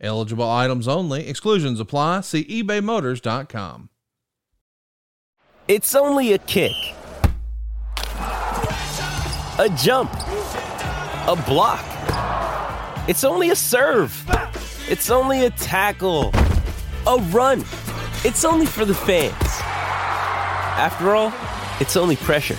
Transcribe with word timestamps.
Eligible 0.00 0.48
items 0.48 0.86
only, 0.86 1.26
exclusions 1.26 1.80
apply. 1.80 2.20
See 2.20 2.44
ebaymotors.com. 2.44 3.88
It's 5.68 5.94
only 5.96 6.32
a 6.32 6.38
kick, 6.38 6.76
a 9.58 9.68
jump, 9.76 10.12
a 10.12 11.42
block. 11.46 11.84
It's 13.08 13.24
only 13.24 13.50
a 13.50 13.56
serve. 13.56 14.24
It's 14.88 15.10
only 15.10 15.46
a 15.46 15.50
tackle, 15.50 16.30
a 17.06 17.16
run. 17.30 17.60
It's 18.24 18.44
only 18.44 18.66
for 18.66 18.84
the 18.84 18.94
fans. 18.94 19.34
After 20.78 21.16
all, 21.16 21.32
it's 21.80 21.96
only 21.96 22.16
pressure. 22.16 22.56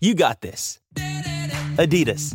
You 0.00 0.14
got 0.14 0.40
this. 0.40 0.78
Adidas. 1.76 2.34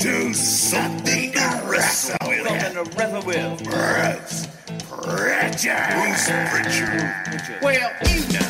To 0.00 0.32
something 0.32 1.32
to 1.32 1.62
wrestle 1.66 2.16
with. 2.26 2.46
Something 2.46 2.74
to 2.74 2.82
wrestle 2.96 3.22
with. 3.26 3.62
Bruce 3.64 4.46
Pritchard. 4.88 5.90
Bruce 5.92 6.28
Pritchard. 6.50 7.62
Well, 7.62 7.90
you 8.08 8.20
know. 8.32 8.48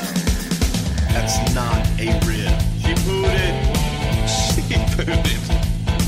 That's 1.10 1.36
not 1.54 1.82
a 1.98 2.06
rib. 2.26 2.54
She 2.80 2.94
booted. 3.04 3.54
She 4.28 4.60
booted. 4.96 5.40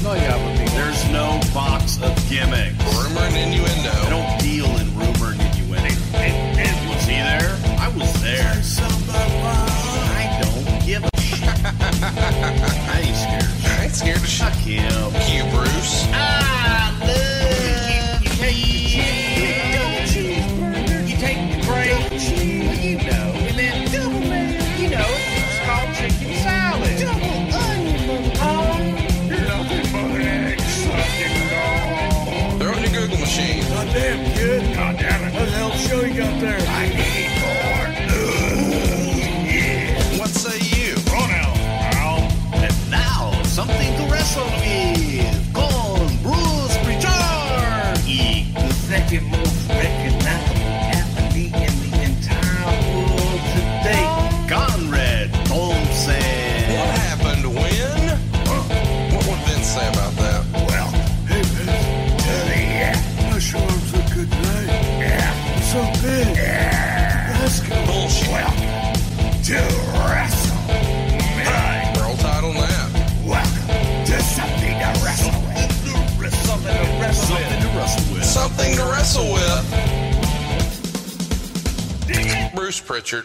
No, 0.02 0.14
yeah, 0.14 0.36
but 0.36 0.58
me. 0.58 0.66
There's 0.66 1.04
no 1.10 1.40
box 1.54 2.00
of 2.02 2.14
gimmicks. 2.28 2.78
Rumor 2.96 3.20
and 3.20 3.36
innuendo. 3.36 3.90
I 3.90 4.10
don't 4.10 4.40
deal 4.40 4.66
in 4.78 4.94
rumor 4.96 5.32
and 5.32 5.40
innuendo. 5.40 5.94
And, 6.14 6.58
and 6.58 6.88
was 6.88 7.04
he 7.04 7.16
there? 7.16 7.56
I 7.78 7.88
was 7.88 8.12
there. 8.22 8.52
I 10.14 10.40
don't 10.42 10.86
give 10.86 11.04
a 11.04 11.10
ain't 13.92 13.98
scared. 13.98 14.16
I 14.16 14.20
ain't 14.20 14.20
scared 14.20 14.20
to 14.20 14.26
shit. 14.26 14.80
him. 14.80 15.12
You, 15.28 15.44
Bruce. 15.52 16.06
I 16.12 16.96
love 17.00 18.22
you. 18.22 18.30
take 18.32 18.56
the 19.68 20.22
you 21.06 21.16
take 21.18 21.40
the 21.52 21.58
break, 21.66 21.92
you 22.42 22.96
know, 22.96 23.28
and 23.48 23.56
then 23.58 23.92
double 23.92 24.20
man, 24.20 24.80
you 24.80 24.88
know, 24.90 25.08
it's 25.08 25.58
called 25.66 25.90
chicken 25.96 26.34
salad. 26.42 26.98
Double 27.00 27.36
onion, 27.54 28.32
oh, 28.40 28.80
you're 29.28 29.46
nothing 29.46 29.86
but 29.92 30.20
an 30.20 30.26
egg 30.26 30.60
sucking 30.60 31.36
dog. 31.50 32.60
Throw 32.60 32.72
it 32.72 32.84
in 32.86 32.92
your 32.94 33.02
Google 33.02 33.18
machine. 33.18 33.62
Goddamn 33.68 34.18
kid, 34.34 34.74
goddamn 34.74 35.24
it, 35.24 35.34
what 35.34 35.44
the 35.44 35.50
hell 35.52 35.70
show 35.72 36.00
you 36.02 36.14
got 36.14 36.40
there? 36.40 36.60
I 36.60 36.91
wrestle 79.12 79.32
with. 79.32 79.74
Bruce 82.54 82.80
Pritchard. 82.80 83.24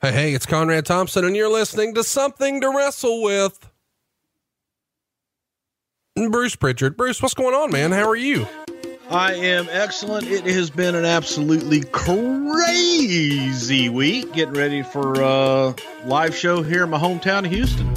Hey, 0.00 0.12
hey, 0.12 0.32
it's 0.34 0.46
Conrad 0.46 0.86
Thompson, 0.86 1.24
and 1.24 1.34
you're 1.34 1.50
listening 1.50 1.94
to 1.94 2.04
Something 2.04 2.60
to 2.60 2.70
Wrestle 2.70 3.22
with. 3.22 3.68
Bruce 6.30 6.54
Pritchard. 6.56 6.96
Bruce, 6.96 7.20
what's 7.22 7.34
going 7.34 7.54
on, 7.54 7.72
man? 7.72 7.90
How 7.92 8.08
are 8.08 8.16
you? 8.16 8.46
I 9.10 9.34
am 9.34 9.66
excellent. 9.70 10.26
It 10.28 10.44
has 10.44 10.70
been 10.70 10.94
an 10.94 11.04
absolutely 11.04 11.82
crazy 11.92 13.88
week 13.88 14.32
getting 14.34 14.54
ready 14.54 14.82
for 14.82 15.14
a 15.20 15.74
live 16.04 16.36
show 16.36 16.62
here 16.62 16.84
in 16.84 16.90
my 16.90 16.98
hometown 16.98 17.44
of 17.44 17.50
Houston. 17.50 17.96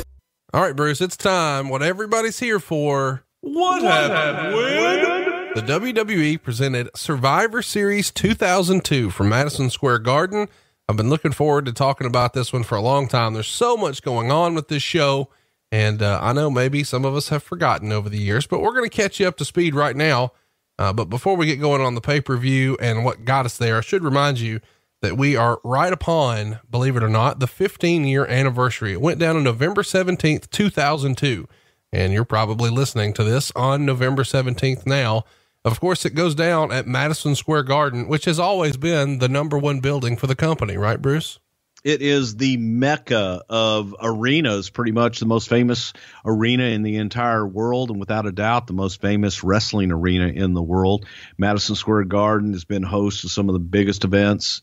All 0.54 0.62
right, 0.62 0.76
Bruce, 0.76 1.02
it's 1.02 1.18
time. 1.18 1.70
What 1.70 1.84
everybody's 1.84 2.40
here 2.40 2.60
for. 2.60 3.24
What, 3.42 3.82
happened 3.82 4.56
when? 4.56 5.21
The 5.54 5.62
WWE 5.64 6.42
presented 6.42 6.90
Survivor 6.96 7.62
Series 7.62 8.10
2002 8.10 9.10
from 9.10 9.28
Madison 9.28 9.70
Square 9.70 10.00
Garden. 10.00 10.48
I've 10.88 10.96
been 10.96 11.10
looking 11.10 11.34
forward 11.34 11.66
to 11.66 11.74
talking 11.74 12.08
about 12.08 12.32
this 12.32 12.54
one 12.54 12.64
for 12.64 12.76
a 12.76 12.82
long 12.82 13.10
time. 13.10 13.34
There's 13.34 13.48
so 13.48 13.76
much 13.76 14.02
going 14.02 14.32
on 14.32 14.56
with 14.56 14.70
this 14.70 14.82
show. 14.82 15.28
And 15.70 16.02
uh, 16.02 16.20
I 16.22 16.32
know 16.32 16.50
maybe 16.50 16.86
some 16.86 17.04
of 17.04 17.16
us 17.18 17.28
have 17.30 17.44
forgotten 17.44 17.92
over 17.92 18.08
the 18.08 18.18
years, 18.18 18.48
but 18.48 18.62
we're 18.62 18.72
going 18.72 18.90
to 18.90 18.96
catch 18.96 19.20
you 19.20 19.28
up 19.28 19.36
to 19.38 19.46
speed 19.46 19.76
right 19.76 19.96
now. 19.96 20.32
Uh, 20.80 20.94
but 20.94 21.10
before 21.10 21.36
we 21.36 21.48
get 21.48 21.60
going 21.60 21.82
on 21.82 21.96
the 21.96 22.02
pay 22.02 22.22
per 22.22 22.38
view 22.38 22.78
and 22.80 23.04
what 23.04 23.26
got 23.26 23.46
us 23.46 23.58
there, 23.58 23.78
I 23.78 23.82
should 23.82 24.06
remind 24.06 24.40
you 24.40 24.62
that 25.02 25.18
we 25.18 25.36
are 25.36 25.60
right 25.66 25.92
upon, 25.92 26.60
believe 26.70 26.96
it 26.96 27.04
or 27.04 27.10
not, 27.10 27.42
the 27.42 27.48
15 27.48 28.06
year 28.06 28.26
anniversary. 28.26 28.94
It 28.94 29.02
went 29.02 29.20
down 29.20 29.36
on 29.36 29.44
November 29.44 29.82
17th, 29.84 30.50
2002. 30.50 31.46
And 31.92 32.14
you're 32.14 32.24
probably 32.24 32.70
listening 32.70 33.12
to 33.16 33.24
this 33.26 33.52
on 33.54 33.86
November 33.86 34.24
17th 34.24 34.86
now. 34.86 35.26
Of 35.64 35.80
course, 35.80 36.06
it 36.06 36.16
goes 36.16 36.34
down 36.34 36.72
at 36.72 36.88
Madison 36.88 37.36
Square 37.36 37.64
Garden, 37.64 38.08
which 38.08 38.26
has 38.26 38.40
always 38.40 38.78
been 38.78 39.20
the 39.20 39.30
number 39.30 39.60
one 39.60 39.80
building 39.80 40.18
for 40.18 40.26
the 40.26 40.36
company, 40.36 40.76
right, 40.76 41.00
Bruce? 41.00 41.38
It 41.84 42.02
is 42.02 42.36
the 42.36 42.58
mecca 42.58 43.44
of 43.50 43.96
arenas, 44.02 44.70
pretty 44.70 44.92
much 44.92 45.20
the 45.20 45.26
most 45.26 45.50
famous 45.50 45.94
arena 46.26 46.64
in 46.66 46.82
the 46.82 46.98
entire 46.98 47.46
world, 47.46 47.90
and 47.90 48.00
without 48.00 48.28
a 48.28 48.32
doubt, 48.32 48.68
the 48.68 48.74
most 48.74 49.02
famous 49.02 49.44
wrestling 49.44 49.92
arena 49.92 50.28
in 50.28 50.54
the 50.54 50.62
world. 50.62 51.06
Madison 51.38 51.76
Square 51.76 52.06
Garden 52.06 52.54
has 52.54 52.66
been 52.66 52.84
host 52.84 53.22
to 53.22 53.30
some 53.30 53.50
of 53.50 53.54
the 53.54 53.60
biggest 53.60 54.04
events 54.04 54.62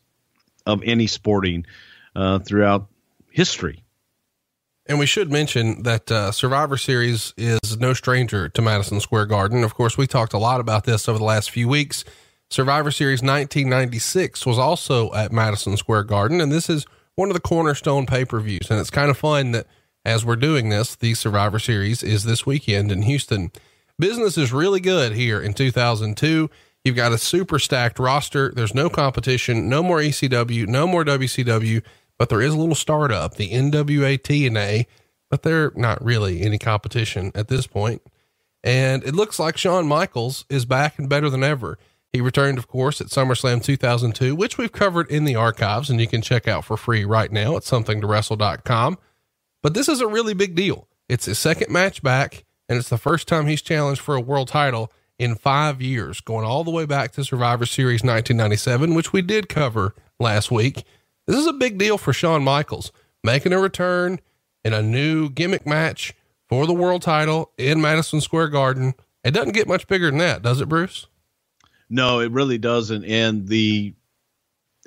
of 0.66 0.82
any 0.84 1.06
sporting 1.06 1.66
uh, 2.14 2.40
throughout 2.40 2.88
history. 3.30 3.84
And 4.88 4.98
we 4.98 5.04
should 5.04 5.30
mention 5.30 5.82
that 5.82 6.10
uh, 6.10 6.32
Survivor 6.32 6.78
Series 6.78 7.34
is 7.36 7.78
no 7.78 7.92
stranger 7.92 8.48
to 8.48 8.62
Madison 8.62 9.00
Square 9.00 9.26
Garden. 9.26 9.62
Of 9.62 9.74
course, 9.74 9.98
we 9.98 10.06
talked 10.06 10.32
a 10.32 10.38
lot 10.38 10.60
about 10.60 10.84
this 10.84 11.08
over 11.08 11.18
the 11.18 11.24
last 11.24 11.50
few 11.50 11.68
weeks. 11.68 12.04
Survivor 12.48 12.90
Series 12.90 13.20
1996 13.20 14.46
was 14.46 14.58
also 14.58 15.12
at 15.12 15.30
Madison 15.30 15.76
Square 15.76 16.04
Garden, 16.04 16.40
and 16.40 16.50
this 16.50 16.70
is 16.70 16.86
one 17.16 17.28
of 17.28 17.34
the 17.34 17.40
cornerstone 17.40 18.06
pay 18.06 18.24
per 18.24 18.40
views. 18.40 18.70
And 18.70 18.80
it's 18.80 18.88
kind 18.88 19.10
of 19.10 19.18
fun 19.18 19.52
that 19.52 19.66
as 20.06 20.24
we're 20.24 20.36
doing 20.36 20.70
this, 20.70 20.96
the 20.96 21.12
Survivor 21.12 21.58
Series 21.58 22.02
is 22.02 22.24
this 22.24 22.46
weekend 22.46 22.90
in 22.90 23.02
Houston. 23.02 23.52
Business 23.98 24.38
is 24.38 24.54
really 24.54 24.80
good 24.80 25.12
here 25.12 25.38
in 25.38 25.52
2002. 25.52 26.48
You've 26.82 26.96
got 26.96 27.12
a 27.12 27.18
super 27.18 27.58
stacked 27.58 27.98
roster. 27.98 28.50
There's 28.54 28.74
no 28.74 28.88
competition, 28.88 29.68
no 29.68 29.82
more 29.82 29.98
ECW, 29.98 30.66
no 30.66 30.86
more 30.86 31.04
WCW, 31.04 31.82
but 32.18 32.28
there 32.28 32.42
is 32.42 32.54
a 32.54 32.58
little 32.58 32.74
startup, 32.74 33.36
the 33.36 33.50
NWA 33.50 34.18
TNA, 34.18 34.86
but 35.30 35.42
they're 35.42 35.72
not 35.74 36.04
really 36.04 36.42
any 36.42 36.58
competition 36.58 37.32
at 37.34 37.48
this 37.48 37.66
point. 37.66 38.02
And 38.64 39.04
it 39.04 39.14
looks 39.14 39.38
like 39.38 39.56
Shawn 39.56 39.86
Michaels 39.86 40.44
is 40.48 40.64
back 40.64 40.98
and 40.98 41.08
better 41.08 41.30
than 41.30 41.44
ever. 41.44 41.78
He 42.12 42.20
returned, 42.20 42.58
of 42.58 42.68
course, 42.68 43.00
at 43.00 43.08
SummerSlam 43.08 43.62
2002, 43.62 44.34
which 44.34 44.58
we've 44.58 44.72
covered 44.72 45.10
in 45.10 45.24
the 45.24 45.36
archives 45.36 45.90
and 45.90 46.00
you 46.00 46.08
can 46.08 46.22
check 46.22 46.48
out 46.48 46.64
for 46.64 46.76
free 46.76 47.04
right 47.04 47.30
now 47.30 47.56
at 47.56 47.62
somethingtowrestle.com. 47.62 48.98
But 49.62 49.74
this 49.74 49.88
is 49.88 50.00
a 50.00 50.06
really 50.06 50.34
big 50.34 50.54
deal. 50.54 50.88
It's 51.08 51.26
his 51.26 51.38
second 51.38 51.70
match 51.70 52.02
back, 52.02 52.44
and 52.68 52.78
it's 52.78 52.88
the 52.88 52.98
first 52.98 53.28
time 53.28 53.46
he's 53.46 53.62
challenged 53.62 54.00
for 54.00 54.14
a 54.14 54.20
world 54.20 54.48
title 54.48 54.92
in 55.18 55.34
five 55.34 55.82
years, 55.82 56.20
going 56.20 56.44
all 56.46 56.64
the 56.64 56.70
way 56.70 56.86
back 56.86 57.12
to 57.12 57.24
Survivor 57.24 57.66
Series 57.66 58.02
1997, 58.02 58.94
which 58.94 59.12
we 59.12 59.20
did 59.20 59.48
cover 59.48 59.94
last 60.20 60.50
week. 60.50 60.84
This 61.28 61.36
is 61.36 61.46
a 61.46 61.52
big 61.52 61.76
deal 61.76 61.98
for 61.98 62.14
Shawn 62.14 62.42
Michaels, 62.42 62.90
making 63.22 63.52
a 63.52 63.60
return 63.60 64.18
in 64.64 64.72
a 64.72 64.80
new 64.80 65.28
gimmick 65.28 65.66
match 65.66 66.14
for 66.48 66.66
the 66.66 66.72
world 66.72 67.02
title 67.02 67.52
in 67.58 67.82
Madison 67.82 68.22
Square 68.22 68.48
Garden. 68.48 68.94
It 69.22 69.32
doesn't 69.32 69.52
get 69.52 69.68
much 69.68 69.86
bigger 69.86 70.08
than 70.08 70.20
that, 70.20 70.40
does 70.40 70.62
it, 70.62 70.70
Bruce? 70.70 71.06
No, 71.90 72.20
it 72.20 72.32
really 72.32 72.56
doesn't. 72.56 73.04
And 73.04 73.46
the 73.46 73.94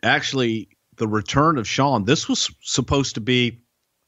actually 0.01 0.69
the 0.95 1.07
return 1.07 1.59
of 1.59 1.67
Shawn, 1.67 2.05
this 2.05 2.27
was 2.27 2.49
supposed 2.61 3.15
to 3.15 3.21
be 3.21 3.61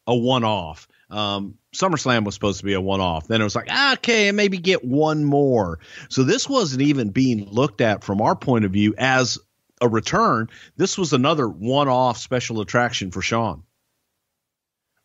a 0.07 0.15
one 0.15 0.43
off. 0.43 0.87
Um, 1.11 1.59
SummerSlam 1.75 2.25
was 2.25 2.33
supposed 2.33 2.61
to 2.61 2.65
be 2.65 2.73
a 2.73 2.81
one 2.81 2.99
off. 2.99 3.27
Then 3.27 3.41
it 3.41 3.43
was 3.43 3.55
like, 3.55 3.67
ah, 3.69 3.93
okay, 3.93 4.31
maybe 4.31 4.57
get 4.57 4.83
one 4.83 5.23
more. 5.23 5.77
So 6.09 6.23
this 6.23 6.49
wasn't 6.49 6.81
even 6.81 7.11
being 7.11 7.45
looked 7.45 7.79
at 7.79 8.03
from 8.03 8.21
our 8.21 8.35
point 8.35 8.65
of 8.65 8.71
view 8.71 8.95
as 8.97 9.37
a 9.83 9.87
return. 9.87 10.49
This 10.77 10.97
was 10.97 11.13
another 11.13 11.47
one 11.47 11.87
off 11.87 12.17
special 12.17 12.61
attraction 12.61 13.11
for 13.11 13.21
Shawn. 13.21 13.63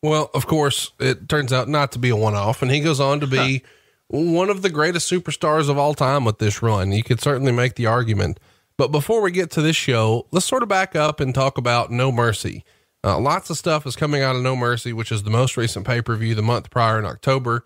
Well, 0.03 0.31
of 0.33 0.47
course, 0.47 0.93
it 1.01 1.29
turns 1.29 1.53
out 1.53 1.69
not 1.69 1.93
to 1.93 1.99
be 1.99 2.11
a 2.11 2.17
one 2.17 2.37
off, 2.37 2.63
and 2.63 2.71
he 2.71 2.81
goes 2.81 3.01
on 3.01 3.21
to 3.21 3.27
be 3.27 3.63
one 4.07 4.49
of 4.49 4.63
the 4.63 4.71
greatest 4.71 5.11
superstars 5.11 5.69
of 5.69 5.77
all 5.77 5.93
time 5.93 6.25
with 6.25 6.39
this 6.39 6.63
run. 6.63 6.93
You 6.93 7.03
could 7.03 7.21
certainly 7.21 7.53
make 7.53 7.75
the 7.75 7.87
argument. 7.87 8.39
But 8.77 8.93
before 8.93 9.21
we 9.21 9.33
get 9.33 9.51
to 9.53 9.63
this 9.63 9.75
show, 9.75 10.29
let's 10.31 10.47
sort 10.47 10.63
of 10.63 10.69
back 10.69 10.95
up 10.95 11.19
and 11.19 11.35
talk 11.35 11.59
about 11.59 11.91
No 11.91 12.13
Mercy. 12.13 12.65
Uh, 13.03 13.19
lots 13.19 13.51
of 13.51 13.59
stuff 13.59 13.87
is 13.87 13.97
coming 13.97 14.23
out 14.23 14.37
of 14.37 14.43
No 14.43 14.55
Mercy, 14.55 14.93
which 14.93 15.11
is 15.11 15.25
the 15.25 15.31
most 15.31 15.57
recent 15.57 15.85
pay 15.85 16.01
per 16.01 16.15
view 16.15 16.37
the 16.37 16.43
month 16.43 16.71
prior 16.71 16.99
in 16.99 17.05
October. 17.05 17.65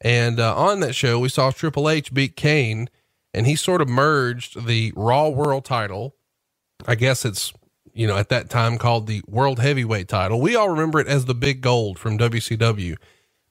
And 0.00 0.40
uh, 0.40 0.56
on 0.56 0.80
that 0.80 0.94
show, 0.94 1.18
we 1.18 1.28
saw 1.28 1.50
Triple 1.50 1.88
H 1.88 2.14
beat 2.14 2.34
Kane, 2.34 2.88
and 3.34 3.46
he 3.46 3.56
sort 3.56 3.82
of 3.82 3.88
merged 3.88 4.66
the 4.66 4.92
Raw 4.96 5.28
World 5.28 5.66
title. 5.66 6.16
I 6.86 6.94
guess 6.94 7.24
it's, 7.24 7.52
you 7.92 8.06
know, 8.06 8.16
at 8.16 8.28
that 8.28 8.50
time 8.50 8.78
called 8.78 9.06
the 9.06 9.22
World 9.26 9.58
Heavyweight 9.58 10.08
title. 10.08 10.40
We 10.40 10.56
all 10.56 10.70
remember 10.70 11.00
it 11.00 11.08
as 11.08 11.24
the 11.24 11.34
Big 11.34 11.60
Gold 11.60 11.98
from 11.98 12.18
WCW. 12.18 12.96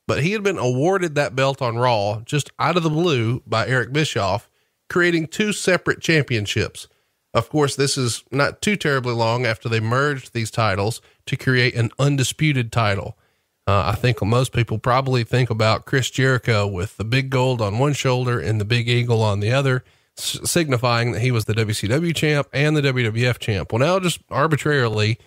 But 0.05 0.23
he 0.23 0.33
had 0.33 0.43
been 0.43 0.57
awarded 0.57 1.15
that 1.15 1.35
belt 1.35 1.61
on 1.61 1.77
Raw 1.77 2.21
just 2.25 2.51
out 2.59 2.75
of 2.75 2.83
the 2.83 2.89
blue 2.89 3.41
by 3.47 3.67
Eric 3.67 3.93
Bischoff, 3.93 4.49
creating 4.89 5.27
two 5.27 5.53
separate 5.53 6.01
championships. 6.01 6.87
Of 7.33 7.49
course, 7.49 7.75
this 7.75 7.97
is 7.97 8.23
not 8.29 8.61
too 8.61 8.75
terribly 8.75 9.13
long 9.13 9.45
after 9.45 9.67
they 9.67 9.79
merged 9.79 10.33
these 10.33 10.51
titles 10.51 11.01
to 11.25 11.37
create 11.37 11.73
an 11.75 11.89
undisputed 11.97 12.71
title. 12.71 13.17
Uh, 13.65 13.91
I 13.93 13.95
think 13.95 14.21
most 14.21 14.51
people 14.51 14.77
probably 14.77 15.23
think 15.23 15.49
about 15.49 15.85
Chris 15.85 16.09
Jericho 16.09 16.67
with 16.67 16.97
the 16.97 17.05
big 17.05 17.29
gold 17.29 17.61
on 17.61 17.79
one 17.79 17.93
shoulder 17.93 18.39
and 18.39 18.59
the 18.59 18.65
big 18.65 18.89
eagle 18.89 19.23
on 19.23 19.39
the 19.39 19.51
other, 19.51 19.83
signifying 20.15 21.11
that 21.13 21.21
he 21.21 21.31
was 21.31 21.45
the 21.45 21.53
WCW 21.53 22.15
champ 22.15 22.47
and 22.53 22.75
the 22.75 22.81
WWF 22.81 23.39
champ. 23.39 23.71
Well, 23.71 23.79
now 23.79 23.99
just 23.99 24.19
arbitrarily, 24.29 25.17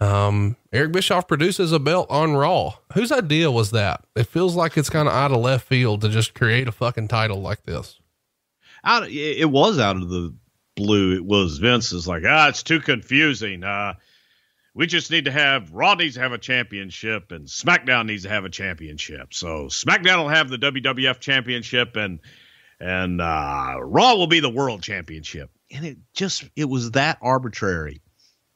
um, 0.00 0.56
Eric 0.72 0.92
Bischoff 0.92 1.28
produces 1.28 1.72
a 1.72 1.78
belt 1.78 2.06
on 2.10 2.34
Raw. 2.34 2.74
Whose 2.94 3.12
idea 3.12 3.50
was 3.50 3.70
that? 3.70 4.04
It 4.16 4.24
feels 4.26 4.56
like 4.56 4.76
it's 4.76 4.90
kind 4.90 5.08
of 5.08 5.14
out 5.14 5.32
of 5.32 5.38
left 5.38 5.66
field 5.66 6.00
to 6.00 6.08
just 6.08 6.34
create 6.34 6.68
a 6.68 6.72
fucking 6.72 7.08
title 7.08 7.40
like 7.40 7.62
this. 7.64 8.00
Out, 8.84 9.08
it 9.08 9.48
was 9.48 9.78
out 9.78 9.96
of 9.96 10.08
the 10.08 10.34
blue. 10.74 11.14
It 11.14 11.24
was 11.24 11.58
Vince's 11.58 12.08
like, 12.08 12.24
ah, 12.26 12.48
it's 12.48 12.64
too 12.64 12.80
confusing. 12.80 13.62
Uh, 13.62 13.94
we 14.74 14.86
just 14.86 15.10
need 15.10 15.26
to 15.26 15.30
have 15.30 15.72
Raw 15.72 15.94
needs 15.94 16.14
to 16.14 16.20
have 16.20 16.32
a 16.32 16.38
championship 16.38 17.30
and 17.30 17.46
SmackDown 17.46 18.06
needs 18.06 18.22
to 18.24 18.28
have 18.28 18.44
a 18.44 18.50
championship. 18.50 19.34
So 19.34 19.66
SmackDown 19.66 20.18
will 20.18 20.28
have 20.28 20.48
the 20.48 20.58
WWF 20.58 21.20
championship 21.20 21.94
and 21.96 22.20
and 22.82 23.20
uh, 23.20 23.76
Raw 23.80 24.16
will 24.16 24.26
be 24.26 24.40
the 24.40 24.50
world 24.50 24.82
championship. 24.82 25.50
And 25.70 25.86
it 25.86 25.98
just 26.12 26.44
it 26.56 26.64
was 26.64 26.90
that 26.90 27.18
arbitrary 27.22 28.02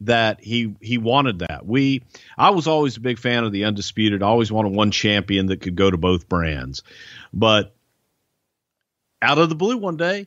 that 0.01 0.41
he 0.43 0.75
he 0.81 0.99
wanted 0.99 1.39
that. 1.39 1.65
We 1.65 2.03
I 2.37 2.51
was 2.51 2.67
always 2.67 2.97
a 2.97 3.01
big 3.01 3.19
fan 3.19 3.45
of 3.45 3.53
the 3.53 3.65
undisputed. 3.65 4.23
I 4.23 4.27
always 4.27 4.51
wanted 4.51 4.75
one 4.75 4.91
champion 4.91 5.47
that 5.47 5.61
could 5.61 5.77
go 5.77 5.91
to 5.91 5.97
both 5.97 6.29
brands. 6.29 6.83
But 7.33 7.75
out 9.23 9.39
of 9.39 9.49
the 9.49 9.55
blue 9.55 9.79
one 9.79 9.97
day, 9.97 10.27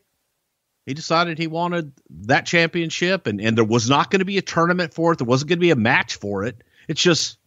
he 0.85 0.93
decided 0.93 1.37
he 1.37 1.47
wanted 1.47 1.91
that 2.21 2.45
championship 2.45 3.27
and, 3.27 3.39
and 3.41 3.57
there 3.57 3.65
was 3.65 3.89
not 3.89 4.09
going 4.09 4.19
to 4.19 4.25
be 4.25 4.37
a 4.37 4.41
tournament 4.41 4.93
for 4.93 5.11
it. 5.11 5.17
There 5.17 5.27
wasn't 5.27 5.49
going 5.49 5.59
to 5.59 5.61
be 5.61 5.71
a 5.71 5.75
match 5.75 6.15
for 6.15 6.45
it. 6.45 6.63
It's 6.87 7.01
just 7.01 7.37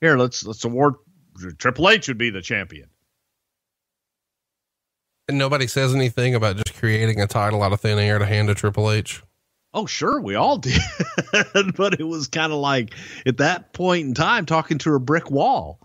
here, 0.00 0.16
let's 0.16 0.44
let's 0.44 0.64
award 0.64 0.94
Triple 1.58 1.90
H 1.90 2.08
would 2.08 2.18
be 2.18 2.30
the 2.30 2.42
champion. 2.42 2.88
And 5.28 5.38
nobody 5.38 5.66
says 5.66 5.94
anything 5.94 6.34
about 6.34 6.56
just 6.56 6.74
creating 6.78 7.20
a 7.20 7.26
title 7.26 7.62
out 7.62 7.72
of 7.72 7.80
thin 7.80 7.98
air 7.98 8.18
to 8.18 8.26
hand 8.26 8.48
to 8.48 8.54
Triple 8.54 8.90
H. 8.90 9.22
Oh, 9.74 9.86
sure, 9.86 10.20
we 10.20 10.34
all 10.34 10.58
did. 10.58 10.80
but 11.76 11.98
it 11.98 12.04
was 12.04 12.28
kind 12.28 12.52
of 12.52 12.58
like 12.58 12.92
at 13.24 13.38
that 13.38 13.72
point 13.72 14.06
in 14.06 14.14
time 14.14 14.44
talking 14.46 14.78
to 14.78 14.94
a 14.94 15.00
brick 15.00 15.30
wall. 15.30 15.78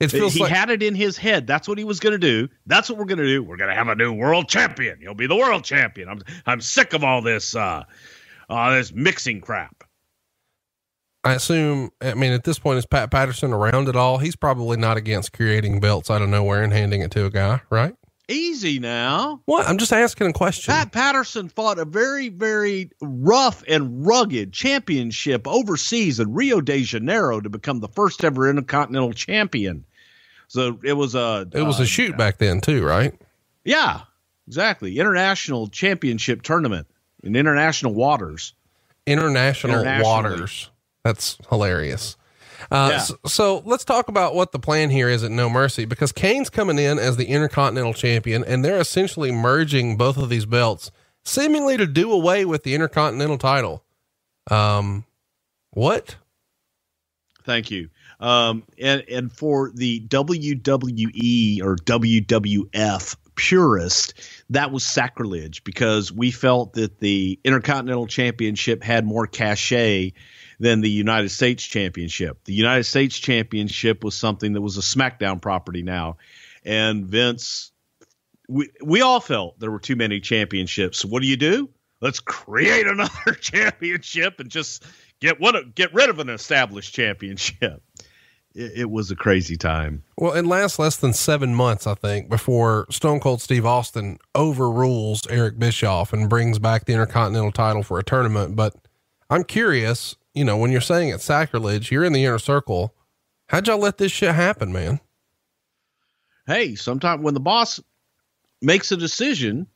It 0.00 0.10
feels 0.10 0.32
he 0.32 0.40
like 0.40 0.50
had 0.50 0.70
it 0.70 0.82
in 0.82 0.94
his 0.94 1.18
head. 1.18 1.46
That's 1.46 1.68
what 1.68 1.76
he 1.76 1.84
was 1.84 2.00
going 2.00 2.12
to 2.12 2.18
do. 2.18 2.48
That's 2.66 2.88
what 2.88 2.98
we're 2.98 3.04
going 3.04 3.18
to 3.18 3.26
do. 3.26 3.42
We're 3.42 3.58
going 3.58 3.68
to 3.68 3.76
have 3.76 3.88
a 3.88 3.94
new 3.94 4.14
world 4.14 4.48
champion. 4.48 4.98
He'll 4.98 5.14
be 5.14 5.26
the 5.26 5.36
world 5.36 5.62
champion. 5.62 6.08
I'm 6.08 6.22
I'm 6.46 6.60
sick 6.62 6.94
of 6.94 7.04
all 7.04 7.20
this 7.20 7.54
uh, 7.54 7.84
uh 8.48 8.70
this 8.70 8.92
mixing 8.94 9.42
crap. 9.42 9.84
I 11.22 11.34
assume, 11.34 11.90
I 12.00 12.14
mean, 12.14 12.32
at 12.32 12.44
this 12.44 12.58
point, 12.58 12.78
is 12.78 12.86
Pat 12.86 13.10
Patterson 13.10 13.52
around 13.52 13.88
at 13.90 13.96
all? 13.96 14.16
He's 14.16 14.36
probably 14.36 14.78
not 14.78 14.96
against 14.96 15.34
creating 15.34 15.78
belts 15.78 16.10
out 16.10 16.22
of 16.22 16.30
nowhere 16.30 16.62
and 16.62 16.72
handing 16.72 17.02
it 17.02 17.10
to 17.10 17.26
a 17.26 17.30
guy, 17.30 17.60
right? 17.68 17.94
Easy 18.30 18.78
now. 18.78 19.40
What? 19.46 19.66
I'm 19.66 19.78
just 19.78 19.92
asking 19.92 20.28
a 20.28 20.32
question. 20.32 20.72
Pat 20.72 20.92
Patterson 20.92 21.48
fought 21.48 21.78
a 21.78 21.84
very, 21.84 22.28
very 22.28 22.90
rough 23.00 23.64
and 23.66 24.06
rugged 24.06 24.52
championship 24.52 25.48
overseas 25.48 26.20
in 26.20 26.32
Rio 26.32 26.60
de 26.60 26.82
Janeiro 26.82 27.40
to 27.40 27.48
become 27.48 27.80
the 27.80 27.88
first 27.88 28.22
ever 28.22 28.48
Intercontinental 28.48 29.12
Champion. 29.12 29.84
So 30.46 30.78
it 30.84 30.92
was 30.92 31.14
a 31.14 31.48
it 31.52 31.62
was 31.62 31.80
uh, 31.80 31.84
a 31.84 31.86
shoot 31.86 32.16
back 32.16 32.38
then, 32.38 32.60
too, 32.60 32.84
right? 32.84 33.14
Yeah, 33.64 34.02
exactly. 34.46 34.98
International 34.98 35.66
Championship 35.66 36.42
tournament 36.42 36.86
in 37.22 37.36
international 37.36 37.94
waters. 37.94 38.54
International 39.06 39.84
waters. 40.02 40.70
That's 41.04 41.36
hilarious. 41.48 42.16
Uh, 42.70 42.88
Yeah. 42.92 42.98
so, 42.98 43.18
so 43.26 43.62
let's 43.64 43.84
talk 43.84 44.08
about 44.08 44.34
what 44.34 44.52
the 44.52 44.58
plan 44.58 44.90
here 44.90 45.08
is 45.08 45.22
at 45.22 45.30
No 45.30 45.48
Mercy 45.48 45.84
because 45.84 46.12
Kane's 46.12 46.50
coming 46.50 46.78
in 46.78 46.98
as 46.98 47.16
the 47.16 47.26
Intercontinental 47.26 47.94
Champion, 47.94 48.44
and 48.44 48.64
they're 48.64 48.80
essentially 48.80 49.32
merging 49.32 49.96
both 49.96 50.16
of 50.16 50.28
these 50.28 50.46
belts, 50.46 50.90
seemingly 51.24 51.76
to 51.76 51.86
do 51.86 52.12
away 52.12 52.44
with 52.44 52.62
the 52.62 52.74
Intercontinental 52.74 53.38
title. 53.38 53.84
Um, 54.50 55.04
what? 55.70 56.16
Thank 57.44 57.70
you. 57.70 57.88
Um, 58.20 58.64
and 58.78 59.02
and 59.10 59.32
for 59.32 59.70
the 59.74 60.00
WWE 60.08 61.62
or 61.62 61.76
WWF 61.76 63.16
purist, 63.34 64.14
that 64.50 64.70
was 64.70 64.84
sacrilege 64.84 65.64
because 65.64 66.12
we 66.12 66.30
felt 66.30 66.74
that 66.74 66.98
the 66.98 67.40
Intercontinental 67.44 68.06
Championship 68.06 68.82
had 68.82 69.06
more 69.06 69.26
cachet 69.26 70.12
than 70.60 70.82
the 70.82 70.90
United 70.90 71.30
States 71.30 71.64
Championship. 71.64 72.44
The 72.44 72.52
United 72.52 72.84
States 72.84 73.18
Championship 73.18 74.04
was 74.04 74.14
something 74.14 74.52
that 74.52 74.60
was 74.60 74.76
a 74.76 74.82
SmackDown 74.82 75.40
property 75.42 75.82
now, 75.82 76.18
and 76.64 77.06
Vince. 77.06 77.72
We, 78.48 78.68
we 78.84 79.00
all 79.00 79.20
felt 79.20 79.58
there 79.58 79.70
were 79.70 79.80
too 79.80 79.96
many 79.96 80.20
championships. 80.20 81.04
What 81.04 81.22
do 81.22 81.28
you 81.28 81.36
do? 81.36 81.70
Let's 82.00 82.20
create 82.20 82.86
another 82.86 83.32
championship 83.40 84.38
and 84.38 84.50
just 84.50 84.84
get 85.20 85.40
one 85.40 85.72
get 85.74 85.92
rid 85.94 86.10
of 86.10 86.18
an 86.18 86.28
established 86.28 86.94
championship. 86.94 87.82
It, 88.54 88.72
it 88.76 88.90
was 88.90 89.10
a 89.10 89.16
crazy 89.16 89.56
time. 89.56 90.02
Well, 90.18 90.32
it 90.32 90.44
lasts 90.44 90.78
less 90.78 90.96
than 90.96 91.12
seven 91.12 91.54
months, 91.54 91.86
I 91.86 91.94
think, 91.94 92.28
before 92.28 92.86
Stone 92.90 93.20
Cold 93.20 93.40
Steve 93.40 93.64
Austin 93.64 94.18
overrules 94.34 95.26
Eric 95.28 95.58
Bischoff 95.58 96.12
and 96.12 96.28
brings 96.28 96.58
back 96.58 96.84
the 96.84 96.92
Intercontinental 96.92 97.52
title 97.52 97.82
for 97.82 97.98
a 97.98 98.02
tournament. 98.02 98.56
But 98.56 98.74
I'm 99.30 99.44
curious, 99.44 100.16
you 100.40 100.46
know, 100.46 100.56
when 100.56 100.72
you're 100.72 100.80
saying 100.80 101.10
it's 101.10 101.24
sacrilege, 101.24 101.92
you're 101.92 102.02
in 102.02 102.14
the 102.14 102.24
inner 102.24 102.38
circle. 102.38 102.94
How'd 103.48 103.66
y'all 103.66 103.76
let 103.76 103.98
this 103.98 104.10
shit 104.10 104.34
happen, 104.34 104.72
man? 104.72 104.98
Hey, 106.46 106.76
sometimes 106.76 107.22
when 107.22 107.34
the 107.34 107.40
boss 107.40 107.78
makes 108.62 108.90
a 108.90 108.96
decision 108.96 109.66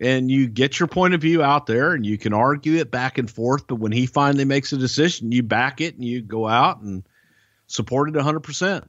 and 0.00 0.28
you 0.28 0.48
get 0.48 0.80
your 0.80 0.88
point 0.88 1.14
of 1.14 1.20
view 1.20 1.40
out 1.40 1.66
there 1.66 1.92
and 1.92 2.04
you 2.04 2.18
can 2.18 2.32
argue 2.32 2.78
it 2.78 2.90
back 2.90 3.16
and 3.16 3.30
forth, 3.30 3.68
but 3.68 3.76
when 3.76 3.92
he 3.92 4.06
finally 4.06 4.44
makes 4.44 4.72
a 4.72 4.76
decision, 4.76 5.30
you 5.30 5.44
back 5.44 5.80
it 5.80 5.94
and 5.94 6.04
you 6.04 6.20
go 6.20 6.48
out 6.48 6.80
and 6.80 7.06
support 7.68 8.08
it 8.08 8.16
100%. 8.16 8.84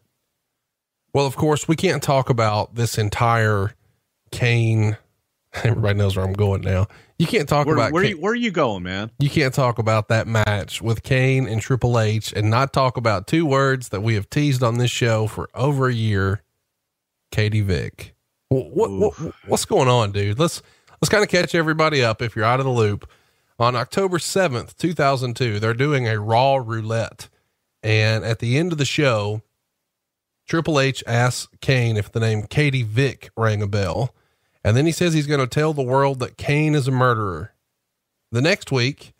Well, 1.13 1.27
of 1.27 1.35
course, 1.35 1.67
we 1.67 1.75
can't 1.75 2.01
talk 2.01 2.31
about 2.31 2.73
this 2.73 2.97
entire 2.97 3.75
Kane. 4.31 4.97
Everybody 5.63 5.99
knows 5.99 6.17
where 6.17 6.25
I'm 6.25 6.33
going 6.33 6.61
now. 6.61 6.87
You 7.19 7.27
can't 7.27 7.47
talk 7.47 7.67
Where, 7.67 7.75
about 7.75 7.91
where, 7.91 8.03
Kane- 8.03 8.15
you, 8.15 8.21
where 8.21 8.33
are 8.33 8.35
you 8.35 8.51
going, 8.51 8.83
man? 8.83 9.11
you 9.19 9.29
can't 9.29 9.53
talk 9.53 9.77
about 9.79 10.07
that 10.09 10.27
match 10.27 10.81
with 10.81 11.03
Kane 11.03 11.47
and 11.47 11.61
Triple 11.61 11.99
H 11.99 12.33
and 12.33 12.49
not 12.49 12.73
talk 12.73 12.97
about 12.97 13.27
two 13.27 13.45
words 13.45 13.89
that 13.89 14.01
we 14.01 14.15
have 14.15 14.29
teased 14.29 14.63
on 14.63 14.77
this 14.77 14.91
show 14.91 15.27
for 15.27 15.49
over 15.53 15.87
a 15.87 15.93
year. 15.93 16.41
Katie 17.31 17.61
Vick. 17.61 18.13
What, 18.49 18.71
what, 18.71 18.91
what 18.91 19.33
what's 19.47 19.65
going 19.65 19.87
on, 19.87 20.11
dude? 20.11 20.37
Let's 20.37 20.61
let's 21.01 21.09
kind 21.09 21.23
of 21.23 21.29
catch 21.29 21.55
everybody 21.55 22.03
up 22.03 22.21
if 22.21 22.35
you're 22.35 22.45
out 22.45 22.59
of 22.59 22.65
the 22.65 22.71
loop. 22.71 23.09
On 23.59 23.75
October 23.75 24.17
7th, 24.17 24.75
2002, 24.77 25.59
they're 25.59 25.73
doing 25.73 26.07
a 26.07 26.19
Raw 26.19 26.55
roulette. 26.55 27.29
And 27.81 28.23
at 28.23 28.39
the 28.39 28.57
end 28.57 28.71
of 28.71 28.77
the 28.77 28.85
show, 28.85 29.41
Triple 30.47 30.79
H 30.79 31.03
asks 31.07 31.47
Kane 31.61 31.97
if 31.97 32.11
the 32.11 32.19
name 32.19 32.43
Katie 32.43 32.83
Vick 32.83 33.29
rang 33.37 33.61
a 33.61 33.67
bell. 33.67 34.13
And 34.63 34.77
then 34.77 34.85
he 34.85 34.91
says 34.91 35.13
he's 35.13 35.27
going 35.27 35.39
to 35.39 35.47
tell 35.47 35.73
the 35.73 35.81
world 35.81 36.19
that 36.19 36.37
Kane 36.37 36.75
is 36.75 36.87
a 36.87 36.91
murderer. 36.91 37.53
The 38.31 38.41
next 38.41 38.71
week, 38.71 39.13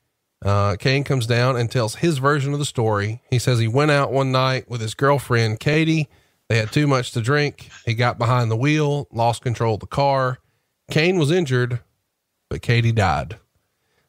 uh, 0.43 0.75
Kane 0.77 1.03
comes 1.03 1.27
down 1.27 1.55
and 1.55 1.69
tells 1.69 1.95
his 1.95 2.17
version 2.17 2.53
of 2.53 2.59
the 2.59 2.65
story. 2.65 3.21
He 3.29 3.39
says 3.39 3.59
he 3.59 3.67
went 3.67 3.91
out 3.91 4.11
one 4.11 4.31
night 4.31 4.69
with 4.69 4.81
his 4.81 4.93
girlfriend, 4.93 5.59
Katie. 5.59 6.09
They 6.49 6.57
had 6.57 6.71
too 6.71 6.87
much 6.87 7.11
to 7.11 7.21
drink. 7.21 7.69
He 7.85 7.93
got 7.93 8.17
behind 8.17 8.51
the 8.51 8.57
wheel, 8.57 9.07
lost 9.11 9.41
control 9.41 9.75
of 9.75 9.79
the 9.79 9.87
car. 9.87 10.39
Kane 10.91 11.17
was 11.17 11.31
injured, 11.31 11.79
but 12.49 12.61
Katie 12.61 12.91
died. 12.91 13.37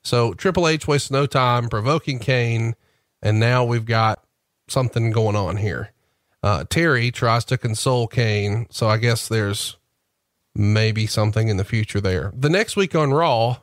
So 0.03 0.35
Triple 0.35 0.69
H 0.69 0.87
wastes 0.87 1.11
no 1.11 1.27
time 1.27 1.69
provoking 1.69 2.19
Kane, 2.19 2.75
and 3.23 3.41
now 3.41 3.65
we've 3.65 3.87
got 3.87 4.25
something 4.69 5.11
going 5.11 5.37
on 5.37 5.57
here. 5.57 5.93
Uh, 6.43 6.65
Terri 6.65 7.13
tries 7.13 7.45
to 7.47 7.57
console 7.57 8.07
Kane, 8.07 8.67
so 8.71 8.89
I 8.89 8.99
guess 8.99 9.29
there's 9.29 9.77
maybe 10.55 11.07
something 11.07 11.49
in 11.49 11.57
the 11.57 11.65
future 11.65 12.01
there. 12.01 12.33
The 12.37 12.51
next 12.51 12.77
week 12.77 12.95
on 12.95 13.13
Raw, 13.13 13.59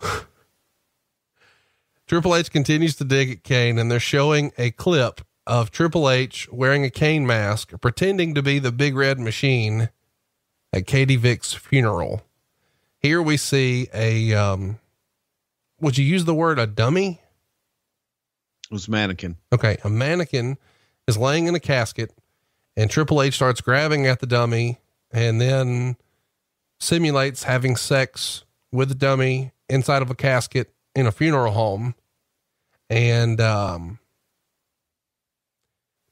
Triple 2.06 2.34
H 2.34 2.50
continues 2.50 2.96
to 2.96 3.04
dig 3.04 3.30
at 3.30 3.42
Kane, 3.42 3.78
and 3.78 3.90
they're 3.90 4.00
showing 4.00 4.52
a 4.56 4.70
clip 4.70 5.20
of 5.46 5.70
Triple 5.70 6.08
H 6.08 6.48
wearing 6.50 6.84
a 6.84 6.90
Kane 6.90 7.26
mask, 7.26 7.72
pretending 7.80 8.34
to 8.34 8.42
be 8.42 8.58
the 8.58 8.72
Big 8.72 8.96
Red 8.96 9.18
Machine 9.18 9.90
at 10.72 10.86
Katie 10.86 11.16
Vick's 11.16 11.54
funeral. 11.54 12.22
Here 12.98 13.22
we 13.22 13.36
see 13.36 13.88
a, 13.92 14.34
um, 14.34 14.78
would 15.80 15.98
you 15.98 16.04
use 16.04 16.24
the 16.24 16.34
word 16.34 16.58
a 16.58 16.66
dummy? 16.66 17.20
It 18.70 18.72
was 18.74 18.88
mannequin. 18.88 19.36
Okay, 19.52 19.78
a 19.84 19.88
mannequin 19.88 20.58
is 21.06 21.16
laying 21.16 21.46
in 21.46 21.54
a 21.54 21.60
casket, 21.60 22.12
and 22.76 22.90
Triple 22.90 23.22
H 23.22 23.34
starts 23.34 23.60
grabbing 23.60 24.06
at 24.06 24.20
the 24.20 24.26
dummy 24.26 24.78
and 25.12 25.40
then 25.40 25.96
simulates 26.80 27.44
having 27.44 27.76
sex 27.76 28.44
with 28.72 28.90
a 28.90 28.94
dummy 28.94 29.52
inside 29.68 30.02
of 30.02 30.10
a 30.10 30.14
casket 30.14 30.72
in 30.94 31.06
a 31.06 31.12
funeral 31.12 31.52
home. 31.52 31.94
And 32.90 33.40
um 33.40 33.98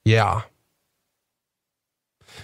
yeah. 0.05 0.43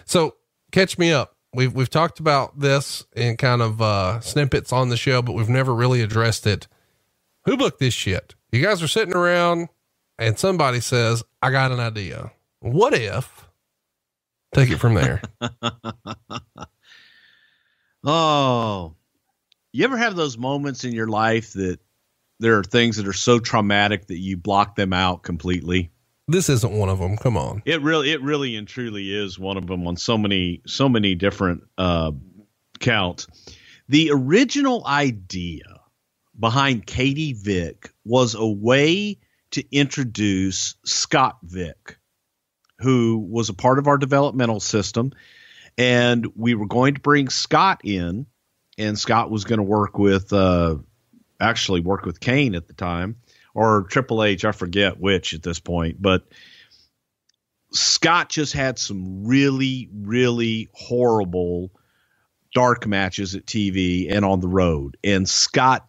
So 0.04 0.37
catch 0.73 0.99
me 0.99 1.12
up. 1.12 1.37
We've 1.54 1.73
we've 1.73 1.90
talked 1.90 2.21
about 2.21 2.59
this 2.59 3.06
in 3.14 3.37
kind 3.37 3.62
of 3.62 3.82
uh 3.82 4.21
snippets 4.21 4.73
on 4.73 4.88
the 4.88 4.97
show, 4.97 5.23
but 5.23 5.32
we've 5.35 5.49
never 5.49 5.75
really 5.75 6.02
addressed 6.02 6.47
it. 6.47 6.68
Who 7.44 7.56
booked 7.56 7.80
this 7.80 7.94
shit? 7.94 8.35
You 8.52 8.62
guys 8.62 8.82
are 8.82 8.88
sitting 8.88 9.14
around 9.14 9.68
and 10.18 10.38
somebody 10.38 10.80
says, 10.80 11.25
I 11.42 11.50
got 11.50 11.73
an 11.73 11.80
idea. 11.80 12.32
What 12.61 12.94
if? 12.94 13.49
Take 14.54 14.71
it 14.71 14.78
from 14.78 14.94
there. 14.94 15.23
Oh, 18.04 18.97
you 19.73 19.85
ever 19.85 19.97
have 19.97 20.16
those 20.16 20.37
moments 20.37 20.82
in 20.82 20.92
your 20.92 21.06
life 21.06 21.52
that 21.52 21.78
there 22.40 22.59
are 22.59 22.64
things 22.64 22.97
that 22.97 23.06
are 23.06 23.12
so 23.12 23.38
traumatic 23.38 24.09
that 24.09 24.18
you 24.18 24.37
block 24.37 24.75
them 24.75 24.92
out 24.92 25.23
completely? 25.23 25.92
this 26.28 26.49
isn't 26.49 26.73
one 26.73 26.88
of 26.88 26.99
them. 26.99 27.16
Come 27.16 27.37
on. 27.37 27.62
It 27.64 27.82
really, 27.82 28.11
it 28.11 28.23
really 28.23 28.56
and 28.56 28.66
truly 28.66 29.14
is 29.14 29.38
one 29.38 29.56
of 29.56 29.66
them 29.66 29.87
on 29.87 29.97
so 29.97 30.16
many, 30.16 30.62
so 30.66 30.88
many 30.88 31.14
different 31.14 31.62
uh, 31.78 32.12
counts. 32.80 33.26
The 33.88 34.11
original 34.12 34.87
idea 34.87 35.80
behind 36.38 36.87
Katie 36.87 37.35
Vick 37.35 37.92
was 38.04 38.35
a 38.35 38.47
way 38.47 39.18
to 39.50 39.64
introduce 39.76 40.76
Scott 40.85 41.38
Vick, 41.42 41.99
who 42.83 43.19
was 43.31 43.49
a 43.49 43.55
part 43.55 43.79
of 43.79 43.87
our 43.87 43.99
developmental 43.99 44.61
system, 44.61 45.12
and 45.79 46.27
we 46.37 46.55
were 46.55 46.67
going 46.67 46.95
to 46.95 47.01
bring 47.01 47.29
Scott 47.29 47.81
in, 47.85 48.27
and 48.79 48.99
Scott 48.99 49.31
was 49.31 49.45
going 49.45 49.59
to 49.59 49.65
work 49.65 49.99
with, 49.99 50.33
uh, 50.33 50.77
actually 51.41 51.81
work 51.81 52.05
with 52.05 52.21
Kane 52.21 52.55
at 52.55 52.69
the 52.69 52.75
time 52.75 53.17
or 53.55 53.83
Triple 53.85 54.23
H, 54.23 54.45
I 54.45 54.53
forget 54.53 54.99
which 54.99 55.35
at 55.35 55.43
this 55.43 55.61
point, 55.61 56.01
but 56.01 56.25
Scott 57.73 58.29
just 58.29 58.53
had 58.53 58.79
some 58.79 59.27
really, 59.27 59.89
really 59.93 60.69
horrible 60.73 61.71
dark 62.55 62.87
matches 62.87 63.35
at 63.35 63.47
TV 63.47 64.12
and 64.12 64.25
on 64.25 64.41
the 64.41 64.49
road. 64.49 64.97
And 65.03 65.29
Scott, 65.29 65.87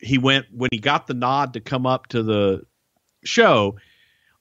he 0.00 0.18
went 0.18 0.46
when 0.52 0.70
he 0.72 0.78
got 0.78 1.06
the 1.06 1.14
nod 1.14 1.54
to 1.54 1.60
come 1.60 1.86
up 1.86 2.08
to 2.08 2.22
the 2.22 2.62
show, 3.24 3.76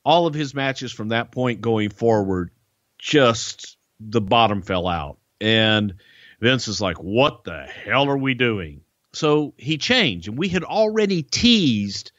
all 0.08 0.26
of 0.26 0.34
his 0.34 0.56
matches 0.56 0.94
from 0.94 1.10
that 1.10 1.34
point 1.34 1.60
going 1.60 1.90
forward, 1.90 2.50
just 2.98 3.76
the 4.00 4.22
bottom 4.22 4.62
fell 4.62 4.88
out. 4.88 5.18
And 5.42 5.96
Vince 6.40 6.70
is 6.70 6.80
like, 6.80 6.96
what 6.96 7.44
the 7.44 7.64
hell 7.64 8.08
are 8.08 8.18
we 8.18 8.34
doing? 8.34 8.84
So 9.12 9.54
he 9.58 9.78
changed, 9.78 10.30
and 10.30 10.38
we 10.38 10.48
had 10.48 10.64
already 10.64 11.24
teased 11.24 12.14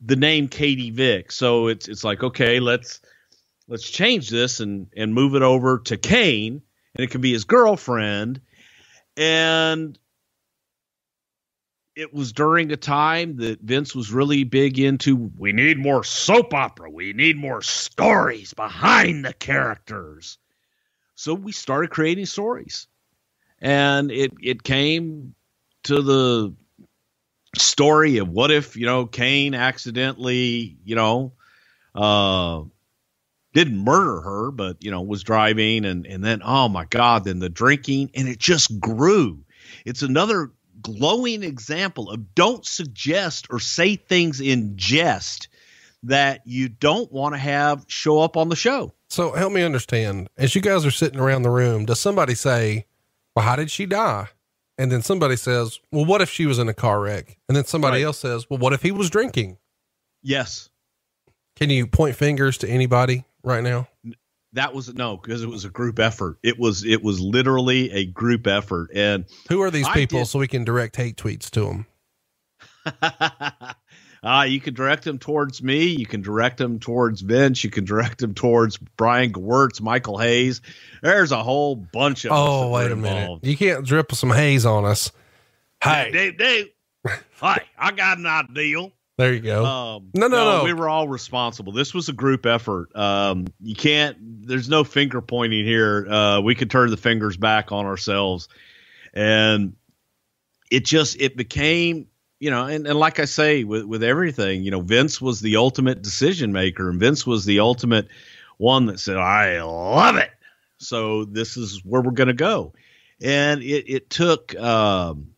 the 0.00 0.14
name 0.14 0.46
Katie 0.46 0.92
Vick. 0.92 1.32
So 1.32 1.66
it's 1.66 1.88
it's 1.88 2.04
like 2.04 2.22
okay, 2.22 2.60
let's 2.60 3.00
let's 3.66 3.90
change 3.90 4.30
this 4.30 4.60
and 4.60 4.86
and 4.96 5.12
move 5.12 5.34
it 5.34 5.42
over 5.42 5.78
to 5.86 5.96
Kane, 5.96 6.62
and 6.94 7.04
it 7.04 7.10
can 7.10 7.22
be 7.22 7.32
his 7.32 7.44
girlfriend. 7.44 8.40
And 9.16 9.98
it 11.96 12.12
was 12.12 12.32
during 12.32 12.70
a 12.70 12.76
time 12.76 13.38
that 13.38 13.60
Vince 13.62 13.94
was 13.94 14.12
really 14.12 14.44
big 14.44 14.78
into 14.78 15.30
we 15.38 15.52
need 15.52 15.78
more 15.78 16.04
soap 16.04 16.52
opera, 16.52 16.90
we 16.90 17.14
need 17.14 17.38
more 17.38 17.62
stories 17.62 18.52
behind 18.52 19.24
the 19.24 19.32
characters. 19.32 20.36
So 21.14 21.32
we 21.32 21.52
started 21.52 21.90
creating 21.90 22.26
stories. 22.26 22.86
And 23.58 24.12
it 24.12 24.32
it 24.42 24.62
came 24.62 25.34
to 25.84 26.02
the 26.02 26.54
story 27.56 28.18
of 28.18 28.28
what 28.28 28.50
if 28.50 28.76
you 28.76 28.84
know 28.84 29.06
Kane 29.06 29.54
accidentally 29.54 30.76
you 30.84 30.94
know 30.94 31.32
uh 31.94 32.62
didn't 33.54 33.78
murder 33.78 34.20
her 34.20 34.50
but 34.50 34.76
you 34.84 34.90
know 34.90 35.00
was 35.00 35.22
driving 35.22 35.86
and 35.86 36.06
and 36.06 36.22
then 36.22 36.42
oh 36.44 36.68
my 36.68 36.84
god 36.84 37.24
then 37.24 37.38
the 37.38 37.48
drinking 37.48 38.10
and 38.14 38.28
it 38.28 38.38
just 38.38 38.78
grew 38.78 39.42
it's 39.86 40.02
another 40.02 40.52
glowing 40.86 41.42
example 41.42 42.10
of 42.10 42.34
don't 42.34 42.64
suggest 42.64 43.46
or 43.50 43.58
say 43.60 43.96
things 43.96 44.40
in 44.40 44.76
jest 44.76 45.48
that 46.02 46.40
you 46.44 46.68
don't 46.68 47.10
want 47.12 47.34
to 47.34 47.38
have 47.38 47.84
show 47.88 48.20
up 48.20 48.36
on 48.36 48.48
the 48.48 48.56
show 48.56 48.92
So 49.10 49.32
help 49.32 49.52
me 49.52 49.62
understand. 49.62 50.28
As 50.36 50.54
you 50.54 50.60
guys 50.60 50.86
are 50.86 50.90
sitting 50.90 51.18
around 51.20 51.42
the 51.42 51.50
room, 51.50 51.84
does 51.86 51.98
somebody 52.00 52.34
say, 52.34 52.86
Well, 53.34 53.44
how 53.44 53.56
did 53.56 53.70
she 53.70 53.86
die? 53.86 54.28
And 54.78 54.92
then 54.92 55.02
somebody 55.02 55.36
says, 55.36 55.80
Well, 55.90 56.04
what 56.04 56.20
if 56.22 56.30
she 56.30 56.46
was 56.46 56.58
in 56.58 56.68
a 56.68 56.74
car 56.74 57.00
wreck? 57.00 57.38
And 57.48 57.56
then 57.56 57.64
somebody 57.64 57.98
Right. 57.98 58.06
else 58.06 58.18
says, 58.18 58.46
Well, 58.50 58.58
what 58.58 58.72
if 58.72 58.82
he 58.82 58.92
was 58.92 59.10
drinking? 59.10 59.58
yes 60.22 60.68
Can 61.56 61.70
you 61.70 61.86
point 61.86 62.16
fingers 62.16 62.58
to 62.58 62.68
anybody 62.68 63.24
right 63.42 63.62
now? 63.64 63.88
That 64.56 64.74
was 64.74 64.92
no 64.92 65.16
because 65.16 65.42
it 65.42 65.48
was 65.48 65.64
a 65.64 65.70
group 65.70 65.98
effort 65.98 66.38
it 66.42 66.58
was 66.58 66.84
it 66.84 67.02
was 67.02 67.20
literally 67.20 67.90
a 67.92 68.04
group 68.04 68.46
effort 68.46 68.90
and 68.94 69.24
Who 69.48 69.62
are 69.62 69.70
these 69.70 69.86
I 69.86 69.94
people 69.94 70.18
did- 70.20 70.26
so 70.26 70.38
we 70.38 70.48
can 70.48 70.64
direct 70.64 70.96
hate 70.96 71.16
tweets 71.16 71.48
to 71.50 71.60
them? 71.60 71.86
uh, 74.22 74.46
you 74.48 74.60
can 74.60 74.74
direct 74.74 75.04
them 75.04 75.18
towards 75.18 75.62
me. 75.62 75.86
You 75.86 76.06
can 76.06 76.22
direct 76.22 76.58
them 76.58 76.78
towards 76.78 77.20
Vince. 77.20 77.64
You 77.64 77.70
can 77.70 77.84
direct 77.84 78.18
them 78.18 78.34
towards 78.34 78.76
Brian 78.76 79.32
Gewirtz, 79.32 79.80
Michael 79.80 80.18
Hayes. 80.18 80.60
There's 81.02 81.32
a 81.32 81.42
whole 81.42 81.74
bunch 81.76 82.24
of 82.24 82.32
Oh, 82.32 82.70
wait 82.70 82.90
a 82.92 82.96
minute. 82.96 83.18
involved. 83.22 83.46
You 83.46 83.56
can't 83.56 83.84
drip 83.84 84.12
some 84.12 84.30
haze 84.30 84.64
on 84.64 84.84
us. 84.84 85.10
Hey, 85.82 86.10
Dave, 86.12 86.38
Dave. 86.38 86.66
Hi, 87.40 87.62
I 87.78 87.92
got 87.92 88.18
an 88.18 88.26
idea. 88.26 88.88
There 89.18 89.32
you 89.32 89.40
go. 89.40 89.64
Um, 89.64 90.10
No, 90.14 90.28
no, 90.28 90.58
no. 90.58 90.64
We 90.64 90.72
were 90.72 90.88
all 90.88 91.08
responsible. 91.08 91.72
This 91.72 91.94
was 91.94 92.08
a 92.08 92.12
group 92.12 92.46
effort. 92.46 92.94
Um, 92.94 93.46
you 93.60 93.74
can't. 93.74 94.46
There's 94.46 94.68
no 94.68 94.84
finger 94.84 95.20
pointing 95.22 95.64
here. 95.64 96.06
Uh, 96.06 96.40
we 96.40 96.54
could 96.54 96.70
turn 96.70 96.90
the 96.90 96.96
fingers 96.96 97.36
back 97.36 97.72
on 97.72 97.86
ourselves, 97.86 98.48
and 99.14 99.74
it 100.70 100.84
just 100.84 101.20
it 101.20 101.36
became 101.36 102.08
you 102.38 102.50
know, 102.50 102.66
and, 102.66 102.86
and 102.86 102.98
like 102.98 103.18
I 103.18 103.24
say 103.24 103.64
with 103.64 103.84
with 103.84 104.02
everything, 104.02 104.62
you 104.62 104.70
know, 104.70 104.80
Vince 104.80 105.20
was 105.20 105.40
the 105.40 105.56
ultimate 105.56 106.02
decision 106.02 106.52
maker, 106.52 106.90
and 106.90 107.00
Vince 107.00 107.26
was 107.26 107.46
the 107.46 107.60
ultimate 107.60 108.08
one 108.58 108.86
that 108.86 109.00
said, 109.00 109.16
"I 109.16 109.62
love 109.62 110.16
it." 110.16 110.30
So 110.78 111.24
this 111.24 111.56
is 111.56 111.82
where 111.84 112.02
we're 112.02 112.10
going 112.10 112.28
to 112.28 112.34
go. 112.34 112.74
and 113.22 113.62
it 113.62 113.88
it 113.88 114.10
took. 114.10 114.54
Um, 114.54 115.32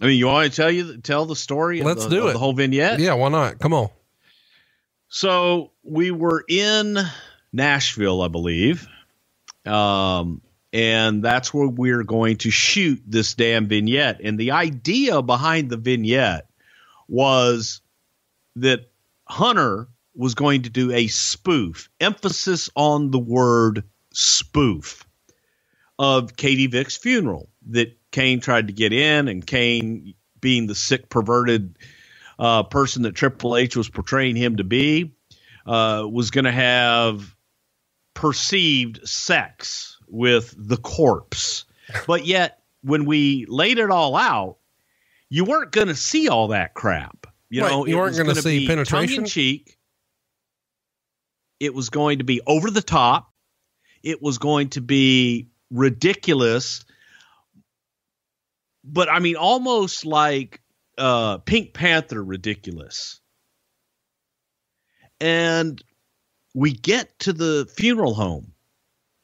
I 0.00 0.06
mean, 0.06 0.18
you 0.18 0.26
want 0.26 0.50
to 0.50 0.56
tell 0.56 0.70
you 0.70 0.98
tell 0.98 1.26
the 1.26 1.36
story? 1.36 1.82
Let's 1.82 2.04
the- 2.04 2.10
do 2.10 2.22
of 2.24 2.30
it. 2.30 2.32
The 2.34 2.38
whole 2.38 2.52
vignette. 2.52 3.00
Yeah, 3.00 3.14
why 3.14 3.28
not? 3.28 3.58
Come 3.58 3.74
on. 3.74 3.90
So 5.08 5.72
we 5.82 6.10
were 6.10 6.44
in 6.48 6.98
Nashville, 7.52 8.22
I 8.22 8.28
believe. 8.28 8.86
Um, 9.66 10.40
and 10.72 11.22
that's 11.22 11.52
where 11.52 11.68
we're 11.68 12.04
going 12.04 12.36
to 12.38 12.50
shoot 12.50 13.02
this 13.06 13.34
damn 13.34 13.66
vignette. 13.66 14.20
And 14.22 14.38
the 14.38 14.52
idea 14.52 15.20
behind 15.20 15.68
the 15.68 15.76
vignette 15.76 16.46
was 17.08 17.80
that 18.56 18.90
Hunter 19.26 19.88
was 20.14 20.34
going 20.34 20.62
to 20.62 20.70
do 20.70 20.92
a 20.92 21.08
spoof, 21.08 21.88
emphasis 22.00 22.70
on 22.76 23.10
the 23.10 23.18
word 23.18 23.84
spoof 24.12 25.06
of 25.98 26.36
Katie 26.36 26.66
Vick's 26.66 26.96
funeral 26.96 27.48
that 27.70 27.96
Kane 28.12 28.40
tried 28.40 28.66
to 28.68 28.72
get 28.72 28.92
in, 28.92 29.28
and 29.28 29.46
Kane 29.46 30.14
being 30.40 30.66
the 30.66 30.74
sick, 30.74 31.08
perverted 31.08 31.78
uh, 32.38 32.62
person 32.64 33.02
that 33.02 33.14
Triple 33.14 33.56
H 33.56 33.76
was 33.76 33.88
portraying 33.88 34.36
him 34.36 34.56
to 34.56 34.64
be, 34.64 35.12
uh, 35.66 36.06
was 36.10 36.30
going 36.30 36.46
to 36.46 36.52
have 36.52 37.34
perceived 38.14 39.06
sex 39.08 39.98
with 40.08 40.54
the 40.56 40.76
corpse. 40.76 41.66
But 42.06 42.26
yet, 42.26 42.62
when 42.82 43.04
we 43.04 43.46
laid 43.46 43.78
it 43.78 43.90
all 43.90 44.16
out, 44.16 44.56
you 45.28 45.44
weren't 45.44 45.72
going 45.72 45.88
to 45.88 45.94
see 45.94 46.28
all 46.28 46.48
that 46.48 46.74
crap. 46.74 47.26
You 47.50 47.62
Wait, 47.62 47.68
know, 47.70 47.86
you 47.86 47.96
weren't 47.96 48.16
gonna 48.16 48.28
gonna 48.28 48.42
see 48.42 48.60
be 48.60 48.66
penetration? 48.66 49.16
tongue 49.16 49.24
in 49.24 49.28
cheek. 49.28 49.76
It 51.58 51.74
was 51.74 51.90
going 51.90 52.18
to 52.18 52.24
be 52.24 52.40
over 52.46 52.70
the 52.70 52.82
top. 52.82 53.32
It 54.02 54.22
was 54.22 54.38
going 54.38 54.70
to 54.70 54.80
be 54.80 55.48
ridiculous. 55.70 56.84
But 58.84 59.08
I 59.08 59.18
mean, 59.18 59.36
almost 59.36 60.06
like 60.06 60.60
uh, 60.98 61.38
Pink 61.38 61.74
Panther 61.74 62.22
ridiculous. 62.22 63.20
And 65.20 65.82
we 66.54 66.72
get 66.72 67.18
to 67.20 67.32
the 67.32 67.68
funeral 67.76 68.14
home 68.14 68.52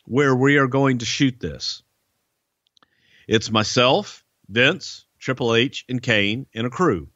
where 0.05 0.35
we 0.35 0.57
are 0.59 0.69
going 0.69 0.99
to 0.99 1.07
shoot 1.07 1.41
this. 1.41 1.83
It's 3.27 3.51
myself, 3.51 4.25
Vince, 4.49 5.07
Triple 5.19 5.55
H, 5.55 5.85
and 5.89 6.01
Kane 6.01 6.47
in 6.53 6.65
a 6.65 6.71
crew. 6.71 7.09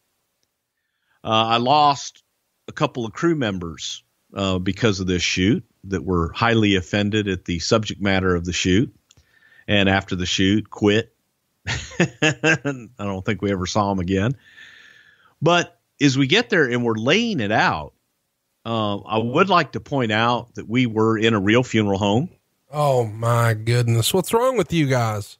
Uh, 1.22 1.28
I 1.28 1.56
lost 1.58 2.24
a 2.68 2.72
couple 2.72 3.04
of 3.04 3.12
crew 3.12 3.36
members 3.36 4.02
uh, 4.34 4.58
because 4.58 5.00
of 5.00 5.06
this 5.06 5.22
shoot 5.22 5.64
that 5.84 6.04
were 6.04 6.32
highly 6.32 6.76
offended 6.76 7.28
at 7.28 7.44
the 7.44 7.58
subject 7.58 8.00
matter 8.00 8.34
of 8.34 8.44
the 8.44 8.52
shoot. 8.52 8.94
And 9.68 9.88
after 9.88 10.16
the 10.16 10.26
shoot, 10.26 10.68
quit. 10.68 11.14
I 12.22 12.88
don't 12.98 13.24
think 13.24 13.42
we 13.42 13.52
ever 13.52 13.66
saw 13.66 13.90
him 13.92 13.98
again. 13.98 14.36
But 15.42 15.78
as 16.00 16.18
we 16.18 16.26
get 16.26 16.50
there 16.50 16.68
and 16.68 16.84
we're 16.84 16.94
laying 16.94 17.40
it 17.40 17.52
out, 17.52 17.94
um, 18.64 19.04
I 19.06 19.18
would 19.18 19.48
like 19.48 19.72
to 19.72 19.80
point 19.80 20.12
out 20.12 20.54
that 20.54 20.68
we 20.68 20.86
were 20.86 21.16
in 21.16 21.34
a 21.34 21.40
real 21.40 21.62
funeral 21.62 21.98
home 21.98 22.30
Oh 22.72 23.04
my 23.04 23.54
goodness. 23.54 24.14
What's 24.14 24.32
wrong 24.32 24.56
with 24.56 24.72
you 24.72 24.86
guys? 24.86 25.38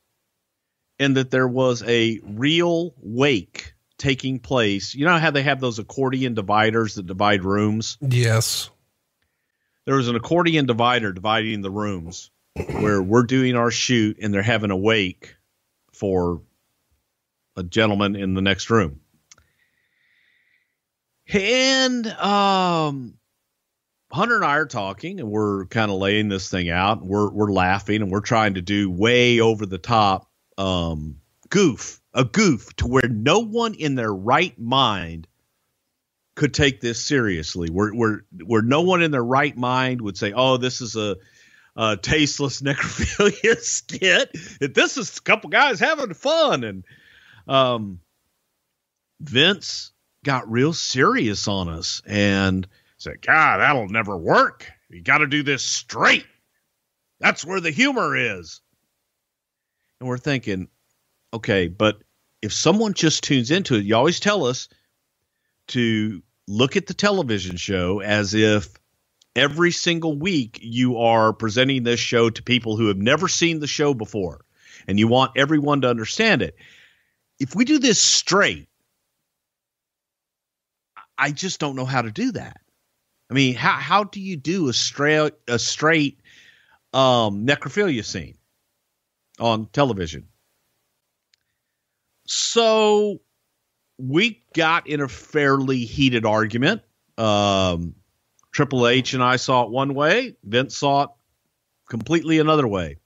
and 1.01 1.17
that 1.17 1.31
there 1.31 1.49
was 1.49 1.83
a 1.85 2.21
real 2.23 2.93
wake 2.99 3.73
taking 3.97 4.39
place. 4.39 4.95
You 4.95 5.07
know 5.07 5.19
how 5.19 5.31
they 5.31 5.43
have 5.43 5.59
those 5.59 5.79
accordion 5.79 6.35
dividers 6.35 6.95
that 6.97 7.07
divide 7.07 7.43
rooms? 7.43 7.97
Yes. 8.03 8.71
There 9.87 9.97
was 9.97 10.09
an 10.09 10.15
accordion 10.15 10.67
divider 10.67 11.13
dividing 11.13 11.63
the 11.63 11.71
rooms 11.71 12.31
where 12.81 13.03
we're 13.03 13.23
doing 13.23 13.57
our 13.57 13.71
shoot 13.71 14.19
and 14.21 14.33
they're 14.33 14.43
having 14.43 14.71
a 14.71 14.77
wake 14.77 15.37
for 16.01 16.41
a 17.57 17.63
gentleman 17.63 18.17
in 18.17 18.33
the 18.33 18.41
next 18.41 18.71
room. 18.71 19.01
And 21.33 22.07
um 22.07 23.15
Hunter 24.11 24.35
and 24.35 24.45
I 24.45 24.57
are 24.57 24.67
talking 24.67 25.21
and 25.21 25.31
we're 25.31 25.67
kind 25.67 25.91
of 25.91 25.99
laying 25.99 26.29
this 26.29 26.51
thing 26.51 26.71
out. 26.71 27.05
We're 27.05 27.31
we're 27.31 27.53
laughing 27.53 28.03
and 28.03 28.11
we're 28.11 28.21
trying 28.23 28.55
to 28.55 28.63
do 28.63 28.91
way 28.91 29.41
over 29.41 29.67
the 29.67 29.79
top 29.79 30.29
um 30.59 31.19
goof, 31.51 32.01
a 32.15 32.25
goof 32.25 32.75
to 32.77 32.89
where 32.89 33.09
no 33.09 33.41
one 33.41 33.75
in 33.75 33.95
their 33.95 34.13
right 34.13 34.59
mind 34.59 35.29
could 36.35 36.55
take 36.55 36.81
this 36.81 37.05
seriously. 37.05 37.69
Where 37.69 37.91
where 37.91 38.25
where 38.45 38.63
no 38.63 38.81
one 38.81 39.03
in 39.03 39.11
their 39.11 39.23
right 39.23 39.57
mind 39.57 40.01
would 40.01 40.17
say, 40.17 40.33
"Oh, 40.35 40.57
this 40.57 40.81
is 40.81 40.97
a, 40.97 41.17
a 41.77 41.97
tasteless 41.97 42.61
necrophilia 42.63 43.59
skit. 43.59 44.31
This 44.61 44.97
is 44.97 45.19
a 45.19 45.23
couple 45.23 45.51
guys 45.51 45.81
having 45.81 46.15
fun." 46.15 46.65
And 46.65 46.85
um, 47.47 48.01
Vince 49.21 49.93
got 50.25 50.51
real 50.51 50.73
serious 50.73 51.49
on 51.49 51.69
us 51.69 52.03
and 52.07 52.67
said, 52.99 53.23
"God, 53.23 53.59
that'll 53.59 53.89
never 53.89 54.17
work. 54.17 54.71
You 54.89 55.03
got 55.03 55.19
to 55.19 55.27
do 55.27 55.43
this 55.43 55.65
straight. 55.65 56.27
That's 57.19 57.45
where 57.45 57.61
the 57.61 57.71
humor 57.71 58.17
is." 58.17 58.61
And 60.01 60.09
we're 60.09 60.19
thinking, 60.19 60.69
okay, 61.33 61.69
but 61.69 62.03
if 62.43 62.53
someone 62.53 62.95
just 62.95 63.23
tunes 63.23 63.51
into 63.51 63.75
it, 63.77 63.85
you 63.85 63.95
always 63.95 64.19
tell 64.19 64.45
us 64.47 64.69
to 65.69 66.23
look 66.49 66.77
at 66.77 66.87
the 66.87 66.95
television 66.95 67.57
show 67.57 68.01
as 68.01 68.35
if 68.35 68.69
every 69.37 69.71
single 69.71 70.17
week 70.17 70.59
you 70.63 70.99
are 70.99 71.33
presenting 71.33 71.83
this 71.83 72.01
show 72.01 72.31
to 72.31 72.43
people 72.43 72.77
who 72.77 72.89
have 72.89 72.97
never 72.97 73.29
seen 73.29 73.61
the 73.61 73.67
show 73.67 73.95
before 73.95 74.45
and 74.87 74.99
you 74.99 75.09
want 75.09 75.33
everyone 75.37 75.83
to 75.83 75.89
understand 75.89 76.43
it. 76.43 76.57
If 77.39 77.55
we 77.55 77.65
do 77.65 77.79
this 77.79 78.01
straight, 78.01 78.69
I 81.17 81.31
just 81.31 81.61
don't 81.61 81.77
know 81.77 81.85
how 81.85 82.03
to 82.03 82.11
do 82.11 82.33
that. 82.33 82.61
I 83.31 83.35
mean, 83.35 83.55
how 83.55 83.75
how 83.75 84.05
do 84.05 84.21
you 84.21 84.37
do 84.37 84.69
a 84.69 84.73
straight 84.73 85.35
a 85.47 85.59
straight 85.59 86.21
um, 86.93 87.47
necrophilia 87.47 88.05
scene 88.05 88.37
on 89.39 89.67
television? 89.67 90.29
So 92.27 93.21
we 93.99 94.43
got 94.55 94.87
in 94.89 95.01
a 95.01 95.09
fairly 95.09 95.85
heated 95.85 96.27
argument. 96.27 96.83
Um, 97.19 97.95
Triple 98.53 98.87
H 98.87 99.15
and 99.15 99.23
I 99.23 99.37
saw 99.37 99.65
it 99.65 99.71
one 99.71 99.95
way. 99.95 100.37
Vince 100.43 100.77
saw 100.77 101.05
it 101.05 101.11
completely 101.89 102.39
another 102.39 102.67
way. 102.67 102.97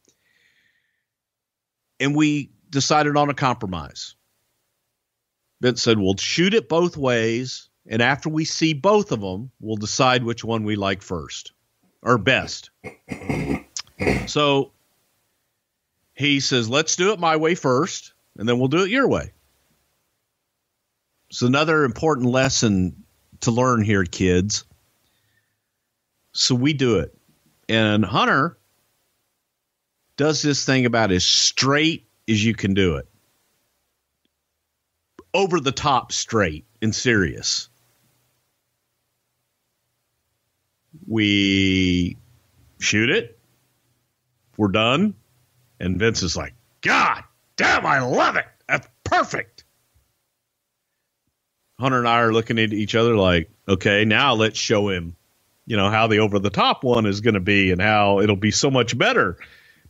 And 2.00 2.16
we 2.16 2.50
decided 2.70 3.16
on 3.16 3.30
a 3.30 3.35
compromise. 3.35 4.14
Vince 5.61 5.83
said, 5.83 5.98
We'll 5.98 6.16
shoot 6.16 6.54
it 6.54 6.68
both 6.68 6.96
ways. 6.96 7.68
And 7.87 8.00
after 8.00 8.28
we 8.28 8.44
see 8.44 8.72
both 8.72 9.12
of 9.12 9.20
them, 9.20 9.50
we'll 9.61 9.76
decide 9.76 10.24
which 10.24 10.42
one 10.42 10.64
we 10.64 10.76
like 10.76 11.02
first 11.02 11.52
or 12.02 12.18
best. 12.18 12.70
so 14.26 14.72
he 16.14 16.40
says, 16.40 16.68
Let's 16.68 16.96
do 16.96 17.12
it 17.12 17.20
my 17.20 17.37
way 17.37 17.54
first, 17.54 18.14
and 18.37 18.48
then 18.48 18.59
we'll 18.59 18.68
do 18.68 18.85
it 18.85 18.90
your 18.90 19.09
way. 19.09 19.33
It's 21.30 21.42
another 21.42 21.85
important 21.85 22.28
lesson 22.28 23.04
to 23.40 23.50
learn 23.50 23.83
here, 23.83 24.04
kids. 24.04 24.64
So 26.35 26.55
we 26.55 26.73
do 26.73 26.99
it. 26.99 27.16
And 27.68 28.05
Hunter 28.05 28.59
does 30.16 30.42
this 30.42 30.64
thing 30.64 30.85
about 30.85 31.11
as 31.11 31.25
straight 31.25 32.07
as 32.29 32.44
you 32.44 32.55
can 32.55 32.75
do 32.75 32.97
it. 32.97 33.09
Over 35.33 35.59
the 35.61 35.73
top 35.73 36.12
straight 36.12 36.64
and 36.83 36.94
serious. 36.94 37.68
We 41.07 42.16
shoot 42.79 43.11
it. 43.11 43.38
We're 44.57 44.68
done. 44.68 45.14
And 45.81 45.99
Vince 45.99 46.23
is 46.23 46.37
like, 46.37 46.55
God 46.83 47.25
damn, 47.57 47.87
I 47.87 48.01
love 48.01 48.37
it. 48.37 48.47
That's 48.68 48.88
perfect. 49.03 49.64
Hunter 51.79 51.99
and 51.99 52.09
I 52.09 52.20
are 52.20 52.33
looking 52.33 52.59
at 52.59 52.73
each 52.73 52.94
other 52.94 53.16
like, 53.16 53.51
okay, 53.68 54.05
now 54.05 54.35
let's 54.35 54.59
show 54.59 54.88
him, 54.88 55.16
you 55.66 55.77
know, 55.77 55.90
how 55.90 56.07
the 56.09 56.20
over 56.20 56.38
the 56.38 56.50
top 56.50 56.85
one 56.85 57.07
is 57.07 57.20
going 57.22 57.35
to 57.35 57.40
be 57.40 57.72
and 57.72 57.81
how 57.81 58.20
it'll 58.20 58.37
be 58.37 58.50
so 58.50 58.70
much 58.70 58.96
better 58.98 59.38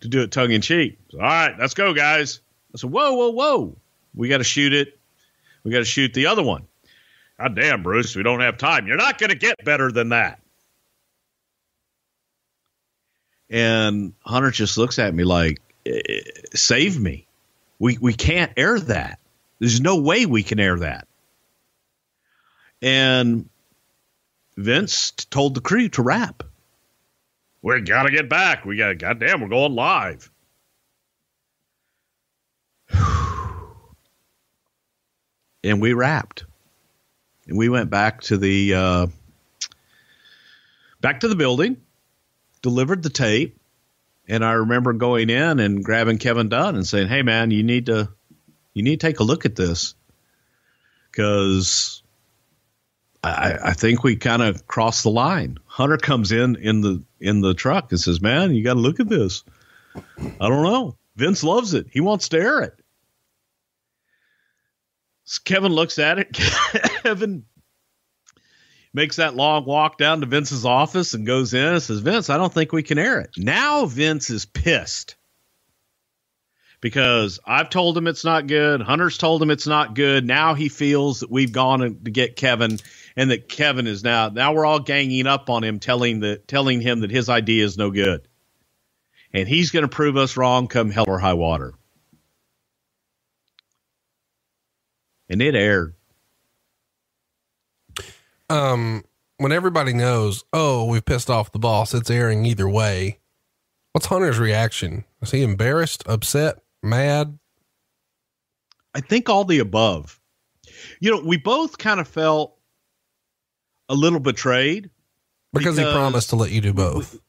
to 0.01 0.09
do 0.09 0.23
it 0.23 0.33
tongue 0.33 0.53
in 0.53 0.61
cheek. 0.63 0.99
So, 1.11 1.19
All 1.19 1.25
right, 1.27 1.55
let's 1.59 1.75
go, 1.75 1.95
guys. 1.95 2.41
I 2.75 2.79
said, 2.79 2.91
whoa, 2.91 3.15
whoa, 3.15 3.31
whoa. 3.31 3.77
We 4.15 4.29
got 4.29 4.39
to 4.39 4.45
shoot 4.45 4.73
it. 4.73 4.99
We 5.65 5.73
got 5.73 5.79
to 5.81 5.85
shoot 5.85 6.15
the 6.15 6.27
other 6.27 6.43
one. 6.43 6.67
God 7.41 7.57
damn, 7.57 7.83
Bruce, 7.83 8.17
we 8.17 8.23
don't 8.23 8.41
have 8.41 8.59
time. 8.59 8.87
You're 8.87 8.97
not 8.97 9.19
going 9.19 9.31
to 9.31 9.37
get 9.37 9.65
better 9.65 9.93
than 9.93 10.11
that. 10.11 10.41
And 13.51 14.15
Hunter 14.25 14.51
just 14.51 14.79
looks 14.79 14.99
at 14.99 15.15
me 15.15 15.25
like, 15.25 15.61
"Eh, 15.87 16.01
save 16.55 16.99
me. 17.01 17.27
We, 17.79 17.99
we 17.99 18.15
can't 18.15 18.53
air 18.57 18.81
that. 18.81 19.21
There's 19.61 19.81
no 19.81 20.01
way 20.01 20.27
we 20.27 20.43
can 20.43 20.61
air 20.61 20.79
that. 20.81 21.09
And 22.83 23.49
Vince 24.57 25.11
told 25.13 25.55
the 25.55 25.61
crew 25.61 25.89
to 25.91 26.03
wrap. 26.03 26.43
We 27.63 27.81
gotta 27.81 28.11
get 28.11 28.29
back. 28.29 28.65
We 28.65 28.77
got 28.77 28.99
goddamn. 28.99 29.41
We're 29.41 29.49
going 29.49 29.75
live. 29.75 30.31
and 35.65 35.81
we 35.81 35.95
wrapped, 35.95 36.45
and 37.49 37.57
we 37.57 37.69
went 37.71 37.89
back 37.91 38.21
to 38.23 38.37
the 38.37 38.75
uh, 38.75 39.07
back 41.01 41.21
to 41.21 41.29
the 41.29 41.37
building, 41.37 41.79
delivered 42.61 43.03
the 43.03 43.09
tape, 43.09 43.59
and 44.29 44.45
I 44.45 44.53
remember 44.53 44.93
going 44.93 45.31
in 45.31 45.59
and 45.59 45.83
grabbing 45.83 46.19
Kevin 46.19 46.51
Dunn 46.51 46.77
and 46.77 46.87
saying, 46.87 47.09
"Hey, 47.09 47.23
man, 47.23 47.51
you 47.51 47.63
need 47.63 47.87
to 47.87 48.11
you 48.75 48.83
need 48.83 49.01
to 49.01 49.07
take 49.07 49.21
a 49.21 49.25
look 49.25 49.47
at 49.47 49.57
this 49.57 49.95
because 51.11 52.03
I, 53.29 53.59
I 53.71 53.73
think 53.73 54.03
we 54.03 54.17
kind 54.17 54.43
of 54.43 54.67
crossed 54.67 55.03
the 55.03 55.11
line." 55.11 55.59
Hunter 55.67 55.97
comes 55.97 56.33
in 56.33 56.57
in 56.57 56.81
the 56.81 57.03
in 57.21 57.41
the 57.41 57.55
truck 57.55 57.91
and 57.91 58.01
says, 58.01 58.21
"Man, 58.21 58.55
you 58.55 58.63
got 58.63 58.75
to 58.75 58.81
look 58.81 59.01
at 59.01 59.09
this." 59.09 59.45
I 59.97 60.49
don't 60.49 60.63
know. 60.63 60.97
Vince 61.17 61.45
loves 61.45 61.75
it. 61.75 61.87
He 61.91 62.01
wants 62.01 62.29
to 62.31 62.39
air 62.39 62.61
it. 62.61 62.75
So 65.25 65.41
Kevin 65.45 65.73
looks 65.73 65.99
at 65.99 66.19
it. 66.19 66.33
Kevin 67.03 67.45
makes 68.93 69.17
that 69.17 69.35
long 69.35 69.65
walk 69.65 69.99
down 69.99 70.21
to 70.21 70.27
Vince's 70.27 70.65
office 70.65 71.15
and 71.15 71.27
goes 71.27 71.55
in 71.55 71.65
and 71.65 71.83
says, 71.83 72.01
Vince, 72.01 72.31
I 72.31 72.37
don't 72.37 72.53
think 72.53 72.73
we 72.73 72.83
can 72.83 72.99
air 72.99 73.21
it. 73.21 73.31
Now 73.37 73.87
Vince 73.87 74.31
is 74.31 74.45
pissed 74.45 75.17
because 76.85 77.41
I've 77.47 77.71
told 77.71 77.97
him 77.97 78.07
it's 78.07 78.27
not 78.27 78.47
good. 78.47 78.83
Hunter's 78.83 79.17
told 79.17 79.41
him 79.41 79.51
it's 79.51 79.67
not 79.67 79.95
good. 79.95 80.27
Now 80.27 80.53
he 80.53 80.69
feels 80.69 81.21
that 81.21 81.31
we've 81.31 81.51
gone 81.51 81.81
to 81.81 81.89
get 82.11 82.37
Kevin 82.37 82.79
and 83.17 83.31
that 83.31 83.49
Kevin 83.49 83.87
is 83.87 84.05
now, 84.05 84.29
now 84.29 84.53
we're 84.53 84.67
all 84.67 84.81
ganging 84.81 85.27
up 85.27 85.49
on 85.49 85.65
him, 85.65 85.79
telling 85.79 86.21
that, 86.21 86.47
telling 86.47 86.83
him 86.83 87.01
that 87.01 87.11
his 87.11 87.31
idea 87.31 87.65
is 87.65 87.79
no 87.79 87.91
good. 87.91 88.29
And 89.33 89.49
he's 89.49 89.71
going 89.71 89.85
to 89.85 89.89
prove 89.89 90.19
us 90.19 90.37
wrong 90.37 90.67
come 90.69 90.91
hell 90.91 91.07
or 91.09 91.19
high 91.19 91.33
water. 91.33 91.73
And 95.31 95.41
it 95.41 95.55
aired. 95.55 95.95
Um, 98.51 99.05
when 99.39 99.53
everybody 99.53 99.95
knows, 99.95 100.45
oh, 100.53 100.85
we've 100.85 101.03
pissed 101.03 101.31
off 101.31 101.51
the 101.51 101.59
boss, 101.59 101.95
it's 101.95 102.11
airing 102.11 102.45
either 102.45 102.69
way. 102.69 103.21
What's 103.93 104.09
Hunter's 104.09 104.39
reaction? 104.39 105.07
Is 105.23 105.31
he 105.31 105.43
embarrassed, 105.43 106.03
upset, 106.07 106.59
mad? 106.85 107.39
I 108.95 109.01
think 109.01 109.29
all 109.29 109.45
the 109.45 109.59
above. 109.59 110.21
You 111.01 111.11
know, 111.11 111.23
we 111.25 111.37
both 111.37 111.79
kind 111.79 112.01
of 112.01 112.09
felt 112.09 112.57
a 113.89 113.95
little 113.95 114.21
betrayed 114.21 114.91
because, 115.53 115.77
because 115.77 115.89
he 115.89 115.93
promised 115.95 116.31
to 116.31 116.37
let 116.37 116.51
you 116.51 116.61
do 116.61 116.73
both. 116.73 117.21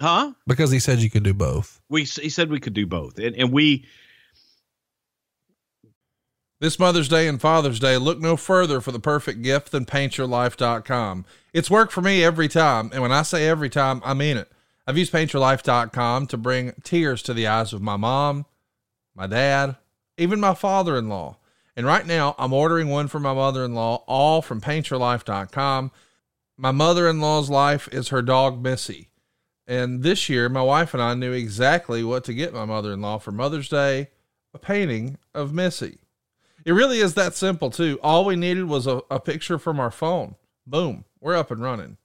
huh? 0.00 0.32
Because 0.46 0.70
he 0.70 0.78
said 0.78 1.00
you 1.00 1.10
could 1.10 1.22
do 1.24 1.34
both. 1.34 1.80
We 1.88 2.04
he 2.04 2.28
said 2.28 2.50
we 2.50 2.60
could 2.60 2.74
do 2.74 2.86
both, 2.86 3.18
and 3.18 3.36
and 3.36 3.52
we 3.52 3.84
this 6.58 6.78
Mother's 6.78 7.08
Day 7.08 7.28
and 7.28 7.40
Father's 7.40 7.78
Day, 7.78 7.98
look 7.98 8.18
no 8.18 8.36
further 8.36 8.80
for 8.80 8.90
the 8.90 8.98
perfect 8.98 9.42
gift 9.42 9.72
than 9.72 9.84
paintyourlife.com. 9.84 11.26
It's 11.52 11.70
worked 11.70 11.92
for 11.92 12.00
me 12.00 12.24
every 12.24 12.48
time. 12.48 12.90
And 12.94 13.02
when 13.02 13.12
I 13.12 13.22
say 13.22 13.46
every 13.46 13.68
time, 13.68 14.00
I 14.04 14.14
mean 14.14 14.38
it. 14.38 14.50
I've 14.86 14.96
used 14.96 15.12
paintyourlife.com 15.12 16.26
to 16.28 16.36
bring 16.38 16.72
tears 16.82 17.20
to 17.24 17.34
the 17.34 17.46
eyes 17.46 17.74
of 17.74 17.82
my 17.82 17.96
mom, 17.96 18.46
my 19.16 19.26
dad, 19.26 19.76
even 20.18 20.38
my 20.38 20.54
father 20.54 20.96
in 20.96 21.08
law. 21.08 21.38
And 21.74 21.84
right 21.86 22.06
now, 22.06 22.34
I'm 22.38 22.52
ordering 22.52 22.88
one 22.88 23.08
for 23.08 23.18
my 23.18 23.34
mother 23.34 23.64
in 23.64 23.74
law, 23.74 24.04
all 24.06 24.42
from 24.42 24.60
paintyourlife.com. 24.60 25.90
My 26.56 26.70
mother 26.70 27.08
in 27.08 27.20
law's 27.20 27.50
life 27.50 27.88
is 27.92 28.08
her 28.08 28.22
dog, 28.22 28.62
Missy. 28.62 29.10
And 29.66 30.02
this 30.02 30.28
year, 30.28 30.48
my 30.48 30.62
wife 30.62 30.94
and 30.94 31.02
I 31.02 31.14
knew 31.14 31.32
exactly 31.32 32.04
what 32.04 32.24
to 32.24 32.34
get 32.34 32.54
my 32.54 32.64
mother 32.64 32.92
in 32.92 33.00
law 33.00 33.18
for 33.18 33.32
Mother's 33.32 33.68
Day 33.68 34.08
a 34.54 34.58
painting 34.58 35.18
of 35.34 35.52
Missy. 35.52 35.98
It 36.64 36.72
really 36.72 36.98
is 36.98 37.14
that 37.14 37.34
simple, 37.34 37.70
too. 37.70 37.98
All 38.02 38.24
we 38.24 38.36
needed 38.36 38.64
was 38.64 38.86
a, 38.86 39.02
a 39.10 39.20
picture 39.20 39.58
from 39.58 39.78
our 39.78 39.90
phone. 39.90 40.36
Boom, 40.66 41.04
we're 41.20 41.36
up 41.36 41.50
and 41.50 41.60
running. 41.60 41.98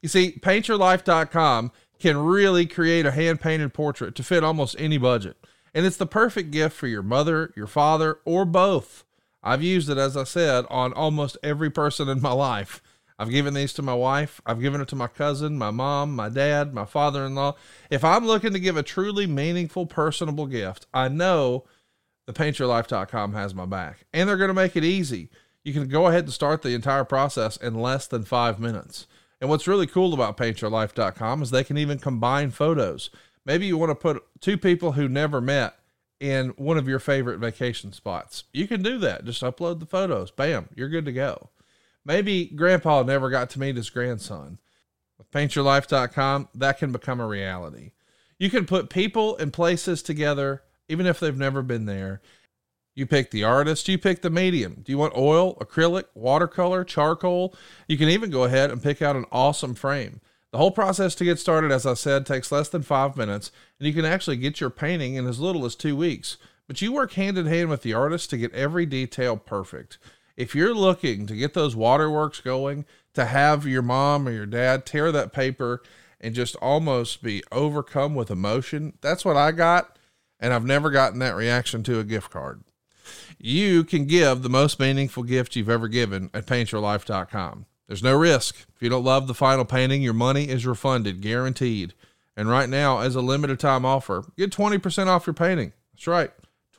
You 0.00 0.08
see, 0.08 0.32
paintyourlife.com 0.32 1.70
can 2.00 2.16
really 2.16 2.66
create 2.66 3.06
a 3.06 3.12
hand 3.12 3.40
painted 3.40 3.72
portrait 3.72 4.16
to 4.16 4.24
fit 4.24 4.42
almost 4.42 4.74
any 4.78 4.98
budget. 4.98 5.36
And 5.74 5.86
it's 5.86 5.96
the 5.96 6.06
perfect 6.06 6.50
gift 6.50 6.76
for 6.76 6.86
your 6.86 7.02
mother, 7.02 7.52
your 7.56 7.66
father, 7.66 8.18
or 8.24 8.44
both. 8.44 9.04
I've 9.42 9.62
used 9.62 9.88
it, 9.88 9.98
as 9.98 10.16
I 10.16 10.24
said, 10.24 10.66
on 10.70 10.92
almost 10.92 11.38
every 11.42 11.70
person 11.70 12.08
in 12.08 12.20
my 12.20 12.32
life. 12.32 12.82
I've 13.18 13.30
given 13.30 13.54
these 13.54 13.72
to 13.74 13.82
my 13.82 13.94
wife. 13.94 14.40
I've 14.46 14.60
given 14.60 14.80
it 14.80 14.88
to 14.88 14.96
my 14.96 15.06
cousin, 15.06 15.56
my 15.56 15.70
mom, 15.70 16.14
my 16.14 16.28
dad, 16.28 16.74
my 16.74 16.84
father 16.84 17.24
in 17.24 17.34
law. 17.34 17.54
If 17.90 18.04
I'm 18.04 18.26
looking 18.26 18.52
to 18.52 18.60
give 18.60 18.76
a 18.76 18.82
truly 18.82 19.26
meaningful, 19.26 19.86
personable 19.86 20.46
gift, 20.46 20.86
I 20.92 21.08
know 21.08 21.64
the 22.26 22.32
paintyourlife.com 22.32 23.32
has 23.34 23.54
my 23.54 23.66
back. 23.66 24.06
And 24.12 24.28
they're 24.28 24.36
going 24.36 24.48
to 24.48 24.54
make 24.54 24.76
it 24.76 24.84
easy. 24.84 25.28
You 25.64 25.72
can 25.72 25.88
go 25.88 26.06
ahead 26.06 26.24
and 26.24 26.32
start 26.32 26.62
the 26.62 26.74
entire 26.74 27.04
process 27.04 27.56
in 27.56 27.74
less 27.74 28.06
than 28.06 28.24
five 28.24 28.58
minutes. 28.58 29.06
And 29.40 29.50
what's 29.50 29.68
really 29.68 29.86
cool 29.86 30.14
about 30.14 30.36
paintyourlife.com 30.36 31.42
is 31.42 31.50
they 31.50 31.64
can 31.64 31.78
even 31.78 31.98
combine 31.98 32.50
photos. 32.50 33.10
Maybe 33.44 33.66
you 33.66 33.76
want 33.76 33.90
to 33.90 33.94
put 33.94 34.22
two 34.40 34.56
people 34.56 34.92
who 34.92 35.08
never 35.08 35.40
met 35.40 35.74
in 36.20 36.50
one 36.50 36.78
of 36.78 36.88
your 36.88 37.00
favorite 37.00 37.38
vacation 37.38 37.92
spots. 37.92 38.44
You 38.52 38.68
can 38.68 38.82
do 38.82 38.98
that. 38.98 39.24
Just 39.24 39.42
upload 39.42 39.80
the 39.80 39.86
photos. 39.86 40.30
Bam, 40.30 40.68
you're 40.74 40.88
good 40.88 41.04
to 41.06 41.12
go. 41.12 41.50
Maybe 42.04 42.46
grandpa 42.46 43.02
never 43.02 43.30
got 43.30 43.50
to 43.50 43.60
meet 43.60 43.76
his 43.76 43.90
grandson. 43.90 44.58
With 45.18 45.30
paintyourlife.com, 45.30 46.48
that 46.54 46.78
can 46.78 46.92
become 46.92 47.20
a 47.20 47.26
reality. 47.26 47.92
You 48.38 48.50
can 48.50 48.66
put 48.66 48.90
people 48.90 49.36
and 49.36 49.52
places 49.52 50.02
together 50.02 50.62
even 50.88 51.06
if 51.06 51.20
they've 51.20 51.36
never 51.36 51.62
been 51.62 51.86
there. 51.86 52.20
You 52.94 53.06
pick 53.06 53.30
the 53.30 53.44
artist, 53.44 53.88
you 53.88 53.98
pick 53.98 54.20
the 54.20 54.30
medium. 54.30 54.82
Do 54.84 54.92
you 54.92 54.98
want 54.98 55.16
oil, 55.16 55.56
acrylic, 55.56 56.04
watercolor, 56.14 56.84
charcoal? 56.84 57.54
You 57.88 57.96
can 57.96 58.10
even 58.10 58.30
go 58.30 58.44
ahead 58.44 58.70
and 58.70 58.82
pick 58.82 59.00
out 59.00 59.16
an 59.16 59.24
awesome 59.32 59.74
frame. 59.74 60.20
The 60.52 60.58
whole 60.58 60.70
process 60.70 61.14
to 61.16 61.24
get 61.24 61.38
started, 61.38 61.72
as 61.72 61.86
I 61.86 61.94
said, 61.94 62.24
takes 62.26 62.52
less 62.52 62.68
than 62.68 62.82
five 62.82 63.16
minutes, 63.16 63.50
and 63.78 63.88
you 63.88 63.94
can 63.94 64.04
actually 64.04 64.36
get 64.36 64.60
your 64.60 64.70
painting 64.70 65.14
in 65.14 65.26
as 65.26 65.40
little 65.40 65.64
as 65.64 65.74
two 65.74 65.96
weeks. 65.96 66.36
But 66.68 66.80
you 66.80 66.92
work 66.92 67.12
hand 67.14 67.38
in 67.38 67.46
hand 67.46 67.70
with 67.70 67.82
the 67.82 67.94
artist 67.94 68.30
to 68.30 68.38
get 68.38 68.54
every 68.54 68.86
detail 68.86 69.36
perfect. 69.36 69.98
If 70.36 70.54
you're 70.54 70.74
looking 70.74 71.26
to 71.26 71.36
get 71.36 71.54
those 71.54 71.74
waterworks 71.74 72.40
going, 72.40 72.84
to 73.14 73.24
have 73.24 73.66
your 73.66 73.82
mom 73.82 74.28
or 74.28 74.30
your 74.30 74.46
dad 74.46 74.86
tear 74.86 75.10
that 75.12 75.32
paper 75.32 75.82
and 76.20 76.34
just 76.34 76.54
almost 76.56 77.22
be 77.22 77.42
overcome 77.50 78.14
with 78.14 78.30
emotion, 78.30 78.94
that's 79.00 79.24
what 79.24 79.36
I 79.36 79.52
got 79.52 79.98
and 80.42 80.52
I've 80.52 80.66
never 80.66 80.90
gotten 80.90 81.20
that 81.20 81.36
reaction 81.36 81.84
to 81.84 82.00
a 82.00 82.04
gift 82.04 82.30
card. 82.30 82.64
You 83.38 83.84
can 83.84 84.06
give 84.06 84.42
the 84.42 84.50
most 84.50 84.78
meaningful 84.78 85.22
gift 85.22 85.56
you've 85.56 85.70
ever 85.70 85.88
given 85.88 86.30
at 86.34 86.46
paintyourlife.com. 86.46 87.66
There's 87.86 88.02
no 88.02 88.16
risk. 88.16 88.66
If 88.74 88.82
you 88.82 88.88
don't 88.88 89.04
love 89.04 89.26
the 89.26 89.34
final 89.34 89.64
painting, 89.64 90.02
your 90.02 90.14
money 90.14 90.48
is 90.48 90.66
refunded, 90.66 91.20
guaranteed. 91.20 91.94
And 92.36 92.48
right 92.48 92.68
now, 92.68 93.00
as 93.00 93.14
a 93.14 93.20
limited 93.20 93.60
time 93.60 93.84
offer, 93.84 94.24
get 94.36 94.50
20% 94.50 95.08
off 95.08 95.26
your 95.26 95.34
painting. 95.34 95.72
That's 95.92 96.06
right, 96.06 96.30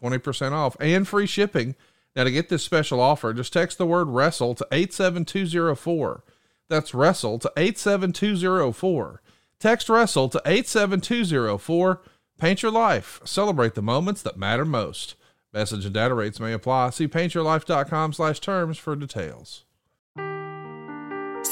20% 0.02 0.52
off 0.52 0.76
and 0.80 1.08
free 1.08 1.28
shipping. 1.28 1.76
Now, 2.16 2.24
to 2.24 2.32
get 2.32 2.50
this 2.50 2.64
special 2.64 3.00
offer, 3.00 3.34
just 3.34 3.54
text 3.54 3.78
the 3.78 3.86
word 3.86 4.10
wrestle 4.10 4.56
to 4.56 4.68
87204. 4.72 6.24
That's 6.70 6.94
wrestle 6.94 7.40
to 7.40 7.52
87204. 7.58 9.22
Text 9.60 9.90
wrestle 9.90 10.30
to 10.30 10.42
87204 10.46 12.02
Paint 12.44 12.62
your 12.62 12.72
life. 12.72 13.22
Celebrate 13.24 13.76
the 13.76 13.82
moments 13.82 14.22
that 14.22 14.38
matter 14.38 14.66
most. 14.66 15.16
Message 15.54 15.86
and 15.86 15.94
data 15.94 16.14
rates 16.14 16.40
may 16.40 16.52
apply. 16.52 16.90
See 16.90 17.08
paintyourlife.com 17.08 18.14
slash 18.14 18.40
terms 18.40 18.78
for 18.78 18.96
details. 18.96 19.64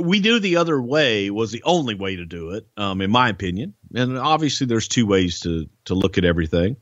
We 0.00 0.20
do 0.20 0.38
the 0.38 0.56
other 0.56 0.80
way 0.80 1.30
was 1.30 1.50
the 1.50 1.62
only 1.64 1.94
way 1.94 2.16
to 2.16 2.24
do 2.24 2.50
it, 2.50 2.66
um, 2.76 3.00
in 3.00 3.10
my 3.10 3.28
opinion. 3.28 3.74
And 3.94 4.16
obviously, 4.18 4.66
there's 4.66 4.88
two 4.88 5.06
ways 5.06 5.40
to 5.40 5.68
to 5.86 5.94
look 5.94 6.18
at 6.18 6.24
everything. 6.24 6.76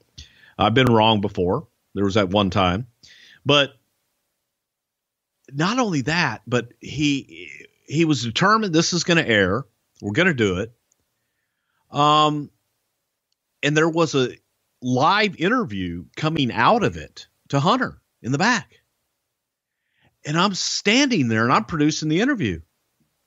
I've 0.59 0.75
been 0.75 0.93
wrong 0.93 1.21
before. 1.21 1.69
There 1.95 2.05
was 2.05 2.15
that 2.15 2.29
one 2.29 2.51
time, 2.51 2.87
but 3.47 3.73
not 5.53 5.79
only 5.79 6.03
that, 6.03 6.43
but 6.47 6.73
he 6.81 7.51
he 7.87 8.05
was 8.05 8.23
determined 8.23 8.75
this 8.75 8.93
is 8.93 9.05
going 9.05 9.17
to 9.17 9.29
air. 9.29 9.65
We're 10.03 10.13
going 10.13 10.29
to 10.29 10.35
do 10.35 10.59
it. 10.59 10.73
Um, 11.91 12.51
and 13.63 13.77
there 13.77 13.89
was 13.89 14.15
a 14.15 14.37
live 14.83 15.37
interview 15.37 16.05
coming 16.17 16.53
out 16.53 16.85
of 16.85 16.97
it 16.97 17.27
to 17.49 17.61
Hunter 17.61 18.01
in 18.23 18.33
the 18.33 18.39
back. 18.39 18.81
And 20.27 20.39
I'm 20.39 20.55
standing 20.55 21.29
there 21.29 21.45
and 21.45 21.53
I'm 21.53 21.65
producing 21.65 22.09
the 22.09 22.21
interview. 22.21 22.61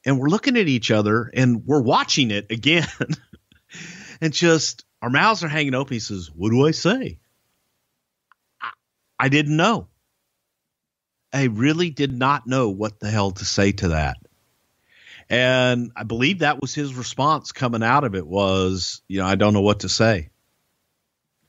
And 0.06 0.20
we're 0.20 0.30
looking 0.30 0.58
at 0.58 0.68
each 0.68 0.92
other 0.92 1.30
and 1.34 1.66
we're 1.66 1.82
watching 1.82 2.32
it 2.32 2.52
again. 2.52 2.88
and 4.22 4.34
just 4.34 4.86
our 5.02 5.10
mouths 5.10 5.44
are 5.44 5.50
hanging 5.50 5.76
open. 5.76 5.94
He 5.94 6.00
says, 6.00 6.30
What 6.34 6.52
do 6.52 6.66
I 6.66 6.72
say? 6.72 7.20
I, 8.62 8.72
I 9.20 9.30
didn't 9.30 9.56
know. 9.56 9.88
I 11.34 11.46
really 11.46 11.90
did 11.90 12.12
not 12.12 12.48
know 12.48 12.70
what 12.70 13.00
the 13.00 13.10
hell 13.10 13.32
to 13.32 13.46
say 13.46 13.72
to 13.74 13.90
that. 13.90 14.18
And 15.30 15.92
I 15.96 16.04
believe 16.04 16.40
that 16.40 16.60
was 16.60 16.76
his 16.76 16.94
response 16.94 17.54
coming 17.54 17.84
out 17.84 18.04
of 18.04 18.16
it 18.16 18.28
was, 18.28 19.02
you 19.08 19.20
know, 19.20 19.26
I 19.26 19.36
don't 19.36 19.54
know 19.54 19.62
what 19.62 19.82
to 19.82 19.90
say. 19.90 20.30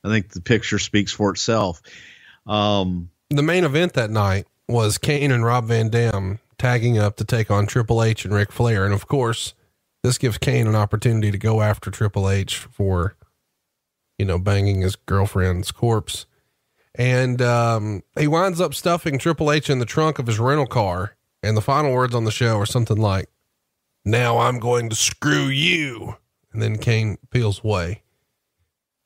I 0.04 0.08
think 0.08 0.30
the 0.30 0.40
picture 0.40 0.78
speaks 0.78 1.10
for 1.10 1.30
itself. 1.30 1.82
Um, 2.46 3.10
the 3.30 3.42
main 3.42 3.64
event 3.64 3.94
that 3.94 4.10
night 4.10 4.46
was 4.68 4.98
Kane 4.98 5.32
and 5.32 5.44
Rob 5.44 5.66
Van 5.66 5.88
Dam 5.88 6.38
tagging 6.62 6.96
up 6.96 7.16
to 7.16 7.24
take 7.24 7.50
on 7.50 7.66
Triple 7.66 8.04
H 8.04 8.24
and 8.24 8.32
Ric 8.32 8.52
Flair. 8.52 8.84
And 8.84 8.94
of 8.94 9.08
course, 9.08 9.54
this 10.04 10.16
gives 10.16 10.38
Kane 10.38 10.68
an 10.68 10.76
opportunity 10.76 11.32
to 11.32 11.38
go 11.38 11.60
after 11.60 11.90
Triple 11.90 12.30
H 12.30 12.56
for, 12.56 13.16
you 14.16 14.24
know, 14.24 14.38
banging 14.38 14.82
his 14.82 14.94
girlfriend's 14.94 15.72
corpse. 15.72 16.24
And 16.94 17.42
um, 17.42 18.04
he 18.16 18.28
winds 18.28 18.60
up 18.60 18.74
stuffing 18.74 19.18
Triple 19.18 19.50
H 19.50 19.70
in 19.70 19.80
the 19.80 19.84
trunk 19.84 20.20
of 20.20 20.28
his 20.28 20.38
rental 20.38 20.68
car. 20.68 21.16
And 21.42 21.56
the 21.56 21.62
final 21.62 21.92
words 21.92 22.14
on 22.14 22.26
the 22.26 22.30
show 22.30 22.60
are 22.60 22.66
something 22.66 22.96
like, 22.96 23.28
Now 24.04 24.38
I'm 24.38 24.60
going 24.60 24.88
to 24.90 24.94
screw 24.94 25.46
you. 25.46 26.14
And 26.52 26.62
then 26.62 26.78
Kane 26.78 27.18
peels 27.30 27.64
away. 27.64 28.04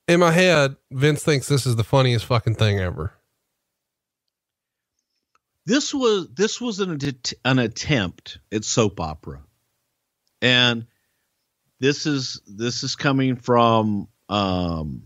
In 0.07 0.21
my 0.21 0.33
head, 0.33 0.77
Vince 0.91 1.25
thinks 1.25 1.49
this 1.49 1.65
is 1.65 1.77
the 1.77 1.85
funniest 1.85 2.27
fucking 2.27 2.57
thing 2.57 2.79
ever. 2.79 3.16
This 5.67 5.93
was 5.93 6.29
this 6.29 6.61
was 6.61 6.79
an 6.79 6.97
an 7.45 7.59
attempt 7.59 8.39
at 8.53 8.65
soap 8.65 9.01
opera, 9.01 9.43
and 10.41 10.87
this 11.81 12.07
is 12.07 12.41
this 12.47 12.85
is 12.85 12.95
coming 12.95 13.35
from 13.35 14.07
um, 14.29 15.03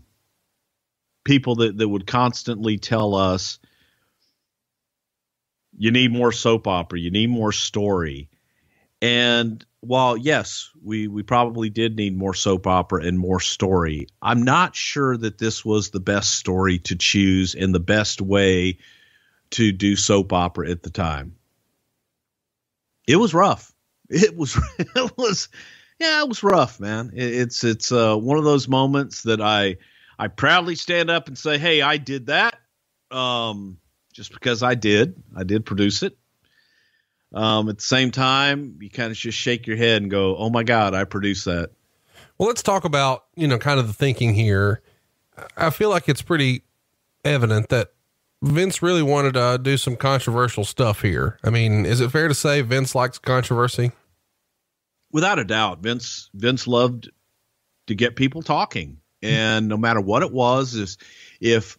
people 1.23 1.55
that 1.55 1.79
that 1.79 1.89
would 1.89 2.05
constantly 2.05 2.77
tell 2.77 3.15
us 3.15 3.57
you 5.75 5.89
need 5.89 6.11
more 6.11 6.31
soap 6.31 6.67
opera, 6.67 6.99
you 6.99 7.09
need 7.09 7.31
more 7.31 7.51
story, 7.51 8.29
and 9.01 9.65
while 9.79 10.15
yes, 10.15 10.69
we 10.83 11.07
we 11.07 11.23
probably 11.23 11.71
did 11.71 11.95
need 11.95 12.15
more 12.15 12.35
soap 12.35 12.67
opera 12.67 13.03
and 13.03 13.17
more 13.17 13.39
story, 13.39 14.05
I'm 14.21 14.43
not 14.43 14.75
sure 14.75 15.17
that 15.17 15.39
this 15.39 15.65
was 15.65 15.89
the 15.89 15.99
best 15.99 16.35
story 16.35 16.77
to 16.79 16.95
choose 16.95 17.55
and 17.55 17.73
the 17.73 17.79
best 17.79 18.21
way 18.21 18.77
to 19.51 19.71
do 19.71 19.95
soap 19.95 20.33
opera 20.33 20.69
at 20.69 20.83
the 20.83 20.89
time. 20.89 21.35
It 23.07 23.17
was 23.17 23.33
rough. 23.33 23.73
It 24.09 24.35
was 24.35 24.57
it 24.79 25.17
was 25.17 25.49
yeah, 25.99 26.21
it 26.21 26.29
was 26.29 26.43
rough, 26.43 26.79
man. 26.79 27.11
It, 27.13 27.33
it's 27.33 27.63
it's 27.63 27.91
uh, 27.91 28.15
one 28.15 28.37
of 28.37 28.43
those 28.43 28.67
moments 28.67 29.23
that 29.23 29.41
I 29.41 29.77
I 30.17 30.27
proudly 30.27 30.75
stand 30.75 31.09
up 31.09 31.27
and 31.27 31.37
say, 31.37 31.57
"Hey, 31.57 31.81
I 31.81 31.97
did 31.97 32.27
that." 32.27 32.59
Um, 33.11 33.77
just 34.13 34.33
because 34.33 34.63
I 34.63 34.75
did, 34.75 35.21
I 35.35 35.43
did 35.43 35.65
produce 35.65 36.03
it. 36.03 36.17
Um, 37.33 37.69
at 37.69 37.77
the 37.77 37.83
same 37.83 38.11
time, 38.11 38.77
you 38.81 38.89
kind 38.89 39.11
of 39.11 39.17
just 39.17 39.37
shake 39.37 39.67
your 39.67 39.77
head 39.77 40.01
and 40.01 40.11
go, 40.11 40.35
"Oh 40.37 40.49
my 40.49 40.63
God, 40.63 40.93
I 40.93 41.03
produced 41.05 41.45
that." 41.45 41.71
Well, 42.37 42.47
let's 42.47 42.63
talk 42.63 42.83
about 42.83 43.25
you 43.35 43.47
know 43.47 43.57
kind 43.57 43.79
of 43.79 43.87
the 43.87 43.93
thinking 43.93 44.33
here. 44.33 44.81
I 45.55 45.69
feel 45.69 45.89
like 45.89 46.09
it's 46.09 46.21
pretty 46.21 46.63
evident 47.23 47.69
that 47.69 47.93
Vince 48.43 48.81
really 48.81 49.03
wanted 49.03 49.33
to 49.33 49.59
do 49.61 49.77
some 49.77 49.95
controversial 49.95 50.65
stuff 50.65 51.01
here. 51.01 51.37
I 51.43 51.49
mean, 51.49 51.85
is 51.85 52.01
it 52.01 52.11
fair 52.11 52.27
to 52.27 52.33
say 52.33 52.61
Vince 52.61 52.95
likes 52.95 53.19
controversy? 53.19 53.91
Without 55.11 55.39
a 55.39 55.43
doubt, 55.43 55.79
Vince 55.79 56.29
Vince 56.33 56.67
loved 56.67 57.09
to 57.87 57.95
get 57.95 58.15
people 58.15 58.41
talking, 58.41 58.97
and 59.21 59.67
no 59.67 59.77
matter 59.77 60.01
what 60.01 60.23
it 60.23 60.31
was, 60.31 60.73
is 60.73 60.97
if 61.39 61.77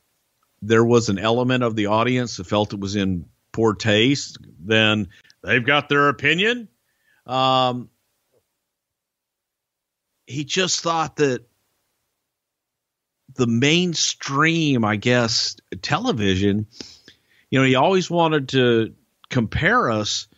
there 0.60 0.84
was 0.84 1.08
an 1.08 1.18
element 1.18 1.64
of 1.64 1.74
the 1.74 1.86
audience 1.86 2.36
that 2.36 2.44
felt 2.44 2.72
it 2.72 2.80
was 2.80 2.94
in 2.94 3.24
poor 3.52 3.74
taste, 3.74 4.38
then 4.60 5.08
they've 5.42 5.66
got 5.66 5.88
their 5.88 6.08
opinion. 6.08 6.68
Um, 7.26 7.88
he 10.26 10.44
just 10.44 10.80
thought 10.80 11.16
that 11.16 11.44
the 13.34 13.46
mainstream, 13.46 14.84
I 14.84 14.96
guess, 14.96 15.56
television, 15.82 16.66
you 17.50 17.58
know, 17.58 17.64
he 17.64 17.74
always 17.74 18.10
wanted 18.10 18.48
to 18.50 18.94
compare 19.30 19.90
us 19.90 20.28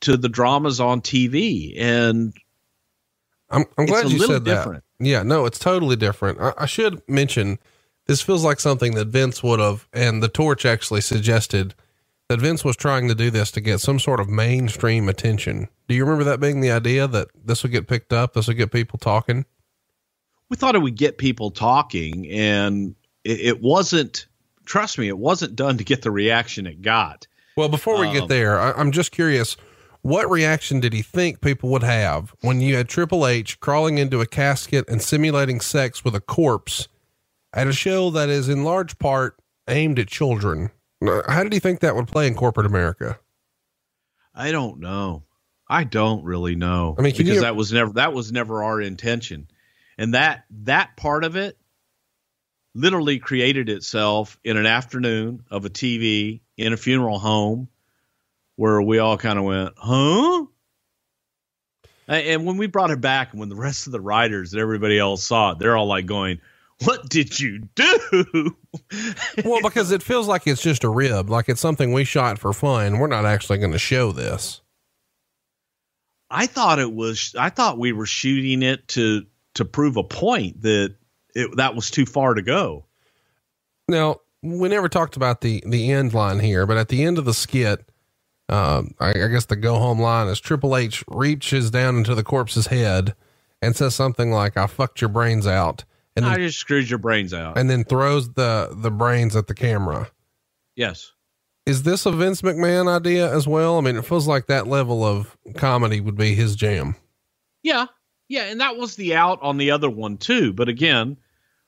to 0.00 0.16
the 0.16 0.28
dramas 0.28 0.80
on 0.80 1.00
TV. 1.00 1.74
And 1.78 2.34
I'm, 3.50 3.64
I'm 3.78 3.86
glad 3.86 4.10
you 4.10 4.18
said 4.18 4.44
different. 4.44 4.84
that. 4.98 5.06
Yeah, 5.06 5.22
no, 5.22 5.46
it's 5.46 5.58
totally 5.58 5.96
different. 5.96 6.40
I, 6.40 6.52
I 6.58 6.66
should 6.66 7.02
mention 7.08 7.58
this 8.06 8.20
feels 8.20 8.44
like 8.44 8.60
something 8.60 8.94
that 8.94 9.08
Vince 9.08 9.42
would 9.42 9.60
have, 9.60 9.88
and 9.92 10.22
the 10.22 10.28
torch 10.28 10.66
actually 10.66 11.00
suggested 11.00 11.74
that 12.28 12.40
Vince 12.40 12.64
was 12.64 12.76
trying 12.76 13.08
to 13.08 13.14
do 13.14 13.30
this 13.30 13.50
to 13.52 13.60
get 13.60 13.80
some 13.80 13.98
sort 13.98 14.20
of 14.20 14.28
mainstream 14.28 15.08
attention. 15.08 15.68
Do 15.88 15.94
you 15.94 16.04
remember 16.04 16.24
that 16.24 16.40
being 16.40 16.60
the 16.60 16.70
idea 16.70 17.06
that 17.06 17.28
this 17.44 17.62
would 17.62 17.72
get 17.72 17.86
picked 17.86 18.12
up? 18.12 18.34
This 18.34 18.48
would 18.48 18.56
get 18.56 18.72
people 18.72 18.98
talking? 18.98 19.44
We 20.50 20.56
thought 20.56 20.74
it 20.74 20.80
would 20.80 20.96
get 20.96 21.18
people 21.18 21.50
talking, 21.50 22.30
and 22.30 22.94
it, 23.24 23.40
it, 23.40 23.62
wasn't. 23.62 24.26
Trust 24.64 24.98
me, 24.98 25.08
it 25.08 25.18
wasn't 25.18 25.56
done 25.56 25.78
to 25.78 25.84
get 25.84 26.02
the 26.02 26.10
reaction 26.10 26.66
it 26.66 26.82
got. 26.82 27.26
Well, 27.56 27.68
before 27.68 27.98
we 27.98 28.08
um, 28.08 28.14
get 28.14 28.28
there, 28.28 28.58
I, 28.58 28.72
I'm 28.72 28.92
just 28.92 29.12
curious. 29.12 29.56
What 30.02 30.30
reaction 30.30 30.80
did 30.80 30.92
he 30.92 31.00
think 31.00 31.40
people 31.40 31.70
would 31.70 31.82
have 31.82 32.34
when 32.42 32.60
you 32.60 32.76
had 32.76 32.88
Triple 32.88 33.26
H 33.26 33.58
crawling 33.60 33.96
into 33.96 34.20
a 34.20 34.26
casket 34.26 34.84
and 34.86 35.00
simulating 35.00 35.60
sex 35.60 36.04
with 36.04 36.14
a 36.14 36.20
corpse 36.20 36.88
at 37.54 37.66
a 37.66 37.72
show 37.72 38.10
that 38.10 38.28
is 38.28 38.50
in 38.50 38.64
large 38.64 38.98
part 38.98 39.38
aimed 39.66 39.98
at 39.98 40.08
children? 40.08 40.70
How 41.26 41.42
did 41.42 41.54
he 41.54 41.58
think 41.58 41.80
that 41.80 41.96
would 41.96 42.08
play 42.08 42.26
in 42.26 42.34
corporate 42.34 42.66
America? 42.66 43.18
I 44.34 44.52
don't 44.52 44.80
know. 44.80 45.22
I 45.68 45.84
don't 45.84 46.22
really 46.24 46.54
know. 46.54 46.94
I 46.98 47.02
mean, 47.02 47.12
because 47.12 47.36
you, 47.36 47.40
that 47.40 47.56
was 47.56 47.72
never 47.72 47.92
that 47.94 48.12
was 48.12 48.30
never 48.30 48.62
our 48.62 48.80
intention 48.80 49.48
and 49.98 50.14
that 50.14 50.44
that 50.50 50.96
part 50.96 51.24
of 51.24 51.36
it 51.36 51.56
literally 52.74 53.18
created 53.18 53.68
itself 53.68 54.38
in 54.44 54.56
an 54.56 54.66
afternoon 54.66 55.44
of 55.50 55.64
a 55.64 55.70
TV 55.70 56.40
in 56.56 56.72
a 56.72 56.76
funeral 56.76 57.18
home 57.18 57.68
where 58.56 58.80
we 58.80 58.98
all 58.98 59.16
kind 59.16 59.38
of 59.38 59.44
went, 59.44 59.74
huh? 59.76 60.46
And 62.06 62.44
when 62.44 62.58
we 62.58 62.66
brought 62.66 62.90
it 62.90 63.00
back, 63.00 63.30
and 63.30 63.40
when 63.40 63.48
the 63.48 63.56
rest 63.56 63.86
of 63.86 63.92
the 63.92 64.00
writers 64.00 64.52
and 64.52 64.60
everybody 64.60 64.98
else 64.98 65.24
saw 65.24 65.52
it, 65.52 65.58
they're 65.58 65.76
all 65.76 65.86
like 65.86 66.06
going, 66.06 66.40
What 66.84 67.08
did 67.08 67.38
you 67.40 67.60
do? 67.74 68.56
well, 69.44 69.62
because 69.62 69.90
it 69.90 70.02
feels 70.02 70.28
like 70.28 70.46
it's 70.46 70.62
just 70.62 70.84
a 70.84 70.88
rib, 70.88 71.30
like 71.30 71.48
it's 71.48 71.60
something 71.60 71.92
we 71.92 72.04
shot 72.04 72.38
for 72.38 72.52
fun. 72.52 72.98
We're 72.98 73.06
not 73.06 73.24
actually 73.24 73.58
going 73.58 73.72
to 73.72 73.78
show 73.78 74.12
this. 74.12 74.60
I 76.30 76.46
thought 76.46 76.78
it 76.78 76.92
was, 76.92 77.34
I 77.38 77.48
thought 77.48 77.78
we 77.78 77.92
were 77.92 78.06
shooting 78.06 78.62
it 78.62 78.88
to 78.88 79.24
to 79.54 79.64
prove 79.64 79.96
a 79.96 80.04
point 80.04 80.62
that 80.62 80.94
it, 81.34 81.56
that 81.56 81.74
was 81.74 81.90
too 81.90 82.06
far 82.06 82.34
to 82.34 82.42
go. 82.42 82.84
Now, 83.88 84.20
we 84.42 84.68
never 84.68 84.88
talked 84.88 85.16
about 85.16 85.40
the 85.40 85.62
the 85.66 85.90
end 85.90 86.14
line 86.14 86.40
here, 86.40 86.66
but 86.66 86.76
at 86.76 86.88
the 86.88 87.02
end 87.04 87.18
of 87.18 87.24
the 87.24 87.34
skit, 87.34 87.88
um, 88.48 88.94
I, 89.00 89.10
I, 89.10 89.28
guess 89.28 89.46
the 89.46 89.56
go 89.56 89.78
home 89.78 90.00
line 90.00 90.28
is 90.28 90.38
Triple 90.38 90.76
H 90.76 91.02
reaches 91.08 91.70
down 91.70 91.96
into 91.96 92.14
the 92.14 92.22
corpse's 92.22 92.66
head 92.66 93.14
and 93.62 93.74
says 93.74 93.94
something 93.94 94.30
like, 94.30 94.56
"I 94.56 94.66
fucked 94.66 95.00
your 95.00 95.08
brains 95.08 95.46
out," 95.46 95.84
and 96.14 96.26
I 96.26 96.36
just 96.36 96.58
screwed 96.58 96.90
your 96.90 96.98
brains 96.98 97.32
out, 97.32 97.56
and 97.56 97.70
then 97.70 97.84
throws 97.84 98.34
the 98.34 98.68
the 98.72 98.90
brains 98.90 99.34
at 99.34 99.46
the 99.46 99.54
camera. 99.54 100.10
Yes. 100.76 101.12
Is 101.66 101.84
this 101.84 102.04
a 102.04 102.12
Vince 102.12 102.42
McMahon 102.42 102.94
idea 102.94 103.32
as 103.34 103.48
well? 103.48 103.78
I 103.78 103.80
mean, 103.80 103.96
it 103.96 104.04
feels 104.04 104.28
like 104.28 104.46
that 104.46 104.66
level 104.66 105.02
of 105.02 105.34
comedy 105.54 105.98
would 105.98 106.16
be 106.16 106.34
his 106.34 106.56
jam. 106.56 106.94
Yeah, 107.62 107.86
yeah, 108.34 108.46
and 108.46 108.60
that 108.60 108.76
was 108.76 108.96
the 108.96 109.14
out 109.14 109.38
on 109.42 109.58
the 109.58 109.70
other 109.70 109.88
one 109.88 110.16
too, 110.16 110.52
but 110.52 110.68
again, 110.68 111.16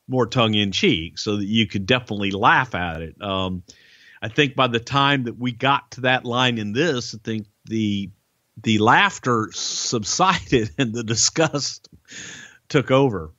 more 0.08 0.26
tongue 0.26 0.54
in 0.54 0.72
cheek, 0.72 1.16
so 1.16 1.36
that 1.36 1.46
you 1.46 1.64
could 1.64 1.86
definitely 1.86 2.32
laugh 2.32 2.74
at 2.74 3.02
it. 3.02 3.22
Um, 3.22 3.62
I 4.20 4.28
think 4.28 4.56
by 4.56 4.66
the 4.66 4.80
time 4.80 5.24
that 5.24 5.38
we 5.38 5.52
got 5.52 5.92
to 5.92 6.00
that 6.02 6.24
line 6.24 6.58
in 6.58 6.72
this, 6.72 7.14
I 7.14 7.18
think 7.22 7.46
the 7.66 8.10
the 8.64 8.78
laughter 8.78 9.50
subsided 9.52 10.70
and 10.78 10.92
the 10.92 11.04
disgust 11.04 11.88
took 12.68 12.90
over. 12.90 13.30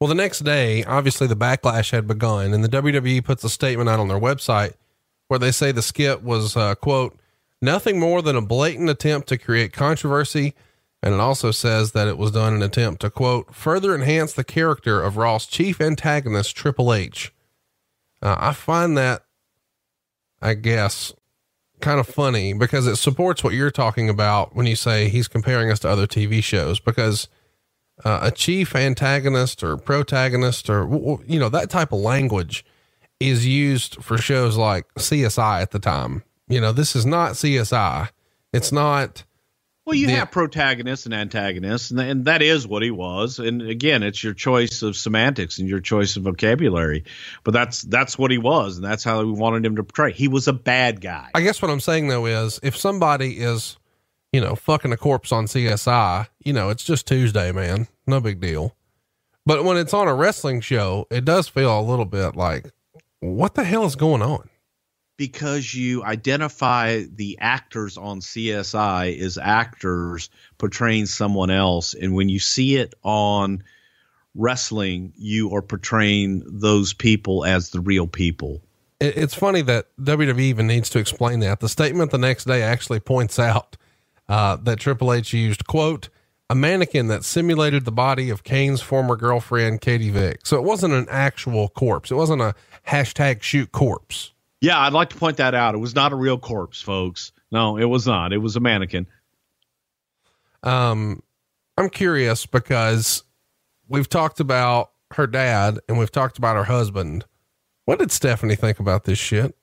Well, 0.00 0.08
the 0.08 0.14
next 0.14 0.38
day, 0.38 0.82
obviously 0.84 1.26
the 1.26 1.36
backlash 1.36 1.90
had 1.90 2.06
begun, 2.06 2.54
and 2.54 2.64
the 2.64 2.68
WWE 2.70 3.22
puts 3.22 3.44
a 3.44 3.50
statement 3.50 3.90
out 3.90 4.00
on 4.00 4.08
their 4.08 4.18
website 4.18 4.72
where 5.28 5.38
they 5.38 5.52
say 5.52 5.72
the 5.72 5.82
skit 5.82 6.22
was, 6.22 6.56
uh, 6.56 6.74
quote, 6.74 7.18
nothing 7.60 8.00
more 8.00 8.22
than 8.22 8.34
a 8.34 8.40
blatant 8.40 8.88
attempt 8.88 9.28
to 9.28 9.36
create 9.36 9.74
controversy 9.74 10.54
and 11.02 11.14
it 11.14 11.20
also 11.20 11.50
says 11.50 11.92
that 11.92 12.08
it 12.08 12.18
was 12.18 12.30
done 12.30 12.54
in 12.54 12.62
an 12.62 12.68
attempt 12.68 13.00
to, 13.02 13.10
quote, 13.10 13.54
further 13.54 13.94
enhance 13.94 14.32
the 14.32 14.44
character 14.44 15.02
of 15.02 15.16
Raw's 15.16 15.46
chief 15.46 15.80
antagonist, 15.80 16.54
Triple 16.54 16.92
H. 16.92 17.32
Uh, 18.20 18.36
I 18.38 18.52
find 18.52 18.98
that, 18.98 19.22
I 20.42 20.54
guess, 20.54 21.14
kind 21.80 21.98
of 21.98 22.06
funny 22.06 22.52
because 22.52 22.86
it 22.86 22.96
supports 22.96 23.42
what 23.42 23.54
you're 23.54 23.70
talking 23.70 24.10
about 24.10 24.54
when 24.54 24.66
you 24.66 24.76
say 24.76 25.08
he's 25.08 25.28
comparing 25.28 25.70
us 25.70 25.80
to 25.80 25.88
other 25.88 26.06
TV 26.06 26.42
shows 26.42 26.78
because 26.78 27.28
uh, 28.04 28.20
a 28.22 28.30
chief 28.30 28.74
antagonist 28.74 29.62
or 29.62 29.76
protagonist 29.76 30.70
or 30.70 31.20
you 31.26 31.38
know 31.38 31.48
that 31.48 31.70
type 31.70 31.92
of 31.92 32.00
language 32.00 32.64
is 33.18 33.46
used 33.46 34.02
for 34.02 34.16
shows 34.16 34.56
like 34.56 34.86
CSI 34.94 35.60
at 35.60 35.70
the 35.70 35.78
time. 35.78 36.22
You 36.48 36.60
know, 36.60 36.72
this 36.72 36.96
is 36.96 37.04
not 37.04 37.32
CSI. 37.32 38.08
It's 38.52 38.72
not 38.72 39.24
Well, 39.90 39.98
you 39.98 40.06
The- 40.06 40.12
have 40.12 40.30
protagonists 40.30 41.04
and 41.04 41.12
antagonists, 41.12 41.90
and, 41.90 41.98
and 41.98 42.24
that 42.26 42.42
is 42.42 42.64
what 42.64 42.84
he 42.84 42.92
was. 42.92 43.40
And 43.40 43.60
again, 43.60 44.04
it's 44.04 44.22
your 44.22 44.34
choice 44.34 44.82
of 44.82 44.96
semantics 44.96 45.58
and 45.58 45.68
your 45.68 45.80
choice 45.80 46.16
of 46.16 46.22
vocabulary. 46.22 47.02
But 47.42 47.54
that's 47.54 47.82
that's 47.82 48.16
what 48.16 48.30
he 48.30 48.38
was, 48.38 48.76
and 48.76 48.84
that's 48.84 49.02
how 49.02 49.24
we 49.24 49.32
wanted 49.32 49.66
him 49.66 49.74
to 49.74 49.82
portray. 49.82 50.12
He 50.12 50.28
was 50.28 50.46
a 50.46 50.52
bad 50.52 51.00
guy. 51.00 51.30
I 51.34 51.40
guess 51.40 51.60
what 51.60 51.72
I'm 51.72 51.80
saying 51.80 52.06
though 52.06 52.24
is 52.26 52.60
if 52.62 52.76
somebody 52.76 53.40
is, 53.40 53.78
you 54.32 54.40
know, 54.40 54.54
fucking 54.54 54.92
a 54.92 54.96
corpse 54.96 55.32
on 55.32 55.46
CSI, 55.46 56.28
you 56.44 56.52
know, 56.52 56.68
it's 56.70 56.84
just 56.84 57.08
Tuesday, 57.08 57.50
man. 57.50 57.88
No 58.06 58.20
big 58.20 58.38
deal. 58.38 58.76
But 59.44 59.64
when 59.64 59.76
it's 59.76 59.92
on 59.92 60.06
a 60.06 60.14
wrestling 60.14 60.60
show, 60.60 61.08
it 61.10 61.24
does 61.24 61.48
feel 61.48 61.80
a 61.80 61.82
little 61.82 62.04
bit 62.04 62.36
like, 62.36 62.70
what 63.18 63.56
the 63.56 63.64
hell 63.64 63.86
is 63.86 63.96
going 63.96 64.22
on? 64.22 64.48
Because 65.20 65.74
you 65.74 66.02
identify 66.02 67.02
the 67.14 67.36
actors 67.42 67.98
on 67.98 68.20
CSI 68.20 69.20
as 69.20 69.36
actors 69.36 70.30
portraying 70.56 71.04
someone 71.04 71.50
else, 71.50 71.92
and 71.92 72.14
when 72.14 72.30
you 72.30 72.38
see 72.38 72.76
it 72.76 72.94
on 73.02 73.62
wrestling, 74.34 75.12
you 75.18 75.54
are 75.54 75.60
portraying 75.60 76.42
those 76.46 76.94
people 76.94 77.44
as 77.44 77.68
the 77.68 77.80
real 77.80 78.06
people. 78.06 78.62
It's 78.98 79.34
funny 79.34 79.60
that 79.60 79.88
WWE 80.00 80.40
even 80.40 80.66
needs 80.66 80.88
to 80.88 80.98
explain 80.98 81.40
that. 81.40 81.60
The 81.60 81.68
statement 81.68 82.12
the 82.12 82.16
next 82.16 82.46
day 82.46 82.62
actually 82.62 83.00
points 83.00 83.38
out 83.38 83.76
uh, 84.26 84.56
that 84.56 84.78
Triple 84.78 85.12
H 85.12 85.34
used, 85.34 85.66
quote, 85.66 86.08
a 86.48 86.54
mannequin 86.54 87.08
that 87.08 87.24
simulated 87.26 87.84
the 87.84 87.92
body 87.92 88.30
of 88.30 88.42
Kane's 88.42 88.80
former 88.80 89.16
girlfriend, 89.16 89.82
Katie 89.82 90.08
Vick. 90.08 90.46
So 90.46 90.56
it 90.56 90.64
wasn't 90.64 90.94
an 90.94 91.08
actual 91.10 91.68
corpse. 91.68 92.10
It 92.10 92.14
wasn't 92.14 92.40
a 92.40 92.54
hashtag 92.88 93.42
shoot 93.42 93.70
corpse. 93.70 94.32
Yeah, 94.60 94.78
I'd 94.78 94.92
like 94.92 95.10
to 95.10 95.16
point 95.16 95.38
that 95.38 95.54
out. 95.54 95.74
It 95.74 95.78
was 95.78 95.94
not 95.94 96.12
a 96.12 96.16
real 96.16 96.38
corpse, 96.38 96.82
folks. 96.82 97.32
No, 97.50 97.78
it 97.78 97.86
was 97.86 98.06
not. 98.06 98.32
It 98.32 98.38
was 98.38 98.56
a 98.56 98.60
mannequin. 98.60 99.06
Um, 100.62 101.22
I'm 101.78 101.88
curious 101.88 102.44
because 102.44 103.24
we've 103.88 104.08
talked 104.08 104.40
about 104.40 104.90
her 105.12 105.26
dad 105.26 105.80
and 105.88 105.98
we've 105.98 106.12
talked 106.12 106.38
about 106.38 106.56
her 106.56 106.64
husband. 106.64 107.24
What 107.86 107.98
did 107.98 108.12
Stephanie 108.12 108.54
think 108.54 108.78
about 108.78 109.04
this 109.04 109.18
shit? 109.18 109.56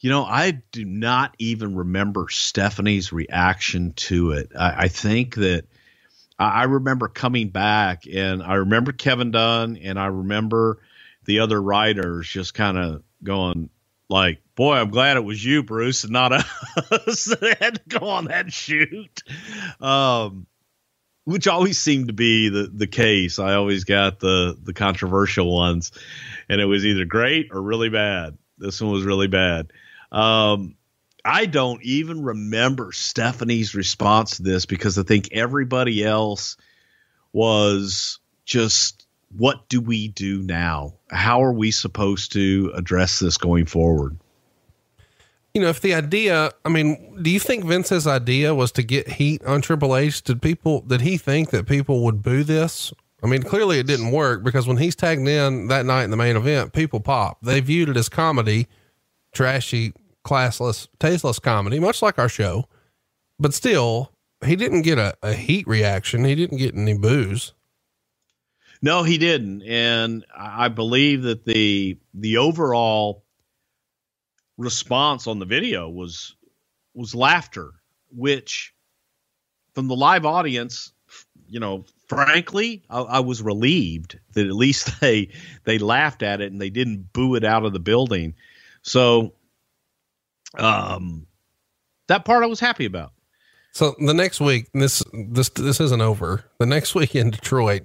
You 0.00 0.10
know, 0.10 0.24
I 0.24 0.62
do 0.72 0.84
not 0.84 1.34
even 1.38 1.76
remember 1.76 2.26
Stephanie's 2.28 3.10
reaction 3.12 3.94
to 3.94 4.32
it. 4.32 4.50
I, 4.58 4.84
I 4.84 4.88
think 4.88 5.36
that 5.36 5.64
I, 6.38 6.48
I 6.48 6.62
remember 6.64 7.08
coming 7.08 7.48
back 7.48 8.04
and 8.12 8.42
I 8.42 8.56
remember 8.56 8.92
Kevin 8.92 9.30
Dunn 9.30 9.78
and 9.78 9.98
I 9.98 10.06
remember 10.06 10.80
the 11.24 11.40
other 11.40 11.60
writers 11.60 12.28
just 12.28 12.54
kind 12.54 12.78
of 12.78 13.02
going 13.22 13.70
like, 14.08 14.42
boy, 14.54 14.74
I'm 14.76 14.90
glad 14.90 15.16
it 15.16 15.24
was 15.24 15.44
you, 15.44 15.62
Bruce, 15.62 16.04
and 16.04 16.12
not 16.12 16.32
us 16.90 17.24
that 17.40 17.56
had 17.60 17.74
to 17.76 17.98
go 17.98 18.08
on 18.08 18.26
that 18.26 18.52
shoot. 18.52 19.22
Um, 19.80 20.46
which 21.24 21.48
always 21.48 21.78
seemed 21.78 22.08
to 22.08 22.12
be 22.12 22.50
the, 22.50 22.70
the 22.72 22.86
case. 22.86 23.38
I 23.38 23.54
always 23.54 23.84
got 23.84 24.20
the, 24.20 24.58
the 24.62 24.74
controversial 24.74 25.52
ones 25.54 25.90
and 26.48 26.60
it 26.60 26.66
was 26.66 26.84
either 26.84 27.06
great 27.06 27.48
or 27.50 27.62
really 27.62 27.88
bad. 27.88 28.36
This 28.58 28.80
one 28.80 28.92
was 28.92 29.04
really 29.04 29.26
bad. 29.26 29.72
Um, 30.12 30.76
I 31.24 31.46
don't 31.46 31.82
even 31.82 32.22
remember 32.22 32.92
Stephanie's 32.92 33.74
response 33.74 34.36
to 34.36 34.42
this 34.42 34.66
because 34.66 34.98
I 34.98 35.02
think 35.02 35.30
everybody 35.32 36.04
else 36.04 36.58
was 37.32 38.20
just, 38.44 39.03
what 39.36 39.68
do 39.68 39.80
we 39.80 40.08
do 40.08 40.42
now? 40.42 40.94
How 41.10 41.42
are 41.42 41.52
we 41.52 41.70
supposed 41.70 42.32
to 42.32 42.72
address 42.74 43.18
this 43.18 43.36
going 43.36 43.66
forward? 43.66 44.18
You 45.54 45.62
know, 45.62 45.68
if 45.68 45.80
the 45.80 45.94
idea, 45.94 46.50
I 46.64 46.68
mean, 46.68 47.22
do 47.22 47.30
you 47.30 47.38
think 47.38 47.64
Vince's 47.64 48.06
idea 48.06 48.54
was 48.54 48.72
to 48.72 48.82
get 48.82 49.08
heat 49.08 49.44
on 49.44 49.62
Triple 49.62 49.94
H? 49.94 50.22
Did 50.22 50.42
people, 50.42 50.80
did 50.80 51.00
he 51.00 51.16
think 51.16 51.50
that 51.50 51.66
people 51.66 52.02
would 52.04 52.22
boo 52.22 52.42
this? 52.42 52.92
I 53.22 53.26
mean, 53.26 53.42
clearly 53.42 53.78
it 53.78 53.86
didn't 53.86 54.10
work 54.10 54.42
because 54.42 54.66
when 54.66 54.76
he's 54.76 54.96
tagged 54.96 55.26
in 55.26 55.68
that 55.68 55.86
night 55.86 56.04
in 56.04 56.10
the 56.10 56.16
main 56.16 56.36
event, 56.36 56.72
people 56.72 57.00
pop. 57.00 57.38
They 57.40 57.60
viewed 57.60 57.88
it 57.88 57.96
as 57.96 58.08
comedy, 58.08 58.66
trashy, 59.32 59.92
classless, 60.26 60.88
tasteless 60.98 61.38
comedy, 61.38 61.78
much 61.78 62.02
like 62.02 62.18
our 62.18 62.28
show. 62.28 62.64
But 63.38 63.54
still, 63.54 64.12
he 64.44 64.56
didn't 64.56 64.82
get 64.82 64.98
a, 64.98 65.16
a 65.22 65.34
heat 65.34 65.66
reaction. 65.66 66.24
He 66.24 66.34
didn't 66.34 66.58
get 66.58 66.74
any 66.74 66.98
boos. 66.98 67.54
No, 68.84 69.02
he 69.02 69.16
didn't, 69.16 69.62
and 69.62 70.26
I 70.36 70.68
believe 70.68 71.22
that 71.22 71.46
the 71.46 71.98
the 72.12 72.36
overall 72.36 73.24
response 74.58 75.26
on 75.26 75.38
the 75.38 75.46
video 75.46 75.88
was 75.88 76.36
was 76.92 77.14
laughter, 77.14 77.72
which 78.14 78.74
from 79.74 79.88
the 79.88 79.96
live 79.96 80.26
audience, 80.26 80.92
you 81.48 81.60
know, 81.60 81.86
frankly, 82.08 82.84
I, 82.90 83.00
I 83.00 83.20
was 83.20 83.40
relieved 83.40 84.18
that 84.34 84.46
at 84.46 84.52
least 84.52 84.90
they 85.00 85.30
they 85.64 85.78
laughed 85.78 86.22
at 86.22 86.42
it 86.42 86.52
and 86.52 86.60
they 86.60 86.68
didn't 86.68 87.10
boo 87.14 87.36
it 87.36 87.44
out 87.44 87.64
of 87.64 87.72
the 87.72 87.80
building. 87.80 88.34
So, 88.82 89.32
um, 90.58 91.26
that 92.08 92.26
part 92.26 92.44
I 92.44 92.48
was 92.48 92.60
happy 92.60 92.84
about. 92.84 93.12
So 93.72 93.94
the 93.98 94.12
next 94.12 94.42
week, 94.42 94.68
this 94.74 95.02
this 95.14 95.48
this 95.48 95.80
isn't 95.80 96.02
over. 96.02 96.44
The 96.58 96.66
next 96.66 96.94
week 96.94 97.16
in 97.16 97.30
Detroit, 97.30 97.84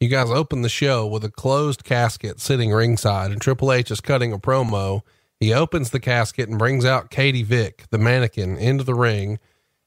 you 0.00 0.08
guys 0.08 0.30
open 0.30 0.62
the 0.62 0.68
show 0.70 1.06
with 1.06 1.24
a 1.24 1.30
closed 1.30 1.84
casket 1.84 2.40
sitting 2.40 2.72
ringside, 2.72 3.30
and 3.30 3.40
Triple 3.40 3.70
H 3.70 3.90
is 3.90 4.00
cutting 4.00 4.32
a 4.32 4.38
promo. 4.38 5.02
He 5.38 5.52
opens 5.52 5.90
the 5.90 6.00
casket 6.00 6.48
and 6.48 6.58
brings 6.58 6.86
out 6.86 7.10
Katie 7.10 7.42
Vick, 7.42 7.84
the 7.90 7.98
mannequin, 7.98 8.56
into 8.56 8.82
the 8.82 8.94
ring, 8.94 9.38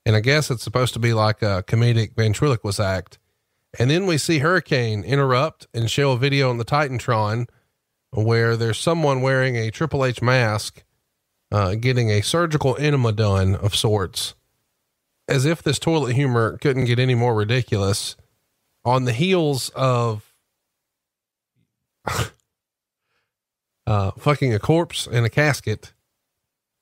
and 0.05 0.15
I 0.15 0.19
guess 0.19 0.51
it's 0.51 0.63
supposed 0.63 0.93
to 0.93 0.99
be 0.99 1.13
like 1.13 1.41
a 1.41 1.63
comedic 1.67 2.15
ventriloquist 2.15 2.79
act. 2.79 3.17
And 3.79 3.89
then 3.89 4.05
we 4.05 4.19
see 4.19 4.39
Hurricane 4.39 5.03
interrupt 5.03 5.67
and 5.73 5.89
show 5.89 6.11
a 6.11 6.17
video 6.17 6.51
on 6.51 6.57
the 6.57 6.65
Titantron 6.65 7.47
where 8.11 8.55
there's 8.55 8.79
someone 8.79 9.21
wearing 9.23 9.55
a 9.55 9.71
Triple 9.71 10.05
H 10.05 10.21
mask, 10.21 10.83
uh, 11.51 11.73
getting 11.73 12.11
a 12.11 12.21
surgical 12.21 12.77
enema 12.77 13.11
done 13.11 13.55
of 13.55 13.75
sorts 13.75 14.35
as 15.27 15.45
if 15.45 15.63
this 15.63 15.79
toilet 15.79 16.13
humor 16.13 16.57
couldn't 16.59 16.85
get 16.85 16.99
any 16.99 17.15
more 17.15 17.33
ridiculous 17.33 18.15
on 18.85 19.05
the 19.05 19.13
heels 19.13 19.69
of 19.75 20.33
uh 23.87 24.11
fucking 24.11 24.53
a 24.53 24.59
corpse 24.59 25.07
in 25.07 25.23
a 25.23 25.29
casket 25.29 25.93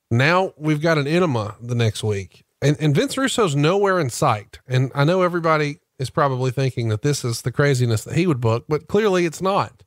now 0.09 0.53
we've 0.57 0.81
got 0.81 0.97
an 0.97 1.07
enema 1.07 1.55
the 1.61 1.75
next 1.75 2.03
week. 2.03 2.43
And, 2.61 2.75
and 2.79 2.93
vince 2.93 3.17
russo's 3.17 3.55
nowhere 3.55 3.99
in 3.99 4.09
sight. 4.09 4.59
And 4.67 4.91
i 4.93 5.03
know 5.03 5.21
everybody 5.21 5.79
is 5.97 6.09
probably 6.09 6.51
thinking 6.51 6.89
that 6.89 7.01
this 7.01 7.23
is 7.23 7.43
the 7.43 7.51
craziness 7.51 8.03
that 8.03 8.15
he 8.15 8.27
would 8.27 8.41
book 8.41 8.65
but 8.67 8.87
clearly 8.87 9.25
it's 9.25 9.41
not. 9.41 9.83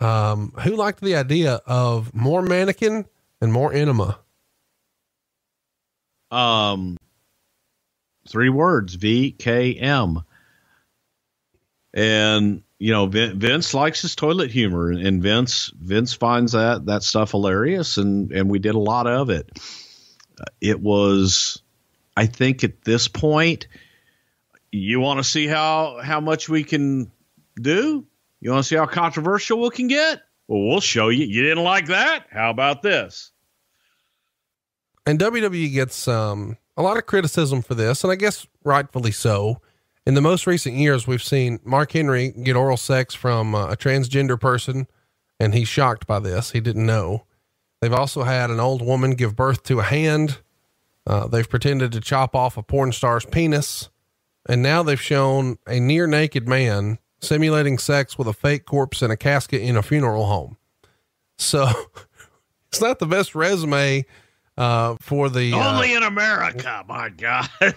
Um 0.00 0.52
who 0.60 0.76
liked 0.76 1.00
the 1.00 1.16
idea 1.16 1.60
of 1.66 2.14
more 2.14 2.42
mannequin 2.42 3.06
and 3.40 3.52
more 3.52 3.72
enema? 3.72 4.18
Um, 6.30 6.96
three 8.28 8.50
words: 8.50 8.94
V 8.94 9.32
K 9.32 9.74
M. 9.74 10.22
And 11.94 12.62
you 12.78 12.92
know, 12.92 13.06
Vin- 13.06 13.38
Vince 13.40 13.74
likes 13.74 14.02
his 14.02 14.14
toilet 14.14 14.50
humor, 14.50 14.90
and 14.90 15.22
Vince 15.22 15.72
Vince 15.80 16.12
finds 16.14 16.52
that 16.52 16.86
that 16.86 17.02
stuff 17.02 17.30
hilarious, 17.32 17.96
and 17.96 18.30
and 18.32 18.48
we 18.50 18.58
did 18.58 18.74
a 18.74 18.78
lot 18.78 19.06
of 19.06 19.30
it. 19.30 19.50
Uh, 20.40 20.44
It 20.60 20.80
was, 20.80 21.62
I 22.16 22.26
think, 22.26 22.62
at 22.62 22.82
this 22.84 23.08
point, 23.08 23.66
you 24.70 25.00
want 25.00 25.18
to 25.18 25.24
see 25.24 25.46
how 25.46 25.98
how 26.02 26.20
much 26.20 26.48
we 26.48 26.62
can 26.62 27.10
do. 27.60 28.06
You 28.40 28.50
want 28.52 28.62
to 28.62 28.68
see 28.68 28.76
how 28.76 28.86
controversial 28.86 29.60
we 29.60 29.70
can 29.70 29.88
get. 29.88 30.20
Well, 30.46 30.68
we'll 30.68 30.80
show 30.80 31.08
you. 31.08 31.24
You 31.24 31.42
didn't 31.42 31.64
like 31.64 31.86
that? 31.86 32.26
How 32.30 32.50
about 32.50 32.82
this? 32.82 33.32
and 35.06 35.18
WWE 35.18 35.72
gets 35.72 36.06
um, 36.06 36.58
a 36.76 36.82
lot 36.82 36.98
of 36.98 37.06
criticism 37.06 37.62
for 37.62 37.74
this, 37.74 38.04
and 38.04 38.12
I 38.12 38.16
guess 38.16 38.46
rightfully 38.62 39.10
so. 39.10 39.62
In 40.08 40.14
the 40.14 40.22
most 40.22 40.46
recent 40.46 40.74
years, 40.74 41.06
we've 41.06 41.22
seen 41.22 41.60
Mark 41.64 41.92
Henry 41.92 42.30
get 42.30 42.56
oral 42.56 42.78
sex 42.78 43.14
from 43.14 43.54
uh, 43.54 43.66
a 43.66 43.76
transgender 43.76 44.40
person, 44.40 44.86
and 45.38 45.52
he's 45.52 45.68
shocked 45.68 46.06
by 46.06 46.18
this. 46.18 46.52
He 46.52 46.60
didn't 46.60 46.86
know. 46.86 47.26
They've 47.82 47.92
also 47.92 48.22
had 48.22 48.48
an 48.48 48.58
old 48.58 48.80
woman 48.80 49.10
give 49.10 49.36
birth 49.36 49.64
to 49.64 49.80
a 49.80 49.82
hand. 49.82 50.38
Uh, 51.06 51.26
they've 51.26 51.46
pretended 51.46 51.92
to 51.92 52.00
chop 52.00 52.34
off 52.34 52.56
a 52.56 52.62
porn 52.62 52.92
star's 52.92 53.26
penis, 53.26 53.90
and 54.48 54.62
now 54.62 54.82
they've 54.82 54.98
shown 54.98 55.58
a 55.66 55.78
near 55.78 56.06
naked 56.06 56.48
man 56.48 56.98
simulating 57.20 57.76
sex 57.76 58.16
with 58.16 58.28
a 58.28 58.32
fake 58.32 58.64
corpse 58.64 59.02
in 59.02 59.10
a 59.10 59.16
casket 59.16 59.60
in 59.60 59.76
a 59.76 59.82
funeral 59.82 60.24
home. 60.24 60.56
So 61.36 61.68
it's 62.68 62.80
not 62.80 62.98
the 62.98 63.04
best 63.04 63.34
resume 63.34 64.06
uh, 64.56 64.96
for 65.02 65.28
the 65.28 65.52
uh, 65.52 65.74
Only 65.74 65.92
in 65.92 66.02
America, 66.02 66.82
my 66.88 67.10
God. 67.10 67.50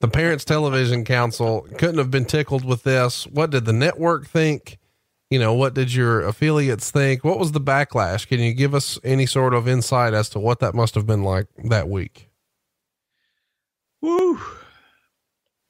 the 0.00 0.08
Parents 0.08 0.44
Television 0.44 1.04
Council. 1.04 1.66
Couldn't 1.78 1.98
have 1.98 2.10
been 2.10 2.24
tickled 2.24 2.64
with 2.64 2.82
this. 2.82 3.26
What 3.26 3.50
did 3.50 3.64
the 3.64 3.72
network 3.72 4.26
think? 4.26 4.78
You 5.30 5.38
know, 5.38 5.54
what 5.54 5.74
did 5.74 5.94
your 5.94 6.22
affiliates 6.22 6.90
think? 6.90 7.22
What 7.22 7.38
was 7.38 7.52
the 7.52 7.60
backlash? 7.60 8.26
Can 8.26 8.40
you 8.40 8.52
give 8.52 8.74
us 8.74 8.98
any 9.04 9.26
sort 9.26 9.54
of 9.54 9.68
insight 9.68 10.12
as 10.12 10.28
to 10.30 10.40
what 10.40 10.58
that 10.60 10.74
must 10.74 10.94
have 10.96 11.06
been 11.06 11.22
like 11.22 11.46
that 11.64 11.88
week? 11.88 12.28
Woo. 14.00 14.40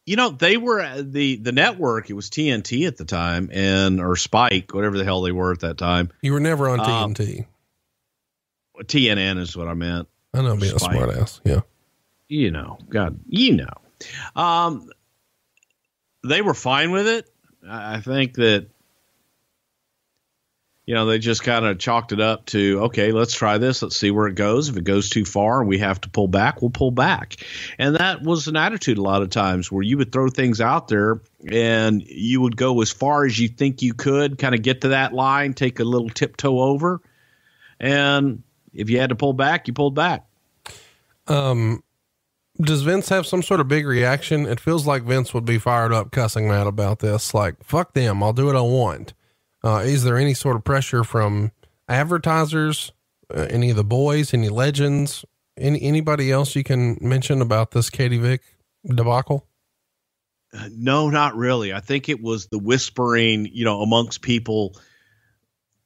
You 0.06 0.16
know, 0.16 0.30
they 0.30 0.56
were 0.56 1.02
the 1.02 1.36
the 1.36 1.52
network. 1.52 2.08
It 2.10 2.14
was 2.14 2.30
TNT 2.30 2.86
at 2.86 2.96
the 2.96 3.04
time, 3.04 3.50
and 3.52 4.00
or 4.00 4.16
Spike, 4.16 4.72
whatever 4.74 4.96
the 4.96 5.04
hell 5.04 5.20
they 5.20 5.30
were 5.30 5.52
at 5.52 5.60
that 5.60 5.76
time. 5.78 6.10
You 6.22 6.32
were 6.32 6.40
never 6.40 6.68
on 6.68 6.80
Um, 6.80 7.14
TNT. 7.14 7.46
TNN 8.82 9.38
is 9.38 9.56
what 9.56 9.68
I 9.68 9.74
meant. 9.74 10.08
I 10.32 10.40
know, 10.40 10.56
being 10.56 10.74
a 10.74 10.78
Spike. 10.78 10.92
smart 10.96 11.10
ass. 11.10 11.40
Yeah. 11.44 11.60
You 12.28 12.50
know, 12.50 12.78
God, 12.88 13.20
you 13.26 13.56
know. 13.56 13.68
Um, 14.34 14.90
they 16.24 16.42
were 16.42 16.54
fine 16.54 16.90
with 16.90 17.06
it. 17.06 17.28
I 17.68 18.00
think 18.00 18.34
that 18.34 18.68
you 20.86 20.94
know 20.94 21.06
they 21.06 21.18
just 21.18 21.44
kind 21.44 21.64
of 21.64 21.78
chalked 21.78 22.12
it 22.12 22.20
up 22.20 22.46
to 22.46 22.80
okay, 22.84 23.12
let's 23.12 23.34
try 23.34 23.58
this. 23.58 23.82
Let's 23.82 23.96
see 23.96 24.10
where 24.10 24.26
it 24.26 24.34
goes. 24.34 24.68
If 24.68 24.76
it 24.76 24.84
goes 24.84 25.08
too 25.08 25.24
far 25.24 25.60
and 25.60 25.68
we 25.68 25.78
have 25.78 26.00
to 26.02 26.10
pull 26.10 26.28
back, 26.28 26.62
we'll 26.62 26.70
pull 26.70 26.90
back. 26.90 27.36
And 27.78 27.96
that 27.96 28.22
was 28.22 28.48
an 28.48 28.56
attitude 28.56 28.98
a 28.98 29.02
lot 29.02 29.22
of 29.22 29.30
times 29.30 29.70
where 29.70 29.82
you 29.82 29.98
would 29.98 30.10
throw 30.10 30.28
things 30.28 30.60
out 30.60 30.88
there 30.88 31.20
and 31.46 32.02
you 32.02 32.40
would 32.40 32.56
go 32.56 32.80
as 32.80 32.90
far 32.90 33.24
as 33.24 33.38
you 33.38 33.48
think 33.48 33.82
you 33.82 33.94
could, 33.94 34.38
kind 34.38 34.54
of 34.54 34.62
get 34.62 34.80
to 34.80 34.88
that 34.88 35.12
line, 35.12 35.54
take 35.54 35.80
a 35.80 35.84
little 35.84 36.10
tiptoe 36.10 36.60
over, 36.60 37.00
and 37.78 38.42
if 38.72 38.90
you 38.90 38.98
had 39.00 39.10
to 39.10 39.16
pull 39.16 39.32
back, 39.32 39.68
you 39.68 39.74
pulled 39.74 39.94
back. 39.94 40.26
Um, 41.26 41.82
does 42.60 42.82
Vince 42.82 43.08
have 43.08 43.26
some 43.26 43.42
sort 43.42 43.60
of 43.60 43.68
big 43.68 43.86
reaction? 43.86 44.46
It 44.46 44.60
feels 44.60 44.86
like 44.86 45.02
Vince 45.02 45.32
would 45.34 45.44
be 45.44 45.58
fired 45.58 45.92
up 45.92 46.10
cussing 46.10 46.48
mad 46.48 46.66
about 46.66 47.00
this. 47.00 47.34
Like, 47.34 47.62
fuck 47.64 47.94
them. 47.94 48.22
I'll 48.22 48.32
do 48.32 48.46
what 48.46 48.56
I 48.56 48.60
want. 48.60 49.14
Uh, 49.62 49.82
is 49.84 50.04
there 50.04 50.16
any 50.16 50.34
sort 50.34 50.56
of 50.56 50.64
pressure 50.64 51.04
from 51.04 51.52
advertisers, 51.88 52.92
uh, 53.34 53.46
any 53.50 53.70
of 53.70 53.76
the 53.76 53.84
boys, 53.84 54.32
any 54.32 54.48
legends, 54.48 55.24
any, 55.58 55.82
anybody 55.82 56.30
else 56.30 56.56
you 56.56 56.64
can 56.64 56.96
mention 57.00 57.42
about 57.42 57.72
this 57.72 57.90
Katie 57.90 58.18
Vick 58.18 58.42
debacle? 58.84 59.46
No, 60.72 61.10
not 61.10 61.36
really. 61.36 61.72
I 61.72 61.80
think 61.80 62.08
it 62.08 62.20
was 62.20 62.46
the 62.46 62.58
whispering, 62.58 63.48
you 63.52 63.64
know, 63.64 63.82
amongst 63.82 64.22
people. 64.22 64.76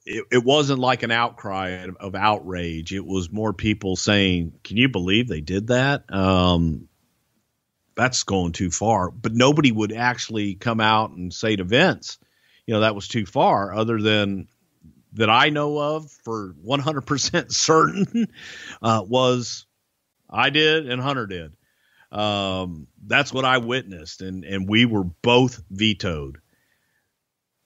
It, 0.07 0.25
it 0.31 0.45
wasn't 0.45 0.81
like 0.81 1.03
an 1.03 1.11
outcry 1.11 1.69
of, 1.69 1.97
of 1.97 2.15
outrage. 2.15 2.93
It 2.93 3.05
was 3.05 3.33
more 3.33 3.53
people 3.53 3.97
saying, 3.97 4.53
"Can 4.63 4.77
you 4.77 4.89
believe 4.89 5.29
they 5.29 5.41
did 5.41 5.69
that?" 5.69 6.13
Um, 6.13 6.89
that's 7.97 8.25
going 8.25 8.53
too 8.53 8.71
far. 8.71 9.11
But 9.11 9.33
nobody 9.33 9.73
would 9.73 9.93
actually 9.93 10.55
come 10.55 10.81
out 10.81 11.11
and 11.11 11.33
say 11.33 11.57
to 11.57 11.65
Vince, 11.65 12.19
"You 12.67 12.75
know, 12.75 12.81
that 12.81 12.95
was 12.95 13.09
too 13.09 13.25
far." 13.25 13.73
Other 13.73 14.01
than 14.01 14.49
that, 15.15 15.31
I 15.31 15.49
know 15.49 15.79
of 15.79 16.11
for 16.11 16.55
one 16.61 16.81
hundred 16.81 17.07
percent 17.07 17.53
certain 17.55 18.29
uh, 18.83 19.03
was 19.07 19.67
I 20.29 20.51
did 20.51 20.89
and 20.89 21.01
Hunter 21.01 21.27
did. 21.27 21.57
Um, 22.13 22.87
that's 23.05 23.33
what 23.33 23.45
I 23.45 23.59
witnessed, 23.59 24.21
and 24.23 24.45
and 24.45 24.69
we 24.69 24.85
were 24.85 25.05
both 25.05 25.63
vetoed 25.71 26.41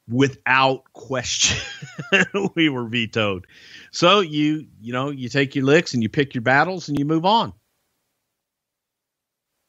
without 0.09 0.85
question. 0.93 1.59
we 2.55 2.69
were 2.69 2.87
vetoed. 2.87 3.47
So 3.91 4.21
you 4.21 4.67
you 4.81 4.93
know 4.93 5.11
you 5.11 5.29
take 5.29 5.55
your 5.55 5.65
licks 5.65 5.95
and 5.95 6.03
you 6.03 6.09
pick 6.09 6.35
your 6.35 6.43
battles 6.43 6.89
and 6.89 6.99
you 6.99 7.05
move 7.05 7.25
on. 7.25 7.53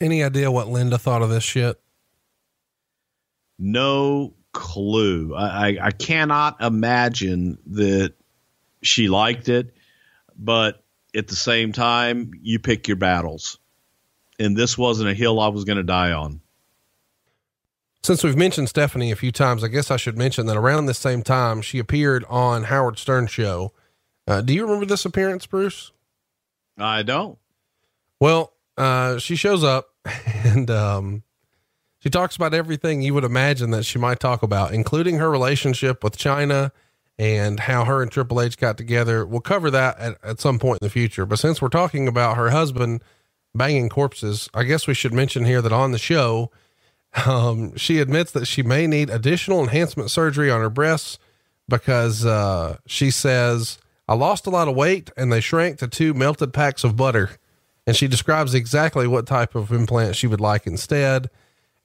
Any 0.01 0.23
idea 0.23 0.51
what 0.51 0.69
Linda 0.69 0.97
thought 0.97 1.21
of 1.21 1.29
this 1.29 1.43
shit? 1.43 1.79
No 3.57 4.33
clue. 4.53 5.35
I 5.35 5.69
I, 5.69 5.77
I 5.87 5.91
cannot 5.91 6.61
imagine 6.61 7.57
that 7.67 8.13
she 8.81 9.09
liked 9.09 9.49
it, 9.49 9.75
but 10.37 10.83
at 11.15 11.27
the 11.27 11.35
same 11.35 11.71
time, 11.71 12.31
you 12.41 12.59
pick 12.59 12.87
your 12.87 12.97
battles. 12.97 13.57
And 14.39 14.55
this 14.55 14.77
wasn't 14.77 15.09
a 15.09 15.13
hill 15.13 15.39
I 15.39 15.49
was 15.49 15.65
going 15.65 15.77
to 15.77 15.83
die 15.83 16.11
on. 16.11 16.41
Since 18.01 18.23
we've 18.23 18.37
mentioned 18.37 18.69
Stephanie 18.69 19.11
a 19.11 19.15
few 19.15 19.31
times, 19.31 19.63
I 19.63 19.67
guess 19.67 19.91
I 19.91 19.97
should 19.97 20.17
mention 20.17 20.45
that 20.45 20.55
around 20.57 20.85
this 20.85 20.97
same 20.97 21.21
time, 21.21 21.61
she 21.61 21.79
appeared 21.79 22.23
on 22.29 22.65
Howard 22.65 22.97
Stern 22.97 23.27
show. 23.27 23.73
Uh, 24.25 24.41
do 24.41 24.53
you 24.53 24.63
remember 24.63 24.85
this 24.85 25.05
appearance, 25.05 25.45
Bruce? 25.45 25.91
I 26.77 27.03
don't. 27.03 27.37
Well, 28.19 28.53
uh, 28.77 29.17
she 29.17 29.35
shows 29.35 29.63
up 29.63 29.89
and, 30.43 30.69
um, 30.71 31.23
she 31.99 32.09
talks 32.09 32.37
about 32.37 32.53
everything 32.53 33.01
you 33.01 33.13
would 33.13 33.25
imagine 33.25 33.71
that 33.71 33.83
she 33.83 33.99
might 33.99 34.21
talk 34.21 34.41
about, 34.41 34.73
including 34.73 35.17
her 35.17 35.29
relationship 35.29 36.01
with 36.01 36.17
Chyna 36.17 36.71
and 37.17 37.59
how 37.59 37.83
her 37.83 38.01
and 38.01 38.09
Triple 38.09 38.39
H 38.41 38.57
got 38.57 38.77
together. 38.77 39.25
We'll 39.25 39.41
cover 39.41 39.69
that 39.71 39.99
at, 39.99 40.17
at 40.23 40.39
some 40.39 40.59
point 40.59 40.79
in 40.81 40.85
the 40.85 40.89
future. 40.89 41.25
But 41.25 41.39
since 41.39 41.61
we're 41.61 41.67
talking 41.67 42.07
about 42.07 42.37
her 42.37 42.51
husband 42.51 43.03
banging 43.53 43.89
corpses, 43.89 44.49
I 44.53 44.63
guess 44.63 44.87
we 44.87 44.93
should 44.93 45.13
mention 45.13 45.43
here 45.43 45.61
that 45.61 45.73
on 45.73 45.91
the 45.91 45.97
show, 45.97 46.51
um, 47.25 47.75
she 47.75 47.99
admits 47.99 48.31
that 48.31 48.45
she 48.45 48.63
may 48.63 48.87
need 48.87 49.09
additional 49.09 49.61
enhancement 49.61 50.11
surgery 50.11 50.51
on 50.51 50.61
her 50.61 50.69
breasts 50.69 51.17
because 51.67 52.25
uh, 52.25 52.77
she 52.85 53.11
says, 53.11 53.77
I 54.07 54.15
lost 54.15 54.47
a 54.47 54.49
lot 54.49 54.67
of 54.67 54.75
weight 54.75 55.11
and 55.17 55.31
they 55.31 55.41
shrank 55.41 55.77
to 55.79 55.87
two 55.87 56.13
melted 56.13 56.53
packs 56.53 56.83
of 56.83 56.95
butter. 56.95 57.31
And 57.87 57.95
she 57.95 58.07
describes 58.07 58.53
exactly 58.53 59.07
what 59.07 59.25
type 59.25 59.55
of 59.55 59.71
implant 59.71 60.15
she 60.15 60.27
would 60.27 60.41
like 60.41 60.67
instead. 60.67 61.29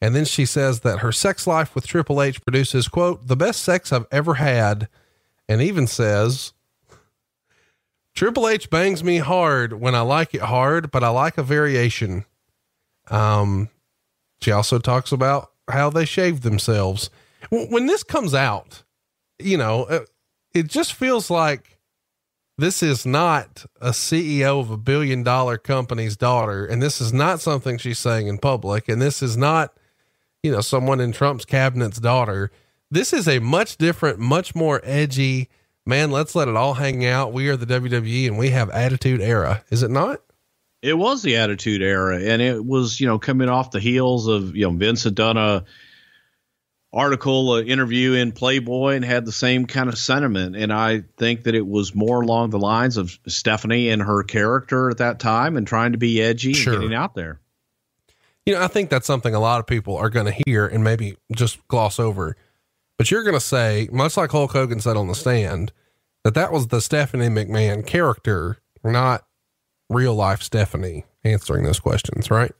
And 0.00 0.14
then 0.14 0.26
she 0.26 0.44
says 0.44 0.80
that 0.80 0.98
her 0.98 1.12
sex 1.12 1.46
life 1.46 1.74
with 1.74 1.86
Triple 1.86 2.20
H 2.20 2.42
produces, 2.42 2.88
quote, 2.88 3.26
the 3.26 3.36
best 3.36 3.62
sex 3.62 3.92
I've 3.92 4.06
ever 4.10 4.34
had. 4.34 4.88
And 5.48 5.62
even 5.62 5.86
says, 5.86 6.52
Triple 8.14 8.48
H 8.48 8.70
bangs 8.70 9.02
me 9.02 9.18
hard 9.18 9.74
when 9.74 9.94
I 9.94 10.00
like 10.00 10.34
it 10.34 10.42
hard, 10.42 10.90
but 10.90 11.02
I 11.02 11.08
like 11.08 11.38
a 11.38 11.42
variation. 11.42 12.24
Um, 13.10 13.70
she 14.44 14.52
also 14.52 14.78
talks 14.78 15.10
about 15.10 15.52
how 15.70 15.88
they 15.88 16.04
shave 16.04 16.42
themselves. 16.42 17.08
When 17.50 17.86
this 17.86 18.02
comes 18.02 18.34
out, 18.34 18.82
you 19.38 19.56
know, 19.56 19.84
uh, 19.84 20.00
it 20.52 20.68
just 20.68 20.92
feels 20.92 21.30
like 21.30 21.78
this 22.58 22.82
is 22.82 23.06
not 23.06 23.64
a 23.80 23.90
CEO 23.90 24.60
of 24.60 24.70
a 24.70 24.76
billion 24.76 25.22
dollar 25.22 25.56
company's 25.56 26.16
daughter. 26.16 26.66
And 26.66 26.82
this 26.82 27.00
is 27.00 27.10
not 27.10 27.40
something 27.40 27.78
she's 27.78 27.98
saying 27.98 28.26
in 28.26 28.36
public. 28.36 28.86
And 28.86 29.00
this 29.00 29.22
is 29.22 29.34
not, 29.34 29.74
you 30.42 30.52
know, 30.52 30.60
someone 30.60 31.00
in 31.00 31.12
Trump's 31.12 31.46
cabinet's 31.46 31.98
daughter. 31.98 32.50
This 32.90 33.14
is 33.14 33.26
a 33.26 33.38
much 33.38 33.78
different, 33.78 34.18
much 34.18 34.54
more 34.54 34.82
edgy, 34.84 35.48
man, 35.86 36.10
let's 36.10 36.34
let 36.34 36.48
it 36.48 36.56
all 36.56 36.74
hang 36.74 37.04
out. 37.06 37.32
We 37.32 37.48
are 37.48 37.56
the 37.56 37.66
WWE 37.66 38.26
and 38.26 38.36
we 38.36 38.50
have 38.50 38.68
attitude 38.70 39.22
era. 39.22 39.64
Is 39.70 39.82
it 39.82 39.90
not? 39.90 40.20
It 40.84 40.98
was 40.98 41.22
the 41.22 41.36
Attitude 41.36 41.80
Era, 41.82 42.20
and 42.20 42.42
it 42.42 42.64
was 42.64 43.00
you 43.00 43.06
know 43.06 43.18
coming 43.18 43.48
off 43.48 43.70
the 43.70 43.80
heels 43.80 44.26
of 44.26 44.54
you 44.54 44.66
know 44.70 44.76
Vince 44.76 45.04
had 45.04 45.14
done 45.14 45.38
a 45.38 45.64
article, 46.92 47.56
an 47.56 47.66
interview 47.66 48.12
in 48.12 48.32
Playboy, 48.32 48.94
and 48.94 49.04
had 49.04 49.24
the 49.24 49.32
same 49.32 49.66
kind 49.66 49.88
of 49.88 49.96
sentiment. 49.98 50.56
And 50.56 50.72
I 50.72 51.04
think 51.16 51.44
that 51.44 51.54
it 51.54 51.66
was 51.66 51.94
more 51.94 52.20
along 52.20 52.50
the 52.50 52.58
lines 52.58 52.96
of 52.98 53.18
Stephanie 53.26 53.88
and 53.88 54.02
her 54.02 54.22
character 54.22 54.90
at 54.90 54.98
that 54.98 55.18
time, 55.18 55.56
and 55.56 55.66
trying 55.66 55.92
to 55.92 55.98
be 55.98 56.20
edgy 56.22 56.52
Sure. 56.52 56.74
and 56.74 56.82
getting 56.82 56.96
out 56.96 57.14
there. 57.14 57.40
You 58.44 58.54
know, 58.54 58.62
I 58.62 58.68
think 58.68 58.90
that's 58.90 59.06
something 59.06 59.34
a 59.34 59.40
lot 59.40 59.60
of 59.60 59.66
people 59.66 59.96
are 59.96 60.10
going 60.10 60.26
to 60.26 60.42
hear 60.46 60.66
and 60.66 60.84
maybe 60.84 61.16
just 61.34 61.66
gloss 61.68 61.98
over. 61.98 62.36
But 62.98 63.10
you're 63.10 63.22
going 63.24 63.34
to 63.34 63.40
say, 63.40 63.88
much 63.90 64.18
like 64.18 64.30
Hulk 64.30 64.52
Hogan 64.52 64.80
said 64.80 64.98
on 64.98 65.08
the 65.08 65.14
stand, 65.14 65.72
that 66.24 66.34
that 66.34 66.52
was 66.52 66.68
the 66.68 66.82
Stephanie 66.82 67.28
McMahon 67.28 67.86
character, 67.86 68.58
not 68.84 69.24
real 69.90 70.14
life 70.14 70.42
Stephanie 70.42 71.04
answering 71.24 71.64
those 71.64 71.80
questions, 71.80 72.30
right? 72.30 72.52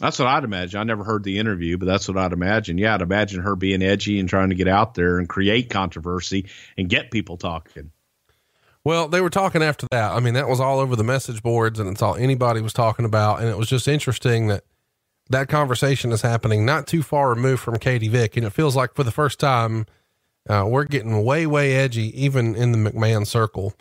That's 0.00 0.18
what 0.18 0.28
I'd 0.28 0.44
imagine. 0.44 0.78
I 0.78 0.84
never 0.84 1.02
heard 1.02 1.24
the 1.24 1.38
interview, 1.38 1.76
but 1.76 1.86
that's 1.86 2.06
what 2.06 2.16
I'd 2.16 2.32
imagine. 2.32 2.78
Yeah, 2.78 2.94
I'd 2.94 3.02
imagine 3.02 3.42
her 3.42 3.56
being 3.56 3.82
edgy 3.82 4.20
and 4.20 4.28
trying 4.28 4.50
to 4.50 4.54
get 4.54 4.68
out 4.68 4.94
there 4.94 5.18
and 5.18 5.28
create 5.28 5.70
controversy 5.70 6.46
and 6.76 6.88
get 6.88 7.10
people 7.10 7.36
talking. 7.36 7.90
Well, 8.84 9.08
they 9.08 9.20
were 9.20 9.30
talking 9.30 9.62
after 9.62 9.86
that. 9.90 10.12
I 10.12 10.20
mean, 10.20 10.34
that 10.34 10.48
was 10.48 10.60
all 10.60 10.78
over 10.78 10.94
the 10.94 11.04
message 11.04 11.42
boards 11.42 11.80
and 11.80 11.90
it's 11.90 12.00
all 12.00 12.14
anybody 12.14 12.60
was 12.60 12.72
talking 12.72 13.04
about. 13.04 13.40
And 13.40 13.48
it 13.48 13.58
was 13.58 13.68
just 13.68 13.88
interesting 13.88 14.46
that 14.46 14.64
that 15.30 15.48
conversation 15.48 16.12
is 16.12 16.22
happening 16.22 16.64
not 16.64 16.86
too 16.86 17.02
far 17.02 17.30
removed 17.30 17.60
from 17.60 17.78
Katie 17.78 18.08
Vick. 18.08 18.36
And 18.36 18.46
it 18.46 18.50
feels 18.50 18.76
like 18.76 18.94
for 18.94 19.02
the 19.02 19.10
first 19.10 19.40
time, 19.40 19.84
uh, 20.48 20.64
we're 20.66 20.84
getting 20.84 21.24
way, 21.24 21.46
way 21.46 21.74
edgy, 21.74 22.22
even 22.22 22.54
in 22.54 22.72
the 22.72 22.90
McMahon 22.90 23.26
circle. 23.26 23.74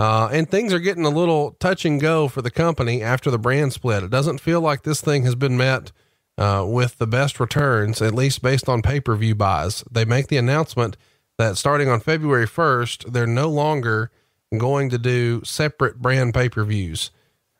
Uh, 0.00 0.30
and 0.32 0.50
things 0.50 0.72
are 0.72 0.78
getting 0.78 1.04
a 1.04 1.10
little 1.10 1.50
touch 1.60 1.84
and 1.84 2.00
go 2.00 2.26
for 2.26 2.40
the 2.40 2.50
company 2.50 3.02
after 3.02 3.30
the 3.30 3.38
brand 3.38 3.70
split. 3.70 4.02
It 4.02 4.08
doesn't 4.08 4.40
feel 4.40 4.62
like 4.62 4.82
this 4.82 5.02
thing 5.02 5.24
has 5.24 5.34
been 5.34 5.58
met 5.58 5.92
uh, 6.38 6.64
with 6.66 6.96
the 6.96 7.06
best 7.06 7.38
returns, 7.38 8.00
at 8.00 8.14
least 8.14 8.40
based 8.40 8.66
on 8.66 8.80
pay 8.80 9.00
per 9.00 9.14
view 9.14 9.34
buys. 9.34 9.84
They 9.90 10.06
make 10.06 10.28
the 10.28 10.38
announcement 10.38 10.96
that 11.36 11.58
starting 11.58 11.90
on 11.90 12.00
February 12.00 12.46
1st, 12.46 13.12
they're 13.12 13.26
no 13.26 13.50
longer 13.50 14.10
going 14.56 14.88
to 14.88 14.96
do 14.96 15.42
separate 15.44 16.00
brand 16.00 16.32
pay 16.32 16.48
per 16.48 16.64
views. 16.64 17.10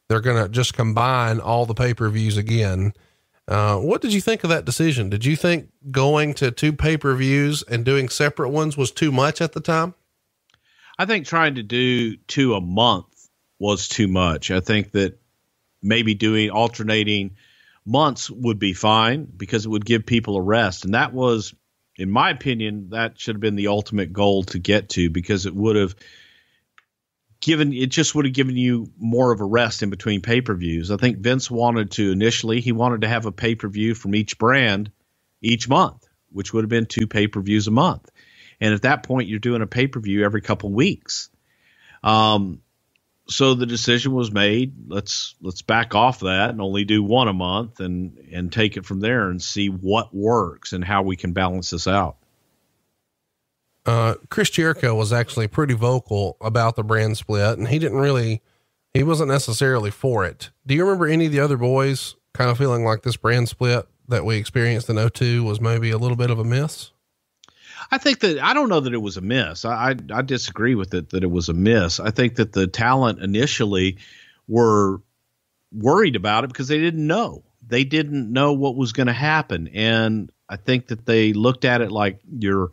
They're 0.09 0.23
going 0.23 0.43
to 0.43 0.49
just 0.49 0.73
combine 0.73 1.41
all 1.41 1.67
the 1.67 1.75
pay 1.75 1.93
per 1.93 2.09
views 2.09 2.39
again. 2.39 2.95
Uh, 3.47 3.77
what 3.77 4.01
did 4.01 4.15
you 4.15 4.21
think 4.23 4.45
of 4.45 4.49
that 4.49 4.65
decision? 4.65 5.11
Did 5.11 5.27
you 5.27 5.37
think 5.37 5.69
going 5.91 6.33
to 6.35 6.51
two 6.51 6.73
pay 6.73 6.97
per 6.97 7.15
views 7.15 7.63
and 7.65 7.85
doing 7.85 8.09
separate 8.09 8.49
ones 8.49 8.79
was 8.79 8.91
too 8.91 9.13
much 9.13 9.43
at 9.43 9.53
the 9.53 9.61
time? 9.61 9.93
I 11.01 11.07
think 11.07 11.25
trying 11.25 11.55
to 11.55 11.63
do 11.63 12.19
two 12.19 12.53
a 12.53 12.61
month 12.61 13.07
was 13.59 13.89
too 13.89 14.07
much. 14.07 14.51
I 14.51 14.61
think 14.61 14.91
that 14.91 15.19
maybe 15.83 16.13
doing 16.13 16.51
alternating 16.51 17.37
months 17.87 18.31
would 18.31 18.59
be 18.59 18.75
fine 18.75 19.25
because 19.25 19.65
it 19.65 19.71
would 19.71 19.87
give 19.87 20.05
people 20.05 20.37
a 20.37 20.43
rest. 20.43 20.85
And 20.85 20.93
that 20.93 21.15
was, 21.15 21.55
in 21.97 22.11
my 22.11 22.29
opinion, 22.29 22.91
that 22.91 23.19
should 23.19 23.35
have 23.35 23.41
been 23.41 23.57
the 23.57 23.69
ultimate 23.69 24.13
goal 24.13 24.43
to 24.43 24.59
get 24.59 24.91
to 24.91 25.09
because 25.09 25.47
it 25.47 25.57
would 25.57 25.77
have 25.77 25.95
given 27.41 27.73
it 27.73 27.87
just 27.87 28.15
would 28.15 28.27
have 28.27 28.35
given 28.35 28.59
you 28.59 28.93
more 28.99 29.33
of 29.33 29.41
a 29.41 29.47
rest 29.47 29.83
in 29.83 29.89
between 29.89 30.21
pay 30.21 30.43
per 30.43 30.55
views. 30.55 30.91
I 30.91 30.99
think 30.99 31.21
Vince 31.21 31.51
wanted 31.51 31.93
to 31.93 32.13
initially, 32.13 32.61
he 32.61 32.73
wanted 32.73 33.01
to 33.01 33.09
have 33.09 33.25
a 33.25 33.33
pay 33.33 33.55
per 33.55 33.69
view 33.69 33.95
from 33.95 34.15
each 34.15 34.37
brand 34.37 34.93
each 35.41 35.67
month, 35.67 36.07
which 36.31 36.53
would 36.53 36.65
have 36.65 36.69
been 36.69 36.85
two 36.85 37.07
pay 37.07 37.27
per 37.27 37.41
views 37.41 37.69
a 37.69 37.71
month. 37.71 38.11
And 38.61 38.75
at 38.75 38.83
that 38.83 39.03
point, 39.03 39.29
you're 39.29 39.39
doing 39.39 39.63
a 39.63 39.67
pay 39.67 39.87
per 39.87 40.01
view 40.01 40.25
every 40.25 40.43
couple 40.43 40.71
weeks. 40.71 41.31
Um, 42.03 42.63
so 43.29 43.55
the 43.55 43.67
decision 43.67 44.13
was 44.13 44.33
made. 44.33 44.75
Let's 44.89 45.37
let's 45.41 45.63
back 45.63 45.95
off 45.95 46.21
that 46.21 46.51
and 46.51 46.61
only 46.61 46.85
do 46.85 47.03
one 47.03 47.29
a 47.29 47.33
month 47.33 47.81
and 47.81 48.19
and 48.33 48.53
take 48.53 48.77
it 48.77 48.85
from 48.85 49.01
there 49.01 49.31
and 49.31 49.41
see 49.41 49.69
what 49.69 50.15
works 50.15 50.73
and 50.73 50.85
how 50.85 51.03
we 51.03 51.17
can 51.17 51.33
balance 51.33 51.71
this 51.71 51.87
out. 51.87 52.17
Uh, 53.87 54.15
Chris 54.29 54.51
Jericho 54.51 54.95
was 54.95 55.13
actually 55.13 55.49
pretty 55.49 55.75
vocal 55.75 56.37
about 56.41 56.77
the 56.77 56.83
brand 56.83 57.17
split, 57.17 57.59
and 57.59 57.69
he 57.69 57.79
didn't 57.79 57.99
really, 57.99 58.43
he 58.93 59.03
wasn't 59.03 59.31
necessarily 59.31 59.91
for 59.91 60.25
it. 60.25 60.51
Do 60.67 60.75
you 60.75 60.85
remember 60.85 61.07
any 61.07 61.27
of 61.27 61.33
the 61.33 61.41
other 61.41 61.57
boys 61.57 62.15
kind 62.35 62.51
of 62.51 62.59
feeling 62.59 62.85
like 62.85 63.03
this 63.03 63.17
brand 63.17 63.49
split 63.49 63.89
that 64.09 64.25
we 64.25 64.37
experienced 64.37 64.91
in 64.91 65.09
02 65.09 65.45
was 65.45 65.61
maybe 65.61 65.91
a 65.91 65.99
little 65.99 66.17
bit 66.17 66.31
of 66.31 66.39
a 66.39 66.45
miss? 66.45 66.91
I 67.91 67.99
think 67.99 68.21
that 68.21 68.39
I 68.39 68.55
don't 68.55 68.69
know 68.69 68.81
that 68.81 68.95
it 68.95 69.03
was 69.03 69.17
a 69.17 69.21
miss. 69.21 69.65
I, 69.65 69.91
I, 69.91 69.95
I 70.13 70.23
disagree 70.23 70.75
with 70.75 70.95
it 70.95 71.11
that 71.11 71.23
it 71.23 71.31
was 71.31 71.49
a 71.49 71.55
miss. 71.55 72.01
I 72.01 72.11
think 72.11 72.37
that 72.37 72.53
the 72.53 72.67
talent 72.67 73.21
initially 73.21 73.99
were 74.49 75.01
worried 75.73 76.17
about 76.17 76.45
it 76.45 76.49
because 76.49 76.69
they 76.69 76.81
didn't 76.81 77.07
know. 77.07 77.45
They 77.67 77.85
didn't 77.85 78.33
know 78.33 78.53
what 78.55 78.77
was 78.77 78.93
going 78.93 79.07
to 79.07 79.13
happen, 79.13 79.69
and 79.69 80.31
I 80.49 80.57
think 80.57 80.89
that 80.89 81.07
they 81.07 81.33
looked 81.33 81.65
at 81.65 81.81
it 81.81 81.93
like 81.93 82.21
you're 82.29 82.73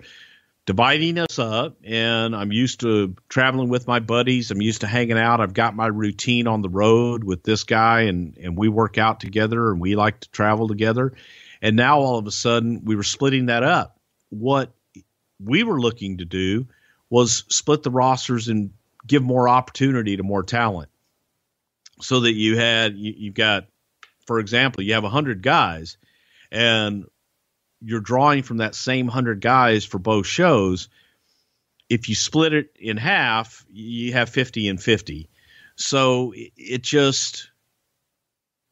dividing 0.68 1.18
us 1.18 1.40
up 1.40 1.78
and 1.86 2.36
I'm 2.36 2.52
used 2.52 2.82
to 2.82 3.16
traveling 3.30 3.70
with 3.70 3.88
my 3.88 4.00
buddies. 4.00 4.52
I'm 4.52 4.62
used 4.62 4.82
to 4.82 4.88
hanging 4.88 5.18
out. 5.18 5.40
I've 5.40 5.54
got 5.54 5.76
my 5.76 5.88
routine 5.88 6.46
on 6.46 6.62
the 6.62 6.70
road 6.70 7.24
with 7.24 7.42
this 7.42 7.64
guy 7.64 8.02
and 8.02 8.38
and 8.38 8.58
we 8.58 8.68
work 8.68 8.98
out 8.98 9.22
together 9.22 9.72
and 9.72 9.80
we 9.80 9.96
like 9.96 10.20
to 10.20 10.30
travel 10.30 10.68
together. 10.68 11.14
And 11.62 11.78
now 11.78 12.00
all 12.00 12.18
of 12.18 12.28
a 12.28 12.32
sudden 12.32 12.82
we 12.84 12.98
were 12.98 13.04
splitting 13.04 13.46
that 13.46 13.64
up. 13.64 13.98
What 14.30 14.74
we 15.44 15.64
were 15.64 15.80
looking 15.80 16.18
to 16.18 16.26
do 16.26 16.68
was 17.10 17.46
split 17.50 17.84
the 17.84 17.92
rosters 17.92 18.48
and 18.48 18.72
give 19.06 19.24
more 19.24 19.48
opportunity 19.48 20.18
to 20.18 20.24
more 20.24 20.44
talent. 20.44 20.90
So 22.02 22.22
that 22.22 22.34
you 22.34 22.58
had 22.58 22.96
you, 22.96 23.14
you've 23.18 23.34
got 23.34 23.68
for 24.26 24.40
example, 24.40 24.84
you 24.84 24.94
have 24.94 25.04
100 25.04 25.42
guys 25.42 25.98
and 26.52 27.06
you're 27.82 28.02
drawing 28.02 28.44
from 28.44 28.58
that 28.58 28.76
same 28.76 29.08
100 29.08 29.40
guys 29.40 29.86
for 29.86 30.00
both 30.00 30.28
shows. 30.28 30.90
If 31.90 32.10
you 32.10 32.16
split 32.16 32.54
it 32.54 32.76
in 32.80 32.98
half 32.98 33.66
you 33.72 34.14
have 34.14 34.30
50 34.30 34.68
and 34.68 34.82
50 34.82 35.30
so 35.78 36.34
it 36.36 36.82
just 36.82 37.52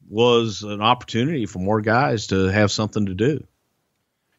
was 0.08 0.62
an 0.62 0.82
opportunity 0.82 1.46
for 1.46 1.60
more 1.60 1.80
guys 1.80 2.28
to 2.28 2.46
have 2.46 2.70
something 2.70 3.06
to 3.06 3.14
do 3.14 3.46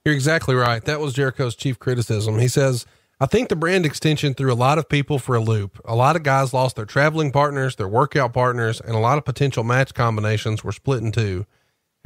you're 0.07 0.15
exactly 0.15 0.55
right 0.55 0.85
that 0.85 0.99
was 0.99 1.13
jericho's 1.13 1.55
chief 1.55 1.77
criticism 1.77 2.39
he 2.39 2.47
says 2.47 2.85
i 3.19 3.25
think 3.25 3.49
the 3.49 3.55
brand 3.55 3.85
extension 3.85 4.33
threw 4.33 4.51
a 4.51 4.55
lot 4.55 4.77
of 4.77 4.89
people 4.89 5.19
for 5.19 5.35
a 5.35 5.41
loop 5.41 5.79
a 5.85 5.95
lot 5.95 6.15
of 6.15 6.23
guys 6.23 6.53
lost 6.53 6.77
their 6.77 6.85
traveling 6.85 7.31
partners 7.31 7.75
their 7.75 7.87
workout 7.87 8.33
partners 8.33 8.79
and 8.81 8.95
a 8.95 8.99
lot 8.99 9.17
of 9.17 9.25
potential 9.25 9.63
match 9.63 9.93
combinations 9.93 10.63
were 10.63 10.71
split 10.71 11.03
in 11.03 11.11
two 11.11 11.45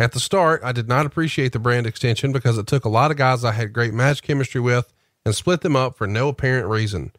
at 0.02 0.14
the 0.14 0.20
start, 0.20 0.62
I 0.64 0.72
did 0.72 0.88
not 0.88 1.06
appreciate 1.06 1.52
the 1.52 1.60
brand 1.60 1.86
extension 1.86 2.32
because 2.32 2.58
it 2.58 2.66
took 2.66 2.86
a 2.86 2.90
lot 2.90 3.12
of 3.12 3.18
guys 3.18 3.46
I 3.46 3.52
had 3.52 3.72
great 3.72 3.94
match 3.94 4.24
chemistry 4.24 4.60
with 4.60 4.92
and 5.24 5.36
split 5.36 5.62
them 5.62 5.76
up 5.76 5.96
for 5.96 6.08
no 6.08 6.30
apparent 6.30 6.68
reason. 6.68 7.12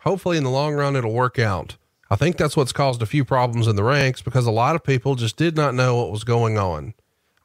Hopefully, 0.00 0.38
in 0.38 0.44
the 0.44 0.48
long 0.48 0.72
run, 0.72 0.96
it'll 0.96 1.12
work 1.12 1.38
out. 1.38 1.76
I 2.10 2.16
think 2.16 2.38
that's 2.38 2.56
what's 2.56 2.72
caused 2.72 3.02
a 3.02 3.06
few 3.06 3.26
problems 3.26 3.66
in 3.66 3.76
the 3.76 3.84
ranks 3.84 4.22
because 4.22 4.46
a 4.46 4.50
lot 4.50 4.74
of 4.74 4.84
people 4.84 5.16
just 5.16 5.36
did 5.36 5.54
not 5.54 5.74
know 5.74 5.96
what 5.96 6.10
was 6.10 6.24
going 6.24 6.56
on. 6.56 6.94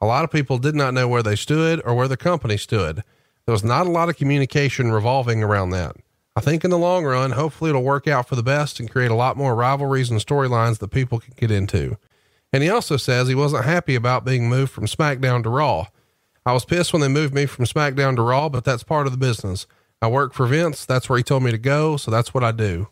A 0.00 0.06
lot 0.06 0.24
of 0.24 0.30
people 0.30 0.58
did 0.58 0.74
not 0.74 0.94
know 0.94 1.08
where 1.08 1.22
they 1.22 1.36
stood 1.36 1.82
or 1.84 1.94
where 1.94 2.08
the 2.08 2.16
company 2.16 2.56
stood. 2.56 3.02
There 3.46 3.52
was 3.52 3.64
not 3.64 3.86
a 3.86 3.90
lot 3.90 4.08
of 4.08 4.16
communication 4.16 4.92
revolving 4.92 5.42
around 5.42 5.70
that. 5.70 5.96
I 6.36 6.40
think 6.40 6.64
in 6.64 6.70
the 6.70 6.78
long 6.78 7.04
run, 7.04 7.32
hopefully 7.32 7.70
it'll 7.70 7.82
work 7.82 8.06
out 8.06 8.28
for 8.28 8.36
the 8.36 8.42
best 8.44 8.78
and 8.78 8.90
create 8.90 9.10
a 9.10 9.16
lot 9.16 9.36
more 9.36 9.56
rivalries 9.56 10.10
and 10.10 10.20
storylines 10.20 10.78
that 10.78 10.88
people 10.88 11.18
can 11.18 11.34
get 11.36 11.50
into. 11.50 11.96
And 12.52 12.62
he 12.62 12.70
also 12.70 12.96
says 12.96 13.26
he 13.26 13.34
wasn't 13.34 13.64
happy 13.64 13.96
about 13.96 14.24
being 14.24 14.48
moved 14.48 14.70
from 14.70 14.86
SmackDown 14.86 15.42
to 15.42 15.50
Raw. 15.50 15.86
I 16.46 16.52
was 16.52 16.64
pissed 16.64 16.92
when 16.92 17.02
they 17.02 17.08
moved 17.08 17.34
me 17.34 17.46
from 17.46 17.64
SmackDown 17.64 18.16
to 18.16 18.22
Raw, 18.22 18.48
but 18.48 18.64
that's 18.64 18.84
part 18.84 19.06
of 19.06 19.12
the 19.12 19.18
business. 19.18 19.66
I 20.00 20.06
work 20.08 20.32
for 20.32 20.46
Vince. 20.46 20.86
That's 20.86 21.08
where 21.08 21.16
he 21.16 21.22
told 21.24 21.42
me 21.42 21.50
to 21.50 21.58
go. 21.58 21.96
So 21.96 22.10
that's 22.10 22.32
what 22.32 22.44
I 22.44 22.52
do. 22.52 22.88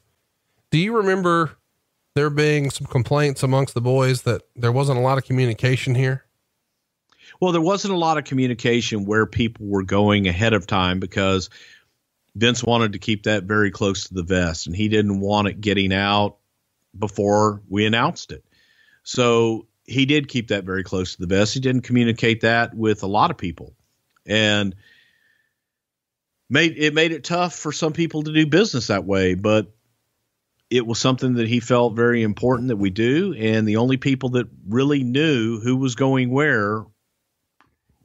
Do 0.70 0.78
you 0.78 0.96
remember 0.96 1.52
there 2.14 2.28
being 2.28 2.70
some 2.70 2.86
complaints 2.86 3.42
amongst 3.42 3.74
the 3.74 3.80
boys 3.80 4.22
that 4.22 4.42
there 4.56 4.72
wasn't 4.72 4.98
a 4.98 5.02
lot 5.02 5.18
of 5.18 5.24
communication 5.24 5.94
here? 5.94 6.25
Well, 7.40 7.52
there 7.52 7.60
wasn't 7.60 7.94
a 7.94 7.98
lot 7.98 8.18
of 8.18 8.24
communication 8.24 9.04
where 9.04 9.26
people 9.26 9.66
were 9.66 9.82
going 9.82 10.26
ahead 10.26 10.52
of 10.52 10.66
time 10.66 11.00
because 11.00 11.50
Vince 12.34 12.62
wanted 12.62 12.92
to 12.92 12.98
keep 12.98 13.24
that 13.24 13.44
very 13.44 13.70
close 13.70 14.08
to 14.08 14.14
the 14.14 14.22
vest 14.22 14.66
and 14.66 14.76
he 14.76 14.88
didn't 14.88 15.20
want 15.20 15.48
it 15.48 15.60
getting 15.60 15.92
out 15.92 16.36
before 16.98 17.62
we 17.68 17.86
announced 17.86 18.32
it. 18.32 18.44
So 19.02 19.66
he 19.84 20.06
did 20.06 20.28
keep 20.28 20.48
that 20.48 20.64
very 20.64 20.82
close 20.82 21.14
to 21.14 21.20
the 21.20 21.26
vest. 21.26 21.54
He 21.54 21.60
didn't 21.60 21.82
communicate 21.82 22.40
that 22.42 22.74
with 22.74 23.02
a 23.02 23.06
lot 23.06 23.30
of 23.30 23.38
people, 23.38 23.74
and 24.26 24.74
made 26.50 26.74
it 26.76 26.94
made 26.94 27.12
it 27.12 27.24
tough 27.24 27.54
for 27.54 27.72
some 27.72 27.92
people 27.92 28.22
to 28.24 28.32
do 28.32 28.46
business 28.46 28.88
that 28.88 29.04
way. 29.04 29.34
But 29.34 29.70
it 30.68 30.84
was 30.84 30.98
something 30.98 31.34
that 31.34 31.46
he 31.46 31.60
felt 31.60 31.94
very 31.94 32.22
important 32.22 32.68
that 32.68 32.76
we 32.76 32.90
do, 32.90 33.34
and 33.38 33.66
the 33.66 33.76
only 33.76 33.96
people 33.96 34.30
that 34.30 34.48
really 34.68 35.04
knew 35.04 35.60
who 35.60 35.76
was 35.76 35.94
going 35.94 36.30
where 36.30 36.84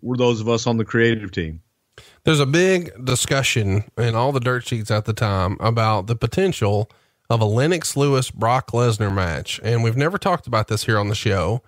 were 0.01 0.17
those 0.17 0.41
of 0.41 0.49
us 0.49 0.67
on 0.67 0.77
the 0.77 0.85
creative 0.85 1.31
team. 1.31 1.61
There's 2.23 2.39
a 2.39 2.45
big 2.45 2.91
discussion 3.03 3.83
in 3.97 4.15
all 4.15 4.31
the 4.31 4.39
dirt 4.39 4.67
sheets 4.67 4.91
at 4.91 5.05
the 5.05 5.13
time 5.13 5.57
about 5.59 6.07
the 6.07 6.15
potential 6.15 6.89
of 7.29 7.41
a 7.41 7.45
Lennox 7.45 7.95
Lewis 7.95 8.29
Brock 8.29 8.71
Lesnar 8.71 9.13
match. 9.13 9.59
And 9.63 9.83
we've 9.83 9.97
never 9.97 10.17
talked 10.17 10.47
about 10.47 10.67
this 10.67 10.85
here 10.85 10.99
on 10.99 11.07
the 11.07 11.15
show, 11.15 11.61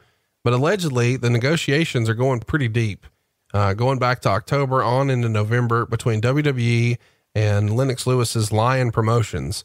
but 0.43 0.53
allegedly 0.53 1.15
the 1.17 1.29
negotiations 1.29 2.09
are 2.09 2.13
going 2.13 2.41
pretty 2.41 2.67
deep, 2.67 3.05
uh, 3.53 3.73
going 3.73 3.97
back 3.97 4.21
to 4.21 4.29
October 4.29 4.83
on 4.83 5.09
into 5.09 5.29
November 5.29 5.85
between 5.85 6.21
WWE 6.21 6.97
and 7.33 7.75
Lennox 7.75 8.05
Lewis's 8.05 8.51
Lion 8.51 8.91
Promotions. 8.91 9.63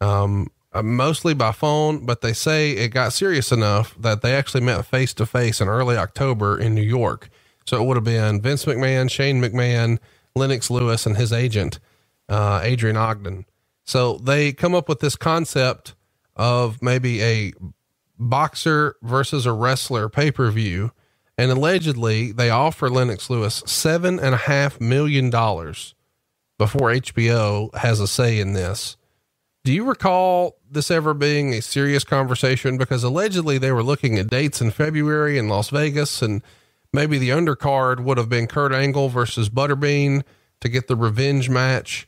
Um, 0.00 0.50
uh, 0.72 0.82
mostly 0.82 1.34
by 1.34 1.50
phone, 1.52 2.06
but 2.06 2.20
they 2.20 2.32
say 2.32 2.70
it 2.70 2.90
got 2.90 3.12
serious 3.12 3.50
enough 3.50 3.94
that 3.98 4.22
they 4.22 4.34
actually 4.34 4.62
met 4.62 4.86
face 4.86 5.12
to 5.14 5.26
face 5.26 5.60
in 5.60 5.68
early 5.68 5.96
October 5.96 6.58
in 6.58 6.74
New 6.74 6.82
York. 6.82 7.28
So 7.70 7.80
it 7.80 7.86
would 7.86 7.96
have 7.96 8.02
been 8.02 8.40
Vince 8.40 8.64
McMahon, 8.64 9.08
Shane 9.08 9.40
McMahon, 9.40 10.00
Lennox 10.34 10.72
Lewis, 10.72 11.06
and 11.06 11.16
his 11.16 11.32
agent, 11.32 11.78
uh, 12.28 12.58
Adrian 12.64 12.96
Ogun. 12.96 13.46
So 13.84 14.18
they 14.18 14.52
come 14.52 14.74
up 14.74 14.88
with 14.88 14.98
this 14.98 15.14
concept 15.14 15.94
of 16.34 16.82
maybe 16.82 17.22
a 17.22 17.52
boxer 18.18 18.96
versus 19.02 19.46
a 19.46 19.52
wrestler 19.52 20.08
pay 20.08 20.32
per 20.32 20.50
view. 20.50 20.90
And 21.38 21.52
allegedly, 21.52 22.32
they 22.32 22.50
offer 22.50 22.90
Lennox 22.90 23.30
Lewis 23.30 23.62
seven 23.66 24.18
and 24.18 24.34
a 24.34 24.38
half 24.38 24.80
million 24.80 25.30
dollars 25.30 25.94
before 26.58 26.90
HBO 26.90 27.72
has 27.76 28.00
a 28.00 28.08
say 28.08 28.40
in 28.40 28.52
this. 28.52 28.96
Do 29.62 29.72
you 29.72 29.84
recall 29.84 30.56
this 30.68 30.90
ever 30.90 31.14
being 31.14 31.54
a 31.54 31.62
serious 31.62 32.02
conversation? 32.02 32.78
Because 32.78 33.04
allegedly 33.04 33.58
they 33.58 33.70
were 33.70 33.84
looking 33.84 34.18
at 34.18 34.26
dates 34.26 34.60
in 34.60 34.72
February 34.72 35.38
in 35.38 35.48
Las 35.48 35.70
Vegas, 35.70 36.20
and 36.20 36.42
maybe 36.92 37.18
the 37.18 37.30
undercard 37.30 38.00
would 38.00 38.18
have 38.18 38.28
been 38.28 38.46
Kurt 38.46 38.72
Angle 38.72 39.08
versus 39.08 39.48
Butterbean 39.48 40.22
to 40.60 40.68
get 40.68 40.88
the 40.88 40.96
revenge 40.96 41.48
match. 41.48 42.06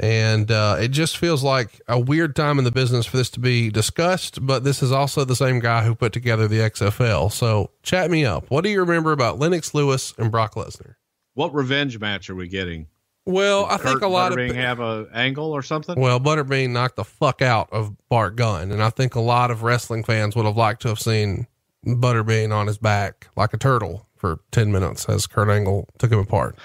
And 0.00 0.50
uh, 0.50 0.76
it 0.80 0.88
just 0.88 1.16
feels 1.16 1.44
like 1.44 1.80
a 1.86 1.98
weird 1.98 2.34
time 2.34 2.58
in 2.58 2.64
the 2.64 2.72
business 2.72 3.06
for 3.06 3.16
this 3.16 3.30
to 3.30 3.40
be 3.40 3.70
discussed. 3.70 4.44
But 4.44 4.64
this 4.64 4.82
is 4.82 4.90
also 4.90 5.24
the 5.24 5.36
same 5.36 5.60
guy 5.60 5.84
who 5.84 5.94
put 5.94 6.12
together 6.12 6.48
the 6.48 6.58
XFL. 6.58 7.30
So 7.30 7.70
chat 7.82 8.10
me 8.10 8.24
up. 8.24 8.50
What 8.50 8.64
do 8.64 8.70
you 8.70 8.80
remember 8.80 9.12
about 9.12 9.38
Lennox 9.38 9.72
Lewis 9.72 10.12
and 10.18 10.32
Brock 10.32 10.54
Lesnar? 10.54 10.96
What 11.34 11.54
revenge 11.54 11.98
match 12.00 12.28
are 12.28 12.34
we 12.34 12.48
getting? 12.48 12.88
Well, 13.26 13.66
I 13.66 13.78
Kurt 13.78 13.86
think 13.86 14.02
a 14.02 14.08
lot 14.08 14.32
Butterbean 14.32 14.50
of 14.50 14.56
have 14.56 14.80
a 14.80 15.08
angle 15.14 15.52
or 15.52 15.62
something. 15.62 15.98
well, 15.98 16.20
Butterbean 16.20 16.70
knocked 16.70 16.96
the 16.96 17.04
fuck 17.04 17.40
out 17.40 17.72
of 17.72 17.96
Bart 18.08 18.36
Gunn, 18.36 18.70
and 18.70 18.82
I 18.82 18.90
think 18.90 19.14
a 19.14 19.20
lot 19.20 19.50
of 19.50 19.62
wrestling 19.62 20.04
fans 20.04 20.36
would 20.36 20.44
have 20.44 20.58
liked 20.58 20.82
to 20.82 20.88
have 20.88 21.00
seen 21.00 21.46
Butterbean 21.86 22.54
on 22.54 22.66
his 22.66 22.76
back 22.76 23.28
like 23.34 23.54
a 23.54 23.58
turtle 23.58 24.06
for 24.24 24.40
ten 24.50 24.72
minutes 24.72 25.04
as 25.06 25.26
Kurt 25.26 25.50
Angle 25.50 25.86
took 25.98 26.10
him 26.10 26.18
apart. 26.18 26.58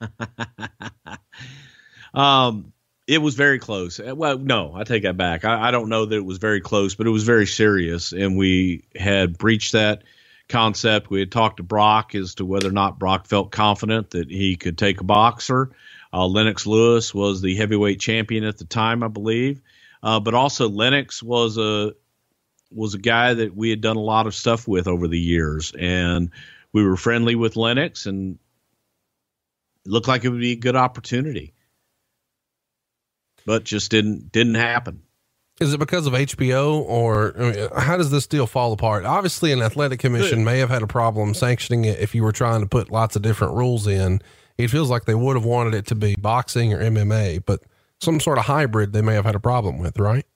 Um, 2.14 2.72
it 3.06 3.18
was 3.18 3.34
very 3.34 3.58
close. 3.58 4.00
Uh, 4.00 4.16
Well, 4.16 4.38
no, 4.38 4.72
I 4.74 4.84
take 4.84 5.02
that 5.02 5.18
back. 5.18 5.44
I, 5.44 5.68
I 5.68 5.70
don't 5.70 5.90
know 5.90 6.06
that 6.06 6.16
it 6.16 6.24
was 6.24 6.38
very 6.38 6.62
close, 6.62 6.94
but 6.94 7.06
it 7.06 7.10
was 7.10 7.24
very 7.24 7.46
serious, 7.46 8.12
and 8.12 8.38
we 8.38 8.84
had 8.96 9.36
breached 9.36 9.72
that 9.72 10.02
concept. 10.48 11.10
We 11.10 11.20
had 11.20 11.30
talked 11.30 11.58
to 11.58 11.62
Brock 11.62 12.14
as 12.14 12.36
to 12.36 12.46
whether 12.46 12.68
or 12.68 12.72
not 12.72 12.98
Brock 12.98 13.26
felt 13.26 13.52
confident 13.52 14.10
that 14.10 14.30
he 14.30 14.56
could 14.56 14.78
take 14.78 15.00
a 15.00 15.04
boxer. 15.04 15.72
Uh, 16.10 16.26
Lennox 16.26 16.66
Lewis 16.66 17.14
was 17.14 17.42
the 17.42 17.54
heavyweight 17.54 18.00
champion 18.00 18.44
at 18.44 18.56
the 18.56 18.64
time, 18.64 19.02
I 19.02 19.08
believe, 19.08 19.60
uh, 20.02 20.20
but 20.20 20.32
also 20.32 20.70
Lennox 20.70 21.22
was 21.22 21.58
a 21.58 21.92
was 22.72 22.94
a 22.94 22.98
guy 22.98 23.34
that 23.34 23.54
we 23.54 23.70
had 23.70 23.80
done 23.80 23.96
a 23.96 24.00
lot 24.00 24.26
of 24.26 24.34
stuff 24.34 24.66
with 24.66 24.88
over 24.88 25.06
the 25.06 25.20
years, 25.20 25.72
and 25.78 26.30
we 26.76 26.84
were 26.84 26.96
friendly 26.96 27.34
with 27.34 27.56
Lennox, 27.56 28.06
and 28.06 28.38
it 29.84 29.90
looked 29.90 30.08
like 30.08 30.24
it 30.24 30.28
would 30.28 30.40
be 30.40 30.52
a 30.52 30.56
good 30.56 30.76
opportunity 30.76 31.54
but 33.46 33.64
just 33.64 33.90
didn't 33.90 34.30
didn't 34.32 34.56
happen. 34.56 35.00
Is 35.58 35.72
it 35.72 35.78
because 35.78 36.06
of 36.06 36.12
HBO 36.12 36.80
or 36.80 37.34
I 37.38 37.50
mean, 37.50 37.68
how 37.78 37.96
does 37.96 38.10
this 38.10 38.26
deal 38.26 38.46
fall 38.46 38.74
apart? 38.74 39.06
Obviously, 39.06 39.52
an 39.52 39.62
athletic 39.62 40.00
commission 40.00 40.44
may 40.44 40.58
have 40.58 40.68
had 40.68 40.82
a 40.82 40.86
problem 40.86 41.32
sanctioning 41.32 41.86
it 41.86 41.98
if 41.98 42.14
you 42.14 42.22
were 42.22 42.32
trying 42.32 42.60
to 42.60 42.66
put 42.66 42.90
lots 42.90 43.16
of 43.16 43.22
different 43.22 43.54
rules 43.54 43.86
in. 43.86 44.20
It 44.58 44.68
feels 44.68 44.90
like 44.90 45.06
they 45.06 45.14
would 45.14 45.36
have 45.36 45.46
wanted 45.46 45.74
it 45.74 45.86
to 45.86 45.94
be 45.94 46.14
boxing 46.16 46.74
or 46.74 46.78
MMA, 46.78 47.44
but 47.46 47.62
some 48.00 48.20
sort 48.20 48.36
of 48.36 48.44
hybrid 48.44 48.92
they 48.92 49.00
may 49.00 49.14
have 49.14 49.24
had 49.24 49.34
a 49.34 49.40
problem 49.40 49.78
with, 49.78 49.98
right? 49.98 50.26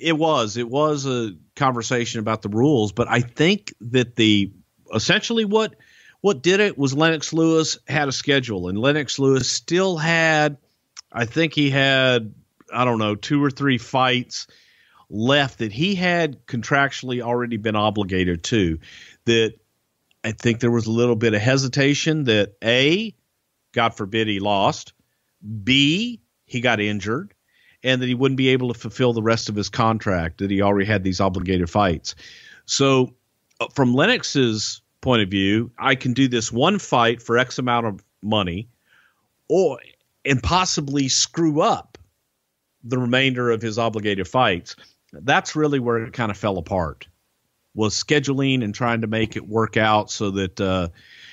It 0.00 0.16
was 0.16 0.56
it 0.56 0.70
was 0.70 1.04
a 1.04 1.32
conversation 1.54 2.20
about 2.20 2.40
the 2.40 2.48
rules, 2.48 2.92
but 2.92 3.08
I 3.08 3.20
think 3.20 3.74
that 3.82 4.16
the 4.16 4.50
essentially 4.92 5.44
what 5.44 5.74
what 6.22 6.42
did 6.42 6.60
it 6.60 6.78
was 6.78 6.94
Lennox 6.94 7.32
Lewis 7.32 7.78
had 7.86 8.08
a 8.08 8.12
schedule, 8.12 8.68
and 8.68 8.78
Lennox 8.78 9.18
Lewis 9.18 9.50
still 9.50 9.96
had, 9.96 10.56
I 11.12 11.24
think 11.24 11.52
he 11.52 11.68
had, 11.68 12.32
I 12.72 12.84
don't 12.84 13.00
know, 13.00 13.16
two 13.16 13.42
or 13.42 13.50
three 13.50 13.76
fights 13.76 14.46
left 15.10 15.58
that 15.58 15.72
he 15.72 15.96
had 15.96 16.46
contractually 16.46 17.20
already 17.20 17.56
been 17.56 17.74
obligated 17.74 18.44
to. 18.44 18.78
That 19.24 19.54
I 20.22 20.30
think 20.30 20.60
there 20.60 20.70
was 20.70 20.86
a 20.86 20.92
little 20.92 21.16
bit 21.16 21.34
of 21.34 21.42
hesitation 21.42 22.24
that 22.24 22.54
A, 22.62 23.14
God 23.72 23.94
forbid 23.94 24.28
he 24.28 24.38
lost, 24.38 24.92
B, 25.64 26.20
he 26.46 26.60
got 26.60 26.80
injured, 26.80 27.34
and 27.82 28.00
that 28.00 28.06
he 28.06 28.14
wouldn't 28.14 28.38
be 28.38 28.50
able 28.50 28.72
to 28.72 28.78
fulfill 28.78 29.12
the 29.12 29.22
rest 29.22 29.48
of 29.48 29.56
his 29.56 29.68
contract, 29.68 30.38
that 30.38 30.52
he 30.52 30.62
already 30.62 30.86
had 30.86 31.02
these 31.02 31.20
obligated 31.20 31.68
fights. 31.68 32.14
So, 32.64 33.14
uh, 33.58 33.66
from 33.74 33.92
Lennox's 33.92 34.81
point 35.02 35.22
of 35.22 35.28
view, 35.28 35.70
I 35.78 35.94
can 35.96 36.14
do 36.14 36.28
this 36.28 36.50
one 36.50 36.78
fight 36.78 37.20
for 37.20 37.36
X 37.36 37.58
amount 37.58 37.86
of 37.86 38.02
money, 38.22 38.68
or 39.48 39.78
and 40.24 40.42
possibly 40.42 41.08
screw 41.08 41.60
up 41.60 41.98
the 42.84 42.98
remainder 42.98 43.50
of 43.50 43.60
his 43.60 43.78
obligated 43.78 44.26
fights. 44.26 44.76
That's 45.12 45.54
really 45.54 45.78
where 45.78 45.98
it 45.98 46.14
kind 46.14 46.30
of 46.30 46.38
fell 46.38 46.56
apart. 46.56 47.06
Was 47.74 47.94
scheduling 47.94 48.62
and 48.64 48.74
trying 48.74 49.02
to 49.02 49.06
make 49.06 49.36
it 49.36 49.46
work 49.46 49.76
out 49.76 50.10
so 50.10 50.30
that 50.30 50.60
uh, 50.60 50.88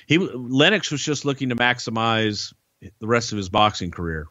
he 0.07 0.17
Lennox 0.17 0.91
was 0.91 1.03
just 1.03 1.25
looking 1.25 1.49
to 1.49 1.55
maximize 1.55 2.53
the 2.99 3.07
rest 3.07 3.31
of 3.31 3.37
his 3.37 3.49
boxing 3.49 3.91
career. 3.91 4.27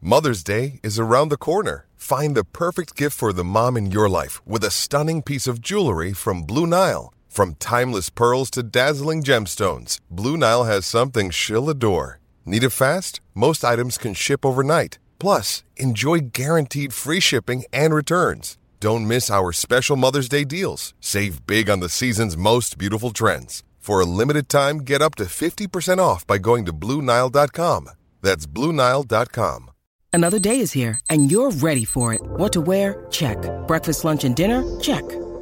Mother's 0.00 0.44
Day 0.44 0.80
is 0.84 0.98
around 0.98 1.30
the 1.30 1.36
corner. 1.36 1.86
Find 1.96 2.36
the 2.36 2.44
perfect 2.44 2.94
gift 2.94 3.16
for 3.16 3.32
the 3.32 3.42
mom 3.42 3.76
in 3.76 3.90
your 3.90 4.08
life 4.08 4.46
with 4.46 4.62
a 4.62 4.70
stunning 4.70 5.22
piece 5.22 5.48
of 5.48 5.60
jewelry 5.60 6.12
from 6.12 6.42
Blue 6.42 6.66
Nile. 6.66 7.12
From 7.38 7.54
timeless 7.60 8.10
pearls 8.10 8.50
to 8.50 8.64
dazzling 8.64 9.22
gemstones, 9.22 10.00
Blue 10.10 10.36
Nile 10.36 10.64
has 10.64 10.84
something 10.84 11.30
she'll 11.30 11.70
adore. 11.70 12.18
Need 12.44 12.64
it 12.64 12.70
fast? 12.70 13.20
Most 13.32 13.62
items 13.64 13.96
can 13.96 14.12
ship 14.14 14.44
overnight. 14.44 14.98
Plus, 15.20 15.62
enjoy 15.76 16.30
guaranteed 16.32 16.92
free 16.92 17.20
shipping 17.20 17.62
and 17.72 17.94
returns. 17.94 18.58
Don't 18.80 19.06
miss 19.06 19.30
our 19.30 19.52
special 19.52 19.94
Mother's 19.94 20.28
Day 20.28 20.42
deals. 20.42 20.94
Save 20.98 21.46
big 21.46 21.70
on 21.70 21.78
the 21.78 21.88
season's 21.88 22.36
most 22.36 22.76
beautiful 22.76 23.12
trends. 23.12 23.62
For 23.78 24.00
a 24.00 24.10
limited 24.20 24.48
time, 24.48 24.78
get 24.78 25.00
up 25.00 25.14
to 25.14 25.26
50% 25.26 25.98
off 26.00 26.26
by 26.26 26.38
going 26.38 26.64
to 26.64 26.72
BlueNile.com. 26.72 27.88
That's 28.20 28.46
BlueNile.com. 28.48 29.70
Another 30.12 30.40
day 30.40 30.58
is 30.58 30.72
here, 30.72 30.98
and 31.08 31.30
you're 31.30 31.52
ready 31.52 31.84
for 31.84 32.12
it. 32.12 32.20
What 32.20 32.52
to 32.54 32.60
wear? 32.60 33.06
Check. 33.12 33.38
Breakfast, 33.68 34.04
lunch, 34.04 34.24
and 34.24 34.34
dinner? 34.34 34.64
Check. 34.80 35.04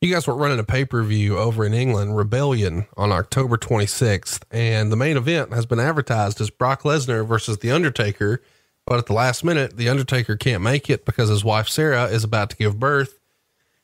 You 0.00 0.14
guys 0.14 0.28
were 0.28 0.36
running 0.36 0.60
a 0.60 0.64
pay 0.64 0.84
per 0.84 1.02
view 1.02 1.38
over 1.38 1.64
in 1.64 1.74
England, 1.74 2.16
Rebellion, 2.16 2.86
on 2.96 3.10
October 3.10 3.56
26th, 3.56 4.42
and 4.50 4.92
the 4.92 4.96
main 4.96 5.16
event 5.16 5.52
has 5.52 5.66
been 5.66 5.80
advertised 5.80 6.40
as 6.40 6.50
Brock 6.50 6.82
Lesnar 6.82 7.26
versus 7.26 7.58
The 7.58 7.72
Undertaker. 7.72 8.40
But 8.86 8.98
at 8.98 9.06
the 9.06 9.12
last 9.12 9.42
minute, 9.42 9.76
The 9.76 9.88
Undertaker 9.88 10.36
can't 10.36 10.62
make 10.62 10.88
it 10.88 11.04
because 11.04 11.28
his 11.28 11.44
wife 11.44 11.68
Sara 11.68 12.04
is 12.04 12.22
about 12.22 12.50
to 12.50 12.56
give 12.56 12.78
birth 12.78 13.18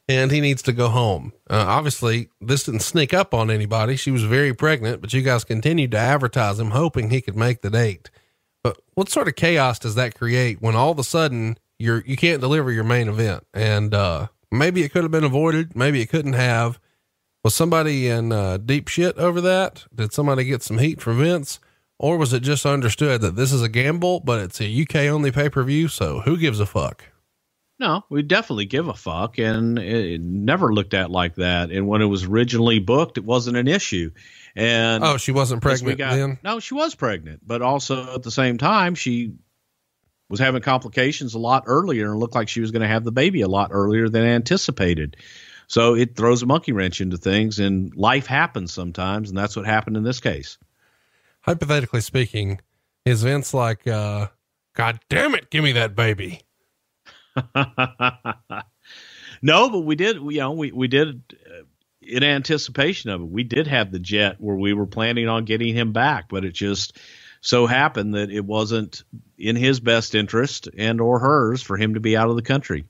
and 0.09 0.31
he 0.31 0.41
needs 0.41 0.63
to 0.63 0.73
go 0.73 0.89
home. 0.89 1.33
Uh, 1.51 1.65
obviously, 1.67 2.29
this 2.41 2.63
didn't 2.63 2.81
sneak 2.83 3.13
up 3.13 3.35
on 3.35 3.51
anybody. 3.51 3.97
She 3.97 4.13
was 4.13 4.23
very 4.23 4.55
pregnant, 4.55 5.01
but 5.01 5.13
you 5.13 5.23
guys 5.23 5.43
continued 5.43 5.91
to 5.93 5.99
advertise 5.99 6.61
him, 6.61 6.71
hoping 6.71 7.11
he 7.11 7.23
could 7.23 7.37
make 7.37 7.63
the 7.63 7.71
date. 7.71 8.11
But 8.63 8.79
what 8.95 9.09
sort 9.09 9.29
of 9.29 9.35
chaos 9.35 9.81
does 9.81 9.95
that 9.97 10.15
create 10.15 10.63
when 10.63 10.77
all 10.77 10.93
of 10.93 10.99
a 10.99 11.05
sudden 11.05 11.59
you're 11.79 12.03
you 12.07 12.17
can't 12.17 12.41
deliver 12.41 12.71
your 12.71 12.85
main 12.85 13.09
event? 13.09 13.47
And 13.53 13.93
uh, 13.93 14.29
maybe 14.55 14.83
it 14.83 14.91
could 14.93 15.03
have 15.03 15.11
been 15.11 15.25
avoided, 15.25 15.75
maybe 15.77 16.01
it 16.01 16.09
couldn't 16.09 16.33
have. 16.35 16.79
Was 17.43 17.55
somebody 17.55 18.09
in 18.09 18.33
uh, 18.33 18.57
deep 18.57 18.89
shit 18.89 19.17
over 19.19 19.41
that? 19.43 19.85
Did 19.95 20.13
somebody 20.13 20.45
get 20.45 20.63
some 20.63 20.79
heat 20.79 21.01
from 21.01 21.19
Vince? 21.19 21.61
Or 21.99 22.17
was 22.17 22.33
it 22.33 22.41
just 22.41 22.67
understood 22.67 23.21
that 23.21 23.37
this 23.37 23.53
is 23.53 23.63
a 23.63 23.69
gamble, 23.69 24.21
but 24.21 24.41
it's 24.41 24.61
a 24.61 24.83
UK 24.83 24.97
only 25.13 25.31
pay 25.31 25.49
per 25.49 25.63
view? 25.63 25.89
So 25.89 26.21
who 26.21 26.37
gives 26.37 26.59
a 26.59 26.67
fuck? 26.67 27.05
No, 27.79 28.05
we 28.09 28.23
definitely 28.23 28.67
give 28.67 28.87
a 28.89 28.95
fuck, 28.95 29.37
and 29.39 29.79
it, 29.81 30.13
it 30.13 30.21
never 30.21 30.73
looked 30.73 30.95
at 30.95 31.11
like 31.11 31.35
that. 31.37 31.71
And 31.73 31.89
when 31.89 32.03
it 32.03 32.07
was 32.07 32.25
originally 32.25 32.79
booked, 32.79 33.19
it 33.19 33.25
wasn't 33.25 33.57
an 33.57 33.67
issue. 33.69 34.11
And 34.55 35.03
Oh, 35.03 35.17
she 35.17 35.33
wasn't 35.33 35.61
pregnant 35.61 35.99
got- 35.99 36.15
then? 36.15 36.39
No, 36.45 36.61
she 36.61 36.75
was 36.75 36.95
pregnant, 36.95 37.41
but 37.45 37.63
also 37.63 38.15
at 38.15 38.23
the 38.23 38.31
same 38.31 38.59
time, 38.59 38.95
she 38.95 39.33
was 40.29 40.41
having 40.41 40.63
complications 40.63 41.35
a 41.35 41.39
lot 41.39 41.65
earlier, 41.67 42.11
and 42.11 42.21
looked 42.21 42.35
like 42.35 42.49
she 42.49 42.61
was 42.61 42.71
going 42.71 42.83
to 42.83 42.89
have 42.89 43.05
the 43.05 43.13
baby 43.13 43.43
a 43.43 43.49
lot 43.49 43.71
earlier 43.73 44.09
than 44.09 44.25
anticipated. 44.25 45.17
So 45.67 45.95
it 45.95 46.17
throws 46.17 46.43
a 46.43 46.47
monkey 46.47 46.73
wrench 46.73 47.01
into 47.01 47.17
things, 47.17 47.59
and 47.59 47.95
life 47.95 48.27
happens 48.27 48.73
sometimes, 48.73 49.29
and 49.29 49.39
that's 49.39 49.57
what 49.57 49.67
happened 49.67 49.97
in 49.97 50.03
this 50.03 50.21
case. 50.21 50.59
Hypothetically 51.41 52.01
speaking, 52.01 52.61
is 53.05 53.23
Vince 53.23 53.53
like, 53.53 53.87
uh, 53.87 54.29
God 54.75 54.99
damn 55.09 55.35
it, 55.35 55.51
give 55.51 55.63
me 55.63 55.73
that 55.73 55.95
baby? 55.95 56.41
no, 59.43 59.69
but 59.69 59.81
we 59.81 59.97
did. 59.97 60.17
You 60.17 60.39
know, 60.39 60.53
we 60.53 60.73
we 60.73 60.89
did 60.89 61.23
uh, 61.47 61.65
in 62.01 62.23
anticipation 62.23 63.11
of 63.11 63.21
it. 63.21 63.29
We 63.29 63.45
did 63.45 63.67
have 63.67 63.91
the 63.91 63.99
jet 63.99 64.37
where 64.39 64.57
we 64.57 64.73
were 64.73 64.87
planning 64.87 65.29
on 65.29 65.45
getting 65.45 65.75
him 65.75 65.93
back, 65.93 66.29
but 66.29 66.45
it 66.45 66.53
just 66.55 66.99
so 67.45 67.67
happened 67.67 68.15
that 68.15 68.31
it 68.31 68.45
wasn't 68.45 69.05
in 69.37 69.55
his 69.55 69.79
best 69.79 70.15
interest 70.15 70.67
and 70.79 70.99
or 70.99 71.19
hers 71.19 71.61
for 71.61 71.77
him 71.77 71.93
to 71.93 72.01
be 72.01 72.17
out 72.17 72.31
of 72.31 72.37
the 72.37 72.43
country. 72.43 72.87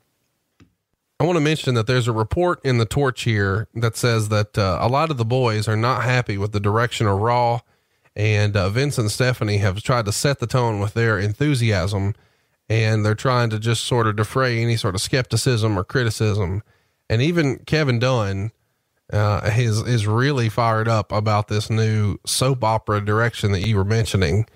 I 1.18 1.24
want 1.24 1.36
to 1.36 1.40
mention 1.40 1.74
that 1.74 1.88
there's 1.88 2.07
a 2.07 2.12
report 2.12 2.64
in 2.64 2.78
the 2.78 2.86
torch 2.86 3.22
here 3.22 3.66
that 3.74 3.96
says 3.96 4.28
that 4.28 4.57
uh, 4.57 4.78
a 4.80 4.88
lot 4.88 5.11
of 5.11 5.16
the 5.16 5.24
boys 5.24 5.66
are 5.66 5.76
not 5.76 6.05
happy 6.05 6.38
with 6.38 6.52
the 6.52 6.61
direction 6.61 7.09
of 7.09 7.20
Raw, 7.20 7.61
and 8.14 8.57
uh, 8.57 8.68
Vince 8.70 8.96
and 8.96 9.11
Stephanie 9.11 9.59
have 9.59 9.82
tried 9.82 10.05
to 10.05 10.12
set 10.12 10.38
the 10.38 10.46
tone 10.46 10.78
with 10.78 10.94
their 10.94 11.18
enthusiasm, 11.18 12.14
and 12.68 13.05
they're 13.05 13.16
trying 13.16 13.50
to 13.50 13.59
just 13.59 13.84
sort 13.84 14.07
of 14.07 14.14
defray 14.14 14.62
any 14.62 14.76
sort 14.76 14.94
of 14.94 15.00
skepticism 15.00 15.76
or 15.76 15.82
criticism. 15.82 16.62
And 17.11 17.20
even 17.20 17.59
Kevin 17.66 17.98
Dunn 17.98 18.52
uh, 19.12 19.50
is 19.57 19.80
is 19.82 20.07
really 20.07 20.48
fired 20.48 20.88
up 20.88 21.12
about 21.12 21.48
this 21.48 21.70
new 21.70 22.18
soap 22.26 22.64
opera 22.64 23.05
direction 23.05 23.52
that 23.52 23.66
you 23.66 23.76
were 23.76 23.84
mentioning. 23.84 24.46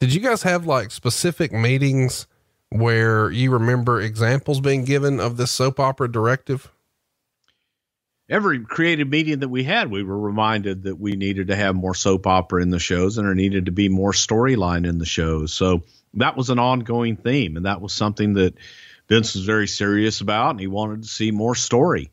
Did 0.00 0.12
you 0.12 0.20
guys 0.20 0.42
have 0.42 0.66
like 0.66 0.90
specific 0.90 1.52
meetings 1.52 2.26
where 2.70 3.30
you 3.30 3.50
remember 3.50 4.00
examples 4.00 4.60
being 4.60 4.84
given 4.84 5.20
of 5.20 5.36
this 5.36 5.50
soap 5.50 5.78
opera 5.78 6.10
directive? 6.10 6.70
every 8.32 8.60
creative 8.60 9.08
meeting 9.08 9.40
that 9.40 9.48
we 9.48 9.64
had, 9.64 9.90
we 9.90 10.02
were 10.02 10.18
reminded 10.18 10.84
that 10.84 10.98
we 10.98 11.12
needed 11.12 11.48
to 11.48 11.56
have 11.56 11.74
more 11.74 11.94
soap 11.94 12.26
opera 12.26 12.62
in 12.62 12.70
the 12.70 12.78
shows 12.78 13.18
and 13.18 13.26
there 13.26 13.34
needed 13.34 13.66
to 13.66 13.72
be 13.72 13.88
more 13.88 14.12
storyline 14.12 14.88
in 14.88 14.98
the 14.98 15.06
shows. 15.06 15.52
So 15.52 15.82
that 16.14 16.36
was 16.36 16.50
an 16.50 16.58
ongoing 16.58 17.16
theme. 17.16 17.56
And 17.56 17.66
that 17.66 17.80
was 17.80 17.92
something 17.92 18.34
that 18.34 18.54
Vince 19.08 19.34
was 19.34 19.44
very 19.44 19.66
serious 19.66 20.20
about 20.20 20.50
and 20.50 20.60
he 20.60 20.66
wanted 20.66 21.02
to 21.02 21.08
see 21.08 21.30
more 21.30 21.54
story. 21.54 22.10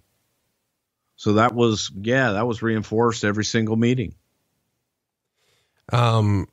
So 1.20 1.34
that 1.34 1.54
was, 1.54 1.92
yeah, 2.00 2.32
that 2.34 2.48
was 2.48 2.62
reinforced 2.62 3.26
every 3.26 3.44
single 3.44 3.76
meeting. 3.76 4.16
Um, 5.92 6.48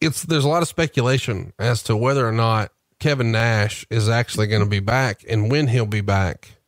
it's, 0.00 0.22
there's 0.22 0.44
a 0.44 0.48
lot 0.48 0.62
of 0.62 0.68
speculation 0.68 1.52
as 1.58 1.82
to 1.84 1.96
whether 1.96 2.26
or 2.26 2.32
not 2.32 2.72
Kevin 3.00 3.32
Nash 3.32 3.86
is 3.90 4.08
actually 4.08 4.46
going 4.46 4.62
to 4.62 4.68
be 4.68 4.80
back 4.80 5.24
and 5.28 5.50
when 5.50 5.68
he'll 5.68 5.86
be 5.86 6.00
back 6.00 6.60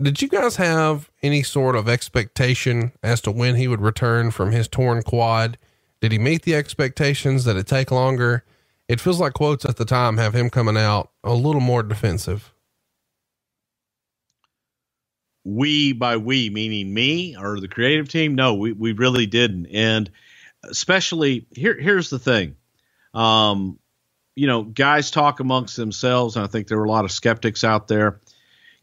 did 0.00 0.20
you 0.20 0.28
guys 0.28 0.56
have 0.56 1.10
any 1.22 1.42
sort 1.42 1.74
of 1.74 1.88
expectation 1.88 2.92
as 3.02 3.20
to 3.22 3.30
when 3.30 3.54
he 3.54 3.66
would 3.66 3.80
return 3.80 4.30
from 4.30 4.52
his 4.52 4.68
torn 4.68 5.02
quad? 5.02 5.56
Did 6.00 6.12
he 6.12 6.18
meet 6.18 6.42
the 6.42 6.54
expectations? 6.54 7.44
Did 7.44 7.56
it 7.56 7.66
take 7.66 7.90
longer? 7.90 8.44
It 8.88 9.00
feels 9.00 9.20
like 9.20 9.32
quotes 9.32 9.64
at 9.64 9.76
the 9.76 9.86
time 9.86 10.18
have 10.18 10.34
him 10.34 10.50
coming 10.50 10.76
out 10.76 11.10
a 11.24 11.32
little 11.32 11.62
more 11.62 11.82
defensive. 11.82 12.52
We 15.46 15.92
by 15.92 16.16
we 16.16 16.50
meaning 16.50 16.92
me 16.92 17.36
or 17.36 17.60
the 17.60 17.68
creative 17.68 18.08
team? 18.08 18.34
No, 18.34 18.54
we, 18.54 18.72
we 18.72 18.92
really 18.92 19.26
didn't. 19.26 19.66
And 19.66 20.10
especially 20.64 21.46
here 21.54 21.78
here's 21.78 22.10
the 22.10 22.18
thing. 22.18 22.56
Um, 23.14 23.78
you 24.34 24.46
know, 24.46 24.62
guys 24.64 25.10
talk 25.10 25.40
amongst 25.40 25.76
themselves, 25.76 26.36
and 26.36 26.44
I 26.44 26.48
think 26.48 26.66
there 26.66 26.78
were 26.78 26.84
a 26.84 26.90
lot 26.90 27.04
of 27.04 27.12
skeptics 27.12 27.64
out 27.64 27.88
there 27.88 28.20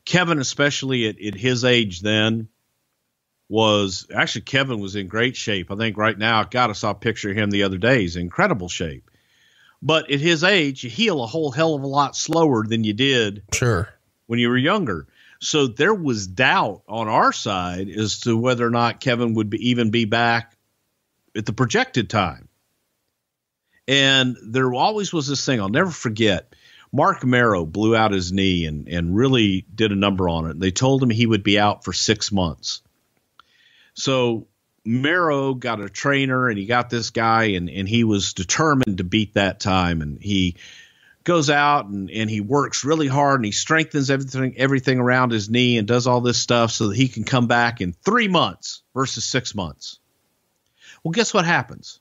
Kevin, 0.05 0.39
especially 0.39 1.07
at, 1.07 1.21
at 1.21 1.35
his 1.35 1.63
age 1.63 2.01
then, 2.01 2.49
was 3.49 4.07
actually 4.13 4.41
Kevin 4.41 4.79
was 4.79 4.95
in 4.95 5.07
great 5.07 5.35
shape. 5.35 5.71
I 5.71 5.75
think 5.75 5.97
right 5.97 6.17
now, 6.17 6.43
God, 6.43 6.69
I 6.69 6.73
saw 6.73 6.91
a 6.91 6.95
picture 6.95 7.31
of 7.31 7.37
him 7.37 7.51
the 7.51 7.63
other 7.63 7.77
day. 7.77 8.01
He's 8.01 8.15
in 8.15 8.23
incredible 8.23 8.69
shape. 8.69 9.09
But 9.81 10.09
at 10.09 10.19
his 10.19 10.43
age, 10.43 10.83
you 10.83 10.89
heal 10.89 11.23
a 11.23 11.27
whole 11.27 11.51
hell 11.51 11.75
of 11.75 11.83
a 11.83 11.87
lot 11.87 12.15
slower 12.15 12.65
than 12.65 12.83
you 12.83 12.93
did 12.93 13.43
sure 13.53 13.89
when 14.27 14.39
you 14.39 14.49
were 14.49 14.57
younger. 14.57 15.07
So 15.43 15.67
there 15.67 15.93
was 15.93 16.25
doubt 16.25 16.83
on 16.87 17.07
our 17.07 17.33
side 17.33 17.89
as 17.89 18.21
to 18.21 18.37
whether 18.37 18.65
or 18.65 18.69
not 18.69 19.01
Kevin 19.01 19.33
would 19.33 19.49
be, 19.49 19.69
even 19.69 19.91
be 19.91 20.05
back 20.05 20.55
at 21.35 21.45
the 21.45 21.53
projected 21.53 22.09
time. 22.09 22.47
And 23.87 24.37
there 24.41 24.73
always 24.73 25.11
was 25.11 25.27
this 25.27 25.45
thing 25.45 25.59
I'll 25.59 25.69
never 25.69 25.91
forget. 25.91 26.55
Marc 26.93 27.25
Mero 27.25 27.65
blew 27.65 27.95
out 27.95 28.11
his 28.11 28.31
knee 28.31 28.65
and, 28.65 28.87
and 28.87 29.15
really 29.15 29.65
did 29.73 29.91
a 29.91 29.95
number 29.95 30.29
on 30.29 30.49
it. 30.49 30.59
They 30.59 30.71
told 30.71 31.03
him 31.03 31.09
he 31.09 31.25
would 31.25 31.43
be 31.43 31.59
out 31.59 31.83
for 31.83 31.91
six 31.91 32.31
months. 32.31 32.81
So 33.95 34.47
Mero 34.85 35.55
got 35.55 35.81
a 35.81 35.89
trainer 35.89 36.47
and 36.47 36.57
he 36.57 36.65
got 36.65 36.89
this 36.89 37.09
guy 37.09 37.45
and, 37.55 37.69
and 37.69 37.89
he 37.89 38.03
was 38.03 38.33
determined 38.33 38.99
to 38.99 39.03
beat 39.03 39.33
that 39.33 39.59
time. 39.59 40.01
And 40.01 40.21
he 40.21 40.55
goes 41.23 41.49
out 41.49 41.85
and, 41.85 42.09
and 42.09 42.29
he 42.29 42.41
works 42.41 42.83
really 42.83 43.07
hard 43.07 43.39
and 43.39 43.45
he 43.45 43.51
strengthens 43.51 44.09
everything 44.09 44.55
everything 44.57 44.99
around 44.99 45.31
his 45.31 45.49
knee 45.49 45.77
and 45.77 45.87
does 45.87 46.07
all 46.07 46.21
this 46.21 46.39
stuff 46.39 46.71
so 46.71 46.89
that 46.89 46.97
he 46.97 47.07
can 47.07 47.23
come 47.23 47.47
back 47.47 47.81
in 47.81 47.93
three 47.93 48.27
months 48.27 48.83
versus 48.93 49.23
six 49.23 49.55
months. 49.55 49.99
Well, 51.03 51.11
guess 51.11 51.33
what 51.33 51.45
happens? 51.45 51.99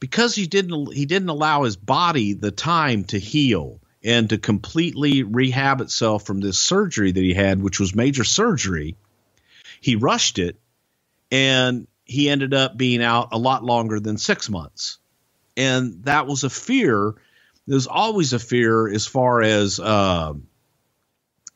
Because 0.00 0.34
he 0.34 0.46
didn't 0.46 0.92
he 0.92 1.06
didn't 1.06 1.28
allow 1.28 1.62
his 1.62 1.76
body 1.76 2.34
the 2.34 2.50
time 2.50 3.04
to 3.04 3.18
heal 3.18 3.80
and 4.04 4.28
to 4.30 4.38
completely 4.38 5.22
rehab 5.22 5.80
itself 5.80 6.26
from 6.26 6.40
this 6.40 6.58
surgery 6.58 7.12
that 7.12 7.22
he 7.22 7.34
had, 7.34 7.62
which 7.62 7.78
was 7.78 7.94
major 7.94 8.24
surgery. 8.24 8.96
He 9.80 9.96
rushed 9.96 10.38
it 10.38 10.58
and 11.30 11.86
he 12.04 12.28
ended 12.28 12.52
up 12.52 12.76
being 12.76 13.02
out 13.02 13.28
a 13.32 13.38
lot 13.38 13.64
longer 13.64 14.00
than 14.00 14.18
six 14.18 14.50
months. 14.50 14.98
And 15.56 16.04
that 16.04 16.26
was 16.26 16.44
a 16.44 16.50
fear. 16.50 17.14
There's 17.66 17.86
always 17.86 18.32
a 18.32 18.38
fear 18.38 18.88
as 18.88 19.06
far 19.06 19.42
as 19.42 19.78
uh, 19.78 20.34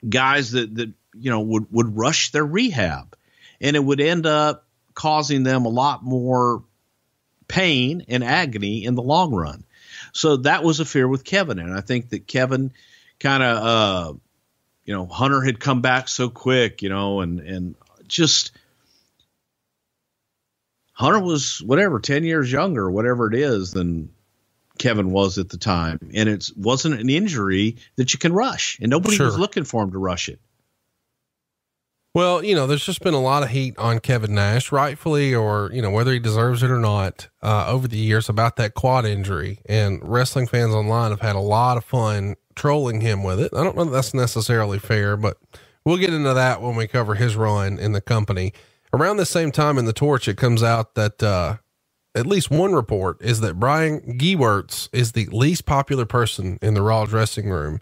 guys 0.08 0.52
that, 0.52 0.74
that, 0.76 0.92
you 1.14 1.30
know, 1.30 1.40
would, 1.40 1.66
would 1.72 1.96
rush 1.96 2.30
their 2.30 2.46
rehab 2.46 3.16
and 3.60 3.76
it 3.76 3.84
would 3.84 4.00
end 4.00 4.26
up 4.26 4.66
causing 4.94 5.42
them 5.42 5.64
a 5.64 5.70
lot 5.70 6.02
more 6.02 6.62
pain 7.48 8.04
and 8.08 8.24
agony 8.24 8.84
in 8.84 8.94
the 8.94 9.02
long 9.02 9.32
run. 9.34 9.64
So 10.12 10.38
that 10.38 10.64
was 10.64 10.80
a 10.80 10.84
fear 10.84 11.06
with 11.06 11.24
Kevin, 11.24 11.58
and 11.58 11.74
I 11.74 11.80
think 11.80 12.10
that 12.10 12.26
Kevin 12.26 12.72
kind 13.20 13.42
of, 13.42 13.56
uh, 13.56 14.18
you 14.84 14.94
know, 14.94 15.06
Hunter 15.06 15.42
had 15.42 15.60
come 15.60 15.82
back 15.82 16.08
so 16.08 16.28
quick, 16.28 16.82
you 16.82 16.88
know, 16.88 17.20
and 17.20 17.40
and 17.40 17.74
just 18.08 18.52
Hunter 20.92 21.20
was 21.20 21.62
whatever 21.62 22.00
ten 22.00 22.24
years 22.24 22.50
younger, 22.50 22.90
whatever 22.90 23.28
it 23.28 23.34
is, 23.34 23.72
than 23.72 24.10
Kevin 24.78 25.10
was 25.10 25.38
at 25.38 25.48
the 25.48 25.58
time, 25.58 25.98
and 26.14 26.28
it 26.28 26.50
wasn't 26.56 27.00
an 27.00 27.10
injury 27.10 27.76
that 27.96 28.12
you 28.12 28.18
can 28.18 28.32
rush, 28.32 28.78
and 28.80 28.90
nobody 28.90 29.16
sure. 29.16 29.26
was 29.26 29.38
looking 29.38 29.64
for 29.64 29.82
him 29.82 29.92
to 29.92 29.98
rush 29.98 30.28
it. 30.28 30.40
Well, 32.14 32.42
you 32.42 32.54
know, 32.54 32.66
there's 32.66 32.86
just 32.86 33.02
been 33.02 33.12
a 33.12 33.20
lot 33.20 33.42
of 33.42 33.50
heat 33.50 33.76
on 33.76 33.98
Kevin 33.98 34.34
Nash, 34.34 34.72
rightfully, 34.72 35.34
or, 35.34 35.70
you 35.70 35.82
know, 35.82 35.90
whether 35.90 36.14
he 36.14 36.18
deserves 36.18 36.62
it 36.62 36.70
or 36.70 36.78
not, 36.78 37.28
uh, 37.42 37.66
over 37.68 37.86
the 37.86 37.98
years 37.98 38.30
about 38.30 38.56
that 38.56 38.72
quad 38.72 39.04
injury. 39.04 39.58
And 39.66 40.00
wrestling 40.02 40.46
fans 40.46 40.72
online 40.72 41.10
have 41.10 41.20
had 41.20 41.36
a 41.36 41.40
lot 41.40 41.76
of 41.76 41.84
fun 41.84 42.36
trolling 42.54 43.02
him 43.02 43.22
with 43.22 43.38
it. 43.38 43.52
I 43.54 43.62
don't 43.62 43.76
know 43.76 43.84
that 43.84 43.90
that's 43.90 44.14
necessarily 44.14 44.78
fair, 44.78 45.18
but 45.18 45.36
we'll 45.84 45.98
get 45.98 46.14
into 46.14 46.32
that 46.32 46.62
when 46.62 46.74
we 46.74 46.86
cover 46.86 47.16
his 47.16 47.36
run 47.36 47.78
in 47.78 47.92
the 47.92 48.00
company. 48.00 48.54
Around 48.94 49.18
the 49.18 49.26
same 49.26 49.52
time 49.52 49.76
in 49.76 49.84
the 49.84 49.92
torch, 49.92 50.26
it 50.26 50.38
comes 50.38 50.62
out 50.62 50.94
that, 50.94 51.22
uh, 51.22 51.56
at 52.16 52.26
least 52.26 52.50
one 52.50 52.72
report 52.72 53.20
is 53.20 53.40
that 53.40 53.60
Brian 53.60 54.00
Gewirtz 54.18 54.88
is 54.92 55.12
the 55.12 55.26
least 55.26 55.66
popular 55.66 56.06
person 56.06 56.58
in 56.62 56.74
the 56.74 56.82
Raw 56.82 57.04
dressing 57.04 57.50
room. 57.50 57.80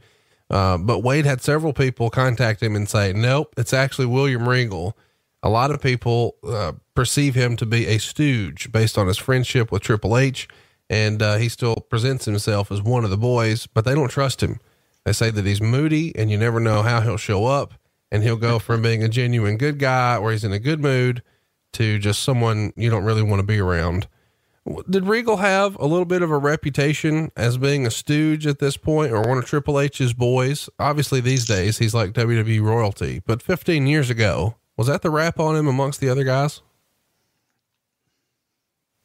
Uh, 0.51 0.77
but 0.77 1.01
Wade 1.01 1.25
had 1.25 1.41
several 1.41 1.73
people 1.73 2.11
contact 2.11 2.63
him 2.63 2.77
and 2.77 2.89
say, 2.89 3.13
nope, 3.13 3.55
it's 3.57 3.73
actually 3.73 4.07
William 4.07 4.49
Regal. 4.49 4.97
A 5.43 5.49
lot 5.49 5.71
of 5.71 5.81
people 5.81 6.37
uh, 6.47 6.73
perceive 6.95 7.35
him 7.35 7.57
to 7.57 7.67
be 7.67 7.87
a 7.87 7.99
stooge 7.99 8.71
based 8.73 8.99
on 8.99 9.07
his 9.07 9.19
friendship 9.19 9.71
with 9.71 9.83
Triple 9.83 10.19
H. 10.19 10.49
And 10.91 11.23
uh, 11.23 11.37
he 11.37 11.49
still 11.49 11.77
presents 11.77 12.25
himself 12.25 12.71
as 12.71 12.83
one 12.83 13.05
of 13.05 13.11
the 13.11 13.17
boys, 13.17 13.67
but 13.67 13.85
they 13.85 13.95
don't 13.95 14.11
trust 14.11 14.43
him. 14.43 14.59
They 15.05 15.13
say 15.13 15.31
that 15.31 15.47
he's 15.47 15.61
moody 15.61 16.15
and 16.17 16.31
you 16.31 16.37
never 16.37 16.61
know 16.61 16.83
how 16.83 17.01
he'll 17.01 17.17
show 17.17 17.47
up. 17.47 17.75
And 18.11 18.23
he'll 18.23 18.37
go 18.37 18.59
from 18.59 18.83
being 18.83 19.03
a 19.03 19.09
genuine 19.09 19.57
good 19.57 19.79
guy 19.79 20.17
or 20.17 20.31
he's 20.31 20.45
in 20.45 20.53
a 20.53 20.59
good 20.59 20.81
mood 20.81 21.23
to 21.73 21.99
just 21.99 22.23
someone 22.23 22.73
you 22.77 22.91
don't 22.91 23.05
really 23.05 23.23
want 23.23 23.41
to 23.41 23.47
be 23.47 23.59
around. 23.59 24.07
Did 24.89 25.05
Regal 25.05 25.37
have 25.37 25.77
a 25.77 25.87
little 25.87 26.07
bit 26.07 26.23
of 26.23 26.31
a 26.31 26.39
reputation 26.39 27.31
as 27.37 27.59
being 27.59 27.87
a 27.87 27.91
stooge 27.91 28.47
at 28.47 28.61
this 28.61 28.79
point 28.79 29.13
or 29.13 29.21
one 29.21 29.37
of 29.37 29.45
Triple 29.45 29.79
H's 29.79 30.15
boys? 30.15 30.71
Obviously, 30.79 31.21
these 31.21 31.45
days 31.45 31.79
he's 31.79 31.95
like 31.95 32.13
WWE 32.13 32.63
royalty, 32.63 33.21
but 33.27 33.43
15 33.43 33.87
years 33.87 34.09
ago, 34.09 34.55
was 34.77 34.87
that 34.87 35.03
the 35.03 35.11
rap 35.11 35.39
on 35.39 35.55
him 35.55 35.67
amongst 35.67 36.01
the 36.01 36.09
other 36.09 36.25
guys? 36.25 36.63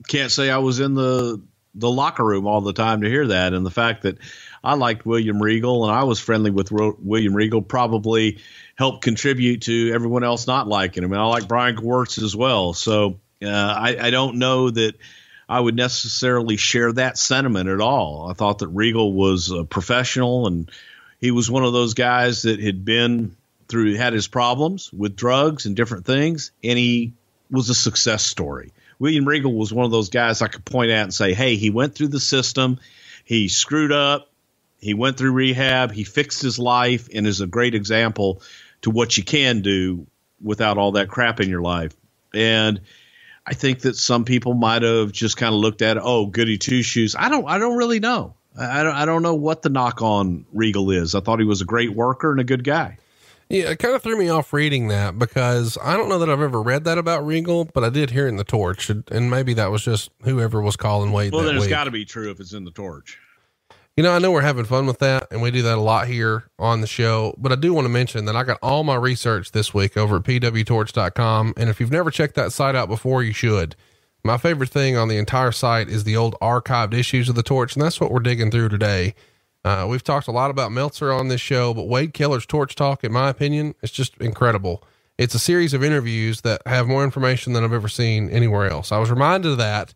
Can't 0.08 0.32
say 0.32 0.50
I 0.50 0.60
was 0.60 0.80
in 0.80 0.96
the 0.96 1.42
the 1.76 1.90
locker 1.90 2.26
room 2.26 2.48
all 2.48 2.62
the 2.62 2.74
time 2.74 3.02
to 3.02 3.10
hear 3.10 3.28
that, 3.28 3.54
and 3.54 3.66
the 3.66 3.72
fact 3.72 4.04
that 4.04 4.18
I 4.64 4.76
liked 4.76 5.06
William 5.06 5.42
Regal 5.42 5.84
and 5.86 5.94
I 5.94 6.04
was 6.04 6.20
friendly 6.20 6.52
with 6.52 6.72
Ro- 6.72 6.98
William 7.00 7.36
Regal 7.36 7.62
probably 7.62 8.40
helped 8.76 9.04
contribute 9.04 9.64
to 9.64 9.92
everyone 9.94 10.24
else 10.24 10.48
not 10.48 10.68
liking 10.68 11.04
him. 11.04 11.12
And 11.12 11.22
I 11.22 11.26
like 11.26 11.50
Brian 11.50 11.76
Gewirtz 11.76 12.24
as 12.24 12.34
well, 12.34 12.74
so 12.74 13.20
uh, 13.44 13.50
I, 13.50 13.98
I 14.00 14.10
don't 14.10 14.38
know 14.38 14.70
that 14.70 14.96
I 15.50 15.60
would 15.60 15.76
necessarily 15.76 16.58
share 16.58 16.94
that 16.94 17.18
sentiment 17.18 17.68
at 17.68 17.82
all. 17.82 18.28
I 18.30 18.34
thought 18.34 18.60
that 18.60 18.68
Regal 18.68 19.12
was 19.12 19.50
a 19.50 19.64
professional 19.64 20.46
and 20.46 20.70
he 21.20 21.32
was 21.32 21.50
one 21.50 21.66
of 21.66 21.74
those 21.74 21.96
guys 21.96 22.44
that 22.44 22.60
had 22.60 22.86
been 22.86 23.36
through, 23.68 23.96
had 23.96 24.14
his 24.14 24.28
problems 24.28 24.94
with 24.94 25.16
drugs 25.16 25.66
and 25.66 25.76
different 25.76 26.06
things, 26.06 26.52
and 26.64 26.78
he 26.78 27.14
was 27.50 27.70
a 27.70 27.76
success 27.76 28.24
story. 28.24 28.72
William 29.00 29.28
Regal 29.28 29.54
was 29.54 29.74
one 29.74 29.86
of 29.86 29.92
those 29.92 30.10
guys 30.10 30.42
I 30.42 30.48
could 30.48 30.66
point 30.66 30.92
at 30.92 31.04
and 31.04 31.14
say, 31.14 31.34
hey, 31.34 31.56
he 31.56 31.72
went 31.72 31.96
through 31.96 32.10
the 32.10 32.20
system, 32.20 32.80
he 33.26 33.48
screwed 33.48 33.92
up, 33.92 34.30
he 34.80 34.94
went 34.94 35.18
through 35.18 35.32
rehab, 35.32 35.92
he 35.92 36.04
fixed 36.04 36.42
his 36.42 36.60
life, 36.60 37.10
and 37.14 37.26
is 37.26 37.42
a 37.42 37.48
great 37.48 37.76
example 37.76 38.42
to 38.82 38.92
what 38.92 39.18
you 39.18 39.24
can 39.24 39.62
do 39.62 40.06
without 40.42 40.78
all 40.78 40.94
that 40.94 41.10
crap 41.10 41.40
in 41.40 41.50
your 41.50 41.62
life. 41.62 41.94
And 42.34 42.82
I 43.50 43.54
think 43.54 43.80
that 43.80 43.96
some 43.98 44.26
people 44.26 44.54
might 44.54 44.84
have 44.84 45.12
just 45.12 45.36
kind 45.36 45.56
of 45.56 45.60
looked 45.60 45.82
at 45.82 45.98
oh, 45.98 46.28
goody 46.28 46.60
two 46.60 46.84
shoes. 46.84 47.16
I 47.18 47.30
don't 47.30 47.48
I 47.48 47.58
don't 47.58 47.78
really 47.78 48.00
know. 48.00 48.36
I 48.56 48.84
don't 48.84 48.96
I 48.96 49.06
don't 49.06 49.24
know 49.24 49.34
what 49.34 49.64
the 49.64 49.70
knock 49.70 50.04
on 50.04 50.46
Regal 50.54 50.92
is. 50.92 51.16
I 51.16 51.22
thought 51.22 51.40
he 51.40 51.46
was 51.46 51.62
a 51.62 51.66
great 51.66 51.90
worker 51.90 52.30
and 52.30 52.40
a 52.40 52.44
good 52.44 52.64
guy. 52.64 53.00
Yeah, 53.50 53.72
it 53.72 53.80
kind 53.80 53.96
of 53.96 54.04
threw 54.04 54.20
me 54.20 54.30
off 54.30 54.54
reading 54.54 54.90
that 54.90 55.18
because 55.18 55.80
I 55.84 55.98
don't 55.98 56.10
know 56.10 56.20
that 56.20 56.30
I've 56.30 56.42
ever 56.42 56.62
read 56.62 56.84
that 56.84 57.00
about 57.00 57.26
Regal, 57.26 57.66
but 57.66 57.84
I 57.84 57.90
did 57.90 58.12
hear 58.12 58.28
in 58.28 58.36
the 58.36 58.44
Torch, 58.44 58.92
and 58.92 59.32
maybe 59.32 59.56
that 59.56 59.72
was 59.72 59.84
just 59.84 60.12
whoever 60.22 60.62
was 60.62 60.76
calling 60.76 61.12
Wade. 61.12 61.34
Well, 61.34 61.44
then 61.44 61.58
it's 61.58 61.66
got 61.66 61.86
to 61.86 61.92
be 61.92 62.06
true 62.06 62.30
if 62.30 62.40
it's 62.40 62.54
in 62.54 62.64
the 62.64 62.72
Torch. 62.72 63.18
You 63.98 64.04
know, 64.04 64.14
I 64.14 64.20
know 64.20 64.32
we're 64.32 64.42
having 64.42 64.64
fun 64.64 64.86
with 64.86 65.00
that 65.00 65.28
and 65.30 65.42
we 65.42 65.52
do 65.52 65.62
that 65.64 65.78
a 65.78 65.82
lot 65.82 66.08
here 66.08 66.50
on 66.58 66.80
the 66.80 66.88
show, 66.88 67.36
but 67.38 67.52
I 67.52 67.56
do 67.56 67.74
want 67.74 67.84
to 67.86 67.90
mention 67.90 68.26
that 68.26 68.36
I 68.36 68.44
got 68.44 68.58
all 68.62 68.86
my 68.86 68.96
research 68.96 69.52
this 69.52 69.74
week 69.74 69.98
over 69.98 70.18
at 70.18 70.24
pwtorch.com. 70.24 71.54
And 71.58 71.70
if 71.70 71.82
you've 71.82 71.92
never 71.92 72.10
checked 72.10 72.36
that 72.36 72.54
site 72.54 72.76
out 72.76 72.88
before, 72.88 73.24
you 73.24 73.34
should. 73.34 73.76
My 74.24 74.38
favorite 74.38 74.70
thing 74.70 74.96
on 74.96 75.10
the 75.10 75.18
entire 75.18 75.52
site 75.52 75.90
is 75.90 76.06
the 76.06 76.16
old 76.16 76.36
archived 76.42 76.94
issues 76.94 77.28
of 77.28 77.36
the 77.36 77.44
torch. 77.44 77.76
And 77.76 77.84
that's 77.84 78.00
what 78.00 78.12
we're 78.12 78.20
digging 78.20 78.52
through 78.52 78.70
today. 78.70 79.16
Uh, 79.66 79.86
we've 79.90 80.04
talked 80.04 80.28
a 80.28 80.32
lot 80.32 80.50
about 80.52 80.72
Meltzer 80.72 81.12
on 81.12 81.28
this 81.28 81.42
show, 81.42 81.74
but 81.74 81.88
Wade 81.88 82.14
Keller's 82.14 82.46
torch 82.46 82.76
talk, 82.76 83.04
in 83.04 83.12
my 83.12 83.30
opinion, 83.30 83.76
is 83.82 83.92
just 83.92 84.18
incredible. 84.18 84.84
It's 85.18 85.36
a 85.36 85.40
series 85.40 85.74
of 85.74 85.84
interviews 85.84 86.42
that 86.42 86.62
have 86.66 86.88
more 86.88 87.04
information 87.04 87.52
than 87.52 87.66
I've 87.66 87.74
ever 87.74 87.90
seen 87.90 88.30
anywhere 88.30 88.70
else. 88.70 88.94
I 88.94 89.00
was 89.00 89.10
reminded 89.10 89.52
of 89.52 89.58
that, 89.58 89.94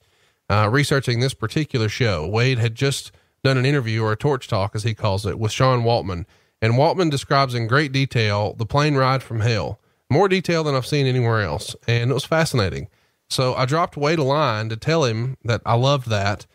uh, 0.50 0.68
researching 0.70 1.22
this 1.22 1.34
particular 1.34 1.88
show. 1.88 2.28
Wade 2.28 2.60
had 2.60 2.76
just 2.76 3.14
done 3.44 3.58
an 3.58 3.66
interview 3.66 4.04
or 4.04 4.12
a 4.12 4.18
torch 4.18 4.48
talk, 4.48 4.76
as 4.76 4.84
he 4.84 4.94
calls 4.94 5.26
it, 5.26 5.38
with 5.38 5.52
Sean 5.52 5.84
Waltman. 5.84 6.26
And 6.62 6.74
Waltman 6.74 7.12
describes 7.12 7.54
in 7.54 7.68
great 7.68 7.91
detail 7.91 8.54
the 8.54 8.66
plane 8.66 8.96
ride 8.96 9.22
from 9.22 9.41
hell, 9.41 9.80
more 10.10 10.30
detail 10.30 10.64
than 10.64 10.76
I've 10.76 10.86
seen 10.86 11.06
anywhere 11.06 11.41
else. 11.41 11.76
And 11.88 12.10
it 12.10 12.14
was 12.14 12.24
fascinating. 12.24 12.88
So 13.30 13.54
I 13.56 13.66
dropped 13.66 13.98
Wade 13.98 14.20
a 14.20 14.24
line 14.24 14.70
to 14.70 14.78
tell 14.78 15.04
him 15.04 15.38
that 15.44 15.62
I 15.66 15.76
loved 15.76 16.10
that. 16.10 16.46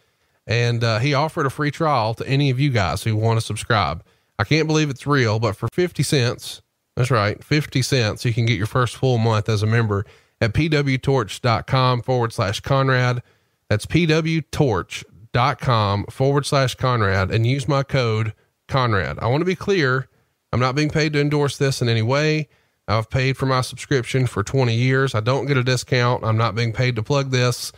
And 0.46 0.82
uh, 0.82 0.98
he 0.98 1.12
offered 1.12 1.44
a 1.44 1.50
free 1.50 1.70
trial 1.70 2.14
to 2.14 2.26
any 2.26 2.48
of 2.48 2.58
you 2.58 2.70
guys 2.70 3.02
who 3.02 3.16
want 3.16 3.38
to 3.38 3.44
subscribe. 3.44 4.02
I 4.38 4.44
can't 4.44 4.66
believe 4.66 4.88
it's 4.88 5.06
real, 5.06 5.38
but 5.38 5.56
for 5.56 5.68
50 5.68 6.02
cents, 6.02 6.62
that's 6.96 7.10
right, 7.10 7.42
50 7.44 7.82
cents, 7.82 8.24
you 8.24 8.32
can 8.32 8.46
get 8.46 8.56
your 8.56 8.66
first 8.66 8.96
full 8.96 9.18
month 9.18 9.48
as 9.48 9.62
a 9.62 9.66
member 9.66 10.06
at 10.40 10.54
pwtorch.com 10.54 12.02
forward 12.02 12.32
slash 12.32 12.60
Conrad. 12.60 13.22
That's 13.68 13.84
pwtorch 13.84 15.04
dot 15.32 15.60
com 15.60 16.04
forward 16.06 16.46
slash 16.46 16.74
Conrad 16.74 17.30
and 17.30 17.46
use 17.46 17.68
my 17.68 17.82
code 17.82 18.34
Conrad. 18.68 19.18
I 19.20 19.26
want 19.28 19.40
to 19.40 19.46
be 19.46 19.56
clear. 19.56 20.08
I'm 20.52 20.60
not 20.60 20.74
being 20.74 20.90
paid 20.90 21.12
to 21.12 21.20
endorse 21.20 21.58
this 21.58 21.82
in 21.82 21.88
any 21.88 22.02
way. 22.02 22.48
I've 22.86 23.10
paid 23.10 23.36
for 23.36 23.44
my 23.46 23.60
subscription 23.60 24.26
for 24.26 24.42
20 24.42 24.74
years. 24.74 25.14
I 25.14 25.20
don't 25.20 25.46
get 25.46 25.58
a 25.58 25.62
discount. 25.62 26.24
I'm 26.24 26.38
not 26.38 26.54
being 26.54 26.72
paid 26.72 26.96
to 26.96 27.02
plug 27.02 27.30
this. 27.30 27.70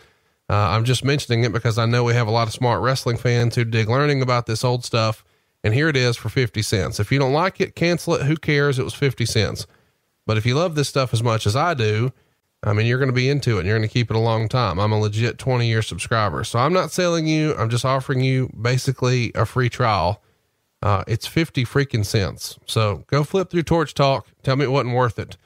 Uh, 0.48 0.54
I'm 0.54 0.84
just 0.84 1.04
mentioning 1.04 1.44
it 1.44 1.52
because 1.52 1.78
I 1.78 1.86
know 1.86 2.04
we 2.04 2.14
have 2.14 2.28
a 2.28 2.32
lot 2.32 2.46
of 2.46 2.54
smart 2.54 2.80
wrestling 2.80 3.16
fans 3.16 3.56
who 3.56 3.64
dig 3.64 3.88
learning 3.88 4.22
about 4.22 4.46
this 4.46 4.64
old 4.64 4.84
stuff. 4.84 5.24
And 5.62 5.74
here 5.74 5.88
it 5.88 5.96
is 5.96 6.16
for 6.16 6.28
50 6.28 6.62
cents. 6.62 7.00
If 7.00 7.12
you 7.12 7.18
don't 7.18 7.32
like 7.32 7.60
it, 7.60 7.74
cancel 7.74 8.14
it. 8.14 8.26
Who 8.26 8.36
cares? 8.36 8.78
It 8.78 8.84
was 8.84 8.94
50 8.94 9.26
cents. 9.26 9.66
But 10.26 10.36
if 10.36 10.46
you 10.46 10.54
love 10.54 10.74
this 10.74 10.88
stuff 10.88 11.12
as 11.12 11.22
much 11.22 11.46
as 11.46 11.56
I 11.56 11.74
do, 11.74 12.12
I 12.62 12.74
mean, 12.74 12.86
you're 12.86 12.98
going 12.98 13.08
to 13.08 13.14
be 13.14 13.28
into 13.28 13.56
it 13.56 13.60
and 13.60 13.68
you're 13.68 13.78
going 13.78 13.88
to 13.88 13.92
keep 13.92 14.10
it 14.10 14.16
a 14.16 14.20
long 14.20 14.48
time. 14.48 14.78
I'm 14.78 14.92
a 14.92 14.98
legit 15.00 15.38
20 15.38 15.66
year 15.66 15.80
subscriber. 15.82 16.44
So 16.44 16.58
I'm 16.58 16.72
not 16.72 16.90
selling 16.90 17.26
you. 17.26 17.54
I'm 17.56 17.70
just 17.70 17.84
offering 17.84 18.20
you 18.20 18.50
basically 18.60 19.32
a 19.34 19.46
free 19.46 19.70
trial. 19.70 20.22
Uh, 20.82 21.04
it's 21.06 21.26
50 21.26 21.64
freaking 21.64 22.04
cents. 22.04 22.58
So 22.66 23.04
go 23.06 23.24
flip 23.24 23.50
through 23.50 23.62
Torch 23.64 23.94
Talk. 23.94 24.28
Tell 24.42 24.56
me 24.56 24.64
it 24.64 24.70
wasn't 24.70 24.94
worth 24.94 25.18
it. 25.18 25.36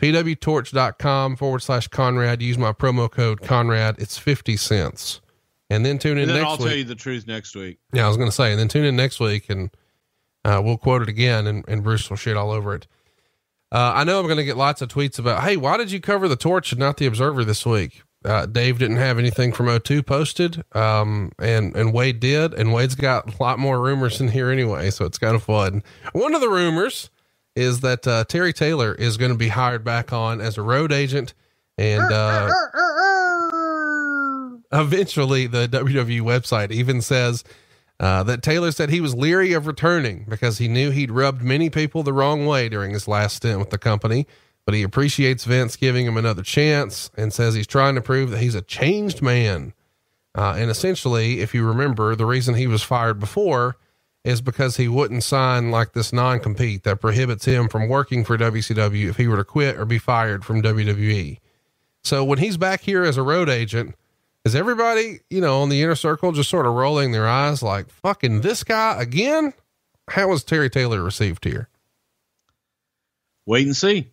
pwtorch.com 0.00 1.36
forward 1.36 1.60
slash 1.60 1.88
Conrad. 1.88 2.42
Use 2.42 2.58
my 2.58 2.72
promo 2.72 3.10
code 3.10 3.42
Conrad. 3.42 3.96
It's 3.98 4.18
50 4.18 4.56
cents. 4.56 5.20
And 5.68 5.84
then 5.86 5.98
tune 5.98 6.18
in 6.18 6.28
next 6.28 6.28
week. 6.28 6.36
And 6.36 6.36
then 6.36 6.42
next 6.42 6.50
I'll 6.50 6.58
week. 6.58 6.68
tell 6.68 6.78
you 6.78 6.84
the 6.84 6.94
truth 6.96 7.26
next 7.26 7.54
week. 7.54 7.78
Yeah, 7.92 8.04
I 8.04 8.08
was 8.08 8.16
going 8.16 8.28
to 8.28 8.34
say, 8.34 8.50
and 8.50 8.58
then 8.58 8.68
tune 8.68 8.84
in 8.84 8.96
next 8.96 9.20
week 9.20 9.48
and 9.48 9.70
uh, 10.44 10.60
we'll 10.64 10.78
quote 10.78 11.02
it 11.02 11.08
again 11.08 11.46
and, 11.46 11.64
and 11.68 11.82
Bruce 11.82 12.08
will 12.10 12.16
shit 12.16 12.36
all 12.36 12.50
over 12.50 12.74
it. 12.74 12.86
Uh, 13.72 13.92
I 13.94 14.04
know 14.04 14.18
I'm 14.18 14.26
going 14.26 14.38
to 14.38 14.44
get 14.44 14.56
lots 14.56 14.82
of 14.82 14.88
tweets 14.88 15.18
about, 15.18 15.42
hey, 15.44 15.56
why 15.56 15.76
did 15.76 15.92
you 15.92 16.00
cover 16.00 16.26
the 16.26 16.36
torch 16.36 16.72
and 16.72 16.80
not 16.80 16.96
the 16.96 17.06
observer 17.06 17.44
this 17.44 17.64
week? 17.64 18.02
Uh, 18.24 18.44
Dave 18.46 18.78
didn't 18.78 18.96
have 18.96 19.18
anything 19.18 19.52
from 19.52 19.66
O2 19.66 20.04
posted. 20.04 20.64
Um, 20.72 21.32
and, 21.38 21.74
and 21.76 21.92
Wade 21.92 22.20
did, 22.20 22.52
and 22.52 22.72
Wade's 22.72 22.96
got 22.96 23.32
a 23.32 23.42
lot 23.42 23.58
more 23.58 23.80
rumors 23.80 24.20
in 24.20 24.28
here 24.28 24.50
anyway. 24.50 24.90
So 24.90 25.04
it's 25.04 25.18
kind 25.18 25.36
of 25.36 25.42
fun. 25.44 25.82
One 26.12 26.34
of 26.34 26.40
the 26.40 26.48
rumors 26.48 27.10
is 27.54 27.80
that, 27.80 28.06
uh, 28.06 28.24
Terry 28.24 28.52
Taylor 28.52 28.94
is 28.94 29.16
going 29.16 29.32
to 29.32 29.38
be 29.38 29.48
hired 29.48 29.84
back 29.84 30.12
on 30.12 30.40
as 30.40 30.58
a 30.58 30.62
road 30.62 30.92
agent 30.92 31.34
and, 31.78 32.12
uh, 32.12 32.50
eventually 34.72 35.46
the 35.46 35.66
WWE 35.68 36.20
website 36.20 36.70
even 36.70 37.00
says 37.00 37.44
uh, 38.00 38.22
that 38.22 38.42
Taylor 38.42 38.72
said 38.72 38.88
he 38.88 39.02
was 39.02 39.14
leery 39.14 39.52
of 39.52 39.66
returning 39.66 40.24
because 40.26 40.56
he 40.56 40.68
knew 40.68 40.90
he'd 40.90 41.10
rubbed 41.10 41.42
many 41.42 41.68
people 41.68 42.02
the 42.02 42.14
wrong 42.14 42.46
way 42.46 42.66
during 42.70 42.92
his 42.92 43.06
last 43.06 43.36
stint 43.36 43.58
with 43.58 43.68
the 43.68 43.78
company. 43.78 44.26
But 44.64 44.74
he 44.74 44.82
appreciates 44.82 45.44
Vince 45.44 45.76
giving 45.76 46.06
him 46.06 46.16
another 46.16 46.42
chance 46.42 47.10
and 47.16 47.30
says 47.32 47.54
he's 47.54 47.66
trying 47.66 47.94
to 47.96 48.00
prove 48.00 48.30
that 48.30 48.40
he's 48.40 48.54
a 48.54 48.62
changed 48.62 49.20
man. 49.20 49.74
Uh, 50.34 50.54
and 50.56 50.70
essentially, 50.70 51.40
if 51.40 51.54
you 51.54 51.66
remember, 51.66 52.14
the 52.14 52.24
reason 52.24 52.54
he 52.54 52.66
was 52.66 52.82
fired 52.82 53.20
before 53.20 53.76
is 54.24 54.40
because 54.40 54.76
he 54.76 54.88
wouldn't 54.88 55.22
sign 55.22 55.70
like 55.70 55.92
this 55.92 56.12
non 56.12 56.40
compete 56.40 56.84
that 56.84 57.00
prohibits 57.00 57.44
him 57.44 57.68
from 57.68 57.88
working 57.88 58.24
for 58.24 58.38
WCW 58.38 59.10
if 59.10 59.16
he 59.16 59.28
were 59.28 59.36
to 59.36 59.44
quit 59.44 59.76
or 59.76 59.84
be 59.84 59.98
fired 59.98 60.42
from 60.42 60.62
WWE. 60.62 61.38
So 62.02 62.24
when 62.24 62.38
he's 62.38 62.56
back 62.56 62.80
here 62.80 63.04
as 63.04 63.18
a 63.18 63.22
road 63.22 63.50
agent, 63.50 63.94
is 64.44 64.54
everybody, 64.54 65.20
you 65.28 65.40
know, 65.40 65.62
on 65.62 65.68
the 65.68 65.82
inner 65.82 65.94
circle 65.94 66.32
just 66.32 66.50
sort 66.50 66.66
of 66.66 66.74
rolling 66.74 67.12
their 67.12 67.28
eyes 67.28 67.62
like, 67.62 67.90
fucking 67.90 68.40
this 68.40 68.64
guy 68.64 69.00
again? 69.00 69.52
How 70.08 70.28
was 70.28 70.44
Terry 70.44 70.70
Taylor 70.70 71.02
received 71.02 71.44
here? 71.44 71.68
Wait 73.46 73.66
and 73.66 73.76
see. 73.76 74.10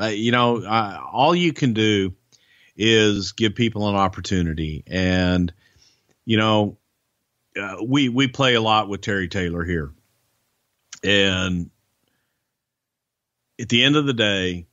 Uh, 0.00 0.06
you 0.06 0.32
know, 0.32 0.64
all 0.66 1.34
you 1.34 1.52
can 1.52 1.72
do 1.72 2.14
is 2.76 3.32
give 3.32 3.54
people 3.54 3.88
an 3.88 3.94
opportunity. 3.94 4.84
And, 4.86 5.52
you 6.24 6.36
know, 6.36 6.76
uh, 7.58 7.76
we, 7.86 8.08
we 8.08 8.28
play 8.28 8.54
a 8.54 8.60
lot 8.60 8.88
with 8.88 9.00
Terry 9.00 9.28
Taylor 9.28 9.64
here. 9.64 9.92
And 11.02 11.70
at 13.60 13.68
the 13.68 13.84
end 13.84 13.96
of 13.96 14.06
the 14.06 14.12
day, 14.12 14.66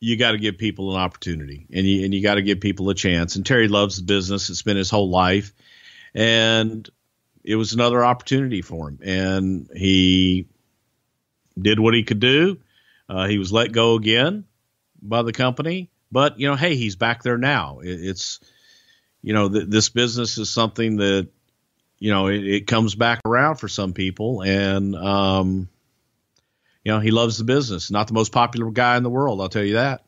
you 0.00 0.16
got 0.16 0.32
to 0.32 0.38
give 0.38 0.56
people 0.56 0.94
an 0.96 1.00
opportunity 1.00 1.66
and 1.70 1.86
you, 1.86 2.04
and 2.04 2.14
you 2.14 2.22
got 2.22 2.36
to 2.36 2.42
give 2.42 2.60
people 2.60 2.88
a 2.88 2.94
chance. 2.94 3.36
And 3.36 3.44
Terry 3.44 3.68
loves 3.68 3.98
the 3.98 4.02
business. 4.04 4.48
It's 4.48 4.62
been 4.62 4.78
his 4.78 4.90
whole 4.90 5.10
life. 5.10 5.52
And 6.14 6.88
it 7.44 7.56
was 7.56 7.74
another 7.74 8.02
opportunity 8.02 8.62
for 8.62 8.88
him. 8.88 8.98
And 9.02 9.70
he 9.76 10.46
did 11.60 11.78
what 11.78 11.94
he 11.94 12.02
could 12.02 12.20
do. 12.20 12.58
Uh, 13.08 13.26
he 13.26 13.38
was 13.38 13.52
let 13.52 13.72
go 13.72 13.94
again 13.96 14.44
by 15.02 15.22
the 15.22 15.32
company, 15.32 15.90
but 16.10 16.38
you 16.38 16.48
know, 16.48 16.56
hey, 16.56 16.76
he's 16.76 16.96
back 16.96 17.22
there 17.22 17.38
now. 17.38 17.80
It, 17.80 17.88
it's, 17.88 18.40
you 19.22 19.34
know, 19.34 19.48
th- 19.48 19.68
this 19.68 19.88
business 19.88 20.38
is 20.38 20.48
something 20.48 20.96
that, 20.96 21.28
you 21.98 22.10
know, 22.10 22.28
it, 22.28 22.44
it 22.44 22.66
comes 22.66 22.94
back 22.94 23.20
around 23.26 23.56
for 23.56 23.68
some 23.68 23.92
people. 23.92 24.42
And, 24.42 24.94
um, 24.94 25.68
you 26.84 26.92
know, 26.92 27.00
he 27.00 27.10
loves 27.10 27.38
the 27.38 27.44
business. 27.44 27.90
Not 27.90 28.06
the 28.08 28.14
most 28.14 28.32
popular 28.32 28.70
guy 28.70 28.96
in 28.96 29.02
the 29.02 29.10
world, 29.10 29.40
I'll 29.40 29.48
tell 29.48 29.64
you 29.64 29.74
that. 29.74 30.04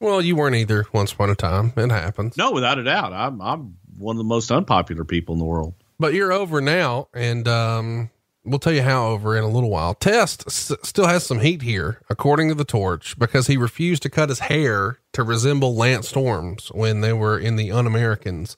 Well, 0.00 0.20
you 0.20 0.34
weren't 0.36 0.56
either 0.56 0.84
once 0.92 1.12
upon 1.12 1.30
a 1.30 1.34
time. 1.36 1.72
It 1.76 1.90
happens. 1.90 2.36
No, 2.36 2.50
without 2.52 2.78
a 2.78 2.84
doubt. 2.84 3.12
I'm 3.12 3.40
I'm 3.40 3.76
one 3.98 4.16
of 4.16 4.18
the 4.18 4.24
most 4.24 4.50
unpopular 4.50 5.04
people 5.04 5.34
in 5.34 5.38
the 5.38 5.44
world. 5.44 5.74
But 6.00 6.14
you're 6.14 6.32
over 6.32 6.60
now, 6.60 7.06
and 7.14 7.46
um, 7.46 8.10
we'll 8.44 8.58
tell 8.58 8.72
you 8.72 8.82
how 8.82 9.10
over 9.10 9.36
in 9.36 9.44
a 9.44 9.48
little 9.48 9.70
while. 9.70 9.94
Test 9.94 10.42
s- 10.48 10.72
still 10.82 11.06
has 11.06 11.24
some 11.24 11.38
heat 11.38 11.62
here, 11.62 12.00
according 12.10 12.48
to 12.48 12.56
the 12.56 12.64
Torch, 12.64 13.16
because 13.16 13.46
he 13.46 13.56
refused 13.56 14.02
to 14.02 14.10
cut 14.10 14.28
his 14.28 14.40
hair 14.40 14.98
to 15.12 15.22
resemble 15.22 15.76
Lance 15.76 16.08
Storm's 16.08 16.72
when 16.72 17.00
they 17.02 17.12
were 17.12 17.38
in 17.38 17.54
the 17.54 17.70
Un 17.70 17.86
Americans. 17.86 18.56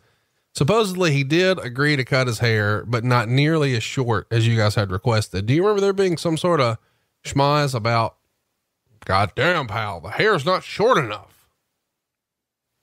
Supposedly, 0.55 1.11
he 1.13 1.25
did 1.25 1.59
agree 1.59 1.97
to 1.97 2.05
cut 2.05 2.29
his 2.29 2.39
hair, 2.39 2.85
but 2.87 3.05
not 3.05 3.29
nearly 3.29 3.75
as 3.77 3.83
short 3.83 4.27
as 4.31 4.47
you 4.49 4.57
guys 4.57 4.77
had 4.77 4.91
requested. 4.91 5.45
Do 5.47 5.53
you 5.53 5.63
remember 5.63 5.81
there 5.83 5.93
being 5.93 6.17
some 6.17 6.39
sort 6.39 6.61
of 6.61 6.79
schmize 7.25 7.75
about, 7.75 8.17
goddamn 9.05 9.67
pal, 9.67 10.01
the 10.01 10.11
hair's 10.11 10.45
not 10.45 10.63
short 10.63 10.99
enough? 10.99 11.31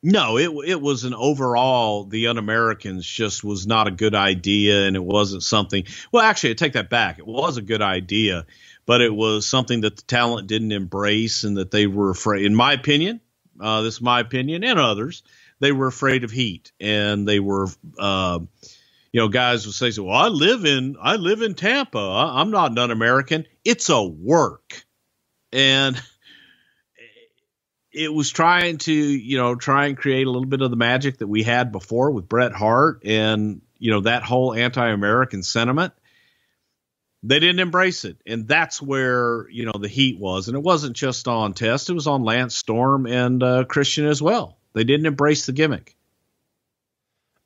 No, 0.04 0.38
it 0.38 0.50
it 0.68 0.82
was 0.82 1.04
an 1.04 1.14
overall 1.14 2.06
the 2.06 2.26
un-Americans 2.26 3.06
just 3.06 3.44
was 3.44 3.68
not 3.68 3.88
a 3.88 3.92
good 3.92 4.16
idea, 4.16 4.88
and 4.88 4.96
it 4.96 5.04
wasn't 5.04 5.44
something. 5.44 5.84
Well, 6.12 6.24
actually, 6.24 6.52
I 6.52 6.54
take 6.54 6.74
that 6.74 6.90
back. 6.90 7.20
It 7.20 7.28
was 7.28 7.58
a 7.58 7.62
good 7.62 7.84
idea, 7.84 8.48
but 8.88 9.02
it 9.02 9.14
was 9.14 9.46
something 9.46 9.82
that 9.82 9.98
the 9.98 10.02
talent 10.02 10.48
didn't 10.48 10.72
embrace, 10.72 11.44
and 11.44 11.58
that 11.58 11.70
they 11.70 11.86
were 11.86 12.10
afraid. 12.10 12.46
In 12.46 12.56
my 12.56 12.74
opinion, 12.74 13.22
uh, 13.60 13.84
this 13.84 13.96
is 13.96 14.02
my 14.02 14.20
opinion, 14.20 14.64
and 14.64 14.80
others, 14.80 15.22
they 15.60 15.72
were 15.72 15.88
afraid 15.88 16.24
of 16.24 16.32
heat, 16.32 16.72
and 16.80 17.28
they 17.28 17.40
were, 17.40 17.68
uh, 18.00 18.40
you 19.12 19.22
know, 19.22 19.28
guys 19.28 19.66
would 19.66 19.76
say, 19.76 19.92
"Well, 20.02 20.16
I 20.16 20.28
live 20.28 20.66
in 20.66 20.96
I 21.02 21.16
live 21.16 21.42
in 21.42 21.54
Tampa. 21.54 22.00
I, 22.00 22.42
I'm 22.42 22.52
not 22.52 22.72
an 22.72 22.78
un-American. 22.78 23.46
It's 23.66 23.90
a 23.90 24.02
work," 24.02 24.86
and 25.52 26.02
it 27.94 28.14
was 28.14 28.30
trying 28.30 28.78
to, 28.78 28.94
you 28.94 29.38
know, 29.38 29.56
try 29.56 29.88
and 29.88 29.98
create 29.98 30.26
a 30.26 30.32
little 30.32 30.48
bit 30.48 30.62
of 30.62 30.72
the 30.72 30.78
magic 30.78 31.18
that 31.18 31.28
we 31.28 31.44
had 31.44 31.72
before 31.72 32.12
with 32.12 32.30
Bret 32.30 32.54
Hart 32.54 33.02
and, 33.06 33.62
you 33.80 33.92
know, 33.92 34.02
that 34.02 34.24
whole 34.24 34.54
anti 34.54 34.88
American 34.88 35.44
sentiment. 35.44 35.94
They 37.24 37.40
didn't 37.40 37.60
embrace 37.60 38.06
it. 38.06 38.18
And 38.26 38.48
that's 38.48 38.82
where, 38.82 39.48
you 39.50 39.66
know, 39.66 39.78
the 39.80 39.88
heat 39.88 40.20
was. 40.20 40.48
And 40.48 40.58
it 40.58 40.64
wasn't 40.64 40.96
just 40.96 41.28
on 41.28 41.54
Test, 41.54 41.90
it 41.90 41.94
was 41.94 42.08
on 42.08 42.24
Lance 42.24 42.56
Storm 42.56 43.06
and 43.06 43.44
uh, 43.44 43.66
Christian 43.66 44.08
as 44.08 44.22
well. 44.22 44.58
They 44.74 44.84
didn't 44.86 45.06
embrace 45.06 45.46
the 45.46 45.52
gimmick. 45.52 45.96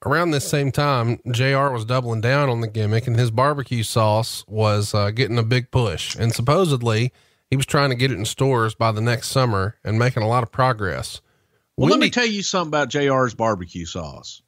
Around 0.06 0.32
this 0.32 0.48
same 0.48 0.72
time, 0.72 1.20
JR 1.32 1.70
was 1.70 1.86
doubling 1.86 2.22
down 2.22 2.50
on 2.50 2.62
the 2.62 2.68
gimmick 2.68 3.08
and 3.08 3.18
his 3.18 3.32
barbecue 3.32 3.84
sauce 3.84 4.46
was 4.48 4.94
uh, 4.94 5.12
getting 5.12 5.38
a 5.38 5.44
big 5.44 5.72
push. 5.72 6.16
And 6.16 6.34
supposedly 6.34 7.12
he 7.50 7.56
was 7.56 7.66
trying 7.66 7.90
to 7.90 7.96
get 7.96 8.12
it 8.12 8.18
in 8.18 8.26
stores 8.26 8.76
by 8.76 8.92
the 8.92 9.02
next 9.02 9.30
summer 9.30 9.78
and 9.84 10.00
making 10.00 10.24
a 10.24 10.28
lot 10.28 10.44
of 10.44 10.52
progress. 10.52 11.22
Well, 11.78 11.90
let 11.90 12.00
me 12.00 12.10
tell 12.10 12.26
you 12.26 12.42
something 12.42 12.70
about 12.70 12.90
JR's 12.90 13.34
barbecue 13.34 13.86
sauce. 13.86 14.42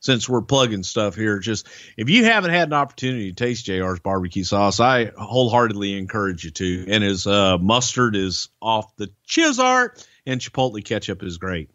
Since 0.00 0.28
we're 0.28 0.42
plugging 0.42 0.82
stuff 0.82 1.14
here, 1.14 1.38
just 1.38 1.66
if 1.96 2.10
you 2.10 2.24
haven't 2.24 2.50
had 2.50 2.68
an 2.68 2.74
opportunity 2.74 3.32
to 3.32 3.34
taste 3.34 3.64
JR's 3.64 4.00
barbecue 4.00 4.44
sauce, 4.44 4.78
I 4.78 5.12
wholeheartedly 5.16 5.96
encourage 5.96 6.44
you 6.44 6.50
to. 6.50 6.84
And 6.88 7.02
his 7.02 7.26
uh, 7.26 7.56
mustard 7.56 8.14
is 8.14 8.50
off 8.60 8.94
the 8.96 9.10
Chizart, 9.26 10.06
and 10.26 10.40
Chipotle 10.40 10.84
ketchup 10.84 11.22
is 11.22 11.38
great. 11.38 11.70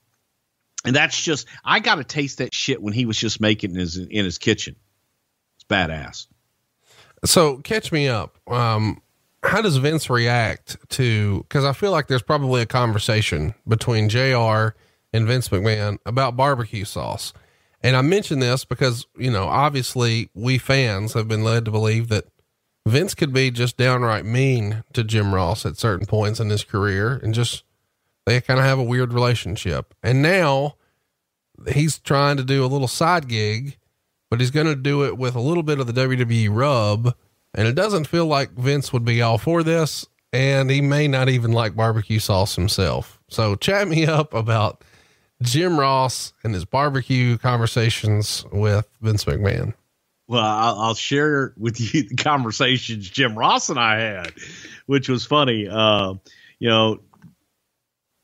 And 0.89 0.95
that's 0.95 1.21
just 1.21 1.45
I 1.63 1.81
got 1.81 1.95
to 1.95 2.03
taste 2.03 2.39
that 2.39 2.51
shit 2.51 2.81
when 2.81 2.93
he 2.93 3.05
was 3.05 3.15
just 3.15 3.39
making 3.39 3.75
his 3.75 3.95
in 3.95 4.25
his 4.25 4.39
kitchen. 4.39 4.75
It's 5.55 5.63
badass. 5.65 6.25
So 7.23 7.57
catch 7.57 7.91
me 7.91 8.07
up. 8.07 8.39
Um, 8.47 8.99
how 9.43 9.61
does 9.61 9.77
Vince 9.77 10.09
react 10.09 10.77
to? 10.89 11.43
Because 11.43 11.63
I 11.63 11.73
feel 11.73 11.91
like 11.91 12.07
there's 12.07 12.23
probably 12.23 12.63
a 12.63 12.65
conversation 12.65 13.53
between 13.67 14.09
Jr. 14.09 14.69
and 15.13 15.27
Vince 15.27 15.49
McMahon 15.49 15.99
about 16.07 16.35
barbecue 16.35 16.85
sauce, 16.85 17.33
and 17.83 17.95
I 17.95 18.01
mention 18.01 18.39
this 18.39 18.65
because 18.65 19.05
you 19.15 19.29
know 19.29 19.43
obviously 19.43 20.31
we 20.33 20.57
fans 20.57 21.13
have 21.13 21.27
been 21.27 21.43
led 21.43 21.65
to 21.65 21.71
believe 21.71 22.07
that 22.07 22.25
Vince 22.87 23.13
could 23.13 23.31
be 23.31 23.51
just 23.51 23.77
downright 23.77 24.25
mean 24.25 24.83
to 24.93 25.03
Jim 25.03 25.35
Ross 25.35 25.67
at 25.67 25.77
certain 25.77 26.07
points 26.07 26.39
in 26.39 26.49
his 26.49 26.63
career, 26.63 27.19
and 27.21 27.31
just 27.31 27.63
they 28.29 28.41
kind 28.41 28.59
of 28.59 28.65
have 28.65 28.79
a 28.79 28.83
weird 28.83 29.13
relationship. 29.13 29.93
And 30.03 30.21
now 30.21 30.75
he's 31.73 31.99
trying 31.99 32.37
to 32.37 32.43
do 32.43 32.63
a 32.63 32.67
little 32.67 32.87
side 32.87 33.27
gig 33.27 33.77
but 34.29 34.39
he's 34.39 34.51
going 34.51 34.67
to 34.67 34.75
do 34.75 35.03
it 35.05 35.17
with 35.17 35.35
a 35.35 35.41
little 35.41 35.63
bit 35.63 35.79
of 35.79 35.87
the 35.87 35.93
WWE 35.93 36.49
rub. 36.51 37.15
And 37.53 37.67
it 37.67 37.73
doesn't 37.73 38.05
feel 38.05 38.27
like 38.27 38.51
Vince 38.51 38.93
would 38.93 39.03
be 39.03 39.21
all 39.21 39.37
for 39.37 39.63
this. 39.63 40.05
And 40.31 40.69
he 40.69 40.81
may 40.81 41.07
not 41.07 41.29
even 41.29 41.51
like 41.51 41.75
barbecue 41.75 42.19
sauce 42.19 42.55
himself. 42.55 43.19
So 43.29 43.55
chat 43.55 43.87
me 43.87 44.05
up 44.05 44.33
about 44.35 44.83
Jim 45.41 45.79
Ross 45.79 46.33
and 46.43 46.53
his 46.53 46.65
barbecue 46.65 47.39
conversations 47.39 48.45
with 48.51 48.87
Vince 49.01 49.25
McMahon. 49.25 49.73
Well, 50.27 50.43
I'll, 50.43 50.79
I'll 50.79 50.95
share 50.95 51.55
with 51.57 51.81
you 51.81 52.03
the 52.07 52.15
conversations 52.17 53.09
Jim 53.09 53.35
Ross 53.35 53.69
and 53.69 53.79
I 53.79 53.99
had, 53.99 54.33
which 54.85 55.09
was 55.09 55.25
funny. 55.25 55.67
Uh, 55.67 56.13
you 56.59 56.69
know, 56.69 56.99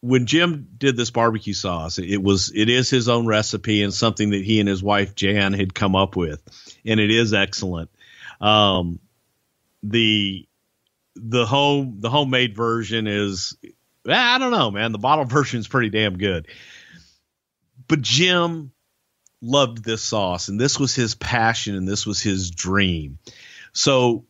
when 0.05 0.27
Jim 0.27 0.67
did 0.77 0.95
this 0.95 1.09
barbecue 1.09 1.53
sauce, 1.53 1.97
it 1.97 2.21
was 2.21 2.51
it 2.53 2.69
is 2.69 2.91
his 2.91 3.09
own 3.09 3.25
recipe 3.25 3.81
and 3.81 3.91
something 3.91 4.29
that 4.29 4.43
he 4.43 4.59
and 4.59 4.69
his 4.69 4.83
wife 4.83 5.15
Jan 5.15 5.53
had 5.53 5.73
come 5.73 5.95
up 5.95 6.15
with, 6.15 6.43
and 6.85 6.99
it 6.99 7.09
is 7.09 7.33
excellent. 7.33 7.89
Um, 8.39 8.99
the 9.81 10.47
the 11.15 11.47
home 11.47 12.01
the 12.01 12.11
homemade 12.11 12.55
version 12.55 13.07
is 13.07 13.57
I 14.07 14.37
don't 14.37 14.51
know, 14.51 14.69
man. 14.69 14.91
The 14.91 14.99
bottle 14.99 15.25
version 15.25 15.59
is 15.59 15.67
pretty 15.67 15.89
damn 15.89 16.19
good, 16.19 16.49
but 17.87 18.01
Jim 18.01 18.71
loved 19.41 19.83
this 19.83 20.03
sauce 20.03 20.49
and 20.49 20.59
this 20.59 20.79
was 20.79 20.93
his 20.93 21.15
passion 21.15 21.75
and 21.75 21.87
this 21.87 22.05
was 22.05 22.21
his 22.21 22.51
dream. 22.51 23.17
So 23.73 24.25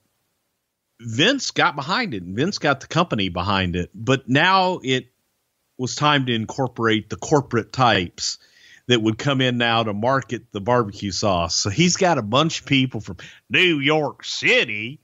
Vince 1.02 1.52
got 1.52 1.76
behind 1.76 2.14
it 2.14 2.24
and 2.24 2.34
Vince 2.34 2.60
got 2.60 2.80
the 2.80 2.88
company 2.88 3.28
behind 3.28 3.76
it, 3.76 3.90
but 3.94 4.30
now 4.30 4.80
it 4.82 5.10
was 5.78 5.96
time 5.96 6.26
to 6.26 6.34
incorporate 6.34 7.10
the 7.10 7.18
corporate 7.18 7.74
types 7.74 8.38
that 8.88 9.02
would 9.02 9.18
come 9.18 9.42
in 9.42 9.58
now 9.58 9.84
to 9.84 9.94
market 9.94 10.52
the 10.52 10.62
barbecue 10.62 11.12
sauce. 11.12 11.56
So 11.56 11.70
he's 11.70 11.98
got 11.98 12.18
a 12.18 12.24
bunch 12.24 12.62
of 12.62 12.66
people 12.68 13.02
from 13.02 13.18
New 13.50 13.80
York 13.80 14.24
City. 14.24 15.00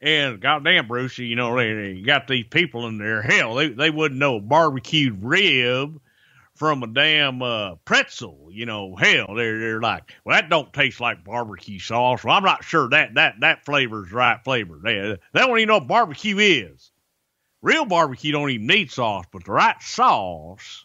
And 0.00 0.40
goddamn, 0.40 0.88
Brucey, 0.88 1.26
you 1.26 1.36
know, 1.36 1.56
they, 1.56 1.72
they 1.72 2.02
got 2.02 2.28
these 2.28 2.46
people 2.50 2.86
in 2.86 2.98
there. 2.98 3.22
Hell, 3.22 3.54
they, 3.54 3.68
they 3.68 3.90
wouldn't 3.90 4.20
know 4.20 4.40
barbecued 4.40 5.24
rib 5.24 5.98
from 6.56 6.82
a 6.82 6.86
damn 6.86 7.42
uh, 7.42 7.76
pretzel. 7.84 8.48
You 8.50 8.66
know, 8.66 8.94
hell, 8.96 9.34
they're 9.34 9.58
they're 9.58 9.80
like, 9.80 10.14
well, 10.24 10.36
that 10.36 10.50
don't 10.50 10.72
taste 10.72 11.00
like 11.00 11.24
barbecue 11.24 11.78
sauce. 11.78 12.24
Well, 12.24 12.36
I'm 12.36 12.44
not 12.44 12.64
sure 12.64 12.88
that 12.90 13.14
that 13.14 13.40
that 13.40 13.64
flavor's 13.64 14.10
the 14.10 14.16
right 14.16 14.42
flavor. 14.44 14.78
They, 14.82 15.16
they 15.32 15.40
don't 15.40 15.58
even 15.58 15.68
know 15.68 15.78
what 15.78 15.88
barbecue 15.88 16.38
is. 16.38 16.90
Real 17.66 17.84
barbecue 17.84 18.30
don't 18.30 18.48
even 18.50 18.68
need 18.68 18.92
sauce, 18.92 19.24
but 19.32 19.42
the 19.42 19.50
right 19.50 19.82
sauce 19.82 20.84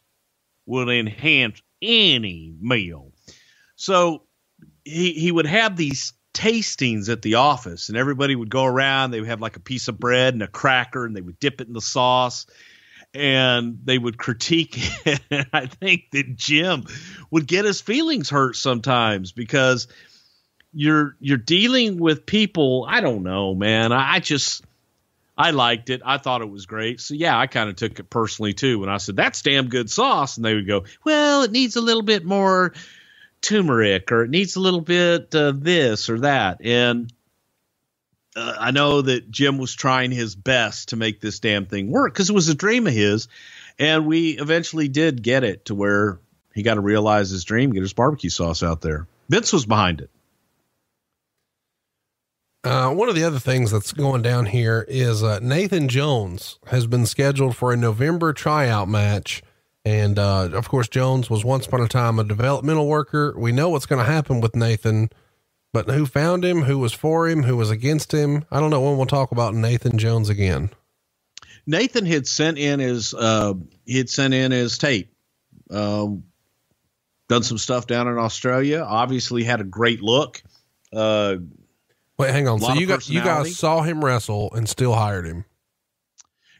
will 0.65 0.89
enhance 0.89 1.61
any 1.79 2.55
meal. 2.59 3.11
So 3.75 4.23
he 4.83 5.13
he 5.13 5.31
would 5.31 5.45
have 5.45 5.75
these 5.75 6.13
tastings 6.33 7.07
at 7.07 7.21
the 7.21 7.35
office, 7.35 7.89
and 7.89 7.99
everybody 7.99 8.35
would 8.35 8.49
go 8.49 8.65
around. 8.65 9.11
They 9.11 9.19
would 9.19 9.29
have 9.29 9.41
like 9.41 9.57
a 9.57 9.59
piece 9.59 9.89
of 9.89 9.99
bread 9.99 10.33
and 10.33 10.41
a 10.41 10.47
cracker, 10.47 11.05
and 11.05 11.15
they 11.15 11.21
would 11.21 11.39
dip 11.39 11.61
it 11.61 11.67
in 11.67 11.73
the 11.73 11.81
sauce, 11.81 12.47
and 13.13 13.77
they 13.83 13.99
would 13.99 14.17
critique 14.17 14.79
it. 15.05 15.19
And 15.29 15.45
I 15.53 15.67
think 15.67 16.05
that 16.13 16.35
Jim 16.35 16.85
would 17.29 17.45
get 17.45 17.63
his 17.63 17.79
feelings 17.79 18.27
hurt 18.27 18.55
sometimes 18.55 19.31
because 19.31 19.87
you're 20.73 21.15
you're 21.19 21.37
dealing 21.37 21.99
with 21.99 22.25
people. 22.25 22.87
I 22.89 23.01
don't 23.01 23.21
know, 23.21 23.53
man. 23.53 23.91
I, 23.91 24.15
I 24.15 24.19
just 24.19 24.63
I 25.41 25.49
liked 25.49 25.89
it. 25.89 26.03
I 26.05 26.19
thought 26.19 26.43
it 26.43 26.51
was 26.51 26.67
great. 26.67 27.01
So 27.01 27.15
yeah, 27.15 27.35
I 27.35 27.47
kind 27.47 27.67
of 27.67 27.75
took 27.75 27.99
it 27.99 28.11
personally 28.11 28.53
too. 28.53 28.77
When 28.77 28.89
I 28.89 28.97
said 28.97 29.15
that's 29.15 29.41
damn 29.41 29.69
good 29.69 29.89
sauce, 29.89 30.37
and 30.37 30.45
they 30.45 30.53
would 30.53 30.67
go, 30.67 30.83
"Well, 31.03 31.41
it 31.41 31.51
needs 31.51 31.75
a 31.75 31.81
little 31.81 32.03
bit 32.03 32.23
more 32.23 32.73
turmeric, 33.41 34.11
or 34.11 34.23
it 34.23 34.29
needs 34.29 34.55
a 34.55 34.59
little 34.59 34.81
bit 34.81 35.33
of 35.33 35.63
this 35.63 36.11
or 36.11 36.19
that." 36.19 36.63
And 36.63 37.11
uh, 38.35 38.53
I 38.59 38.69
know 38.69 39.01
that 39.01 39.31
Jim 39.31 39.57
was 39.57 39.73
trying 39.73 40.11
his 40.11 40.35
best 40.35 40.89
to 40.89 40.95
make 40.95 41.21
this 41.21 41.39
damn 41.39 41.65
thing 41.65 41.89
work 41.89 42.13
because 42.13 42.29
it 42.29 42.33
was 42.33 42.49
a 42.49 42.53
dream 42.53 42.85
of 42.85 42.93
his, 42.93 43.27
and 43.79 44.05
we 44.05 44.37
eventually 44.37 44.89
did 44.89 45.23
get 45.23 45.43
it 45.43 45.65
to 45.65 45.73
where 45.73 46.19
he 46.53 46.61
got 46.61 46.75
to 46.75 46.81
realize 46.81 47.31
his 47.31 47.45
dream, 47.45 47.71
get 47.71 47.81
his 47.81 47.93
barbecue 47.93 48.29
sauce 48.29 48.61
out 48.61 48.81
there. 48.81 49.07
Vince 49.27 49.51
was 49.51 49.65
behind 49.65 50.01
it. 50.01 50.11
Uh, 52.63 52.91
one 52.91 53.09
of 53.09 53.15
the 53.15 53.23
other 53.23 53.39
things 53.39 53.71
that's 53.71 53.91
going 53.91 54.21
down 54.21 54.45
here 54.45 54.85
is 54.87 55.23
uh, 55.23 55.39
Nathan 55.41 55.87
Jones 55.87 56.59
has 56.67 56.85
been 56.85 57.07
scheduled 57.07 57.55
for 57.55 57.73
a 57.73 57.77
November 57.77 58.33
tryout 58.33 58.87
match. 58.87 59.41
And 59.83 60.19
uh, 60.19 60.49
of 60.53 60.69
course, 60.69 60.87
Jones 60.87 61.27
was 61.27 61.43
once 61.43 61.65
upon 61.65 61.81
a 61.81 61.87
time 61.87 62.19
a 62.19 62.23
developmental 62.23 62.87
worker. 62.87 63.33
We 63.35 63.51
know 63.51 63.69
what's 63.69 63.87
going 63.87 64.05
to 64.05 64.11
happen 64.11 64.41
with 64.41 64.55
Nathan, 64.55 65.09
but 65.73 65.89
who 65.89 66.05
found 66.05 66.45
him, 66.45 66.61
who 66.61 66.77
was 66.77 66.93
for 66.93 67.27
him, 67.27 67.43
who 67.43 67.57
was 67.57 67.71
against 67.71 68.13
him? 68.13 68.45
I 68.51 68.59
don't 68.59 68.69
know 68.69 68.81
when 68.81 68.97
we'll 68.97 69.07
talk 69.07 69.31
about 69.31 69.55
Nathan 69.55 69.97
Jones 69.97 70.29
again. 70.29 70.69
Nathan 71.65 72.05
had 72.05 72.27
sent 72.27 72.59
in 72.59 72.79
his 72.79 73.13
uh, 73.15 73.53
he 73.85 73.97
had 73.97 74.09
sent 74.09 74.35
in 74.35 74.51
his 74.51 74.77
tape. 74.77 75.11
Um, 75.71 76.23
done 77.27 77.43
some 77.43 77.57
stuff 77.57 77.87
down 77.87 78.07
in 78.07 78.19
Australia. 78.19 78.85
Obviously, 78.87 79.43
had 79.43 79.61
a 79.61 79.63
great 79.65 80.01
look. 80.01 80.43
Uh, 80.93 81.37
Wait, 82.21 82.31
hang 82.31 82.47
on. 82.47 82.59
So 82.59 82.73
you 82.73 82.85
got 82.85 83.09
you 83.09 83.21
guys 83.21 83.57
saw 83.57 83.81
him 83.81 84.03
wrestle 84.05 84.51
and 84.53 84.69
still 84.69 84.93
hired 84.93 85.25
him. 85.25 85.45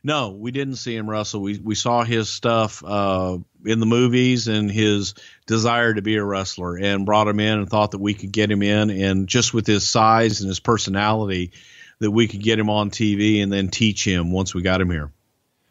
no, 0.04 0.32
we 0.32 0.50
didn't 0.50 0.78
see 0.78 0.96
him 0.96 1.08
wrestle. 1.08 1.42
We 1.42 1.60
we 1.60 1.76
saw 1.76 2.04
his 2.04 2.30
stuff 2.30 2.84
uh, 2.84 3.38
in 3.66 3.80
the 3.80 3.86
movies 3.86 4.48
and 4.48 4.72
his 4.72 5.14
desire 5.46 5.94
to 5.94 6.02
be 6.02 6.16
a 6.16 6.24
wrestler, 6.24 6.78
and 6.78 7.06
brought 7.06 7.28
him 7.28 7.40
in 7.40 7.60
and 7.60 7.70
thought 7.70 7.92
that 7.92 8.00
we 8.00 8.16
could 8.16 8.32
get 8.32 8.50
him 8.50 8.64
in, 8.64 8.90
and 8.90 9.28
just 9.28 9.54
with 9.54 9.68
his 9.68 9.88
size 9.88 10.42
and 10.42 10.48
his 10.48 10.60
personality, 10.60 11.52
that 12.00 12.10
we 12.10 12.28
could 12.28 12.42
get 12.42 12.58
him 12.58 12.70
on 12.72 12.90
TV 12.90 13.44
and 13.44 13.54
then 13.54 13.68
teach 13.68 14.06
him 14.06 14.32
once 14.32 14.56
we 14.56 14.64
got 14.64 14.82
him 14.82 14.90
here. 14.90 15.12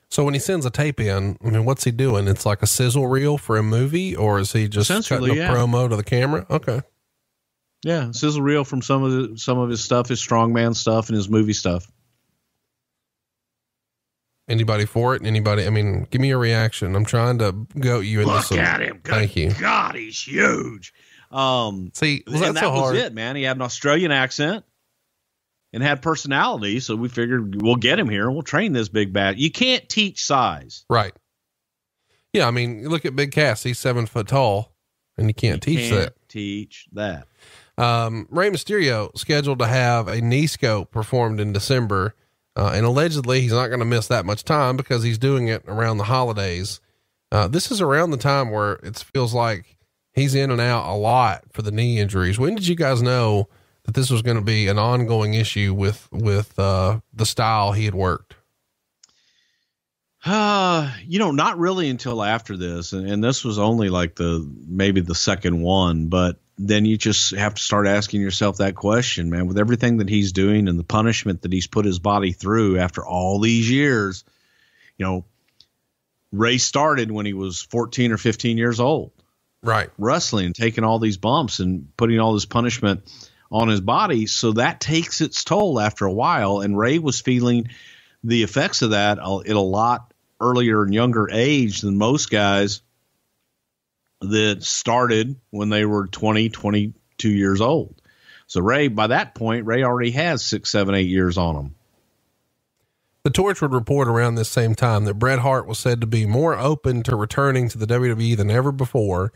So 0.09 0.25
when 0.25 0.35
he 0.35 0.41
sends 0.41 0.67
a 0.67 0.71
tape 0.71 1.01
in, 1.01 1.37
I 1.45 1.51
mean, 1.51 1.65
what's 1.65 1.85
he 1.85 1.91
doing? 1.91 2.29
It's 2.29 2.47
like 2.47 2.63
a 2.63 2.67
sizzle 2.67 3.09
reel 3.09 3.39
for 3.39 3.57
a 3.57 3.63
movie, 3.63 4.15
or 4.15 4.39
is 4.39 4.53
he 4.53 4.69
just 4.69 4.89
cutting 5.09 5.31
a 5.31 5.35
yeah. 5.35 5.53
promo 5.53 5.89
to 5.89 5.97
the 5.97 6.05
camera? 6.05 6.47
Okay. 6.49 6.83
Yeah, 7.83 8.11
sizzle 8.11 8.43
reel 8.43 8.65
from 8.65 8.83
some 8.83 9.03
of 9.03 9.13
the, 9.13 9.39
some 9.39 9.59
of 9.59 9.71
his 9.71 9.83
stuff, 9.83 10.09
his 10.09 10.21
strongman 10.21 10.77
stuff, 10.77 11.09
and 11.09 11.17
his 11.17 11.29
movie 11.31 11.55
stuff. 11.55 11.91
Anybody 14.49 14.85
for 14.85 15.15
it? 15.15 15.25
Anybody? 15.25 15.65
I 15.65 15.71
mean, 15.71 16.07
give 16.11 16.21
me 16.21 16.31
a 16.31 16.37
reaction. 16.37 16.95
I'm 16.97 17.05
trying 17.05 17.39
to 17.39 17.53
goat 17.79 18.01
you 18.01 18.21
into 18.21 18.33
Look 18.35 18.45
some. 18.45 18.59
at 18.59 18.81
him! 18.81 19.01
Good 19.03 19.15
Thank 19.15 19.37
you. 19.37 19.53
God, 19.59 19.95
he's 19.95 20.21
huge. 20.21 20.93
Um, 21.31 21.91
See, 21.95 22.25
was 22.27 22.35
and 22.35 22.43
that 22.43 22.55
that 22.55 22.61
so 22.63 22.73
was 22.73 22.95
it, 22.97 23.15
man. 23.15 23.37
He 23.37 23.45
had 23.45 23.57
an 23.57 23.63
Australian 23.63 24.11
accent 24.11 24.65
and 25.73 25.83
had 25.83 26.03
personality, 26.03 26.81
so 26.81 26.97
we 26.97 27.09
figured 27.09 27.63
we'll 27.63 27.77
get 27.77 27.99
him 27.99 28.09
here 28.09 28.27
and 28.27 28.35
we'll 28.35 28.43
train 28.43 28.73
this 28.73 28.89
big 28.89 29.13
bat. 29.13 29.39
You 29.39 29.51
can't 29.53 29.89
teach 29.89 30.25
size. 30.25 30.85
Right. 30.91 31.13
Yeah, 32.33 32.47
I 32.47 32.51
mean, 32.51 32.89
look 32.89 33.05
at 33.05 33.15
Big 33.17 33.33
Cass. 33.33 33.63
He's 33.63 33.79
seven 33.79 34.07
foot 34.07 34.29
tall, 34.29 34.75
and 35.17 35.29
you 35.29 35.35
can't 35.35 35.63
teach 35.63 35.91
Can't 35.91 35.95
that. 35.95 36.29
Teach 36.29 36.89
that. 36.93 37.27
Um, 37.81 38.27
Rey 38.31 38.51
Mysterio 38.51 39.17
scheduled 39.17 39.59
to 39.61 39.67
have 39.67 40.07
a 40.07 40.21
knee 40.21 40.47
scope 40.47 40.91
performed 40.91 41.41
in 41.41 41.55
December, 41.55 42.15
uh, 42.55 42.73
and 42.75 42.85
allegedly 42.85 43.41
he's 43.41 43.53
not 43.53 43.69
going 43.69 43.79
to 43.81 43.87
miss 43.87 44.07
that 44.09 44.27
much 44.27 44.45
time 44.45 44.77
because 44.77 45.03
he's 45.03 45.17
doing 45.17 45.49
it 45.49 45.63
around 45.67 45.97
the 45.97 46.05
holidays. 46.05 46.81
Uh, 47.33 47.49
this 47.49 47.71
is 47.71 47.81
around 47.81 48.11
the 48.11 48.19
time 48.19 48.51
where 48.51 48.75
it 48.83 48.99
feels 49.15 49.33
like 49.33 49.79
he's 50.13 50.35
in 50.35 50.51
and 50.51 50.61
out 50.61 50.93
a 50.93 50.95
lot 50.95 51.45
for 51.53 51.63
the 51.63 51.71
knee 51.71 51.99
injuries. 51.99 52.39
When 52.39 52.55
did 52.55 52.67
you 52.67 52.75
guys 52.75 53.01
know 53.01 53.49
that 53.85 53.95
this 53.95 54.11
was 54.11 54.21
going 54.21 54.37
to 54.37 54.45
be 54.45 54.69
an 54.69 54.79
ongoing 54.79 55.33
issue 55.33 55.73
with 55.73 56.07
with 56.13 56.59
uh, 56.59 57.01
the 57.15 57.25
style 57.25 57.73
he 57.73 57.87
had 57.87 57.95
worked? 57.95 58.35
Uh, 60.27 60.93
you 61.07 61.19
know, 61.19 61.31
not 61.31 61.59
really 61.59 61.89
until 61.89 62.23
after 62.23 62.59
this, 62.59 62.93
and, 62.93 63.11
and 63.11 63.25
this 63.25 63.43
was 63.43 63.59
only 63.59 63.89
like 63.89 64.17
the 64.17 64.47
maybe 64.69 65.01
the 65.01 65.15
second 65.15 65.63
one, 65.63 66.09
but 66.09 66.39
then 66.63 66.85
you 66.85 66.99
just 66.99 67.35
have 67.35 67.55
to 67.55 67.63
start 67.63 67.87
asking 67.87 68.21
yourself 68.21 68.59
that 68.59 68.75
question, 68.75 69.31
man. 69.31 69.47
With 69.47 69.59
everything 69.59 69.97
that 69.97 70.11
he's 70.11 70.33
doing 70.33 70.69
and 70.69 70.79
the 70.79 70.85
punishment 70.85 71.41
that 71.43 71.53
he's 71.53 71.67
put 71.67 71.87
his 71.87 71.99
body 71.99 72.33
through 72.33 72.79
after 72.79 73.05
all 73.05 73.41
these 73.41 73.71
years, 73.71 74.25
you 74.99 75.07
know, 75.07 75.25
Rey 76.33 76.59
started 76.59 77.11
when 77.11 77.25
he 77.25 77.33
was 77.33 77.63
14 77.63 78.13
or 78.13 78.19
15 78.19 78.59
years 78.59 78.79
old, 78.79 79.13
right? 79.63 79.89
Wrestling, 79.97 80.53
taking 80.53 80.85
all 80.85 80.99
these 80.99 81.17
bumps 81.17 81.61
and 81.61 81.97
putting 81.97 82.21
all 82.21 82.35
this 82.35 82.45
punishment 82.45 83.11
on 83.51 83.69
his 83.69 83.81
body. 83.81 84.27
So 84.27 84.53
that 84.53 84.81
takes 84.81 85.23
its 85.23 85.45
toll 85.45 85.81
after 85.81 86.05
a 86.05 86.13
while. 86.13 86.61
And 86.61 86.79
Rey 86.79 86.99
was 86.99 87.23
feeling 87.23 87.71
the 88.23 88.43
effects 88.43 88.83
of 88.83 88.91
that 88.91 89.19
at 89.19 89.57
a 89.57 89.61
lot 89.61 90.13
earlier 90.39 90.83
and 90.83 90.93
younger 90.93 91.31
age 91.31 91.81
than 91.81 91.97
most 91.97 92.31
guys 92.31 92.83
that 94.21 94.63
started 94.63 95.37
when 95.51 95.69
they 95.71 95.85
were 95.85 96.07
20, 96.07 96.51
22 96.51 97.29
years 97.31 97.61
old. 97.61 98.01
So 98.47 98.61
Rey, 98.61 98.89
by 98.89 99.09
that 99.09 99.35
point, 99.35 99.67
Rey 99.67 99.85
already 99.85 100.11
has 100.13 100.45
six, 100.45 100.71
seven, 100.71 100.95
eight 100.95 101.09
years 101.09 101.39
on 101.39 101.57
him. 101.57 101.75
The 103.23 103.31
Torch 103.31 103.61
would 103.61 103.73
report 103.73 104.09
around 104.09 104.35
this 104.35 104.49
same 104.49 104.75
time 104.75 105.05
that 105.05 105.19
Bret 105.19 105.41
Hart 105.41 105.67
was 105.67 105.79
said 105.79 106.01
to 106.01 106.07
be 106.07 106.25
more 106.25 106.59
open 106.59 107.03
to 107.03 107.17
returning 107.17 107.69
to 107.69 107.79
the 107.79 107.87
WWE 107.87 108.37
than 108.37 108.51
ever 108.51 108.73
before, 108.73 109.31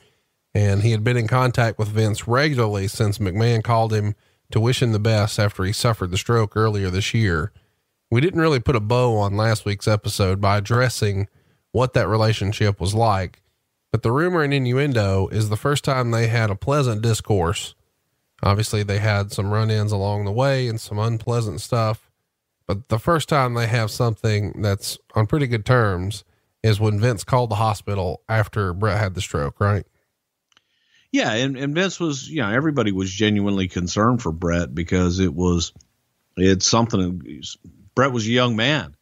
and 0.55 0.83
he 0.83 0.93
had 0.93 1.05
been 1.05 1.19
in 1.19 1.29
contact 1.29 1.79
with 1.79 1.89
Vince 1.89 2.27
regularly 2.27 2.89
since 2.89 3.19
McMahon 3.19 3.63
called 3.63 3.93
him 3.93 4.15
to 4.51 4.61
wish 4.61 4.81
him 4.81 4.93
the 4.93 4.99
best 4.99 5.39
after 5.39 5.65
he 5.65 5.73
suffered 5.73 6.11
the 6.11 6.17
stroke 6.17 6.57
earlier 6.57 6.89
this 6.89 7.13
year. 7.13 7.53
We 8.11 8.21
didn't 8.21 8.41
really 8.41 8.61
put 8.61 8.77
a 8.77 8.81
bow 8.81 9.19
on 9.19 9.37
last 9.37 9.65
week's 9.65 9.89
episode 9.89 10.41
by 10.41 10.57
addressing 10.57 11.29
what 11.73 11.93
that 11.93 12.09
relationship 12.09 12.81
was 12.81 12.95
like, 12.95 13.43
but 13.95 14.03
the 14.03 14.11
rumor 14.11 14.43
and 14.43 14.53
innuendo 14.53 15.29
is 15.29 15.51
the 15.51 15.57
first 15.57 15.85
time 15.85 16.11
they 16.11 16.27
had 16.27 16.51
a 16.51 16.57
pleasant 16.57 17.01
discourse. 17.01 17.77
Obviously, 18.43 18.83
they 18.83 18.99
had 18.99 19.31
some 19.31 19.53
run 19.53 19.71
ins 19.71 19.93
along 19.93 20.25
the 20.25 20.33
way 20.33 20.67
and 20.67 20.81
some 20.81 20.99
unpleasant 20.99 21.61
stuff 21.61 22.11
but 22.67 22.89
the 22.89 22.99
first 22.99 23.29
time 23.29 23.55
they 23.55 23.67
have 23.67 23.91
something 23.91 24.63
that's 24.63 24.99
on 25.15 25.27
pretty 25.27 25.47
good 25.47 25.67
terms 25.67 26.25
is 26.63 26.81
when 26.81 27.01
Vince 27.01 27.25
called 27.25 27.51
the 27.51 27.57
hospital 27.57 28.23
after 28.29 28.73
Bret 28.73 28.99
had 28.99 29.15
the 29.15 29.21
stroke, 29.21 29.61
right? 29.61 29.85
Yeah, 31.13 31.33
and, 31.33 31.57
and 31.57 31.75
Vince 31.75 32.01
was, 32.01 32.29
you 32.29 32.41
know, 32.41 32.51
everybody 32.51 32.91
was 32.91 33.11
genuinely 33.11 33.69
concerned 33.69 34.23
for 34.23 34.33
Bret 34.33 34.75
because 34.75 35.21
it 35.21 35.33
was, 35.33 35.73
it's 36.37 36.67
something. 36.67 37.43
Bret 37.95 38.13
was 38.13 38.27
a 38.27 38.31
young 38.31 38.57
man, 38.57 38.97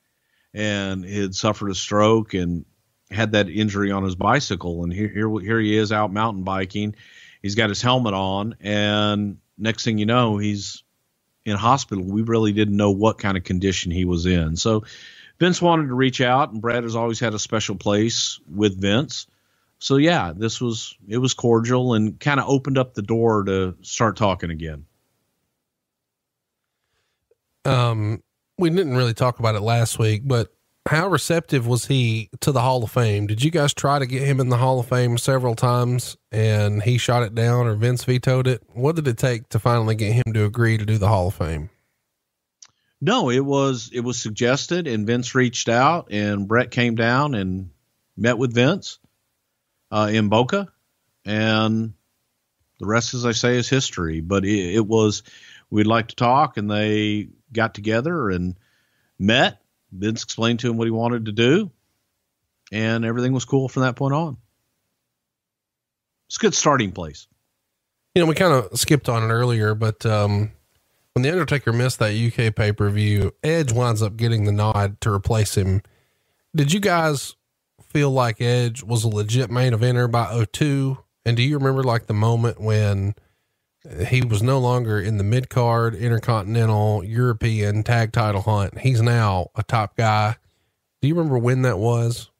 and 0.52 1.04
he 1.04 1.20
had 1.20 1.34
suffered 1.34 1.70
a 1.70 1.74
stroke 1.74 2.34
and 2.34 2.66
had 3.12 3.32
that 3.32 3.48
injury 3.48 3.90
on 3.90 4.04
his 4.04 4.14
bicycle, 4.14 4.82
and 4.82 4.92
here, 4.92 5.08
here, 5.08 5.40
here 5.40 5.60
he 5.60 5.76
is 5.76 5.92
out 5.92 6.12
mountain 6.12 6.44
biking. 6.44 6.94
He's 7.42 7.54
got 7.54 7.68
his 7.68 7.82
helmet 7.82 8.14
on, 8.14 8.56
and 8.60 9.38
next 9.58 9.84
thing 9.84 9.98
you 9.98 10.06
know, 10.06 10.38
he's 10.38 10.82
in 11.44 11.56
hospital, 11.56 12.04
we 12.04 12.22
really 12.22 12.52
didn't 12.52 12.76
know 12.76 12.90
what 12.90 13.18
kind 13.18 13.36
of 13.36 13.44
condition 13.44 13.90
he 13.90 14.04
was 14.04 14.26
in. 14.26 14.56
So 14.56 14.84
Vince 15.38 15.60
wanted 15.60 15.88
to 15.88 15.94
reach 15.94 16.20
out, 16.20 16.52
and 16.52 16.60
Brad 16.60 16.84
has 16.84 16.94
always 16.94 17.18
had 17.18 17.34
a 17.34 17.38
special 17.38 17.74
place 17.74 18.38
with 18.48 18.80
Vince. 18.80 19.26
So 19.78 19.96
yeah, 19.96 20.32
this 20.36 20.60
was 20.60 20.96
it 21.08 21.18
was 21.18 21.34
cordial 21.34 21.94
and 21.94 22.18
kind 22.20 22.38
of 22.38 22.48
opened 22.48 22.78
up 22.78 22.94
the 22.94 23.02
door 23.02 23.42
to 23.44 23.74
start 23.82 24.16
talking 24.16 24.50
again. 24.50 24.86
Um, 27.64 28.22
we 28.58 28.70
didn't 28.70 28.96
really 28.96 29.14
talk 29.14 29.40
about 29.40 29.56
it 29.56 29.62
last 29.62 29.98
week, 29.98 30.22
but 30.24 30.54
how 30.88 31.08
receptive 31.08 31.66
was 31.66 31.86
he 31.86 32.28
to 32.40 32.50
the 32.50 32.60
Hall 32.60 32.82
of 32.82 32.90
Fame? 32.90 33.26
Did 33.26 33.42
you 33.42 33.50
guys 33.50 33.72
try 33.72 33.98
to 33.98 34.06
get 34.06 34.22
him 34.22 34.40
in 34.40 34.48
the 34.48 34.56
Hall 34.56 34.80
of 34.80 34.88
Fame 34.88 35.16
several 35.16 35.54
times 35.54 36.16
and 36.32 36.82
he 36.82 36.98
shot 36.98 37.22
it 37.22 37.34
down 37.34 37.66
or 37.66 37.74
Vince 37.74 38.04
vetoed 38.04 38.46
it? 38.46 38.62
What 38.72 38.96
did 38.96 39.06
it 39.06 39.18
take 39.18 39.48
to 39.50 39.58
finally 39.58 39.94
get 39.94 40.12
him 40.12 40.32
to 40.34 40.44
agree 40.44 40.78
to 40.78 40.84
do 40.84 40.98
the 40.98 41.08
Hall 41.08 41.28
of 41.28 41.34
Fame? 41.34 41.70
No, 43.00 43.30
it 43.30 43.44
was 43.44 43.90
it 43.92 44.00
was 44.00 44.20
suggested 44.20 44.86
and 44.86 45.06
Vince 45.06 45.34
reached 45.34 45.68
out 45.68 46.08
and 46.10 46.48
Bret 46.48 46.70
came 46.70 46.94
down 46.94 47.34
and 47.34 47.70
met 48.16 48.38
with 48.38 48.54
Vince 48.54 48.98
uh, 49.90 50.10
in 50.12 50.28
Boca 50.28 50.68
and 51.24 51.94
the 52.80 52.86
rest, 52.86 53.14
as 53.14 53.24
I 53.24 53.32
say, 53.32 53.56
is 53.56 53.68
history. 53.68 54.20
But 54.20 54.44
it, 54.44 54.74
it 54.74 54.86
was 54.86 55.22
we'd 55.70 55.86
like 55.86 56.08
to 56.08 56.16
talk 56.16 56.56
and 56.56 56.68
they 56.68 57.28
got 57.52 57.74
together 57.74 58.30
and 58.30 58.56
met 59.18 59.61
Vince 59.92 60.22
explained 60.22 60.60
to 60.60 60.70
him 60.70 60.76
what 60.76 60.86
he 60.86 60.90
wanted 60.90 61.26
to 61.26 61.32
do, 61.32 61.70
and 62.72 63.04
everything 63.04 63.32
was 63.32 63.44
cool 63.44 63.68
from 63.68 63.82
that 63.82 63.96
point 63.96 64.14
on. 64.14 64.36
It's 66.28 66.36
a 66.38 66.40
good 66.40 66.54
starting 66.54 66.92
place. 66.92 67.26
You 68.14 68.22
know, 68.22 68.26
we 68.26 68.34
kind 68.34 68.52
of 68.52 68.78
skipped 68.78 69.08
on 69.08 69.22
it 69.22 69.32
earlier, 69.32 69.74
but 69.74 70.04
um, 70.06 70.52
when 71.14 71.22
the 71.22 71.30
Undertaker 71.30 71.72
missed 71.72 71.98
that 71.98 72.14
UK 72.14 72.54
pay 72.54 72.72
per 72.72 72.88
view, 72.88 73.34
Edge 73.42 73.72
winds 73.72 74.02
up 74.02 74.16
getting 74.16 74.44
the 74.44 74.52
nod 74.52 75.00
to 75.02 75.12
replace 75.12 75.56
him. 75.56 75.82
Did 76.54 76.72
you 76.72 76.80
guys 76.80 77.34
feel 77.88 78.10
like 78.10 78.40
Edge 78.40 78.82
was 78.82 79.04
a 79.04 79.08
legit 79.08 79.50
main 79.50 79.72
eventer 79.72 80.10
by 80.10 80.44
02? 80.52 80.98
And 81.24 81.36
do 81.36 81.42
you 81.42 81.58
remember 81.58 81.82
like 81.82 82.06
the 82.06 82.14
moment 82.14 82.60
when 82.60 83.14
he 84.08 84.22
was 84.22 84.42
no 84.42 84.58
longer 84.58 85.00
in 85.00 85.18
the 85.18 85.24
mid 85.24 85.48
card, 85.48 85.94
intercontinental, 85.94 87.02
European 87.04 87.82
tag 87.82 88.12
title 88.12 88.42
hunt. 88.42 88.78
He's 88.78 89.02
now 89.02 89.50
a 89.54 89.62
top 89.62 89.96
guy. 89.96 90.36
Do 91.00 91.08
you 91.08 91.14
remember 91.14 91.38
when 91.38 91.62
that 91.62 91.78
was? 91.78 92.30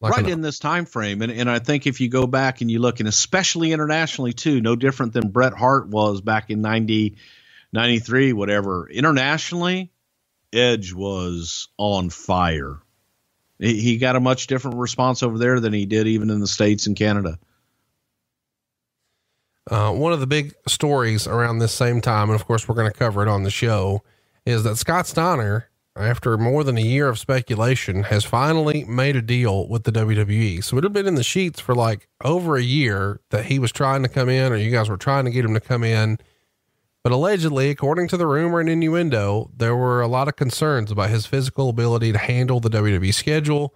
Like 0.00 0.16
right 0.16 0.24
an, 0.24 0.30
in 0.32 0.40
this 0.40 0.58
time 0.58 0.84
frame, 0.84 1.22
and 1.22 1.30
and 1.30 1.48
I 1.48 1.60
think 1.60 1.86
if 1.86 2.00
you 2.00 2.08
go 2.08 2.26
back 2.26 2.60
and 2.60 2.68
you 2.68 2.80
look, 2.80 2.98
and 2.98 3.08
especially 3.08 3.70
internationally 3.70 4.32
too, 4.32 4.60
no 4.60 4.74
different 4.74 5.12
than 5.12 5.28
Bret 5.28 5.52
Hart 5.52 5.88
was 5.88 6.20
back 6.20 6.50
in 6.50 6.60
90, 6.60 7.14
93, 7.72 8.32
whatever. 8.32 8.88
Internationally, 8.90 9.92
Edge 10.52 10.92
was 10.92 11.68
on 11.78 12.10
fire. 12.10 12.80
He, 13.60 13.80
he 13.80 13.98
got 13.98 14.16
a 14.16 14.20
much 14.20 14.48
different 14.48 14.78
response 14.78 15.22
over 15.22 15.38
there 15.38 15.60
than 15.60 15.72
he 15.72 15.86
did 15.86 16.08
even 16.08 16.30
in 16.30 16.40
the 16.40 16.48
states 16.48 16.88
and 16.88 16.96
Canada. 16.96 17.38
Uh, 19.70 19.92
one 19.92 20.12
of 20.12 20.20
the 20.20 20.26
big 20.26 20.54
stories 20.66 21.26
around 21.26 21.58
this 21.58 21.72
same 21.72 22.00
time, 22.00 22.30
and 22.30 22.38
of 22.38 22.46
course 22.46 22.68
we're 22.68 22.74
going 22.74 22.90
to 22.90 22.98
cover 22.98 23.22
it 23.22 23.28
on 23.28 23.44
the 23.44 23.50
show, 23.50 24.02
is 24.44 24.64
that 24.64 24.76
Scott 24.76 25.06
Steiner, 25.06 25.68
after 25.94 26.36
more 26.36 26.64
than 26.64 26.76
a 26.76 26.82
year 26.82 27.08
of 27.08 27.18
speculation, 27.18 28.04
has 28.04 28.24
finally 28.24 28.84
made 28.84 29.14
a 29.14 29.22
deal 29.22 29.68
with 29.68 29.84
the 29.84 29.92
WWE. 29.92 30.64
So 30.64 30.78
it 30.78 30.84
had 30.84 30.92
been 30.92 31.06
in 31.06 31.14
the 31.14 31.22
sheets 31.22 31.60
for 31.60 31.74
like 31.74 32.08
over 32.24 32.56
a 32.56 32.62
year 32.62 33.20
that 33.30 33.44
he 33.44 33.58
was 33.58 33.70
trying 33.70 34.02
to 34.02 34.08
come 34.08 34.28
in, 34.28 34.52
or 34.52 34.56
you 34.56 34.70
guys 34.70 34.88
were 34.88 34.96
trying 34.96 35.26
to 35.26 35.30
get 35.30 35.44
him 35.44 35.54
to 35.54 35.60
come 35.60 35.84
in. 35.84 36.18
But 37.04 37.12
allegedly, 37.12 37.70
according 37.70 38.08
to 38.08 38.16
the 38.16 38.26
rumor 38.26 38.60
and 38.60 38.68
innuendo, 38.68 39.50
there 39.56 39.76
were 39.76 40.00
a 40.00 40.08
lot 40.08 40.28
of 40.28 40.36
concerns 40.36 40.90
about 40.90 41.10
his 41.10 41.26
physical 41.26 41.68
ability 41.68 42.12
to 42.12 42.18
handle 42.18 42.60
the 42.60 42.70
WWE 42.70 43.12
schedule. 43.14 43.74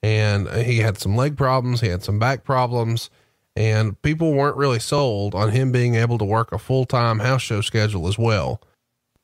And 0.00 0.48
he 0.48 0.78
had 0.78 0.98
some 0.98 1.16
leg 1.16 1.36
problems, 1.36 1.80
he 1.80 1.88
had 1.88 2.04
some 2.04 2.20
back 2.20 2.44
problems 2.44 3.10
and 3.58 4.00
people 4.02 4.34
weren't 4.34 4.56
really 4.56 4.78
sold 4.78 5.34
on 5.34 5.50
him 5.50 5.72
being 5.72 5.96
able 5.96 6.16
to 6.16 6.24
work 6.24 6.52
a 6.52 6.58
full 6.58 6.84
time 6.84 7.18
house 7.18 7.42
show 7.42 7.60
schedule 7.60 8.06
as 8.06 8.16
well. 8.16 8.60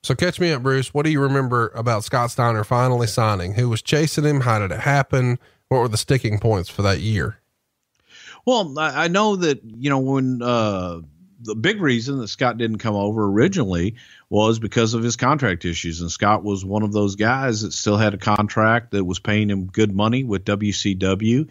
So 0.02 0.16
catch 0.16 0.40
me 0.40 0.50
up, 0.50 0.62
Bruce. 0.62 0.92
What 0.92 1.04
do 1.04 1.10
you 1.10 1.20
remember 1.20 1.70
about 1.76 2.02
Scott 2.02 2.32
Steiner 2.32 2.64
finally 2.64 3.06
signing? 3.06 3.54
Who 3.54 3.68
was 3.68 3.80
chasing 3.80 4.24
him? 4.24 4.40
How 4.40 4.58
did 4.58 4.72
it 4.72 4.80
happen? 4.80 5.38
What 5.68 5.78
were 5.78 5.88
the 5.88 5.96
sticking 5.96 6.40
points 6.40 6.68
for 6.68 6.82
that 6.82 6.98
year? 6.98 7.38
Well, 8.44 8.74
I 8.76 9.06
know 9.06 9.36
that, 9.36 9.60
you 9.64 9.88
know, 9.88 10.00
when 10.00 10.42
uh, 10.42 11.00
the 11.40 11.54
big 11.54 11.80
reason 11.80 12.18
that 12.18 12.28
Scott 12.28 12.58
didn't 12.58 12.78
come 12.78 12.96
over 12.96 13.24
originally 13.26 13.94
was 14.30 14.58
because 14.58 14.94
of 14.94 15.02
his 15.04 15.16
contract 15.16 15.64
issues. 15.64 16.00
And 16.00 16.10
Scott 16.10 16.42
was 16.42 16.64
one 16.64 16.82
of 16.82 16.92
those 16.92 17.14
guys 17.14 17.62
that 17.62 17.72
still 17.72 17.96
had 17.96 18.14
a 18.14 18.18
contract 18.18 18.90
that 18.90 19.04
was 19.04 19.20
paying 19.20 19.48
him 19.48 19.66
good 19.66 19.94
money 19.94 20.24
with 20.24 20.44
WCW 20.44 21.48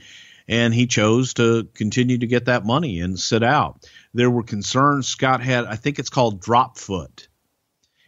and 0.47 0.73
he 0.73 0.87
chose 0.87 1.33
to 1.35 1.67
continue 1.73 2.17
to 2.17 2.27
get 2.27 2.45
that 2.45 2.65
money 2.65 2.99
and 2.99 3.19
sit 3.19 3.43
out. 3.43 3.87
There 4.13 4.29
were 4.29 4.43
concerns 4.43 5.07
Scott 5.07 5.41
had, 5.41 5.65
I 5.65 5.75
think 5.75 5.99
it's 5.99 6.09
called 6.09 6.41
drop 6.41 6.77
foot, 6.77 7.27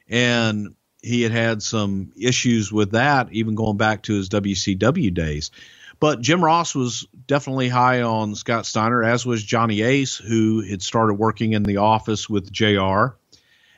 and 0.08 0.76
he 1.02 1.22
had 1.22 1.32
had 1.32 1.62
some 1.62 2.12
issues 2.20 2.72
with 2.72 2.92
that, 2.92 3.32
even 3.32 3.56
going 3.56 3.78
back 3.78 4.04
to 4.04 4.14
his 4.14 4.30
WCW 4.30 5.14
days. 5.14 5.52
But 6.00 6.22
Jim 6.22 6.44
Ross 6.44 6.76
was 6.76 7.08
definitely 7.26 7.70
high 7.70 8.02
on 8.02 8.36
Scott 8.36 8.66
Steiner, 8.66 9.04
as 9.04 9.26
was 9.26 9.44
Johnny 9.44 9.82
Ace, 9.82 10.18
who 10.18 10.62
had 10.62 10.82
started 10.82 11.14
working 11.14 11.54
in 11.54 11.64
the 11.64 11.78
office 11.78 12.30
with 12.30 12.52
JR. 12.52 13.16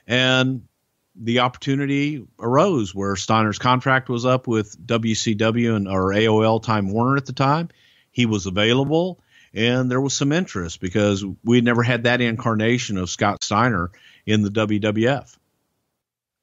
And 0.07 0.63
the 1.15 1.39
opportunity 1.39 2.25
arose 2.39 2.95
where 2.95 3.15
Steiner's 3.15 3.59
contract 3.59 4.09
was 4.09 4.25
up 4.25 4.47
with 4.47 4.77
WCW 4.85 5.75
and 5.75 5.87
or 5.87 6.11
AOL 6.11 6.61
Time 6.63 6.89
Warner 6.91 7.17
at 7.17 7.25
the 7.25 7.33
time 7.33 7.69
he 8.17 8.25
was 8.25 8.47
available, 8.47 9.19
and 9.53 9.91
there 9.91 10.01
was 10.01 10.17
some 10.17 10.31
interest 10.31 10.81
because 10.81 11.23
we 11.43 11.61
never 11.61 11.83
had 11.83 12.05
that 12.05 12.19
incarnation 12.19 12.97
of 12.97 13.11
Scott 13.11 13.43
Steiner 13.43 13.91
in 14.25 14.41
the 14.41 14.49
WWF. 14.49 15.37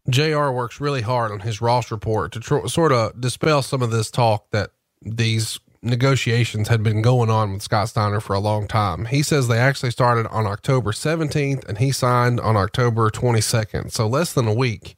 JR 0.09 0.51
works 0.51 0.81
really 0.81 1.01
hard 1.01 1.33
on 1.33 1.41
his 1.41 1.61
Ross 1.61 1.91
report 1.91 2.31
to 2.31 2.39
tr- 2.39 2.69
sort 2.69 2.93
of 2.93 3.21
dispel 3.21 3.61
some 3.61 3.83
of 3.83 3.91
this 3.91 4.09
talk 4.09 4.49
that 4.53 4.71
these 5.03 5.59
negotiations 5.83 6.69
had 6.69 6.85
been 6.85 7.03
going 7.03 7.29
on 7.29 7.53
with 7.53 7.63
Scott 7.63 7.89
Steiner 7.89 8.21
for 8.21 8.35
a 8.35 8.39
long 8.39 8.69
time. 8.69 9.07
He 9.07 9.25
says 9.25 9.49
they 9.49 9.59
actually 9.59 9.91
started 9.91 10.29
on 10.29 10.47
October 10.47 10.93
17th 10.93 11.69
and 11.69 11.79
he 11.79 11.91
signed 11.91 12.39
on 12.39 12.57
October 12.57 13.11
22nd. 13.11 13.91
So 13.91 14.07
less 14.07 14.33
than 14.33 14.47
a 14.47 14.55
week. 14.55 14.95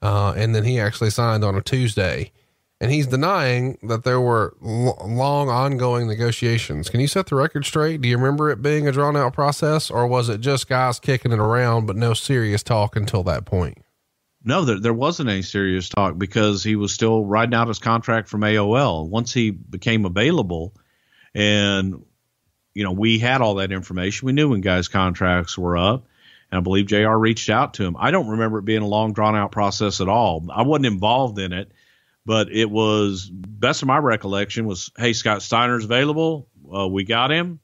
Uh, 0.00 0.32
and 0.34 0.54
then 0.54 0.64
he 0.64 0.80
actually 0.80 1.10
signed 1.10 1.44
on 1.44 1.54
a 1.54 1.60
Tuesday. 1.60 2.32
And 2.84 2.92
he's 2.92 3.06
denying 3.06 3.78
that 3.82 4.04
there 4.04 4.20
were 4.20 4.54
l- 4.62 4.98
long 5.06 5.48
ongoing 5.48 6.06
negotiations. 6.06 6.90
Can 6.90 7.00
you 7.00 7.06
set 7.08 7.26
the 7.26 7.34
record 7.34 7.64
straight? 7.64 8.00
Do 8.00 8.08
you 8.08 8.16
remember 8.16 8.50
it 8.50 8.60
being 8.62 8.86
a 8.86 8.92
drawn 8.92 9.16
out 9.16 9.32
process 9.32 9.90
or 9.90 10.06
was 10.06 10.28
it 10.28 10.40
just 10.40 10.68
guys 10.68 11.00
kicking 11.00 11.32
it 11.32 11.38
around, 11.38 11.86
but 11.86 11.96
no 11.96 12.14
serious 12.14 12.62
talk 12.62 12.94
until 12.94 13.22
that 13.24 13.46
point? 13.46 13.78
No, 14.44 14.66
there, 14.66 14.78
there 14.78 14.92
wasn't 14.92 15.30
any 15.30 15.40
serious 15.40 15.88
talk 15.88 16.18
because 16.18 16.62
he 16.62 16.76
was 16.76 16.92
still 16.92 17.24
riding 17.24 17.54
out 17.54 17.68
his 17.68 17.78
contract 17.78 18.28
from 18.28 18.42
AOL. 18.42 19.08
Once 19.08 19.32
he 19.32 19.50
became 19.50 20.04
available, 20.04 20.74
and 21.34 22.04
you 22.74 22.84
know 22.84 22.92
we 22.92 23.18
had 23.18 23.40
all 23.40 23.54
that 23.54 23.72
information, 23.72 24.26
we 24.26 24.32
knew 24.32 24.50
when 24.50 24.60
guys' 24.60 24.88
contracts 24.88 25.56
were 25.56 25.78
up, 25.78 26.04
and 26.50 26.58
I 26.58 26.60
believe 26.60 26.86
Jr. 26.86 27.12
reached 27.12 27.48
out 27.48 27.74
to 27.74 27.84
him. 27.84 27.96
I 27.98 28.10
don't 28.10 28.28
remember 28.28 28.58
it 28.58 28.66
being 28.66 28.82
a 28.82 28.86
long, 28.86 29.14
drawn 29.14 29.34
out 29.34 29.50
process 29.50 30.02
at 30.02 30.08
all. 30.08 30.46
I 30.54 30.60
wasn't 30.60 30.86
involved 30.86 31.38
in 31.38 31.54
it, 31.54 31.72
but 32.26 32.50
it 32.50 32.70
was 32.70 33.30
best 33.30 33.82
of 33.82 33.88
my 33.88 33.98
recollection 33.98 34.66
was, 34.66 34.90
hey, 34.96 35.12
Scott 35.12 35.42
Steiner's 35.42 35.84
available. 35.84 36.48
Uh, 36.74 36.88
we 36.88 37.04
got 37.04 37.30
him. 37.30 37.60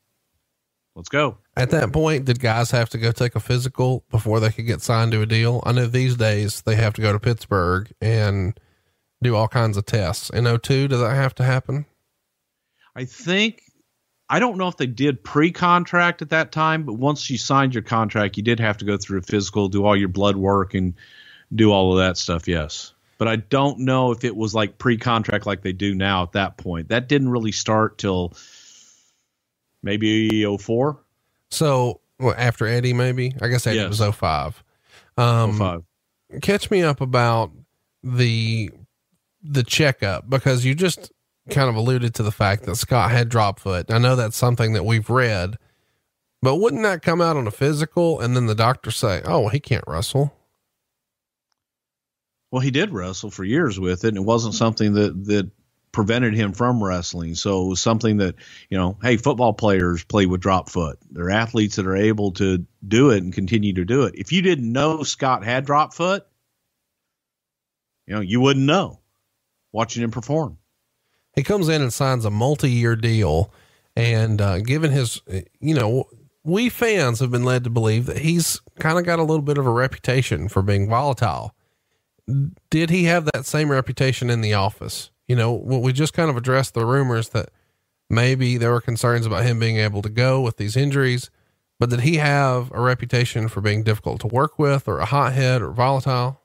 Let's 0.95 1.09
go. 1.09 1.39
At 1.57 1.71
that 1.71 1.93
point, 1.93 2.25
did 2.25 2.41
guys 2.41 2.71
have 2.73 2.91
to 2.91 2.99
go 2.99 3.13
take 3.13 3.37
a 3.37 3.41
physical 3.41 4.05
before 4.11 4.41
they 4.41 4.51
could 4.51 4.67
get 4.67 4.83
signed 4.83 5.13
to 5.13 5.23
a 5.23 5.27
deal? 5.27 5.63
I 5.65 5.73
know 5.73 5.87
these 5.87 6.17
days 6.17 6.63
they 6.63 6.77
have 6.77 6.95
to 6.95 7.03
go 7.03 7.13
to 7.13 7.21
Pittsburgh 7.21 7.91
and 8.01 8.59
do 9.23 9.37
all 9.37 9.49
kinds 9.49 9.77
of 9.77 9.87
tests. 9.87 10.31
In 10.31 10.45
02, 10.45 10.89
does 10.89 11.01
that 11.01 11.15
have 11.15 11.35
to 11.37 11.45
happen? 11.45 11.87
I 12.97 13.05
think 13.05 13.63
I 14.29 14.39
don't 14.39 14.59
know 14.59 14.69
if 14.69 14.77
they 14.77 14.87
did 14.87 15.25
pre-contract 15.25 16.23
at 16.23 16.31
that 16.31 16.53
time, 16.53 16.85
but 16.85 16.95
once 16.95 17.29
you 17.31 17.37
signed 17.37 17.75
your 17.75 17.83
contract, 17.83 18.37
you 18.37 18.43
did 18.43 18.61
have 18.61 18.79
to 18.79 18.85
go 18.85 18.97
through 18.97 19.19
a 19.19 19.23
physical, 19.23 19.69
do 19.69 19.85
all 19.85 19.97
your 19.97 20.09
blood 20.09 20.37
work, 20.37 20.75
and 20.75 20.95
do 21.53 21.73
all 21.73 21.93
of 21.93 21.99
that 21.99 22.17
stuff. 22.17 22.47
Yes, 22.47 22.95
but 23.21 23.29
I 23.29 23.37
don't 23.37 23.81
know 23.81 24.13
if 24.13 24.25
it 24.25 24.35
was 24.35 24.55
like 24.55 24.79
pre-contract 24.79 25.45
like 25.45 25.61
they 25.61 25.75
do 25.75 25.95
now 25.95 26.23
at 26.23 26.33
that 26.33 26.57
point. 26.57 26.89
That 26.89 27.07
didn't 27.07 27.29
really 27.29 27.53
start 27.53 27.99
till 27.99 28.33
maybe 29.83 30.43
04. 30.57 30.99
So 31.51 32.01
well, 32.19 32.35
after 32.37 32.67
Eddie, 32.67 32.95
maybe 32.95 33.35
I 33.43 33.49
guess 33.49 33.67
Eddie 33.67 33.77
Yes. 33.77 34.01
was 34.01 34.17
05. 34.17 34.65
Um, 35.19 35.59
05. 35.59 35.83
catch 36.41 36.71
me 36.71 36.83
up 36.83 37.03
about 37.03 37.53
the 38.03 38.71
the 39.43 39.65
checkup 39.65 40.29
because 40.31 40.65
you 40.65 40.75
just 40.75 41.13
kind 41.51 41.69
of 41.69 41.77
alluded 41.77 42.15
to 42.15 42.23
the 42.23 42.33
fact 42.33 42.63
that 42.65 42.77
Scott 42.77 43.11
had 43.11 43.29
drop 43.29 43.61
foot. 43.61 43.91
I 43.91 43.99
know 43.99 44.17
that's 44.17 44.37
something 44.37 44.73
that 44.73 44.87
we've 44.87 45.11
read, 45.11 45.59
but 46.41 46.57
wouldn't 46.57 46.85
that 46.85 47.03
come 47.03 47.21
out 47.21 47.37
on 47.37 47.47
a 47.47 47.51
physical 47.51 48.19
and 48.19 48.35
then 48.35 48.47
the 48.47 48.55
doctor 48.55 48.91
say, 48.91 49.21
"Oh, 49.27 49.49
he 49.49 49.61
can't 49.61 49.85
wrestle"? 49.87 50.35
Well, 52.51 52.61
he 52.61 52.71
did 52.71 52.91
wrestle 52.91 53.31
for 53.31 53.45
years 53.45 53.79
with 53.79 54.05
it, 54.05 54.09
and 54.09 54.17
it 54.17 54.25
wasn't 54.25 54.55
something 54.55 54.95
that 54.95 55.25
that 55.27 55.51
prevented 55.93 56.35
him 56.35 56.53
from 56.53 56.83
wrestling. 56.83 57.35
So 57.35 57.65
it 57.65 57.69
was 57.69 57.81
something 57.81 58.19
that 58.19 58.37
you 58.69 58.79
know, 58.79 58.97
hey, 59.03 59.17
football 59.17 59.53
players 59.53 60.05
play 60.05 60.27
with 60.27 60.41
drop 60.41 60.69
foot. 60.69 60.99
They're 61.11 61.31
athletes 61.31 61.77
that 61.77 61.87
are 61.87 61.97
able 61.97 62.33
to 62.33 62.65
do 62.87 63.11
it 63.11 63.23
and 63.23 63.33
continue 63.33 63.73
to 63.75 63.85
do 63.85 64.05
it. 64.05 64.15
If 64.17 64.33
you 64.33 64.43
didn't 64.43 64.73
know 64.73 65.03
Scott 65.03 65.45
had 65.45 65.65
drop 65.65 65.95
foot, 65.95 66.27
you 68.07 68.15
know, 68.15 68.21
you 68.21 68.41
wouldn't 68.41 68.67
know 68.67 69.01
watching 69.73 70.03
him 70.03 70.11
perform. 70.11 70.59
He 71.37 71.45
comes 71.45 71.69
in 71.69 71.81
and 71.81 71.93
signs 71.93 72.25
a 72.25 72.31
multi-year 72.31 72.97
deal, 72.97 73.53
and 73.95 74.41
uh, 74.41 74.59
given 74.59 74.91
his, 74.91 75.23
you 75.61 75.75
know, 75.75 76.09
we 76.43 76.69
fans 76.69 77.21
have 77.21 77.31
been 77.31 77.45
led 77.45 77.63
to 77.65 77.71
believe 77.71 78.07
that 78.07 78.19
he's 78.19 78.61
kind 78.81 78.99
of 78.99 79.05
got 79.05 79.21
a 79.21 79.25
little 79.25 79.43
bit 79.43 79.59
of 79.59 79.67
a 79.67 79.71
reputation 79.71 80.49
for 80.49 80.63
being 80.63 80.89
volatile. 80.89 81.55
Did 82.71 82.91
he 82.91 83.05
have 83.05 83.25
that 83.27 83.47
same 83.47 83.71
reputation 83.71 84.31
in 84.31 84.41
the 84.41 84.55
office? 84.55 85.11
You 85.27 85.37
know, 85.37 85.53
we 85.53 85.93
just 85.93 86.13
kind 86.13 86.31
of 86.31 86.37
addressed 86.37 86.75
the 86.75 86.85
rumors 86.85 87.31
that 87.31 87.51
maybe 88.09 88.57
there 88.59 88.73
were 88.73 88.81
concerns 88.81 89.27
about 89.27 89.45
him 89.45 89.59
being 89.59 89.77
able 89.77 90.03
to 90.03 90.09
go 90.09 90.41
with 90.41 90.57
these 90.57 90.77
injuries, 90.77 91.31
but 91.79 91.91
did 91.91 92.01
he 92.01 92.17
have 92.17 92.71
a 92.73 92.81
reputation 92.81 93.49
for 93.49 93.61
being 93.61 93.83
difficult 93.83 94.21
to 94.21 94.27
work 94.27 94.59
with 94.59 94.89
or 94.89 94.99
a 94.99 95.07
hothead 95.07 95.63
or 95.63 95.71
volatile? 95.71 96.41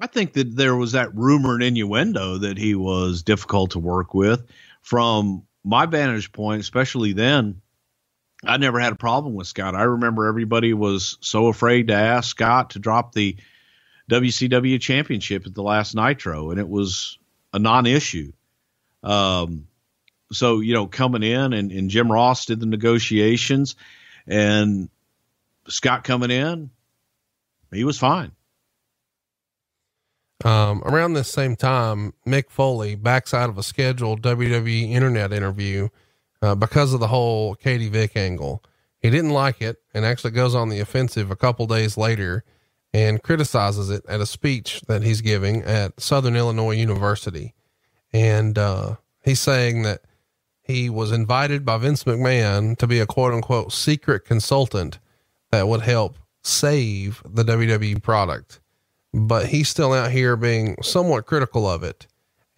I 0.00 0.06
think 0.06 0.34
that 0.34 0.56
there 0.56 0.76
was 0.76 0.92
that 0.92 1.14
rumor 1.14 1.54
and 1.54 1.62
innuendo 1.62 2.36
that 2.38 2.58
he 2.58 2.74
was 2.74 3.22
difficult 3.22 3.70
to 3.70 3.78
work 3.78 4.12
with. 4.12 4.44
From 4.82 5.44
my 5.64 5.86
vantage 5.86 6.32
point, 6.32 6.60
especially 6.60 7.12
then, 7.12 7.62
I 8.44 8.58
never 8.58 8.78
had 8.78 8.92
a 8.92 8.96
problem 8.96 9.34
with 9.34 9.46
Scott. 9.46 9.74
I 9.74 9.84
remember 9.84 10.26
everybody 10.26 10.74
was 10.74 11.16
so 11.20 11.46
afraid 11.46 11.88
to 11.88 11.94
ask 11.94 12.28
Scott 12.28 12.70
to 12.70 12.78
drop 12.78 13.12
the 13.12 13.36
WCW 14.10 14.80
championship 14.80 15.46
at 15.46 15.54
the 15.54 15.62
last 15.62 15.94
Nitro, 15.94 16.50
and 16.50 16.60
it 16.60 16.68
was 16.68 17.18
a 17.52 17.58
non 17.58 17.86
issue. 17.86 18.32
Um, 19.02 19.68
so, 20.32 20.60
you 20.60 20.74
know, 20.74 20.86
coming 20.86 21.22
in 21.22 21.52
and, 21.52 21.70
and 21.70 21.90
Jim 21.90 22.10
Ross 22.10 22.46
did 22.46 22.60
the 22.60 22.66
negotiations, 22.66 23.76
and 24.26 24.88
Scott 25.68 26.04
coming 26.04 26.30
in, 26.30 26.70
he 27.72 27.84
was 27.84 27.98
fine. 27.98 28.32
Um, 30.44 30.82
around 30.84 31.14
this 31.14 31.32
same 31.32 31.56
time, 31.56 32.12
Mick 32.26 32.50
Foley 32.50 32.94
backs 32.94 33.32
out 33.32 33.48
of 33.48 33.58
a 33.58 33.62
scheduled 33.62 34.22
WWE 34.22 34.90
internet 34.90 35.32
interview 35.32 35.88
uh, 36.42 36.54
because 36.54 36.92
of 36.92 37.00
the 37.00 37.08
whole 37.08 37.54
Katie 37.54 37.88
Vick 37.88 38.16
angle. 38.16 38.62
He 39.00 39.10
didn't 39.10 39.30
like 39.30 39.62
it 39.62 39.82
and 39.94 40.04
actually 40.04 40.32
goes 40.32 40.54
on 40.54 40.68
the 40.68 40.80
offensive 40.80 41.30
a 41.30 41.36
couple 41.36 41.66
days 41.66 41.96
later 41.96 42.44
and 42.96 43.22
criticizes 43.22 43.90
it 43.90 44.04
at 44.08 44.20
a 44.20 44.26
speech 44.26 44.80
that 44.88 45.02
he's 45.02 45.20
giving 45.20 45.62
at 45.62 46.00
Southern 46.00 46.36
Illinois 46.36 46.76
University. 46.76 47.54
And 48.12 48.56
uh, 48.56 48.96
he's 49.22 49.40
saying 49.40 49.82
that 49.82 50.00
he 50.62 50.88
was 50.88 51.12
invited 51.12 51.64
by 51.64 51.76
Vince 51.76 52.04
McMahon 52.04 52.76
to 52.78 52.86
be 52.86 52.98
a 53.00 53.06
quote 53.06 53.34
unquote 53.34 53.72
secret 53.72 54.24
consultant 54.24 54.98
that 55.50 55.68
would 55.68 55.82
help 55.82 56.16
save 56.42 57.22
the 57.28 57.44
WWE 57.44 58.02
product 58.02 58.60
but 59.16 59.46
he's 59.46 59.68
still 59.68 59.94
out 59.94 60.10
here 60.10 60.36
being 60.36 60.76
somewhat 60.82 61.24
critical 61.24 61.68
of 61.68 61.82
it 61.82 62.06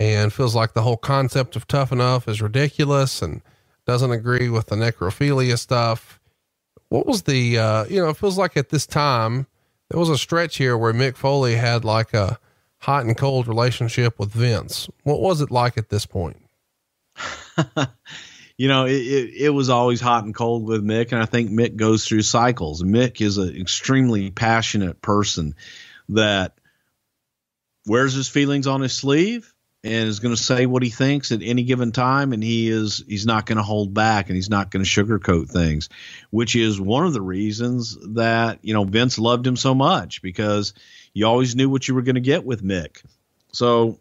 and 0.01 0.33
feels 0.33 0.57
like 0.57 0.73
the 0.73 0.83
whole 0.83 0.97
concept 0.97 1.55
of 1.55 1.69
tough 1.69 1.93
enough 1.93 2.27
is 2.27 2.43
ridiculous 2.43 3.23
and 3.23 3.43
doesn't 3.87 4.11
agree 4.11 4.49
with 4.49 4.67
the 4.67 4.77
necrophilia 4.77 5.57
stuff. 5.57 6.21
What 6.89 7.07
was 7.07 7.23
the, 7.23 7.59
uh, 7.59 7.85
you 7.85 8.01
know, 8.01 8.09
it 8.09 8.17
feels 8.17 8.39
like 8.39 8.57
at 8.57 8.71
this 8.71 8.87
time 8.87 9.47
there 9.91 9.99
was 9.99 10.11
a 10.11 10.19
stretch 10.19 10.59
here 10.59 10.77
where 10.77 10.93
Mick 10.93 11.17
Foley 11.17 11.57
had 11.57 11.85
like 11.85 12.15
a 12.15 12.39
hot 12.79 13.05
and 13.05 13.17
cold 13.17 13.49
relationship 13.49 14.19
with 14.19 14.31
Vince. 14.31 14.89
What 15.03 15.21
was 15.21 15.41
it 15.41 15.51
like 15.51 15.79
at 15.79 15.89
this 15.89 16.07
point? 16.07 16.37
you 18.57 18.69
know, 18.69 18.87
it, 18.87 18.93
it, 18.93 19.35
it 19.45 19.51
was 19.51 19.71
always 19.71 20.01
hot 20.01 20.25
and 20.25 20.35
cold 20.35 20.65
with 20.65 20.85
Mick, 20.85 21.13
and 21.13 21.21
I 21.23 21.27
think 21.27 21.51
Mick 21.51 21.77
goes 21.77 22.07
through 22.07 22.23
cycles. 22.23 22.83
Mick 22.83 23.21
is 23.21 23.39
an 23.39 23.57
extremely 23.57 24.31
passionate 24.31 25.01
person 25.01 25.55
that 26.11 26.55
wears 27.87 28.13
his 28.13 28.29
feelings 28.29 28.67
on 28.67 28.83
his 28.83 28.95
sleeve 28.95 29.53
and 29.85 30.09
is 30.09 30.21
going 30.21 30.35
to 30.35 30.43
say 30.43 30.67
what 30.67 30.83
he 30.83 30.91
thinks 30.91 31.31
at 31.31 31.43
any 31.43 31.63
given 31.63 31.93
time 31.93 32.33
and 32.33 32.43
he 32.43 32.69
is 32.69 33.03
he's 33.07 33.27
not 33.27 33.47
going 33.47 33.59
to 33.59 33.63
hold 33.63 33.95
back 33.95 34.29
and 34.29 34.37
he's 34.37 34.51
not 34.51 34.71
going 34.71 34.85
to 34.85 34.91
sugarcoat 34.91 35.49
things 35.49 35.89
which 36.31 36.57
is 36.57 36.81
one 36.81 37.07
of 37.07 37.13
the 37.13 37.23
reasons 37.23 37.97
that 38.15 38.59
you 38.63 38.75
know 38.75 38.85
Vince 38.85 39.19
loved 39.19 39.47
him 39.47 39.57
so 39.57 39.75
much 39.75 40.21
because 40.21 40.75
you 41.15 41.27
always 41.27 41.55
knew 41.55 41.69
what 41.69 41.87
you 41.87 41.95
were 41.95 42.03
going 42.03 42.17
to 42.17 42.21
get 42.21 42.45
with 42.45 42.63
Mick 42.63 43.03
so 43.53 43.99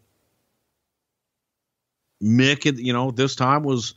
Mick 2.22 2.64
you 2.78 2.92
know 2.92 3.10
this 3.12 3.36
time 3.36 3.62
was 3.62 3.94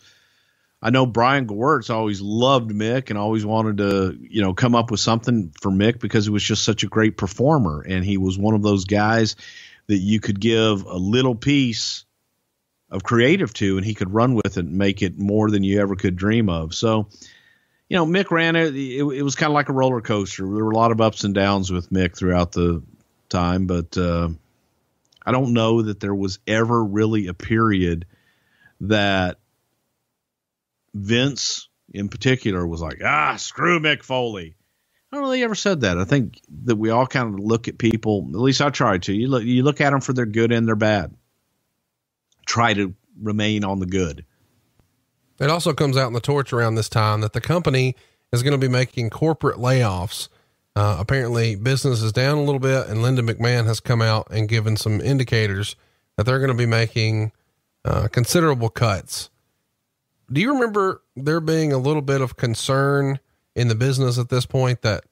I 0.84 0.90
know 0.90 1.06
Brian 1.06 1.45
Gewirtz 1.45 1.94
always 1.94 2.22
loved 2.22 2.72
Mick 2.72 3.12
and 3.12 3.20
always 3.20 3.45
wanted 3.45 3.78
to, 3.78 4.18
you 4.20 4.41
know, 4.41 4.56
come 4.56 4.74
up 4.74 4.90
with 4.90 4.99
something 4.99 5.53
for 5.62 5.70
Mick 5.70 5.99
because 5.99 6.26
he 6.26 6.32
was 6.32 6.41
just 6.41 6.64
such 6.64 6.82
a 6.82 6.88
great 6.88 7.18
performer. 7.18 7.86
And 7.88 8.03
he 8.03 8.18
was 8.18 8.36
one 8.36 8.56
of 8.56 8.64
those 8.64 8.86
guys 8.86 9.36
that 9.88 9.98
you 9.98 10.20
could 10.20 10.40
give 10.40 10.86
a 10.86 10.98
little 10.98 11.36
piece 11.36 12.06
of 12.90 13.03
creative 13.03 13.53
to 13.53 13.78
and 13.78 13.86
he 13.86 13.94
could 13.94 14.14
run 14.14 14.36
with 14.36 14.58
it 14.58 14.66
and 14.66 14.78
make 14.78 15.02
it 15.02 15.18
more 15.18 15.49
than 15.49 15.64
you 15.64 15.80
ever 15.80 15.95
could 15.95 16.16
dream 16.16 16.49
of. 16.49 16.74
So, 16.74 17.08
you 17.88 17.98
know, 17.98 18.06
Mick 18.06 18.32
ran 18.32 18.56
it. 18.56 18.76
It, 18.76 19.03
it 19.03 19.24
was 19.24 19.36
kind 19.36 19.49
of 19.49 19.53
like 19.53 19.70
a 19.70 19.74
roller 19.74 20.02
coaster. 20.02 20.44
There 20.44 20.66
were 20.66 20.72
a 20.72 20.76
lot 20.76 20.91
of 20.91 21.02
ups 21.02 21.24
and 21.24 21.34
downs 21.34 21.72
with 21.72 21.90
Mick 21.90 22.16
throughout 22.16 22.52
the 22.52 22.84
time, 23.30 23.66
but 23.66 23.98
uh, 23.98 24.30
I 25.26 25.32
don't 25.32 25.53
know 25.53 25.82
that 25.84 25.99
there 25.99 26.16
was 26.16 26.40
ever 26.48 26.84
really 26.84 27.28
a 27.28 27.34
period 27.34 28.06
that 28.82 29.40
Vince 30.94 31.70
in 31.94 32.10
particular 32.10 32.66
was 32.66 32.82
like, 32.82 33.02
ah, 33.03 33.36
screw 33.38 33.80
Mick 33.80 34.03
Foley. 34.03 34.56
I 35.11 35.17
don't 35.17 35.23
really 35.23 35.43
ever 35.43 35.55
said 35.55 35.81
that. 35.81 35.97
I 35.97 36.05
think 36.05 36.39
that 36.63 36.77
we 36.77 36.89
all 36.89 37.05
kind 37.05 37.33
of 37.33 37.39
look 37.39 37.67
at 37.67 37.77
people. 37.77 38.25
At 38.29 38.39
least 38.39 38.61
I 38.61 38.69
try 38.69 38.97
to. 38.97 39.13
You 39.13 39.27
look, 39.27 39.43
you 39.43 39.63
look 39.63 39.81
at 39.81 39.89
them 39.89 39.99
for 39.99 40.13
their 40.13 40.25
good 40.25 40.51
and 40.51 40.67
their 40.67 40.75
bad. 40.75 41.13
Try 42.45 42.73
to 42.73 42.95
remain 43.21 43.65
on 43.65 43.79
the 43.79 43.85
good. 43.85 44.25
It 45.39 45.49
also 45.49 45.73
comes 45.73 45.97
out 45.97 46.07
in 46.07 46.13
the 46.13 46.21
torch 46.21 46.53
around 46.53 46.75
this 46.75 46.88
time 46.88 47.21
that 47.21 47.33
the 47.33 47.41
company 47.41 47.95
is 48.31 48.41
going 48.43 48.53
to 48.53 48.57
be 48.57 48.71
making 48.71 49.09
corporate 49.09 49.57
layoffs. 49.57 50.29
Uh, 50.75 50.95
apparently, 50.99 51.55
business 51.55 52.01
is 52.01 52.13
down 52.13 52.38
a 52.38 52.43
little 52.43 52.59
bit, 52.59 52.88
and 52.88 53.01
Linda 53.01 53.21
McMahon 53.21 53.65
has 53.65 53.81
come 53.81 54.01
out 54.01 54.27
and 54.31 54.47
given 54.47 54.77
some 54.77 55.01
indicators 55.01 55.75
that 56.15 56.25
they're 56.25 56.39
going 56.39 56.51
to 56.51 56.53
be 56.53 56.65
making 56.65 57.33
uh, 57.83 58.07
considerable 58.07 58.69
cuts. 58.69 59.29
Do 60.31 60.39
you 60.39 60.53
remember 60.53 61.01
there 61.17 61.41
being 61.41 61.73
a 61.73 61.77
little 61.77 62.01
bit 62.01 62.21
of 62.21 62.38
concern 62.38 63.19
in 63.56 63.68
the 63.68 63.76
business 63.76 64.18
at 64.18 64.30
this 64.30 64.45
point 64.45 64.82
that, 64.82 65.03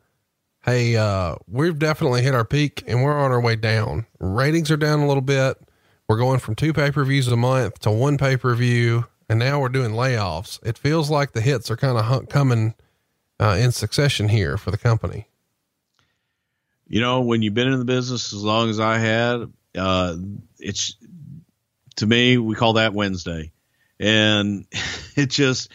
hey, 0.63 0.95
uh, 0.95 1.35
we've 1.47 1.79
definitely 1.79 2.21
hit 2.21 2.33
our 2.33 2.45
peak 2.45 2.83
and 2.87 3.03
we're 3.03 3.17
on 3.17 3.31
our 3.31 3.41
way 3.41 3.55
down? 3.55 4.05
Ratings 4.19 4.71
are 4.71 4.77
down 4.77 4.99
a 4.99 5.07
little 5.07 5.21
bit. 5.21 5.57
We're 6.07 6.17
going 6.17 6.39
from 6.39 6.55
two 6.55 6.73
pay 6.73 6.91
per 6.91 7.03
views 7.03 7.27
a 7.27 7.37
month 7.37 7.79
to 7.79 7.91
one 7.91 8.17
pay 8.17 8.35
per 8.35 8.55
view, 8.55 9.05
and 9.29 9.37
now 9.37 9.59
we're 9.59 9.69
doing 9.69 9.91
layoffs. 9.91 10.59
It 10.65 10.77
feels 10.77 11.11
like 11.11 11.33
the 11.33 11.41
hits 11.41 11.69
are 11.69 11.77
kind 11.77 11.97
of 11.97 12.29
coming 12.29 12.73
uh, 13.39 13.57
in 13.59 13.71
succession 13.71 14.29
here 14.29 14.57
for 14.57 14.71
the 14.71 14.77
company. 14.77 15.27
You 16.87 17.01
know, 17.01 17.21
when 17.21 17.43
you've 17.43 17.53
been 17.53 17.71
in 17.71 17.77
the 17.77 17.85
business 17.85 18.33
as 18.33 18.43
long 18.43 18.71
as 18.71 18.79
I 18.79 18.97
had, 18.97 19.53
uh, 19.77 20.15
it's 20.57 20.95
to 21.99 22.07
me, 22.07 22.37
we 22.37 22.55
call 22.55 22.73
that 22.73 22.93
Wednesday. 22.93 23.51
And 23.99 24.65
it 25.15 25.29
just 25.29 25.71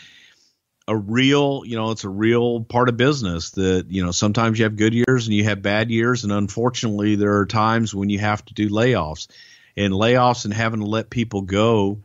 a 0.87 0.97
real, 0.97 1.63
you 1.65 1.77
know, 1.77 1.91
it's 1.91 2.05
a 2.05 2.09
real 2.11 2.61
part 2.61 2.89
of 2.89 2.97
business 2.97 3.51
that, 3.53 3.87
you 3.89 4.05
know, 4.05 4.11
sometimes 4.11 4.59
you 4.59 4.65
have 4.65 4.77
good 4.77 4.93
years 4.93 5.27
and 5.27 5.35
you 5.35 5.45
have 5.45 5.63
bad 5.63 5.91
years. 5.91 6.25
And 6.25 6.33
unfortunately, 6.33 7.17
there 7.17 7.39
are 7.39 7.47
times 7.47 7.95
when 7.95 8.11
you 8.11 8.19
have 8.19 8.45
to 8.47 8.55
do 8.55 8.69
layoffs. 8.69 9.29
And 9.77 9.93
layoffs 9.93 10.45
and 10.45 10.53
having 10.55 10.81
to 10.81 10.87
let 10.87 11.11
people 11.11 11.43
go 11.43 12.01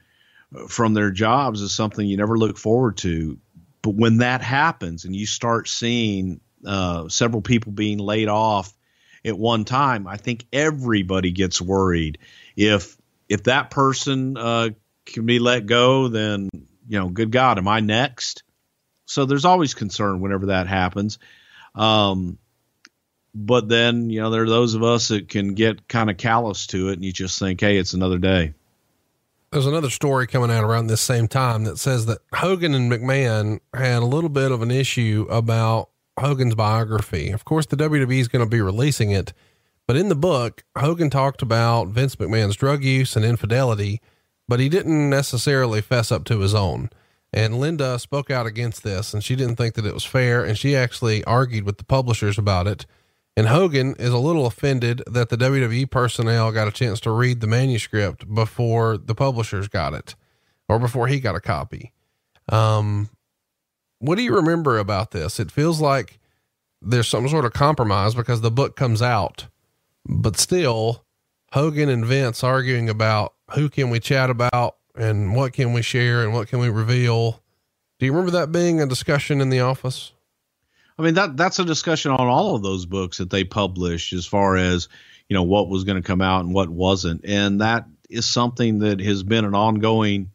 from 0.68 0.94
their 0.94 1.12
jobs 1.12 1.62
is 1.62 1.76
something 1.76 2.08
you 2.08 2.18
never 2.18 2.38
look 2.38 2.58
forward 2.58 2.98
to. 2.98 3.38
But 3.82 3.96
when 3.96 4.18
that 4.18 4.42
happens 4.42 5.06
and 5.06 5.16
you 5.16 5.26
start 5.26 5.68
seeing 5.68 6.40
uh, 6.66 7.10
several 7.10 7.42
people 7.42 7.72
being 7.72 8.00
laid 8.00 8.28
off 8.28 8.74
at 9.24 9.38
one 9.38 9.66
time, 9.66 10.08
I 10.08 10.18
think 10.18 10.46
everybody 10.52 11.32
gets 11.32 11.62
worried. 11.62 12.18
If 12.56 12.98
if 13.28 13.44
that 13.44 13.70
person 13.70 14.38
uh, 14.38 14.70
can 15.06 15.26
be 15.26 15.40
let 15.40 15.66
go, 15.66 16.08
then 16.08 16.50
you 16.88 17.00
know, 17.00 17.10
good 17.10 17.32
God, 17.32 17.58
am 17.58 17.68
I 17.68 17.80
next? 17.80 18.44
So 19.10 19.26
there's 19.26 19.46
always 19.46 19.74
concern 19.74 20.22
whenever 20.22 20.48
that 20.48 20.68
happens. 20.68 21.18
Um, 21.74 22.38
but 23.34 23.68
then 23.68 24.10
you 24.10 24.22
know 24.22 24.30
there 24.30 24.44
are 24.44 24.50
those 24.50 24.76
of 24.76 24.84
us 24.84 25.08
that 25.08 25.30
can 25.30 25.56
get 25.56 25.88
kind 25.88 26.10
of 26.10 26.18
callous 26.18 26.68
to 26.68 26.90
it, 26.90 26.94
and 26.94 27.04
you 27.04 27.12
just 27.12 27.40
think, 27.40 27.60
hey, 27.60 27.78
it's 27.78 27.94
another 27.94 28.20
day. 28.20 28.54
There's 29.52 29.66
another 29.66 29.90
story 29.90 30.28
coming 30.28 30.52
out 30.52 30.64
around 30.64 30.88
this 30.88 31.02
same 31.02 31.28
time 31.28 31.64
that 31.64 31.80
says 31.80 32.06
that 32.06 32.20
Hogan 32.36 32.76
and 32.76 32.92
McMahon 32.92 33.60
had 33.74 34.04
a 34.04 34.06
little 34.06 34.30
bit 34.30 34.52
of 34.52 34.62
an 34.62 34.70
issue 34.70 35.26
about 35.28 35.90
Hogan's 36.20 36.54
biography. 36.54 37.32
Of 37.32 37.46
course, 37.46 37.66
the 37.66 37.78
WWE 37.78 38.20
is 38.20 38.28
going 38.28 38.46
to 38.46 38.50
be 38.50 38.62
releasing 38.62 39.10
it, 39.10 39.34
but 39.88 39.96
in 39.96 40.10
the 40.10 40.16
book, 40.16 40.64
Hogan 40.78 41.10
talked 41.10 41.42
about 41.42 41.88
Vince 41.88 42.16
McMahon's 42.18 42.56
drug 42.56 42.84
use 42.84 43.16
and 43.16 43.26
infidelity, 43.26 44.02
but 44.48 44.60
he 44.60 44.70
didn't 44.70 45.10
necessarily 45.10 45.82
fess 45.82 46.12
up 46.12 46.26
to 46.26 46.42
his 46.42 46.54
own. 46.54 46.92
And 47.32 47.60
Linda 47.60 48.00
spoke 48.00 48.32
out 48.32 48.48
against 48.48 48.84
this 48.84 49.14
and 49.14 49.24
she 49.24 49.36
didn't 49.36 49.56
think 49.56 49.76
that 49.76 49.86
it 49.86 49.94
was 49.94 50.06
fair. 50.06 50.44
And 50.44 50.58
she 50.58 50.76
actually 50.76 51.24
argued 51.26 51.64
with 51.64 51.78
the 51.78 51.86
publishers 51.86 52.38
about 52.38 52.68
it. 52.68 52.86
And 53.38 53.48
Hogan 53.48 53.96
is 54.00 54.10
a 54.10 54.18
little 54.18 54.46
offended 54.46 55.04
that 55.08 55.30
the 55.30 55.38
WWE 55.38 55.90
personnel 55.90 56.52
got 56.52 56.68
a 56.68 56.72
chance 56.72 57.00
to 57.02 57.12
read 57.12 57.40
the 57.40 57.48
manuscript 57.48 58.34
before 58.34 58.98
the 58.98 59.16
publishers 59.16 59.68
got 59.68 59.94
it 59.94 60.16
or 60.68 60.80
before 60.80 61.08
he 61.08 61.20
got 61.20 61.36
a 61.36 61.40
copy. 61.40 61.94
Um, 62.50 63.10
what 64.00 64.16
do 64.16 64.24
you 64.24 64.36
remember 64.36 64.78
about 64.78 65.12
this? 65.12 65.40
It 65.40 65.52
feels 65.52 65.80
like 65.80 66.20
there's 66.82 67.08
some 67.08 67.28
sort 67.28 67.46
of 67.46 67.54
compromise 67.54 68.16
because 68.16 68.42
the 68.42 68.52
book 68.52 68.76
comes 68.76 69.02
out, 69.02 69.48
but 70.06 70.38
still 70.38 71.06
Hogan 71.54 71.90
and 71.90 72.06
Vince 72.06 72.44
arguing 72.44 72.90
about 72.90 73.34
who 73.52 73.70
can 73.70 73.90
we 73.90 74.00
chat 74.00 74.30
about 74.30 74.78
and 75.00 75.36
what 75.36 75.54
can 75.54 75.74
we 75.74 75.82
share 75.82 76.24
and 76.24 76.34
what 76.34 76.48
can 76.48 76.60
we 76.60 76.70
reveal. 76.70 77.42
Do 78.00 78.06
you 78.06 78.12
remember 78.12 78.32
that 78.32 78.52
being 78.52 78.82
a 78.82 78.86
discussion 78.86 79.42
in 79.42 79.50
the 79.50 79.62
office? 79.62 80.12
I 80.98 81.02
mean 81.02 81.14
that 81.14 81.38
that's 81.38 81.60
a 81.60 81.66
discussion 81.66 82.12
on 82.12 82.28
all 82.28 82.56
of 82.56 82.62
those 82.62 82.86
books 82.86 83.20
that 83.20 83.30
they 83.30 83.46
published 83.46 84.12
as 84.12 84.26
far 84.26 84.58
as 84.58 84.90
you 85.30 85.34
know 85.34 85.44
what 85.44 85.70
was 85.70 85.86
going 85.86 86.02
to 86.02 86.06
come 86.06 86.22
out 86.22 86.44
and 86.44 86.54
what 86.54 86.70
wasn't, 86.70 87.24
and 87.26 87.62
that 87.62 87.86
is 88.10 88.26
something 88.26 88.80
that 88.80 89.00
has 89.00 89.24
been 89.24 89.46
an 89.46 89.56
ongoing 89.56 90.32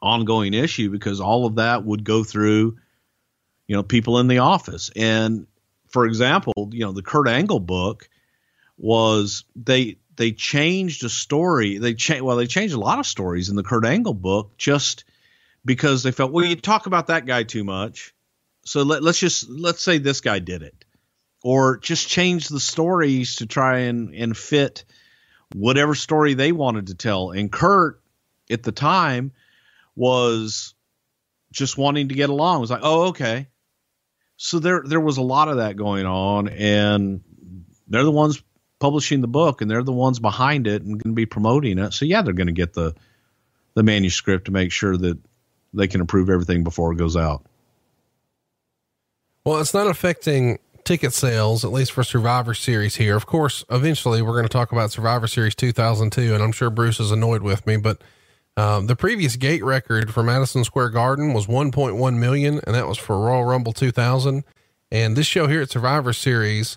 ongoing 0.00 0.54
issue 0.54 0.90
because 0.90 1.20
all 1.20 1.46
of 1.46 1.56
that 1.56 1.84
would 1.84 2.04
go 2.04 2.24
through, 2.24 2.76
you 3.68 3.76
know, 3.76 3.82
people 3.82 4.18
in 4.18 4.26
the 4.26 4.38
office. 4.38 4.90
And 4.96 5.46
for 5.88 6.06
example, 6.06 6.70
you 6.72 6.80
know, 6.80 6.92
the 6.92 7.02
Kurt 7.02 7.28
Angle 7.28 7.60
book 7.60 8.08
was 8.78 9.44
they 9.54 9.98
they 10.16 10.32
changed 10.32 11.04
a 11.04 11.08
story. 11.08 11.78
They 11.78 11.94
changed 11.94 12.22
well, 12.22 12.36
they 12.36 12.46
changed 12.46 12.74
a 12.74 12.80
lot 12.80 12.98
of 12.98 13.06
stories 13.06 13.48
in 13.48 13.56
the 13.56 13.62
Kurt 13.62 13.84
Angle 13.84 14.14
book 14.14 14.56
just 14.56 15.04
because 15.64 16.02
they 16.02 16.12
felt 16.12 16.32
well, 16.32 16.44
you 16.44 16.56
talk 16.56 16.86
about 16.86 17.08
that 17.08 17.26
guy 17.26 17.42
too 17.44 17.64
much. 17.64 18.14
So 18.64 18.82
let, 18.82 19.02
let's 19.02 19.18
just 19.18 19.48
let's 19.48 19.82
say 19.82 19.98
this 19.98 20.20
guy 20.20 20.38
did 20.38 20.62
it, 20.62 20.84
or 21.42 21.78
just 21.78 22.08
change 22.08 22.48
the 22.48 22.60
stories 22.60 23.36
to 23.36 23.46
try 23.46 23.80
and 23.80 24.14
and 24.14 24.36
fit 24.36 24.84
whatever 25.54 25.94
story 25.94 26.34
they 26.34 26.52
wanted 26.52 26.88
to 26.88 26.94
tell. 26.94 27.30
And 27.30 27.50
Kurt 27.50 28.00
at 28.50 28.62
the 28.62 28.72
time 28.72 29.32
was 29.94 30.74
just 31.52 31.76
wanting 31.76 32.08
to 32.08 32.14
get 32.14 32.30
along. 32.30 32.58
It 32.58 32.60
was 32.60 32.70
like, 32.70 32.80
oh, 32.82 33.08
okay. 33.08 33.48
So 34.36 34.58
there 34.58 34.82
there 34.84 35.00
was 35.00 35.18
a 35.18 35.22
lot 35.22 35.48
of 35.48 35.56
that 35.56 35.76
going 35.76 36.06
on, 36.06 36.48
and 36.48 37.22
they're 37.88 38.04
the 38.04 38.10
ones 38.10 38.42
publishing 38.82 39.20
the 39.20 39.28
book, 39.28 39.62
and 39.62 39.70
they're 39.70 39.84
the 39.84 39.92
ones 39.92 40.18
behind 40.18 40.66
it 40.66 40.82
and 40.82 41.00
going 41.00 41.12
to 41.12 41.16
be 41.16 41.24
promoting 41.24 41.78
it. 41.78 41.92
So 41.92 42.04
yeah, 42.04 42.20
they're 42.20 42.34
going 42.34 42.48
to 42.48 42.52
get 42.52 42.74
the 42.74 42.94
the 43.74 43.84
manuscript 43.84 44.46
to 44.46 44.50
make 44.50 44.72
sure 44.72 44.96
that 44.96 45.16
they 45.72 45.86
can 45.86 46.00
approve 46.00 46.28
everything 46.28 46.64
before 46.64 46.92
it 46.92 46.96
goes 46.96 47.16
out. 47.16 47.46
Well, 49.46 49.60
it's 49.60 49.72
not 49.72 49.86
affecting 49.86 50.58
ticket 50.84 51.14
sales, 51.14 51.64
at 51.64 51.72
least 51.72 51.92
for 51.92 52.02
Survivor 52.02 52.54
Series 52.54 52.96
here. 52.96 53.16
Of 53.16 53.24
course, 53.24 53.64
eventually 53.70 54.20
we're 54.20 54.32
going 54.32 54.44
to 54.44 54.50
talk 54.50 54.72
about 54.72 54.90
Survivor 54.90 55.28
Series 55.28 55.54
2002, 55.54 56.34
and 56.34 56.42
I'm 56.42 56.52
sure 56.52 56.68
Bruce 56.68 56.98
is 57.00 57.12
annoyed 57.12 57.42
with 57.42 57.66
me, 57.66 57.76
but 57.76 58.02
um, 58.56 58.88
the 58.88 58.96
previous 58.96 59.36
gate 59.36 59.64
record 59.64 60.12
for 60.12 60.22
Madison 60.22 60.64
Square 60.64 60.90
Garden 60.90 61.32
was 61.32 61.46
1.1 61.46 62.18
million, 62.18 62.60
and 62.66 62.74
that 62.74 62.88
was 62.88 62.98
for 62.98 63.18
Royal 63.18 63.44
Rumble 63.44 63.72
2000. 63.72 64.44
And 64.90 65.16
this 65.16 65.26
show 65.26 65.46
here 65.46 65.62
at 65.62 65.70
Survivor 65.70 66.12
Series 66.12 66.76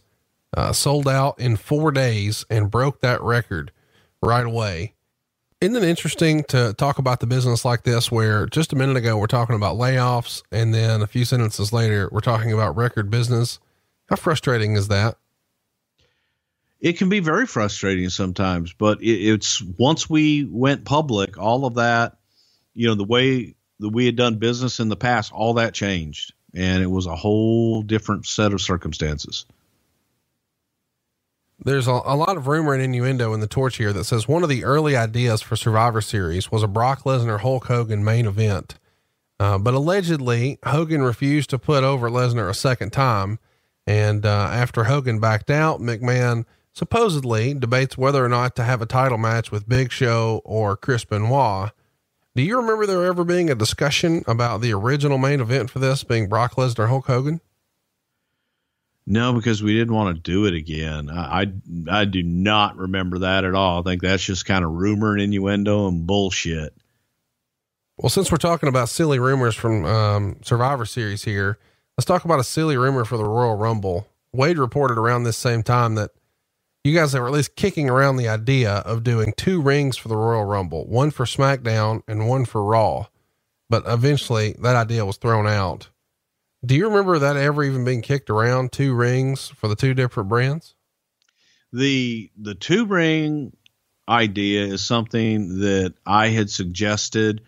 uh, 0.56 0.72
sold 0.72 1.08
out 1.08 1.40
in 1.40 1.56
four 1.56 1.92
days 1.92 2.46
and 2.50 2.72
broke 2.72 3.02
that 3.02 3.22
record 3.22 3.72
right 4.22 4.46
away. 4.46 4.94
Isn't 5.62 5.76
it 5.76 5.84
interesting 5.84 6.44
to 6.46 6.74
talk 6.74 7.00
about 7.00 7.22
the 7.22 7.28
business 7.28 7.66
like 7.66 7.84
this, 7.84 8.12
where 8.12 8.46
just 8.46 8.74
a 8.74 8.76
minute 8.76 8.98
ago 8.98 9.18
we're 9.18 9.28
talking 9.28 9.56
about 9.56 9.78
layoffs, 9.78 10.44
and 10.52 10.74
then 10.74 11.02
a 11.02 11.08
few 11.08 11.26
sentences 11.26 11.72
later 11.74 12.10
we're 12.12 12.20
talking 12.20 12.52
about 12.52 12.76
record 12.76 13.10
business? 13.10 13.60
How 14.10 14.16
frustrating 14.16 14.76
is 14.76 14.90
that? 14.90 15.18
it 16.86 17.00
can 17.00 17.10
be 17.10 17.20
very 17.20 17.48
frustrating 17.48 18.10
sometimes, 18.10 18.74
but 18.74 19.02
it, 19.02 19.08
it's 19.08 19.60
once 19.60 20.08
we 20.08 20.46
went 20.46 20.86
public, 20.86 21.36
all 21.36 21.66
of 21.66 21.74
that, 21.76 22.18
you 22.76 22.88
know, 22.88 22.94
the 22.94 23.04
way 23.04 23.56
that 23.80 23.90
we 23.90 24.06
had 24.06 24.16
done 24.16 24.36
business 24.36 24.80
in 24.80 24.90
the 24.90 24.96
past, 24.96 25.32
all 25.34 25.56
that 25.56 25.74
changed, 25.74 26.34
and 26.54 26.84
it 26.84 26.92
was 26.92 27.08
a 27.08 27.16
whole 27.16 27.82
different 27.82 28.28
set 28.28 28.54
of 28.54 28.62
circumstances. 28.62 29.48
There's 31.66 31.88
a, 31.88 32.00
a, 32.06 32.16
lot 32.16 32.38
of 32.38 32.46
rumor 32.46 32.76
and 32.76 32.84
innuendo 32.84 33.34
in 33.34 33.40
the 33.40 33.48
torch 33.48 33.78
here 33.78 33.92
that 33.92 34.04
says 34.04 34.28
one 34.28 34.44
of 34.44 34.50
the 34.50 34.64
early 34.64 34.96
ideas 34.96 35.42
for 35.42 35.56
Survivor 35.56 36.00
Series 36.00 36.52
was 36.52 36.62
a 36.62 36.68
Brock 36.68 37.06
Lesnar 37.06 37.40
Hulk 37.40 37.66
Hogan 37.66 38.04
main 38.04 38.28
event. 38.28 38.78
Uh, 39.40 39.58
but 39.58 39.74
allegedly, 39.74 40.60
Hogan 40.64 41.02
refused 41.02 41.50
to 41.50 41.58
put 41.58 41.84
over 41.84 42.08
Lesnar 42.08 42.48
a 42.48 42.54
second 42.54 42.94
time. 42.94 43.40
And 43.88 44.28
uh, 44.28 44.50
after 44.52 44.84
Hogan 44.84 45.20
backed 45.20 45.50
out, 45.50 45.82
McMahon 45.82 46.46
supposedly 46.72 47.56
debates 47.56 47.98
whether 47.98 48.24
or 48.24 48.30
not 48.30 48.56
to 48.58 48.64
have 48.64 48.84
a 48.84 48.86
title 48.86 49.18
match 49.18 49.52
with 49.52 49.68
Big 49.68 49.92
Show 49.92 50.42
or 50.46 50.78
Chris 50.78 51.04
Benoit. 51.04 51.72
Do 52.36 52.44
you 52.44 52.58
remember 52.58 52.86
there 52.86 53.06
ever 53.06 53.24
being 53.24 53.50
a 53.50 53.56
discussion 53.56 54.24
about 54.28 54.62
the 54.62 54.72
original 54.72 55.18
main 55.18 55.42
event 55.42 55.72
for 55.72 55.80
this 55.80 56.04
being 56.04 56.30
Brock 56.30 56.58
Lesnar 56.58 56.90
Hulk 56.90 57.08
Hogan? 57.08 57.42
No, 59.08 59.34
because 59.34 59.62
we 59.62 59.74
didn't 59.76 59.94
want 59.94 60.16
to 60.16 60.22
do 60.22 60.46
it 60.46 60.56
again. 60.56 61.10
I, 61.12 61.42
I, 61.42 62.02
I 62.02 62.06
do 62.06 62.24
not 62.24 62.76
remember 62.78 63.20
that 63.20 63.46
at 63.46 63.54
all. 63.54 63.80
I 63.80 63.84
think 63.84 64.02
that's 64.02 64.24
just 64.24 64.46
kind 64.46 64.66
of 64.66 64.72
rumor 64.72 65.14
and 65.14 65.22
innuendo 65.22 65.88
and 65.88 66.08
bullshit. 66.08 66.74
Well, 67.98 68.10
since 68.10 68.32
we're 68.32 68.38
talking 68.38 68.68
about 68.68 68.90
silly 68.90 69.20
rumors 69.20 69.56
from 69.56 69.86
um, 69.86 70.38
Survivor 70.44 70.86
Series 70.86 71.24
here, 71.24 71.60
let's 71.98 72.06
talk 72.06 72.26
about 72.26 72.40
a 72.40 72.44
silly 72.44 72.78
rumor 72.78 73.06
for 73.06 73.18
the 73.18 73.24
Royal 73.24 73.56
Rumble. 73.56 74.08
Wade 74.34 74.58
reported 74.58 74.98
around 74.98 75.24
this 75.24 75.38
same 75.38 75.64
time 75.64 75.96
that 75.96 76.12
you 76.84 76.94
guys 76.94 77.14
were 77.14 77.28
at 77.28 77.34
least 77.34 77.56
kicking 77.56 77.90
around 77.90 78.18
the 78.18 78.28
idea 78.28 78.74
of 78.78 79.04
doing 79.04 79.34
two 79.38 79.62
rings 79.62 79.98
for 79.98 80.08
the 80.08 80.18
Royal 80.18 80.46
Rumble, 80.46 80.86
one 80.88 81.10
for 81.10 81.26
SmackDown 81.26 82.02
and 82.08 82.28
one 82.28 82.46
for 82.46 82.64
Raw. 82.64 83.08
But 83.70 83.84
eventually 83.88 84.56
that 84.60 84.76
idea 84.76 85.06
was 85.06 85.18
thrown 85.18 85.48
out. 85.48 85.90
Do 86.66 86.76
you 86.76 86.88
remember 86.88 87.20
that 87.20 87.36
ever 87.36 87.64
even 87.64 87.86
being 87.86 88.02
kicked 88.02 88.30
around 88.30 88.72
two 88.72 88.96
rings 88.96 89.50
for 89.50 89.68
the 89.68 89.76
two 89.76 89.94
different 89.94 90.30
brands? 90.30 90.74
The 91.72 92.32
the 92.38 92.56
two 92.56 92.86
ring 92.86 93.56
idea 94.08 94.66
is 94.66 94.84
something 94.84 95.60
that 95.60 95.94
I 96.06 96.28
had 96.28 96.50
suggested 96.50 97.42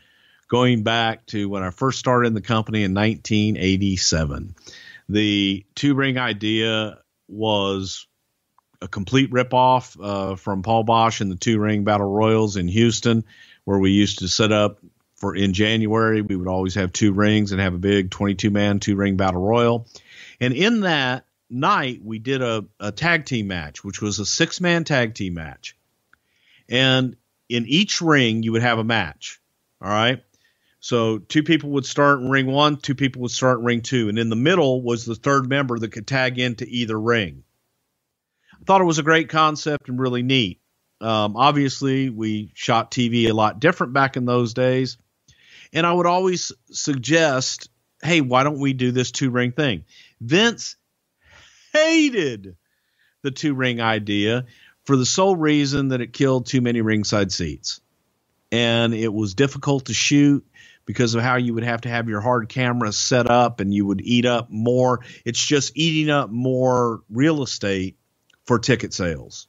going 0.50 0.84
back 0.84 1.26
to 1.28 1.50
when 1.50 1.64
I 1.64 1.72
first 1.72 2.00
started 2.00 2.28
in 2.28 2.34
the 2.34 2.42
company 2.42 2.84
in 2.84 2.94
1987. 2.94 4.56
The 5.10 5.66
two 5.76 5.96
ring 5.96 6.18
idea 6.18 6.98
was 7.28 8.08
a 8.82 8.88
complete 8.88 9.32
ripoff 9.32 9.98
uh, 10.02 10.36
from 10.36 10.62
Paul 10.62 10.86
Boesch 10.86 11.22
and 11.22 11.32
the 11.32 11.38
two 11.38 11.60
ring 11.60 11.84
battle 11.84 12.12
royals 12.12 12.58
in 12.58 12.68
Houston, 12.68 13.24
where 13.64 13.80
we 13.80 13.92
used 13.92 14.20
to 14.20 14.28
set 14.28 14.52
up 14.52 14.80
for 15.18 15.36
in 15.36 15.54
January. 15.54 16.22
We 16.22 16.36
would 16.36 16.48
always 16.48 16.76
have 16.76 16.94
two 16.94 17.12
rings 17.12 17.52
and 17.52 17.62
have 17.62 17.74
a 17.74 17.80
big 17.80 18.12
22 18.12 18.50
man 18.50 18.80
two 18.80 18.96
ring 18.96 19.18
battle 19.18 19.42
royal. 19.42 19.88
And 20.40 20.54
in 20.54 20.82
that 20.82 21.26
night, 21.50 22.02
we 22.04 22.20
did 22.20 22.42
a, 22.42 22.66
a 22.80 22.92
tag 22.92 23.26
team 23.26 23.48
match, 23.48 23.84
which 23.84 24.02
was 24.02 24.20
a 24.20 24.26
six 24.26 24.62
man 24.62 24.84
tag 24.84 25.14
team 25.14 25.34
match. 25.34 25.76
And 26.70 27.16
in 27.50 27.66
each 27.66 28.02
ring, 28.02 28.44
you 28.44 28.52
would 28.54 28.62
have 28.62 28.80
a 28.80 28.84
match. 28.84 29.40
All 29.82 29.90
right. 29.90 30.24
So 30.80 31.18
two 31.18 31.44
people 31.44 31.72
would 31.72 31.86
start 31.86 32.20
in 32.20 32.30
ring 32.30 32.46
one, 32.46 32.78
two 32.78 32.96
people 32.96 33.24
would 33.24 33.32
start 33.32 33.60
in 33.60 33.66
ring 33.66 33.82
two, 33.82 34.10
and 34.10 34.20
in 34.20 34.30
the 34.30 34.36
middle 34.36 34.82
was 34.82 35.06
the 35.06 35.16
third 35.16 35.50
member 35.50 35.78
that 35.78 35.92
could 35.92 36.08
tag 36.08 36.40
into 36.40 36.66
either 36.68 37.00
ring. 37.00 37.44
I 38.54 38.64
thought 38.64 38.82
it 38.82 38.86
was 38.86 39.00
a 39.00 39.04
great 39.04 39.30
concept 39.30 39.90
and 39.90 40.00
really 40.00 40.24
neat. 40.24 40.62
Um, 41.02 41.36
obviously, 41.36 42.10
we 42.10 42.52
shot 42.54 42.92
TV 42.92 43.30
a 43.30 43.34
lot 43.34 43.60
different 43.60 43.94
back 43.94 44.18
in 44.18 44.26
those 44.26 44.54
days, 44.54 44.98
and 45.74 45.86
I 45.86 45.94
would 45.94 46.06
always 46.06 46.52
suggest, 46.72 47.70
"Hey, 48.02 48.22
why 48.22 48.44
don't 48.44 48.60
we 48.60 48.74
do 48.74 48.92
this 48.92 49.12
two 49.12 49.30
ring 49.30 49.52
thing?" 49.52 49.86
Vince 50.22 50.76
hated 51.74 52.56
the 53.22 53.32
two 53.32 53.54
ring 53.54 53.82
idea 53.82 54.46
for 54.86 54.96
the 54.96 55.06
sole 55.06 55.36
reason 55.36 55.90
that 55.90 56.02
it 56.02 56.14
killed 56.14 56.46
too 56.46 56.62
many 56.62 56.82
ringside 56.82 57.32
seats, 57.32 57.82
and 58.52 58.94
it 58.94 59.14
was 59.14 59.34
difficult 59.36 59.86
to 59.86 59.94
shoot 59.94 60.46
because 60.88 61.14
of 61.14 61.22
how 61.22 61.36
you 61.36 61.54
would 61.54 61.66
have 61.66 61.82
to 61.82 61.90
have 61.90 62.08
your 62.08 62.22
hard 62.22 62.48
camera 62.48 62.92
set 62.94 63.30
up 63.30 63.60
and 63.60 63.74
you 63.74 63.86
would 63.86 64.02
eat 64.02 64.26
up 64.26 64.50
more. 64.50 65.02
It's 65.26 65.46
just 65.46 65.74
eating 65.76 66.10
up 66.10 66.32
more 66.32 67.02
real 67.10 67.44
estate 67.44 67.98
for 68.46 68.58
ticket 68.58 68.94
sales. 68.94 69.48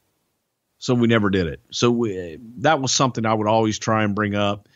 So 0.78 0.94
we 0.94 1.06
never 1.06 1.30
did 1.30 1.46
it. 1.46 1.60
So 1.70 1.90
we, 1.92 2.38
that 2.58 2.80
was 2.80 2.92
something 2.92 3.24
I 3.24 3.34
would 3.34 3.46
always 3.46 3.78
try 3.78 4.02
and 4.02 4.14
bring 4.14 4.34
up 4.34 4.68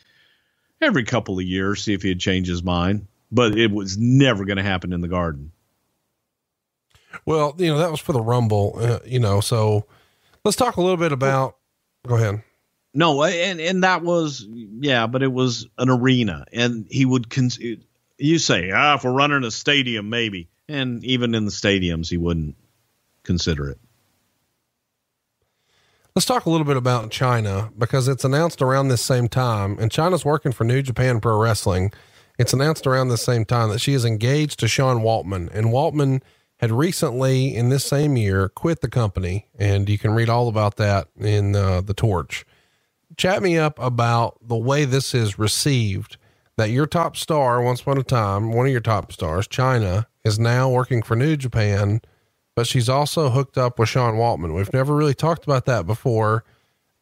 every 0.81 1.03
couple 1.03 1.39
of 1.39 1.45
years, 1.45 1.83
see 1.83 1.93
if 1.93 2.01
he'd 2.01 2.19
change 2.19 2.47
his 2.47 2.63
mind. 2.63 3.07
But 3.31 3.57
it 3.57 3.71
was 3.71 3.97
never 3.97 4.45
going 4.45 4.57
to 4.57 4.63
happen 4.63 4.93
in 4.93 5.01
the 5.01 5.07
garden. 5.07 5.51
Well, 7.25 7.55
you 7.57 7.67
know, 7.67 7.79
that 7.79 7.91
was 7.91 7.99
for 7.99 8.13
the 8.13 8.21
Rumble, 8.21 8.75
uh, 8.79 8.99
you 9.05 9.19
know, 9.19 9.39
so 9.39 9.85
let's 10.43 10.57
talk 10.57 10.77
a 10.77 10.81
little 10.81 10.97
bit 10.97 11.11
about, 11.11 11.57
go 12.05 12.15
ahead. 12.15 12.43
No, 12.93 13.23
and 13.23 13.59
and 13.59 13.83
that 13.83 14.03
was 14.03 14.45
yeah, 14.47 15.07
but 15.07 15.23
it 15.23 15.31
was 15.31 15.67
an 15.79 15.89
arena, 15.89 16.45
and 16.53 16.85
he 16.89 17.05
would 17.05 17.27
con- 17.27 17.49
you 18.19 18.37
say 18.37 18.71
ah, 18.71 18.95
if 18.95 19.03
we're 19.03 19.11
running 19.11 19.43
a 19.43 19.49
stadium, 19.51 20.09
maybe, 20.09 20.47
and 20.67 21.03
even 21.03 21.33
in 21.33 21.45
the 21.45 21.51
stadiums, 21.51 22.09
he 22.09 22.17
wouldn't 22.17 22.55
consider 23.23 23.69
it. 23.69 23.79
Let's 26.15 26.25
talk 26.25 26.45
a 26.45 26.49
little 26.49 26.65
bit 26.65 26.77
about 26.77 27.09
Chyna 27.09 27.71
because 27.77 28.07
it's 28.07 28.23
announced 28.23 28.61
around 28.61 28.87
this 28.87 29.01
same 29.01 29.27
time, 29.27 29.77
and 29.79 29.91
Chyna's 29.91 30.25
working 30.25 30.51
for 30.51 30.63
New 30.63 30.81
Japan 30.81 31.19
Pro 31.19 31.39
Wrestling. 31.39 31.91
It's 32.37 32.53
announced 32.53 32.85
around 32.85 33.09
the 33.09 33.17
same 33.17 33.45
time 33.45 33.69
that 33.69 33.81
she 33.81 33.93
is 33.93 34.05
engaged 34.05 34.59
to 34.59 34.67
Sean 34.67 34.99
Waltman, 34.99 35.49
and 35.53 35.67
Waltman 35.67 36.21
had 36.57 36.71
recently, 36.71 37.55
in 37.55 37.69
this 37.69 37.85
same 37.85 38.15
year, 38.15 38.49
quit 38.49 38.81
the 38.81 38.89
company, 38.89 39.47
and 39.57 39.89
you 39.89 39.97
can 39.97 40.11
read 40.11 40.29
all 40.29 40.47
about 40.47 40.77
that 40.77 41.07
in 41.17 41.55
uh, 41.55 41.81
the 41.81 41.93
Torch 41.95 42.45
chat 43.17 43.41
me 43.43 43.57
up 43.57 43.77
about 43.79 44.37
the 44.41 44.55
way 44.55 44.85
this 44.85 45.13
is 45.13 45.37
received 45.37 46.17
that 46.57 46.69
your 46.69 46.85
top 46.85 47.15
star 47.15 47.61
once 47.61 47.81
upon 47.81 47.97
a 47.97 48.03
time 48.03 48.51
one 48.51 48.65
of 48.65 48.71
your 48.71 48.81
top 48.81 49.11
stars 49.11 49.47
Chyna, 49.47 50.05
is 50.23 50.39
now 50.39 50.69
working 50.69 51.01
for 51.01 51.15
new 51.15 51.35
japan 51.35 52.01
but 52.55 52.67
she's 52.67 52.89
also 52.89 53.29
hooked 53.29 53.57
up 53.57 53.79
with 53.79 53.89
sean 53.89 54.15
waltman. 54.15 54.55
We've 54.55 54.73
never 54.73 54.95
really 54.95 55.13
talked 55.13 55.43
about 55.43 55.65
that 55.65 55.85
before 55.85 56.43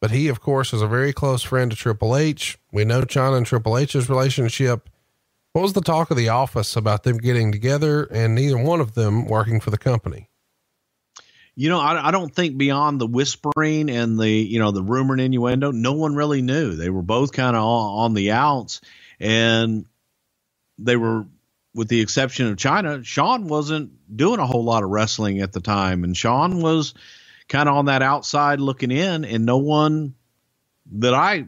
but 0.02 0.10
he 0.10 0.26
of 0.26 0.40
course 0.40 0.72
is 0.74 0.82
a 0.82 0.88
very 0.88 1.12
close 1.12 1.44
friend 1.44 1.70
to 1.70 1.76
triple 1.76 2.16
h. 2.16 2.58
We 2.72 2.84
know 2.84 3.02
chyna 3.02 3.36
and 3.36 3.46
triple 3.46 3.78
h's 3.78 4.10
relationship. 4.10 4.90
What 5.52 5.62
was 5.62 5.74
the 5.74 5.80
talk 5.80 6.10
of 6.10 6.16
the 6.16 6.28
office 6.28 6.74
about 6.74 7.04
them 7.04 7.18
getting 7.18 7.52
together 7.52 8.02
and 8.10 8.34
neither 8.34 8.58
one 8.58 8.80
of 8.80 8.94
them 8.94 9.26
working 9.26 9.60
for 9.60 9.70
the 9.70 9.78
company? 9.78 10.28
You 11.54 11.68
know, 11.68 11.78
I, 11.78 12.08
I, 12.08 12.10
don't 12.10 12.34
think 12.34 12.56
beyond 12.56 13.00
the 13.00 13.06
whispering 13.06 13.90
and 13.90 14.18
the, 14.18 14.28
you 14.28 14.58
know, 14.58 14.72
the 14.72 14.82
rumor 14.82 15.12
and 15.12 15.20
innuendo, 15.20 15.70
no 15.70 15.92
one 15.92 16.16
really 16.16 16.42
knew. 16.42 16.74
They 16.74 16.90
were 16.90 17.02
both 17.02 17.32
kind 17.32 17.54
of 17.54 17.62
on, 17.62 18.14
the 18.14 18.32
outs 18.32 18.80
and 19.20 19.84
they 20.78 20.96
were, 20.96 21.26
with 21.74 21.88
the 21.88 22.00
exception 22.00 22.46
of 22.48 22.56
Chyna, 22.56 23.04
Sean 23.04 23.46
wasn't 23.46 23.92
doing 24.14 24.40
a 24.40 24.46
whole 24.46 24.64
lot 24.64 24.82
of 24.82 24.90
wrestling 24.90 25.40
at 25.40 25.52
the 25.52 25.60
time. 25.60 26.04
And 26.04 26.16
Sean 26.16 26.60
was 26.60 26.94
kind 27.48 27.68
of 27.68 27.76
on 27.76 27.86
that 27.86 28.02
outside 28.02 28.60
looking 28.60 28.90
in 28.90 29.24
and 29.24 29.46
no 29.46 29.58
one 29.58 30.14
that 30.92 31.14
I 31.14 31.46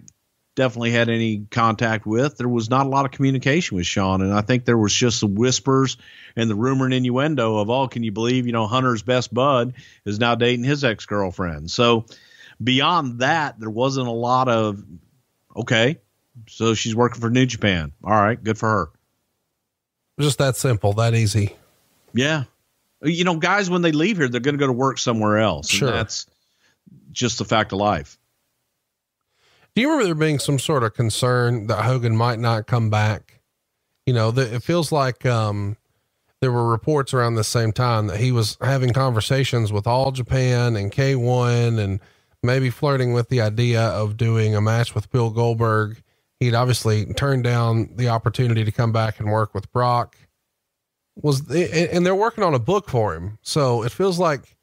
definitely 0.54 0.92
had 0.92 1.08
any 1.08 1.46
contact 1.50 2.06
with. 2.06 2.36
There 2.36 2.48
was 2.48 2.70
not 2.70 2.86
a 2.86 2.88
lot 2.88 3.04
of 3.04 3.10
communication 3.10 3.76
with 3.76 3.86
Sean, 3.86 4.22
and 4.22 4.32
I 4.32 4.40
think 4.40 4.64
there 4.64 4.78
was 4.78 4.94
just 4.94 5.20
the 5.20 5.26
whispers 5.26 5.96
and 6.36 6.48
the 6.48 6.54
rumor 6.54 6.84
and 6.84 6.94
innuendo 6.94 7.58
of, 7.58 7.70
"Oh, 7.70 7.88
can 7.88 8.02
you 8.02 8.12
believe 8.12 8.46
you 8.46 8.52
know 8.52 8.66
Hunter's 8.66 9.02
best 9.02 9.34
bud 9.34 9.74
is 10.04 10.18
now 10.18 10.34
dating 10.36 10.64
his 10.64 10.84
ex 10.84 11.06
girlfriend?" 11.06 11.70
So 11.70 12.06
beyond 12.62 13.20
that, 13.20 13.58
there 13.58 13.70
wasn't 13.70 14.06
a 14.06 14.12
lot 14.12 14.48
of, 14.48 14.82
okay, 15.56 15.98
so 16.48 16.74
she's 16.74 16.94
working 16.94 17.20
for 17.20 17.30
New 17.30 17.46
Japan. 17.46 17.92
All 18.02 18.12
right, 18.12 18.42
good 18.42 18.58
for 18.58 18.68
her. 18.68 18.90
Just 20.18 20.38
that 20.38 20.56
simple, 20.56 20.92
that 20.94 21.14
easy. 21.14 21.56
Yeah. 22.12 22.44
You 23.02 23.24
know, 23.24 23.36
guys, 23.36 23.68
when 23.68 23.82
they 23.82 23.92
leave 23.92 24.16
here, 24.16 24.28
they're 24.28 24.40
going 24.40 24.54
to 24.54 24.60
go 24.60 24.66
to 24.66 24.72
work 24.72 24.98
somewhere 24.98 25.38
else. 25.38 25.68
Sure. 25.68 25.90
that's 25.90 26.26
just 27.12 27.38
the 27.38 27.44
fact 27.44 27.72
of 27.72 27.78
life. 27.78 28.18
Do 29.74 29.82
you 29.82 29.88
remember 29.88 30.06
there 30.06 30.14
being 30.14 30.38
some 30.38 30.58
sort 30.58 30.84
of 30.84 30.94
concern 30.94 31.66
that 31.66 31.82
Hogan 31.84 32.16
might 32.16 32.38
not 32.38 32.66
come 32.66 32.90
back? 32.90 33.40
You 34.06 34.14
know, 34.14 34.30
the, 34.30 34.54
it 34.54 34.62
feels 34.62 34.92
like 34.92 35.26
um, 35.26 35.76
there 36.40 36.52
were 36.52 36.70
reports 36.70 37.12
around 37.12 37.34
the 37.34 37.44
same 37.44 37.72
time 37.72 38.06
that 38.06 38.18
he 38.18 38.30
was 38.30 38.56
having 38.60 38.92
conversations 38.92 39.72
with 39.72 39.86
All 39.86 40.12
Japan 40.12 40.76
and 40.76 40.92
K1 40.92 41.78
and 41.78 42.00
maybe 42.42 42.70
flirting 42.70 43.12
with 43.12 43.30
the 43.30 43.40
idea 43.40 43.82
of 43.82 44.16
doing 44.16 44.54
a 44.54 44.60
match 44.60 44.94
with 44.94 45.10
Bill 45.10 45.30
Goldberg. 45.30 46.02
He'd 46.44 46.54
obviously 46.54 47.06
turned 47.14 47.44
down 47.44 47.90
the 47.96 48.08
opportunity 48.08 48.64
to 48.64 48.72
come 48.72 48.92
back 48.92 49.18
and 49.18 49.30
work 49.30 49.54
with 49.54 49.72
Brock. 49.72 50.16
Was 51.16 51.40
and 51.50 52.04
they're 52.04 52.14
working 52.14 52.42
on 52.42 52.54
a 52.54 52.58
book 52.58 52.90
for 52.90 53.14
him, 53.14 53.38
so 53.42 53.82
it 53.84 53.92
feels 53.92 54.18
like 54.18 54.56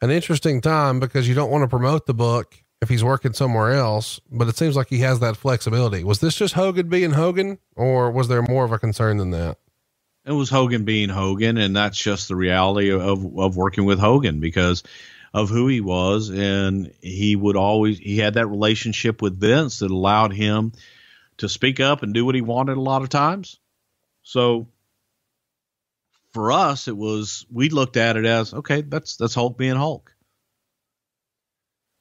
an 0.00 0.10
interesting 0.10 0.60
time 0.60 1.00
because 1.00 1.28
you 1.28 1.34
don't 1.34 1.50
want 1.50 1.62
to 1.62 1.68
promote 1.68 2.06
the 2.06 2.14
book 2.14 2.54
if 2.80 2.88
he's 2.88 3.02
working 3.02 3.32
somewhere 3.32 3.72
else, 3.72 4.20
but 4.30 4.48
it 4.48 4.56
seems 4.56 4.76
like 4.76 4.88
he 4.88 5.00
has 5.00 5.20
that 5.20 5.36
flexibility. 5.36 6.04
Was 6.04 6.20
this 6.20 6.36
just 6.36 6.54
Hogan 6.54 6.88
being 6.88 7.10
Hogan, 7.10 7.58
or 7.74 8.10
was 8.10 8.28
there 8.28 8.42
more 8.42 8.64
of 8.64 8.72
a 8.72 8.78
concern 8.78 9.16
than 9.16 9.30
that? 9.32 9.58
It 10.24 10.32
was 10.32 10.48
Hogan 10.48 10.84
being 10.84 11.08
Hogan, 11.08 11.58
and 11.58 11.74
that's 11.74 11.98
just 11.98 12.28
the 12.28 12.36
reality 12.36 12.90
of 12.90 13.38
of 13.38 13.56
working 13.56 13.84
with 13.84 13.98
Hogan 13.98 14.40
because 14.40 14.84
of 15.34 15.50
who 15.50 15.68
he 15.68 15.80
was, 15.80 16.30
and 16.30 16.92
he 17.02 17.36
would 17.36 17.56
always 17.56 17.98
he 17.98 18.18
had 18.18 18.34
that 18.34 18.46
relationship 18.46 19.20
with 19.20 19.38
Vince 19.38 19.80
that 19.80 19.90
allowed 19.90 20.32
him 20.32 20.72
to 21.38 21.48
speak 21.48 21.80
up 21.80 22.02
and 22.02 22.14
do 22.14 22.24
what 22.24 22.34
he 22.34 22.40
wanted 22.40 22.76
a 22.76 22.80
lot 22.80 23.02
of 23.02 23.08
times. 23.08 23.58
So 24.22 24.68
for 26.32 26.52
us, 26.52 26.88
it 26.88 26.96
was 26.96 27.46
we 27.50 27.68
looked 27.68 27.96
at 27.96 28.16
it 28.16 28.26
as 28.26 28.52
okay, 28.52 28.82
that's 28.82 29.16
that's 29.16 29.34
Hulk 29.34 29.56
being 29.56 29.76
Hulk. 29.76 30.12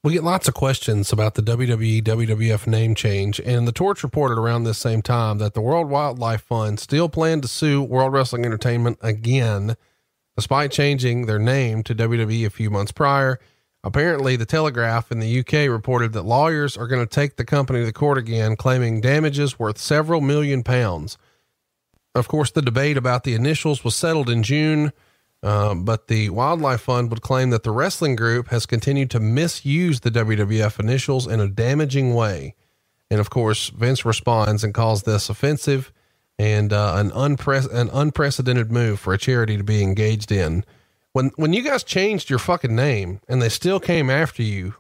We 0.03 0.13
get 0.13 0.23
lots 0.23 0.47
of 0.47 0.53
questions 0.53 1.11
about 1.11 1.33
the 1.33 1.41
WWE 1.41 2.03
WWF 2.03 2.67
name 2.67 2.93
change, 2.93 3.39
and 3.39 3.67
the 3.67 3.71
Torch 3.71 4.03
reported 4.03 4.37
around 4.37 4.63
this 4.63 4.77
same 4.77 5.01
time 5.01 5.39
that 5.39 5.55
the 5.55 5.61
World 5.61 5.89
Wildlife 5.89 6.43
Fund 6.43 6.79
still 6.79 7.09
planned 7.09 7.41
to 7.41 7.47
sue 7.47 7.81
World 7.81 8.13
Wrestling 8.13 8.45
Entertainment 8.45 8.99
again, 9.01 9.75
despite 10.35 10.71
changing 10.71 11.25
their 11.25 11.39
name 11.39 11.81
to 11.83 11.95
WWE 11.95 12.45
a 12.45 12.51
few 12.51 12.69
months 12.69 12.91
prior. 12.91 13.39
Apparently, 13.85 14.35
the 14.35 14.47
Telegraph 14.47 15.11
in 15.11 15.19
the 15.19 15.39
UK 15.39 15.69
reported 15.69 16.11
that 16.13 16.23
lawyers 16.23 16.75
are 16.75 16.87
going 16.87 17.05
to 17.05 17.15
take 17.15 17.35
the 17.35 17.45
company 17.45 17.85
to 17.85 17.93
court 17.93 18.17
again, 18.17 18.55
claiming 18.55 18.99
damages 18.99 19.59
worth 19.59 19.77
several 19.77 20.21
million 20.21 20.63
pounds. 20.63 21.19
Of 22.15 22.27
course, 22.27 22.49
the 22.49 22.63
debate 22.63 22.97
about 22.97 23.25
the 23.25 23.35
initials 23.35 23.83
was 23.83 23.95
settled 23.95 24.27
in 24.27 24.41
June, 24.41 24.91
uh, 25.43 25.75
but 25.75 26.07
the 26.07 26.31
Wildlife 26.31 26.81
Fund 26.81 27.11
would 27.11 27.21
claim 27.21 27.51
that 27.51 27.61
the 27.61 27.69
wrestling 27.69 28.15
group 28.15 28.47
has 28.47 28.65
continued 28.65 29.11
to 29.11 29.19
misuse 29.19 29.99
the 29.99 30.09
WWF 30.09 30.79
initials 30.79 31.27
in 31.27 31.39
a 31.39 31.47
damaging 31.47 32.15
way. 32.15 32.55
And 33.11 33.19
of 33.19 33.29
course, 33.29 33.69
Vince 33.69 34.03
responds 34.03 34.63
and 34.63 34.73
calls 34.73 35.03
this 35.03 35.29
offensive 35.29 35.93
and 36.39 36.73
uh, 36.73 36.93
an, 36.95 37.11
unpre- 37.11 37.71
an 37.71 37.91
unprecedented 37.93 38.71
move 38.71 38.99
for 38.99 39.13
a 39.13 39.19
charity 39.19 39.57
to 39.57 39.63
be 39.63 39.83
engaged 39.83 40.31
in 40.31 40.65
when 41.15 41.31
when 41.37 41.53
you 41.53 41.61
guys 41.61 41.81
changed 41.81 42.29
your 42.29 42.39
fucking 42.39 42.75
name 42.75 43.21
and 43.29 43.41
they 43.41 43.47
still 43.47 43.79
came 43.79 44.09
after 44.09 44.43
you 44.43 44.75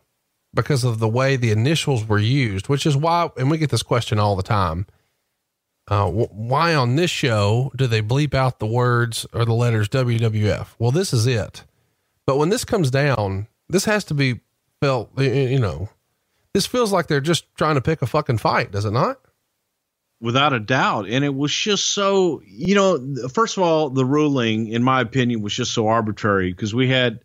because 0.53 0.83
of 0.83 0.99
the 0.99 1.07
way 1.07 1.37
the 1.37 1.49
initials 1.49 2.05
were 2.05 2.19
used, 2.19 2.67
which 2.67 2.85
is 2.85 2.97
why, 2.97 3.29
and 3.37 3.49
we 3.49 3.57
get 3.57 3.69
this 3.69 3.83
question 3.83 4.19
all 4.19 4.35
the 4.35 4.43
time. 4.43 4.85
Uh, 5.87 6.09
why 6.09 6.75
on 6.75 6.97
this 6.97 7.09
show 7.09 7.71
do 7.77 7.87
they 7.87 8.01
bleep 8.01 8.33
out 8.33 8.59
the 8.59 8.65
words 8.65 9.25
or 9.31 9.45
the 9.45 9.53
letters 9.53 9.87
WWF? 9.87 10.67
Well, 10.77 10.91
this 10.91 11.13
is 11.13 11.25
it. 11.25 11.63
But 12.25 12.37
when 12.37 12.49
this 12.49 12.65
comes 12.65 12.91
down, 12.91 13.47
this 13.69 13.85
has 13.85 14.03
to 14.05 14.13
be 14.13 14.41
felt, 14.81 15.17
you 15.17 15.59
know, 15.59 15.87
this 16.53 16.65
feels 16.65 16.91
like 16.91 17.07
they're 17.07 17.21
just 17.21 17.45
trying 17.55 17.75
to 17.75 17.81
pick 17.81 18.01
a 18.01 18.07
fucking 18.07 18.39
fight, 18.39 18.71
does 18.73 18.83
it 18.83 18.91
not? 18.91 19.21
Without 20.25 20.53
a 20.53 20.59
doubt. 20.59 21.07
And 21.07 21.23
it 21.23 21.33
was 21.33 21.53
just 21.53 21.93
so, 21.93 22.41
you 22.47 22.73
know, 22.73 23.27
first 23.29 23.57
of 23.57 23.63
all, 23.63 23.91
the 23.91 24.03
ruling, 24.03 24.69
in 24.69 24.81
my 24.81 24.99
opinion, 25.01 25.43
was 25.43 25.53
just 25.53 25.71
so 25.71 25.87
arbitrary 25.87 26.51
because 26.51 26.73
we 26.73 26.89
had, 26.89 27.19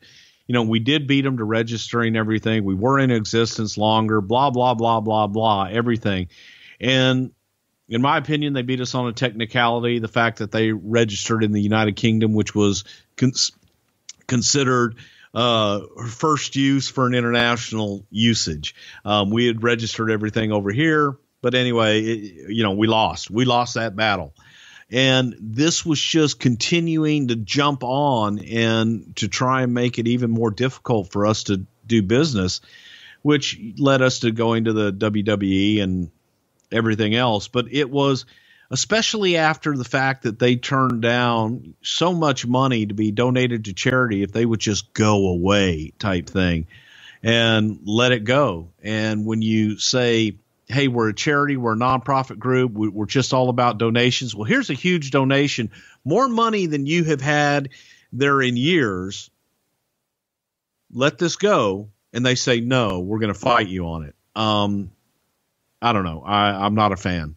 you 0.46 0.52
know, 0.52 0.64
we 0.64 0.80
did 0.80 1.06
beat 1.06 1.22
them 1.22 1.38
to 1.38 1.44
registering 1.44 2.14
everything. 2.14 2.62
We 2.62 2.74
were 2.74 2.98
in 2.98 3.10
existence 3.10 3.78
longer, 3.78 4.20
blah, 4.20 4.50
blah, 4.50 4.74
blah, 4.74 5.00
blah, 5.00 5.28
blah, 5.28 5.68
everything. 5.70 6.28
And 6.78 7.32
in 7.88 8.02
my 8.02 8.18
opinion, 8.18 8.52
they 8.52 8.60
beat 8.60 8.82
us 8.82 8.94
on 8.94 9.08
a 9.08 9.14
technicality. 9.14 9.98
The 9.98 10.06
fact 10.06 10.40
that 10.40 10.52
they 10.52 10.70
registered 10.72 11.42
in 11.42 11.52
the 11.52 11.62
United 11.62 11.96
Kingdom, 11.96 12.34
which 12.34 12.54
was 12.54 12.84
cons- 13.16 13.52
considered 14.26 14.96
uh, 15.32 15.80
first 16.06 16.54
use 16.54 16.90
for 16.90 17.06
an 17.06 17.14
international 17.14 18.04
usage. 18.10 18.74
Um, 19.06 19.30
we 19.30 19.46
had 19.46 19.62
registered 19.62 20.10
everything 20.10 20.52
over 20.52 20.70
here 20.70 21.16
but 21.42 21.54
anyway, 21.54 22.00
it, 22.00 22.50
you 22.50 22.62
know, 22.62 22.72
we 22.72 22.86
lost. 22.86 23.30
We 23.30 23.44
lost 23.44 23.74
that 23.74 23.96
battle. 23.96 24.34
And 24.90 25.36
this 25.40 25.86
was 25.86 26.00
just 26.00 26.40
continuing 26.40 27.28
to 27.28 27.36
jump 27.36 27.84
on 27.84 28.40
and 28.40 29.14
to 29.16 29.28
try 29.28 29.62
and 29.62 29.72
make 29.72 29.98
it 29.98 30.08
even 30.08 30.30
more 30.30 30.50
difficult 30.50 31.12
for 31.12 31.26
us 31.26 31.44
to 31.44 31.64
do 31.86 32.02
business, 32.02 32.60
which 33.22 33.58
led 33.78 34.02
us 34.02 34.20
to 34.20 34.32
going 34.32 34.64
to 34.64 34.72
the 34.72 34.92
WWE 34.92 35.80
and 35.80 36.10
everything 36.72 37.14
else. 37.14 37.46
But 37.46 37.66
it 37.72 37.88
was 37.88 38.26
especially 38.70 39.36
after 39.36 39.76
the 39.76 39.84
fact 39.84 40.22
that 40.22 40.38
they 40.38 40.56
turned 40.56 41.02
down 41.02 41.74
so 41.82 42.12
much 42.12 42.46
money 42.46 42.86
to 42.86 42.94
be 42.94 43.10
donated 43.10 43.64
to 43.64 43.72
charity 43.72 44.22
if 44.22 44.32
they 44.32 44.46
would 44.46 44.60
just 44.60 44.92
go 44.94 45.28
away 45.28 45.92
type 45.98 46.28
thing 46.28 46.66
and 47.22 47.80
let 47.84 48.12
it 48.12 48.24
go. 48.24 48.68
And 48.82 49.26
when 49.26 49.42
you 49.42 49.78
say, 49.78 50.36
hey, 50.70 50.88
we're 50.88 51.08
a 51.08 51.14
charity, 51.14 51.56
we're 51.56 51.74
a 51.74 51.76
nonprofit 51.76 52.38
group, 52.38 52.72
we, 52.72 52.90
are 53.02 53.06
just 53.06 53.32
all 53.32 53.48
about 53.48 53.78
donations. 53.78 54.34
Well, 54.34 54.44
here's 54.44 54.70
a 54.70 54.74
huge 54.74 55.10
donation, 55.10 55.70
more 56.04 56.28
money 56.28 56.66
than 56.66 56.86
you 56.86 57.04
have 57.04 57.20
had 57.20 57.70
there 58.12 58.40
in 58.40 58.56
years. 58.56 59.30
Let 60.92 61.18
this 61.18 61.36
go. 61.36 61.90
And 62.12 62.26
they 62.26 62.34
say, 62.34 62.60
no, 62.60 63.00
we're 63.00 63.20
going 63.20 63.32
to 63.32 63.38
fight 63.38 63.68
you 63.68 63.86
on 63.86 64.02
it. 64.04 64.16
Um, 64.34 64.90
I 65.80 65.92
don't 65.92 66.04
know. 66.04 66.22
I, 66.26 66.66
I'm 66.66 66.74
not 66.74 66.90
a 66.90 66.96
fan. 66.96 67.36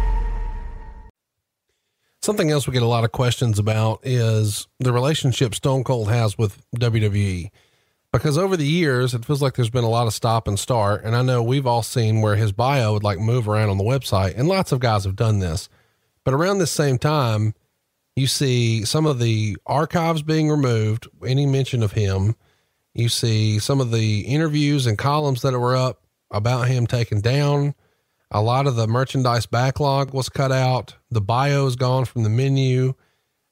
Something 2.23 2.51
else 2.51 2.67
we 2.67 2.73
get 2.73 2.83
a 2.83 2.87
lot 2.87 3.03
of 3.03 3.11
questions 3.11 3.57
about 3.57 3.99
is 4.03 4.67
the 4.79 4.93
relationship 4.93 5.55
Stone 5.55 5.83
Cold 5.83 6.09
has 6.09 6.37
with 6.37 6.63
WWE. 6.75 7.49
Because 8.13 8.37
over 8.37 8.55
the 8.55 8.67
years, 8.67 9.15
it 9.15 9.25
feels 9.25 9.41
like 9.41 9.55
there's 9.55 9.71
been 9.71 9.83
a 9.83 9.89
lot 9.89 10.05
of 10.05 10.13
stop 10.13 10.47
and 10.47 10.59
start. 10.59 11.03
And 11.03 11.15
I 11.15 11.23
know 11.23 11.41
we've 11.41 11.65
all 11.65 11.81
seen 11.81 12.21
where 12.21 12.35
his 12.35 12.51
bio 12.51 12.93
would 12.93 13.03
like 13.03 13.17
move 13.17 13.47
around 13.47 13.69
on 13.69 13.79
the 13.79 13.83
website, 13.83 14.37
and 14.37 14.47
lots 14.47 14.71
of 14.71 14.79
guys 14.79 15.05
have 15.05 15.15
done 15.15 15.39
this. 15.39 15.67
But 16.23 16.35
around 16.35 16.59
this 16.59 16.69
same 16.69 16.99
time, 16.99 17.55
you 18.15 18.27
see 18.27 18.85
some 18.85 19.07
of 19.07 19.17
the 19.17 19.57
archives 19.65 20.21
being 20.21 20.47
removed, 20.47 21.07
any 21.25 21.47
mention 21.47 21.81
of 21.81 21.93
him. 21.93 22.35
You 22.93 23.09
see 23.09 23.57
some 23.57 23.81
of 23.81 23.89
the 23.89 24.21
interviews 24.21 24.85
and 24.85 24.95
columns 24.95 25.41
that 25.41 25.57
were 25.57 25.75
up 25.75 26.03
about 26.29 26.67
him 26.67 26.85
taken 26.85 27.19
down. 27.21 27.73
A 28.31 28.41
lot 28.41 28.65
of 28.65 28.75
the 28.75 28.87
merchandise 28.87 29.45
backlog 29.45 30.13
was 30.13 30.29
cut 30.29 30.51
out. 30.51 30.95
The 31.09 31.21
bio 31.21 31.65
is 31.65 31.75
gone 31.75 32.05
from 32.05 32.23
the 32.23 32.29
menu. 32.29 32.93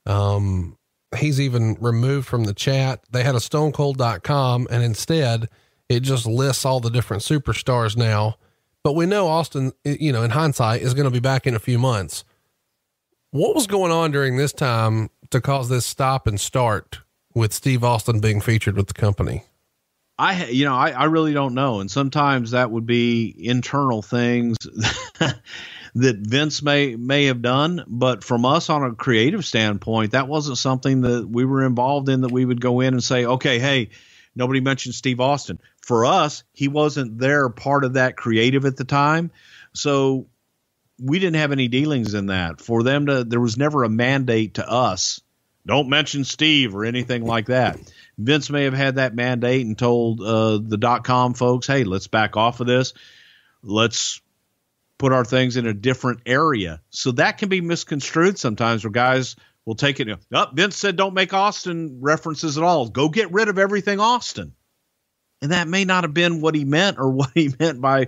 Um, 0.06 0.78
he's 1.18 1.42
even 1.42 1.76
removed 1.82 2.28
from 2.28 2.46
the 2.46 2.54
chat. 2.54 3.04
They 3.12 3.24
had 3.24 3.36
a 3.36 3.40
stonecold.com 3.40 4.68
and 4.72 4.84
instead 4.84 5.50
it 5.90 6.02
just 6.02 6.26
lists 6.26 6.66
all 6.66 6.80
the 6.80 6.90
different 6.90 7.24
superstars 7.24 7.98
now. 7.98 8.38
But 8.84 8.94
we 8.94 9.06
know 9.06 9.28
Austin, 9.28 9.74
you 9.84 10.14
know, 10.14 10.24
in 10.24 10.32
hindsight 10.32 10.82
is 10.82 10.94
going 10.94 11.06
to 11.06 11.12
be 11.12 11.20
back 11.20 11.46
in 11.46 11.56
a 11.56 11.60
few 11.60 11.78
months. 11.78 12.24
What 13.32 13.54
was 13.54 13.68
going 13.68 13.92
on 13.92 14.12
during 14.12 14.38
this 14.38 14.54
time 14.54 15.10
to 15.32 15.42
cause 15.42 15.68
this 15.68 15.86
stop 15.86 16.26
and 16.26 16.40
start 16.40 17.00
with 17.36 17.54
Steve 17.54 17.84
Austin 17.84 18.20
being 18.22 18.40
featured 18.40 18.78
with 18.78 18.88
the 18.88 18.94
company? 18.94 19.44
I, 20.20 20.48
you 20.48 20.66
know, 20.66 20.76
I, 20.76 20.90
I 20.90 21.06
really 21.06 21.32
don't 21.32 21.54
know. 21.54 21.80
And 21.80 21.90
sometimes 21.90 22.52
that 22.52 22.70
would 22.70 22.86
be 22.86 23.34
internal 23.40 24.02
things 24.02 24.58
that 25.96 26.18
Vince 26.18 26.62
may, 26.62 26.98
may 26.98 27.26
have 27.26 27.42
done. 27.42 27.86
But 27.88 28.26
from 28.26 28.46
us 28.46 28.70
on 28.70 28.84
a 28.84 28.94
creative 28.94 29.46
standpoint, 29.46 30.12
that 30.12 30.28
wasn't 30.28 30.58
something 30.58 31.02
that 31.02 31.26
we 31.26 31.46
were 31.46 31.66
involved 31.66 32.10
in 32.10 32.22
that 32.22 32.34
we 32.34 32.44
would 32.44 32.60
go 32.60 32.82
in 32.82 32.94
and 32.94 33.04
say, 33.04 33.26
okay, 33.26 33.60
hey, 33.60 33.92
nobody 34.36 34.60
mentioned 34.60 34.94
Steve 34.94 35.22
Austin. 35.22 35.58
For 35.82 36.06
us, 36.06 36.44
he 36.52 36.68
wasn't 36.68 37.18
there 37.18 37.48
part 37.48 37.86
of 37.86 37.94
that 37.94 38.18
creative 38.18 38.66
at 38.66 38.76
the 38.76 38.84
time. 38.84 39.32
So 39.74 40.28
we 41.02 41.20
didn't 41.20 41.38
have 41.38 41.54
any 41.54 41.70
dealings 41.70 42.14
in 42.14 42.26
that. 42.26 42.60
For 42.60 42.84
them 42.84 43.06
to, 43.06 43.24
there 43.24 43.40
was 43.40 43.58
never 43.58 43.86
a 43.86 43.90
mandate 43.90 44.56
to 44.56 44.70
us, 44.70 45.22
don't 45.70 45.88
mention 45.88 46.24
Steve 46.24 46.74
or 46.76 46.84
anything 46.84 47.24
like 47.24 47.46
that. 47.46 47.80
Vince 48.18 48.50
may 48.50 48.64
have 48.64 48.74
had 48.74 48.96
that 48.96 49.14
mandate 49.14 49.66
and 49.66 49.78
told 49.78 50.20
uh, 50.20 50.58
the 50.58 50.78
dot 50.78 51.04
com 51.04 51.36
folks, 51.36 51.68
hey, 51.68 51.84
let's 51.84 52.08
back 52.08 52.36
off 52.36 52.60
of 52.60 52.66
this. 52.68 52.94
Let's 53.62 54.20
put 54.98 55.14
our 55.14 55.24
things 55.24 55.58
in 55.58 55.68
a 55.68 55.74
different 55.74 56.22
area. 56.26 56.82
So 56.90 57.12
that 57.14 57.38
can 57.38 57.50
be 57.50 57.62
misconstrued 57.62 58.40
sometimes 58.40 58.84
where 58.84 58.92
guys 58.92 59.36
will 59.64 59.76
take 59.76 60.00
it. 60.00 60.10
Up, 60.10 60.20
oh, 60.34 60.48
Vince 60.54 60.76
said 60.76 60.96
don't 60.96 61.14
make 61.14 61.34
Austin 61.34 62.00
references 62.02 62.58
at 62.58 62.64
all. 62.64 62.90
Go 62.90 63.08
get 63.08 63.32
rid 63.32 63.48
of 63.48 63.60
everything 63.60 64.00
Austin. 64.00 64.54
And 65.42 65.52
that 65.52 65.68
may 65.68 65.86
not 65.86 66.04
have 66.04 66.16
been 66.16 66.42
what 66.42 66.56
he 66.56 66.66
meant 66.66 66.98
or 66.98 67.10
what 67.12 67.30
he 67.36 67.54
meant 67.60 67.80
by 67.80 68.08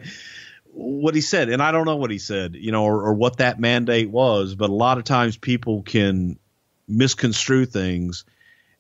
what 0.66 1.14
he 1.14 1.22
said. 1.22 1.50
And 1.50 1.62
I 1.62 1.72
don't 1.72 1.86
know 1.86 1.98
what 1.98 2.12
he 2.12 2.18
said, 2.18 2.56
you 2.56 2.72
know, 2.72 2.86
or, 2.86 3.04
or 3.04 3.14
what 3.14 3.38
that 3.38 3.60
mandate 3.60 4.10
was. 4.10 4.56
But 4.56 4.72
a 4.72 4.74
lot 4.74 4.98
of 4.98 5.04
times 5.04 5.38
people 5.38 5.84
can 5.84 6.40
misconstrue 6.88 7.66
things 7.66 8.26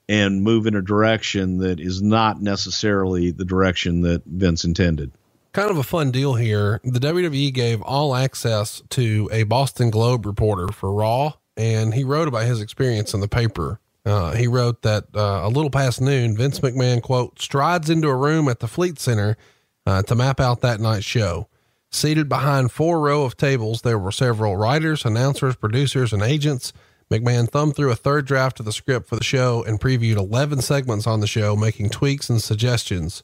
and 0.09 0.43
move 0.43 0.67
in 0.67 0.75
a 0.75 0.81
direction 0.81 1.59
that 1.59 1.79
is 1.79 2.01
not 2.01 2.41
necessarily 2.41 3.31
the 3.31 3.45
direction 3.45 4.01
that 4.01 4.23
Vince 4.25 4.65
intended. 4.65 5.11
Kind 5.53 5.71
of 5.71 5.77
a 5.77 5.83
fun 5.83 6.11
deal 6.11 6.35
here. 6.35 6.79
The 6.83 6.99
WWE 6.99 7.53
gave 7.53 7.81
all 7.81 8.15
access 8.15 8.81
to 8.89 9.29
a 9.31 9.43
Boston 9.43 9.89
Globe 9.89 10.25
reporter 10.25 10.69
for 10.69 10.93
Raw, 10.93 11.33
and 11.57 11.93
he 11.93 12.03
wrote 12.03 12.27
about 12.27 12.45
his 12.45 12.61
experience 12.61 13.13
in 13.13 13.19
the 13.19 13.27
paper. 13.27 13.79
Uh, 14.05 14.33
he 14.33 14.47
wrote 14.47 14.81
that 14.81 15.05
uh, 15.15 15.41
a 15.43 15.49
little 15.49 15.69
past 15.69 16.01
noon, 16.01 16.35
Vince 16.35 16.59
McMahon, 16.59 17.01
quote, 17.01 17.39
strides 17.39 17.89
into 17.89 18.07
a 18.07 18.15
room 18.15 18.47
at 18.47 18.59
the 18.59 18.67
Fleet 18.67 18.99
Center 18.99 19.37
uh, 19.85 20.01
to 20.03 20.15
map 20.15 20.39
out 20.39 20.61
that 20.61 20.79
night's 20.79 21.05
show. 21.05 21.47
Seated 21.91 22.29
behind 22.29 22.71
four 22.71 23.01
row 23.01 23.23
of 23.23 23.35
tables, 23.35 23.81
there 23.81 23.99
were 23.99 24.11
several 24.11 24.55
writers, 24.55 25.05
announcers, 25.05 25.55
producers, 25.55 26.13
and 26.13 26.23
agents. 26.23 26.71
McMahon 27.11 27.49
thumbed 27.49 27.75
through 27.75 27.91
a 27.91 27.95
third 27.95 28.25
draft 28.25 28.61
of 28.61 28.65
the 28.65 28.71
script 28.71 29.09
for 29.09 29.17
the 29.17 29.23
show 29.23 29.63
and 29.63 29.81
previewed 29.81 30.15
11 30.15 30.61
segments 30.61 31.05
on 31.05 31.19
the 31.19 31.27
show, 31.27 31.57
making 31.57 31.89
tweaks 31.89 32.29
and 32.29 32.41
suggestions. 32.41 33.21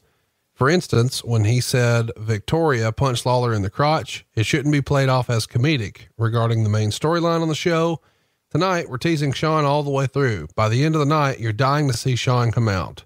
For 0.53 0.69
instance, 0.69 1.23
when 1.23 1.45
he 1.45 1.61
said 1.61 2.11
Victoria 2.17 2.91
punched 2.91 3.25
Lawler 3.25 3.53
in 3.53 3.61
the 3.61 3.69
crotch, 3.69 4.25
it 4.35 4.45
shouldn't 4.45 4.73
be 4.73 4.81
played 4.81 5.07
off 5.07 5.29
as 5.29 5.47
comedic 5.47 6.07
regarding 6.17 6.63
the 6.63 6.69
main 6.69 6.89
storyline 6.89 7.41
on 7.41 7.47
the 7.47 7.55
show. 7.55 8.01
Tonight, 8.51 8.89
we're 8.89 8.97
teasing 8.97 9.31
Shawn 9.31 9.63
all 9.63 9.83
the 9.83 9.89
way 9.89 10.05
through. 10.05 10.49
By 10.53 10.67
the 10.67 10.83
end 10.83 10.95
of 10.95 10.99
the 10.99 11.05
night, 11.05 11.39
you're 11.39 11.53
dying 11.53 11.87
to 11.87 11.95
see 11.95 12.17
Shawn 12.17 12.51
come 12.51 12.67
out. 12.67 13.05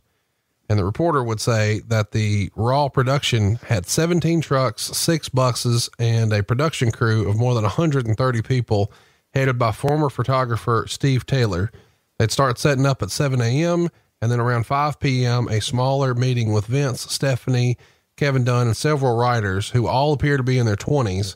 And 0.68 0.80
the 0.80 0.86
reporter 0.86 1.24
would 1.24 1.42
say 1.42 1.82
that 1.90 2.12
the 2.12 2.50
Raw 2.56 2.90
production 2.90 3.56
had 3.68 3.86
17 3.86 4.42
trucks, 4.42 4.84
six 4.84 5.30
buses, 5.30 5.92
and 6.00 6.34
a 6.34 6.42
production 6.42 6.90
crew 6.90 7.30
of 7.30 7.36
more 7.36 7.54
than 7.54 7.64
130 7.64 8.42
people, 8.42 8.92
headed 9.34 9.58
by 9.58 9.72
former 9.72 10.10
photographer 10.10 10.86
Steve 10.88 11.26
Taylor. 11.26 11.72
They'd 12.18 12.32
start 12.32 12.60
setting 12.60 12.86
up 12.86 13.02
at 13.02 13.12
7 13.12 13.42
a.m., 13.42 13.90
and 14.22 14.32
then 14.32 14.40
around 14.40 14.68
5 14.68 15.00
p.m., 15.00 15.48
a 15.48 15.60
smaller 15.60 16.14
meeting 16.14 16.54
with 16.54 16.68
Vince, 16.68 17.02
Stephanie, 17.12 17.78
Kevin 18.18 18.44
Dunn, 18.44 18.68
and 18.68 18.78
several 18.78 19.18
writers 19.18 19.70
who 19.72 19.88
all 19.88 20.14
appear 20.14 20.38
to 20.38 20.44
be 20.44 20.60
in 20.60 20.68
their 20.68 20.76
20s 20.76 21.36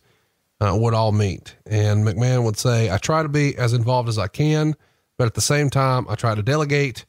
uh, 0.62 0.78
would 0.80 0.94
all 0.94 1.12
meet. 1.12 1.56
And 1.66 2.06
McMahon 2.06 2.44
would 2.44 2.58
say, 2.58 2.92
I 2.92 2.98
try 2.98 3.24
to 3.24 3.30
be 3.30 3.58
as 3.58 3.74
involved 3.74 4.08
as 4.08 4.20
I 4.20 4.28
can, 4.28 4.76
but 5.18 5.26
at 5.26 5.34
the 5.34 5.42
same 5.42 5.72
time, 5.72 6.06
I 6.08 6.16
try 6.16 6.36
to 6.36 6.44
delegate 6.44 7.06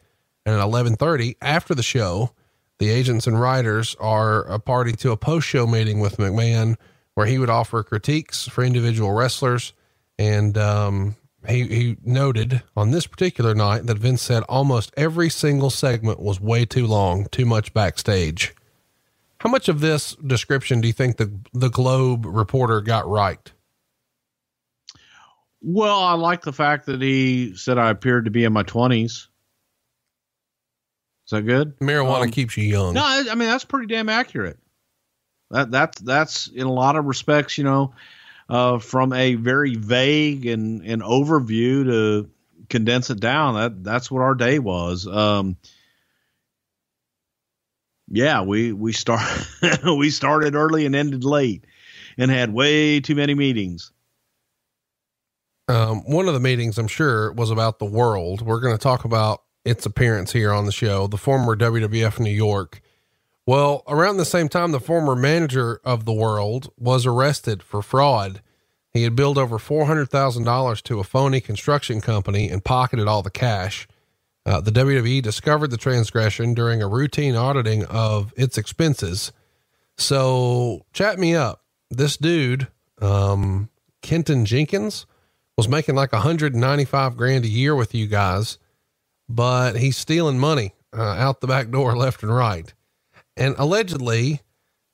and 0.46 0.54
at 0.54 0.64
11:30 0.64 1.36
after 1.42 1.74
the 1.74 1.82
show, 1.82 2.30
the 2.78 2.88
agents 2.88 3.26
and 3.26 3.38
writers 3.38 3.96
are 3.98 4.42
a 4.44 4.60
party 4.60 4.92
to 4.92 5.10
a 5.10 5.16
post-show 5.16 5.66
meeting 5.66 5.98
with 5.98 6.18
McMahon 6.18 6.76
where 7.14 7.26
he 7.26 7.38
would 7.38 7.50
offer 7.50 7.82
critiques 7.82 8.46
for 8.46 8.62
individual 8.62 9.12
wrestlers 9.12 9.72
and 10.18 10.56
um, 10.56 11.16
he, 11.48 11.66
he 11.66 11.96
noted 12.04 12.62
on 12.76 12.90
this 12.90 13.06
particular 13.06 13.54
night 13.54 13.86
that 13.86 13.98
Vince 13.98 14.22
said 14.22 14.42
almost 14.44 14.92
every 14.96 15.28
single 15.28 15.70
segment 15.70 16.20
was 16.20 16.40
way 16.40 16.64
too 16.64 16.86
long, 16.86 17.26
too 17.30 17.46
much 17.46 17.72
backstage. 17.74 18.54
How 19.38 19.50
much 19.50 19.68
of 19.68 19.80
this 19.80 20.14
description 20.16 20.80
do 20.80 20.88
you 20.88 20.94
think 20.94 21.18
the 21.18 21.30
the 21.52 21.68
Globe 21.68 22.24
reporter 22.26 22.80
got 22.80 23.08
right? 23.08 23.52
Well, 25.60 26.00
I 26.00 26.14
like 26.14 26.42
the 26.42 26.52
fact 26.52 26.86
that 26.86 27.02
he 27.02 27.54
said 27.54 27.78
I 27.78 27.90
appeared 27.90 28.24
to 28.24 28.30
be 28.30 28.44
in 28.44 28.52
my 28.52 28.62
twenties. 28.62 29.28
Is 31.26 31.30
that 31.30 31.42
good? 31.42 31.78
Marijuana 31.80 32.22
um, 32.22 32.30
keeps 32.30 32.56
you 32.56 32.64
young. 32.64 32.94
No, 32.94 33.02
I, 33.02 33.24
I 33.30 33.34
mean 33.34 33.48
that's 33.48 33.64
pretty 33.64 33.92
damn 33.92 34.08
accurate. 34.08 34.58
That 35.50 35.70
that's 35.70 36.00
that's 36.00 36.46
in 36.48 36.66
a 36.66 36.72
lot 36.72 36.96
of 36.96 37.04
respects, 37.04 37.58
you 37.58 37.64
know, 37.64 37.92
uh, 38.48 38.78
from 38.78 39.12
a 39.12 39.34
very 39.34 39.74
vague 39.74 40.46
and, 40.46 40.82
and 40.82 41.02
overview 41.02 41.84
to 41.84 42.30
condense 42.68 43.10
it 43.10 43.20
down. 43.20 43.54
That 43.54 43.84
that's 43.84 44.10
what 44.10 44.22
our 44.22 44.34
day 44.34 44.58
was. 44.58 45.06
Um, 45.06 45.56
yeah, 48.08 48.42
we 48.42 48.72
we 48.72 48.92
start 48.92 49.22
we 49.84 50.10
started 50.10 50.54
early 50.54 50.86
and 50.86 50.94
ended 50.94 51.24
late, 51.24 51.64
and 52.16 52.30
had 52.30 52.52
way 52.52 53.00
too 53.00 53.14
many 53.14 53.34
meetings. 53.34 53.90
Um, 55.68 56.02
one 56.04 56.28
of 56.28 56.34
the 56.34 56.40
meetings, 56.40 56.78
I'm 56.78 56.86
sure, 56.86 57.32
was 57.32 57.50
about 57.50 57.80
the 57.80 57.86
world. 57.86 58.42
We're 58.42 58.60
going 58.60 58.76
to 58.76 58.82
talk 58.82 59.04
about 59.04 59.42
its 59.64 59.84
appearance 59.84 60.32
here 60.32 60.52
on 60.52 60.64
the 60.64 60.72
show, 60.72 61.08
the 61.08 61.18
former 61.18 61.56
WWF 61.56 62.20
New 62.20 62.30
York. 62.30 62.80
Well, 63.46 63.82
around 63.86 64.16
the 64.16 64.24
same 64.24 64.48
time, 64.48 64.72
the 64.72 64.80
former 64.80 65.14
manager 65.14 65.80
of 65.84 66.04
the 66.04 66.12
world 66.12 66.72
was 66.76 67.06
arrested 67.06 67.62
for 67.62 67.80
fraud. 67.80 68.42
He 68.92 69.04
had 69.04 69.14
billed 69.14 69.38
over 69.38 69.58
$400,000 69.58 70.82
to 70.82 71.00
a 71.00 71.04
phony 71.04 71.40
construction 71.40 72.00
company 72.00 72.48
and 72.48 72.64
pocketed 72.64 73.06
all 73.06 73.22
the 73.22 73.30
cash. 73.30 73.86
Uh, 74.44 74.60
the 74.60 74.70
WWE 74.70 75.22
discovered 75.22 75.70
the 75.70 75.76
transgression 75.76 76.54
during 76.54 76.82
a 76.82 76.88
routine 76.88 77.36
auditing 77.36 77.84
of 77.84 78.32
its 78.36 78.58
expenses. 78.58 79.32
So, 79.96 80.84
chat 80.92 81.18
me 81.18 81.34
up. 81.34 81.62
This 81.90 82.16
dude, 82.16 82.68
um, 83.00 83.70
Kenton 84.02 84.44
Jenkins, 84.44 85.06
was 85.56 85.68
making 85.68 85.94
like 85.94 86.12
195 86.12 87.16
grand 87.16 87.44
a 87.44 87.48
year 87.48 87.74
with 87.74 87.94
you 87.94 88.06
guys 88.06 88.58
but 89.28 89.76
he's 89.76 89.96
stealing 89.96 90.38
money 90.38 90.74
uh, 90.96 91.02
out 91.02 91.40
the 91.40 91.46
back 91.46 91.70
door 91.70 91.96
left 91.96 92.22
and 92.22 92.34
right. 92.34 92.72
And 93.36 93.54
allegedly, 93.58 94.40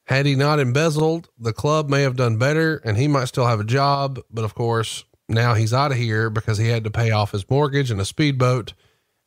had 0.07 0.27
he 0.27 0.35
not 0.35 0.59
embezzled, 0.59 1.29
the 1.39 1.53
club 1.53 1.89
may 1.89 2.03
have 2.03 2.17
done 2.17 2.37
better 2.37 2.81
and 2.85 2.97
he 2.97 3.09
might 3.09 3.29
still 3.29 3.47
have 3.47 3.61
a 3.61 3.65
job. 3.65 4.21
But 4.31 4.45
of 4.45 4.55
course, 4.55 5.05
now 5.29 5.55
he's 5.55 5.73
out 5.73 5.93
of 5.93 5.99
here 5.99 6.29
because 6.29 6.59
he 6.59 6.69
had 6.69 6.85
to 6.85 6.91
pay 6.91 7.11
off 7.11 7.33
his 7.33 7.49
mortgage 7.49 7.91
and 7.91 8.01
a 8.01 8.05
speedboat. 8.05 8.73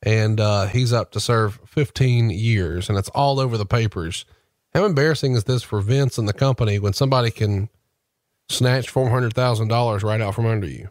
And 0.04 0.40
uh, 0.40 0.68
he's 0.68 0.94
up 0.94 1.12
to 1.12 1.20
serve 1.20 1.60
15 1.66 2.30
years 2.30 2.90
and 2.90 2.98
it's 2.98 3.10
all 3.10 3.40
over 3.40 3.58
the 3.58 3.66
papers. 3.66 4.26
How 4.74 4.86
embarrassing 4.86 5.34
is 5.34 5.46
this 5.46 5.64
for 5.64 5.80
Vince 5.80 6.18
and 6.18 6.28
the 6.28 6.34
company 6.34 6.80
when 6.80 6.94
somebody 6.94 7.32
can 7.32 7.70
snatch 8.50 8.94
$400,000 8.94 10.04
right 10.04 10.22
out 10.22 10.36
from 10.36 10.46
under 10.46 10.68
you? 10.68 10.90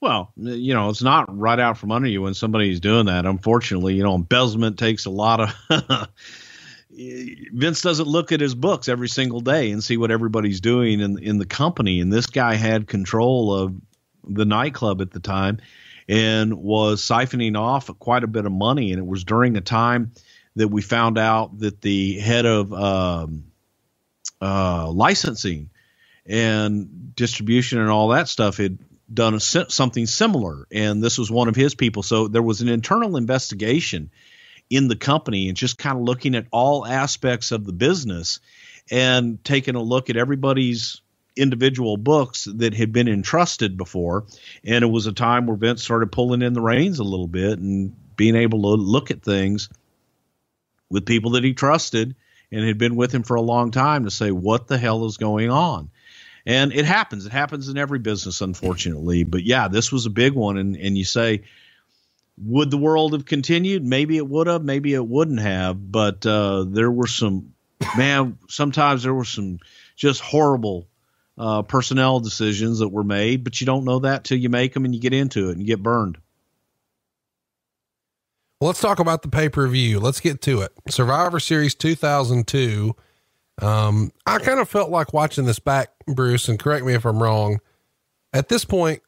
Well, 0.00 0.32
you 0.36 0.72
know, 0.72 0.88
it's 0.88 1.02
not 1.02 1.36
right 1.36 1.58
out 1.58 1.76
from 1.76 1.90
under 1.90 2.08
you 2.08 2.22
when 2.22 2.34
somebody's 2.34 2.78
doing 2.78 3.06
that. 3.06 3.26
Unfortunately, 3.26 3.94
you 3.94 4.04
know, 4.04 4.14
embezzlement 4.14 4.78
takes 4.78 5.06
a 5.06 5.10
lot 5.10 5.40
of. 5.40 6.08
Vince 6.98 7.82
doesn't 7.82 8.08
look 8.08 8.32
at 8.32 8.40
his 8.40 8.54
books 8.54 8.88
every 8.88 9.08
single 9.08 9.40
day 9.40 9.70
and 9.70 9.84
see 9.84 9.96
what 9.96 10.10
everybody's 10.10 10.60
doing 10.60 11.00
in 11.00 11.18
in 11.18 11.38
the 11.38 11.46
company. 11.46 12.00
And 12.00 12.12
this 12.12 12.26
guy 12.26 12.54
had 12.54 12.86
control 12.86 13.54
of 13.54 13.74
the 14.24 14.44
nightclub 14.44 15.00
at 15.00 15.12
the 15.12 15.20
time 15.20 15.60
and 16.08 16.54
was 16.54 17.02
siphoning 17.02 17.56
off 17.56 17.90
quite 17.98 18.24
a 18.24 18.28
bit 18.28 18.46
of 18.46 18.52
money. 18.52 18.92
And 18.92 18.98
it 18.98 19.06
was 19.06 19.24
during 19.24 19.56
a 19.56 19.60
time 19.60 20.12
that 20.56 20.68
we 20.68 20.82
found 20.82 21.18
out 21.18 21.58
that 21.60 21.80
the 21.80 22.18
head 22.18 22.46
of 22.46 22.72
um, 22.72 23.44
uh, 24.40 24.90
licensing 24.90 25.70
and 26.26 27.14
distribution 27.14 27.78
and 27.78 27.90
all 27.90 28.08
that 28.08 28.28
stuff 28.28 28.56
had 28.56 28.78
done 29.12 29.34
a, 29.34 29.40
something 29.40 30.06
similar, 30.06 30.66
and 30.70 31.02
this 31.02 31.16
was 31.16 31.30
one 31.30 31.48
of 31.48 31.56
his 31.56 31.74
people. 31.74 32.02
So 32.02 32.28
there 32.28 32.42
was 32.42 32.60
an 32.60 32.68
internal 32.68 33.16
investigation 33.16 34.10
in 34.70 34.88
the 34.88 34.96
company 34.96 35.48
and 35.48 35.56
just 35.56 35.78
kind 35.78 35.96
of 35.96 36.04
looking 36.04 36.34
at 36.34 36.46
all 36.50 36.86
aspects 36.86 37.52
of 37.52 37.64
the 37.64 37.72
business 37.72 38.40
and 38.90 39.42
taking 39.44 39.74
a 39.74 39.82
look 39.82 40.10
at 40.10 40.16
everybody's 40.16 41.00
individual 41.36 41.96
books 41.96 42.44
that 42.44 42.74
had 42.74 42.92
been 42.92 43.08
entrusted 43.08 43.76
before. 43.76 44.26
And 44.64 44.82
it 44.82 44.88
was 44.88 45.06
a 45.06 45.12
time 45.12 45.46
where 45.46 45.56
Vince 45.56 45.82
started 45.82 46.12
pulling 46.12 46.42
in 46.42 46.52
the 46.52 46.60
reins 46.60 46.98
a 46.98 47.04
little 47.04 47.28
bit 47.28 47.58
and 47.58 47.94
being 48.16 48.36
able 48.36 48.62
to 48.62 48.82
look 48.82 49.10
at 49.10 49.22
things 49.22 49.68
with 50.90 51.06
people 51.06 51.32
that 51.32 51.44
he 51.44 51.54
trusted 51.54 52.16
and 52.50 52.64
had 52.64 52.78
been 52.78 52.96
with 52.96 53.12
him 53.12 53.22
for 53.22 53.36
a 53.36 53.42
long 53.42 53.70
time 53.70 54.04
to 54.04 54.10
say, 54.10 54.30
what 54.30 54.66
the 54.66 54.78
hell 54.78 55.04
is 55.04 55.16
going 55.16 55.50
on? 55.50 55.90
And 56.46 56.72
it 56.72 56.86
happens. 56.86 57.26
It 57.26 57.32
happens 57.32 57.68
in 57.68 57.76
every 57.76 57.98
business, 57.98 58.40
unfortunately. 58.40 59.24
But 59.24 59.44
yeah, 59.44 59.68
this 59.68 59.92
was 59.92 60.06
a 60.06 60.10
big 60.10 60.32
one. 60.32 60.56
And, 60.56 60.76
and 60.76 60.96
you 60.96 61.04
say, 61.04 61.42
would 62.42 62.70
the 62.70 62.78
world 62.78 63.12
have 63.12 63.24
continued? 63.24 63.84
Maybe 63.84 64.16
it 64.16 64.26
would 64.26 64.46
have, 64.46 64.62
maybe 64.62 64.94
it 64.94 65.06
wouldn't 65.06 65.40
have. 65.40 65.90
But 65.90 66.24
uh, 66.26 66.64
there 66.68 66.90
were 66.90 67.06
some, 67.06 67.54
man, 67.96 68.38
sometimes 68.48 69.02
there 69.02 69.14
were 69.14 69.24
some 69.24 69.58
just 69.96 70.20
horrible 70.20 70.88
uh, 71.36 71.62
personnel 71.62 72.20
decisions 72.20 72.80
that 72.80 72.88
were 72.88 73.04
made, 73.04 73.44
but 73.44 73.60
you 73.60 73.66
don't 73.66 73.84
know 73.84 74.00
that 74.00 74.24
till 74.24 74.38
you 74.38 74.48
make 74.48 74.74
them 74.74 74.84
and 74.84 74.94
you 74.94 75.00
get 75.00 75.12
into 75.12 75.48
it 75.48 75.52
and 75.52 75.60
you 75.60 75.66
get 75.66 75.82
burned. 75.82 76.18
Well, 78.60 78.68
let's 78.68 78.80
talk 78.80 78.98
about 78.98 79.22
the 79.22 79.28
pay 79.28 79.48
per 79.48 79.68
view. 79.68 80.00
Let's 80.00 80.20
get 80.20 80.42
to 80.42 80.62
it. 80.62 80.72
Survivor 80.88 81.38
Series 81.38 81.74
2002 81.76 82.96
um, 83.60 84.12
I 84.26 84.38
kind 84.38 84.60
of 84.60 84.68
felt 84.68 84.90
like 84.90 85.12
watching 85.12 85.44
this 85.44 85.58
back, 85.58 85.90
Bruce, 86.06 86.48
and 86.48 86.58
correct 86.58 86.84
me 86.84 86.94
if 86.94 87.04
I'm 87.04 87.22
wrong. 87.22 87.60
At 88.32 88.48
this 88.48 88.64
point, 88.64 89.02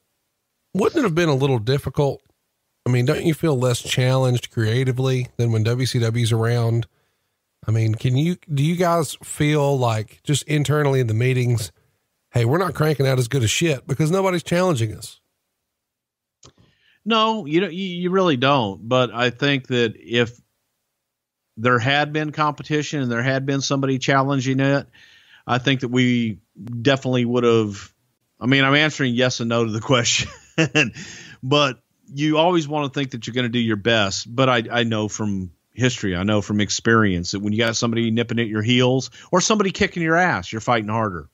wouldn't 0.75 0.99
it 0.99 1.03
have 1.03 1.15
been 1.15 1.29
a 1.29 1.35
little 1.35 1.59
difficult? 1.59 2.23
I 2.87 2.91
mean, 2.91 3.05
don't 3.05 3.25
you 3.25 3.35
feel 3.35 3.59
less 3.59 3.83
challenged 3.83 4.51
creatively 4.51 5.29
than 5.37 5.53
when 5.53 5.65
WCW's 5.65 6.33
around? 6.33 6.87
I 7.67 7.71
mean, 7.71 7.95
can 7.95 8.17
you, 8.17 8.37
do 8.53 8.63
you 8.63 8.77
guys 8.77 9.17
feel 9.23 9.79
like 9.79 10.21
just 10.25 10.45
internally 10.45 11.01
in 11.01 11.07
the 11.07 11.15
meetings, 11.15 11.73
hey, 12.31 12.45
we're 12.45 12.59
not 12.59 12.75
cranking 12.75 13.07
out 13.07 13.19
as 13.19 13.29
good 13.29 13.43
as 13.43 13.51
shit 13.51 13.87
because 13.87 14.11
nobody's 14.11 14.43
challenging 14.43 14.95
us? 14.95 15.21
No, 17.05 17.47
you 17.47 17.61
don't, 17.61 17.73
you, 17.73 17.85
you 17.85 18.11
really 18.11 18.37
don't. 18.37 18.89
But 18.89 19.13
I 19.13 19.31
think 19.31 19.67
that 19.69 19.95
if 19.97 20.41
there 21.57 21.79
had 21.79 22.13
been 22.13 22.33
competition 22.33 23.03
and 23.03 23.13
there 23.13 23.23
had 23.23 23.45
been 23.47 23.61
somebody 23.61 23.99
challenging 23.99 24.61
it, 24.61 24.87
I 25.47 25.59
think 25.59 25.81
that 25.81 25.89
we 25.89 26.39
definitely 26.81 27.25
would 27.25 27.45
have. 27.45 27.93
I 28.41 28.47
mean, 28.47 28.65
I'm 28.65 28.75
answering 28.75 29.15
yes 29.15 29.41
and 29.41 29.51
no 29.51 29.65
to 29.65 29.71
the 29.71 29.81
question, 29.83 30.31
but 31.43 31.83
you 32.13 32.39
always 32.39 32.69
want 32.69 32.93
to 32.93 32.99
think 32.99 33.13
that 33.13 33.27
you're 33.27 33.35
going 33.35 33.45
to 33.45 33.49
do 33.49 33.59
your 33.59 33.77
best. 33.77 34.35
But 34.35 34.49
I, 34.49 34.63
I 34.71 34.85
know 34.85 35.09
from 35.09 35.51
history, 35.73 36.17
I 36.17 36.23
know 36.23 36.43
from 36.43 36.61
experience 36.61 37.33
that 37.33 37.41
when 37.41 37.53
you 37.53 37.59
got 37.59 37.77
somebody 37.77 38.11
nipping 38.11 38.39
at 38.39 38.49
your 38.49 38.63
heels 38.63 39.11
or 39.31 39.41
somebody 39.41 39.71
kicking 39.71 40.03
your 40.03 40.17
ass, 40.17 40.53
you're 40.53 40.61
fighting 40.61 40.89
harder. 40.89 41.29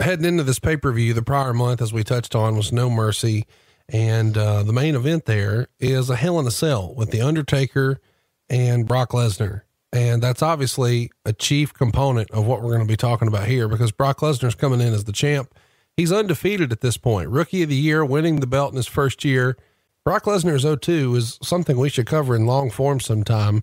Heading 0.00 0.24
into 0.24 0.44
this 0.44 0.58
pay 0.58 0.76
per 0.76 0.92
view, 0.92 1.12
the 1.12 1.22
prior 1.22 1.52
month, 1.52 1.82
as 1.82 1.92
we 1.92 2.02
touched 2.04 2.34
on, 2.34 2.56
was 2.56 2.72
No 2.72 2.88
Mercy. 2.88 3.46
And 3.88 4.38
uh, 4.38 4.62
the 4.62 4.72
main 4.72 4.94
event 4.94 5.26
there 5.26 5.68
is 5.78 6.08
a 6.10 6.16
Hell 6.16 6.38
in 6.38 6.46
a 6.46 6.50
Cell 6.50 6.94
with 6.94 7.10
The 7.10 7.20
Undertaker 7.20 8.00
and 8.48 8.86
Brock 8.86 9.10
Lesnar. 9.10 9.62
And 9.92 10.22
that's 10.22 10.42
obviously 10.42 11.10
a 11.24 11.32
chief 11.32 11.74
component 11.74 12.30
of 12.30 12.46
what 12.46 12.62
we're 12.62 12.70
going 12.70 12.86
to 12.86 12.92
be 12.92 12.96
talking 12.96 13.26
about 13.26 13.48
here 13.48 13.66
because 13.66 13.90
Brock 13.90 14.20
Lesnar's 14.20 14.54
coming 14.54 14.80
in 14.80 14.94
as 14.94 15.04
the 15.04 15.12
champ. 15.12 15.52
He's 15.96 16.12
undefeated 16.12 16.72
at 16.72 16.80
this 16.80 16.96
point, 16.96 17.28
rookie 17.28 17.62
of 17.62 17.68
the 17.68 17.76
year, 17.76 18.04
winning 18.04 18.40
the 18.40 18.46
belt 18.46 18.72
in 18.72 18.76
his 18.76 18.86
first 18.86 19.24
year. 19.24 19.56
Brock 20.04 20.24
Lesnar's 20.24 20.64
02 20.80 21.14
is 21.14 21.38
something 21.42 21.76
we 21.76 21.90
should 21.90 22.06
cover 22.06 22.34
in 22.34 22.46
long 22.46 22.70
form 22.70 23.00
sometime. 23.00 23.62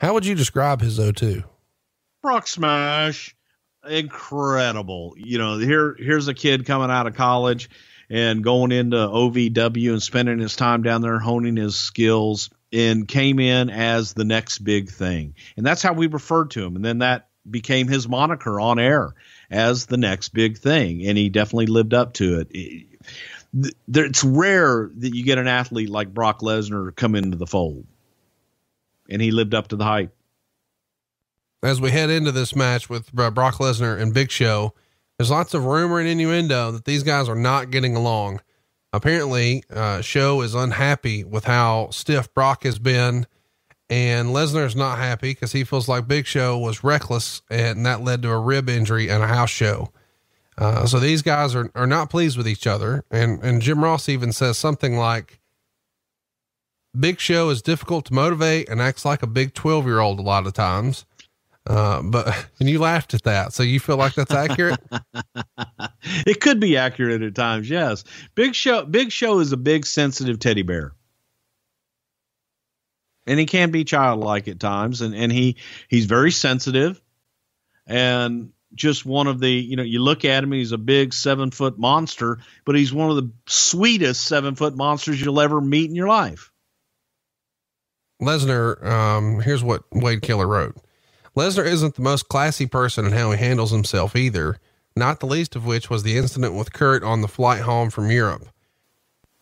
How 0.00 0.12
would 0.12 0.26
you 0.26 0.34
describe 0.34 0.80
his 0.80 0.98
02? 0.98 1.44
Brock 2.22 2.48
Smash, 2.48 3.36
incredible. 3.88 5.14
You 5.16 5.38
know, 5.38 5.58
here 5.58 5.96
here's 5.98 6.28
a 6.28 6.34
kid 6.34 6.66
coming 6.66 6.90
out 6.90 7.06
of 7.06 7.14
college 7.14 7.70
and 8.10 8.42
going 8.42 8.72
into 8.72 8.96
OVW 8.96 9.92
and 9.92 10.02
spending 10.02 10.38
his 10.38 10.56
time 10.56 10.82
down 10.82 11.02
there 11.02 11.18
honing 11.18 11.56
his 11.56 11.76
skills 11.76 12.50
and 12.72 13.06
came 13.06 13.38
in 13.38 13.70
as 13.70 14.12
the 14.12 14.24
next 14.24 14.58
big 14.58 14.90
thing. 14.90 15.34
And 15.56 15.64
that's 15.64 15.82
how 15.82 15.92
we 15.92 16.08
referred 16.08 16.50
to 16.52 16.64
him. 16.64 16.76
And 16.76 16.84
then 16.84 16.98
that 16.98 17.28
became 17.48 17.88
his 17.88 18.08
moniker 18.08 18.60
on 18.60 18.78
air 18.78 19.14
as 19.50 19.86
the 19.86 19.96
next 19.96 20.30
big 20.30 20.58
thing. 20.58 21.06
And 21.06 21.16
he 21.16 21.28
definitely 21.28 21.66
lived 21.66 21.94
up 21.94 22.14
to 22.14 22.40
it. 22.40 22.86
It's 23.94 24.24
rare 24.24 24.90
that 24.96 25.14
you 25.14 25.24
get 25.24 25.38
an 25.38 25.48
athlete 25.48 25.88
like 25.88 26.12
Brock 26.12 26.40
Lesnar 26.40 26.86
to 26.86 26.92
come 26.92 27.14
into 27.14 27.36
the 27.36 27.46
fold. 27.46 27.86
And 29.08 29.22
he 29.22 29.30
lived 29.30 29.54
up 29.54 29.68
to 29.68 29.76
the 29.76 29.84
hype. 29.84 30.14
As 31.62 31.80
we 31.80 31.90
head 31.90 32.10
into 32.10 32.32
this 32.32 32.54
match 32.54 32.90
with 32.90 33.12
Brock 33.12 33.54
Lesnar 33.56 34.00
and 34.00 34.12
Big 34.12 34.30
Show, 34.30 34.74
there's 35.16 35.30
lots 35.30 35.54
of 35.54 35.64
rumor 35.64 35.98
and 35.98 36.08
innuendo 36.08 36.70
that 36.72 36.84
these 36.84 37.02
guys 37.02 37.28
are 37.28 37.34
not 37.34 37.70
getting 37.70 37.96
along. 37.96 38.40
Apparently, 38.92 39.64
uh, 39.70 40.00
Show 40.00 40.42
is 40.42 40.54
unhappy 40.54 41.24
with 41.24 41.44
how 41.44 41.88
stiff 41.90 42.32
Brock 42.34 42.64
has 42.64 42.78
been, 42.78 43.26
and 43.88 44.28
Lesnar's 44.28 44.76
not 44.76 44.98
happy 44.98 45.30
because 45.30 45.52
he 45.52 45.64
feels 45.64 45.88
like 45.88 46.08
Big 46.08 46.26
Show 46.26 46.58
was 46.58 46.82
reckless, 46.82 47.42
and 47.50 47.86
that 47.86 48.02
led 48.02 48.22
to 48.22 48.30
a 48.30 48.38
rib 48.38 48.68
injury 48.68 49.08
and 49.08 49.22
a 49.22 49.28
house 49.28 49.50
show. 49.50 49.92
Uh, 50.58 50.86
so 50.86 50.98
these 50.98 51.22
guys 51.22 51.54
are, 51.54 51.70
are 51.74 51.86
not 51.86 52.10
pleased 52.10 52.36
with 52.36 52.48
each 52.48 52.66
other. 52.66 53.04
And, 53.10 53.42
and 53.42 53.60
Jim 53.60 53.84
Ross 53.84 54.08
even 54.08 54.32
says 54.32 54.56
something 54.56 54.96
like, 54.96 55.38
Big 56.98 57.20
Show 57.20 57.50
is 57.50 57.62
difficult 57.62 58.06
to 58.06 58.14
motivate 58.14 58.68
and 58.68 58.80
acts 58.80 59.04
like 59.04 59.22
a 59.22 59.26
big 59.26 59.54
12 59.54 59.84
year 59.86 60.00
old 60.00 60.18
a 60.18 60.22
lot 60.22 60.46
of 60.46 60.54
times. 60.54 61.04
Uh, 61.66 62.00
but 62.02 62.48
and 62.60 62.70
you 62.70 62.78
laughed 62.78 63.12
at 63.14 63.22
that, 63.24 63.52
so 63.52 63.62
you 63.62 63.80
feel 63.80 63.96
like 63.96 64.14
that's 64.14 64.32
accurate. 64.32 64.80
it 66.26 66.40
could 66.40 66.60
be 66.60 66.76
accurate 66.76 67.22
at 67.22 67.34
times, 67.34 67.68
yes. 67.68 68.04
Big 68.34 68.54
Show, 68.54 68.84
Big 68.84 69.10
Show 69.10 69.40
is 69.40 69.52
a 69.52 69.56
big 69.56 69.84
sensitive 69.84 70.38
teddy 70.38 70.62
bear, 70.62 70.92
and 73.26 73.38
he 73.38 73.46
can 73.46 73.70
be 73.70 73.84
childlike 73.84 74.48
at 74.48 74.60
times, 74.60 75.00
and 75.00 75.14
and 75.14 75.32
he 75.32 75.56
he's 75.88 76.06
very 76.06 76.30
sensitive, 76.30 77.00
and 77.86 78.52
just 78.74 79.06
one 79.06 79.26
of 79.26 79.40
the 79.40 79.50
you 79.50 79.76
know 79.76 79.82
you 79.82 80.00
look 80.00 80.24
at 80.24 80.44
him, 80.44 80.52
he's 80.52 80.72
a 80.72 80.78
big 80.78 81.12
seven 81.12 81.50
foot 81.50 81.78
monster, 81.78 82.38
but 82.64 82.76
he's 82.76 82.92
one 82.92 83.10
of 83.10 83.16
the 83.16 83.30
sweetest 83.46 84.24
seven 84.24 84.54
foot 84.54 84.76
monsters 84.76 85.20
you'll 85.20 85.40
ever 85.40 85.60
meet 85.60 85.88
in 85.88 85.96
your 85.96 86.08
life. 86.08 86.52
Lesnar, 88.22 88.82
um, 88.84 89.40
here's 89.40 89.62
what 89.62 89.84
Wade 89.92 90.22
Keller 90.22 90.46
wrote. 90.46 90.76
Lesnar 91.36 91.66
isn't 91.66 91.96
the 91.96 92.02
most 92.02 92.28
classy 92.28 92.66
person 92.66 93.04
in 93.04 93.12
how 93.12 93.30
he 93.30 93.36
handles 93.36 93.70
himself 93.70 94.16
either, 94.16 94.56
not 94.96 95.20
the 95.20 95.26
least 95.26 95.54
of 95.54 95.66
which 95.66 95.90
was 95.90 96.02
the 96.02 96.16
incident 96.16 96.54
with 96.54 96.72
Kurt 96.72 97.02
on 97.02 97.20
the 97.20 97.28
flight 97.28 97.60
home 97.60 97.90
from 97.90 98.10
Europe. 98.10 98.48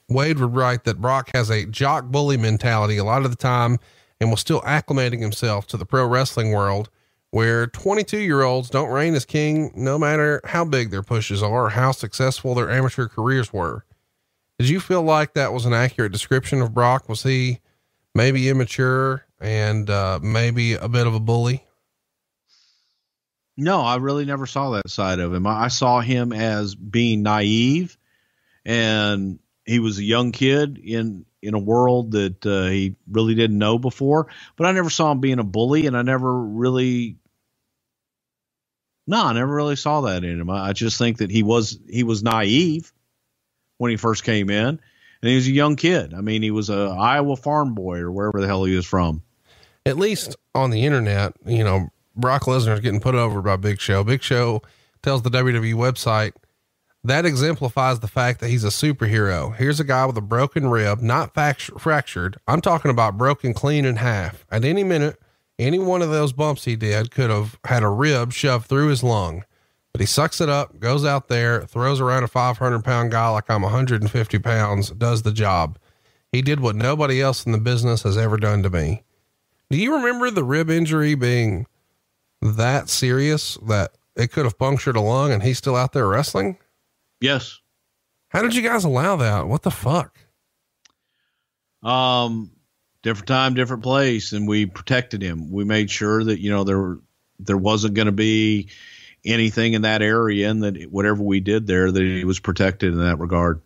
Wade 0.08 0.38
would 0.38 0.54
write 0.54 0.84
that 0.84 1.00
Brock 1.00 1.30
has 1.34 1.50
a 1.50 1.66
jock 1.66 2.06
bully 2.06 2.36
mentality 2.36 2.96
a 2.96 3.04
lot 3.04 3.24
of 3.24 3.30
the 3.30 3.36
time 3.36 3.78
and 4.20 4.30
was 4.30 4.40
still 4.40 4.60
acclimating 4.62 5.20
himself 5.20 5.66
to 5.68 5.76
the 5.76 5.86
pro 5.86 6.06
wrestling 6.06 6.52
world 6.52 6.90
where 7.30 7.66
22 7.66 8.18
year 8.18 8.42
olds 8.42 8.70
don't 8.70 8.90
reign 8.90 9.14
as 9.14 9.24
king 9.24 9.72
no 9.74 9.98
matter 9.98 10.40
how 10.44 10.64
big 10.64 10.90
their 10.90 11.02
pushes 11.02 11.42
are 11.42 11.66
or 11.66 11.70
how 11.70 11.90
successful 11.90 12.54
their 12.54 12.70
amateur 12.70 13.08
careers 13.08 13.52
were. 13.52 13.84
Did 14.58 14.68
you 14.68 14.78
feel 14.78 15.02
like 15.02 15.34
that 15.34 15.52
was 15.52 15.66
an 15.66 15.72
accurate 15.72 16.12
description 16.12 16.62
of 16.62 16.72
Brock? 16.72 17.08
Was 17.08 17.24
he 17.24 17.60
maybe 18.14 18.48
immature 18.48 19.26
and 19.40 19.90
uh, 19.90 20.20
maybe 20.22 20.74
a 20.74 20.88
bit 20.88 21.08
of 21.08 21.14
a 21.14 21.20
bully? 21.20 21.64
No, 23.56 23.80
I 23.80 23.96
really 23.96 24.24
never 24.24 24.46
saw 24.46 24.70
that 24.70 24.88
side 24.88 25.18
of 25.18 25.34
him. 25.34 25.46
I 25.46 25.68
saw 25.68 26.00
him 26.00 26.32
as 26.32 26.74
being 26.74 27.22
naive, 27.22 27.96
and 28.64 29.38
he 29.64 29.78
was 29.78 29.98
a 29.98 30.04
young 30.04 30.32
kid 30.32 30.78
in 30.78 31.24
in 31.42 31.54
a 31.54 31.58
world 31.58 32.12
that 32.12 32.46
uh, 32.46 32.66
he 32.66 32.96
really 33.10 33.34
didn't 33.34 33.58
know 33.58 33.78
before. 33.78 34.28
But 34.56 34.66
I 34.66 34.72
never 34.72 34.90
saw 34.90 35.12
him 35.12 35.20
being 35.20 35.38
a 35.38 35.44
bully, 35.44 35.86
and 35.86 35.96
I 35.96 36.02
never 36.02 36.32
really, 36.40 37.16
no, 39.06 39.24
I 39.24 39.32
never 39.34 39.54
really 39.54 39.76
saw 39.76 40.02
that 40.02 40.24
in 40.24 40.40
him. 40.40 40.50
I, 40.50 40.68
I 40.68 40.72
just 40.72 40.98
think 40.98 41.18
that 41.18 41.30
he 41.30 41.42
was 41.42 41.78
he 41.88 42.02
was 42.02 42.22
naive 42.22 42.92
when 43.78 43.90
he 43.90 43.96
first 43.96 44.24
came 44.24 44.50
in, 44.50 44.68
and 44.68 44.80
he 45.28 45.34
was 45.34 45.46
a 45.46 45.52
young 45.52 45.76
kid. 45.76 46.14
I 46.14 46.20
mean, 46.20 46.42
he 46.42 46.50
was 46.50 46.70
a 46.70 46.96
Iowa 46.98 47.36
farm 47.36 47.74
boy 47.74 47.98
or 47.98 48.10
wherever 48.10 48.40
the 48.40 48.46
hell 48.46 48.64
he 48.64 48.76
was 48.76 48.86
from. 48.86 49.22
At 49.86 49.98
least 49.98 50.34
on 50.54 50.70
the 50.70 50.84
internet, 50.86 51.34
you 51.44 51.62
know, 51.62 51.90
Brock 52.16 52.44
Lesnar 52.44 52.74
is 52.74 52.80
getting 52.80 53.00
put 53.00 53.14
over 53.14 53.42
by 53.42 53.56
Big 53.56 53.80
Show. 53.80 54.02
Big 54.02 54.22
Show 54.22 54.62
tells 55.02 55.22
the 55.22 55.30
WWE 55.30 55.74
website 55.74 56.32
that 57.04 57.26
exemplifies 57.26 58.00
the 58.00 58.08
fact 58.08 58.40
that 58.40 58.48
he's 58.48 58.64
a 58.64 58.68
superhero. 58.68 59.54
Here's 59.54 59.78
a 59.78 59.84
guy 59.84 60.06
with 60.06 60.16
a 60.16 60.22
broken 60.22 60.68
rib, 60.68 61.00
not 61.00 61.34
fractured. 61.34 62.38
I'm 62.48 62.62
talking 62.62 62.90
about 62.90 63.18
broken 63.18 63.52
clean 63.52 63.84
in 63.84 63.96
half. 63.96 64.46
At 64.50 64.64
any 64.64 64.84
minute, 64.84 65.20
any 65.58 65.78
one 65.78 66.00
of 66.00 66.10
those 66.10 66.32
bumps 66.32 66.64
he 66.64 66.76
did 66.76 67.10
could 67.10 67.28
have 67.28 67.58
had 67.64 67.82
a 67.82 67.88
rib 67.88 68.32
shoved 68.32 68.66
through 68.66 68.88
his 68.88 69.02
lung. 69.02 69.44
But 69.92 70.00
he 70.00 70.06
sucks 70.06 70.40
it 70.40 70.48
up, 70.48 70.80
goes 70.80 71.04
out 71.04 71.28
there, 71.28 71.66
throws 71.66 72.00
around 72.00 72.24
a 72.24 72.28
500 72.28 72.82
pound 72.82 73.12
guy 73.12 73.28
like 73.28 73.50
I'm 73.50 73.62
150 73.62 74.38
pounds, 74.38 74.90
does 74.90 75.22
the 75.22 75.30
job. 75.30 75.78
He 76.32 76.42
did 76.42 76.58
what 76.58 76.74
nobody 76.74 77.20
else 77.20 77.44
in 77.44 77.52
the 77.52 77.58
business 77.58 78.02
has 78.02 78.16
ever 78.16 78.38
done 78.38 78.62
to 78.64 78.70
me. 78.70 79.04
Do 79.70 79.76
you 79.76 79.94
remember 79.94 80.30
the 80.30 80.42
rib 80.42 80.70
injury 80.70 81.14
being 81.14 81.66
that 82.40 82.88
serious 82.88 83.56
that 83.66 83.92
it 84.16 84.32
could 84.32 84.44
have 84.44 84.58
punctured 84.58 84.96
a 84.96 85.00
lung 85.00 85.30
and 85.30 85.42
he's 85.42 85.58
still 85.58 85.76
out 85.76 85.92
there 85.92 86.08
wrestling? 86.08 86.58
Yes. 87.24 87.58
How 88.28 88.42
did 88.42 88.54
you 88.54 88.60
guys 88.60 88.84
allow 88.84 89.16
that? 89.16 89.48
What 89.48 89.62
the 89.62 89.70
fuck? 89.70 90.18
Um, 91.82 92.50
different 93.02 93.28
time, 93.28 93.54
different 93.54 93.82
place, 93.82 94.32
and 94.32 94.46
we 94.46 94.66
protected 94.66 95.22
him. 95.22 95.50
We 95.50 95.64
made 95.64 95.90
sure 95.90 96.22
that 96.22 96.38
you 96.38 96.50
know 96.50 96.64
there 96.64 96.98
there 97.38 97.56
wasn't 97.56 97.94
going 97.94 98.06
to 98.06 98.12
be 98.12 98.68
anything 99.24 99.72
in 99.72 99.82
that 99.82 100.02
area, 100.02 100.50
and 100.50 100.64
that 100.64 100.82
whatever 100.90 101.22
we 101.22 101.40
did 101.40 101.66
there, 101.66 101.90
that 101.90 102.02
he 102.02 102.24
was 102.24 102.40
protected 102.40 102.92
in 102.92 102.98
that 102.98 103.20
regard. 103.20 103.62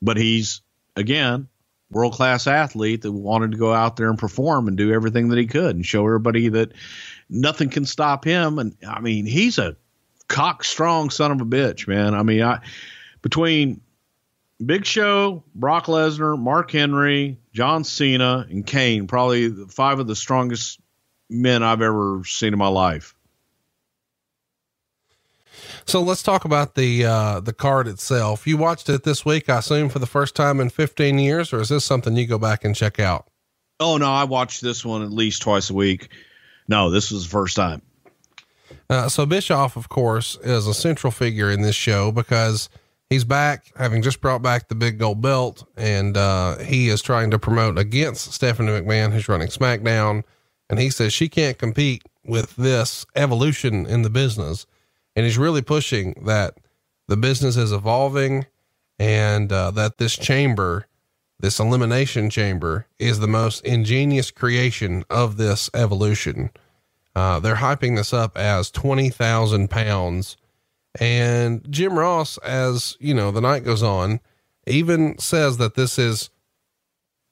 But 0.00 0.16
he's 0.16 0.60
again 0.94 1.48
world 1.90 2.12
class 2.12 2.46
athlete 2.46 3.02
that 3.02 3.10
wanted 3.10 3.50
to 3.50 3.58
go 3.58 3.72
out 3.72 3.96
there 3.96 4.10
and 4.10 4.18
perform 4.18 4.68
and 4.68 4.76
do 4.76 4.92
everything 4.92 5.30
that 5.30 5.38
he 5.38 5.46
could 5.46 5.74
and 5.74 5.84
show 5.84 6.06
everybody 6.06 6.50
that 6.50 6.70
nothing 7.28 7.68
can 7.68 7.84
stop 7.84 8.24
him. 8.24 8.60
And 8.60 8.76
I 8.86 9.00
mean, 9.00 9.26
he's 9.26 9.58
a 9.58 9.76
cock 10.28 10.64
strong 10.64 11.10
son 11.10 11.32
of 11.32 11.40
a 11.40 11.44
bitch, 11.44 11.86
man. 11.86 12.14
I 12.14 12.22
mean, 12.22 12.42
I 12.42 12.60
between 13.22 13.80
Big 14.64 14.86
Show, 14.86 15.44
Brock 15.54 15.86
Lesnar, 15.86 16.38
Mark 16.38 16.70
Henry, 16.70 17.38
John 17.52 17.84
Cena, 17.84 18.46
and 18.48 18.66
Kane, 18.66 19.06
probably 19.06 19.50
five 19.68 19.98
of 19.98 20.06
the 20.06 20.16
strongest 20.16 20.80
men 21.28 21.62
I've 21.62 21.82
ever 21.82 22.22
seen 22.24 22.52
in 22.52 22.58
my 22.58 22.68
life. 22.68 23.14
So 25.86 26.02
let's 26.02 26.22
talk 26.22 26.44
about 26.44 26.74
the 26.74 27.04
uh, 27.04 27.40
the 27.40 27.52
card 27.52 27.86
itself. 27.86 28.46
You 28.46 28.56
watched 28.56 28.88
it 28.88 29.04
this 29.04 29.24
week, 29.24 29.48
I 29.48 29.58
assume, 29.58 29.88
for 29.88 29.98
the 29.98 30.06
first 30.06 30.34
time 30.34 30.60
in 30.60 30.70
15 30.70 31.18
years, 31.18 31.52
or 31.52 31.60
is 31.60 31.68
this 31.68 31.84
something 31.84 32.16
you 32.16 32.26
go 32.26 32.38
back 32.38 32.64
and 32.64 32.74
check 32.74 32.98
out? 32.98 33.28
Oh 33.78 33.96
no, 33.96 34.10
I 34.10 34.24
watch 34.24 34.60
this 34.60 34.84
one 34.84 35.02
at 35.02 35.12
least 35.12 35.42
twice 35.42 35.70
a 35.70 35.74
week. 35.74 36.08
No, 36.68 36.90
this 36.90 37.10
was 37.10 37.24
the 37.24 37.30
first 37.30 37.56
time. 37.56 37.82
Uh, 38.88 39.08
so 39.08 39.26
Bischoff, 39.26 39.76
of 39.76 39.88
course, 39.88 40.38
is 40.42 40.66
a 40.66 40.74
central 40.74 41.10
figure 41.10 41.50
in 41.50 41.62
this 41.62 41.74
show 41.74 42.12
because 42.12 42.68
He's 43.08 43.24
back, 43.24 43.66
having 43.76 44.02
just 44.02 44.20
brought 44.20 44.42
back 44.42 44.68
the 44.68 44.74
big 44.74 44.98
gold 44.98 45.22
belt, 45.22 45.64
and 45.76 46.16
uh, 46.16 46.58
he 46.58 46.88
is 46.88 47.02
trying 47.02 47.30
to 47.30 47.38
promote 47.38 47.78
against 47.78 48.32
Stephanie 48.32 48.72
McMahon, 48.72 49.12
who's 49.12 49.28
running 49.28 49.46
SmackDown. 49.48 50.24
And 50.68 50.80
he 50.80 50.90
says 50.90 51.12
she 51.12 51.28
can't 51.28 51.56
compete 51.56 52.02
with 52.24 52.56
this 52.56 53.06
evolution 53.14 53.86
in 53.86 54.02
the 54.02 54.10
business. 54.10 54.66
And 55.14 55.24
he's 55.24 55.38
really 55.38 55.62
pushing 55.62 56.20
that 56.26 56.58
the 57.06 57.16
business 57.16 57.56
is 57.56 57.70
evolving 57.70 58.46
and 58.98 59.52
uh, 59.52 59.70
that 59.70 59.98
this 59.98 60.16
chamber, 60.16 60.88
this 61.38 61.60
elimination 61.60 62.28
chamber, 62.28 62.88
is 62.98 63.20
the 63.20 63.28
most 63.28 63.64
ingenious 63.64 64.32
creation 64.32 65.04
of 65.08 65.36
this 65.36 65.70
evolution. 65.74 66.50
Uh, 67.16 67.40
they're 67.40 67.56
hyping 67.56 67.96
this 67.96 68.12
up 68.12 68.38
as 68.38 68.70
20,000 68.70 69.68
pounds 69.68 70.36
and 71.00 71.66
Jim 71.70 71.98
Ross, 71.98 72.38
as 72.38 72.96
you 73.00 73.14
know, 73.14 73.30
the 73.30 73.40
night 73.40 73.64
goes 73.64 73.82
on, 73.82 74.20
even 74.66 75.18
says 75.18 75.58
that 75.58 75.74
this 75.74 75.98
is, 75.98 76.30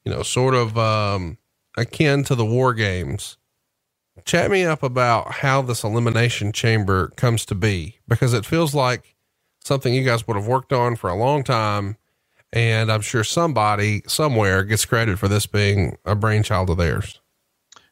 you 0.03 0.11
know, 0.11 0.23
sort 0.23 0.53
of 0.53 0.77
um, 0.77 1.37
akin 1.77 2.23
to 2.25 2.35
the 2.35 2.45
war 2.45 2.73
games. 2.73 3.37
Chat 4.23 4.49
me 4.49 4.63
up 4.63 4.81
about 4.81 5.33
how 5.33 5.61
this 5.61 5.83
elimination 5.83 6.51
chamber 6.51 7.09
comes 7.17 7.45
to 7.45 7.55
be 7.55 7.99
because 8.07 8.33
it 8.33 8.45
feels 8.45 8.73
like 8.73 9.15
something 9.61 9.93
you 9.93 10.05
guys 10.05 10.25
would 10.27 10.37
have 10.37 10.47
worked 10.47 10.71
on 10.71 10.95
for 10.95 11.09
a 11.09 11.17
long 11.17 11.43
time. 11.43 11.97
And 12.53 12.89
I'm 12.89 13.01
sure 13.01 13.23
somebody 13.23 14.03
somewhere 14.07 14.63
gets 14.63 14.85
credit 14.85 15.19
for 15.19 15.27
this 15.27 15.47
being 15.47 15.97
a 16.05 16.15
brainchild 16.15 16.69
of 16.69 16.77
theirs. 16.77 17.19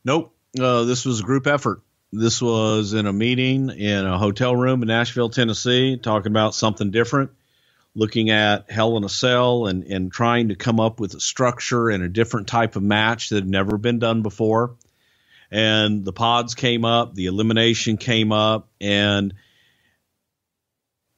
Nope. 0.05 0.32
Uh, 0.59 0.83
this 0.83 1.05
was 1.05 1.19
a 1.19 1.23
group 1.23 1.47
effort. 1.47 1.81
This 2.11 2.39
was 2.39 2.93
in 2.93 3.07
a 3.07 3.13
meeting 3.13 3.69
in 3.69 4.05
a 4.05 4.19
hotel 4.19 4.55
room 4.55 4.83
in 4.83 4.87
Nashville, 4.87 5.29
Tennessee, 5.29 5.97
talking 5.97 6.31
about 6.31 6.53
something 6.53 6.91
different, 6.91 7.31
looking 7.95 8.29
at 8.29 8.69
Hell 8.69 8.95
in 8.97 9.03
a 9.03 9.09
Cell 9.09 9.65
and, 9.65 9.83
and 9.85 10.11
trying 10.11 10.49
to 10.49 10.55
come 10.55 10.79
up 10.79 10.99
with 10.99 11.15
a 11.15 11.19
structure 11.19 11.89
and 11.89 12.03
a 12.03 12.09
different 12.09 12.47
type 12.47 12.75
of 12.75 12.83
match 12.83 13.29
that 13.29 13.37
had 13.37 13.49
never 13.49 13.79
been 13.79 13.97
done 13.97 14.21
before. 14.21 14.75
And 15.49 16.05
the 16.05 16.13
pods 16.13 16.53
came 16.53 16.85
up, 16.85 17.15
the 17.15 17.25
elimination 17.25 17.97
came 17.97 18.31
up, 18.31 18.69
and 18.79 19.33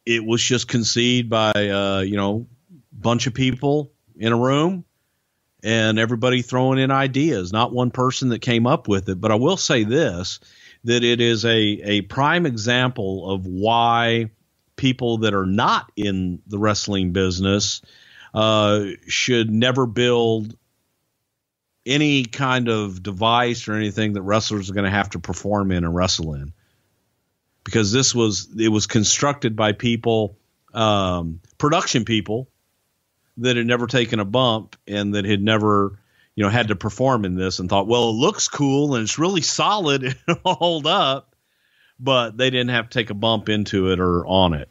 it 0.05 0.23
was 0.23 0.41
just 0.41 0.69
conceived 0.69 1.29
by, 1.29 1.51
uh, 1.51 1.99
you 1.99 2.15
know, 2.15 2.47
bunch 2.93 3.27
of 3.27 3.33
people 3.33 3.91
in 4.15 4.31
a 4.31 4.37
room 4.37 4.85
and 5.65 5.97
everybody 5.97 6.43
throwing 6.43 6.77
in 6.77 6.91
ideas, 6.91 7.51
not 7.51 7.73
one 7.73 7.89
person 7.89 8.29
that 8.29 8.39
came 8.39 8.67
up 8.67 8.87
with 8.87 9.09
it. 9.09 9.19
But 9.19 9.31
I 9.31 9.35
will 9.35 9.57
say 9.57 9.83
this 9.83 10.39
that 10.83 11.03
it 11.03 11.19
is 11.19 11.43
a, 11.43 11.51
a 11.51 12.01
prime 12.01 12.45
example 12.45 13.31
of 13.31 13.47
why 13.47 14.29
people 14.75 15.19
that 15.19 15.33
are 15.33 15.47
not 15.47 15.91
in 15.95 16.39
the 16.45 16.59
wrestling 16.59 17.11
business 17.11 17.81
uh, 18.35 18.85
should 19.07 19.49
never 19.49 19.87
build 19.87 20.55
any 21.83 22.25
kind 22.25 22.69
of 22.69 23.01
device 23.01 23.67
or 23.67 23.73
anything 23.73 24.13
that 24.13 24.21
wrestlers 24.21 24.69
are 24.69 24.75
going 24.75 24.85
to 24.85 24.91
have 24.91 25.09
to 25.09 25.19
perform 25.19 25.71
in 25.71 25.83
and 25.83 25.95
wrestle 25.95 26.35
in 26.35 26.53
because 27.63 27.91
this 27.91 28.13
was 28.13 28.49
it 28.57 28.69
was 28.69 28.85
constructed 28.85 29.55
by 29.55 29.71
people 29.71 30.37
um, 30.73 31.39
production 31.57 32.05
people 32.05 32.49
that 33.37 33.57
had 33.57 33.65
never 33.65 33.87
taken 33.87 34.19
a 34.19 34.25
bump 34.25 34.75
and 34.87 35.15
that 35.15 35.25
had 35.25 35.41
never 35.41 35.99
you 36.35 36.43
know, 36.43 36.49
had 36.49 36.67
to 36.67 36.75
perform 36.75 37.25
in 37.25 37.35
this 37.35 37.59
and 37.59 37.69
thought, 37.69 37.87
well, 37.87 38.09
it 38.09 38.13
looks 38.13 38.47
cool 38.47 38.95
and 38.95 39.03
it's 39.03 39.17
really 39.17 39.41
solid 39.41 40.03
and 40.03 40.15
it'll 40.27 40.55
hold 40.55 40.85
up, 40.85 41.35
but 41.99 42.37
they 42.37 42.49
didn't 42.49 42.69
have 42.69 42.89
to 42.89 42.99
take 42.99 43.09
a 43.09 43.15
bump 43.15 43.49
into 43.49 43.91
it 43.91 43.99
or 43.99 44.25
on 44.27 44.53
it. 44.53 44.69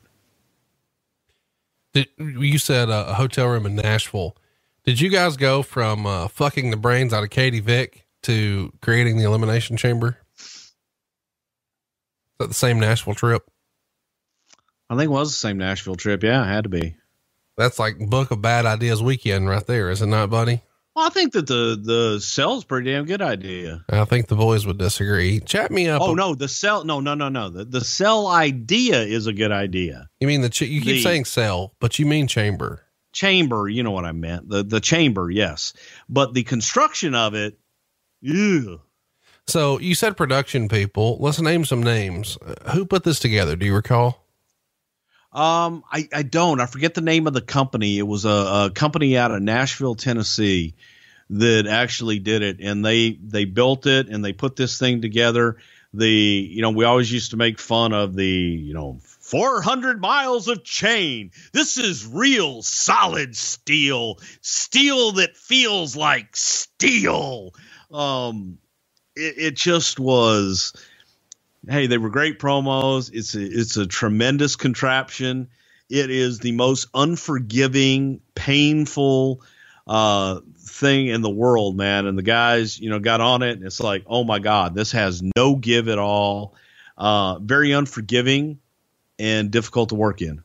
Did, 1.94 2.08
you 2.18 2.58
said 2.58 2.90
uh, 2.90 3.06
a 3.08 3.14
hotel 3.14 3.48
room 3.48 3.66
in 3.66 3.76
Nashville. 3.76 4.36
Did 4.84 5.00
you 5.00 5.08
guys 5.08 5.36
go 5.36 5.62
from 5.62 6.06
uh, 6.06 6.28
fucking 6.28 6.70
the 6.70 6.76
brains 6.76 7.12
out 7.12 7.22
of 7.22 7.30
Katie 7.30 7.60
Vick 7.60 8.06
to 8.24 8.72
creating 8.82 9.16
the 9.16 9.24
elimination 9.24 9.76
chamber? 9.76 10.18
Is 10.38 10.72
that 12.40 12.48
the 12.48 12.54
same 12.54 12.80
Nashville 12.80 13.14
trip? 13.14 13.48
I 14.90 14.96
think 14.96 15.06
it 15.06 15.12
was 15.12 15.30
the 15.30 15.36
same 15.36 15.56
Nashville 15.56 15.94
trip. 15.94 16.22
Yeah, 16.22 16.42
it 16.42 16.48
had 16.48 16.64
to 16.64 16.70
be. 16.70 16.96
That's 17.56 17.78
like 17.78 17.98
book 17.98 18.31
of 18.31 18.43
bad 18.43 18.66
ideas 18.66 19.02
weekend 19.02 19.48
right 19.48 19.66
there, 19.66 19.90
is 19.90 20.02
it 20.02 20.06
not, 20.06 20.31
buddy? 20.31 20.62
Well, 20.94 21.06
I 21.06 21.10
think 21.10 21.32
that 21.32 21.48
the 21.48 21.78
the 21.81 22.20
cell's 22.20 22.64
pretty 22.64 22.93
damn 22.93 23.05
good 23.05 23.22
idea. 23.22 23.85
I 23.89 24.05
think 24.05 24.28
the 24.28 24.36
boys 24.36 24.64
would 24.64 24.78
disagree. 24.78 25.40
Chat 25.40 25.72
me 25.72 25.89
up. 25.89 26.01
Oh 26.01 26.14
no, 26.14 26.36
the 26.36 26.47
cell. 26.48 26.85
No, 26.85 27.01
no, 27.01 27.14
no, 27.14 27.28
no. 27.28 27.48
The 27.48 27.64
the 27.64 27.81
cell 27.81 28.28
idea 28.28 29.01
is 29.02 29.26
a 29.26 29.32
good 29.32 29.51
idea. 29.51 30.09
You 30.20 30.28
mean 30.28 30.40
the 30.40 30.51
ch- 30.51 30.62
you 30.62 30.81
keep 30.81 30.97
the 30.97 31.02
saying 31.02 31.24
cell, 31.24 31.74
but 31.81 31.98
you 31.98 32.06
mean 32.06 32.28
chamber. 32.28 32.82
Chamber, 33.12 33.68
you 33.68 33.82
know 33.82 33.90
what 33.90 34.05
I 34.05 34.12
meant. 34.12 34.48
The 34.48 34.62
the 34.62 34.81
chamber, 34.81 35.31
yes. 35.31 35.72
But 36.09 36.32
the 36.32 36.44
construction 36.44 37.16
of 37.16 37.35
it, 37.35 37.59
yeah. 38.20 38.76
So 39.48 39.78
you 39.81 39.97
said 39.97 40.16
production 40.16 40.68
people. 40.68 41.18
Let's 41.20 41.40
name 41.40 41.64
some 41.64 41.82
names. 41.82 42.39
Uh, 42.40 42.70
who 42.70 42.86
put 42.86 43.02
this 43.02 43.18
together? 43.18 43.56
Do 43.56 43.66
you 43.66 43.74
recall? 43.74 44.23
Um, 45.35 45.82
I, 45.90 46.09
I 46.12 46.23
don't. 46.23 46.61
I 46.61 46.66
forget 46.66 46.94
the 46.94 47.01
name 47.01 47.27
of 47.27 47.32
the 47.32 47.40
company. 47.40 47.98
It 47.98 48.06
was 48.06 48.24
a, 48.24 48.28
a 48.66 48.70
company 48.73 49.19
out 49.19 49.32
of 49.32 49.43
Nashville, 49.43 49.97
Tennessee, 49.97 50.74
that 51.31 51.66
actually 51.66 52.20
did 52.20 52.43
it, 52.43 52.59
and 52.61 52.85
they 52.85 53.12
they 53.12 53.44
built 53.44 53.86
it 53.86 54.09
and 54.09 54.24
they 54.24 54.32
put 54.32 54.56
this 54.56 54.78
thing 54.78 55.02
together. 55.02 55.56
The 55.93 56.09
you 56.09 56.62
know 56.62 56.70
we 56.70 56.85
always 56.85 57.11
used 57.11 57.32
to 57.32 57.36
make 57.36 57.59
fun 57.59 57.93
of 57.93 58.15
the 58.15 58.27
you 58.27 58.74
know 58.74 59.01
400 59.02 60.01
miles 60.01 60.48
of 60.48 60.65
chain. 60.65 61.31
This 61.52 61.78
is 61.78 62.06
real 62.06 62.62
solid 62.62 63.36
steel, 63.36 64.20
steel 64.40 65.12
that 65.12 65.36
feels 65.36 65.97
like 65.97 66.36
steel. 66.36 67.55
Um, 67.90 68.59
it, 69.16 69.35
it 69.39 69.56
just 69.56 69.98
was 69.98 70.74
hey, 71.68 71.86
they 71.86 71.98
were 71.98 72.10
great 72.10 72.38
promos. 72.38 73.10
It's 73.12 73.34
a, 73.34 73.42
it's 73.42 73.76
a 73.76 73.86
tremendous 73.86 74.56
contraption. 74.56 75.48
It 75.90 76.10
is 76.10 76.38
the 76.38 76.52
most 76.52 76.88
unforgiving, 76.94 78.20
painful 78.34 79.42
uh, 79.86 80.40
thing 80.56 81.08
in 81.08 81.20
the 81.20 81.30
world, 81.30 81.76
man. 81.76 82.06
And 82.06 82.16
the 82.16 82.22
guys, 82.22 82.78
you 82.78 82.90
know, 82.90 82.98
got 82.98 83.20
on 83.20 83.42
it, 83.42 83.56
and 83.56 83.64
it's 83.64 83.80
like, 83.80 84.04
oh 84.06 84.24
my 84.24 84.38
god, 84.38 84.74
this 84.74 84.92
has 84.92 85.22
no 85.36 85.56
give 85.56 85.88
at 85.88 85.98
all. 85.98 86.54
Uh, 86.96 87.38
very 87.40 87.72
unforgiving 87.72 88.58
and 89.18 89.50
difficult 89.50 89.90
to 89.90 89.94
work 89.94 90.22
in. 90.22 90.42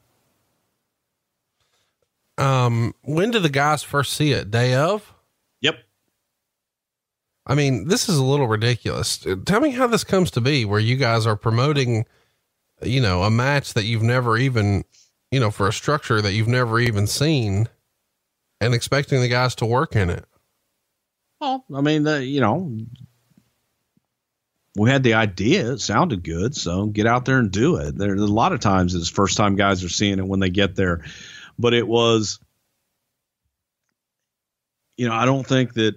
Um, 2.37 2.95
when 3.01 3.31
did 3.31 3.43
the 3.43 3.49
guys 3.49 3.83
first 3.83 4.13
see 4.13 4.31
it? 4.31 4.49
Day 4.49 4.73
of? 4.73 5.13
I 7.49 7.55
mean, 7.55 7.87
this 7.87 8.07
is 8.07 8.17
a 8.17 8.23
little 8.23 8.47
ridiculous. 8.47 9.25
Uh, 9.25 9.35
tell 9.43 9.59
me 9.59 9.71
how 9.71 9.87
this 9.87 10.03
comes 10.03 10.29
to 10.31 10.41
be 10.41 10.65
where 10.65 10.79
you 10.79 10.95
guys 10.95 11.25
are 11.25 11.35
promoting, 11.35 12.05
you 12.83 13.01
know, 13.01 13.23
a 13.23 13.31
match 13.31 13.73
that 13.73 13.85
you've 13.85 14.03
never 14.03 14.37
even, 14.37 14.85
you 15.31 15.39
know, 15.39 15.49
for 15.49 15.67
a 15.67 15.73
structure 15.73 16.21
that 16.21 16.33
you've 16.33 16.47
never 16.47 16.79
even 16.79 17.07
seen 17.07 17.67
and 18.61 18.75
expecting 18.75 19.19
the 19.19 19.27
guys 19.27 19.55
to 19.55 19.65
work 19.65 19.95
in 19.95 20.11
it. 20.11 20.25
Well, 21.41 21.65
I 21.73 21.81
mean, 21.81 22.03
the, 22.03 22.23
you 22.23 22.39
know, 22.39 22.77
we 24.75 24.91
had 24.91 25.01
the 25.01 25.15
idea. 25.15 25.71
It 25.71 25.79
sounded 25.79 26.23
good. 26.23 26.55
So 26.55 26.85
get 26.85 27.07
out 27.07 27.25
there 27.25 27.39
and 27.39 27.49
do 27.49 27.77
it. 27.77 27.97
There's 27.97 28.21
a 28.21 28.27
lot 28.27 28.53
of 28.53 28.59
times 28.59 28.93
it's 28.93 29.09
first 29.09 29.37
time 29.37 29.55
guys 29.55 29.83
are 29.83 29.89
seeing 29.89 30.19
it 30.19 30.27
when 30.27 30.39
they 30.39 30.51
get 30.51 30.75
there, 30.75 31.03
but 31.57 31.73
it 31.73 31.87
was, 31.87 32.39
you 34.97 35.07
know, 35.07 35.15
I 35.15 35.25
don't 35.25 35.47
think 35.47 35.73
that 35.73 35.95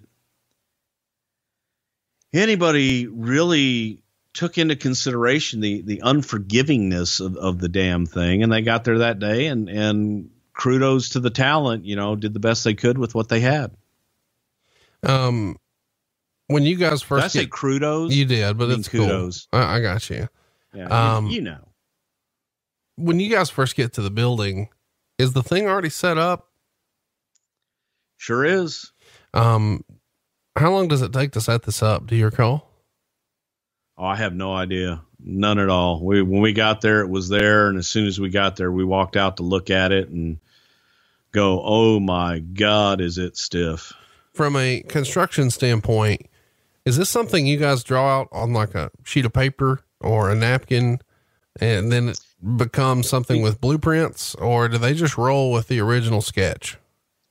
anybody 2.33 3.07
really 3.07 4.03
took 4.35 4.59
into 4.59 4.77
consideration 4.77 5.61
the 5.61 5.83
the 5.83 6.03
unforgivingness 6.05 7.21
of, 7.25 7.37
of 7.37 7.59
the 7.59 7.69
damn 7.69 8.07
thing, 8.07 8.43
and 8.43 8.53
they 8.53 8.63
got 8.63 8.85
there 8.85 8.99
that 8.99 9.19
day, 9.19 9.47
and 9.47 9.69
and 9.69 10.31
kudos 10.55 11.11
to 11.11 11.21
the 11.21 11.31
talent, 11.31 11.85
you 11.85 11.97
know, 11.97 12.17
did 12.17 12.35
the 12.35 12.41
best 12.41 12.65
they 12.65 12.75
could 12.75 12.99
with 12.99 13.15
what 13.15 13.29
they 13.29 13.41
had. 13.41 13.73
Um, 15.03 15.57
when 16.47 16.63
you 16.65 16.77
guys 16.77 17.03
first 17.03 17.33
did 17.33 17.39
I 17.39 17.43
say 17.43 17.49
kudos, 17.51 18.13
you 18.13 18.25
did, 18.25 18.57
but 18.57 18.71
it's 18.71 18.89
kudos. 18.89 19.49
Cool. 19.53 19.61
I, 19.61 19.77
I, 19.77 19.81
got 19.81 20.09
you. 20.11 20.29
Yeah, 20.73 20.87
um, 21.17 21.27
you, 21.27 21.37
you 21.37 21.41
know, 21.43 21.69
when 22.97 23.21
you 23.21 23.31
guys 23.31 23.51
first 23.51 23.77
get 23.77 23.95
to 23.95 24.03
the 24.03 24.11
building, 24.11 24.69
is 25.19 25.33
the 25.33 25.43
thing 25.43 25.67
already 25.67 25.91
set 25.91 26.19
up? 26.19 26.49
Sure 28.17 28.45
is. 28.45 28.93
Um, 29.35 29.85
how 30.57 30.71
long 30.73 30.89
does 30.89 31.03
it 31.03 31.13
take 31.13 31.33
to 31.33 31.41
set 31.41 31.63
this 31.63 31.83
up? 31.83 32.07
Do 32.07 32.17
you 32.17 32.27
recall? 32.27 32.69
Oh, 33.97 34.05
I 34.05 34.17
have 34.17 34.35
no 34.35 34.55
idea. 34.55 35.03
None 35.25 35.59
at 35.59 35.69
all. 35.69 36.05
We 36.05 36.23
when 36.23 36.41
we 36.41 36.53
got 36.53 36.81
there, 36.81 37.01
it 37.01 37.09
was 37.09 37.29
there, 37.29 37.69
and 37.69 37.79
as 37.79 37.87
soon 37.89 38.07
as 38.07 38.19
we 38.19 38.31
got 38.31 38.57
there, 38.57 38.73
we 38.73 38.85
walked 38.85 39.17
out 39.17 39.37
to 39.37 39.43
look 39.45 39.71
at 39.71 39.93
it 39.93 40.09
and 40.09 40.39
go, 41.31 41.63
"Oh 41.65 42.01
my 42.01 42.41
God, 42.41 43.01
is 43.01 43.19
it 43.19 43.37
stiff?" 43.37 43.93
From 44.33 44.57
a 44.57 44.83
construction 44.89 45.51
standpoint, 45.51 46.27
is 46.85 46.97
this 46.97 47.11
something 47.11 47.47
you 47.47 47.59
guys 47.59 47.85
draw 47.85 48.21
out 48.21 48.29
on 48.33 48.53
like 48.53 48.75
a 48.75 48.91
sheet 49.05 49.27
of 49.27 49.33
paper 49.33 49.85
or 50.01 50.31
a 50.31 50.35
napkin, 50.35 51.01
and 51.61 51.93
then 51.93 52.09
it 52.09 52.21
becomes 52.57 53.09
something 53.09 53.43
with 53.43 53.61
blueprints 53.61 54.35
or 54.37 54.69
do 54.69 54.79
they 54.79 54.95
just 54.95 55.17
roll 55.17 55.53
with 55.53 55.69
the 55.69 55.81
original 55.81 56.21
sketch? 56.21 56.77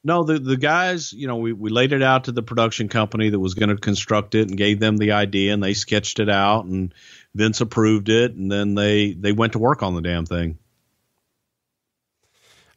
No, 0.04 0.24
the 0.24 0.40
the 0.40 0.58
guys, 0.58 1.14
you 1.14 1.28
know, 1.28 1.38
we, 1.38 1.54
we 1.54 1.70
laid 1.70 1.94
it 1.94 2.02
out 2.02 2.24
to 2.24 2.32
the 2.32 2.42
production 2.42 2.90
company 2.90 3.30
that 3.30 3.40
was 3.40 3.54
going 3.54 3.70
to 3.70 3.76
construct 3.76 4.34
it 4.34 4.50
and 4.50 4.58
gave 4.58 4.80
them 4.80 4.98
the 4.98 5.12
idea 5.12 5.54
and 5.54 5.62
they 5.62 5.74
sketched 5.74 6.20
it 6.20 6.30
out 6.30 6.66
and 6.66 6.94
Vince 7.36 7.62
approved 7.62 8.10
it 8.10 8.34
and 8.34 8.52
then 8.52 8.74
they 8.74 9.14
they 9.14 9.32
went 9.32 9.54
to 9.54 9.60
work 9.60 9.84
on 9.84 9.94
the 9.94 10.02
damn 10.02 10.26
thing. 10.26 10.58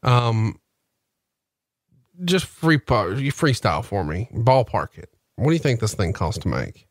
Um 0.03 0.59
just 2.25 2.45
free 2.47 2.75
you 2.75 3.33
freestyle 3.33 3.85
for 3.85 4.05
me. 4.05 4.29
Ballpark 4.33 4.99
it. 4.99 5.11
What 5.37 5.49
do 5.49 5.55
you 5.55 5.59
think 5.59 5.81
this 5.81 5.95
thing 5.95 6.13
costs 6.13 6.43
to 6.43 6.49
make? 6.49 6.87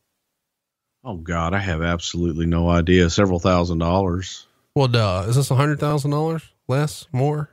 Oh 1.03 1.17
God, 1.17 1.53
I 1.53 1.59
have 1.59 1.81
absolutely 1.81 2.45
no 2.45 2.69
idea. 2.69 3.09
Several 3.09 3.39
thousand 3.39 3.77
dollars. 3.77 4.47
Well, 4.75 4.87
duh. 4.87 5.25
Is 5.27 5.35
this 5.35 5.51
a 5.51 5.55
hundred 5.55 5.79
thousand 5.79 6.11
dollars? 6.11 6.43
Less? 6.67 7.07
More? 7.11 7.49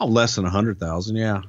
Oh, 0.00 0.06
less 0.06 0.34
than 0.34 0.44
a 0.44 0.50
hundred 0.50 0.80
thousand. 0.80 1.16
Yeah. 1.16 1.42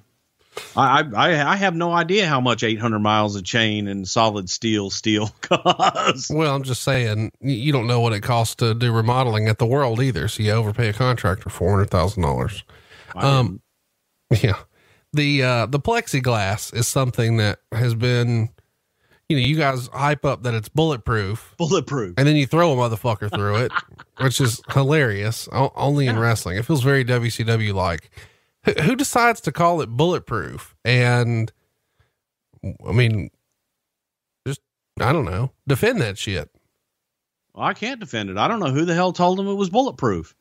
I, 0.75 1.03
I 1.15 1.53
I 1.53 1.55
have 1.55 1.75
no 1.75 1.91
idea 1.91 2.27
how 2.27 2.39
much 2.41 2.63
800 2.63 2.99
miles 2.99 3.35
of 3.35 3.43
chain 3.43 3.87
and 3.87 4.07
solid 4.07 4.49
steel 4.49 4.89
steel 4.89 5.27
costs. 5.41 6.29
Well, 6.29 6.55
I'm 6.55 6.63
just 6.63 6.83
saying 6.83 7.31
you 7.41 7.71
don't 7.71 7.87
know 7.87 7.99
what 7.99 8.13
it 8.13 8.21
costs 8.21 8.55
to 8.55 8.73
do 8.73 8.91
remodeling 8.91 9.47
at 9.47 9.57
the 9.57 9.65
world 9.65 10.01
either, 10.01 10.27
so 10.27 10.43
you 10.43 10.51
overpay 10.51 10.89
a 10.89 10.93
contractor 10.93 11.49
four 11.49 11.71
hundred 11.71 11.89
thousand 11.89 12.23
dollars. 12.23 12.63
Um, 13.15 13.61
yeah, 14.41 14.57
the 15.13 15.43
uh, 15.43 15.65
the 15.65 15.79
plexiglass 15.79 16.73
is 16.75 16.87
something 16.87 17.37
that 17.37 17.59
has 17.71 17.95
been, 17.95 18.49
you 19.29 19.37
know, 19.37 19.43
you 19.45 19.55
guys 19.55 19.87
hype 19.93 20.25
up 20.25 20.43
that 20.43 20.53
it's 20.53 20.69
bulletproof, 20.69 21.55
bulletproof, 21.57 22.13
and 22.17 22.27
then 22.27 22.35
you 22.35 22.45
throw 22.45 22.73
a 22.73 22.75
motherfucker 22.75 23.33
through 23.33 23.57
it, 23.57 23.71
which 24.21 24.39
is 24.39 24.61
hilarious. 24.71 25.47
O- 25.51 25.71
only 25.75 26.07
in 26.07 26.19
wrestling, 26.19 26.57
it 26.57 26.65
feels 26.65 26.83
very 26.83 27.03
WCW 27.03 27.73
like 27.73 28.11
who 28.81 28.95
decides 28.95 29.41
to 29.41 29.51
call 29.51 29.81
it 29.81 29.89
bulletproof? 29.89 30.75
And 30.83 31.51
I 32.85 32.91
mean, 32.91 33.29
just, 34.47 34.61
I 34.99 35.13
don't 35.13 35.25
know, 35.25 35.51
defend 35.67 36.01
that 36.01 36.17
shit. 36.17 36.49
Well, 37.53 37.65
I 37.65 37.73
can't 37.73 37.99
defend 37.99 38.29
it. 38.29 38.37
I 38.37 38.47
don't 38.47 38.59
know 38.59 38.71
who 38.71 38.85
the 38.85 38.95
hell 38.95 39.13
told 39.13 39.39
him 39.39 39.47
it 39.47 39.53
was 39.53 39.69
bulletproof. 39.69 40.35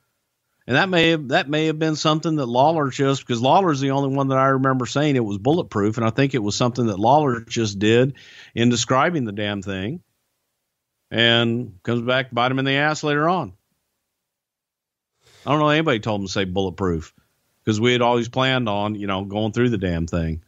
And 0.66 0.76
that 0.76 0.88
may 0.88 1.10
have, 1.10 1.28
that 1.28 1.48
may 1.48 1.66
have 1.66 1.78
been 1.78 1.94
something 1.94 2.36
that 2.36 2.46
Lawler 2.46 2.90
just, 2.90 3.20
because 3.24 3.40
Lawler's 3.40 3.80
the 3.80 3.92
only 3.92 4.14
one 4.14 4.28
that 4.28 4.38
I 4.38 4.48
remember 4.48 4.84
saying 4.84 5.14
it 5.14 5.24
was 5.24 5.38
bulletproof. 5.38 5.96
And 5.96 6.04
I 6.04 6.10
think 6.10 6.34
it 6.34 6.42
was 6.42 6.56
something 6.56 6.86
that 6.86 6.98
Lawler 6.98 7.40
just 7.40 7.78
did 7.78 8.14
in 8.54 8.68
describing 8.68 9.24
the 9.24 9.32
damn 9.32 9.62
thing 9.62 10.02
and 11.10 11.78
comes 11.84 12.02
back, 12.02 12.32
bite 12.32 12.50
him 12.50 12.58
in 12.58 12.64
the 12.64 12.72
ass 12.72 13.04
later 13.04 13.28
on. 13.28 13.52
I 15.46 15.50
don't 15.50 15.60
know 15.60 15.68
anybody 15.68 16.00
told 16.00 16.20
him 16.20 16.26
to 16.26 16.32
say 16.32 16.44
bulletproof 16.44 17.14
because 17.66 17.80
we 17.80 17.92
had 17.92 18.00
always 18.00 18.28
planned 18.28 18.68
on, 18.68 18.94
you 18.94 19.08
know, 19.08 19.24
going 19.24 19.52
through 19.52 19.70
the 19.70 19.78
damn 19.78 20.06
thing. 20.06 20.42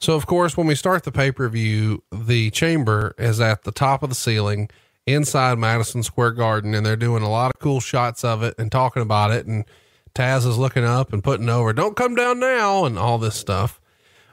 So, 0.00 0.14
of 0.14 0.26
course, 0.26 0.56
when 0.56 0.66
we 0.66 0.76
start 0.76 1.02
the 1.02 1.12
pay 1.12 1.32
per 1.32 1.48
view, 1.48 2.04
the 2.12 2.50
chamber 2.50 3.14
is 3.18 3.40
at 3.40 3.64
the 3.64 3.72
top 3.72 4.02
of 4.02 4.10
the 4.10 4.14
ceiling 4.14 4.70
inside 5.06 5.58
Madison 5.58 6.02
Square 6.02 6.32
Garden, 6.32 6.74
and 6.74 6.86
they're 6.86 6.96
doing 6.96 7.22
a 7.22 7.30
lot 7.30 7.52
of 7.54 7.60
cool 7.60 7.80
shots 7.80 8.22
of 8.22 8.42
it 8.42 8.54
and 8.58 8.70
talking 8.70 9.02
about 9.02 9.32
it. 9.32 9.46
And 9.46 9.64
Taz 10.14 10.46
is 10.46 10.56
looking 10.56 10.84
up 10.84 11.12
and 11.12 11.24
putting 11.24 11.48
over, 11.48 11.72
"Don't 11.72 11.96
come 11.96 12.14
down 12.14 12.38
now," 12.38 12.84
and 12.84 12.98
all 12.98 13.18
this 13.18 13.34
stuff. 13.34 13.80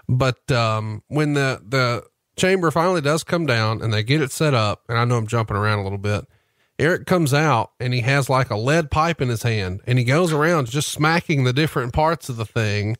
But 0.08 0.52
um, 0.52 1.04
when 1.08 1.34
the 1.34 1.62
the 1.68 2.04
chamber 2.36 2.70
finally 2.70 3.02
does 3.02 3.24
come 3.24 3.46
down 3.46 3.82
and 3.82 3.94
they 3.94 4.04
get 4.04 4.22
it 4.22 4.32
set 4.32 4.54
up, 4.54 4.84
and 4.88 4.98
I 4.98 5.06
know 5.06 5.18
I'm 5.18 5.28
jumping 5.28 5.58
around 5.58 5.80
a 5.80 5.84
little 5.84 5.98
bit, 5.98 6.26
Eric 6.82 7.06
comes 7.06 7.32
out 7.32 7.74
and 7.80 7.94
he 7.94 8.02
has 8.02 8.28
like 8.28 8.50
a 8.50 8.58
lead 8.58 8.90
pipe 8.90 9.22
in 9.22 9.30
his 9.30 9.44
hand 9.44 9.82
and 9.86 10.00
he 10.00 10.04
goes 10.04 10.34
around 10.34 10.68
just 10.68 10.90
smacking 10.90 11.44
the 11.44 11.54
different 11.54 11.94
parts 11.94 12.28
of 12.28 12.38
the 12.38 12.46
thing. 12.46 12.98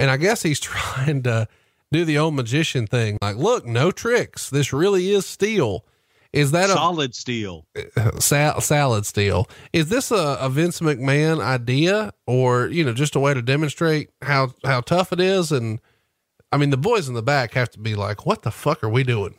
And 0.00 0.10
I 0.10 0.16
guess 0.16 0.42
he's 0.42 0.58
trying 0.60 1.22
to 1.22 1.46
do 1.92 2.04
the 2.04 2.18
old 2.18 2.34
magician 2.34 2.88
thing. 2.88 3.18
Like, 3.22 3.36
look, 3.36 3.64
no 3.64 3.92
tricks. 3.92 4.50
This 4.50 4.72
really 4.72 5.12
is 5.12 5.26
steel. 5.26 5.84
Is 6.32 6.50
that 6.50 6.70
a 6.70 6.74
solid 6.74 7.12
a, 7.12 7.14
steel? 7.14 7.66
Sal, 8.18 8.60
salad 8.60 9.06
steel. 9.06 9.48
Is 9.72 9.90
this 9.90 10.10
a, 10.10 10.36
a 10.40 10.48
Vince 10.48 10.80
McMahon 10.80 11.40
idea 11.40 12.12
or, 12.26 12.66
you 12.66 12.84
know, 12.84 12.92
just 12.92 13.14
a 13.14 13.20
way 13.20 13.32
to 13.32 13.42
demonstrate 13.42 14.10
how, 14.22 14.54
how 14.64 14.80
tough 14.80 15.12
it 15.12 15.20
is? 15.20 15.52
And 15.52 15.80
I 16.50 16.56
mean, 16.56 16.70
the 16.70 16.76
boys 16.76 17.08
in 17.08 17.14
the 17.14 17.22
back 17.22 17.54
have 17.54 17.70
to 17.70 17.78
be 17.78 17.94
like, 17.94 18.26
what 18.26 18.42
the 18.42 18.50
fuck 18.50 18.82
are 18.82 18.88
we 18.88 19.04
doing? 19.04 19.36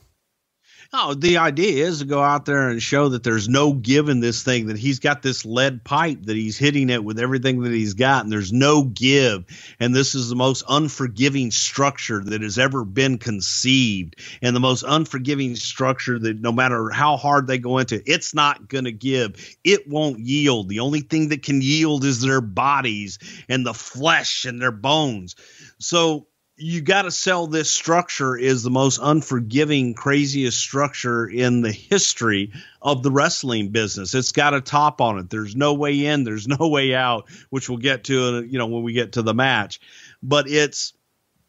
Oh, 0.94 1.14
the 1.14 1.38
idea 1.38 1.86
is 1.86 2.00
to 2.00 2.06
go 2.06 2.22
out 2.22 2.44
there 2.44 2.68
and 2.68 2.84
show 2.84 3.08
that 3.10 3.24
there's 3.24 3.48
no 3.48 3.72
give 3.72 4.10
in 4.10 4.20
this 4.20 4.44
thing, 4.44 4.68
that 4.68 4.78
he's 4.78 5.00
got 5.00 5.22
this 5.22 5.46
lead 5.46 5.86
pipe 5.86 6.24
that 6.24 6.36
he's 6.36 6.58
hitting 6.58 6.90
it 6.90 7.02
with 7.02 7.18
everything 7.18 7.62
that 7.62 7.72
he's 7.72 7.94
got, 7.94 8.26
and 8.26 8.32
there's 8.32 8.52
no 8.52 8.84
give. 8.84 9.46
And 9.80 9.96
this 9.96 10.16
is 10.16 10.28
the 10.28 10.36
most 10.36 10.66
unforgiving 10.68 11.52
structure 11.52 12.22
that 12.22 12.42
has 12.42 12.60
ever 12.60 12.84
been 12.84 13.20
conceived, 13.20 14.18
and 14.42 14.54
the 14.54 14.60
most 14.60 14.84
unforgiving 14.86 15.56
structure 15.56 16.20
that 16.20 16.42
no 16.42 16.52
matter 16.52 16.90
how 16.90 17.16
hard 17.16 17.48
they 17.48 17.58
go 17.58 17.78
into, 17.78 18.04
it's 18.06 18.36
not 18.36 18.68
going 18.68 18.84
to 18.84 18.92
give. 18.92 19.56
It 19.64 19.88
won't 19.88 20.20
yield. 20.20 20.68
The 20.68 20.82
only 20.82 21.02
thing 21.02 21.30
that 21.30 21.42
can 21.44 21.62
yield 21.62 22.04
is 22.04 22.20
their 22.20 22.42
bodies 22.42 23.18
and 23.48 23.66
the 23.66 23.74
flesh 23.74 24.44
and 24.44 24.62
their 24.62 24.72
bones. 24.72 25.38
So 25.80 26.28
you 26.62 26.82
got 26.82 27.04
to 27.04 27.12
sell 27.12 27.48
this 27.48 27.72
structure 27.72 28.38
is 28.38 28.62
the 28.62 28.70
most 28.70 29.00
unforgiving, 29.02 29.96
craziest 29.96 30.60
structure 30.60 31.28
in 31.28 31.62
the 31.62 31.72
history 31.72 32.52
of 32.82 33.02
the 33.02 33.10
wrestling 33.10 33.70
business. 33.70 34.14
It's 34.14 34.32
got 34.32 34.54
a 34.54 34.62
top 34.62 35.02
on 35.02 35.18
it. 35.18 35.30
There's 35.30 35.56
no 35.56 35.74
way 35.74 36.06
in, 36.06 36.24
there's 36.24 36.48
no 36.48 36.70
way 36.70 36.94
out, 36.94 37.30
which 37.50 37.68
we'll 37.68 37.80
get 37.80 38.06
to, 38.06 38.44
you 38.44 38.60
know, 38.60 38.68
when 38.68 38.84
we 38.84 38.94
get 38.94 39.14
to 39.14 39.24
the 39.24 39.34
match. 39.34 39.80
But 40.22 40.48
it's 40.48 40.94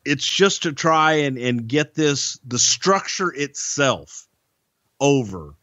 it's 0.05 0.27
just 0.27 0.63
to 0.63 0.73
try 0.73 1.13
and 1.13 1.37
and 1.37 1.69
get 1.69 1.95
this 1.95 2.41
the 2.47 2.59
structure 2.59 3.33
itself 3.33 4.27
over 4.99 5.55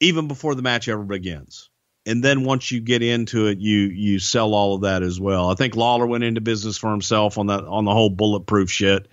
even 0.00 0.26
before 0.26 0.54
the 0.56 0.62
match 0.62 0.88
ever 0.88 1.04
begins 1.04 1.70
and 2.04 2.22
then 2.22 2.44
once 2.44 2.70
you 2.70 2.80
get 2.80 3.02
into 3.02 3.46
it, 3.46 3.58
you 3.58 3.78
you 3.78 4.18
sell 4.18 4.54
all 4.54 4.74
of 4.74 4.82
that 4.82 5.02
as 5.02 5.20
well. 5.20 5.50
I 5.50 5.54
think 5.54 5.76
Lawler 5.76 6.06
went 6.06 6.24
into 6.24 6.40
business 6.40 6.78
for 6.78 6.90
himself 6.90 7.38
on 7.38 7.46
that 7.46 7.64
on 7.64 7.84
the 7.84 7.92
whole 7.92 8.10
bulletproof 8.10 8.70
shit. 8.70 9.08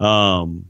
Um, 0.00 0.66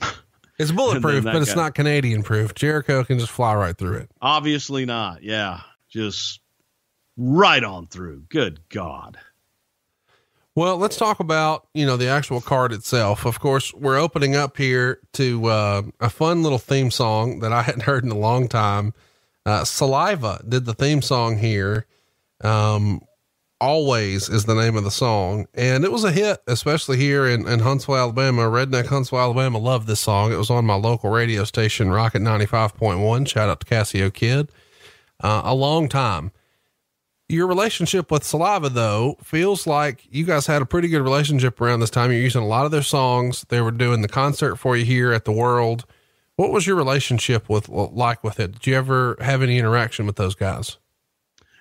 it's 0.58 0.70
bulletproof, 0.70 1.24
but 1.24 1.36
it's 1.36 1.56
not 1.56 1.74
Canadian 1.74 2.22
proof. 2.22 2.54
Jericho 2.54 3.04
can 3.04 3.18
just 3.18 3.30
fly 3.30 3.54
right 3.54 3.76
through 3.76 3.98
it. 3.98 4.10
Obviously 4.20 4.84
not. 4.84 5.22
Yeah, 5.22 5.60
just 5.88 6.40
right 7.16 7.64
on 7.64 7.86
through. 7.86 8.24
Good 8.28 8.60
God. 8.68 9.18
Well, 10.54 10.76
let's 10.76 10.96
talk 10.96 11.20
about 11.20 11.68
you 11.72 11.86
know 11.86 11.96
the 11.96 12.08
actual 12.08 12.40
card 12.40 12.72
itself. 12.72 13.24
Of 13.24 13.40
course, 13.40 13.72
we're 13.72 13.98
opening 13.98 14.36
up 14.36 14.56
here 14.56 15.00
to 15.14 15.46
uh, 15.46 15.82
a 16.00 16.10
fun 16.10 16.42
little 16.42 16.58
theme 16.58 16.90
song 16.90 17.40
that 17.40 17.52
I 17.52 17.62
hadn't 17.62 17.84
heard 17.84 18.04
in 18.04 18.10
a 18.10 18.18
long 18.18 18.48
time. 18.48 18.92
Uh, 19.48 19.64
Saliva 19.64 20.42
did 20.46 20.66
the 20.66 20.74
theme 20.74 21.00
song 21.00 21.38
here. 21.38 21.86
Um, 22.42 23.00
Always 23.60 24.28
is 24.28 24.44
the 24.44 24.54
name 24.54 24.76
of 24.76 24.84
the 24.84 24.90
song, 24.90 25.48
and 25.52 25.84
it 25.84 25.90
was 25.90 26.04
a 26.04 26.12
hit, 26.12 26.38
especially 26.46 26.96
here 26.96 27.26
in, 27.26 27.48
in 27.48 27.58
Huntsville, 27.58 27.96
Alabama. 27.96 28.42
Redneck 28.42 28.86
Huntsville, 28.86 29.18
Alabama 29.18 29.58
loved 29.58 29.88
this 29.88 29.98
song. 29.98 30.32
It 30.32 30.36
was 30.36 30.48
on 30.48 30.64
my 30.64 30.74
local 30.74 31.10
radio 31.10 31.42
station, 31.42 31.90
Rocket 31.90 32.22
95.1. 32.22 33.26
Shout 33.26 33.48
out 33.48 33.58
to 33.58 33.66
Cassio 33.66 34.10
Kid. 34.10 34.52
Uh, 35.18 35.42
a 35.44 35.54
long 35.54 35.88
time. 35.88 36.30
Your 37.28 37.48
relationship 37.48 38.12
with 38.12 38.22
Saliva, 38.22 38.68
though, 38.68 39.16
feels 39.24 39.66
like 39.66 40.06
you 40.08 40.24
guys 40.24 40.46
had 40.46 40.62
a 40.62 40.66
pretty 40.66 40.86
good 40.86 41.02
relationship 41.02 41.60
around 41.60 41.80
this 41.80 41.90
time. 41.90 42.12
You're 42.12 42.20
using 42.20 42.42
a 42.42 42.46
lot 42.46 42.64
of 42.64 42.70
their 42.70 42.82
songs. 42.82 43.44
They 43.48 43.60
were 43.60 43.72
doing 43.72 44.02
the 44.02 44.08
concert 44.08 44.54
for 44.54 44.76
you 44.76 44.84
here 44.84 45.12
at 45.12 45.24
the 45.24 45.32
World. 45.32 45.84
What 46.38 46.52
was 46.52 46.68
your 46.68 46.76
relationship 46.76 47.48
with 47.48 47.68
like 47.68 48.22
with 48.22 48.38
it? 48.38 48.52
Did 48.52 48.66
you 48.68 48.76
ever 48.76 49.16
have 49.18 49.42
any 49.42 49.58
interaction 49.58 50.06
with 50.06 50.14
those 50.14 50.36
guys? 50.36 50.76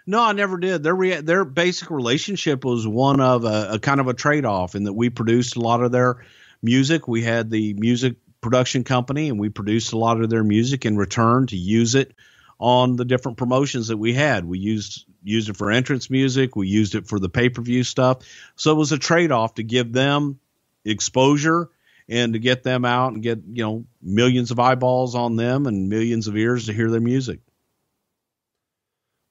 No, 0.05 0.21
I 0.21 0.33
never 0.33 0.59
did. 0.59 0.83
Their 0.83 0.95
rea- 0.95 1.21
their 1.21 1.45
basic 1.45 1.89
relationship 1.89 2.63
was 2.63 2.87
one 2.87 3.19
of 3.19 3.43
a, 3.43 3.69
a 3.71 3.79
kind 3.79 3.99
of 3.99 4.07
a 4.07 4.13
trade 4.13 4.45
off, 4.45 4.75
in 4.75 4.83
that 4.83 4.93
we 4.93 5.09
produced 5.09 5.55
a 5.55 5.61
lot 5.61 5.81
of 5.81 5.91
their 5.91 6.23
music. 6.61 7.07
We 7.07 7.23
had 7.23 7.49
the 7.49 7.73
music 7.73 8.17
production 8.39 8.83
company, 8.83 9.29
and 9.29 9.39
we 9.39 9.49
produced 9.49 9.93
a 9.93 9.97
lot 9.97 10.21
of 10.21 10.29
their 10.29 10.43
music 10.43 10.85
in 10.85 10.95
return 10.95 11.47
to 11.47 11.57
use 11.57 11.95
it 11.95 12.13
on 12.59 12.97
the 12.97 13.05
different 13.05 13.39
promotions 13.39 13.87
that 13.87 13.97
we 13.97 14.13
had. 14.13 14.45
We 14.45 14.59
used 14.59 15.05
used 15.23 15.49
it 15.49 15.57
for 15.57 15.71
entrance 15.71 16.11
music. 16.11 16.55
We 16.55 16.67
used 16.67 16.93
it 16.93 17.07
for 17.07 17.17
the 17.17 17.29
pay 17.29 17.49
per 17.49 17.63
view 17.63 17.83
stuff. 17.83 18.19
So 18.55 18.73
it 18.73 18.77
was 18.77 18.91
a 18.91 18.99
trade 18.99 19.31
off 19.31 19.55
to 19.55 19.63
give 19.63 19.91
them 19.91 20.39
exposure 20.85 21.71
and 22.09 22.33
to 22.33 22.39
get 22.39 22.63
them 22.63 22.85
out 22.85 23.13
and 23.13 23.21
get 23.23 23.39
you 23.51 23.63
know 23.63 23.85
millions 24.01 24.51
of 24.51 24.59
eyeballs 24.59 25.15
on 25.15 25.35
them 25.35 25.65
and 25.65 25.89
millions 25.89 26.27
of 26.27 26.37
ears 26.37 26.65
to 26.65 26.73
hear 26.73 26.89
their 26.89 27.01
music. 27.01 27.39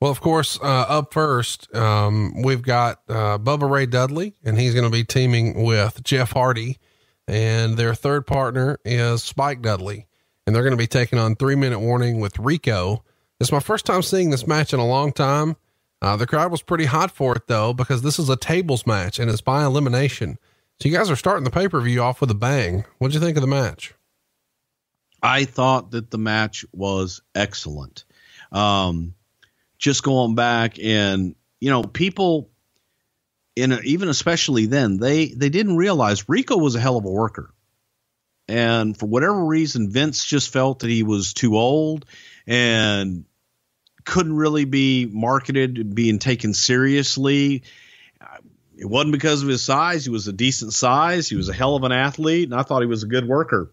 Well, 0.01 0.11
of 0.11 0.21
course, 0.21 0.59
uh, 0.61 0.65
up 0.89 1.15
first, 1.15 1.75
um, 1.75 2.43
we've 2.43 2.61
got 2.61 3.01
uh, 3.09 3.39
Bubba 3.39 3.71
Ray 3.71 3.87
Dudley, 3.87 4.35
and 4.45 4.59
he's 4.59 4.75
going 4.75 4.85
to 4.85 4.91
be 4.91 5.05
teaming 5.05 5.65
with 5.65 6.03
Jeff 6.03 6.33
Hardy, 6.33 6.79
and 7.27 7.79
their 7.79 7.95
third 7.95 8.27
partner 8.27 8.79
is 8.85 9.23
Spike 9.23 9.63
Dudley, 9.63 10.07
and 10.47 10.55
they're 10.55 10.63
going 10.63 10.73
to 10.73 10.77
be 10.77 10.87
taking 10.87 11.19
on 11.19 11.35
Three 11.35 11.55
Minute 11.55 11.81
Warning 11.81 12.21
with 12.21 12.39
Rico. 12.39 13.05
It's 13.41 13.51
my 13.53 13.61
first 13.61 13.87
time 13.87 14.03
seeing 14.03 14.29
this 14.29 14.47
match 14.47 14.75
in 14.75 14.81
a 14.81 14.87
long 14.87 15.13
time, 15.13 15.57
Uh, 16.03 16.17
the 16.17 16.27
crowd 16.27 16.53
was 16.53 16.63
pretty 16.63 16.85
hot 16.85 17.11
for 17.11 17.35
it 17.37 17.47
though, 17.47 17.73
because 17.73 18.03
this 18.03 18.19
is 18.19 18.29
a 18.29 18.37
tables 18.37 18.87
match 18.87 19.19
and 19.19 19.31
it's 19.31 19.41
by 19.41 19.65
elimination. 19.65 20.39
So 20.81 20.89
you 20.89 20.97
guys 20.97 21.11
are 21.11 21.17
starting 21.17 21.45
the 21.45 21.51
pay 21.51 21.69
per 21.69 21.81
view 21.81 22.03
off 22.03 22.21
with 22.21 22.31
a 22.31 22.35
bang. 22.35 22.85
What'd 22.99 23.15
you 23.15 23.21
think 23.21 23.37
of 23.37 23.41
the 23.41 23.47
match? 23.47 23.95
I 25.23 25.45
thought 25.45 25.93
that 25.93 26.11
the 26.11 26.19
match 26.19 26.65
was 26.73 27.23
excellent. 27.35 28.05
Um, 28.53 29.15
just 29.79 30.03
going 30.03 30.35
back 30.35 30.79
and 30.79 31.35
you 31.61 31.71
know 31.71 31.83
people 31.83 32.51
in 33.55 33.73
a, 33.73 33.81
even 33.81 34.09
especially 34.09 34.67
then 34.67 34.99
they 34.99 35.29
they 35.29 35.49
didn't 35.49 35.77
realize 35.77 36.29
Rico 36.29 36.59
was 36.59 36.75
a 36.75 36.81
hell 36.81 36.99
of 36.99 37.05
a 37.07 37.11
worker, 37.11 37.53
and 38.47 38.97
for 38.97 39.07
whatever 39.07 39.45
reason 39.45 39.91
Vince 39.91 40.25
just 40.25 40.53
felt 40.53 40.81
that 40.81 40.91
he 40.91 41.03
was 41.03 41.33
too 41.33 41.57
old 41.57 42.05
and 42.47 43.25
couldn't 44.05 44.37
really 44.37 44.67
be 44.67 45.07
marketed 45.07 45.95
being 45.95 46.19
taken 46.19 46.53
seriously. 46.55 47.63
It 48.77 48.87
wasn't 48.87 49.13
because 49.13 49.43
of 49.43 49.49
his 49.49 49.63
size; 49.63 50.05
he 50.05 50.11
was 50.11 50.29
a 50.29 50.33
decent 50.33 50.73
size. 50.75 51.29
He 51.29 51.37
was 51.37 51.49
a 51.49 51.55
hell 51.55 51.77
of 51.77 51.85
an 51.85 51.93
athlete, 51.93 52.51
and 52.51 52.59
I 52.59 52.63
thought 52.63 52.83
he 52.83 52.87
was 52.89 53.03
a 53.03 53.09
good 53.09 53.27
worker. 53.27 53.73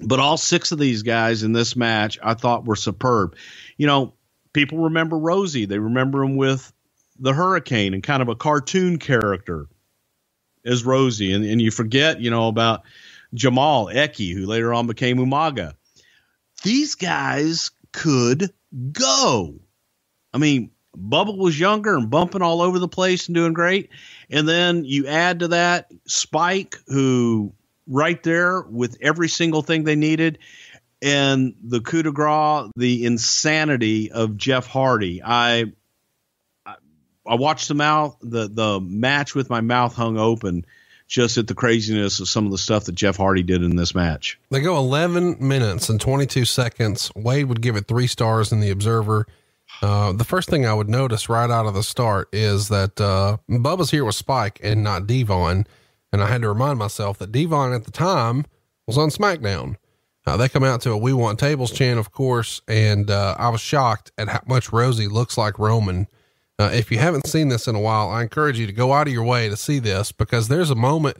But 0.00 0.20
all 0.20 0.36
six 0.36 0.72
of 0.72 0.78
these 0.78 1.02
guys 1.02 1.42
in 1.42 1.52
this 1.52 1.76
match, 1.76 2.18
I 2.22 2.34
thought 2.34 2.66
were 2.66 2.76
superb. 2.76 3.36
You 3.78 3.86
know, 3.86 4.14
people 4.52 4.78
remember 4.78 5.16
Rosey; 5.16 5.66
they 5.66 5.78
remember 5.78 6.22
him 6.22 6.36
with 6.36 6.72
the 7.18 7.32
hurricane 7.32 7.94
and 7.94 8.02
kind 8.02 8.22
of 8.22 8.28
a 8.28 8.34
cartoon 8.34 8.98
character 8.98 9.66
as 10.64 10.82
Rosey. 10.84 11.34
And, 11.34 11.44
and 11.44 11.62
you 11.62 11.70
forget, 11.70 12.20
you 12.20 12.30
know, 12.30 12.48
about 12.48 12.82
Jamal 13.32 13.86
Eki, 13.86 14.34
who 14.34 14.46
later 14.46 14.74
on 14.74 14.86
became 14.86 15.18
Umaga. 15.18 15.74
These 16.62 16.96
guys 16.96 17.70
could 17.92 18.52
go. 18.92 19.54
I 20.32 20.38
mean, 20.38 20.70
Bubba 20.96 21.36
was 21.36 21.58
younger 21.58 21.94
and 21.96 22.10
bumping 22.10 22.42
all 22.42 22.62
over 22.62 22.78
the 22.78 22.88
place 22.88 23.26
and 23.26 23.34
doing 23.34 23.52
great. 23.52 23.90
And 24.30 24.48
then 24.48 24.84
you 24.84 25.06
add 25.06 25.40
to 25.40 25.48
that 25.48 25.90
Spike, 26.06 26.76
who 26.86 27.52
right 27.86 28.22
there 28.22 28.62
with 28.62 28.96
every 29.00 29.28
single 29.28 29.62
thing 29.62 29.84
they 29.84 29.96
needed. 29.96 30.38
And 31.02 31.54
the 31.62 31.80
coup 31.80 32.02
de 32.02 32.12
grace, 32.12 32.70
the 32.76 33.04
insanity 33.04 34.10
of 34.10 34.36
Jeff 34.36 34.66
Hardy. 34.66 35.22
I 35.22 35.72
I 37.26 37.36
watched 37.36 37.68
the 37.68 37.74
mouth 37.74 38.16
the 38.20 38.48
the 38.48 38.80
match 38.80 39.34
with 39.34 39.50
my 39.50 39.60
mouth 39.60 39.94
hung 39.94 40.18
open 40.18 40.64
just 41.06 41.36
at 41.36 41.46
the 41.46 41.54
craziness 41.54 42.20
of 42.20 42.28
some 42.28 42.46
of 42.46 42.50
the 42.50 42.58
stuff 42.58 42.84
that 42.84 42.94
Jeff 42.94 43.16
Hardy 43.16 43.42
did 43.42 43.62
in 43.62 43.76
this 43.76 43.94
match. 43.94 44.38
They 44.50 44.60
go 44.60 44.76
11 44.78 45.36
minutes 45.38 45.88
and 45.88 46.00
22 46.00 46.44
seconds. 46.46 47.12
Wade 47.14 47.46
would 47.46 47.60
give 47.60 47.76
it 47.76 47.86
three 47.86 48.06
stars 48.06 48.52
in 48.52 48.60
the 48.60 48.70
Observer. 48.70 49.26
Uh, 49.82 50.12
the 50.12 50.24
first 50.24 50.48
thing 50.48 50.66
I 50.66 50.74
would 50.74 50.88
notice 50.88 51.28
right 51.28 51.50
out 51.50 51.66
of 51.66 51.74
the 51.74 51.82
start 51.82 52.28
is 52.32 52.68
that 52.68 53.00
uh, 53.00 53.38
Bubba's 53.48 53.90
here 53.90 54.04
with 54.04 54.14
Spike 54.14 54.60
and 54.62 54.82
not 54.82 55.06
D-Von. 55.06 55.66
And 56.12 56.22
I 56.22 56.28
had 56.28 56.42
to 56.42 56.48
remind 56.48 56.78
myself 56.78 57.18
that 57.18 57.32
D-Von 57.32 57.72
at 57.72 57.84
the 57.84 57.90
time 57.90 58.46
was 58.86 58.96
on 58.96 59.10
SmackDown. 59.10 59.76
Uh, 60.26 60.36
they 60.36 60.48
come 60.48 60.64
out 60.64 60.80
to 60.82 60.90
a 60.92 60.96
We 60.96 61.12
Want 61.12 61.38
Tables 61.38 61.70
chant, 61.70 61.98
of 61.98 62.12
course, 62.12 62.62
and 62.66 63.10
uh, 63.10 63.34
I 63.38 63.50
was 63.50 63.60
shocked 63.60 64.10
at 64.16 64.28
how 64.28 64.40
much 64.46 64.68
Rosey 64.68 65.10
looks 65.10 65.36
like 65.36 65.58
Roman 65.58 66.06
uh, 66.58 66.70
if 66.72 66.90
you 66.90 66.98
haven't 66.98 67.26
seen 67.26 67.48
this 67.48 67.66
in 67.66 67.74
a 67.74 67.80
while, 67.80 68.08
I 68.08 68.22
encourage 68.22 68.58
you 68.58 68.66
to 68.66 68.72
go 68.72 68.92
out 68.92 69.08
of 69.08 69.12
your 69.12 69.24
way 69.24 69.48
to 69.48 69.56
see 69.56 69.80
this 69.80 70.12
because 70.12 70.48
there's 70.48 70.70
a 70.70 70.76
moment 70.76 71.16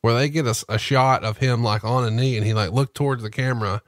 where 0.00 0.14
they 0.14 0.28
get 0.28 0.46
a, 0.46 0.64
a 0.68 0.78
shot 0.78 1.24
of 1.24 1.38
him 1.38 1.62
like 1.62 1.84
on 1.84 2.04
a 2.04 2.10
knee 2.10 2.36
and 2.36 2.46
he 2.46 2.54
like 2.54 2.72
looked 2.72 2.94
towards 2.94 3.22
the 3.22 3.30
camera. 3.30 3.82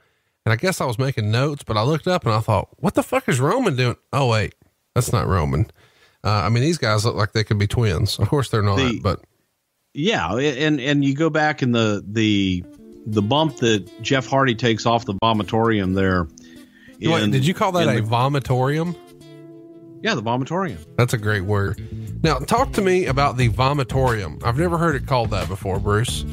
And 0.45 0.53
I 0.53 0.55
guess 0.55 0.81
I 0.81 0.85
was 0.85 0.97
making 0.97 1.29
notes, 1.29 1.63
but 1.63 1.77
I 1.77 1.83
looked 1.83 2.07
up 2.07 2.25
and 2.25 2.33
I 2.33 2.39
thought, 2.39 2.69
what 2.77 2.95
the 2.95 3.03
fuck 3.03 3.29
is 3.29 3.39
Roman 3.39 3.75
doing? 3.75 3.95
Oh, 4.11 4.27
wait, 4.27 4.55
that's 4.95 5.13
not 5.13 5.27
Roman. 5.27 5.69
Uh, 6.23 6.29
I 6.29 6.49
mean, 6.49 6.63
these 6.63 6.77
guys 6.77 7.05
look 7.05 7.15
like 7.15 7.33
they 7.33 7.43
could 7.43 7.59
be 7.59 7.67
twins. 7.67 8.17
Of 8.19 8.29
course 8.29 8.49
they're 8.49 8.61
not, 8.61 8.77
the, 8.77 8.99
but 9.01 9.21
yeah. 9.93 10.35
And, 10.35 10.79
and 10.79 11.05
you 11.05 11.15
go 11.15 11.29
back 11.29 11.61
in 11.61 11.71
the, 11.71 12.03
the, 12.07 12.63
the 13.05 13.21
bump 13.21 13.57
that 13.57 14.01
Jeff 14.01 14.25
Hardy 14.25 14.55
takes 14.55 14.85
off 14.85 15.05
the 15.05 15.13
vomitorium 15.15 15.93
there. 15.93 16.27
In, 16.99 17.11
Wait, 17.11 17.31
did 17.31 17.45
you 17.45 17.53
call 17.53 17.71
that 17.73 17.87
a 17.87 18.01
the, 18.01 18.07
vomitorium? 18.07 18.95
Yeah, 20.03 20.15
the 20.15 20.23
vomitorium. 20.23 20.77
That's 20.97 21.13
a 21.13 21.17
great 21.17 21.43
word. 21.43 21.79
Now, 22.23 22.39
talk 22.39 22.73
to 22.73 22.81
me 22.81 23.05
about 23.05 23.37
the 23.37 23.49
vomitorium. 23.49 24.43
I've 24.43 24.57
never 24.57 24.77
heard 24.77 24.95
it 24.95 25.05
called 25.05 25.31
that 25.31 25.47
before, 25.47 25.79
Bruce. 25.79 26.25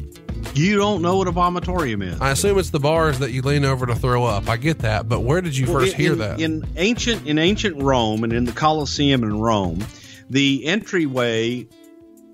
You 0.53 0.77
don't 0.77 1.01
know 1.01 1.17
what 1.17 1.27
a 1.27 1.31
vomitorium 1.31 2.03
is. 2.03 2.19
I 2.19 2.31
assume 2.31 2.57
it's 2.57 2.71
the 2.71 2.79
bars 2.79 3.19
that 3.19 3.31
you 3.31 3.41
lean 3.41 3.65
over 3.65 3.85
to 3.85 3.95
throw 3.95 4.25
up. 4.25 4.49
I 4.49 4.57
get 4.57 4.79
that, 4.79 5.07
but 5.07 5.21
where 5.21 5.41
did 5.41 5.55
you 5.55 5.67
well, 5.67 5.81
first 5.81 5.93
in, 5.93 5.99
hear 5.99 6.15
that? 6.15 6.41
In 6.41 6.65
ancient 6.75 7.27
in 7.27 7.37
ancient 7.37 7.81
Rome 7.81 8.23
and 8.23 8.33
in 8.33 8.45
the 8.45 8.51
Colosseum 8.51 9.23
in 9.23 9.39
Rome, 9.39 9.85
the 10.29 10.65
entryway 10.65 11.67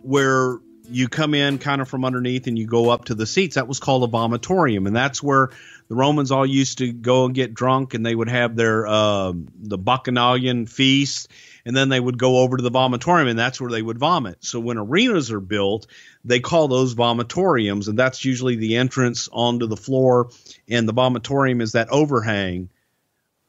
where 0.01 0.59
you 0.89 1.07
come 1.07 1.33
in 1.33 1.57
kind 1.57 1.81
of 1.81 1.89
from 1.89 2.05
underneath 2.05 2.47
and 2.47 2.57
you 2.57 2.67
go 2.67 2.89
up 2.89 3.05
to 3.05 3.15
the 3.15 3.25
seats, 3.25 3.55
that 3.55 3.67
was 3.67 3.79
called 3.79 4.03
a 4.03 4.11
vomitorium, 4.11 4.87
and 4.87 4.95
that's 4.95 5.21
where 5.21 5.49
the 5.87 5.95
Romans 5.95 6.31
all 6.31 6.45
used 6.45 6.79
to 6.79 6.91
go 6.91 7.25
and 7.25 7.35
get 7.35 7.53
drunk, 7.53 7.93
and 7.93 8.05
they 8.05 8.15
would 8.15 8.29
have 8.29 8.55
their 8.55 8.87
uh, 8.87 9.33
the 9.59 9.77
bacchanalian 9.77 10.65
feast, 10.65 11.27
and 11.65 11.75
then 11.75 11.89
they 11.89 11.99
would 11.99 12.17
go 12.17 12.37
over 12.37 12.57
to 12.57 12.63
the 12.63 12.71
vomitorium, 12.71 13.29
and 13.29 13.39
that's 13.39 13.59
where 13.59 13.71
they 13.71 13.81
would 13.81 13.97
vomit. 13.97 14.37
So 14.45 14.59
when 14.59 14.77
arenas 14.77 15.31
are 15.31 15.39
built, 15.39 15.87
they 16.23 16.39
call 16.39 16.67
those 16.67 16.93
vomitoriums, 16.93 17.87
and 17.87 17.97
that's 17.97 18.23
usually 18.23 18.55
the 18.55 18.77
entrance 18.77 19.27
onto 19.31 19.65
the 19.65 19.77
floor, 19.77 20.29
and 20.69 20.87
the 20.87 20.93
vomitorium 20.93 21.61
is 21.61 21.71
that 21.71 21.89
overhang 21.89 22.69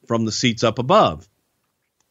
from 0.07 0.25
the 0.25 0.31
seats 0.31 0.63
up 0.63 0.79
above. 0.79 1.27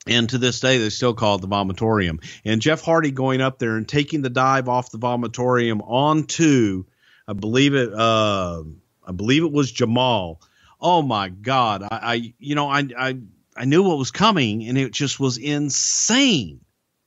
And 0.07 0.29
to 0.31 0.39
this 0.39 0.61
day, 0.61 0.79
they 0.79 0.91
still 0.91 1.15
call 1.15 1.37
it 1.37 1.41
the 1.41 1.49
vomitorium. 1.49 2.23
And 2.45 2.63
Jeff 2.63 2.81
Hardy 2.83 3.11
going 3.11 3.41
up 3.41 3.59
there 3.59 3.77
and 3.77 3.89
taking 3.89 4.23
the 4.23 4.31
dive 4.31 4.69
off 4.69 4.93
the 4.93 4.99
vomitorium 4.99 5.81
onto, 5.85 6.85
I 7.27 7.33
believe 7.33 7.75
it, 7.75 7.93
uh, 7.93 8.63
I 9.05 9.13
believe 9.13 9.43
it 9.43 9.51
was 9.51 9.73
Jamal. 9.73 10.41
Oh 10.81 11.03
my 11.03 11.29
God. 11.29 11.83
I, 11.83 11.89
I 11.91 12.35
you 12.39 12.55
know, 12.55 12.69
I, 12.69 12.85
I, 12.97 13.19
I 13.57 13.65
knew 13.65 13.83
what 13.83 13.99
was 13.99 14.11
coming 14.11 14.67
and 14.69 14.77
it 14.77 14.93
just 14.93 15.19
was 15.19 15.39
insane 15.39 16.61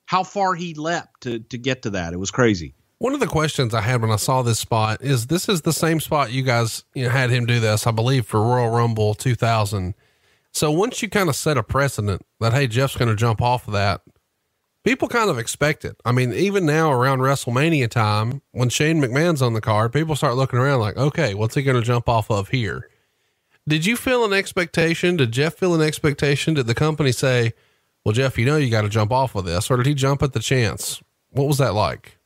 how 0.05 0.23
far 0.23 0.55
he 0.55 0.73
leapt 0.73 1.21
to, 1.21 1.39
to 1.39 1.57
get 1.57 1.84
to 1.84 1.91
that. 1.91 2.13
It 2.13 2.17
was 2.17 2.31
crazy. 2.31 2.73
One 2.97 3.13
of 3.13 3.19
the 3.19 3.27
questions 3.27 3.73
I 3.73 3.81
had 3.81 4.01
when 4.01 4.11
I 4.11 4.17
saw 4.17 4.41
this 4.41 4.59
spot 4.59 5.01
is 5.01 5.27
this 5.27 5.47
is 5.47 5.61
the 5.61 5.71
same 5.71 5.99
spot 5.99 6.31
you 6.31 6.43
guys 6.43 6.84
you 6.93 7.05
know, 7.05 7.09
had 7.09 7.30
him 7.30 7.45
do 7.45 7.59
this, 7.59 7.88
I 7.88 7.91
believe, 7.91 8.26
for 8.26 8.41
Royal 8.41 8.69
Rumble 8.69 9.13
2000. 9.13 9.93
So 10.51 10.71
once 10.71 11.01
you 11.01 11.09
kind 11.09 11.30
of 11.30 11.35
set 11.35 11.57
a 11.57 11.63
precedent 11.63 12.26
that, 12.39 12.53
hey, 12.53 12.67
Jeff's 12.67 12.97
going 12.97 13.09
to 13.09 13.15
jump 13.15 13.41
off 13.41 13.67
of 13.67 13.73
that, 13.73 14.01
people 14.84 15.07
kind 15.07 15.30
of 15.30 15.38
expect 15.38 15.85
it. 15.85 15.95
I 16.03 16.11
mean, 16.11 16.34
even 16.34 16.65
now 16.65 16.91
around 16.91 17.19
WrestleMania 17.19 17.89
time, 17.89 18.41
when 18.51 18.69
Shane 18.69 19.01
McMahon's 19.01 19.41
on 19.41 19.53
the 19.53 19.61
card, 19.61 19.93
people 19.93 20.15
start 20.15 20.35
looking 20.35 20.59
around 20.59 20.80
like, 20.80 20.97
okay, 20.97 21.34
what's 21.34 21.55
he 21.55 21.63
going 21.63 21.77
to 21.77 21.85
jump 21.85 22.09
off 22.09 22.30
of 22.31 22.49
here? 22.49 22.89
Did 23.69 23.85
you 23.85 23.95
feel 23.95 24.25
an 24.25 24.33
expectation? 24.33 25.15
Did 25.15 25.31
Jeff 25.31 25.53
feel 25.53 25.75
an 25.75 25.81
expectation? 25.81 26.55
Did 26.55 26.65
the 26.65 26.73
company 26.73 27.11
say, 27.11 27.53
well, 28.03 28.13
Jeff, 28.13 28.39
you 28.39 28.45
know, 28.45 28.57
you 28.57 28.71
got 28.71 28.81
to 28.81 28.89
jump 28.89 29.11
off 29.11 29.35
of 29.35 29.45
this, 29.45 29.69
or 29.69 29.77
did 29.77 29.85
he 29.85 29.93
jump 29.93 30.23
at 30.23 30.33
the 30.33 30.39
chance? 30.39 31.03
What 31.29 31.47
was 31.47 31.59
that 31.59 31.75
like? 31.75 32.17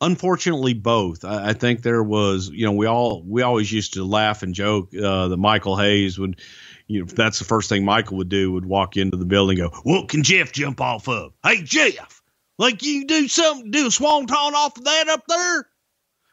Unfortunately, 0.00 0.74
both. 0.74 1.24
I, 1.24 1.50
I 1.50 1.52
think 1.52 1.82
there 1.82 2.02
was, 2.02 2.50
you 2.52 2.66
know, 2.66 2.72
we 2.72 2.86
all 2.86 3.22
we 3.22 3.42
always 3.42 3.70
used 3.70 3.94
to 3.94 4.02
laugh 4.02 4.42
and 4.42 4.52
joke 4.52 4.92
uh, 4.92 5.28
that 5.28 5.36
Michael 5.36 5.76
Hayes 5.76 6.18
would 6.18 6.40
you 6.88 7.00
know, 7.00 7.06
that's 7.06 7.38
the 7.38 7.44
first 7.44 7.68
thing 7.68 7.84
Michael 7.84 8.16
would 8.16 8.28
do 8.28 8.50
would 8.50 8.66
walk 8.66 8.96
into 8.96 9.16
the 9.16 9.24
building 9.24 9.60
and 9.60 9.70
go, 9.70 9.78
What 9.84 10.08
can 10.08 10.24
Jeff 10.24 10.50
jump 10.50 10.80
off 10.80 11.08
of? 11.08 11.32
Hey 11.44 11.62
Jeff, 11.62 12.22
like 12.58 12.82
you 12.82 13.06
do 13.06 13.28
something, 13.28 13.70
do 13.70 13.86
a 13.86 13.90
swanton 13.92 14.34
off 14.34 14.76
of 14.76 14.84
that 14.84 15.08
up 15.08 15.22
there? 15.28 15.58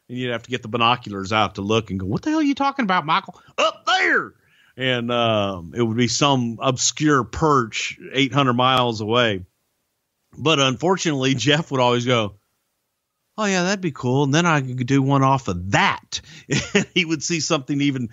And 0.09 0.17
you'd 0.17 0.31
have 0.31 0.43
to 0.43 0.49
get 0.49 0.63
the 0.63 0.69
binoculars 0.69 1.31
out 1.31 1.55
to 1.55 1.61
look 1.61 1.91
and 1.91 1.99
go, 1.99 2.07
What 2.07 2.23
the 2.23 2.31
hell 2.31 2.39
are 2.39 2.43
you 2.43 2.55
talking 2.55 2.83
about, 2.83 3.05
Michael? 3.05 3.39
Up 3.59 3.85
there. 3.85 4.33
And 4.77 5.11
um, 5.11 5.73
it 5.75 5.81
would 5.81 5.97
be 5.97 6.07
some 6.07 6.57
obscure 6.61 7.23
perch 7.23 7.97
800 8.11 8.53
miles 8.53 9.01
away. 9.01 9.45
But 10.37 10.59
unfortunately, 10.59 11.33
Jeff 11.35 11.71
would 11.71 11.79
always 11.79 12.05
go, 12.05 12.35
Oh, 13.37 13.45
yeah, 13.45 13.63
that'd 13.63 13.81
be 13.81 13.91
cool. 13.91 14.23
And 14.23 14.33
then 14.33 14.45
I 14.45 14.61
could 14.61 14.87
do 14.87 15.01
one 15.01 15.23
off 15.23 15.47
of 15.47 15.71
that. 15.71 16.21
He 16.93 17.03
would 17.03 17.21
see 17.21 17.41
something 17.41 17.81
even 17.81 18.09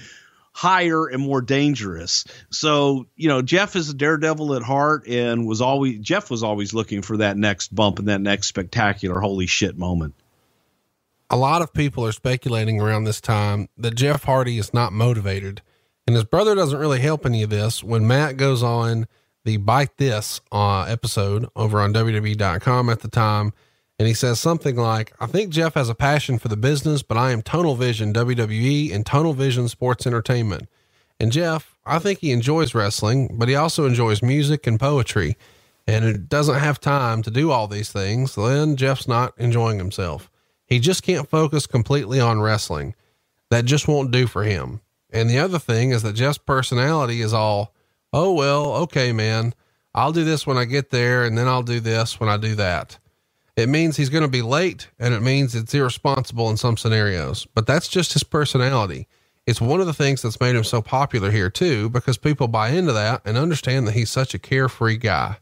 higher 0.52 1.06
and 1.06 1.22
more 1.22 1.40
dangerous. 1.40 2.24
So, 2.50 3.06
you 3.16 3.28
know, 3.28 3.42
Jeff 3.42 3.76
is 3.76 3.88
a 3.88 3.94
daredevil 3.94 4.54
at 4.54 4.62
heart 4.62 5.06
and 5.06 5.46
was 5.46 5.60
always 5.60 6.00
Jeff 6.00 6.30
was 6.30 6.42
always 6.42 6.74
looking 6.74 7.02
for 7.02 7.18
that 7.18 7.36
next 7.36 7.74
bump 7.74 7.98
and 7.98 8.08
that 8.08 8.20
next 8.20 8.48
spectacular 8.48 9.20
holy 9.20 9.46
shit 9.46 9.78
moment. 9.78 10.14
A 11.30 11.36
lot 11.36 11.62
of 11.62 11.72
people 11.72 12.04
are 12.04 12.12
speculating 12.12 12.80
around 12.80 13.04
this 13.04 13.20
time 13.20 13.68
that 13.78 13.94
Jeff 13.94 14.24
Hardy 14.24 14.58
is 14.58 14.74
not 14.74 14.92
motivated 14.92 15.62
and 16.06 16.16
his 16.16 16.24
brother 16.24 16.54
doesn't 16.54 16.78
really 16.78 17.00
help 17.00 17.24
any 17.24 17.42
of 17.42 17.50
this 17.50 17.82
when 17.82 18.06
Matt 18.06 18.36
goes 18.36 18.62
on 18.62 19.06
the 19.44 19.58
Byte 19.58 19.96
This 19.96 20.40
uh, 20.50 20.82
episode 20.82 21.48
over 21.56 21.80
on 21.80 21.92
WWE.com 21.92 22.88
at 22.88 23.00
the 23.00 23.08
time 23.08 23.52
and 23.98 24.08
he 24.08 24.14
says 24.14 24.40
something 24.40 24.74
like, 24.74 25.12
I 25.20 25.26
think 25.26 25.50
Jeff 25.52 25.74
has 25.74 25.88
a 25.88 25.94
passion 25.94 26.38
for 26.40 26.48
the 26.48 26.56
business, 26.56 27.02
but 27.02 27.16
I 27.16 27.30
am 27.30 27.40
Tunnel 27.40 27.76
Vision 27.76 28.12
WWE 28.12 28.92
and 28.92 29.06
Tunnel 29.06 29.32
Vision 29.32 29.68
Sports 29.68 30.08
Entertainment. 30.08 30.68
And 31.20 31.30
Jeff, 31.30 31.78
I 31.86 32.00
think 32.00 32.18
he 32.18 32.32
enjoys 32.32 32.74
wrestling, 32.74 33.36
but 33.38 33.48
he 33.48 33.54
also 33.54 33.86
enjoys 33.86 34.20
music 34.20 34.66
and 34.66 34.80
poetry. 34.80 35.36
and 35.86 36.04
it 36.04 36.28
doesn't 36.28 36.58
have 36.58 36.80
time 36.80 37.22
to 37.22 37.30
do 37.30 37.50
all 37.52 37.68
these 37.68 37.92
things, 37.92 38.34
then 38.34 38.74
Jeff's 38.76 39.06
not 39.06 39.34
enjoying 39.36 39.78
himself. 39.78 40.30
He 40.66 40.80
just 40.80 41.02
can't 41.02 41.28
focus 41.28 41.66
completely 41.66 42.18
on 42.18 42.40
wrestling. 42.40 42.94
That 43.50 43.66
just 43.66 43.86
won't 43.86 44.10
do 44.10 44.26
for 44.26 44.42
him. 44.42 44.80
And 45.12 45.28
the 45.28 45.38
other 45.38 45.58
thing 45.58 45.90
is 45.90 46.02
that 46.02 46.14
Jeff's 46.14 46.38
personality 46.38 47.20
is 47.20 47.34
all, 47.34 47.74
oh, 48.12 48.32
well, 48.32 48.72
okay, 48.76 49.12
man, 49.12 49.54
I'll 49.94 50.12
do 50.12 50.24
this 50.24 50.46
when 50.46 50.56
I 50.56 50.64
get 50.64 50.90
there, 50.90 51.24
and 51.24 51.36
then 51.36 51.46
I'll 51.46 51.62
do 51.62 51.80
this 51.80 52.18
when 52.18 52.28
I 52.28 52.38
do 52.38 52.54
that. 52.54 52.98
It 53.56 53.68
means 53.68 53.96
he's 53.96 54.08
going 54.08 54.24
to 54.24 54.28
be 54.28 54.40
late, 54.40 54.88
and 54.98 55.12
it 55.12 55.20
means 55.20 55.54
it's 55.54 55.74
irresponsible 55.74 56.48
in 56.48 56.56
some 56.56 56.78
scenarios, 56.78 57.46
but 57.54 57.66
that's 57.66 57.88
just 57.88 58.14
his 58.14 58.24
personality. 58.24 59.06
It's 59.46 59.60
one 59.60 59.80
of 59.80 59.86
the 59.86 59.92
things 59.92 60.22
that's 60.22 60.40
made 60.40 60.56
him 60.56 60.64
so 60.64 60.80
popular 60.80 61.30
here, 61.30 61.50
too, 61.50 61.90
because 61.90 62.16
people 62.16 62.48
buy 62.48 62.70
into 62.70 62.92
that 62.92 63.20
and 63.26 63.36
understand 63.36 63.86
that 63.86 63.92
he's 63.92 64.08
such 64.08 64.32
a 64.32 64.38
carefree 64.38 64.96
guy. 64.96 65.36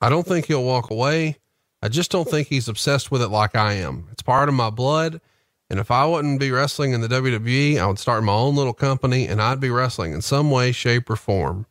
I 0.00 0.08
don't 0.08 0.26
think 0.26 0.46
he'll 0.46 0.62
walk 0.62 0.90
away. 0.90 1.38
I 1.82 1.88
just 1.88 2.12
don't 2.12 2.28
think 2.28 2.48
he's 2.48 2.68
obsessed 2.68 3.10
with 3.10 3.22
it 3.22 3.28
like 3.28 3.56
I 3.56 3.72
am. 3.74 4.06
It's 4.12 4.22
part 4.22 4.48
of 4.48 4.54
my 4.54 4.70
blood. 4.70 5.20
And 5.68 5.80
if 5.80 5.90
I 5.90 6.06
wouldn't 6.06 6.40
be 6.40 6.50
wrestling 6.50 6.92
in 6.92 7.00
the 7.00 7.08
WWE, 7.08 7.78
I 7.78 7.86
would 7.86 7.98
start 7.98 8.22
my 8.22 8.32
own 8.32 8.54
little 8.54 8.72
company 8.72 9.26
and 9.26 9.42
I'd 9.42 9.60
be 9.60 9.70
wrestling 9.70 10.12
in 10.12 10.22
some 10.22 10.50
way, 10.50 10.72
shape, 10.72 11.10
or 11.10 11.16
form. 11.16 11.66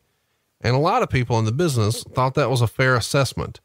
And 0.62 0.76
a 0.76 0.80
lot 0.80 1.02
of 1.02 1.10
people 1.10 1.40
in 1.40 1.46
the 1.46 1.52
business 1.52 2.04
thought 2.04 2.34
that 2.34 2.50
was 2.50 2.62
a 2.62 2.68
fair 2.68 2.96
assessment. 2.96 3.62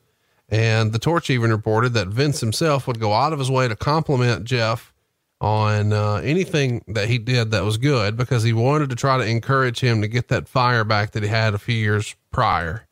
And 0.48 0.92
the 0.92 0.98
Torch 0.98 1.30
even 1.30 1.50
reported 1.50 1.94
that 1.94 2.08
Vince 2.08 2.40
himself 2.40 2.86
would 2.86 3.00
go 3.00 3.12
out 3.12 3.32
of 3.32 3.38
his 3.38 3.50
way 3.50 3.68
to 3.68 3.76
compliment 3.76 4.44
Jeff 4.44 4.92
on 5.40 5.92
uh, 5.92 6.16
anything 6.16 6.84
that 6.88 7.08
he 7.08 7.18
did 7.18 7.50
that 7.50 7.64
was 7.64 7.78
good 7.78 8.16
because 8.16 8.42
he 8.42 8.52
wanted 8.52 8.90
to 8.90 8.96
try 8.96 9.16
to 9.16 9.26
encourage 9.26 9.80
him 9.80 10.02
to 10.02 10.08
get 10.08 10.28
that 10.28 10.48
fire 10.48 10.84
back 10.84 11.12
that 11.12 11.22
he 11.22 11.28
had 11.28 11.54
a 11.54 11.58
few 11.58 11.74
years 11.74 12.14
prior. 12.30 12.86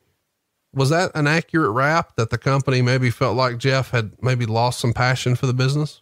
Was 0.72 0.90
that 0.90 1.10
an 1.14 1.26
accurate 1.26 1.72
rap 1.72 2.16
that 2.16 2.30
the 2.30 2.38
company 2.38 2.80
maybe 2.80 3.10
felt 3.10 3.36
like 3.36 3.58
Jeff 3.58 3.90
had 3.90 4.12
maybe 4.22 4.46
lost 4.46 4.80
some 4.80 4.92
passion 4.92 5.34
for 5.34 5.46
the 5.46 5.54
business? 5.54 6.00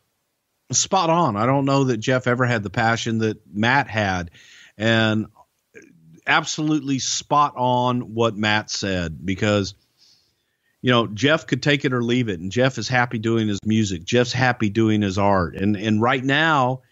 Spot 0.73 1.11
on. 1.11 1.37
I 1.37 1.47
don't 1.47 1.65
know 1.65 1.85
that 1.85 1.99
Jeff 1.99 2.27
ever 2.27 2.45
had 2.45 2.63
the 2.63 2.71
passion 2.71 3.19
that 3.19 3.39
Matt 3.53 3.89
had. 3.89 4.31
And 4.77 5.27
absolutely 6.27 6.99
spot 6.99 7.55
on 7.57 8.15
what 8.15 8.37
Matt 8.37 8.71
said 8.71 9.25
because 9.25 9.75
you 10.83 10.91
know 10.91 11.07
Jeff 11.07 11.47
could 11.47 11.63
take 11.63 11.85
it 11.85 11.93
or 11.93 12.03
leave 12.03 12.29
it 12.29 12.41
and 12.41 12.51
Jeff 12.51 12.79
is 12.79 12.89
happy 12.89 13.19
doing 13.19 13.49
his 13.49 13.61
music. 13.65 14.05
Jeff's 14.05 14.33
happy 14.33 14.69
doing 14.69 15.03
his 15.03 15.19
art. 15.19 15.57
And 15.57 15.77
and 15.77 16.03
right 16.03 16.23
now 16.23 16.83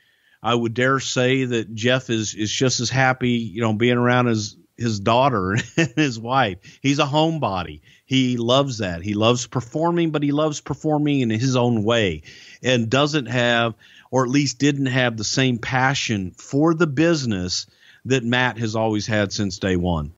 I 0.43 0.55
would 0.55 0.75
dare 0.75 1.01
say 1.01 1.45
that 1.45 1.75
Jeff 1.75 2.11
is 2.11 2.35
is 2.35 2.51
just 2.51 2.81
as 2.81 2.91
happy 2.91 3.31
you 3.31 3.61
know 3.61 3.73
being 3.73 3.99
around 3.99 4.27
his 4.27 4.57
his 4.77 5.01
daughter 5.01 5.57
and 5.77 5.93
his 5.97 6.19
wife. 6.19 6.59
He's 6.81 6.99
a 6.99 7.05
homebody. 7.05 7.81
He 8.07 8.37
loves 8.37 8.79
that. 8.79 9.03
He 9.03 9.15
loves 9.15 9.47
performing 9.47 10.11
but 10.11 10.23
he 10.23 10.33
loves 10.33 10.61
performing 10.61 11.21
in 11.21 11.31
his 11.31 11.57
own 11.57 11.83
way 11.83 12.23
and 12.65 12.91
doesn't 12.91 13.27
have 13.27 13.75
or 14.11 14.25
at 14.25 14.31
least 14.31 14.59
didn't 14.59 14.87
have 14.87 15.17
the 15.17 15.25
same 15.25 15.59
passion 15.59 16.33
for 16.33 16.75
the 16.75 16.87
business 16.87 17.67
that 18.05 18.25
Matt 18.25 18.59
has 18.59 18.77
always 18.77 19.07
had 19.07 19.33
since 19.33 19.59
day 19.59 19.77
one. 19.77 20.13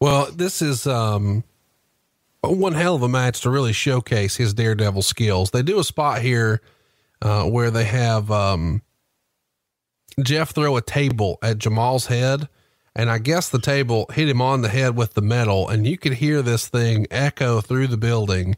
Well, 0.00 0.30
this 0.30 0.62
is 0.62 0.86
um, 0.86 1.44
one 2.42 2.72
hell 2.72 2.94
of 2.94 3.02
a 3.02 3.08
match 3.08 3.40
to 3.42 3.50
really 3.50 3.72
showcase 3.72 4.36
his 4.36 4.54
daredevil 4.54 5.02
skills. 5.02 5.50
They 5.50 5.62
do 5.62 5.80
a 5.80 5.84
spot 5.84 6.22
here 6.22 6.62
uh, 7.20 7.44
where 7.44 7.70
they 7.70 7.84
have 7.84 8.30
um, 8.30 8.82
Jeff 10.22 10.50
throw 10.50 10.76
a 10.76 10.82
table 10.82 11.38
at 11.42 11.58
Jamal's 11.58 12.06
head. 12.06 12.48
And 12.94 13.10
I 13.10 13.18
guess 13.18 13.48
the 13.48 13.60
table 13.60 14.06
hit 14.12 14.28
him 14.28 14.42
on 14.42 14.62
the 14.62 14.68
head 14.68 14.96
with 14.96 15.14
the 15.14 15.22
metal, 15.22 15.68
and 15.68 15.86
you 15.86 15.96
could 15.96 16.14
hear 16.14 16.42
this 16.42 16.66
thing 16.66 17.06
echo 17.12 17.60
through 17.60 17.86
the 17.86 17.96
building. 17.96 18.56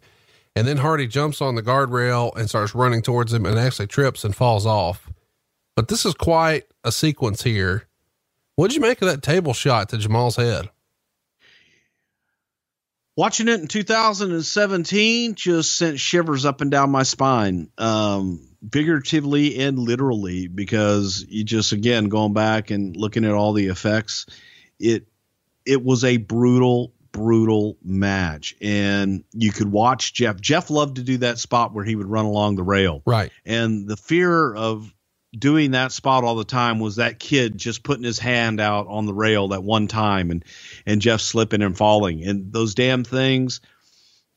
And 0.56 0.66
then 0.66 0.78
Hardy 0.78 1.06
jumps 1.06 1.40
on 1.40 1.54
the 1.54 1.62
guardrail 1.62 2.36
and 2.36 2.48
starts 2.48 2.74
running 2.74 3.02
towards 3.02 3.32
him 3.32 3.46
and 3.46 3.58
actually 3.58 3.86
trips 3.86 4.24
and 4.24 4.34
falls 4.34 4.66
off. 4.66 5.08
But 5.76 5.88
this 5.88 6.04
is 6.04 6.14
quite 6.14 6.64
a 6.84 6.92
sequence 6.92 7.42
here. 7.42 7.86
What'd 8.56 8.74
you 8.74 8.80
make 8.80 9.00
of 9.00 9.08
that 9.08 9.22
table 9.22 9.54
shot 9.54 9.88
to 9.90 9.98
Jamal's 9.98 10.36
head? 10.36 10.68
Watching 13.16 13.48
it 13.48 13.60
in 13.60 13.68
2017 13.68 15.34
just 15.34 15.76
sent 15.76 16.00
shivers 16.00 16.44
up 16.44 16.60
and 16.60 16.70
down 16.70 16.90
my 16.90 17.02
spine, 17.02 17.70
um, 17.76 18.46
figuratively 18.72 19.58
and 19.58 19.78
literally, 19.78 20.46
because 20.46 21.24
you 21.28 21.44
just 21.44 21.72
again 21.72 22.08
going 22.08 22.32
back 22.32 22.70
and 22.70 22.96
looking 22.96 23.24
at 23.24 23.32
all 23.32 23.52
the 23.52 23.66
effects, 23.66 24.26
it 24.78 25.06
it 25.66 25.84
was 25.84 26.04
a 26.04 26.16
brutal, 26.16 26.92
brutal 27.12 27.76
match, 27.82 28.54
and 28.60 29.24
you 29.32 29.52
could 29.52 29.70
watch 29.70 30.14
Jeff. 30.14 30.40
Jeff 30.40 30.70
loved 30.70 30.96
to 30.96 31.02
do 31.02 31.18
that 31.18 31.38
spot 31.38 31.72
where 31.72 31.84
he 31.84 31.96
would 31.96 32.06
run 32.06 32.24
along 32.24 32.56
the 32.56 32.62
rail, 32.62 33.02
right? 33.06 33.30
And 33.44 33.88
the 33.88 33.96
fear 33.96 34.54
of 34.54 34.92
doing 35.36 35.72
that 35.72 35.92
spot 35.92 36.24
all 36.24 36.34
the 36.34 36.44
time 36.44 36.80
was 36.80 36.96
that 36.96 37.20
kid 37.20 37.56
just 37.56 37.82
putting 37.82 38.04
his 38.04 38.18
hand 38.18 38.60
out 38.60 38.86
on 38.88 39.06
the 39.06 39.14
rail 39.14 39.48
that 39.48 39.62
one 39.62 39.86
time 39.86 40.30
and 40.30 40.44
and 40.86 41.00
Jeff 41.00 41.20
slipping 41.20 41.62
and 41.62 41.76
falling. 41.76 42.24
And 42.24 42.52
those 42.52 42.74
damn 42.74 43.04
things 43.04 43.60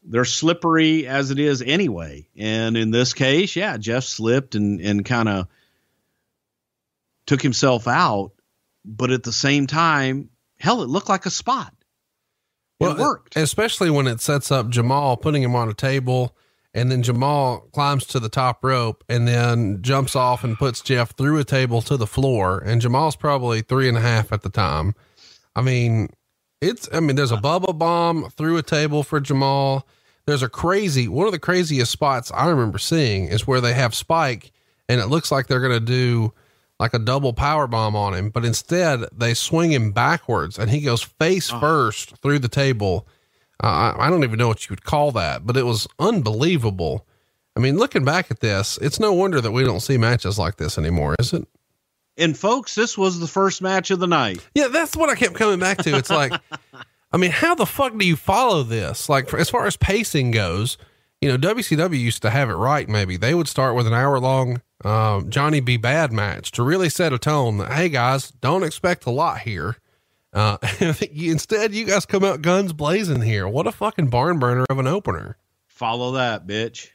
they're 0.05 0.25
slippery 0.25 1.07
as 1.07 1.31
it 1.31 1.39
is 1.39 1.61
anyway. 1.61 2.27
And 2.37 2.77
in 2.77 2.91
this 2.91 3.13
case 3.13 3.55
yeah 3.55 3.77
Jeff 3.77 4.03
slipped 4.03 4.55
and 4.55 4.79
and 4.81 5.03
kind 5.03 5.29
of 5.29 5.47
took 7.25 7.41
himself 7.41 7.87
out. 7.87 8.31
But 8.85 9.11
at 9.11 9.23
the 9.23 9.33
same 9.33 9.65
time 9.65 10.29
hell 10.59 10.83
it 10.83 10.89
looked 10.89 11.09
like 11.09 11.25
a 11.25 11.31
spot 11.31 11.72
well, 12.79 12.91
it 12.91 12.97
worked 12.97 13.37
especially 13.37 13.89
when 13.89 14.07
it 14.07 14.21
sets 14.21 14.51
up 14.51 14.69
Jamal 14.69 15.17
putting 15.17 15.43
him 15.43 15.55
on 15.55 15.69
a 15.69 15.73
table 15.73 16.35
and 16.73 16.91
then 16.91 17.03
Jamal 17.03 17.59
climbs 17.71 18.05
to 18.07 18.19
the 18.19 18.29
top 18.29 18.63
rope 18.63 19.03
and 19.07 19.27
then 19.27 19.81
jumps 19.81 20.15
off 20.15 20.43
and 20.43 20.57
puts 20.57 20.81
Jeff 20.81 21.15
through 21.15 21.37
a 21.39 21.43
table 21.43 21.81
to 21.83 21.97
the 21.97 22.07
floor. 22.07 22.59
And 22.59 22.81
Jamal's 22.81 23.15
probably 23.15 23.61
three 23.61 23.87
and 23.87 23.97
a 23.97 24.01
half 24.01 24.31
at 24.31 24.41
the 24.41 24.49
time. 24.49 24.95
I 25.55 25.61
mean, 25.61 26.09
it's, 26.61 26.89
I 26.91 26.99
mean, 26.99 27.15
there's 27.15 27.31
a 27.31 27.37
bubble 27.37 27.73
bomb 27.73 28.29
through 28.31 28.57
a 28.57 28.63
table 28.63 29.03
for 29.03 29.19
Jamal. 29.19 29.87
There's 30.25 30.41
a 30.41 30.49
crazy, 30.49 31.07
one 31.07 31.27
of 31.27 31.31
the 31.31 31.39
craziest 31.39 31.91
spots 31.91 32.31
I 32.31 32.49
remember 32.49 32.79
seeing 32.79 33.27
is 33.27 33.45
where 33.45 33.61
they 33.61 33.73
have 33.73 33.93
Spike 33.93 34.51
and 34.89 34.99
it 34.99 35.07
looks 35.07 35.31
like 35.31 35.47
they're 35.47 35.59
going 35.59 35.73
to 35.73 35.79
do 35.79 36.33
like 36.79 36.93
a 36.93 36.99
double 36.99 37.33
power 37.33 37.67
bomb 37.67 37.95
on 37.95 38.13
him, 38.13 38.29
but 38.29 38.45
instead 38.45 39.01
they 39.15 39.33
swing 39.33 39.71
him 39.71 39.91
backwards 39.91 40.57
and 40.59 40.69
he 40.69 40.81
goes 40.81 41.01
face 41.01 41.49
first 41.49 42.17
through 42.17 42.39
the 42.39 42.49
table 42.49 43.07
uh, 43.63 43.95
I, 43.97 44.07
I 44.07 44.09
don't 44.09 44.23
even 44.23 44.37
know 44.37 44.49
what 44.49 44.65
you 44.65 44.73
would 44.73 44.83
call 44.83 45.11
that, 45.13 45.45
but 45.45 45.55
it 45.55 45.65
was 45.65 45.87
unbelievable. 45.97 47.05
I 47.55 47.61
mean, 47.61 47.77
looking 47.77 48.03
back 48.03 48.29
at 48.29 48.41
this, 48.41 48.77
it's 48.81 48.99
no 48.99 49.13
wonder 49.13 49.39
that 49.39 49.51
we 49.51 49.63
don't 49.63 49.79
see 49.79 49.97
matches 49.97 50.37
like 50.37 50.57
this 50.57 50.77
anymore, 50.77 51.15
is 51.19 51.33
it? 51.33 51.47
And 52.17 52.37
folks, 52.37 52.75
this 52.75 52.97
was 52.97 53.19
the 53.19 53.27
first 53.27 53.61
match 53.61 53.89
of 53.89 53.99
the 53.99 54.07
night. 54.07 54.45
Yeah, 54.53 54.67
that's 54.67 54.95
what 54.95 55.09
I 55.09 55.15
kept 55.15 55.35
coming 55.35 55.59
back 55.59 55.77
to. 55.79 55.95
It's 55.95 56.09
like, 56.09 56.33
I 57.11 57.17
mean, 57.17 57.31
how 57.31 57.55
the 57.55 57.65
fuck 57.65 57.97
do 57.97 58.05
you 58.05 58.15
follow 58.15 58.63
this? 58.63 59.07
Like, 59.07 59.29
for, 59.29 59.39
as 59.39 59.49
far 59.49 59.65
as 59.65 59.77
pacing 59.77 60.31
goes, 60.31 60.77
you 61.23 61.29
know, 61.29 61.37
WCW 61.37 61.97
used 61.97 62.21
to 62.23 62.29
have 62.29 62.49
it 62.49 62.55
right. 62.55 62.89
Maybe 62.89 63.15
they 63.15 63.33
would 63.33 63.47
start 63.47 63.75
with 63.75 63.87
an 63.87 63.93
hour 63.93 64.19
long 64.19 64.61
um, 64.83 65.29
Johnny 65.29 65.61
B. 65.61 65.77
Badd 65.77 66.11
match 66.11 66.51
to 66.51 66.63
really 66.63 66.89
set 66.89 67.13
a 67.13 67.17
tone 67.17 67.59
that, 67.59 67.71
hey 67.71 67.87
guys, 67.87 68.31
don't 68.31 68.63
expect 68.63 69.05
a 69.05 69.09
lot 69.09 69.39
here. 69.39 69.77
Uh, 70.33 70.57
instead, 71.13 71.73
you 71.73 71.85
guys 71.85 72.05
come 72.05 72.25
out 72.25 72.41
guns 72.41 72.73
blazing 72.73 73.21
here. 73.21 73.47
What 73.47 73.67
a 73.67 73.71
fucking 73.71 74.07
barn 74.07 74.37
burner 74.37 74.65
of 74.69 74.79
an 74.79 74.87
opener. 74.87 75.37
Follow 75.65 76.11
that, 76.11 76.45
bitch. 76.45 76.89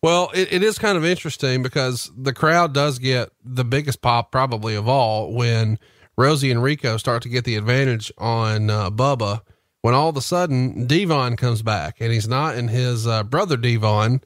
Well, 0.00 0.30
it, 0.32 0.52
it 0.52 0.62
is 0.62 0.78
kind 0.78 0.96
of 0.96 1.04
interesting 1.04 1.64
because 1.64 2.12
the 2.16 2.32
crowd 2.32 2.72
does 2.72 3.00
get 3.00 3.30
the 3.44 3.64
biggest 3.64 4.00
pop 4.00 4.30
probably 4.30 4.76
of 4.76 4.86
all 4.86 5.32
when 5.32 5.80
Rosey 6.16 6.52
and 6.52 6.62
Rico 6.62 6.98
start 6.98 7.24
to 7.24 7.28
get 7.28 7.44
the 7.44 7.56
advantage 7.56 8.12
on 8.16 8.70
uh, 8.70 8.90
Bubba. 8.90 9.40
When 9.82 9.94
all 9.94 10.08
of 10.08 10.16
a 10.16 10.20
sudden 10.20 10.86
D-Von 10.86 11.36
comes 11.36 11.62
back 11.62 11.96
and 12.00 12.12
he's 12.12 12.28
not 12.28 12.56
in 12.56 12.68
his 12.68 13.06
uh, 13.06 13.22
brother 13.22 13.56
D-Von 13.56 14.20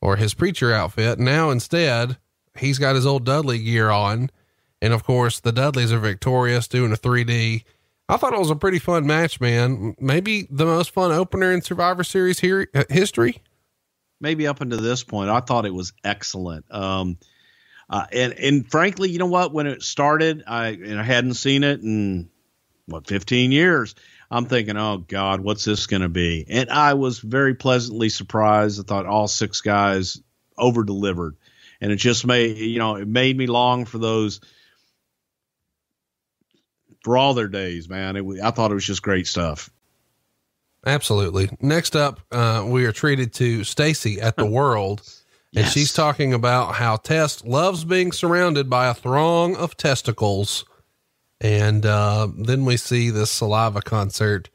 or 0.00 0.16
his 0.16 0.34
preacher 0.34 0.72
outfit. 0.72 1.18
Now 1.18 1.50
instead, 1.50 2.16
he's 2.58 2.78
got 2.78 2.94
his 2.94 3.06
old 3.06 3.24
Dudley 3.24 3.58
gear 3.58 3.90
on 3.90 4.30
and 4.82 4.92
of 4.92 5.04
course, 5.04 5.40
the 5.40 5.52
Dudleys 5.52 5.92
are 5.92 5.98
victorious 5.98 6.68
doing 6.68 6.92
a 6.92 6.96
3D. 6.96 7.64
I 8.08 8.16
thought 8.16 8.34
it 8.34 8.38
was 8.38 8.50
a 8.50 8.56
pretty 8.56 8.78
fun 8.78 9.06
match, 9.06 9.40
man. 9.40 9.96
Maybe 9.98 10.46
the 10.50 10.66
most 10.66 10.90
fun 10.90 11.12
opener 11.12 11.52
in 11.52 11.62
Survivor 11.62 12.04
Series 12.04 12.38
here, 12.38 12.68
uh, 12.74 12.84
history. 12.88 13.42
Maybe 14.20 14.46
up 14.46 14.60
until 14.60 14.80
this 14.80 15.02
point, 15.02 15.28
I 15.28 15.40
thought 15.40 15.66
it 15.66 15.74
was 15.74 15.92
excellent. 16.04 16.66
Um, 16.70 17.18
uh, 17.88 18.06
and 18.12 18.32
and 18.34 18.70
frankly, 18.70 19.10
you 19.10 19.18
know 19.18 19.26
what? 19.26 19.52
When 19.52 19.66
it 19.66 19.82
started, 19.82 20.44
I 20.46 20.68
and 20.68 20.98
I 20.98 21.02
hadn't 21.02 21.34
seen 21.34 21.64
it 21.64 21.80
in 21.80 22.30
what 22.86 23.06
15 23.06 23.52
years. 23.52 23.94
I'm 24.30 24.46
thinking, 24.46 24.76
oh 24.76 24.98
God, 24.98 25.40
what's 25.40 25.64
this 25.64 25.86
going 25.86 26.02
to 26.02 26.08
be? 26.08 26.44
And 26.48 26.68
I 26.70 26.94
was 26.94 27.18
very 27.20 27.54
pleasantly 27.54 28.08
surprised. 28.08 28.80
I 28.80 28.82
thought 28.82 29.06
all 29.06 29.28
six 29.28 29.60
guys 29.60 30.20
over 30.58 30.82
delivered, 30.84 31.36
and 31.80 31.92
it 31.92 31.96
just 31.96 32.26
made 32.26 32.56
you 32.58 32.78
know 32.78 32.96
it 32.96 33.06
made 33.08 33.36
me 33.36 33.46
long 33.46 33.84
for 33.84 33.98
those 33.98 34.40
for 37.04 37.16
all 37.16 37.34
their 37.34 37.48
days, 37.48 37.88
man. 37.88 38.16
It, 38.16 38.24
I 38.42 38.50
thought 38.50 38.70
it 38.70 38.74
was 38.74 38.84
just 38.86 39.02
great 39.02 39.26
stuff. 39.26 39.70
Absolutely. 40.84 41.50
Next 41.60 41.96
up, 41.96 42.20
uh, 42.30 42.64
we 42.66 42.84
are 42.84 42.92
treated 42.92 43.32
to 43.34 43.64
Stacy 43.64 44.20
at 44.20 44.36
the 44.36 44.46
World, 44.50 45.00
and 45.54 45.64
Yes. 45.64 45.72
she's 45.72 45.92
talking 45.92 46.32
about 46.32 46.74
how 46.76 46.96
Test 46.96 47.44
loves 47.46 47.84
being 47.84 48.12
surrounded 48.12 48.68
by 48.70 48.86
a 48.88 48.94
throng 48.94 49.56
of 49.56 49.76
testicles. 49.76 50.64
And 51.40 51.84
uh, 51.84 52.28
then 52.36 52.64
we 52.64 52.76
see 52.76 53.10
this 53.10 53.30
saliva 53.30 53.82
concert. 53.82 54.48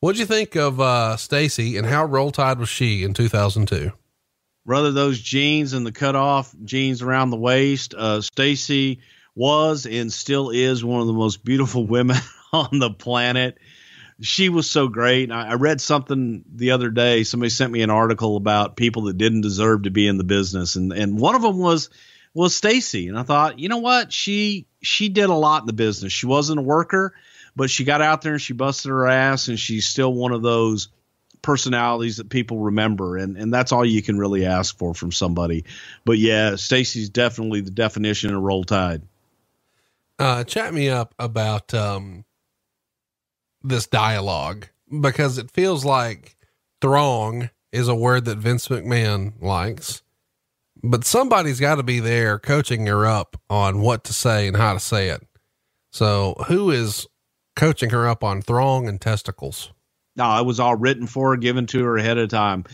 What'd 0.00 0.18
you 0.18 0.26
think 0.26 0.54
of 0.54 0.80
uh, 0.80 1.16
Stacy, 1.16 1.76
and 1.76 1.86
how 1.86 2.04
roll 2.04 2.30
tide 2.30 2.58
was 2.58 2.68
she 2.68 3.02
in 3.02 3.14
2002? 3.14 3.92
Brother, 4.66 4.92
those 4.92 5.20
jeans 5.20 5.72
and 5.72 5.86
the 5.86 5.92
cutoff 5.92 6.54
jeans 6.64 7.00
around 7.00 7.30
the 7.30 7.36
waist. 7.36 7.94
Uh, 7.94 8.20
Stacy 8.20 9.00
was 9.34 9.86
and 9.86 10.12
still 10.12 10.50
is 10.50 10.84
one 10.84 11.00
of 11.00 11.06
the 11.06 11.12
most 11.12 11.44
beautiful 11.44 11.86
women 11.88 12.16
on 12.52 12.78
the 12.78 12.90
planet. 12.90 13.58
She 14.20 14.48
was 14.48 14.68
so 14.70 14.88
great. 14.88 15.30
I, 15.30 15.50
I 15.50 15.54
read 15.54 15.80
something 15.80 16.44
the 16.52 16.72
other 16.72 16.90
day. 16.90 17.22
Somebody 17.22 17.50
sent 17.50 17.72
me 17.72 17.82
an 17.82 17.90
article 17.90 18.36
about 18.36 18.76
people 18.76 19.02
that 19.04 19.18
didn't 19.18 19.42
deserve 19.42 19.84
to 19.84 19.90
be 19.90 20.08
in 20.08 20.18
the 20.18 20.24
business, 20.24 20.76
and 20.76 20.92
and 20.92 21.18
one 21.18 21.34
of 21.34 21.42
them 21.42 21.58
was 21.58 21.90
was 22.36 22.54
Stacy. 22.54 23.08
And 23.08 23.18
I 23.18 23.22
thought, 23.22 23.58
you 23.58 23.68
know 23.68 23.78
what? 23.78 24.12
She 24.12 24.66
she 24.82 25.08
did 25.08 25.30
a 25.30 25.34
lot 25.34 25.62
in 25.62 25.66
the 25.66 25.72
business. 25.72 26.12
She 26.12 26.26
wasn't 26.26 26.58
a 26.60 26.62
worker, 26.62 27.14
but 27.56 27.70
she 27.70 27.84
got 27.84 28.02
out 28.02 28.22
there 28.22 28.34
and 28.34 28.42
she 28.42 28.52
busted 28.52 28.90
her 28.90 29.06
ass, 29.06 29.48
and 29.48 29.58
she's 29.58 29.86
still 29.86 30.12
one 30.12 30.32
of 30.32 30.42
those 30.42 30.88
personalities 31.42 32.16
that 32.16 32.28
people 32.28 32.58
remember 32.58 33.16
and 33.16 33.36
and 33.36 33.54
that's 33.54 33.70
all 33.70 33.84
you 33.84 34.02
can 34.02 34.18
really 34.18 34.44
ask 34.44 34.76
for 34.76 34.94
from 34.94 35.12
somebody 35.12 35.64
but 36.04 36.18
yeah 36.18 36.56
stacy's 36.56 37.08
definitely 37.08 37.60
the 37.60 37.70
definition 37.70 38.34
of 38.34 38.42
roll 38.42 38.64
tide 38.64 39.02
Uh, 40.18 40.42
chat 40.42 40.74
me 40.74 40.88
up 40.88 41.14
about 41.20 41.72
um, 41.72 42.24
this 43.62 43.86
dialogue 43.86 44.66
because 45.00 45.38
it 45.38 45.48
feels 45.52 45.84
like 45.84 46.34
throng 46.80 47.50
is 47.70 47.86
a 47.86 47.94
word 47.94 48.24
that 48.24 48.38
Vince 48.38 48.66
McMahon 48.68 49.34
likes, 49.40 50.02
but 50.90 51.04
somebody's 51.04 51.60
got 51.60 51.76
to 51.76 51.82
be 51.82 52.00
there 52.00 52.38
coaching 52.38 52.86
her 52.86 53.06
up 53.06 53.40
on 53.50 53.80
what 53.80 54.04
to 54.04 54.12
say 54.12 54.48
and 54.48 54.56
how 54.56 54.74
to 54.74 54.80
say 54.80 55.08
it. 55.08 55.22
So, 55.92 56.34
who 56.48 56.70
is 56.70 57.06
coaching 57.56 57.90
her 57.90 58.08
up 58.08 58.24
on 58.24 58.42
throng 58.42 58.88
and 58.88 59.00
testicles? 59.00 59.72
no 60.16 60.38
it 60.38 60.46
was 60.46 60.60
all 60.60 60.76
written 60.76 61.06
for 61.06 61.30
her 61.30 61.36
given 61.36 61.66
to 61.66 61.84
her 61.84 61.96
ahead 61.96 62.18
of 62.18 62.28
time 62.28 62.64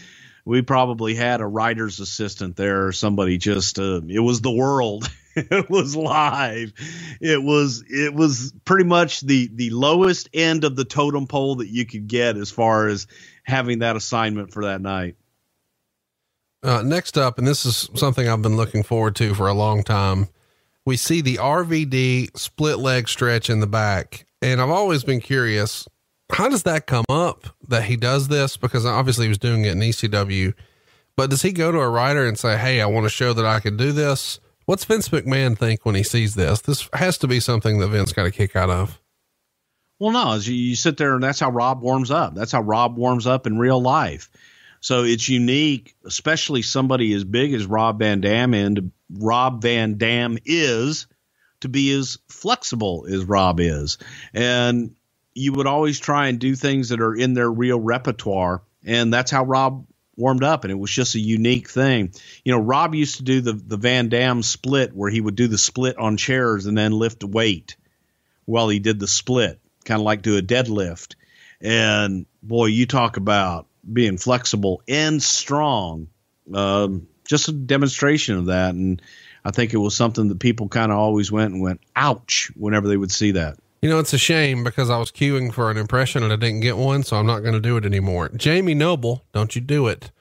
we 0.45 0.63
probably 0.63 1.15
had 1.15 1.41
a 1.41 1.47
writer's 1.47 2.01
assistant 2.01 2.57
there 2.57 2.87
or 2.87 2.93
somebody 2.93 3.39
just 3.39 3.79
uh, 3.79 4.01
it 4.09 4.21
was 4.21 4.41
the 4.41 4.51
world 4.53 5.09
it 5.37 5.71
was 5.71 5.97
live 5.97 6.73
it 7.21 7.43
was 7.43 7.85
it 7.89 8.15
was 8.15 8.53
pretty 8.65 8.85
much 8.85 9.21
the 9.21 9.51
the 9.55 9.71
lowest 9.71 10.29
end 10.35 10.65
of 10.65 10.77
the 10.77 10.85
totem 10.85 11.27
pole 11.27 11.57
that 11.57 11.69
you 11.69 11.87
could 11.87 12.07
get 12.07 12.37
as 12.37 12.51
far 12.51 12.89
as 12.89 13.07
having 13.45 13.81
that 13.81 13.97
assignment 13.97 14.53
for 14.53 14.65
that 14.65 14.81
night 14.81 15.17
Uh, 16.63 16.83
next 16.83 17.19
up, 17.19 17.39
and 17.39 17.47
this 17.47 17.67
is 17.67 17.89
something 17.95 18.29
I've 18.29 18.43
been 18.43 18.57
looking 18.57 18.83
forward 18.83 19.17
to 19.17 19.35
for 19.35 19.49
a 19.49 19.55
long 19.55 19.83
time. 19.83 20.29
We 20.87 20.97
see 20.97 21.21
the 21.21 21.37
RVD 21.37 22.37
split 22.37 22.79
leg 22.79 23.09
stretch 23.09 23.51
in 23.51 23.61
the 23.61 23.67
back. 23.67 24.27
And 24.41 24.61
I've 24.61 24.71
always 24.71 25.05
been 25.05 25.21
curious, 25.21 25.89
how 26.31 26.49
does 26.49 26.63
that 26.65 26.87
come 26.87 27.05
up 27.09 27.47
that 27.69 27.85
he 27.85 27.97
does 27.97 28.29
this? 28.29 28.57
Because 28.57 28.87
obviously 28.87 29.27
he 29.27 29.29
was 29.29 29.39
doing 29.39 29.65
it 29.65 29.73
in 29.73 29.81
ECW, 29.81 30.55
but 31.17 31.31
does 31.31 31.43
he 31.43 31.53
go 31.53 31.71
to 31.71 31.79
a 31.79 31.89
writer 31.89 32.27
and 32.27 32.39
say, 32.39 32.57
Hey, 32.57 32.81
I 32.81 32.87
want 32.87 33.05
to 33.05 33.11
show 33.11 33.33
that 33.33 33.47
I 33.47 33.61
can 33.61 33.77
do 33.77 33.93
this? 33.93 34.41
What's 34.65 34.85
Vince 34.85 35.09
McMahon 35.09 35.59
think 35.59 35.85
when 35.85 35.95
he 35.95 36.03
sees 36.03 36.35
this? 36.35 36.61
This 36.61 36.89
has 36.95 37.19
to 37.19 37.29
be 37.29 37.41
something 37.41 37.79
that 37.79 37.89
Vince 37.89 38.13
got 38.13 38.27
a 38.27 38.31
kick 38.31 38.55
out 38.57 38.71
of. 38.71 39.01
Well, 39.99 40.13
no, 40.13 40.35
you 40.35 40.75
sit 40.75 40.97
there 40.97 41.15
and 41.15 41.23
that's 41.23 41.41
how 41.41 41.51
Rob 41.51 41.83
warms 41.83 42.11
up. 42.11 42.35
That's 42.35 42.53
how 42.53 42.63
Rob 42.63 42.97
warms 42.97 43.27
up 43.27 43.47
in 43.47 43.59
real 43.59 43.81
life. 43.81 44.31
So 44.83 45.05
it's 45.05 45.29
unique, 45.29 45.95
especially 46.05 46.63
somebody 46.63 47.15
as 47.15 47.23
big 47.23 47.55
as 47.55 47.67
Rob 47.67 48.01
Van 48.01 48.21
Dam 48.21 48.53
and 48.53 48.91
Rob 49.11 49.63
Van 49.63 49.97
Dam 49.97 50.39
is 50.45 51.07
to 51.61 51.69
be 51.69 51.93
as 51.93 52.19
flexible 52.29 53.07
as 53.09 53.25
Rob 53.25 53.61
is. 53.61 53.99
And 54.35 54.97
you 55.35 55.53
would 55.53 55.69
always 55.69 56.01
try 56.01 56.27
and 56.27 56.41
do 56.41 56.57
things 56.57 56.89
that 56.89 57.01
are 57.01 57.15
in 57.15 57.33
their 57.33 57.51
real 57.51 57.79
repertoire. 57.79 58.63
And 58.85 59.15
that's 59.15 59.31
how 59.31 59.45
Rob 59.45 59.87
warmed 60.17 60.43
up. 60.43 60.65
And 60.65 60.73
it 60.73 60.79
was 60.79 60.91
just 60.91 61.15
a 61.15 61.21
unique 61.21 61.71
thing. 61.71 62.13
You 62.45 62.51
know, 62.51 62.61
Rob 62.61 62.97
used 62.97 63.19
to 63.19 63.23
do 63.23 63.41
the, 63.41 63.53
the 63.53 63.77
Van 63.77 64.09
Dam 64.09 64.43
split 64.43 64.93
where 64.93 65.11
he 65.11 65.21
would 65.21 65.37
do 65.37 65.47
the 65.47 65.59
split 65.59 65.97
on 65.97 66.17
chairs 66.17 66.67
and 66.67 66.77
then 66.77 66.91
lift 66.91 67.23
weight 67.23 67.77
while 68.47 68.69
he 68.69 68.81
did 68.81 68.99
the 68.99 69.07
split, 69.07 69.61
kind 69.85 70.01
of 70.01 70.05
like 70.05 70.23
do 70.23 70.39
a 70.39 70.43
deadlift. 70.43 71.15
And 71.61 72.27
boy, 72.43 72.67
you 72.67 72.87
talk 72.87 73.17
about 73.17 73.69
being 73.91 74.19
flexible 74.19 74.83
and 74.89 75.23
strong. 75.23 76.09
Um, 76.53 77.07
just 77.27 77.49
a 77.49 77.53
demonstration 77.53 78.37
of 78.37 78.47
that. 78.47 78.75
And 78.75 79.01
I 79.45 79.51
think 79.51 79.73
it 79.73 79.79
was 79.79 79.97
something 79.97 80.29
that 80.29 80.41
people 80.41 80.69
kind 80.69 80.93
of 80.93 80.99
always 80.99 81.33
went 81.33 81.53
and 81.53 81.63
went, 81.63 81.81
ouch, 81.97 82.51
whenever 82.57 82.89
they 82.89 82.97
would 82.97 83.13
see 83.13 83.33
that. 83.33 83.59
You 83.81 83.91
know, 83.91 83.99
it's 83.99 84.13
a 84.13 84.19
shame 84.19 84.63
because 84.63 84.91
I 84.91 84.99
was 84.99 85.11
queuing 85.11 85.53
for 85.53 85.71
an 85.71 85.77
impression 85.77 86.23
and 86.23 86.33
I 86.33 86.37
didn't 86.37 86.61
get 86.61 86.77
one, 86.77 87.03
so 87.03 87.17
I'm 87.17 87.27
not 87.27 87.41
going 87.41 87.55
to 87.55 87.61
do 87.61 87.77
it 87.77 87.85
anymore. 87.85 88.29
Jamie 88.29 88.75
Noble, 88.75 89.25
don't 89.33 89.57
you 89.57 89.61
do 89.61 89.89
it, 89.89 90.13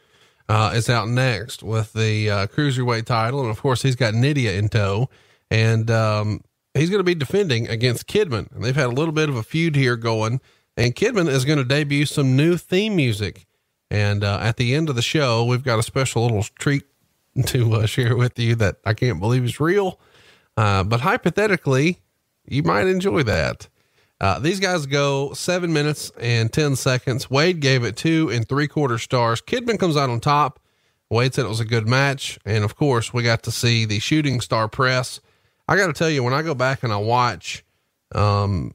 uh, 0.49 0.71
is 0.73 0.89
out 0.89 1.07
next 1.07 1.61
with 1.61 1.93
the 1.93 2.29
uh, 2.29 2.47
cruiserweight 2.47 3.05
title. 3.05 3.41
And 3.41 3.51
of 3.51 3.61
course, 3.61 3.83
he's 3.83 3.95
got 3.95 4.15
Nidia 4.15 4.57
in 4.57 4.67
tow. 4.67 5.09
And 5.51 5.91
um, 5.91 6.41
he's 6.73 6.89
going 6.89 7.01
to 7.01 7.03
be 7.03 7.13
defending 7.13 7.67
against 7.67 8.07
Kidman. 8.07 8.51
And 8.51 8.63
they've 8.63 8.75
had 8.75 8.87
a 8.87 8.93
little 8.93 9.13
bit 9.13 9.29
of 9.29 9.35
a 9.35 9.43
feud 9.43 9.75
here 9.75 9.95
going. 9.95 10.41
And 10.75 10.95
Kidman 10.95 11.27
is 11.27 11.45
going 11.45 11.59
to 11.59 11.65
debut 11.65 12.07
some 12.07 12.35
new 12.35 12.57
theme 12.57 12.95
music. 12.95 13.45
And 13.91 14.23
uh, 14.23 14.39
at 14.41 14.55
the 14.55 14.73
end 14.73 14.89
of 14.89 14.95
the 14.95 15.01
show, 15.01 15.43
we've 15.43 15.65
got 15.65 15.77
a 15.77 15.83
special 15.83 16.23
little 16.23 16.43
treat 16.57 16.83
to 17.47 17.73
uh, 17.75 17.85
share 17.85 18.15
with 18.15 18.39
you 18.39 18.55
that 18.55 18.77
I 18.85 18.93
can't 18.93 19.19
believe 19.19 19.43
is 19.43 19.59
real. 19.59 19.99
Uh, 20.55 20.85
but 20.85 21.01
hypothetically, 21.01 21.99
you 22.47 22.63
might 22.63 22.87
enjoy 22.87 23.23
that. 23.23 23.67
Uh, 24.21 24.39
these 24.39 24.61
guys 24.61 24.85
go 24.85 25.33
seven 25.33 25.73
minutes 25.73 26.09
and 26.21 26.53
10 26.53 26.77
seconds. 26.77 27.29
Wade 27.29 27.59
gave 27.59 27.83
it 27.83 27.97
two 27.97 28.29
and 28.31 28.47
three 28.47 28.67
quarter 28.67 28.97
stars. 28.97 29.41
Kidman 29.41 29.77
comes 29.77 29.97
out 29.97 30.09
on 30.09 30.21
top. 30.21 30.61
Wade 31.09 31.33
said 31.33 31.43
it 31.43 31.49
was 31.49 31.59
a 31.59 31.65
good 31.65 31.87
match. 31.87 32.39
And 32.45 32.63
of 32.63 32.77
course, 32.77 33.13
we 33.13 33.23
got 33.23 33.43
to 33.43 33.51
see 33.51 33.83
the 33.83 33.99
shooting 33.99 34.39
star 34.39 34.69
press. 34.69 35.19
I 35.67 35.75
got 35.75 35.87
to 35.87 35.93
tell 35.93 36.09
you, 36.09 36.23
when 36.23 36.33
I 36.33 36.43
go 36.43 36.55
back 36.55 36.83
and 36.83 36.93
I 36.93 36.97
watch, 36.97 37.65
um, 38.15 38.71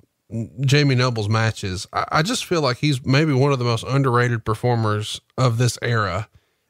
Jamie 0.60 0.94
Noble's 0.94 1.28
matches, 1.28 1.86
I, 1.92 2.04
I 2.12 2.22
just 2.22 2.44
feel 2.44 2.60
like 2.60 2.78
he's 2.78 3.04
maybe 3.04 3.32
one 3.32 3.52
of 3.52 3.58
the 3.58 3.64
most 3.64 3.84
underrated 3.86 4.44
performers 4.44 5.20
of 5.38 5.58
this 5.58 5.78
era. 5.82 6.28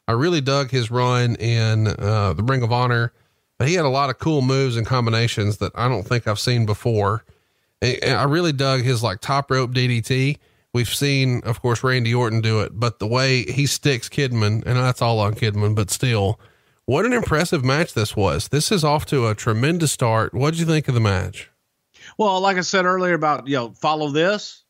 I 0.08 0.12
really 0.12 0.40
dug 0.40 0.70
his 0.70 0.90
run 0.90 1.36
in 1.36 1.88
uh, 1.88 2.32
the 2.34 2.42
Ring 2.42 2.62
of 2.62 2.72
Honor. 2.72 3.12
He 3.64 3.74
had 3.74 3.84
a 3.84 3.90
lot 3.90 4.10
of 4.10 4.18
cool 4.18 4.42
moves 4.42 4.76
and 4.76 4.86
combinations 4.86 5.56
that 5.58 5.72
I 5.74 5.88
don't 5.88 6.06
think 6.06 6.28
I've 6.28 6.38
seen 6.38 6.66
before. 6.66 7.24
And 7.80 7.98
and 8.02 8.18
I 8.18 8.24
really 8.24 8.52
dug 8.52 8.82
his 8.82 9.02
like 9.02 9.20
top 9.20 9.50
rope 9.50 9.72
DDT. 9.72 10.38
We've 10.74 10.88
seen, 10.88 11.40
of 11.44 11.62
course, 11.62 11.82
Randy 11.82 12.14
Orton 12.14 12.42
do 12.42 12.60
it, 12.60 12.78
but 12.78 12.98
the 12.98 13.06
way 13.06 13.44
he 13.44 13.64
sticks 13.64 14.10
Kidman, 14.10 14.62
and 14.66 14.76
that's 14.76 15.00
all 15.00 15.20
on 15.20 15.34
Kidman, 15.34 15.74
but 15.74 15.90
still, 15.90 16.38
what 16.84 17.06
an 17.06 17.14
impressive 17.14 17.64
match 17.64 17.94
this 17.94 18.14
was. 18.14 18.48
This 18.48 18.70
is 18.70 18.84
off 18.84 19.06
to 19.06 19.26
a 19.26 19.34
tremendous 19.34 19.92
start. 19.92 20.34
What 20.34 20.50
did 20.50 20.60
you 20.60 20.66
think 20.66 20.86
of 20.86 20.94
the 20.94 21.00
match? 21.00 21.50
Well, 22.18 22.40
like 22.40 22.56
I 22.56 22.62
said 22.62 22.86
earlier 22.86 23.14
about, 23.14 23.46
you 23.48 23.56
know, 23.56 23.70
follow 23.70 24.10
this. 24.10 24.62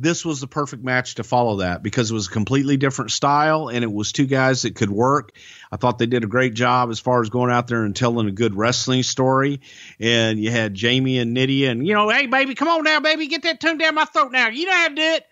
This 0.00 0.24
was 0.24 0.40
the 0.40 0.46
perfect 0.46 0.84
match 0.84 1.16
to 1.16 1.24
follow 1.24 1.56
that 1.56 1.82
because 1.82 2.10
it 2.10 2.14
was 2.14 2.28
a 2.28 2.30
completely 2.30 2.76
different 2.76 3.10
style 3.10 3.68
and 3.68 3.82
it 3.82 3.92
was 3.92 4.12
two 4.12 4.26
guys 4.26 4.62
that 4.62 4.76
could 4.76 4.90
work. 4.90 5.32
I 5.72 5.76
thought 5.76 5.98
they 5.98 6.06
did 6.06 6.22
a 6.22 6.28
great 6.28 6.54
job 6.54 6.90
as 6.90 7.00
far 7.00 7.20
as 7.20 7.30
going 7.30 7.50
out 7.50 7.66
there 7.66 7.82
and 7.82 7.96
telling 7.96 8.28
a 8.28 8.32
good 8.32 8.54
wrestling 8.54 9.02
story. 9.02 9.60
And 9.98 10.38
you 10.38 10.52
had 10.52 10.74
Jamie 10.74 11.18
and 11.18 11.36
Nidia 11.36 11.70
and, 11.70 11.84
you 11.84 11.94
know, 11.94 12.08
hey, 12.10 12.26
baby, 12.26 12.54
come 12.54 12.68
on 12.68 12.84
now, 12.84 13.00
baby, 13.00 13.26
get 13.26 13.42
that 13.42 13.60
tongue 13.60 13.78
down 13.78 13.96
my 13.96 14.04
throat 14.04 14.30
now. 14.30 14.48
You 14.48 14.66
know 14.66 14.72
how 14.72 14.88
to 14.88 14.94
do 14.94 15.02
it. 15.02 15.26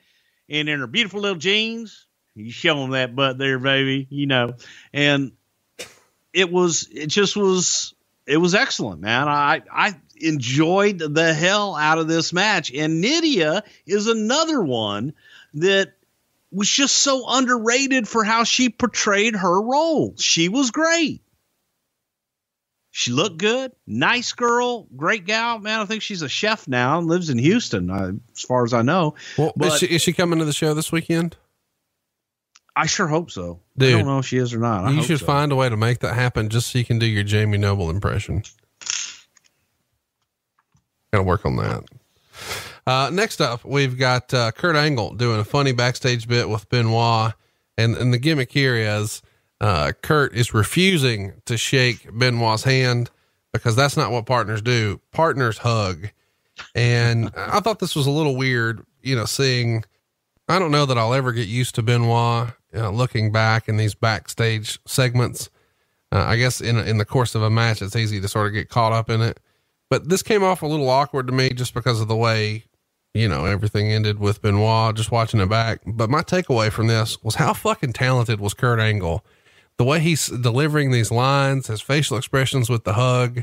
And 0.48 0.69
in 0.69 0.81
her 0.81 0.89
beautiful 0.89 1.20
little 1.20 1.39
jeans, 1.39 2.07
you 2.35 2.51
show 2.51 2.74
them 2.81 2.90
that 2.90 3.15
butt 3.15 3.39
there, 3.39 3.61
baby, 3.61 4.09
you 4.11 4.27
know. 4.27 4.55
And 4.93 5.32
it 6.32 6.51
was, 6.51 6.89
it 6.93 7.07
just 7.07 7.36
was, 7.36 7.94
it 8.27 8.36
was 8.36 8.57
excellent, 8.57 9.01
man. 9.01 9.28
I, 9.28 9.62
I 9.70 9.94
enjoyed 10.20 10.98
the 10.98 11.34
hell 11.34 11.74
out 11.74 11.98
of 11.98 12.09
this 12.09 12.32
match. 12.32 12.72
And 12.72 13.02
Nidia 13.02 13.62
is 13.86 14.06
another 14.06 14.62
one 14.62 15.14
that 15.55 15.93
was 16.51 16.68
just 16.68 16.97
so 16.97 17.24
underrated 17.28 18.09
for 18.09 18.24
how 18.24 18.44
she 18.44 18.68
portrayed 18.68 19.34
her 19.34 19.60
role. 19.60 20.14
She 20.18 20.48
was 20.48 20.70
great. 20.70 21.22
She 22.90 23.12
looked 23.12 23.36
good, 23.36 23.72
nice 23.86 24.32
girl, 24.32 24.88
great 24.97 25.26
gal. 25.26 25.59
Man, 25.59 25.80
I 25.80 25.84
think 25.84 26.01
she's 26.01 26.22
a 26.22 26.30
chef 26.30 26.66
now 26.66 26.97
and 26.98 27.06
lives 27.06 27.28
in 27.28 27.36
Houston, 27.36 27.90
uh, 27.90 28.12
as 28.34 28.40
far 28.43 28.64
as 28.64 28.72
I 28.72 28.80
know. 28.80 29.16
Well, 29.36 29.52
But- 29.55 29.74
is, 29.74 29.78
she, 29.80 29.86
is 29.86 30.02
she 30.02 30.12
coming 30.14 30.38
to 30.38 30.47
the 30.47 30.52
show 30.55 30.72
this 30.72 30.90
weekend? 30.90 31.36
I 32.74 32.86
sure 32.86 33.06
hope 33.06 33.30
so. 33.30 33.60
Dude, 33.76 33.94
I 33.94 33.98
don't 33.98 34.06
know 34.06 34.18
if 34.18 34.26
she 34.26 34.36
is 34.38 34.55
or 34.55 34.59
not. 34.59 34.84
I 34.84 34.90
you 34.93 35.02
should 35.02 35.18
so. 35.18 35.26
find 35.26 35.51
a 35.51 35.56
way 35.56 35.68
to 35.68 35.76
make 35.76 36.01
that 36.01 36.14
happen 36.14 36.48
just 36.48 36.70
so 36.70 36.78
you 36.78 36.84
can 36.84 36.98
do 36.98 37.06
your 37.06 37.22
Jamie 37.22 37.59
Noble 37.59 37.90
impression. 37.90 38.43
Got 41.16 41.20
to 41.20 41.28
work 41.28 41.47
on 41.47 41.56
that. 41.56 41.82
Uh, 42.86 43.09
next 43.10 43.40
up, 43.40 43.64
we've 43.64 43.97
got 43.97 44.34
uh, 44.34 44.52
Kurt 44.52 44.76
Angle 44.76 45.14
doing 45.14 45.40
a 45.40 45.44
funny 45.44 45.72
backstage 45.72 46.28
bit 46.28 46.47
with 46.47 46.68
Benoit, 46.68 47.32
and 47.78 47.97
and 47.97 48.12
the 48.12 48.18
gimmick 48.18 48.52
here 48.52 48.76
is 48.76 49.22
uh, 49.62 49.93
Kurt 50.02 50.34
is 50.34 50.52
refusing 50.52 51.32
to 51.47 51.56
shake 51.56 52.06
Benoit's 52.12 52.64
hand 52.64 53.09
because 53.51 53.74
that's 53.74 53.97
not 53.97 54.10
what 54.10 54.26
partners 54.26 54.60
do. 54.60 55.01
Partners 55.10 55.56
hug, 55.56 56.10
and 56.74 57.30
I 57.34 57.60
thought 57.60 57.78
this 57.78 57.97
was 57.97 58.06
a 58.06 58.10
little 58.10 58.36
weird. 58.36 58.84
You 59.01 59.16
know, 59.16 59.24
seeing. 59.24 59.86
I 60.51 60.59
don't 60.59 60.70
know 60.70 60.84
that 60.84 60.98
I'll 60.98 61.14
ever 61.14 61.32
get 61.32 61.48
used 61.48 61.76
to 61.76 61.82
Benoit. 61.82 62.51
Uh, 62.74 62.90
looking 62.90 63.32
back 63.32 63.70
in 63.70 63.78
these 63.78 63.94
backstage 63.94 64.78
segments, 64.86 65.48
uh, 66.12 66.24
I 66.26 66.36
guess 66.36 66.60
in 66.60 66.76
in 66.76 66.98
the 66.98 67.06
course 67.06 67.34
of 67.34 67.40
a 67.40 67.48
match, 67.48 67.80
it's 67.80 67.97
easy 67.97 68.20
to 68.20 68.28
sort 68.28 68.48
of 68.48 68.52
get 68.52 68.68
caught 68.68 68.93
up 68.93 69.09
in 69.09 69.22
it. 69.22 69.40
But 69.88 70.08
this 70.08 70.22
came 70.22 70.42
off 70.42 70.62
a 70.62 70.66
little 70.66 70.88
awkward 70.88 71.26
to 71.28 71.32
me 71.32 71.50
just 71.50 71.74
because 71.74 72.00
of 72.00 72.08
the 72.08 72.16
way 72.16 72.64
you 73.16 73.28
know, 73.28 73.46
everything 73.46 73.90
ended 73.90 74.18
with 74.18 74.42
Benoit, 74.42 74.94
just 74.94 75.10
watching 75.10 75.40
it 75.40 75.48
back. 75.48 75.80
But 75.86 76.10
my 76.10 76.22
takeaway 76.22 76.70
from 76.70 76.86
this 76.86 77.22
was 77.22 77.36
how 77.36 77.54
fucking 77.54 77.94
talented 77.94 78.40
was 78.40 78.54
Kurt 78.54 78.78
Angle. 78.78 79.24
The 79.78 79.84
way 79.84 80.00
he's 80.00 80.26
delivering 80.26 80.90
these 80.90 81.10
lines, 81.10 81.66
his 81.66 81.80
facial 81.80 82.18
expressions 82.18 82.68
with 82.68 82.84
the 82.84 82.92
hug. 82.92 83.38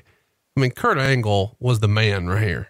I 0.56 0.60
mean, 0.60 0.72
Kurt 0.72 1.00
Angle 1.00 1.58
was 1.60 1.80
the 1.80 1.88
man 1.88 2.28
right 2.28 2.44
here. 2.44 2.68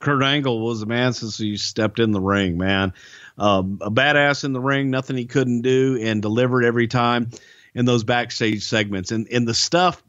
Kurt 0.00 0.22
Angle 0.22 0.60
was 0.60 0.80
the 0.80 0.86
man 0.86 1.12
since 1.12 1.36
he 1.38 1.56
stepped 1.56 1.98
in 1.98 2.12
the 2.12 2.20
ring, 2.20 2.58
man. 2.58 2.92
Um, 3.38 3.78
a 3.80 3.90
badass 3.90 4.44
in 4.44 4.52
the 4.52 4.60
ring, 4.60 4.90
nothing 4.90 5.16
he 5.16 5.26
couldn't 5.26 5.62
do, 5.62 5.98
and 6.02 6.22
delivered 6.22 6.64
every 6.64 6.86
time 6.86 7.30
in 7.74 7.84
those 7.86 8.04
backstage 8.04 8.62
segments. 8.62 9.10
And, 9.10 9.26
and 9.30 9.48
the 9.48 9.54
stuff 9.54 10.02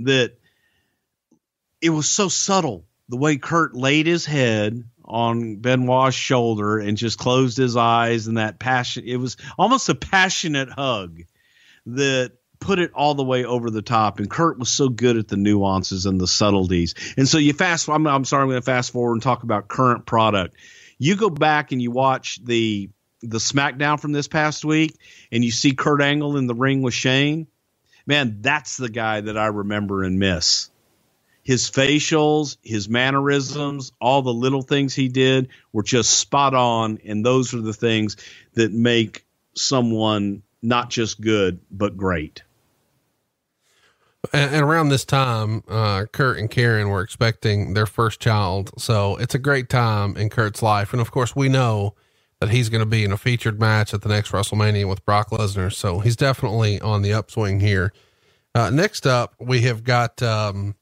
that 0.00 0.36
it 1.84 1.90
was 1.90 2.10
so 2.10 2.28
subtle 2.28 2.86
the 3.10 3.18
way 3.18 3.36
Kurt 3.36 3.76
laid 3.76 4.06
his 4.06 4.24
head 4.24 4.82
on 5.04 5.56
Benoit's 5.56 6.16
shoulder 6.16 6.78
and 6.78 6.96
just 6.96 7.18
closed 7.18 7.58
his 7.58 7.76
eyes 7.76 8.26
and 8.26 8.38
that 8.38 8.58
passion 8.58 9.04
it 9.06 9.18
was 9.18 9.36
almost 9.58 9.90
a 9.90 9.94
passionate 9.94 10.70
hug 10.70 11.20
that 11.84 12.32
put 12.58 12.78
it 12.78 12.90
all 12.94 13.14
the 13.14 13.22
way 13.22 13.44
over 13.44 13.68
the 13.68 13.82
top 13.82 14.18
and 14.18 14.30
Kurt 14.30 14.58
was 14.58 14.70
so 14.70 14.88
good 14.88 15.18
at 15.18 15.28
the 15.28 15.36
nuances 15.36 16.06
and 16.06 16.18
the 16.18 16.26
subtleties. 16.26 16.94
And 17.18 17.28
so 17.28 17.36
you 17.36 17.52
fast 17.52 17.86
I'm, 17.90 18.06
I'm 18.06 18.24
sorry 18.24 18.44
I'm 18.44 18.48
going 18.48 18.62
to 18.62 18.64
fast 18.64 18.90
forward 18.90 19.12
and 19.12 19.22
talk 19.22 19.42
about 19.42 19.68
current 19.68 20.06
product. 20.06 20.56
You 20.96 21.16
go 21.16 21.28
back 21.28 21.70
and 21.72 21.82
you 21.82 21.90
watch 21.90 22.42
the 22.42 22.88
the 23.20 23.38
SmackDown 23.38 24.00
from 24.00 24.12
this 24.12 24.28
past 24.28 24.64
week 24.64 24.96
and 25.30 25.44
you 25.44 25.50
see 25.50 25.74
Kurt 25.74 26.00
Angle 26.00 26.38
in 26.38 26.46
the 26.46 26.54
ring 26.54 26.80
with 26.80 26.94
Shane. 26.94 27.46
Man, 28.06 28.38
that's 28.40 28.78
the 28.78 28.88
guy 28.88 29.20
that 29.20 29.36
I 29.36 29.46
remember 29.46 30.02
and 30.02 30.18
miss 30.18 30.70
his 31.44 31.70
facials, 31.70 32.56
his 32.62 32.88
mannerisms, 32.88 33.92
all 34.00 34.22
the 34.22 34.32
little 34.32 34.62
things 34.62 34.94
he 34.94 35.08
did 35.08 35.50
were 35.72 35.82
just 35.82 36.18
spot 36.18 36.54
on. 36.54 36.98
And 37.04 37.24
those 37.24 37.52
are 37.54 37.60
the 37.60 37.74
things 37.74 38.16
that 38.54 38.72
make 38.72 39.24
someone 39.54 40.42
not 40.62 40.88
just 40.88 41.20
good, 41.20 41.60
but 41.70 41.96
great. 41.96 42.42
And, 44.32 44.64
around 44.64 44.88
this 44.88 45.04
time, 45.04 45.62
uh, 45.68 46.06
Kurt 46.06 46.38
and 46.38 46.50
Karen 46.50 46.88
were 46.88 47.02
expecting 47.02 47.74
their 47.74 47.84
first 47.84 48.20
child. 48.20 48.70
So 48.78 49.16
it's 49.16 49.34
a 49.34 49.38
great 49.38 49.68
time 49.68 50.16
in 50.16 50.30
Kurt's 50.30 50.62
life. 50.62 50.92
And 50.92 51.00
of 51.02 51.10
course, 51.10 51.36
we 51.36 51.50
know 51.50 51.94
that 52.40 52.48
he's 52.48 52.70
going 52.70 52.80
to 52.80 52.86
be 52.86 53.04
in 53.04 53.12
a 53.12 53.18
featured 53.18 53.60
match 53.60 53.92
at 53.92 54.00
the 54.00 54.08
next 54.08 54.32
WrestleMania 54.32 54.88
with 54.88 55.04
Brock 55.04 55.28
Lesnar. 55.28 55.70
So 55.70 56.00
he's 56.00 56.16
definitely 56.16 56.80
on 56.80 57.02
the 57.02 57.12
upswing 57.12 57.60
here. 57.60 57.92
Uh, 58.54 58.70
next 58.70 59.06
up, 59.06 59.34
we 59.38 59.60
have 59.62 59.84
got, 59.84 60.22
um, 60.22 60.74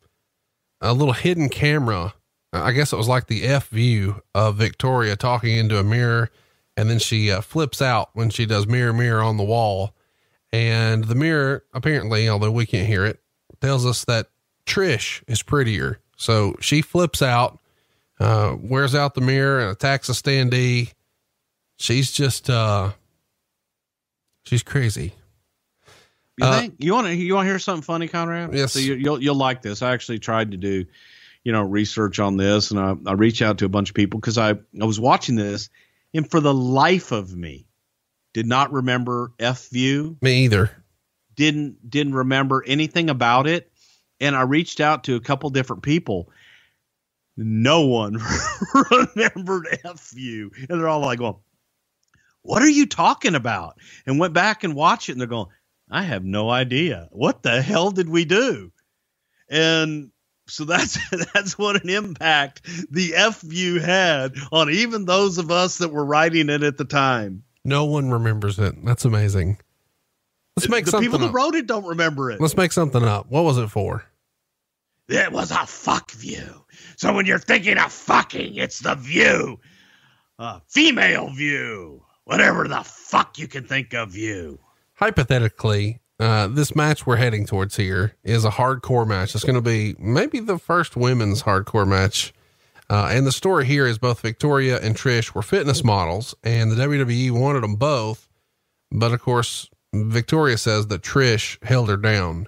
a 0.82 0.92
little 0.92 1.14
hidden 1.14 1.48
camera. 1.48 2.12
I 2.52 2.72
guess 2.72 2.92
it 2.92 2.96
was 2.96 3.08
like 3.08 3.28
the 3.28 3.44
F 3.44 3.68
view 3.68 4.20
of 4.34 4.56
Victoria 4.56 5.16
talking 5.16 5.56
into 5.56 5.78
a 5.78 5.84
mirror. 5.84 6.30
And 6.76 6.90
then 6.90 6.98
she 6.98 7.30
uh, 7.30 7.40
flips 7.40 7.80
out 7.80 8.10
when 8.14 8.28
she 8.28 8.44
does 8.44 8.66
mirror, 8.66 8.92
mirror 8.92 9.22
on 9.22 9.36
the 9.36 9.44
wall. 9.44 9.94
And 10.52 11.04
the 11.04 11.14
mirror, 11.14 11.64
apparently, 11.72 12.28
although 12.28 12.50
we 12.50 12.66
can't 12.66 12.86
hear 12.86 13.06
it, 13.06 13.20
tells 13.60 13.86
us 13.86 14.04
that 14.04 14.28
Trish 14.66 15.22
is 15.26 15.42
prettier. 15.42 16.00
So 16.16 16.56
she 16.60 16.82
flips 16.82 17.22
out, 17.22 17.58
uh, 18.20 18.56
wears 18.60 18.94
out 18.94 19.14
the 19.14 19.20
mirror 19.20 19.60
and 19.60 19.70
attacks 19.70 20.08
a 20.08 20.12
standee. 20.12 20.92
She's 21.78 22.12
just, 22.12 22.50
uh, 22.50 22.92
she's 24.44 24.62
crazy. 24.62 25.14
You 26.38 26.46
uh, 26.46 26.60
think 26.60 26.74
you 26.78 26.94
want 26.94 27.08
to 27.08 27.14
you 27.14 27.34
want 27.34 27.46
to 27.46 27.50
hear 27.50 27.58
something 27.58 27.82
funny, 27.82 28.08
Conrad? 28.08 28.54
Yes. 28.54 28.72
So 28.72 28.78
you, 28.78 28.94
you'll 28.94 29.22
you'll 29.22 29.34
like 29.34 29.60
this. 29.60 29.82
I 29.82 29.92
actually 29.92 30.18
tried 30.18 30.52
to 30.52 30.56
do, 30.56 30.86
you 31.44 31.52
know, 31.52 31.62
research 31.62 32.18
on 32.18 32.36
this, 32.36 32.70
and 32.70 32.80
I 32.80 32.94
I 33.10 33.14
reached 33.14 33.42
out 33.42 33.58
to 33.58 33.66
a 33.66 33.68
bunch 33.68 33.90
of 33.90 33.94
people 33.94 34.18
because 34.18 34.38
I 34.38 34.50
I 34.50 34.84
was 34.84 34.98
watching 34.98 35.36
this, 35.36 35.68
and 36.14 36.30
for 36.30 36.40
the 36.40 36.54
life 36.54 37.12
of 37.12 37.36
me, 37.36 37.66
did 38.32 38.46
not 38.46 38.72
remember 38.72 39.32
F 39.38 39.68
View. 39.68 40.16
Me 40.22 40.44
either. 40.44 40.70
Didn't 41.34 41.90
didn't 41.90 42.14
remember 42.14 42.64
anything 42.66 43.10
about 43.10 43.46
it, 43.46 43.70
and 44.18 44.34
I 44.34 44.42
reached 44.42 44.80
out 44.80 45.04
to 45.04 45.16
a 45.16 45.20
couple 45.20 45.50
different 45.50 45.82
people. 45.82 46.30
No 47.36 47.86
one 47.86 48.18
remembered 48.90 49.66
F 49.84 50.10
View, 50.10 50.50
and 50.56 50.80
they're 50.80 50.88
all 50.88 51.00
like, 51.00 51.20
"Well, 51.20 51.42
what 52.40 52.62
are 52.62 52.70
you 52.70 52.86
talking 52.86 53.34
about?" 53.34 53.78
And 54.06 54.18
went 54.18 54.32
back 54.32 54.64
and 54.64 54.74
watched 54.74 55.10
it, 55.10 55.12
and 55.12 55.20
they're 55.20 55.28
going 55.28 55.48
I 55.92 56.02
have 56.04 56.24
no 56.24 56.48
idea. 56.48 57.08
What 57.12 57.42
the 57.42 57.60
hell 57.60 57.90
did 57.90 58.08
we 58.08 58.24
do? 58.24 58.72
And 59.50 60.10
so 60.48 60.64
that's 60.64 60.98
that's 61.34 61.58
what 61.58 61.82
an 61.82 61.90
impact 61.90 62.62
the 62.90 63.14
F 63.14 63.42
view 63.42 63.78
had 63.78 64.34
on 64.50 64.70
even 64.70 65.04
those 65.04 65.36
of 65.36 65.50
us 65.50 65.78
that 65.78 65.90
were 65.90 66.04
writing 66.04 66.48
it 66.48 66.62
at 66.62 66.78
the 66.78 66.86
time. 66.86 67.44
No 67.64 67.84
one 67.84 68.10
remembers 68.10 68.58
it. 68.58 68.74
That's 68.84 69.04
amazing. 69.04 69.58
Let's 70.56 70.68
make 70.68 70.86
the 70.86 70.92
something 70.92 71.10
people 71.10 71.24
up. 71.24 71.32
that 71.32 71.36
wrote 71.36 71.54
it 71.54 71.66
don't 71.66 71.84
remember 71.84 72.30
it. 72.30 72.40
Let's 72.40 72.56
make 72.56 72.72
something 72.72 73.04
up. 73.04 73.26
What 73.30 73.44
was 73.44 73.58
it 73.58 73.68
for? 73.68 74.04
It 75.08 75.30
was 75.30 75.50
a 75.50 75.66
fuck 75.66 76.10
view. 76.12 76.64
So 76.96 77.12
when 77.12 77.26
you're 77.26 77.38
thinking 77.38 77.76
of 77.76 77.92
fucking, 77.92 78.54
it's 78.56 78.78
the 78.78 78.94
view. 78.94 79.60
Uh, 80.38 80.60
female 80.68 81.30
view. 81.30 82.02
Whatever 82.24 82.66
the 82.66 82.82
fuck 82.82 83.38
you 83.38 83.46
can 83.46 83.64
think 83.64 83.92
of 83.94 84.12
view 84.12 84.58
hypothetically, 85.02 85.98
uh, 86.20 86.46
this 86.46 86.76
match 86.76 87.04
we're 87.04 87.16
heading 87.16 87.44
towards 87.44 87.74
here 87.74 88.14
is 88.22 88.44
a 88.44 88.50
hardcore 88.50 89.04
match. 89.04 89.34
It's 89.34 89.42
going 89.42 89.56
to 89.56 89.60
be 89.60 89.96
maybe 89.98 90.38
the 90.38 90.60
first 90.60 90.96
women's 90.96 91.42
hardcore 91.42 91.88
match. 91.88 92.32
Uh, 92.88 93.08
and 93.10 93.26
the 93.26 93.32
story 93.32 93.66
here 93.66 93.84
is 93.84 93.98
both 93.98 94.20
Victoria 94.20 94.78
and 94.80 94.94
Trish 94.94 95.34
were 95.34 95.42
fitness 95.42 95.82
models, 95.82 96.36
and 96.44 96.70
the 96.70 96.76
WWE 96.76 97.32
wanted 97.32 97.64
them 97.64 97.74
both. 97.74 98.28
But 98.92 99.10
of 99.10 99.20
course, 99.20 99.68
Victoria 99.92 100.56
says 100.56 100.86
that 100.86 101.02
Trish 101.02 101.60
held 101.64 101.88
her 101.88 101.96
down. 101.96 102.46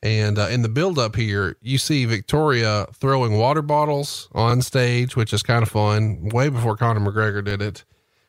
And 0.00 0.38
uh, 0.38 0.46
in 0.52 0.62
the 0.62 0.68
build 0.68 1.00
up 1.00 1.16
here, 1.16 1.56
you 1.60 1.78
see 1.78 2.04
Victoria 2.04 2.86
throwing 2.94 3.38
water 3.38 3.62
bottles 3.62 4.28
on 4.30 4.62
stage, 4.62 5.16
which 5.16 5.32
is 5.32 5.42
kind 5.42 5.64
of 5.64 5.68
fun, 5.68 6.28
way 6.28 6.48
before 6.48 6.76
Conor 6.76 7.00
McGregor 7.00 7.44
did 7.44 7.60
it. 7.60 7.84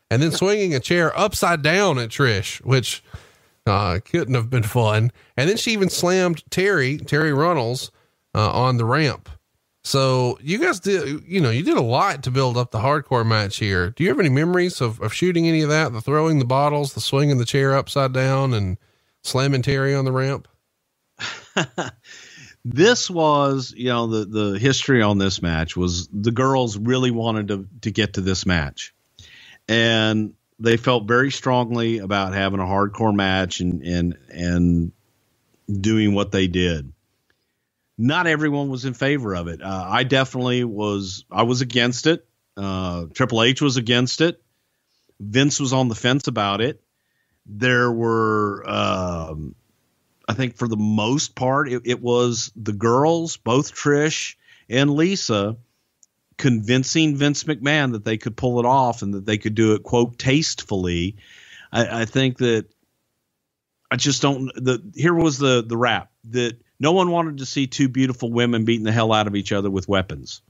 And 0.10 0.24
then 0.24 0.32
swinging 0.32 0.74
a 0.74 0.80
chair 0.80 1.16
upside 1.16 1.62
down 1.62 2.00
at 2.00 2.10
Trish, 2.10 2.66
which 2.66 3.04
uh, 3.70 4.00
couldn't 4.00 4.36
have 4.36 4.50
been 4.50 4.64
fun. 4.64 5.12
And 5.38 5.50
then 5.50 5.58
she 5.58 5.72
even 5.72 5.90
slammed 5.90 6.44
Terri, 6.50 7.00
Terri 7.02 7.36
Runnels, 7.36 7.91
uh, 8.36 8.52
on 8.52 8.78
the 8.78 8.86
ramp. 8.86 9.30
So 9.84 10.38
you 10.41 10.60
guys 10.60 10.80
did, 10.80 11.24
you 11.26 11.40
know, 11.40 11.50
you 11.50 11.64
did 11.64 11.78
a 11.78 11.82
lot 11.82 12.24
to 12.24 12.32
build 12.32 12.58
up 12.58 12.72
the 12.72 12.80
hardcore 12.80 13.26
match 13.26 13.58
here. 13.58 13.91
Do 13.91 14.04
you 14.04 14.10
have 14.10 14.20
any 14.20 14.30
memories 14.30 14.82
of, 14.82 15.02
of 15.02 15.14
shooting 15.14 15.48
any 15.48 15.62
of 15.62 15.70
that? 15.70 15.94
The 15.94 16.02
throwing 16.02 16.40
the 16.40 16.46
bottles, 16.46 16.94
the 16.94 17.02
swinging 17.02 17.38
the 17.38 17.46
chair 17.46 17.76
upside 17.76 18.14
down 18.14 18.54
and 18.54 18.78
slamming 19.24 19.62
Terri 19.62 19.98
on 19.98 20.06
the 20.06 20.12
ramp? 20.12 20.48
this 22.66 23.10
was, 23.10 23.74
you 23.76 23.88
know, 23.88 24.08
the, 24.08 24.26
the 24.26 24.60
history 24.60 25.02
on 25.02 25.18
this 25.18 25.41
match 25.41 25.78
was 25.78 26.10
the 26.10 26.32
girls 26.32 26.78
really 26.78 27.12
wanted 27.12 27.48
to, 27.48 27.68
to 27.82 27.91
get 27.91 28.14
to 28.14 28.22
this 28.22 28.46
match. 28.46 28.94
And 29.68 30.34
they 30.60 30.77
felt 30.77 31.07
very 31.07 31.31
strongly 31.31 31.99
about 31.99 32.34
having 32.34 32.60
a 32.60 32.64
hardcore 32.64 33.15
match 33.15 33.60
and 33.61 33.81
and 33.84 34.18
and 34.30 34.91
doing 35.69 36.14
what 36.14 36.31
they 36.31 36.48
did. 36.48 36.91
Not 37.98 38.27
everyone 38.27 38.69
was 38.69 38.86
in 38.86 38.94
favor 38.94 39.36
of 39.36 39.48
it. 39.48 39.61
Uh, 39.61 39.86
I 39.88 40.03
definitely 40.03 40.64
was. 40.64 41.26
I 41.30 41.44
was 41.44 41.61
against 41.61 42.07
it. 42.07 42.26
Uh, 42.56 43.06
Triple 43.14 43.44
H 43.44 43.61
was 43.61 43.77
against 43.77 44.22
it. 44.22 44.41
Vince 45.19 45.60
was 45.60 45.73
on 45.73 45.90
the 45.90 45.95
fence 45.95 46.27
about 46.27 46.61
it. 46.61 46.81
There 47.45 47.91
were, 47.91 48.64
um, 48.69 49.56
I 50.27 50.34
think, 50.34 50.56
for 50.56 50.68
the 50.68 50.77
most 50.77 51.36
part, 51.36 51.69
it, 51.69 51.81
it 51.86 52.02
was 52.02 52.52
the 52.56 52.73
girls, 52.73 53.38
both 53.38 53.73
Trish 53.73 54.36
and 54.69 54.91
Lisa, 54.91 55.57
convincing 56.40 57.16
Vince 57.16 57.44
McMahon 57.44 57.91
that 57.91 58.03
they 58.03 58.18
could 58.18 58.36
pull 58.36 58.60
it 58.60 58.66
off 58.66 59.03
and 59.03 59.14
that 59.14 59.26
they 59.28 59.38
could 59.38 59.53
do 59.53 59.74
it 59.74 59.84
quote 59.84 60.18
tastefully. 60.18 61.18
I, 61.72 62.02
I 62.02 62.06
think 62.06 62.40
that 62.40 62.66
I 63.91 63.98
just 63.98 64.24
don't. 64.24 64.52
The 64.56 64.82
here 64.95 65.14
was 65.14 65.38
the 65.38 65.64
the 65.64 65.78
rap 65.78 66.10
that 66.32 66.57
no 66.80 66.94
one 66.94 67.11
wanted 67.11 67.38
to 67.38 67.45
see 67.45 67.68
two 67.68 67.90
beautiful 67.90 68.32
women 68.32 68.66
beating 68.66 68.86
the 68.86 68.91
hell 68.91 69.14
out 69.14 69.28
of 69.28 69.36
each 69.36 69.52
other 69.52 69.70
with 69.70 69.88
weapons. 69.88 70.41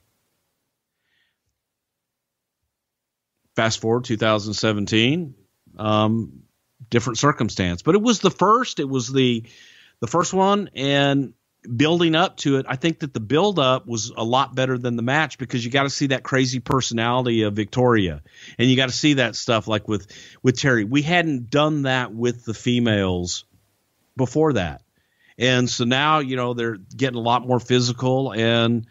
fast 3.60 3.82
forward 3.82 4.06
2017, 4.06 5.36
um, 5.78 6.44
different 6.90 7.18
circumstance, 7.18 7.82
but 7.82 7.94
it 7.94 8.02
was 8.02 8.20
the 8.20 8.32
first. 8.32 8.80
It 8.80 8.88
was 8.88 9.12
the 9.12 9.44
the 10.00 10.08
first 10.08 10.34
one, 10.34 10.70
and 10.76 11.34
building 11.64 12.16
up 12.16 12.38
to 12.38 12.58
it, 12.58 12.66
I 12.70 12.76
think 12.76 13.00
that 13.00 13.14
the 13.14 13.20
build 13.20 13.60
up 13.60 13.86
was 13.86 14.12
a 14.16 14.24
lot 14.24 14.56
better 14.56 14.78
than 14.78 14.96
the 14.96 15.02
match 15.02 15.38
because 15.38 15.64
you 15.64 15.72
got 15.72 15.84
to 15.84 15.90
see 15.90 16.08
that 16.08 16.24
crazy 16.24 16.60
personality 16.60 17.44
of 17.44 17.54
Victoria, 17.54 18.22
and 18.58 18.70
you 18.70 18.76
got 18.76 18.88
to 18.88 18.96
see 18.96 19.16
that 19.16 19.36
stuff 19.36 19.68
like 19.68 19.88
with 19.88 20.08
with 20.42 20.58
Terri. 20.58 20.88
We 20.88 21.02
hadn't 21.02 21.50
done 21.50 21.84
that 21.84 22.14
with 22.14 22.46
the 22.46 22.54
females 22.54 23.46
before 24.16 24.54
that, 24.54 24.84
and 25.38 25.70
so 25.70 25.84
now 25.84 26.20
you 26.20 26.36
know 26.36 26.54
they're 26.54 26.78
getting 26.78 27.18
a 27.18 27.24
lot 27.24 27.46
more 27.46 27.60
physical, 27.60 28.32
and 28.32 28.88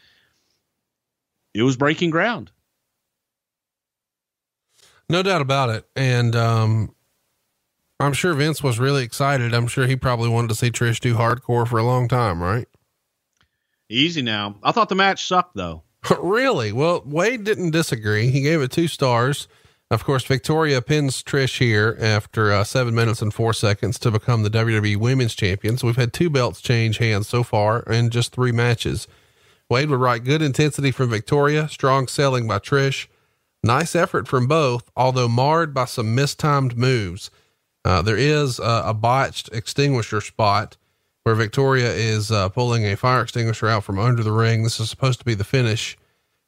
it 1.55 1.63
was 1.63 1.77
breaking 1.77 2.11
ground. 2.11 2.51
No 5.09 5.23
doubt 5.23 5.41
about 5.41 5.71
it, 5.71 5.89
and 5.97 6.37
um, 6.37 6.95
I'm 8.01 8.13
sure 8.13 8.35
Vince 8.35 8.63
was 8.63 8.79
really 8.79 9.03
excited. 9.03 9.53
I'm 9.53 9.67
sure 9.67 9.87
he 9.87 9.97
probably 9.97 10.29
wanted 10.29 10.49
to 10.49 10.55
see 10.55 10.71
Trish 10.71 11.01
do 11.01 11.15
hardcore 11.15 11.67
for 11.67 11.79
a 11.79 11.85
long 11.85 12.07
time, 12.07 12.43
right? 12.43 12.69
Easy 13.89 14.23
now. 14.23 14.57
I 14.63 14.73
thought 14.73 14.89
the 14.89 14.95
match 14.95 15.27
sucked 15.27 15.57
though. 15.57 15.83
really? 16.21 16.73
Well, 16.73 17.03
Wade 17.05 17.45
didn't 17.45 17.71
disagree. 17.71 18.29
He 18.29 18.43
gave 18.43 18.61
it 18.61 18.71
two 18.71 18.89
stars. 18.89 19.49
Of 19.91 20.05
course, 20.05 20.25
Victoria 20.25 20.83
pins 20.83 21.23
Trish 21.23 21.59
here 21.59 21.97
after 21.99 22.53
uh, 22.53 22.63
seven 22.63 22.95
minutes 22.95 23.23
and 23.23 23.33
four 23.33 23.55
seconds 23.55 23.99
to 24.01 24.11
become 24.11 24.43
the 24.43 24.51
WWE 24.51 24.97
Women's 24.97 25.35
Champion. 25.35 25.79
So 25.79 25.87
we've 25.87 25.97
had 25.97 26.13
two 26.13 26.29
belts 26.29 26.61
change 26.61 26.99
hands 26.99 27.27
so 27.27 27.43
far 27.43 27.81
in 27.85 28.11
just 28.11 28.33
three 28.33 28.53
matches. 28.53 29.09
Wade 29.71 29.89
would 29.89 30.01
write 30.01 30.25
good 30.25 30.43
intensity 30.43 30.91
from 30.91 31.09
Victoria, 31.09 31.69
strong 31.69 32.07
selling 32.07 32.47
by 32.47 32.59
Trish, 32.59 33.07
nice 33.63 33.97
effort 33.97 34.29
from 34.29 34.47
both, 34.47 34.91
although 34.95 35.29
marred 35.29 35.73
by 35.73 35.87
some 35.87 36.15
mistimed 36.15 36.77
moves. 36.77 37.31
Uh, 37.89 38.03
there 38.03 38.19
is 38.19 38.61
uh, 38.61 38.83
a 38.85 38.93
botched 38.93 39.49
extinguisher 39.51 40.21
spot 40.21 40.77
where 41.23 41.35
Victoria 41.35 41.91
is 41.91 42.31
uh, 42.31 42.51
pulling 42.51 42.85
a 42.85 42.99
fire 42.99 43.23
extinguisher 43.23 43.67
out 43.67 43.83
from 43.83 43.99
under 43.99 44.23
the 44.23 44.31
ring. 44.31 44.63
This 44.63 44.79
is 44.79 44.91
supposed 44.91 45.21
to 45.21 45.25
be 45.25 45.33
the 45.33 45.43
finish, 45.43 45.97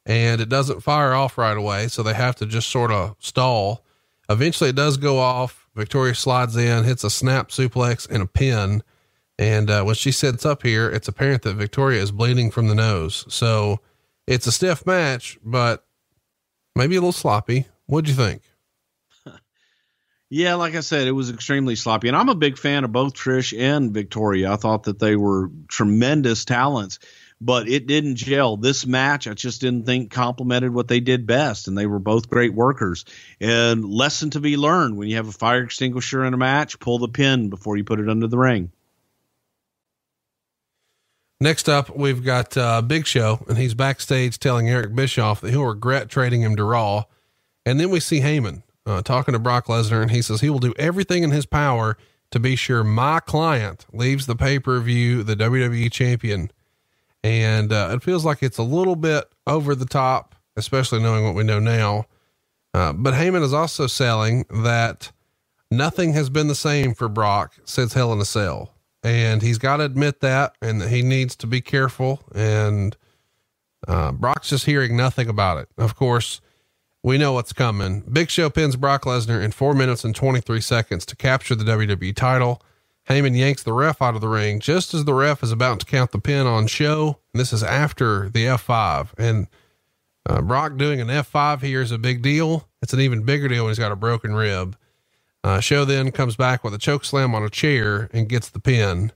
and 0.05 0.39
it 0.39 0.49
doesn't 0.49 0.83
fire 0.83 1.15
off 1.15 1.39
right 1.39 1.57
away, 1.57 1.87
so 1.87 2.03
they 2.03 2.13
have 2.13 2.35
to 2.35 2.45
just 2.45 2.69
sort 2.69 2.91
of 2.91 3.15
stall. 3.17 3.83
Eventually, 4.29 4.69
it 4.69 4.75
does 4.75 4.97
go 4.97 5.17
off. 5.17 5.67
Victoria 5.73 6.13
slides 6.13 6.55
in, 6.55 6.83
hits 6.83 7.03
a 7.03 7.09
snap 7.09 7.49
suplex 7.49 8.07
and 8.07 8.21
a 8.21 8.27
pin. 8.27 8.83
And 9.39 9.71
uh, 9.71 9.83
when 9.83 9.95
she 9.95 10.11
sits 10.11 10.45
up 10.45 10.61
here, 10.61 10.91
it's 10.91 11.07
apparent 11.07 11.41
that 11.41 11.55
Victoria 11.55 12.03
is 12.03 12.11
bleeding 12.11 12.51
from 12.51 12.67
the 12.67 12.75
nose. 12.75 13.25
So 13.29 13.79
it's 14.27 14.45
a 14.45 14.51
stiff 14.51 14.85
match, 14.85 15.39
but 15.43 15.87
maybe 16.75 16.97
a 16.97 16.99
little 16.99 17.11
sloppy. 17.11 17.65
What'd 17.87 18.09
you 18.09 18.15
think? 18.15 18.43
Yeah, 20.33 20.53
like 20.53 20.75
I 20.75 20.79
said, 20.79 21.09
it 21.09 21.11
was 21.11 21.29
extremely 21.29 21.75
sloppy. 21.75 22.07
And 22.07 22.15
I'm 22.15 22.29
a 22.29 22.35
big 22.35 22.57
fan 22.57 22.85
of 22.85 22.93
both 22.93 23.15
Trish 23.15 23.51
and 23.59 23.93
Victoria. 23.93 24.53
I 24.53 24.55
thought 24.55 24.83
that 24.83 24.97
they 24.97 25.17
were 25.17 25.51
tremendous 25.67 26.45
talents, 26.45 26.99
but 27.41 27.67
it 27.67 27.85
didn't 27.85 28.15
gel. 28.15 28.55
This 28.55 28.85
match, 28.85 29.27
I 29.27 29.33
just 29.33 29.59
didn't 29.59 29.85
think 29.85 30.09
complemented 30.09 30.73
what 30.73 30.87
they 30.87 31.01
did 31.01 31.27
best. 31.27 31.67
And 31.67 31.77
they 31.77 31.85
were 31.85 31.99
both 31.99 32.29
great 32.29 32.53
workers. 32.53 33.03
And 33.41 33.83
lesson 33.83 34.29
to 34.29 34.39
be 34.39 34.55
learned 34.55 34.95
when 34.95 35.09
you 35.09 35.17
have 35.17 35.27
a 35.27 35.33
fire 35.33 35.63
extinguisher 35.63 36.23
in 36.23 36.33
a 36.33 36.37
match, 36.37 36.79
pull 36.79 36.97
the 36.97 37.09
pin 37.09 37.49
before 37.49 37.75
you 37.75 37.83
put 37.83 37.99
it 37.99 38.07
under 38.07 38.27
the 38.27 38.37
ring. 38.37 38.71
Next 41.41 41.67
up, 41.67 41.93
we've 41.93 42.23
got 42.23 42.55
uh, 42.55 42.81
Big 42.81 43.05
Show, 43.05 43.43
and 43.49 43.57
he's 43.57 43.73
backstage 43.73 44.39
telling 44.39 44.69
Eric 44.69 44.95
Bischoff 44.95 45.41
that 45.41 45.49
he'll 45.49 45.65
regret 45.65 46.07
trading 46.07 46.41
him 46.41 46.55
to 46.55 46.63
Raw. 46.63 47.03
And 47.65 47.81
then 47.81 47.89
we 47.89 47.99
see 47.99 48.21
Heyman 48.21 48.63
uh, 48.85 49.01
talking 49.01 49.33
to 49.33 49.39
Brock 49.39 49.67
Lesnar, 49.67 50.01
and 50.01 50.11
he 50.11 50.21
says 50.21 50.41
he 50.41 50.49
will 50.49 50.59
do 50.59 50.73
everything 50.77 51.23
in 51.23 51.31
his 51.31 51.45
power 51.45 51.97
to 52.31 52.39
be 52.39 52.55
sure 52.55 52.83
my 52.83 53.19
client 53.19 53.85
leaves 53.93 54.25
the 54.25 54.35
pay 54.35 54.59
per 54.59 54.79
view 54.79 55.23
the 55.23 55.35
WWE 55.35 55.91
champion. 55.91 56.51
And 57.23 57.71
uh, 57.71 57.91
it 57.93 58.01
feels 58.01 58.25
like 58.25 58.41
it's 58.41 58.57
a 58.57 58.63
little 58.63 58.95
bit 58.95 59.25
over 59.45 59.75
the 59.75 59.85
top, 59.85 60.35
especially 60.55 61.01
knowing 61.01 61.23
what 61.23 61.35
we 61.35 61.43
know 61.43 61.59
now. 61.59 62.05
Uh, 62.73 62.93
but 62.93 63.13
Heyman 63.13 63.43
is 63.43 63.53
also 63.53 63.85
selling 63.85 64.45
that 64.49 65.11
nothing 65.69 66.13
has 66.13 66.29
been 66.29 66.47
the 66.47 66.55
same 66.55 66.95
for 66.95 67.09
Brock 67.09 67.53
since 67.65 67.93
Hell 67.93 68.13
in 68.13 68.19
a 68.19 68.25
Cell. 68.25 68.73
And 69.03 69.41
he's 69.41 69.57
got 69.57 69.77
to 69.77 69.83
admit 69.83 70.21
that, 70.21 70.55
and 70.61 70.79
that 70.79 70.89
he 70.89 71.01
needs 71.01 71.35
to 71.37 71.47
be 71.47 71.59
careful. 71.59 72.21
And 72.33 72.95
uh, 73.87 74.11
Brock's 74.11 74.49
just 74.49 74.65
hearing 74.65 74.95
nothing 74.95 75.27
about 75.27 75.57
it. 75.57 75.69
Of 75.77 75.95
course, 75.95 76.39
we 77.03 77.17
know 77.17 77.33
what's 77.33 77.53
coming. 77.53 78.01
Big 78.01 78.29
Show 78.29 78.49
pins 78.49 78.75
Brock 78.75 79.03
Lesnar 79.03 79.43
in 79.43 79.51
four 79.51 79.73
minutes 79.73 80.03
and 80.03 80.15
23 80.15 80.61
seconds 80.61 81.05
to 81.07 81.15
capture 81.15 81.55
the 81.55 81.63
WWE 81.63 82.15
title. 82.15 82.61
Heyman 83.09 83.35
yanks 83.35 83.63
the 83.63 83.73
ref 83.73 84.01
out 84.01 84.15
of 84.15 84.21
the 84.21 84.27
ring 84.27 84.59
just 84.59 84.93
as 84.93 85.05
the 85.05 85.13
ref 85.13 85.41
is 85.41 85.51
about 85.51 85.79
to 85.79 85.85
count 85.85 86.11
the 86.11 86.19
pin 86.19 86.45
on 86.45 86.67
Show. 86.67 87.19
This 87.33 87.51
is 87.51 87.63
after 87.63 88.29
the 88.29 88.45
F5. 88.45 89.09
And 89.17 89.47
uh, 90.27 90.41
Brock 90.41 90.77
doing 90.77 91.01
an 91.01 91.07
F5 91.07 91.61
here 91.63 91.81
is 91.81 91.91
a 91.91 91.97
big 91.97 92.21
deal. 92.21 92.67
It's 92.81 92.93
an 92.93 92.99
even 93.01 93.23
bigger 93.23 93.47
deal 93.47 93.63
when 93.63 93.71
he's 93.71 93.79
got 93.79 93.91
a 93.91 93.95
broken 93.95 94.35
rib. 94.35 94.77
Uh, 95.43 95.59
Show 95.59 95.85
then 95.85 96.11
comes 96.11 96.35
back 96.35 96.63
with 96.63 96.73
a 96.75 96.77
choke 96.77 97.03
slam 97.03 97.33
on 97.33 97.43
a 97.43 97.49
chair 97.49 98.09
and 98.13 98.29
gets 98.29 98.49
the 98.49 98.59
pin. 98.59 99.11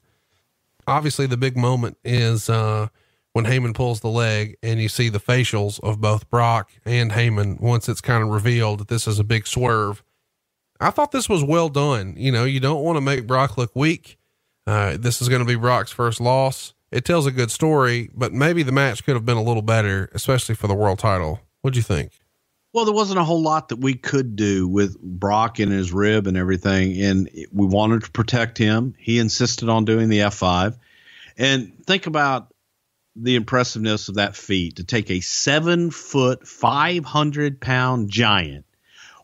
Obviously, 0.87 1.27
the 1.27 1.37
big 1.37 1.55
moment 1.55 1.97
is 2.03 2.49
uh, 2.49 2.87
when 3.35 3.43
Heyman 3.43 3.75
pulls 3.75 3.99
the 3.99 4.07
leg 4.07 4.55
and 4.63 4.79
you 4.79 4.87
see 4.87 5.09
the 5.09 5.19
facials 5.19 5.77
of 5.81 5.99
both 5.99 6.29
Brock 6.29 6.71
and 6.85 7.11
Heyman 7.11 7.59
once 7.59 7.89
it's 7.89 7.99
kind 7.99 8.23
of 8.23 8.29
revealed 8.29 8.79
that 8.79 8.87
this 8.87 9.09
is 9.09 9.19
a 9.19 9.25
big 9.25 9.45
swerve. 9.45 10.01
I 10.79 10.89
thought 10.89 11.11
this 11.11 11.27
was 11.27 11.43
well 11.43 11.67
done. 11.67 12.13
You 12.15 12.31
know, 12.31 12.45
you 12.45 12.61
don't 12.61 12.81
want 12.81 12.95
to 12.95 13.01
make 13.01 13.27
Brock 13.27 13.57
look 13.57 13.75
weak. 13.75 14.17
Uh, 14.65 14.95
this 14.97 15.21
is 15.21 15.27
going 15.27 15.41
to 15.41 15.45
be 15.45 15.55
Brock's 15.55 15.91
first 15.91 16.21
loss. 16.21 16.73
It 16.93 17.03
tells 17.03 17.27
a 17.27 17.31
good 17.31 17.51
story, 17.51 18.09
but 18.13 18.31
maybe 18.31 18.63
the 18.63 18.71
match 18.71 19.03
could 19.03 19.15
have 19.15 19.25
been 19.25 19.35
a 19.35 19.43
little 19.43 19.61
better, 19.61 20.09
especially 20.13 20.55
for 20.55 20.67
the 20.67 20.73
world 20.73 20.99
title. 20.99 21.41
What'd 21.59 21.75
you 21.75 21.83
think? 21.83 22.13
Well, 22.71 22.85
there 22.85 22.93
wasn't 22.93 23.19
a 23.19 23.25
whole 23.25 23.41
lot 23.41 23.67
that 23.67 23.79
we 23.79 23.95
could 23.95 24.37
do 24.37 24.65
with 24.65 24.97
Brock 25.01 25.59
and 25.59 25.73
his 25.73 25.91
rib 25.91 26.27
and 26.27 26.37
everything, 26.37 27.01
and 27.01 27.29
we 27.51 27.65
wanted 27.65 28.05
to 28.05 28.11
protect 28.11 28.57
him. 28.57 28.95
He 28.97 29.19
insisted 29.19 29.67
on 29.67 29.83
doing 29.83 30.07
the 30.07 30.19
F5. 30.19 30.77
And 31.37 31.73
think 31.85 32.07
about 32.07 32.53
the 33.15 33.35
impressiveness 33.35 34.09
of 34.09 34.15
that 34.15 34.35
feat 34.35 34.77
to 34.77 34.83
take 34.83 35.09
a 35.09 35.21
seven 35.21 35.89
foot, 35.89 36.47
500 36.47 37.61
pound 37.61 38.09
giant, 38.09 38.65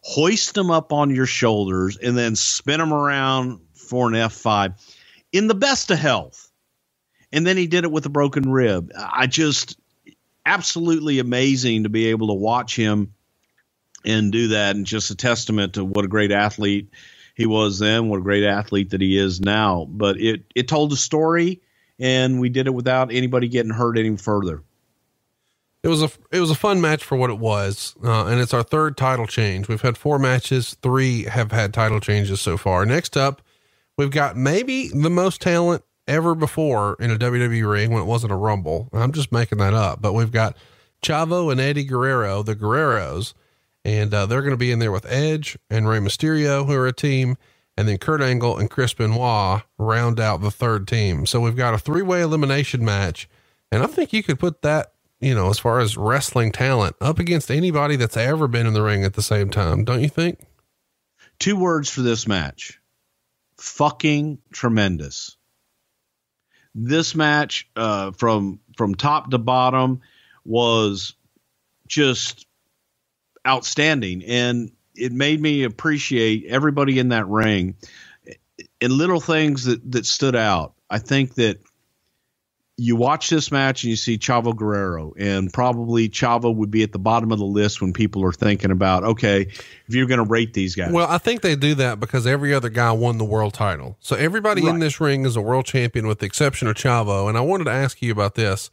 hoist 0.01 0.57
him 0.57 0.71
up 0.71 0.93
on 0.93 1.13
your 1.13 1.25
shoulders, 1.25 1.97
and 1.97 2.17
then 2.17 2.35
spin 2.35 2.79
him 2.79 2.93
around 2.93 3.59
for 3.73 4.07
an 4.07 4.13
F5 4.13 4.75
in 5.31 5.47
the 5.47 5.55
best 5.55 5.91
of 5.91 5.99
health. 5.99 6.49
And 7.33 7.45
then 7.45 7.57
he 7.57 7.67
did 7.67 7.83
it 7.83 7.91
with 7.91 8.05
a 8.05 8.09
broken 8.09 8.51
rib. 8.51 8.91
I 8.95 9.27
just 9.27 9.77
absolutely 10.45 11.19
amazing 11.19 11.83
to 11.83 11.89
be 11.89 12.07
able 12.07 12.27
to 12.27 12.33
watch 12.33 12.75
him 12.75 13.13
and 14.05 14.31
do 14.31 14.49
that. 14.49 14.75
And 14.75 14.85
just 14.85 15.11
a 15.11 15.15
testament 15.15 15.75
to 15.75 15.85
what 15.85 16.05
a 16.05 16.09
great 16.09 16.31
athlete 16.31 16.89
he 17.35 17.45
was 17.45 17.79
then, 17.79 18.09
what 18.09 18.19
a 18.19 18.23
great 18.23 18.43
athlete 18.43 18.89
that 18.91 19.01
he 19.01 19.17
is 19.17 19.39
now. 19.39 19.85
But 19.89 20.19
it, 20.19 20.43
it 20.55 20.67
told 20.67 20.91
a 20.91 20.97
story 20.97 21.61
and 22.01 22.41
we 22.41 22.49
did 22.49 22.67
it 22.67 22.73
without 22.73 23.13
anybody 23.13 23.47
getting 23.47 23.71
hurt 23.71 23.97
any 23.97 24.17
further. 24.17 24.63
It 25.83 25.87
was 25.87 26.03
a 26.03 26.11
it 26.31 26.39
was 26.39 26.51
a 26.51 26.55
fun 26.55 26.81
match 26.81 27.03
for 27.03 27.15
what 27.15 27.29
it 27.29 27.39
was, 27.39 27.95
uh, 28.03 28.25
and 28.25 28.39
it's 28.39 28.53
our 28.53 28.63
third 28.63 28.97
title 28.97 29.25
change. 29.25 29.67
We've 29.67 29.81
had 29.81 29.97
four 29.97 30.19
matches, 30.19 30.75
three 30.81 31.23
have 31.23 31.51
had 31.51 31.73
title 31.73 31.99
changes 31.99 32.41
so 32.41 32.57
far. 32.57 32.85
Next 32.85 33.15
up, 33.15 33.41
we've 33.97 34.11
got 34.11 34.35
maybe 34.35 34.89
the 34.89 35.09
most 35.09 35.41
talent 35.41 35.83
ever 36.07 36.35
before 36.35 36.97
in 36.99 37.09
a 37.09 37.17
WWE 37.17 37.67
ring 37.69 37.91
when 37.91 38.03
it 38.03 38.05
wasn't 38.05 38.33
a 38.33 38.35
Rumble. 38.35 38.89
I'm 38.93 39.11
just 39.11 39.31
making 39.31 39.59
that 39.59 39.73
up, 39.73 40.01
but 40.01 40.13
we've 40.13 40.31
got 40.31 40.55
Chavo 41.01 41.51
and 41.51 41.59
Eddie 41.59 41.83
Guerrero, 41.83 42.43
the 42.43 42.55
Guerreros, 42.55 43.33
and 43.83 44.13
uh, 44.13 44.27
they're 44.27 44.41
going 44.41 44.51
to 44.51 44.57
be 44.57 44.71
in 44.71 44.79
there 44.79 44.91
with 44.91 45.05
Edge 45.07 45.57
and 45.69 45.87
Rey 45.87 45.97
Mysterio, 45.97 46.65
who 46.65 46.73
are 46.73 46.87
a 46.87 46.93
team, 46.93 47.37
and 47.77 47.87
then 47.87 47.97
Kurt 47.97 48.21
Angle 48.21 48.57
and 48.57 48.69
Chris 48.69 48.93
Benoit 48.93 49.63
round 49.77 50.19
out 50.19 50.41
the 50.41 50.51
third 50.51 50.87
team. 50.87 51.25
So 51.25 51.39
we've 51.39 51.55
got 51.55 51.73
a 51.73 51.79
three 51.79 52.01
way 52.01 52.21
elimination 52.21 52.83
match. 52.83 53.29
And 53.71 53.81
I 53.81 53.87
think 53.87 54.11
you 54.11 54.21
could 54.21 54.39
put 54.39 54.61
that, 54.61 54.93
you 55.19 55.33
know, 55.33 55.49
as 55.49 55.59
far 55.59 55.79
as 55.79 55.97
wrestling 55.97 56.51
talent 56.51 56.95
up 56.99 57.19
against 57.19 57.49
anybody 57.49 57.95
that's 57.95 58.17
ever 58.17 58.47
been 58.47 58.67
in 58.67 58.73
the 58.73 58.81
ring 58.81 59.03
at 59.03 59.13
the 59.13 59.21
same 59.21 59.49
time, 59.49 59.85
don't 59.85 60.01
you 60.01 60.09
think? 60.09 60.39
Two 61.39 61.55
words 61.55 61.89
for 61.89 62.01
this 62.01 62.27
match 62.27 62.81
fucking 63.61 64.39
tremendous. 64.51 65.37
This 66.73 67.15
match, 67.15 67.69
uh, 67.75 68.11
from 68.11 68.59
from 68.77 68.95
top 68.95 69.31
to 69.31 69.37
bottom, 69.37 70.01
was 70.45 71.15
just 71.87 72.47
outstanding. 73.45 74.23
And 74.23 74.71
it 74.95 75.11
made 75.11 75.41
me 75.41 75.63
appreciate 75.63 76.45
everybody 76.47 76.99
in 76.99 77.09
that 77.09 77.27
ring 77.27 77.75
and 78.79 78.91
little 78.91 79.19
things 79.19 79.65
that 79.65 79.91
that 79.91 80.05
stood 80.05 80.35
out. 80.35 80.73
I 80.89 80.99
think 80.99 81.35
that 81.35 81.59
you 82.77 82.95
watch 82.95 83.29
this 83.29 83.51
match 83.51 83.83
and 83.83 83.91
you 83.91 83.95
see 83.95 84.17
Chavo 84.17 84.55
Guerrero, 84.55 85.13
and 85.15 85.53
probably 85.53 86.09
Chavo 86.09 86.55
would 86.55 86.71
be 86.71 86.81
at 86.81 86.91
the 86.91 86.99
bottom 86.99 87.31
of 87.31 87.37
the 87.37 87.45
list 87.45 87.79
when 87.79 87.93
people 87.93 88.25
are 88.25 88.31
thinking 88.33 88.71
about, 88.71 89.03
okay, 89.03 89.41
if 89.41 89.83
you're 89.89 90.07
going 90.07 90.23
to 90.23 90.29
rate 90.29 90.53
these 90.55 90.73
guys. 90.73 90.91
Well, 90.91 91.07
I 91.07 91.19
think 91.19 91.41
they 91.41 91.55
do 91.55 91.75
that 91.75 91.99
because 91.99 92.25
every 92.25 92.55
other 92.55 92.69
guy 92.69 92.91
won 92.91 93.19
the 93.19 93.25
world 93.25 93.53
title. 93.53 93.97
So 93.99 94.15
everybody 94.15 94.65
in 94.65 94.79
this 94.79 94.99
ring 94.99 95.25
is 95.25 95.35
a 95.35 95.41
world 95.41 95.65
champion 95.65 96.07
with 96.07 96.19
the 96.19 96.25
exception 96.25 96.67
of 96.67 96.75
Chavo. 96.75 97.29
And 97.29 97.37
I 97.37 97.41
wanted 97.41 97.65
to 97.65 97.71
ask 97.71 98.01
you 98.01 98.11
about 98.11 98.33
this. 98.33 98.71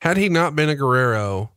Had 0.00 0.16
he 0.16 0.28
not 0.28 0.56
been 0.56 0.68
a 0.68 0.74
Guerrero, 0.74 1.52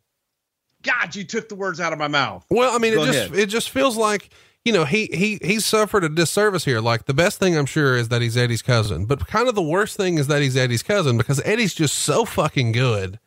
God, 0.84 1.16
you 1.16 1.24
took 1.24 1.50
the 1.50 1.56
words 1.56 1.80
out 1.80 1.94
of 1.94 2.00
my 2.00 2.08
mouth. 2.08 2.46
Well, 2.50 2.76
I 2.76 2.78
mean, 2.78 2.94
Go 2.94 3.04
it 3.04 3.08
just 3.08 3.18
ahead. 3.30 3.40
it 3.40 3.46
just 3.48 3.70
feels 3.70 3.98
like 3.98 4.30
you 4.66 4.72
know 4.74 4.86
he 4.86 5.08
he 5.08 5.40
he's 5.42 5.66
suffered 5.66 6.04
a 6.04 6.10
disservice 6.10 6.66
here. 6.66 6.80
Like 6.82 7.06
the 7.06 7.14
best 7.14 7.40
thing 7.40 7.58
I'm 7.58 7.66
sure 7.66 7.96
is 7.98 8.10
that 8.10 8.22
he's 8.22 8.38
Eddie's 8.38 8.62
cousin, 8.62 9.06
but 9.06 9.26
kind 9.28 9.48
of 9.48 9.56
the 9.56 9.62
worst 9.64 9.98
thing 9.98 10.18
is 10.18 10.28
that 10.28 10.42
he's 10.42 10.56
Eddie's 10.56 10.84
cousin 10.84 11.18
because 11.18 11.42
Eddie's 11.46 11.74
just 11.74 11.98
so 11.98 12.26
fucking 12.26 12.72
good 12.74 13.20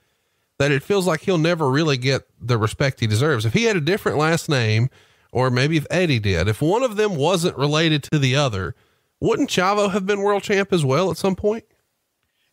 that 0.59 0.71
it 0.73 0.83
feels 0.83 1.07
like 1.07 1.21
he'll 1.23 1.37
never 1.39 1.69
really 1.71 1.99
get 1.99 2.23
the 2.41 2.57
respect 2.57 3.01
he 3.01 3.07
deserves. 3.07 3.45
If 3.45 3.53
he 3.53 3.65
had 3.65 3.77
a 3.77 3.81
different 3.81 4.17
last 4.17 4.49
name, 4.49 4.89
or 5.33 5.51
maybe 5.51 5.77
if 5.77 5.87
Eddie 5.91 6.19
did, 6.19 6.49
if 6.49 6.63
one 6.63 6.83
of 6.83 6.97
them 6.97 7.17
wasn't 7.17 7.59
related 7.59 8.03
to 8.05 8.19
the 8.19 8.37
other, 8.37 8.75
wouldn't 9.21 9.51
Chavo 9.51 9.91
have 9.93 10.07
been 10.07 10.21
world 10.21 10.43
champ 10.43 10.73
as 10.73 10.83
well 10.85 11.11
at 11.11 11.19
some 11.19 11.37
point? 11.37 11.65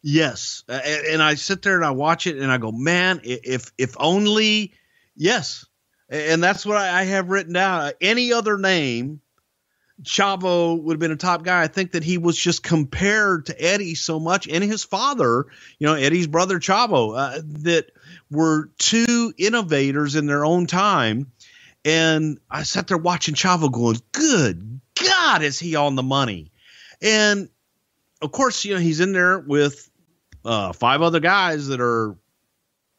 Yes, 0.02 0.64
Uh, 0.68 0.82
and, 0.84 1.06
and 1.08 1.24
I 1.24 1.36
sit 1.36 1.62
there 1.62 1.76
and 1.78 1.86
I 1.86 1.92
watch 1.92 2.28
it 2.28 2.38
and 2.38 2.52
I 2.52 2.58
go, 2.58 2.74
man, 2.74 3.22
if 3.24 3.72
if 3.78 3.96
only, 4.00 4.74
yes, 5.16 5.66
and 6.10 6.44
that's 6.44 6.66
what 6.66 6.78
I 6.78 7.04
have 7.04 7.30
written 7.30 7.54
down. 7.54 7.82
Uh, 7.82 7.92
Any 8.02 8.34
other 8.34 8.58
name, 8.58 9.22
Chavo 10.04 10.82
would 10.82 10.94
have 10.94 11.00
been 11.00 11.12
a 11.12 11.16
top 11.16 11.44
guy. 11.44 11.62
I 11.62 11.68
think 11.68 11.92
that 11.94 12.04
he 12.04 12.18
was 12.18 12.38
just 12.38 12.64
compared 12.64 13.48
to 13.48 13.62
Eddie 13.62 13.96
so 13.96 14.20
much, 14.20 14.48
and 14.48 14.64
his 14.64 14.84
father, 14.84 15.46
you 15.80 15.88
know, 15.88 15.94
Eddie's 15.94 16.28
brother 16.28 16.60
Chavo, 16.60 17.18
uh, 17.18 17.42
that 17.62 17.92
were 18.30 18.70
two 18.78 19.34
innovators 19.38 20.16
in 20.16 20.26
their 20.26 20.46
own 20.46 20.68
time. 20.68 21.32
And 21.86 22.40
I 22.50 22.64
sat 22.64 22.88
there 22.88 22.98
watching 22.98 23.36
Chavo 23.36 23.72
going, 23.72 23.98
good 24.14 24.80
God, 25.02 25.44
is 25.44 25.60
he 25.60 25.76
on 25.76 25.96
the 25.96 26.04
money? 26.04 26.52
And 27.02 27.50
of 28.22 28.32
course, 28.32 28.64
you 28.64 28.74
know, 28.74 28.80
he's 28.80 29.02
in 29.02 29.12
there 29.12 29.40
with 29.40 29.90
uh, 30.46 30.72
five 30.72 31.02
other 31.02 31.20
guys 31.20 31.68
that 31.68 31.82
are 31.82 32.16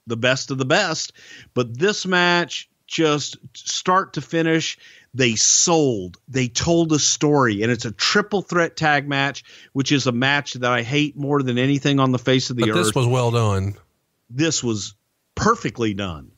the 0.07 0.17
best 0.17 0.51
of 0.51 0.59
the 0.59 0.65
best. 0.65 1.13
But 1.55 1.79
this 1.79 2.07
match, 2.07 2.69
just 2.87 3.39
start 3.55 4.13
to 4.15 4.21
finish, 4.21 4.77
they 5.15 5.35
sold. 5.37 6.19
They 6.29 6.49
told 6.49 6.93
a 6.93 6.99
story, 6.99 7.63
and 7.63 7.73
it's 7.73 7.85
a 7.87 7.93
triple 7.93 8.43
threat 8.43 8.77
tag 8.77 9.09
match, 9.09 9.43
which 9.73 9.91
is 9.93 10.07
a 10.07 10.13
match 10.13 10.55
that 10.55 10.71
I 10.71 10.83
hate 10.83 11.17
more 11.17 11.43
than 11.43 11.57
anything 11.57 11.99
on 12.01 12.13
the 12.13 12.19
face 12.19 12.51
of 12.51 12.57
the 12.57 12.63
But 12.63 12.71
earth. 12.71 12.77
this 12.87 12.95
was 12.95 13.07
well 13.07 13.31
done. 13.31 13.75
this 14.29 14.63
was 14.63 14.95
perfectly 15.35 15.95
done. 15.95 16.31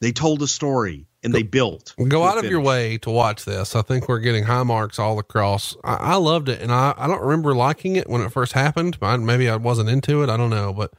They 0.00 0.12
told 0.12 0.40
a 0.42 0.46
story 0.46 1.06
and 1.22 1.34
they 1.34 1.42
built. 1.42 1.94
Go 2.08 2.22
out 2.24 2.38
of 2.38 2.44
your 2.46 2.60
way 2.62 2.96
to 2.98 3.10
watch 3.10 3.44
this. 3.44 3.76
I 3.76 3.82
think 3.82 4.08
we're 4.08 4.20
getting 4.20 4.44
high 4.44 4.62
marks 4.62 4.98
all 4.98 5.18
across. 5.18 5.76
I, 5.84 5.94
I 5.96 6.14
loved 6.16 6.48
it, 6.48 6.62
and 6.62 6.72
I, 6.72 6.94
I 6.96 7.06
don't 7.06 7.20
remember 7.20 7.54
liking 7.54 7.96
it 7.96 8.08
when 8.08 8.22
it 8.22 8.32
first 8.32 8.52
happened. 8.54 8.96
I, 9.02 9.16
maybe 9.18 9.50
I 9.50 9.56
wasn't 9.56 9.90
into 9.90 10.22
it. 10.22 10.30
I 10.30 10.38
don't 10.38 10.48
know, 10.48 10.72
but 10.72 10.92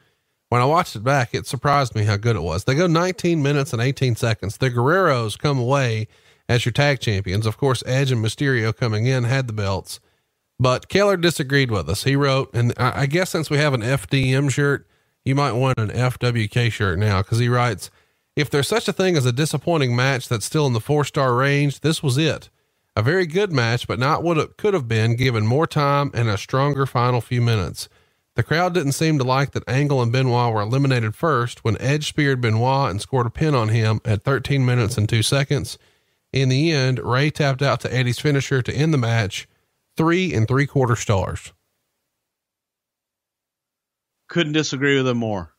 when 0.52 0.62
I 0.62 0.66
watched 0.66 0.98
it 0.98 1.04
back, 1.06 1.34
it 1.34 1.48
surprised 1.48 1.96
me 1.96 2.04
how 2.04 2.18
good 2.18 2.36
it 2.36 2.42
was. 2.42 2.66
They 2.66 2.76
go 2.76 2.86
19 2.86 3.42
minutes 3.42 3.72
and 3.72 3.82
18 3.82 4.18
seconds. 4.18 4.58
The 4.58 4.70
Guerreros 4.70 5.40
come 5.40 5.58
away 5.58 6.10
as 6.50 6.66
your 6.66 6.74
tag 6.74 7.00
champions. 7.00 7.46
Of 7.46 7.56
course, 7.56 7.82
Edge 7.86 8.12
and 8.12 8.22
Mysterio 8.22 8.76
coming 8.76 9.06
in 9.06 9.24
had 9.24 9.48
the 9.48 9.54
belts, 9.54 10.02
but 10.60 10.90
Keller 10.90 11.16
disagreed 11.16 11.72
with 11.72 11.88
us. 11.88 12.04
He 12.04 12.18
wrote, 12.18 12.54
and 12.54 12.74
I, 12.76 13.06
guess 13.06 13.30
since 13.30 13.50
we 13.50 13.60
have 13.60 13.74
an 13.74 13.80
FDM 13.80 14.52
shirt, 14.52 14.86
you 15.24 15.36
might 15.36 15.54
want 15.54 15.80
an 15.80 15.88
FWK 15.88 16.70
shirt 16.70 17.00
now 17.00 17.22
because 17.22 17.40
he 17.40 17.48
writes, 17.48 17.90
if 18.36 18.50
there's 18.50 18.68
such 18.68 18.90
a 18.90 18.94
thing 18.94 19.16
as 19.16 19.26
a 19.26 19.32
disappointing 19.32 19.96
match 19.96 20.28
that's 20.28 20.46
still 20.46 20.68
in 20.68 20.74
the 20.74 20.82
four 20.82 21.06
star 21.06 21.34
range, 21.34 21.80
this 21.80 22.04
was 22.04 22.18
it. 22.18 22.50
A 22.98 23.02
very 23.02 23.26
good 23.26 23.54
match, 23.54 23.88
but 23.88 24.00
not 24.00 24.22
what 24.22 24.38
it 24.38 24.58
could 24.58 24.74
have 24.74 24.90
been 24.90 25.16
given 25.16 25.48
more 25.48 25.66
time 25.66 26.12
and 26.14 26.28
a 26.28 26.38
stronger 26.38 26.86
final 26.86 27.22
few 27.22 27.42
minutes. 27.42 27.88
The 28.36 28.44
crowd 28.44 28.74
didn't 28.74 28.94
seem 28.94 29.18
to 29.18 29.26
like 29.26 29.52
that 29.52 29.68
Angle 29.68 30.02
and 30.02 30.12
Benoit 30.12 30.54
were 30.54 30.62
eliminated 30.62 31.16
first 31.16 31.64
when 31.66 31.80
Edge 31.82 32.08
speared 32.08 32.40
Benoit 32.40 32.90
and 32.90 33.02
scored 33.02 33.28
a 33.28 33.30
pin 33.30 33.54
on 33.54 33.70
him 33.70 34.00
at 34.06 34.24
13 34.24 34.66
minutes 34.66 34.98
and 34.98 35.08
two 35.08 35.22
seconds. 35.22 35.78
In 36.32 36.48
the 36.48 36.72
end, 36.72 37.00
Rey 37.00 37.30
tapped 37.30 37.62
out 37.62 37.82
to 37.82 37.94
Eddie's 37.94 38.20
finisher 38.20 38.62
to 38.62 38.74
end 38.74 38.94
the 38.94 38.98
match, 38.98 39.50
three 39.98 40.34
and 40.34 40.48
three 40.48 40.66
quarter 40.66 40.96
stars. 40.96 41.52
Couldn't 44.30 44.54
disagree 44.54 44.96
with 44.96 45.10
him 45.10 45.18
more. 45.18 45.52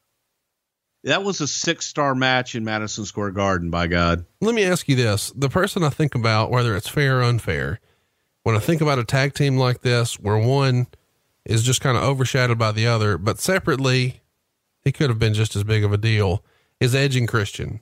That 1.05 1.25
was 1.25 1.43
a 1.43 1.49
six 1.49 1.85
star 1.85 2.15
match 2.15 2.55
in 2.55 2.65
Madison 2.65 3.05
Square 3.05 3.33
Garden, 3.33 3.69
by 3.69 3.87
God. 3.87 4.25
Let 4.41 4.55
me 4.55 4.65
ask 4.65 4.89
you 4.89 4.97
this. 4.97 5.31
The 5.37 5.51
person 5.51 5.83
I 5.83 5.91
think 5.91 6.15
about, 6.15 6.51
whether 6.51 6.75
it's 6.75 6.89
fair 6.89 7.19
or 7.19 7.23
unfair, 7.23 7.81
when 8.45 8.57
I 8.57 8.61
think 8.61 8.81
about 8.81 8.99
a 8.99 9.05
tag 9.05 9.35
team 9.35 9.59
like 9.59 9.83
this, 9.83 10.19
where 10.19 10.39
one 10.39 10.87
is 11.45 11.63
just 11.63 11.81
kind 11.81 11.97
of 11.97 12.03
overshadowed 12.03 12.59
by 12.59 12.73
the 12.73 12.87
other, 12.87 13.19
but 13.19 13.41
separately, 13.41 14.21
he 14.83 14.93
could 14.93 15.11
have 15.11 15.19
been 15.19 15.35
just 15.35 15.57
as 15.57 15.65
big 15.65 15.85
of 15.85 15.93
a 15.93 15.99
deal, 15.99 16.45
is 16.81 16.95
Edge 16.95 17.17
and 17.17 17.29
Christian. 17.29 17.81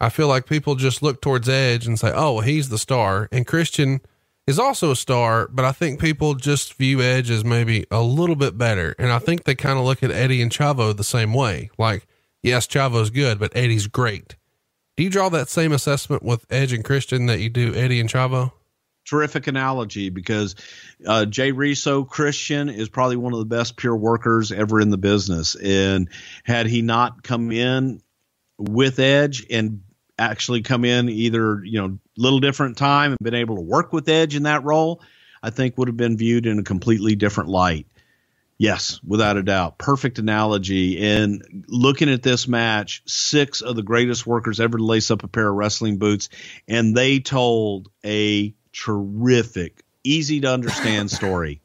I 0.00 0.08
feel 0.08 0.28
like 0.28 0.46
people 0.46 0.74
just 0.74 1.02
look 1.02 1.20
towards 1.20 1.48
Edge 1.48 1.86
and 1.86 1.98
say, 1.98 2.12
oh, 2.14 2.34
well, 2.34 2.42
he's 2.42 2.68
the 2.68 2.78
star. 2.78 3.28
And 3.30 3.46
Christian 3.46 4.00
is 4.46 4.58
also 4.58 4.90
a 4.90 4.96
star, 4.96 5.48
but 5.48 5.64
I 5.64 5.72
think 5.72 6.00
people 6.00 6.34
just 6.34 6.74
view 6.74 7.00
Edge 7.00 7.30
as 7.30 7.44
maybe 7.44 7.86
a 7.90 8.02
little 8.02 8.36
bit 8.36 8.58
better. 8.58 8.94
And 8.98 9.10
I 9.10 9.18
think 9.18 9.44
they 9.44 9.54
kind 9.54 9.78
of 9.78 9.84
look 9.84 10.02
at 10.02 10.10
Eddie 10.10 10.42
and 10.42 10.50
Chavo 10.50 10.96
the 10.96 11.04
same 11.04 11.32
way. 11.32 11.70
Like, 11.78 12.06
yes, 12.42 12.66
Chavo's 12.66 13.10
good, 13.10 13.38
but 13.38 13.56
Eddie's 13.56 13.86
great. 13.86 14.36
Do 14.96 15.02
you 15.02 15.10
draw 15.10 15.28
that 15.30 15.48
same 15.48 15.72
assessment 15.72 16.22
with 16.22 16.46
Edge 16.50 16.72
and 16.72 16.84
Christian 16.84 17.26
that 17.26 17.40
you 17.40 17.48
do 17.48 17.74
Eddie 17.74 18.00
and 18.00 18.10
Chavo? 18.10 18.52
Terrific 19.04 19.46
analogy 19.46 20.08
because 20.08 20.54
uh, 21.06 21.26
Jay 21.26 21.52
Reso 21.52 22.08
Christian 22.08 22.68
is 22.68 22.88
probably 22.88 23.16
one 23.16 23.32
of 23.32 23.38
the 23.38 23.44
best 23.44 23.76
pure 23.76 23.96
workers 23.96 24.50
ever 24.50 24.80
in 24.80 24.90
the 24.90 24.98
business. 24.98 25.54
And 25.54 26.08
had 26.42 26.66
he 26.66 26.82
not 26.82 27.22
come 27.22 27.52
in 27.52 28.00
with 28.58 28.98
Edge 28.98 29.46
and 29.50 29.82
actually 30.18 30.62
come 30.62 30.84
in 30.84 31.08
either, 31.08 31.62
you 31.64 31.80
know, 31.80 31.98
little 32.16 32.40
different 32.40 32.76
time 32.76 33.12
and 33.12 33.18
been 33.20 33.34
able 33.34 33.56
to 33.56 33.62
work 33.62 33.92
with 33.92 34.08
Edge 34.08 34.36
in 34.36 34.44
that 34.44 34.64
role, 34.64 35.02
I 35.42 35.50
think 35.50 35.76
would 35.76 35.88
have 35.88 35.96
been 35.96 36.16
viewed 36.16 36.46
in 36.46 36.58
a 36.58 36.62
completely 36.64 37.14
different 37.14 37.50
light. 37.50 37.86
Yes, 38.56 39.00
without 39.04 39.36
a 39.36 39.42
doubt. 39.42 39.78
Perfect 39.78 40.18
analogy. 40.18 41.04
And 41.04 41.64
looking 41.66 42.08
at 42.08 42.22
this 42.22 42.46
match, 42.46 43.02
six 43.04 43.60
of 43.60 43.74
the 43.74 43.82
greatest 43.82 44.26
workers 44.26 44.60
ever 44.60 44.78
to 44.78 44.84
lace 44.84 45.10
up 45.10 45.24
a 45.24 45.28
pair 45.28 45.48
of 45.48 45.56
wrestling 45.56 45.98
boots, 45.98 46.28
and 46.68 46.96
they 46.96 47.18
told 47.18 47.90
a 48.04 48.54
terrific, 48.74 49.82
easy 50.02 50.40
to 50.40 50.52
understand 50.52 51.10
story. 51.10 51.60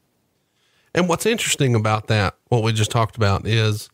And 0.93 1.07
what's 1.07 1.25
interesting 1.25 1.75
about 1.75 2.07
that, 2.07 2.35
what 2.47 2.63
we 2.63 2.73
just 2.73 2.91
talked 2.91 3.17
about, 3.17 3.45
is 3.45 3.89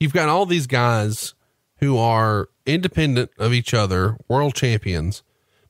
you've 0.00 0.12
got 0.12 0.28
all 0.28 0.46
these 0.46 0.66
guys 0.66 1.34
who 1.78 1.98
are 1.98 2.48
independent 2.64 3.30
of 3.38 3.52
each 3.52 3.74
other, 3.74 4.16
world 4.28 4.54
champions, 4.54 5.22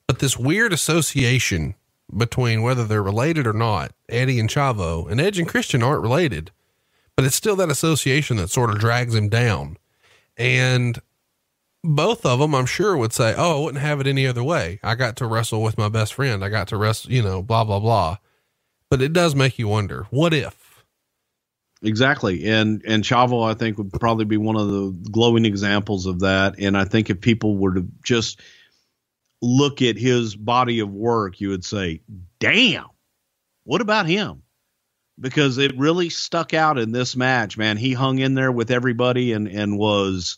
but 0.07 0.19
this 0.19 0.37
weird 0.37 0.73
association 0.73 1.75
between 2.15 2.61
whether 2.61 2.85
they're 2.85 3.03
related 3.03 3.45
or 3.45 3.53
not, 3.53 3.91
Eddie 4.07 4.39
and 4.39 4.49
Chavo, 4.49 5.09
and 5.09 5.19
Edge 5.19 5.37
and 5.37 5.47
Christian 5.47 5.83
aren't 5.83 6.01
related, 6.01 6.51
but 7.15 7.25
it's 7.25 7.35
still 7.35 7.57
that 7.57 7.69
association 7.69 8.37
that 8.37 8.49
sort 8.49 8.69
of 8.69 8.79
drags 8.79 9.13
him 9.13 9.27
down. 9.27 9.77
And 10.37 11.01
both 11.83 12.25
of 12.25 12.39
them, 12.39 12.55
I'm 12.55 12.65
sure, 12.65 12.97
would 12.97 13.13
say, 13.13 13.33
Oh, 13.37 13.59
I 13.59 13.63
wouldn't 13.63 13.83
have 13.83 13.99
it 13.99 14.07
any 14.07 14.27
other 14.27 14.43
way. 14.43 14.79
I 14.83 14.95
got 14.95 15.15
to 15.17 15.25
wrestle 15.27 15.61
with 15.61 15.77
my 15.77 15.89
best 15.89 16.13
friend. 16.13 16.43
I 16.43 16.49
got 16.49 16.67
to 16.69 16.77
wrestle, 16.77 17.11
you 17.11 17.21
know, 17.21 17.41
blah, 17.41 17.63
blah, 17.63 17.79
blah. 17.79 18.17
But 18.89 19.01
it 19.01 19.13
does 19.13 19.35
make 19.35 19.59
you 19.59 19.67
wonder 19.67 20.07
what 20.09 20.33
if? 20.33 20.85
Exactly. 21.83 22.47
And 22.47 22.81
and 22.87 23.03
Chavo 23.03 23.47
I 23.47 23.53
think 23.53 23.77
would 23.77 23.93
probably 23.93 24.25
be 24.25 24.37
one 24.37 24.55
of 24.55 24.69
the 24.69 24.91
glowing 25.11 25.45
examples 25.45 26.05
of 26.05 26.21
that. 26.21 26.55
And 26.59 26.77
I 26.77 26.85
think 26.85 27.09
if 27.09 27.21
people 27.21 27.57
were 27.57 27.75
to 27.75 27.87
just 28.03 28.39
look 29.41 29.81
at 29.81 29.97
his 29.97 30.35
body 30.35 30.79
of 30.79 30.91
work, 30.91 31.39
you 31.39 31.49
would 31.49 31.63
say, 31.63 32.01
"Damn. 32.39 32.87
What 33.63 33.81
about 33.81 34.07
him?" 34.07 34.41
Because 35.19 35.57
it 35.59 35.77
really 35.77 36.09
stuck 36.09 36.53
out 36.53 36.79
in 36.79 36.91
this 36.91 37.15
match, 37.15 37.57
man. 37.57 37.77
He 37.77 37.93
hung 37.93 38.19
in 38.19 38.33
there 38.33 38.51
with 38.51 38.71
everybody 38.71 39.33
and 39.33 39.47
and 39.47 39.77
was 39.77 40.37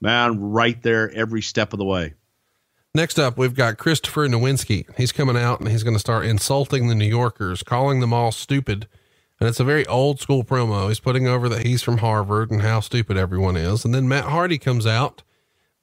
man 0.00 0.40
right 0.40 0.82
there 0.82 1.10
every 1.12 1.42
step 1.42 1.72
of 1.72 1.78
the 1.78 1.84
way. 1.84 2.14
Next 2.94 3.18
up, 3.18 3.38
we've 3.38 3.54
got 3.54 3.78
Christopher 3.78 4.26
Nowinski. 4.26 4.84
He's 4.96 5.12
coming 5.12 5.36
out 5.36 5.60
and 5.60 5.68
he's 5.68 5.84
going 5.84 5.94
to 5.94 6.00
start 6.00 6.26
insulting 6.26 6.88
the 6.88 6.94
New 6.94 7.06
Yorkers, 7.06 7.62
calling 7.62 8.00
them 8.00 8.12
all 8.12 8.32
stupid. 8.32 8.88
And 9.38 9.48
it's 9.48 9.60
a 9.60 9.64
very 9.64 9.86
old 9.86 10.20
school 10.20 10.42
promo. 10.42 10.88
He's 10.88 11.00
putting 11.00 11.28
over 11.28 11.48
that 11.48 11.64
he's 11.64 11.82
from 11.82 11.98
Harvard 11.98 12.50
and 12.50 12.62
how 12.62 12.80
stupid 12.80 13.16
everyone 13.16 13.56
is. 13.56 13.84
And 13.84 13.94
then 13.94 14.08
Matt 14.08 14.24
Hardy 14.24 14.58
comes 14.58 14.86
out 14.86 15.22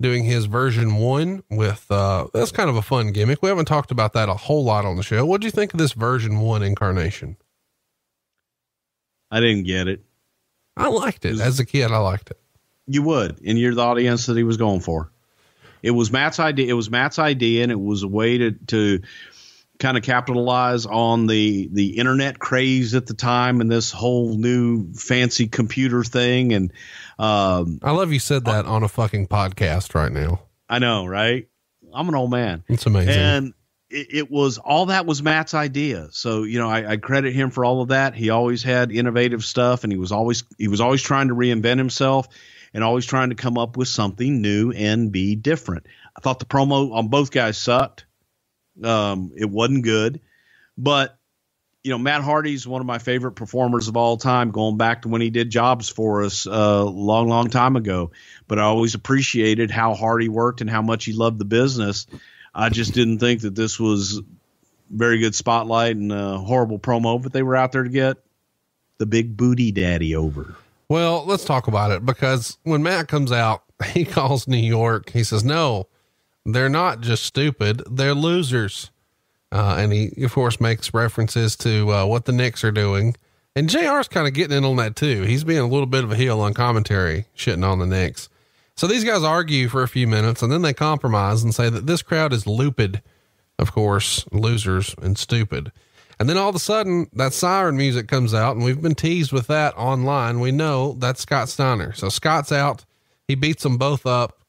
doing 0.02 0.26
his 0.26 0.46
version 0.46 0.96
one 0.96 1.44
with, 1.50 1.90
uh, 1.90 2.28
that's 2.34 2.52
kind 2.52 2.70
of 2.70 2.76
a 2.76 2.82
fun 2.82 3.14
gimmick. 3.14 3.42
We 3.42 3.50
haven't 3.50 3.66
talked 3.66 3.90
about 3.90 4.14
that 4.14 4.30
a 4.30 4.34
whole 4.34 4.64
lot 4.64 4.86
on 4.86 4.98
the 4.98 5.02
show. 5.02 5.26
What 5.26 5.40
do 5.42 5.48
you 5.48 5.52
think 5.52 5.74
of 5.74 5.80
this 5.80 5.94
version 5.94 6.40
one 6.40 6.62
incarnation? 6.62 7.38
I 9.32 9.40
didn't 9.40 9.64
get 9.64 9.88
it. 9.88 10.04
I 10.76 10.90
liked 10.90 11.26
it 11.26 11.40
as 11.40 11.60
a 11.60 11.66
kid. 11.66 11.92
I 11.92 11.98
liked 11.98 12.32
it. 12.32 12.40
You 12.88 13.04
would, 13.04 13.42
and 13.46 13.58
you're 13.58 13.76
the 13.76 13.82
audience 13.82 14.28
that 14.28 14.38
he 14.38 14.44
was 14.44 14.58
going 14.58 14.80
for. 14.80 15.12
It 15.84 15.92
was 15.92 16.12
Matt's 16.12 16.40
idea. 16.40 16.68
It 16.68 16.74
was 16.74 16.90
Matt's 16.90 17.20
idea, 17.20 17.64
and 17.64 17.72
it 17.72 17.80
was 17.80 18.04
a 18.04 18.08
way 18.08 18.38
to 18.38 18.52
to 18.68 19.02
kind 19.80 19.98
of 19.98 20.04
capitalize 20.04 20.86
on 20.86 21.28
the 21.28 21.70
the 21.72 21.98
internet 21.98 22.40
craze 22.40 22.96
at 22.96 23.06
the 23.06 23.14
time 23.14 23.62
and 23.62 23.72
this 23.72 23.92
whole 23.92 24.36
new 24.36 24.94
fancy 24.94 25.48
computer 25.48 26.04
thing. 26.04 26.54
And 26.54 26.74
um, 27.20 27.80
I 27.84 27.92
love 27.92 28.12
you 28.12 28.20
said 28.20 28.46
that 28.46 28.66
on 28.66 28.84
a 28.84 28.88
fucking 28.88 29.28
podcast 29.28 29.94
right 29.94 30.12
now. 30.12 30.42
I 30.70 30.80
know, 30.80 31.06
right? 31.06 31.48
I'm 31.94 32.10
an 32.10 32.16
old 32.16 32.32
man. 32.32 32.64
It's 32.68 32.86
amazing. 32.86 33.14
And 33.14 33.54
it, 33.90 34.08
it 34.14 34.32
was 34.32 34.58
all 34.58 34.88
that 34.88 35.06
was 35.06 35.24
Matt's 35.24 35.54
idea. 35.54 36.10
So 36.12 36.44
you 36.44 36.60
know, 36.60 36.70
I, 36.70 36.92
I 36.92 36.98
credit 36.98 37.34
him 37.34 37.52
for 37.52 37.64
all 37.64 37.82
of 37.82 37.90
that. 37.90 38.16
He 38.16 38.30
always 38.30 38.64
had 38.64 38.92
innovative 38.92 39.44
stuff, 39.44 39.84
and 39.84 39.92
he 39.92 39.98
was 39.98 40.12
always 40.12 40.44
he 40.58 40.68
was 40.68 40.82
always 40.82 41.02
trying 41.02 41.30
to 41.30 41.36
reinvent 41.36 41.78
himself, 41.78 42.28
and 42.78 42.84
always 42.84 43.08
trying 43.08 43.30
to 43.30 43.36
come 43.36 43.58
up 43.58 43.76
with 43.76 43.88
something 43.88 44.40
new 44.40 44.72
and 44.72 45.12
be 45.12 45.36
different. 45.36 45.88
I 46.16 46.20
thought 46.20 46.38
the 46.38 46.46
promo 46.46 46.94
on 46.94 47.08
both 47.08 47.32
guys 47.32 47.58
sucked. 47.58 48.06
Um, 48.84 49.32
it 49.36 49.50
wasn't 49.50 49.84
good, 49.84 50.22
but 50.78 51.18
you 51.84 51.90
know, 51.90 51.98
Matt 51.98 52.22
Hardy's 52.22 52.68
one 52.68 52.80
of 52.80 52.86
my 52.86 53.00
favorite 53.00 53.32
performers 53.32 53.88
of 53.88 53.98
all 53.98 54.16
time, 54.16 54.52
going 54.52 54.78
back 54.78 55.02
to 55.02 55.08
when 55.08 55.22
he 55.22 55.32
did 55.32 55.50
jobs 55.50 55.90
for 55.90 56.22
us 56.22 56.46
a 56.46 56.54
uh, 56.54 56.84
long, 56.84 57.28
long 57.30 57.50
time 57.50 57.78
ago. 57.78 58.12
But 58.48 58.60
I 58.60 58.64
always 58.64 58.94
appreciated 58.94 59.72
how 59.72 59.96
hard 59.96 60.22
he 60.22 60.30
worked 60.30 60.62
and 60.62 60.70
how 60.70 60.84
much 60.84 61.06
he 61.06 61.14
loved 61.14 61.40
the 61.40 61.46
business. 61.46 62.06
I 62.54 62.70
just 62.70 62.94
didn't 62.94 63.18
think 63.18 63.42
that 63.42 63.56
this 63.56 63.80
was 63.80 64.22
very 64.92 65.18
good 65.18 65.34
spotlight 65.34 65.96
and 65.96 66.12
a 66.12 66.38
horrible 66.38 66.78
promo, 66.78 67.20
but 67.20 67.34
they 67.34 67.42
were 67.42 67.56
out 67.56 67.72
there 67.72 67.86
to 67.86 67.90
get 67.90 68.18
the 69.00 69.08
big 69.08 69.36
booty 69.36 69.72
daddy 69.72 70.16
over. 70.16 70.56
Well, 70.90 71.26
let's 71.26 71.46
talk 71.46 71.68
about 71.68 71.92
it 71.92 72.06
because 72.06 72.58
when 72.64 72.84
Matt 72.84 73.08
comes 73.08 73.32
out, 73.32 73.64
he 73.94 74.06
calls 74.06 74.48
New 74.48 74.58
York. 74.58 75.12
He 75.12 75.24
says, 75.24 75.44
no, 75.44 75.88
they're 76.46 76.70
not 76.70 77.02
just 77.02 77.24
stupid. 77.24 77.84
They're 77.90 78.14
losers. 78.16 78.92
Uh, 79.52 79.78
and 79.80 79.94
he, 79.94 80.24
of 80.24 80.34
course, 80.34 80.60
makes 80.60 80.94
references 80.94 81.56
to 81.58 81.94
uh, 81.94 82.06
what 82.06 82.26
the 82.26 82.32
Knicks 82.32 82.64
are 82.64 82.72
doing. 82.72 83.16
And 83.56 83.70
JR's 83.70 84.08
kind 84.08 84.28
of 84.28 84.34
getting 84.34 84.58
in 84.58 84.66
on 84.66 84.76
that 84.76 84.96
too. 84.96 85.24
He's 85.24 85.44
being 85.44 85.60
a 85.60 85.68
little 85.68 85.88
bit 85.88 86.04
of 86.04 86.12
a 86.12 86.16
heel 86.16 86.42
on 86.42 86.54
commentary, 86.54 87.26
shitting 87.36 87.66
on 87.66 87.80
the 87.80 87.88
Knicks. 87.88 88.30
So 88.76 88.86
these 88.86 89.04
guys 89.04 89.24
argue 89.24 89.70
for 89.70 89.82
a 89.82 89.88
few 89.88 90.06
minutes 90.06 90.44
and 90.44 90.52
then 90.52 90.62
they 90.62 90.74
compromise 90.74 91.44
and 91.44 91.56
say 91.56 91.70
that 91.70 91.88
this 91.88 92.04
crowd 92.04 92.34
is 92.34 92.46
lupid, 92.46 93.02
of 93.58 93.72
course, 93.72 94.26
losers 94.32 94.94
and 95.02 95.18
stupid. 95.18 95.72
And 96.20 96.28
then 96.28 96.38
all 96.38 96.50
of 96.50 96.56
a 96.56 96.60
sudden, 96.60 97.08
that 97.14 97.34
siren 97.34 97.78
music 97.78 98.08
comes 98.08 98.34
out, 98.34 98.56
and 98.56 98.66
we've 98.66 98.82
been 98.82 98.96
teased 98.96 99.32
with 99.32 99.48
that 99.48 99.76
online. 99.78 100.40
We 100.40 100.52
know 100.52 100.94
that's 100.94 101.22
Scott 101.22 101.50
Steiner. 101.50 101.94
So 101.94 102.10
Scott's 102.10 102.52
out. 102.52 102.86
He 103.28 103.36
beats 103.36 103.64
them 103.64 103.78
both 103.78 104.06
up. 104.06 104.40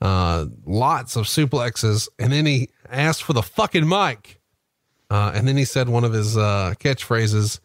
Uh, 0.00 0.46
lots 0.64 1.14
of 1.16 1.26
suplexes, 1.26 2.08
and 2.18 2.32
then 2.32 2.46
he 2.46 2.70
asked 2.90 3.22
for 3.22 3.34
the 3.34 3.42
fucking 3.42 3.88
mic. 3.88 4.40
Uh, 5.10 5.30
and 5.34 5.46
then 5.46 5.56
he 5.56 5.64
said 5.64 5.88
one 5.88 6.04
of 6.04 6.12
his 6.12 6.36
uh, 6.36 6.74
catchphrases 6.80 7.60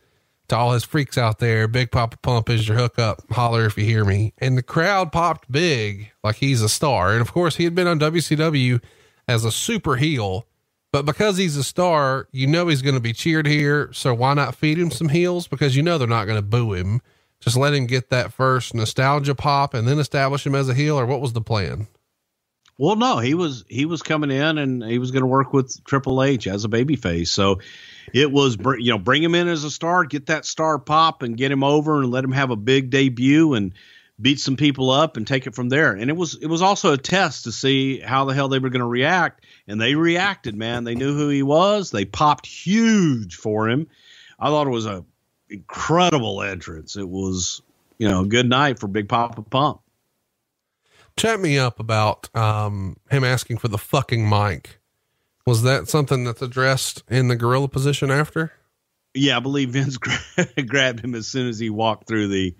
to 0.49 0.55
all 0.55 0.73
his 0.73 0.83
freaks 0.83 1.17
out 1.17 1.39
there 1.39 1.67
Big 1.67 1.91
Papa 1.91 2.17
Pump 2.17 2.49
is 2.49 2.67
your 2.67 2.77
hookup. 2.77 3.21
Holler 3.31 3.65
if 3.65 3.77
you 3.77 3.85
hear 3.85 4.05
me. 4.05 4.33
And 4.37 4.57
the 4.57 4.63
crowd 4.63 5.11
popped 5.11 5.51
big, 5.51 6.11
like 6.23 6.37
he's 6.37 6.61
a 6.61 6.69
star. 6.69 7.13
And 7.13 7.21
of 7.21 7.31
course, 7.31 7.55
he 7.55 7.63
had 7.63 7.75
been 7.75 7.87
on 7.87 7.99
WCW 7.99 8.81
as 9.27 9.43
a 9.43 9.51
super 9.51 9.95
heel, 9.95 10.45
but 10.91 11.05
because 11.05 11.37
he's 11.37 11.57
a 11.57 11.63
star, 11.63 12.27
you 12.31 12.47
know 12.47 12.67
he's 12.67 12.81
going 12.81 12.95
to 12.95 13.01
be 13.01 13.13
cheered 13.13 13.45
here. 13.45 13.91
So 13.93 14.13
why 14.13 14.33
not 14.33 14.55
feed 14.55 14.77
him 14.77 14.91
some 14.91 15.09
heels? 15.09 15.47
Because 15.47 15.75
you 15.75 15.83
know 15.83 15.97
they're 15.97 16.07
not 16.07 16.25
going 16.25 16.37
to 16.37 16.47
boo 16.47 16.73
him. 16.73 17.01
Just 17.39 17.57
let 17.57 17.73
him 17.73 17.85
get 17.85 18.09
that 18.09 18.33
first 18.33 18.73
nostalgia 18.73 19.35
pop 19.35 19.73
and 19.73 19.87
then 19.87 19.99
establish 19.99 20.45
him 20.45 20.55
as 20.55 20.69
a 20.69 20.73
heel, 20.73 20.99
or 20.99 21.05
what 21.05 21.21
was 21.21 21.33
the 21.33 21.41
plan? 21.41 21.87
Well, 22.79 22.95
no, 22.95 23.17
he 23.17 23.33
was 23.33 23.65
he 23.67 23.85
was 23.85 24.03
coming 24.03 24.29
in 24.31 24.57
and 24.57 24.83
he 24.83 24.99
was 24.99 25.11
going 25.11 25.21
to 25.21 25.27
work 25.27 25.51
with 25.51 25.83
Triple 25.83 26.23
H 26.23 26.45
as 26.47 26.63
a 26.63 26.69
babyface. 26.69 27.29
So 27.29 27.59
it 28.13 28.31
was 28.31 28.57
you 28.77 28.91
know 28.91 28.99
bring 28.99 29.23
him 29.23 29.35
in 29.35 29.47
as 29.47 29.63
a 29.63 29.71
star, 29.71 30.05
get 30.05 30.27
that 30.27 30.45
star 30.45 30.77
pop, 30.77 31.23
and 31.23 31.37
get 31.37 31.51
him 31.51 31.63
over 31.63 32.01
and 32.01 32.11
let 32.11 32.23
him 32.23 32.31
have 32.31 32.51
a 32.51 32.55
big 32.55 32.91
debut 32.91 33.55
and 33.55 33.73
beat 34.19 34.39
some 34.39 34.57
people 34.57 34.89
up 34.89 35.17
and 35.17 35.27
take 35.27 35.47
it 35.47 35.55
from 35.55 35.69
there. 35.69 35.93
And 35.93 36.09
it 36.09 36.15
was 36.15 36.35
it 36.35 36.47
was 36.47 36.61
also 36.61 36.93
a 36.93 36.97
test 36.97 37.43
to 37.43 37.51
see 37.51 37.99
how 37.99 38.25
the 38.25 38.33
hell 38.33 38.47
they 38.47 38.59
were 38.59 38.69
going 38.69 38.81
to 38.81 38.85
react, 38.85 39.45
and 39.67 39.79
they 39.79 39.95
reacted. 39.95 40.55
Man, 40.55 40.83
they 40.83 40.95
knew 40.95 41.15
who 41.15 41.29
he 41.29 41.43
was. 41.43 41.91
They 41.91 42.05
popped 42.05 42.45
huge 42.45 43.35
for 43.35 43.69
him. 43.69 43.87
I 44.39 44.47
thought 44.49 44.67
it 44.67 44.71
was 44.71 44.85
a 44.85 45.03
incredible 45.49 46.41
entrance. 46.41 46.95
It 46.95 47.07
was 47.07 47.61
you 47.97 48.07
know 48.07 48.21
a 48.21 48.27
good 48.27 48.49
night 48.49 48.79
for 48.79 48.87
Big 48.87 49.09
Papa 49.09 49.41
Pump 49.41 49.81
chat 51.17 51.39
me 51.39 51.57
up 51.57 51.79
about 51.79 52.33
um, 52.35 52.97
him 53.09 53.23
asking 53.23 53.57
for 53.57 53.67
the 53.67 53.77
fucking 53.77 54.27
mic. 54.29 54.79
Was 55.45 55.63
that 55.63 55.89
something 55.89 56.23
that's 56.23 56.41
addressed 56.41 57.03
in 57.09 57.27
the 57.27 57.35
gorilla 57.35 57.67
position 57.67 58.11
after? 58.11 58.53
Yeah, 59.13 59.37
I 59.37 59.39
believe 59.39 59.71
Vince 59.71 59.97
grabbed 60.67 60.99
him 60.99 61.15
as 61.15 61.27
soon 61.27 61.47
as 61.47 61.57
he 61.57 61.69
walked 61.69 62.07
through 62.07 62.27
the 62.27 62.55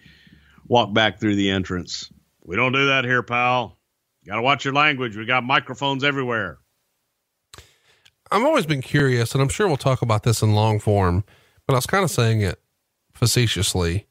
walked 0.68 0.94
back 0.94 1.20
through 1.20 1.36
the 1.36 1.50
entrance. 1.50 2.12
We 2.44 2.56
don't 2.56 2.72
do 2.72 2.88
that 2.88 3.06
here, 3.06 3.24
pal. 3.24 3.78
Got 4.26 4.36
to 4.36 4.42
watch 4.42 4.66
your 4.66 4.74
language. 4.74 5.16
We 5.16 5.26
got 5.26 5.44
microphones 5.44 6.04
everywhere. 6.04 6.60
I've 8.30 8.44
always 8.44 8.66
been 8.66 8.82
curious, 8.82 9.34
and 9.34 9.42
I'm 9.42 9.50
sure 9.50 9.68
we'll 9.68 9.78
talk 9.78 10.02
about 10.02 10.24
this 10.24 10.42
in 10.42 10.54
long 10.54 10.80
form, 10.80 11.24
but 11.66 11.74
I 11.74 11.78
was 11.78 11.86
kind 11.86 12.04
of 12.04 12.12
saying 12.12 12.42
it 12.42 12.60
facetiously 13.14 14.08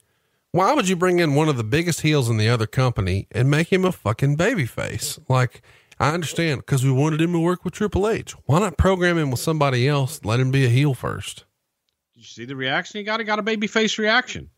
why 0.57 0.73
would 0.73 0.89
you 0.89 0.97
bring 0.97 1.19
in 1.19 1.35
one 1.35 1.51
of 1.51 1.59
the 1.59 1.65
biggest 1.65 2.01
heels 2.01 2.31
in 2.31 2.39
the 2.39 2.49
other 2.49 2.67
company 2.67 3.27
and 3.31 3.51
make 3.51 3.71
him 3.71 3.85
a 3.85 3.93
fucking 3.93 4.39
babyface? 4.39 5.19
Like, 5.29 5.61
I 6.01 6.15
understand 6.15 6.61
because 6.61 6.83
we 6.83 6.91
wanted 6.91 7.21
him 7.21 7.33
to 7.33 7.39
work 7.39 7.63
with 7.63 7.75
Triple 7.75 8.09
H. 8.09 8.33
Why 8.47 8.61
not 8.61 8.79
program 8.79 9.19
him 9.19 9.31
with 9.31 9.41
somebody 9.41 9.87
else? 9.87 10.25
Let 10.25 10.41
him 10.41 10.51
be 10.51 10.65
a 10.65 10.71
heel 10.71 10.95
first. 10.95 11.45
Did 12.15 12.21
you 12.21 12.25
see 12.25 12.45
the 12.47 12.57
reaction? 12.57 12.99
He 12.99 13.05
got 13.05 13.21
he 13.21 13.27
got 13.27 13.39
a 13.39 13.43
babyface 13.43 13.99
reaction. 13.99 14.49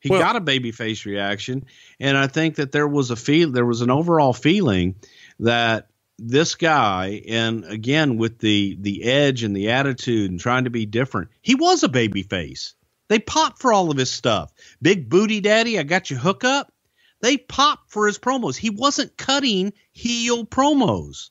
He 0.00 0.08
well, 0.08 0.20
got 0.20 0.36
a 0.36 0.40
babyface 0.40 1.04
reaction, 1.04 1.66
and 1.98 2.16
I 2.16 2.26
think 2.26 2.56
that 2.56 2.72
there 2.72 2.88
was 2.88 3.10
a 3.10 3.16
feel, 3.16 3.50
there 3.52 3.66
was 3.66 3.82
an 3.82 3.90
overall 3.90 4.32
feeling 4.32 4.94
that 5.40 5.88
this 6.18 6.54
guy, 6.54 7.22
and 7.28 7.64
again 7.64 8.16
with 8.16 8.38
the 8.38 8.76
the 8.80 9.04
edge 9.04 9.42
and 9.42 9.54
the 9.54 9.70
attitude 9.70 10.30
and 10.30 10.40
trying 10.40 10.64
to 10.64 10.70
be 10.70 10.86
different, 10.86 11.28
he 11.42 11.54
was 11.54 11.82
a 11.82 11.88
babyface. 11.88 12.74
They 13.08 13.18
pop 13.18 13.58
for 13.58 13.72
all 13.72 13.90
of 13.90 13.96
his 13.96 14.10
stuff. 14.10 14.52
Big 14.80 15.08
Booty 15.08 15.40
Daddy, 15.40 15.78
I 15.78 15.82
got 15.82 16.10
you 16.10 16.16
hook 16.16 16.44
up. 16.44 16.72
They 17.20 17.36
pop 17.36 17.80
for 17.88 18.06
his 18.06 18.18
promos. 18.18 18.56
He 18.56 18.70
wasn't 18.70 19.16
cutting 19.16 19.72
heel 19.92 20.46
promos. 20.46 21.30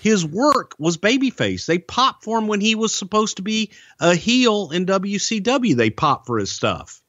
His 0.00 0.24
work 0.24 0.74
was 0.78 0.98
babyface. 0.98 1.66
They 1.66 1.78
pop 1.78 2.22
for 2.22 2.38
him 2.38 2.46
when 2.46 2.60
he 2.60 2.74
was 2.74 2.94
supposed 2.94 3.36
to 3.36 3.42
be 3.42 3.72
a 4.00 4.14
heel 4.14 4.70
in 4.70 4.86
WCW. 4.86 5.74
They 5.74 5.90
pop 5.90 6.26
for 6.26 6.38
his 6.38 6.52
stuff. 6.52 7.01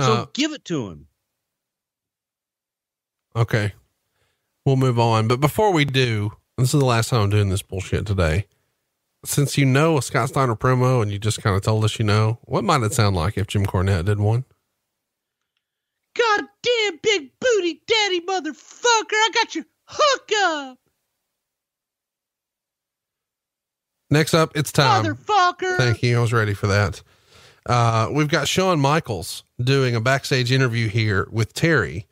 So 0.00 0.12
uh, 0.12 0.26
give 0.34 0.52
it 0.52 0.64
to 0.66 0.88
him. 0.88 1.06
Okay. 3.34 3.72
We'll 4.64 4.76
move 4.76 4.98
on. 4.98 5.28
But 5.28 5.40
before 5.40 5.72
we 5.72 5.84
do, 5.84 6.32
this 6.58 6.74
is 6.74 6.80
the 6.80 6.86
last 6.86 7.10
time 7.10 7.22
I'm 7.22 7.30
doing 7.30 7.50
this 7.50 7.62
bullshit 7.62 8.06
today 8.06 8.46
since 9.26 9.58
you 9.58 9.64
know 9.64 9.98
a 9.98 10.02
Scott 10.02 10.28
Steiner 10.28 10.54
promo 10.54 11.02
and 11.02 11.10
you 11.10 11.18
just 11.18 11.42
kind 11.42 11.56
of 11.56 11.62
told 11.62 11.84
us 11.84 11.98
you 11.98 12.04
know, 12.04 12.38
what 12.42 12.64
might 12.64 12.82
it 12.82 12.92
sound 12.92 13.16
like 13.16 13.36
if 13.36 13.46
Jim 13.46 13.66
Cornette 13.66 14.04
did 14.04 14.20
one? 14.20 14.44
God 16.16 16.44
damn 16.62 16.98
big 17.02 17.30
booty 17.40 17.82
daddy 17.86 18.20
motherfucker, 18.20 19.12
I 19.12 19.30
got 19.34 19.54
your 19.54 19.64
hook 19.86 20.30
up. 20.44 20.78
Next 24.08 24.34
up, 24.34 24.52
it's 24.54 24.70
time. 24.70 25.04
Motherfucker. 25.04 25.76
Thank 25.76 26.02
you. 26.02 26.18
I 26.18 26.20
was 26.20 26.32
ready 26.32 26.54
for 26.54 26.68
that. 26.68 27.02
Uh, 27.66 28.08
we've 28.12 28.28
got 28.28 28.48
Shawn 28.48 28.80
Michaels 28.80 29.44
doing 29.60 29.94
a 29.96 30.00
backstage 30.00 30.52
interview 30.52 30.88
here 30.88 31.26
with 31.30 31.52
Terri, 31.52 32.04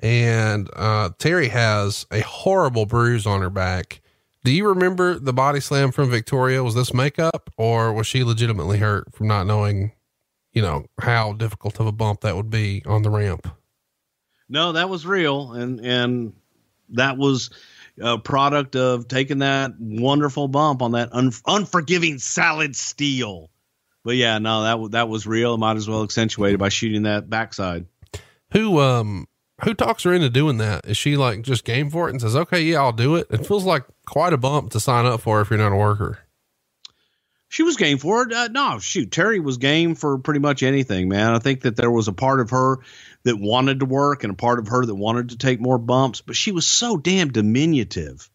And 0.00 0.68
uh, 0.76 1.10
Terri 1.18 1.48
has 1.48 2.06
a 2.12 2.20
horrible 2.20 2.86
bruise 2.86 3.26
on 3.26 3.40
her 3.40 3.50
back 3.50 4.00
do 4.44 4.52
you 4.52 4.68
remember 4.68 5.18
the 5.18 5.32
body 5.34 5.60
slam 5.60 5.92
from 5.92 6.10
Victoria? 6.10 6.62
Was 6.62 6.74
this 6.74 6.94
makeup 6.94 7.50
or 7.56 7.92
was 7.92 8.06
she 8.06 8.24
legitimately 8.24 8.78
hurt 8.78 9.12
from 9.14 9.26
not 9.26 9.46
knowing, 9.46 9.92
you 10.52 10.62
know, 10.62 10.86
how 11.00 11.32
difficult 11.34 11.78
of 11.80 11.86
a 11.86 11.92
bump 11.92 12.22
that 12.22 12.36
would 12.36 12.48
be 12.48 12.82
on 12.86 13.02
the 13.02 13.10
ramp? 13.10 13.48
No, 14.48 14.72
that 14.72 14.88
was 14.88 15.06
real. 15.06 15.52
And, 15.52 15.84
and 15.84 16.32
that 16.90 17.18
was 17.18 17.50
a 18.00 18.16
product 18.16 18.76
of 18.76 19.08
taking 19.08 19.40
that 19.40 19.72
wonderful 19.78 20.48
bump 20.48 20.80
on 20.80 20.92
that 20.92 21.10
un- 21.12 21.32
unforgiving 21.46 22.18
salad 22.18 22.74
steel. 22.74 23.50
But 24.04 24.16
yeah, 24.16 24.38
no, 24.38 24.62
that, 24.62 24.90
that 24.92 25.08
was 25.08 25.26
real. 25.26 25.56
Might 25.58 25.76
as 25.76 25.88
well 25.88 26.02
accentuate 26.02 26.54
it 26.54 26.58
by 26.58 26.68
shooting 26.68 27.02
that 27.02 27.28
backside. 27.28 27.86
Who, 28.52 28.80
um, 28.80 29.26
who 29.64 29.74
talks 29.74 30.04
her 30.04 30.12
into 30.12 30.30
doing 30.30 30.58
that? 30.58 30.86
Is 30.86 30.96
she 30.96 31.16
like 31.16 31.42
just 31.42 31.64
game 31.64 31.90
for 31.90 32.08
it 32.08 32.12
and 32.12 32.20
says, 32.20 32.36
okay, 32.36 32.62
yeah, 32.62 32.78
I'll 32.78 32.92
do 32.92 33.16
it? 33.16 33.26
It 33.30 33.46
feels 33.46 33.64
like 33.64 33.84
quite 34.06 34.32
a 34.32 34.38
bump 34.38 34.70
to 34.70 34.80
sign 34.80 35.04
up 35.04 35.20
for 35.20 35.40
if 35.40 35.50
you're 35.50 35.58
not 35.58 35.72
a 35.72 35.76
worker. 35.76 36.20
She 37.50 37.62
was 37.62 37.76
game 37.76 37.98
for 37.98 38.22
it. 38.22 38.32
Uh, 38.32 38.48
no, 38.48 38.78
shoot, 38.78 39.10
Terri 39.10 39.42
was 39.42 39.56
game 39.56 39.94
for 39.94 40.18
pretty 40.18 40.40
much 40.40 40.62
anything, 40.62 41.08
man. 41.08 41.32
I 41.32 41.38
think 41.38 41.62
that 41.62 41.76
there 41.76 41.90
was 41.90 42.06
a 42.06 42.12
part 42.12 42.40
of 42.40 42.50
her 42.50 42.78
that 43.24 43.38
wanted 43.38 43.80
to 43.80 43.86
work 43.86 44.22
and 44.22 44.32
a 44.32 44.36
part 44.36 44.58
of 44.58 44.68
her 44.68 44.84
that 44.84 44.94
wanted 44.94 45.30
to 45.30 45.38
take 45.38 45.58
more 45.58 45.78
bumps, 45.78 46.20
but 46.20 46.36
she 46.36 46.52
was 46.52 46.66
so 46.66 46.98
damn 46.98 47.32
diminutive. 47.32 48.28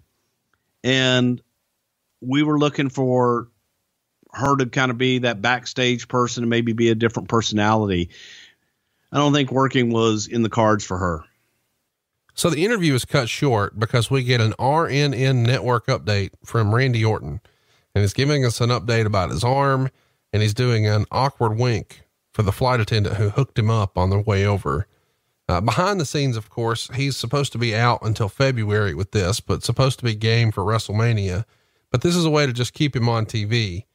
And 0.83 1.41
we 2.21 2.41
were 2.41 2.57
looking 2.57 2.89
for 2.89 3.49
her 4.33 4.55
to 4.57 4.65
kind 4.65 4.91
of 4.91 4.97
be 4.97 5.19
that 5.19 5.41
backstage 5.41 6.07
person 6.07 6.43
and 6.43 6.49
maybe 6.49 6.73
be 6.73 6.89
a 6.89 6.95
different 6.95 7.29
personality. 7.29 8.09
I 9.11 9.17
don't 9.17 9.33
think 9.33 9.51
working 9.51 9.91
was 9.91 10.27
in 10.27 10.41
the 10.41 10.49
cards 10.49 10.83
for 10.83 10.97
her. 10.97 11.23
So 12.33 12.49
the 12.49 12.65
interview 12.65 12.95
is 12.95 13.05
cut 13.05 13.29
short 13.29 13.79
because 13.79 14.09
we 14.09 14.23
get 14.23 14.41
an 14.41 14.53
RNN 14.53 15.45
network 15.45 15.85
update 15.85 16.31
from 16.43 16.73
Randy 16.73 17.05
Orton 17.05 17.39
and 17.93 18.01
he's 18.01 18.13
giving 18.13 18.43
us 18.43 18.59
an 18.59 18.71
update 18.71 19.05
about 19.05 19.29
his 19.29 19.43
arm 19.43 19.89
and 20.31 20.41
he's 20.41 20.55
doing 20.55 20.87
an 20.87 21.05
awkward 21.11 21.57
wink 21.57 22.01
for 22.33 22.41
the 22.41 22.51
flight 22.51 22.79
attendant 22.79 23.17
who 23.17 23.29
hooked 23.29 23.59
him 23.59 23.69
up 23.69 23.97
on 23.97 24.09
the 24.09 24.19
way 24.19 24.45
over. 24.45 24.87
Uh, 25.47 25.61
behind 25.61 25.99
the 25.99 26.05
scenes, 26.05 26.35
of 26.35 26.49
course, 26.49 26.89
he's 26.95 27.15
supposed 27.15 27.51
to 27.51 27.59
be 27.59 27.75
out 27.75 27.99
until 28.01 28.29
February 28.29 28.95
with 28.95 29.11
this, 29.11 29.39
but 29.39 29.63
supposed 29.63 29.99
to 29.99 30.05
be 30.05 30.15
game 30.15 30.51
for 30.51 30.63
WrestleMania. 30.63 31.45
But 31.91 32.01
this 32.01 32.15
is 32.15 32.25
a 32.25 32.29
way 32.29 32.47
to 32.47 32.53
just 32.53 32.73
keep 32.73 32.95
him 32.95 33.07
on 33.07 33.27
TV. 33.27 33.85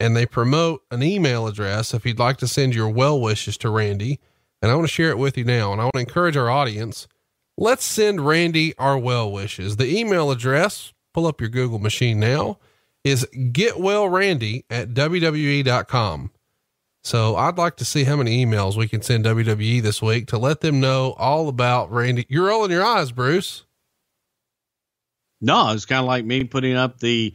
And 0.00 0.16
they 0.16 0.26
promote 0.26 0.82
an 0.90 1.02
email 1.02 1.46
address 1.46 1.92
if 1.92 2.06
you'd 2.06 2.18
like 2.18 2.36
to 2.38 2.48
send 2.48 2.74
your 2.74 2.88
well 2.88 3.20
wishes 3.20 3.56
to 3.58 3.70
Randy. 3.70 4.20
And 4.62 4.70
I 4.70 4.74
want 4.74 4.86
to 4.86 4.92
share 4.92 5.10
it 5.10 5.18
with 5.18 5.36
you 5.36 5.44
now. 5.44 5.72
And 5.72 5.80
I 5.80 5.84
want 5.84 5.94
to 5.94 6.00
encourage 6.00 6.36
our 6.36 6.50
audience. 6.50 7.08
Let's 7.56 7.84
send 7.84 8.24
Randy 8.24 8.76
our 8.78 8.96
well 8.96 9.30
wishes. 9.30 9.76
The 9.76 9.98
email 9.98 10.30
address, 10.30 10.92
pull 11.12 11.26
up 11.26 11.40
your 11.40 11.50
Google 11.50 11.80
machine 11.80 12.20
now, 12.20 12.58
is 13.02 13.26
getwellrandy 13.34 14.64
at 14.70 14.90
WWE.com. 14.90 16.30
So 17.02 17.36
I'd 17.36 17.58
like 17.58 17.76
to 17.76 17.84
see 17.84 18.04
how 18.04 18.16
many 18.16 18.44
emails 18.44 18.76
we 18.76 18.88
can 18.88 19.02
send 19.02 19.24
WWE 19.24 19.80
this 19.80 20.02
week 20.02 20.26
to 20.28 20.38
let 20.38 20.60
them 20.60 20.78
know 20.78 21.14
all 21.16 21.48
about 21.48 21.90
Randy. 21.90 22.26
You're 22.28 22.48
rolling 22.48 22.70
your 22.70 22.84
eyes, 22.84 23.12
Bruce. 23.12 23.64
No, 25.40 25.70
it's 25.72 25.86
kind 25.86 26.00
of 26.00 26.06
like 26.06 26.24
me 26.24 26.44
putting 26.44 26.76
up 26.76 26.98
the 26.98 27.32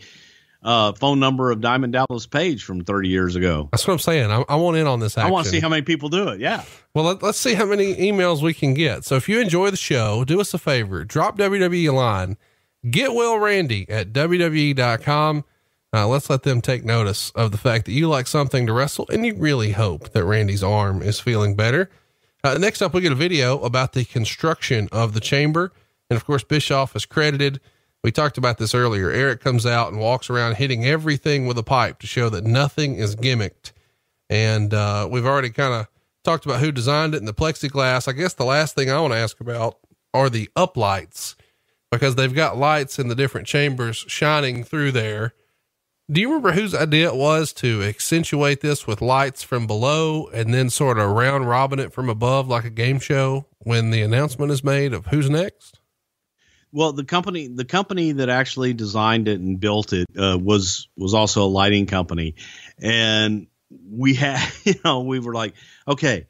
uh, 0.64 0.94
phone 0.94 1.20
number 1.20 1.52
of 1.52 1.62
Diamond 1.62 1.94
Dallas 1.94 2.26
Page 2.26 2.64
from 2.64 2.84
30 2.84 3.10
years 3.10 3.36
ago. 3.36 3.70
That's 3.72 3.86
what 3.86 3.94
I'm 3.94 4.00
saying. 4.00 4.32
I, 4.32 4.44
I 4.48 4.56
want 4.56 4.78
in 4.78 4.88
on 4.88 5.00
this. 5.00 5.18
Action. 5.18 5.28
I 5.28 5.32
want 5.32 5.46
to 5.46 5.52
see 5.52 5.60
how 5.60 5.70
many 5.70 5.82
people 5.82 6.10
do 6.10 6.30
it. 6.30 6.40
Yeah. 6.40 6.64
Well, 6.94 7.06
let, 7.06 7.24
us 7.24 7.38
see 7.38 7.56
how 7.56 7.66
many 7.66 7.96
emails 7.96 8.42
we 8.42 8.54
can 8.54 8.74
get. 8.74 9.04
So 9.04 9.16
if 9.16 9.28
you 9.28 9.40
enjoy 9.40 9.72
the 9.72 9.78
show, 9.78 10.24
do 10.24 10.40
us 10.40 10.54
a 10.54 10.58
favor, 10.58 11.04
drop 11.04 11.38
WWE 11.38 11.90
a 11.90 11.92
line, 11.92 12.38
get 12.90 13.14
well 13.14 13.38
Randy 13.38 13.90
at 13.90 14.14
WWE.com. 14.14 15.44
Uh, 15.96 16.08
let's 16.08 16.30
let 16.30 16.44
them 16.44 16.60
take 16.60 16.84
notice 16.84 17.30
of 17.32 17.52
the 17.52 17.58
fact 17.58 17.86
that 17.86 17.92
you 17.92 18.10
like 18.10 18.26
something 18.26 18.66
to 18.66 18.74
wrestle 18.74 19.08
and 19.12 19.26
you 19.26 19.36
really 19.36 19.74
hope 19.74 20.10
that 20.12 20.26
Randy's 20.26 20.64
arm 20.64 21.04
is 21.04 21.20
feeling 21.20 21.56
better. 21.56 21.90
Uh, 22.44 22.58
next 22.58 22.82
up, 22.82 22.94
we 22.94 23.02
get 23.02 23.12
a 23.12 23.16
video 23.16 23.60
about 23.60 23.94
the 23.94 24.04
construction 24.04 24.90
of 24.92 25.14
the 25.14 25.20
chamber. 25.20 25.72
And 26.10 26.18
of 26.18 26.26
course, 26.26 26.44
Bischoff 26.44 26.96
is 26.96 27.06
credited. 27.06 27.62
We 28.04 28.12
talked 28.12 28.38
about 28.38 28.58
this 28.58 28.76
earlier. 28.76 29.10
Eric 29.10 29.40
comes 29.42 29.66
out 29.66 29.92
and 29.92 30.00
walks 30.00 30.30
around 30.30 30.56
hitting 30.56 30.86
everything 30.86 31.46
with 31.46 31.58
a 31.58 31.64
pipe 31.64 32.00
to 32.00 32.08
show 32.08 32.30
that 32.30 32.44
nothing 32.44 32.96
is 32.96 33.16
gimmicked. 33.16 33.72
And 34.30 34.74
uh, 34.74 35.08
we've 35.10 35.26
already 35.26 35.50
kind 35.50 35.74
of 35.74 35.88
talked 36.24 36.46
about 36.46 36.60
who 36.60 36.72
designed 36.72 37.16
it 37.16 37.20
and 37.20 37.28
the 37.28 37.34
plexiglass. 37.34 38.08
I 38.08 38.12
guess 38.12 38.34
the 38.34 38.46
last 38.46 38.76
thing 38.76 38.90
I 38.90 39.00
want 39.00 39.14
to 39.14 39.20
ask 39.20 39.40
about 39.40 39.78
are 40.14 40.30
the 40.30 40.50
uplights 40.56 41.36
because 41.92 42.16
they've 42.16 42.34
got 42.34 42.58
lights 42.58 43.00
in 43.00 43.08
the 43.08 43.16
different 43.16 43.48
chambers 43.48 43.98
shining 44.08 44.64
through 44.64 44.92
there 44.92 45.34
do 46.12 46.20
you 46.20 46.28
remember 46.28 46.52
whose 46.52 46.76
idea 46.76 47.08
it 47.08 47.16
was 47.16 47.54
to 47.54 47.82
accentuate 47.82 48.60
this 48.60 48.86
with 48.86 49.02
lights 49.02 49.42
from 49.42 49.66
below 49.66 50.28
and 50.34 50.54
then 50.54 50.70
sort 50.70 51.00
of 51.00 51.10
round 51.10 51.48
robin 51.48 51.80
it 51.80 51.94
from 51.94 52.10
above 52.10 52.48
like 52.48 52.66
a 52.66 52.70
game 52.70 53.00
show 53.00 53.46
when 53.60 53.90
the 53.90 54.02
announcement 54.02 54.52
is 54.52 54.64
made 54.64 54.94
of 54.94 55.08
who's 55.08 55.30
next? 55.30 55.80
Well, 56.74 56.92
the 56.92 57.06
company 57.06 57.48
the 57.48 57.66
company 57.66 58.14
that 58.14 58.30
actually 58.30 58.74
designed 58.74 59.28
it 59.28 59.40
and 59.40 59.60
built 59.60 59.94
it 59.94 60.08
uh, 60.18 60.40
was 60.42 60.90
was 60.98 61.14
also 61.14 61.44
a 61.44 61.46
lighting 61.46 61.86
company, 61.86 62.34
and 62.80 63.46
we 63.70 64.16
had 64.16 64.52
you 64.64 64.74
know 64.84 65.02
we 65.02 65.20
were 65.20 65.36
like, 65.36 65.54
okay, 65.88 66.26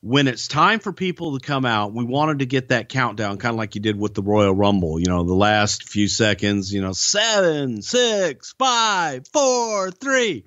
when 0.00 0.28
it's 0.28 0.48
time 0.48 0.80
for 0.80 0.94
people 0.94 1.38
to 1.38 1.46
come 1.46 1.66
out, 1.66 1.92
we 1.92 2.04
wanted 2.04 2.38
to 2.38 2.46
get 2.46 2.68
that 2.68 2.88
countdown, 2.88 3.36
kind 3.36 3.54
of 3.54 3.58
like 3.58 3.74
you 3.74 3.82
did 3.82 3.98
with 3.98 4.14
the 4.14 4.22
Royal 4.22 4.54
Rumble. 4.54 4.98
You 4.98 5.06
know, 5.06 5.24
the 5.24 5.34
last 5.34 5.84
few 5.84 6.08
seconds. 6.08 6.72
You 6.72 6.80
know, 6.80 6.92
seven, 6.92 7.82
six, 7.82 8.54
five, 8.58 9.28
four, 9.28 9.90
three. 9.90 10.46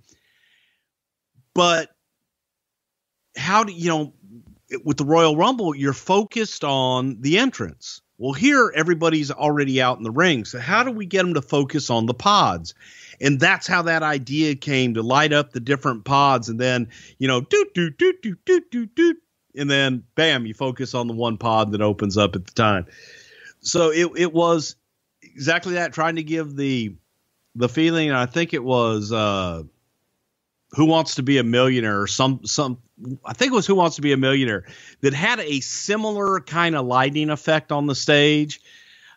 But 1.53 1.89
how 3.37 3.63
do 3.63 3.73
you 3.73 3.89
know? 3.89 4.13
With 4.83 4.97
the 4.97 5.05
Royal 5.05 5.37
Rumble, 5.37 5.75
you're 5.75 5.93
focused 5.93 6.63
on 6.63 7.21
the 7.21 7.37
entrance. 7.37 8.01
Well, 8.17 8.33
here 8.33 8.71
everybody's 8.73 9.31
already 9.31 9.81
out 9.81 9.97
in 9.97 10.03
the 10.03 10.11
ring. 10.11 10.45
So 10.45 10.59
how 10.59 10.83
do 10.83 10.91
we 10.91 11.05
get 11.05 11.23
them 11.23 11.33
to 11.33 11.41
focus 11.41 11.89
on 11.89 12.05
the 12.05 12.13
pods? 12.13 12.73
And 13.19 13.39
that's 13.39 13.67
how 13.67 13.83
that 13.83 14.03
idea 14.03 14.55
came 14.55 14.93
to 14.93 15.01
light 15.01 15.33
up 15.33 15.51
the 15.51 15.59
different 15.59 16.05
pods 16.05 16.49
and 16.49 16.59
then, 16.59 16.89
you 17.17 17.27
know, 17.27 17.41
do 17.41 17.65
do 17.73 17.89
do 17.89 18.13
do 18.21 18.35
do 18.45 18.61
do 18.71 18.85
do 18.85 19.15
and 19.57 19.69
then 19.69 20.03
bam, 20.15 20.45
you 20.45 20.53
focus 20.53 20.93
on 20.93 21.07
the 21.07 21.13
one 21.13 21.37
pod 21.37 21.71
that 21.71 21.81
opens 21.81 22.17
up 22.17 22.35
at 22.35 22.45
the 22.45 22.53
time. 22.53 22.85
So 23.61 23.91
it 23.91 24.11
it 24.15 24.33
was 24.33 24.75
exactly 25.21 25.73
that, 25.73 25.93
trying 25.93 26.15
to 26.15 26.23
give 26.23 26.55
the 26.55 26.95
the 27.55 27.69
feeling. 27.69 28.11
I 28.11 28.25
think 28.25 28.53
it 28.53 28.63
was 28.63 29.11
uh, 29.11 29.63
Who 30.71 30.85
Wants 30.85 31.15
to 31.15 31.23
Be 31.23 31.37
a 31.37 31.43
Millionaire 31.43 32.01
or 32.01 32.07
some 32.07 32.41
some. 32.45 32.79
I 33.25 33.33
think 33.33 33.51
it 33.51 33.55
was 33.55 33.67
Who 33.67 33.75
Wants 33.75 33.97
to 33.97 34.01
Be 34.01 34.13
a 34.13 34.17
Millionaire 34.17 34.65
that 35.01 35.13
had 35.13 35.39
a 35.39 35.59
similar 35.59 36.39
kind 36.39 36.75
of 36.75 36.85
lighting 36.85 37.29
effect 37.29 37.71
on 37.71 37.87
the 37.87 37.95
stage. 37.95 38.61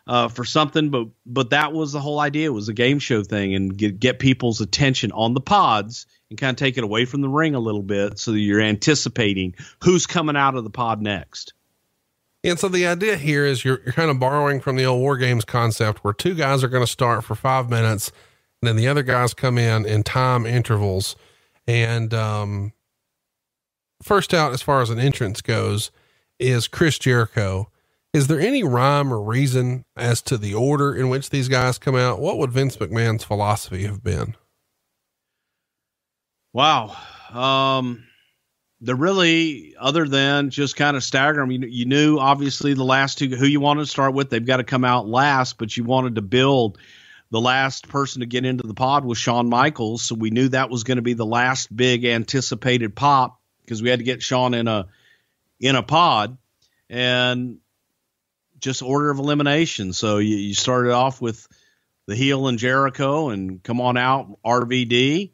Uh, 0.07 0.27
for 0.27 0.43
something, 0.43 0.89
but 0.89 1.05
but 1.27 1.51
that 1.51 1.71
was 1.71 1.91
the 1.91 1.99
whole 1.99 2.19
idea. 2.19 2.47
It 2.47 2.53
was 2.53 2.67
a 2.67 2.73
game 2.73 2.97
show 2.97 3.21
thing 3.21 3.53
and 3.53 3.77
get, 3.77 3.99
get 3.99 4.17
people's 4.17 4.59
attention 4.59 5.11
on 5.11 5.35
the 5.35 5.41
pods 5.41 6.07
and 6.31 6.39
kind 6.39 6.49
of 6.49 6.57
take 6.57 6.79
it 6.79 6.83
away 6.83 7.05
from 7.05 7.21
the 7.21 7.29
ring 7.29 7.53
a 7.53 7.59
little 7.59 7.83
bit 7.83 8.17
so 8.17 8.31
that 8.31 8.39
you're 8.39 8.61
anticipating 8.61 9.53
who's 9.83 10.07
coming 10.07 10.35
out 10.35 10.55
of 10.55 10.63
the 10.63 10.71
pod 10.71 11.01
next. 11.01 11.53
And 12.43 12.57
so 12.57 12.69
the 12.69 12.87
idea 12.87 13.17
here 13.17 13.45
is 13.45 13.65
you're, 13.65 13.81
you're 13.83 13.93
kind 13.93 14.09
of 14.09 14.19
borrowing 14.19 14.61
from 14.61 14.77
the 14.77 14.85
old 14.85 15.01
war 15.01 15.17
games 15.17 15.45
concept 15.45 16.03
where 16.03 16.13
two 16.13 16.35
guys 16.35 16.63
are 16.63 16.69
going 16.69 16.83
to 16.83 16.91
start 16.91 17.23
for 17.23 17.35
five 17.35 17.69
minutes 17.69 18.11
and 18.61 18.67
then 18.67 18.77
the 18.77 18.87
other 18.87 19.03
guys 19.03 19.33
come 19.33 19.57
in 19.57 19.85
in 19.85 20.03
time 20.03 20.45
intervals. 20.45 21.15
And, 21.67 22.13
um, 22.13 22.73
first 24.01 24.33
out, 24.33 24.53
as 24.53 24.61
far 24.61 24.81
as 24.81 24.89
an 24.89 24.99
entrance 24.99 25.41
goes 25.41 25.91
is 26.39 26.67
Chris 26.67 26.97
Jericho. 26.97 27.69
Is 28.13 28.27
there 28.27 28.39
any 28.39 28.63
rhyme 28.63 29.13
or 29.13 29.21
reason 29.21 29.85
as 29.95 30.21
to 30.23 30.37
the 30.37 30.53
order 30.53 30.95
in 30.95 31.09
which 31.09 31.29
these 31.29 31.47
guys 31.47 31.77
come 31.77 31.95
out? 31.95 32.19
What 32.19 32.37
would 32.39 32.51
Vince 32.51 32.77
McMahon's 32.77 33.23
philosophy 33.23 33.83
have 33.83 34.03
been? 34.03 34.35
Wow. 36.53 36.95
Um, 37.31 38.05
they're 38.81 38.95
really 38.95 39.75
other 39.79 40.07
than 40.07 40.49
just 40.49 40.75
kind 40.75 40.97
of 40.97 41.03
stagger 41.03 41.41
them. 41.41 41.51
You, 41.51 41.67
you 41.67 41.85
knew 41.85 42.17
obviously 42.17 42.73
the 42.73 42.83
last 42.83 43.19
two 43.19 43.27
who 43.29 43.45
you 43.45 43.59
wanted 43.59 43.81
to 43.81 43.87
start 43.87 44.15
with. 44.15 44.31
They've 44.31 44.43
got 44.43 44.57
to 44.57 44.63
come 44.63 44.85
out 44.85 45.07
last, 45.07 45.59
but 45.59 45.75
you 45.75 45.83
wanted 45.83 46.15
to 46.15 46.21
build. 46.21 46.79
The 47.31 47.41
last 47.41 47.89
person 47.89 48.21
to 48.21 48.25
get 48.25 48.43
into 48.43 48.65
the 48.65 48.73
pod 48.73 49.05
was 49.05 49.19
Shawn 49.19 49.49
Michaels, 49.49 50.01
so 50.01 50.15
we 50.15 50.31
knew 50.31 50.49
that 50.49 50.71
was 50.71 50.83
going 50.83 50.95
to 50.95 51.03
be 51.03 51.13
the 51.13 51.27
last 51.27 51.75
big 51.75 52.03
anticipated 52.03 52.95
pop 52.95 53.38
because 53.69 53.83
we 53.83 53.89
had 53.89 53.99
to 53.99 54.05
get 54.05 54.23
Shawn 54.23 54.53
in 54.53 54.67
a 54.67 54.87
in 55.59 55.75
a 55.75 55.83
pod, 55.83 56.37
and 56.89 57.59
just 58.59 58.81
order 58.81 59.09
of 59.09 59.19
elimination. 59.19 59.93
So 59.93 60.17
you, 60.17 60.35
you 60.35 60.53
started 60.53 60.91
off 60.91 61.21
with 61.21 61.47
the 62.07 62.15
heel 62.15 62.47
and 62.47 62.57
Jericho, 62.57 63.29
and 63.29 63.61
come 63.63 63.79
on 63.81 63.97
out 63.97 64.39
RVD 64.43 65.31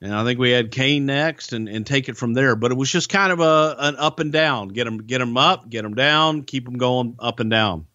and 0.00 0.14
I 0.14 0.24
think 0.24 0.38
we 0.38 0.50
had 0.50 0.70
Kane 0.70 1.06
next, 1.06 1.52
and, 1.52 1.68
and 1.68 1.86
take 1.86 2.08
it 2.08 2.16
from 2.16 2.34
there. 2.34 2.54
But 2.54 2.70
it 2.70 2.76
was 2.76 2.90
just 2.90 3.08
kind 3.08 3.32
of 3.32 3.40
a 3.40 3.76
an 3.78 3.96
up 3.96 4.20
and 4.20 4.30
down. 4.30 4.68
Get 4.68 4.84
them 4.84 4.98
get 4.98 5.18
them 5.18 5.36
up, 5.36 5.68
get 5.68 5.82
them 5.82 5.94
down, 5.94 6.42
keep 6.42 6.64
them 6.64 6.76
going 6.76 7.16
up 7.18 7.40
and 7.40 7.50
down. 7.50 7.86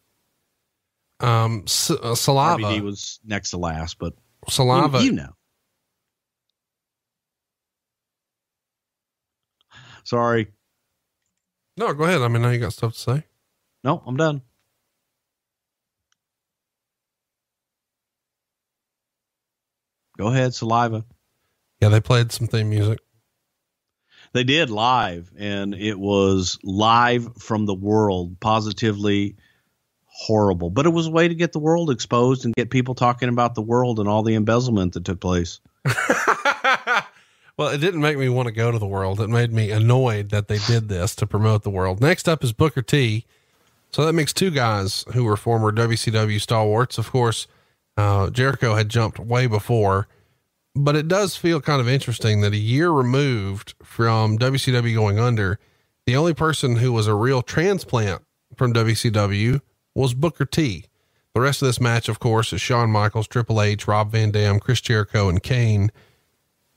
Um, 1.19 1.63
S- 1.67 1.91
uh, 1.91 2.15
Saliva 2.15 2.63
RVD 2.63 2.81
was 2.81 3.19
next 3.23 3.51
to 3.51 3.57
last, 3.57 3.99
but 3.99 4.13
Saliva, 4.49 4.99
you, 4.99 5.05
you 5.05 5.11
know. 5.11 5.35
Sorry. 10.11 10.47
No, 11.77 11.93
go 11.93 12.03
ahead. 12.03 12.19
I 12.21 12.27
mean, 12.27 12.41
now 12.41 12.49
you 12.49 12.59
got 12.59 12.73
stuff 12.73 12.95
to 12.95 12.99
say. 12.99 13.23
No, 13.81 14.03
I'm 14.05 14.17
done. 14.17 14.41
Go 20.17 20.27
ahead, 20.27 20.53
Saliva. 20.53 21.05
Yeah, 21.79 21.87
they 21.87 22.01
played 22.01 22.33
some 22.33 22.47
theme 22.47 22.71
music. 22.71 22.99
They 24.33 24.43
did 24.43 24.69
live, 24.69 25.31
and 25.37 25.73
it 25.73 25.97
was 25.97 26.59
live 26.61 27.37
from 27.37 27.65
the 27.65 27.73
world, 27.73 28.37
positively 28.41 29.37
horrible. 30.03 30.69
But 30.71 30.87
it 30.87 30.89
was 30.89 31.07
a 31.07 31.11
way 31.11 31.29
to 31.29 31.35
get 31.35 31.53
the 31.53 31.59
world 31.59 31.89
exposed 31.89 32.43
and 32.43 32.53
get 32.53 32.69
people 32.69 32.95
talking 32.95 33.29
about 33.29 33.55
the 33.55 33.61
world 33.61 33.97
and 33.97 34.09
all 34.09 34.23
the 34.23 34.35
embezzlement 34.35 34.91
that 34.95 35.05
took 35.05 35.21
place. 35.21 35.61
Well, 37.61 37.69
it 37.69 37.77
didn't 37.77 38.01
make 38.01 38.17
me 38.17 38.27
want 38.27 38.47
to 38.47 38.51
go 38.51 38.71
to 38.71 38.79
the 38.79 38.87
world. 38.87 39.21
It 39.21 39.29
made 39.29 39.53
me 39.53 39.69
annoyed 39.69 40.29
that 40.29 40.47
they 40.47 40.57
did 40.57 40.89
this 40.89 41.13
to 41.17 41.27
promote 41.27 41.61
the 41.61 41.69
world. 41.69 42.01
Next 42.01 42.27
up 42.27 42.43
is 42.43 42.53
Booker 42.53 42.81
T. 42.81 43.23
So 43.91 44.03
that 44.03 44.13
makes 44.13 44.33
two 44.33 44.49
guys 44.49 45.05
who 45.13 45.25
were 45.25 45.37
former 45.37 45.71
WCW 45.71 46.41
stalwarts. 46.41 46.97
Of 46.97 47.11
course, 47.11 47.45
uh, 47.95 48.31
Jericho 48.31 48.73
had 48.73 48.89
jumped 48.89 49.19
way 49.19 49.45
before, 49.45 50.07
but 50.73 50.95
it 50.95 51.07
does 51.07 51.35
feel 51.35 51.61
kind 51.61 51.79
of 51.79 51.87
interesting 51.87 52.41
that 52.41 52.53
a 52.53 52.57
year 52.57 52.89
removed 52.89 53.75
from 53.83 54.39
WCW 54.39 54.95
going 54.95 55.19
under, 55.19 55.59
the 56.07 56.15
only 56.15 56.33
person 56.33 56.77
who 56.77 56.91
was 56.91 57.05
a 57.05 57.13
real 57.13 57.43
transplant 57.43 58.23
from 58.55 58.73
WCW 58.73 59.61
was 59.93 60.15
Booker 60.15 60.45
T. 60.45 60.85
The 61.35 61.41
rest 61.41 61.61
of 61.61 61.67
this 61.67 61.79
match, 61.79 62.09
of 62.09 62.17
course, 62.19 62.53
is 62.53 62.59
Shawn 62.59 62.89
Michaels, 62.89 63.27
Triple 63.27 63.61
H, 63.61 63.87
Rob 63.87 64.11
Van 64.13 64.31
Dam, 64.31 64.59
Chris 64.59 64.81
Jericho, 64.81 65.29
and 65.29 65.43
Kane. 65.43 65.91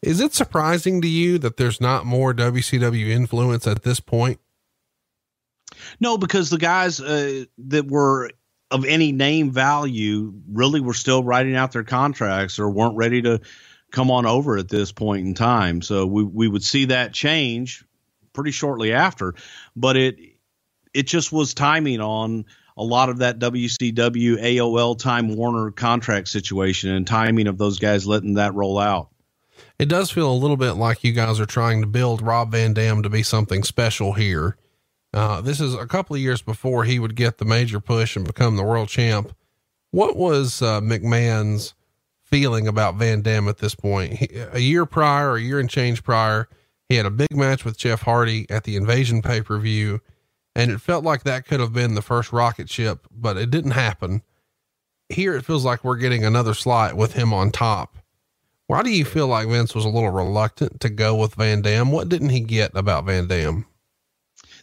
Is 0.04 0.20
it 0.20 0.34
surprising 0.34 1.00
to 1.00 1.08
you 1.08 1.38
that 1.38 1.56
there's 1.56 1.80
not 1.80 2.04
more 2.04 2.34
WCW 2.34 3.08
influence 3.08 3.66
at 3.66 3.84
this 3.84 4.00
point? 4.00 4.38
No, 5.98 6.18
because 6.18 6.50
the 6.50 6.58
guys 6.58 7.00
uh, 7.00 7.44
that 7.58 7.88
were 7.88 8.30
of 8.70 8.84
any 8.84 9.12
name 9.12 9.50
value 9.50 10.34
really 10.50 10.80
were 10.80 10.94
still 10.94 11.24
writing 11.24 11.56
out 11.56 11.72
their 11.72 11.84
contracts 11.84 12.58
or 12.58 12.68
weren't 12.68 12.96
ready 12.96 13.22
to 13.22 13.40
come 13.92 14.10
on 14.10 14.26
over 14.26 14.58
at 14.58 14.68
this 14.68 14.92
point 14.92 15.26
in 15.26 15.32
time. 15.32 15.80
So 15.80 16.06
we 16.06 16.22
we 16.22 16.48
would 16.48 16.64
see 16.64 16.86
that 16.86 17.14
change 17.14 17.82
pretty 18.34 18.50
shortly 18.50 18.92
after, 18.92 19.34
but 19.74 19.96
it 19.96 20.18
it 20.92 21.04
just 21.04 21.32
was 21.32 21.54
timing 21.54 22.00
on 22.00 22.44
a 22.76 22.84
lot 22.84 23.08
of 23.08 23.18
that 23.18 23.38
WCW 23.38 24.36
AOL 24.36 24.98
Time 24.98 25.34
Warner 25.34 25.70
contract 25.70 26.28
situation 26.28 26.90
and 26.90 27.06
timing 27.06 27.46
of 27.46 27.56
those 27.56 27.78
guys 27.78 28.06
letting 28.06 28.34
that 28.34 28.54
roll 28.54 28.78
out 28.78 29.13
it 29.78 29.86
does 29.86 30.10
feel 30.10 30.30
a 30.30 30.34
little 30.34 30.56
bit 30.56 30.72
like 30.72 31.04
you 31.04 31.12
guys 31.12 31.40
are 31.40 31.46
trying 31.46 31.80
to 31.80 31.86
build 31.86 32.22
Rob 32.22 32.52
Van 32.52 32.72
Dam 32.72 33.02
to 33.02 33.10
be 33.10 33.22
something 33.22 33.62
special 33.62 34.12
here. 34.12 34.56
Uh, 35.12 35.40
this 35.40 35.60
is 35.60 35.74
a 35.74 35.86
couple 35.86 36.16
of 36.16 36.22
years 36.22 36.42
before 36.42 36.84
he 36.84 36.98
would 36.98 37.14
get 37.14 37.38
the 37.38 37.44
major 37.44 37.80
push 37.80 38.16
and 38.16 38.26
become 38.26 38.56
the 38.56 38.64
world 38.64 38.88
champ. 38.88 39.34
What 39.90 40.16
was 40.16 40.60
uh, 40.60 40.80
McMahon's 40.80 41.74
feeling 42.24 42.66
about 42.66 42.96
Van 42.96 43.22
Dam 43.22 43.46
at 43.48 43.58
this 43.58 43.76
point? 43.76 44.14
He, 44.14 44.28
a 44.52 44.58
year 44.58 44.86
prior, 44.86 45.36
a 45.36 45.40
year 45.40 45.60
and 45.60 45.70
change 45.70 46.02
prior, 46.02 46.48
he 46.88 46.96
had 46.96 47.06
a 47.06 47.10
big 47.10 47.34
match 47.34 47.64
with 47.64 47.78
Jeff 47.78 48.02
Hardy 48.02 48.46
at 48.50 48.64
the 48.64 48.76
Invasion 48.76 49.22
pay 49.22 49.40
per 49.40 49.58
view, 49.58 50.00
and 50.54 50.70
it 50.70 50.80
felt 50.80 51.04
like 51.04 51.22
that 51.22 51.46
could 51.46 51.60
have 51.60 51.72
been 51.72 51.94
the 51.94 52.02
first 52.02 52.32
rocket 52.32 52.68
ship, 52.68 53.06
but 53.10 53.36
it 53.36 53.50
didn't 53.50 53.72
happen. 53.72 54.22
Here, 55.08 55.36
it 55.36 55.44
feels 55.44 55.64
like 55.64 55.84
we're 55.84 55.96
getting 55.96 56.24
another 56.24 56.54
slot 56.54 56.94
with 56.94 57.12
him 57.12 57.32
on 57.32 57.50
top. 57.50 57.96
Why 58.66 58.82
do 58.82 58.90
you 58.90 59.04
feel 59.04 59.26
like 59.26 59.48
Vince 59.48 59.74
was 59.74 59.84
a 59.84 59.90
little 59.90 60.10
reluctant 60.10 60.80
to 60.80 60.88
go 60.88 61.16
with 61.16 61.34
Van 61.34 61.60
Dam? 61.60 61.92
What 61.92 62.08
didn't 62.08 62.30
he 62.30 62.40
get 62.40 62.72
about 62.74 63.04
Van 63.04 63.26
Dam? 63.26 63.66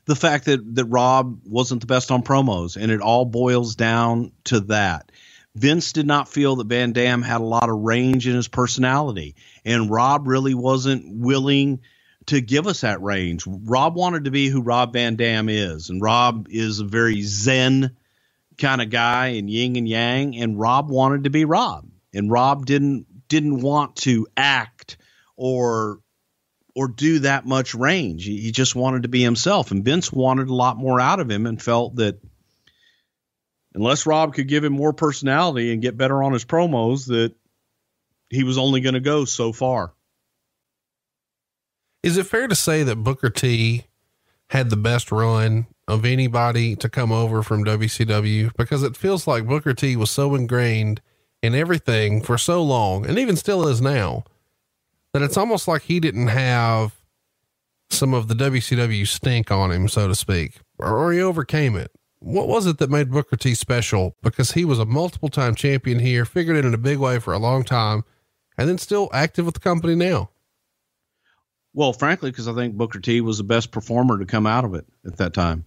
The 0.05 0.15
fact 0.15 0.45
that, 0.45 0.75
that 0.75 0.85
Rob 0.85 1.41
wasn't 1.45 1.81
the 1.81 1.87
best 1.87 2.09
on 2.09 2.23
promos, 2.23 2.75
and 2.81 2.91
it 2.91 3.01
all 3.01 3.25
boils 3.25 3.75
down 3.75 4.31
to 4.45 4.61
that. 4.61 5.11
Vince 5.53 5.91
did 5.91 6.07
not 6.07 6.29
feel 6.29 6.55
that 6.55 6.67
Van 6.67 6.93
Dam 6.93 7.21
had 7.21 7.41
a 7.41 7.45
lot 7.45 7.69
of 7.69 7.77
range 7.77 8.27
in 8.27 8.35
his 8.35 8.47
personality, 8.47 9.35
and 9.65 9.91
Rob 9.91 10.27
really 10.27 10.55
wasn't 10.55 11.05
willing 11.07 11.81
to 12.27 12.41
give 12.41 12.65
us 12.65 12.81
that 12.81 13.01
range. 13.01 13.43
Rob 13.45 13.95
wanted 13.95 14.25
to 14.25 14.31
be 14.31 14.47
who 14.47 14.61
Rob 14.61 14.93
Van 14.93 15.15
Dam 15.15 15.49
is, 15.49 15.89
and 15.89 16.01
Rob 16.01 16.47
is 16.49 16.79
a 16.79 16.85
very 16.85 17.21
zen 17.21 17.95
kind 18.57 18.81
of 18.81 18.89
guy 18.89 19.27
and 19.27 19.49
yin 19.49 19.75
and 19.75 19.87
yang, 19.87 20.35
and 20.37 20.59
Rob 20.59 20.89
wanted 20.89 21.25
to 21.25 21.29
be 21.29 21.45
Rob, 21.45 21.85
and 22.13 22.31
Rob 22.31 22.65
didn't 22.65 23.05
didn't 23.31 23.61
want 23.61 23.95
to 23.95 24.27
act 24.35 24.97
or 25.37 26.01
or 26.75 26.89
do 26.89 27.19
that 27.19 27.45
much 27.45 27.73
range. 27.73 28.25
He, 28.25 28.51
just 28.51 28.75
wanted 28.75 29.03
to 29.03 29.09
be 29.09 29.21
himself, 29.21 29.71
and 29.71 29.83
Vince 29.83 30.11
wanted 30.11 30.49
a 30.49 30.53
lot 30.53 30.77
more 30.77 30.99
out 30.99 31.19
of 31.19 31.29
him, 31.29 31.45
and 31.45 31.61
felt 31.61 31.95
that 31.95 32.19
unless 33.73 34.05
Rob 34.05 34.33
could 34.33 34.47
give 34.47 34.63
him 34.63 34.73
more 34.73 34.93
personality 34.93 35.71
and 35.71 35.81
get 35.81 35.97
better 35.97 36.21
on 36.23 36.33
his 36.33 36.45
promos, 36.45 37.07
that 37.07 37.33
he 38.29 38.43
was 38.43 38.57
only 38.57 38.81
going 38.81 38.93
to 38.93 39.01
go 39.01 39.25
so 39.25 39.51
far. 39.51 39.93
Is 42.03 42.17
it 42.17 42.25
fair 42.25 42.47
to 42.47 42.55
say 42.55 42.83
that 42.83 42.97
Booker 42.97 43.29
T 43.29 43.85
had 44.49 44.69
the 44.69 44.77
best 44.77 45.11
run 45.11 45.67
of 45.87 46.03
anybody 46.05 46.75
to 46.77 46.89
come 46.89 47.11
over 47.11 47.43
from 47.43 47.63
WCW? 47.63 48.51
Because 48.57 48.83
it 48.83 48.97
feels 48.97 49.27
like 49.27 49.47
Booker 49.47 49.73
T 49.73 49.95
was 49.95 50.11
so 50.11 50.35
ingrained 50.35 51.01
and 51.43 51.55
everything 51.55 52.21
for 52.21 52.37
so 52.37 52.63
long, 52.63 53.05
and 53.05 53.17
even 53.17 53.35
still 53.35 53.67
is 53.67 53.81
now, 53.81 54.23
that 55.13 55.21
it's 55.21 55.37
almost 55.37 55.67
like 55.67 55.83
he 55.83 55.99
didn't 55.99 56.27
have 56.27 56.95
some 57.89 58.13
of 58.13 58.27
the 58.27 58.35
WCW 58.35 59.07
stink 59.07 59.51
on 59.51 59.71
him, 59.71 59.87
so 59.87 60.07
to 60.07 60.15
speak, 60.15 60.59
or 60.77 61.11
he 61.11 61.21
overcame 61.21 61.75
it. 61.75 61.91
What 62.19 62.47
was 62.47 62.67
it 62.67 62.77
that 62.77 62.89
made 62.89 63.11
Booker 63.11 63.35
T 63.35 63.55
special? 63.55 64.15
Because 64.21 64.51
he 64.51 64.63
was 64.63 64.79
a 64.79 64.85
multiple 64.85 65.29
time 65.29 65.55
champion 65.55 65.99
here, 65.99 66.23
figured 66.23 66.55
it 66.55 66.65
in 66.65 66.73
a 66.73 66.77
big 66.77 66.99
way 66.99 67.19
for 67.19 67.33
a 67.33 67.39
long 67.39 67.63
time, 67.63 68.03
and 68.57 68.69
then 68.69 68.77
still 68.77 69.09
active 69.11 69.45
with 69.45 69.55
the 69.55 69.59
company 69.59 69.95
now. 69.95 70.29
Well, 71.73 71.93
frankly, 71.93 72.31
because 72.31 72.47
I 72.47 72.53
think 72.53 72.75
Booker 72.75 72.99
T 72.99 73.21
was 73.21 73.37
the 73.37 73.43
best 73.43 73.71
performer 73.71 74.19
to 74.19 74.25
come 74.25 74.45
out 74.45 74.65
of 74.65 74.75
it 74.75 74.85
at 75.05 75.17
that 75.17 75.33
time. 75.33 75.65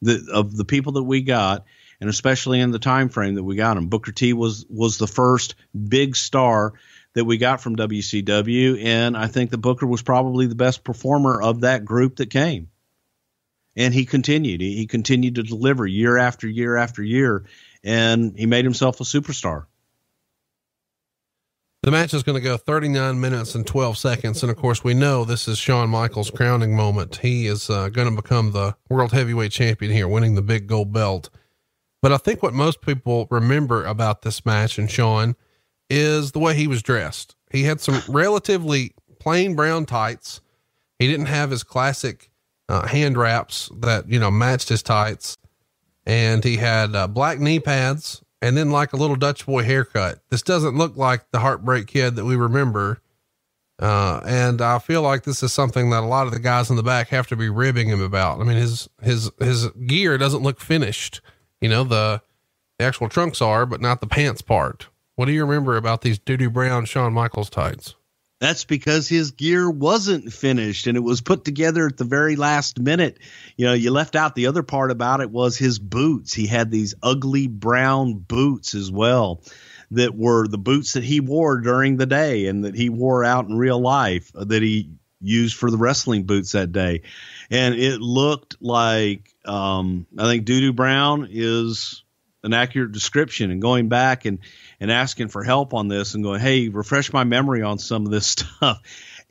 The 0.00 0.26
of 0.32 0.56
the 0.56 0.64
people 0.64 0.92
that 0.92 1.02
we 1.02 1.22
got, 1.22 1.64
and 2.02 2.10
especially 2.10 2.58
in 2.58 2.72
the 2.72 2.80
time 2.80 3.08
frame 3.08 3.36
that 3.36 3.44
we 3.44 3.54
got 3.54 3.76
him. 3.76 3.86
Booker 3.86 4.10
T 4.10 4.32
was 4.32 4.66
was 4.68 4.98
the 4.98 5.06
first 5.06 5.54
big 5.88 6.16
star 6.16 6.72
that 7.14 7.24
we 7.24 7.38
got 7.38 7.60
from 7.60 7.76
WCW, 7.76 8.84
and 8.84 9.16
I 9.16 9.28
think 9.28 9.50
that 9.52 9.58
Booker 9.58 9.86
was 9.86 10.02
probably 10.02 10.48
the 10.48 10.56
best 10.56 10.82
performer 10.82 11.40
of 11.40 11.60
that 11.60 11.84
group 11.84 12.16
that 12.16 12.28
came. 12.28 12.70
And 13.76 13.94
he 13.94 14.04
continued. 14.04 14.60
He, 14.60 14.78
he 14.78 14.86
continued 14.88 15.36
to 15.36 15.44
deliver 15.44 15.86
year 15.86 16.18
after 16.18 16.48
year 16.48 16.76
after 16.76 17.04
year, 17.04 17.44
and 17.84 18.36
he 18.36 18.46
made 18.46 18.64
himself 18.64 19.00
a 19.00 19.04
superstar. 19.04 19.66
The 21.84 21.92
match 21.92 22.14
is 22.14 22.24
going 22.24 22.36
to 22.36 22.44
go 22.44 22.56
39 22.56 23.20
minutes 23.20 23.54
and 23.54 23.64
12 23.64 23.96
seconds. 23.96 24.42
And 24.42 24.50
of 24.50 24.56
course, 24.56 24.82
we 24.82 24.94
know 24.94 25.24
this 25.24 25.46
is 25.46 25.56
Shawn 25.56 25.88
Michaels' 25.90 26.32
crowning 26.32 26.74
moment. 26.74 27.18
He 27.18 27.46
is 27.46 27.70
uh, 27.70 27.90
going 27.90 28.10
to 28.10 28.16
become 28.20 28.50
the 28.50 28.74
world 28.88 29.12
heavyweight 29.12 29.52
champion 29.52 29.92
here, 29.92 30.08
winning 30.08 30.34
the 30.34 30.42
big 30.42 30.66
gold 30.66 30.92
belt. 30.92 31.30
But 32.02 32.12
I 32.12 32.16
think 32.16 32.42
what 32.42 32.52
most 32.52 32.80
people 32.80 33.28
remember 33.30 33.84
about 33.84 34.22
this 34.22 34.44
match 34.44 34.76
and 34.76 34.90
Shawn 34.90 35.36
is 35.88 36.32
the 36.32 36.40
way 36.40 36.54
he 36.54 36.66
was 36.66 36.82
dressed. 36.82 37.36
He 37.50 37.62
had 37.62 37.80
some 37.80 38.02
relatively 38.08 38.92
plain 39.20 39.54
brown 39.54 39.86
tights. 39.86 40.40
He 40.98 41.06
didn't 41.06 41.26
have 41.26 41.50
his 41.50 41.62
classic 41.62 42.30
uh, 42.68 42.88
hand 42.88 43.16
wraps 43.16 43.70
that, 43.80 44.08
you 44.08 44.18
know, 44.18 44.30
matched 44.30 44.68
his 44.68 44.82
tights. 44.82 45.38
And 46.04 46.42
he 46.42 46.56
had 46.56 46.96
uh, 46.96 47.06
black 47.06 47.38
knee 47.38 47.60
pads 47.60 48.22
and 48.40 48.56
then 48.56 48.72
like 48.72 48.92
a 48.92 48.96
little 48.96 49.14
Dutch 49.14 49.46
boy 49.46 49.62
haircut. 49.62 50.18
This 50.30 50.42
doesn't 50.42 50.76
look 50.76 50.96
like 50.96 51.30
the 51.30 51.38
heartbreak 51.38 51.86
kid 51.86 52.16
that 52.16 52.24
we 52.24 52.34
remember. 52.34 53.00
Uh, 53.78 54.20
and 54.26 54.60
I 54.60 54.80
feel 54.80 55.02
like 55.02 55.22
this 55.22 55.42
is 55.42 55.52
something 55.52 55.90
that 55.90 56.02
a 56.02 56.06
lot 56.06 56.26
of 56.26 56.32
the 56.32 56.40
guys 56.40 56.68
in 56.68 56.76
the 56.76 56.82
back 56.82 57.08
have 57.08 57.28
to 57.28 57.36
be 57.36 57.48
ribbing 57.48 57.88
him 57.88 58.00
about. 58.00 58.40
I 58.40 58.44
mean, 58.44 58.56
his, 58.56 58.88
his, 59.00 59.30
his 59.38 59.68
gear 59.86 60.18
doesn't 60.18 60.42
look 60.42 60.60
finished. 60.60 61.20
You 61.62 61.68
know, 61.68 61.84
the, 61.84 62.20
the 62.78 62.84
actual 62.84 63.08
trunks 63.08 63.40
are, 63.40 63.64
but 63.64 63.80
not 63.80 64.00
the 64.00 64.06
pants 64.08 64.42
part. 64.42 64.88
What 65.14 65.26
do 65.26 65.32
you 65.32 65.44
remember 65.44 65.76
about 65.76 66.02
these 66.02 66.18
doo 66.18 66.36
doo 66.36 66.50
brown 66.50 66.84
Shawn 66.84 67.12
Michaels 67.12 67.48
tights? 67.48 67.94
That's 68.40 68.64
because 68.64 69.06
his 69.06 69.30
gear 69.30 69.70
wasn't 69.70 70.32
finished 70.32 70.88
and 70.88 70.96
it 70.96 71.02
was 71.02 71.20
put 71.20 71.44
together 71.44 71.86
at 71.86 71.96
the 71.96 72.04
very 72.04 72.34
last 72.34 72.80
minute. 72.80 73.20
You 73.56 73.66
know, 73.66 73.72
you 73.72 73.92
left 73.92 74.16
out 74.16 74.34
the 74.34 74.48
other 74.48 74.64
part 74.64 74.90
about 74.90 75.20
it 75.20 75.30
was 75.30 75.56
his 75.56 75.78
boots. 75.78 76.34
He 76.34 76.48
had 76.48 76.68
these 76.68 76.96
ugly 77.00 77.46
brown 77.46 78.14
boots 78.14 78.74
as 78.74 78.90
well 78.90 79.44
that 79.92 80.16
were 80.16 80.48
the 80.48 80.58
boots 80.58 80.94
that 80.94 81.04
he 81.04 81.20
wore 81.20 81.60
during 81.60 81.98
the 81.98 82.06
day 82.06 82.46
and 82.46 82.64
that 82.64 82.74
he 82.74 82.88
wore 82.88 83.24
out 83.24 83.46
in 83.46 83.56
real 83.56 83.80
life 83.80 84.32
that 84.34 84.62
he 84.62 84.90
used 85.20 85.56
for 85.56 85.70
the 85.70 85.78
wrestling 85.78 86.24
boots 86.24 86.50
that 86.52 86.72
day. 86.72 87.02
And 87.48 87.76
it 87.76 88.00
looked 88.00 88.56
like 88.60 89.31
um, 89.44 90.06
I 90.18 90.24
think 90.24 90.46
Doodoo 90.46 90.74
Brown 90.74 91.28
is 91.30 92.02
an 92.44 92.52
accurate 92.52 92.92
description. 92.92 93.50
And 93.50 93.62
going 93.62 93.88
back 93.88 94.24
and 94.24 94.38
and 94.80 94.90
asking 94.90 95.28
for 95.28 95.42
help 95.44 95.74
on 95.74 95.88
this 95.88 96.14
and 96.14 96.24
going, 96.24 96.40
hey, 96.40 96.68
refresh 96.68 97.12
my 97.12 97.24
memory 97.24 97.62
on 97.62 97.78
some 97.78 98.04
of 98.04 98.12
this 98.12 98.26
stuff. 98.28 98.80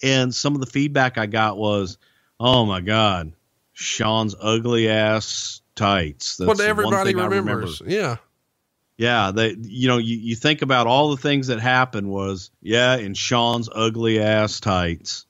And 0.04 0.34
some 0.34 0.56
of 0.56 0.62
the 0.62 0.68
feedback 0.68 1.18
I 1.18 1.26
got 1.28 1.58
was, 1.58 1.98
oh 2.40 2.66
my 2.66 2.82
god, 2.82 3.34
Shawn's 3.74 4.36
ugly 4.40 4.90
ass 4.90 5.62
tights. 5.76 6.38
That's 6.38 6.48
what 6.48 6.60
everybody 6.60 7.14
remembers. 7.16 7.82
Remember. 7.82 8.02
Yeah. 8.02 8.18
Yeah, 8.98 9.32
they 9.32 9.56
you 9.60 9.88
know, 9.88 9.98
you, 9.98 10.16
you 10.16 10.36
think 10.36 10.62
about 10.62 10.86
all 10.86 11.10
the 11.10 11.22
things 11.22 11.48
that 11.48 11.60
happened 11.60 12.08
was, 12.08 12.52
yeah, 12.62 12.98
in 12.98 13.16
Shawn's 13.16 13.68
ugly 13.74 14.22
ass 14.22 14.60
tights. 14.60 15.26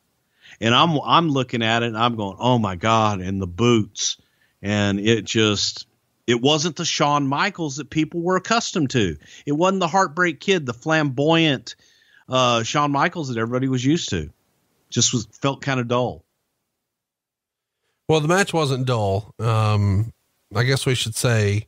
And 0.59 0.75
I'm 0.75 0.99
I'm 0.99 1.29
looking 1.29 1.63
at 1.63 1.81
it 1.81 1.87
and 1.87 1.97
I'm 1.97 2.17
going, 2.17 2.35
"Oh 2.37 2.59
my 2.59 2.75
god, 2.75 3.21
and 3.21 3.41
the 3.41 3.47
boots." 3.47 4.17
And 4.61 4.99
it 4.99 5.25
just 5.25 5.87
it 6.27 6.41
wasn't 6.41 6.75
the 6.75 6.85
Shawn 6.85 7.27
Michaels 7.27 7.77
that 7.77 7.89
people 7.89 8.21
were 8.21 8.35
accustomed 8.35 8.91
to. 8.91 9.17
It 9.45 9.53
wasn't 9.53 9.79
the 9.79 9.87
Heartbreak 9.87 10.39
Kid, 10.39 10.65
the 10.65 10.73
flamboyant 10.73 11.75
uh, 12.29 12.63
Shawn 12.63 12.91
Michaels 12.91 13.29
that 13.29 13.37
everybody 13.37 13.67
was 13.67 13.83
used 13.83 14.09
to. 14.09 14.29
just 14.89 15.13
was 15.13 15.27
felt 15.41 15.61
kind 15.61 15.79
of 15.79 15.87
dull. 15.87 16.23
Well, 18.07 18.19
the 18.19 18.27
match 18.27 18.53
wasn't 18.53 18.85
dull. 18.85 19.33
Um, 19.39 20.13
I 20.55 20.63
guess 20.63 20.85
we 20.85 20.95
should 20.95 21.15
say 21.15 21.67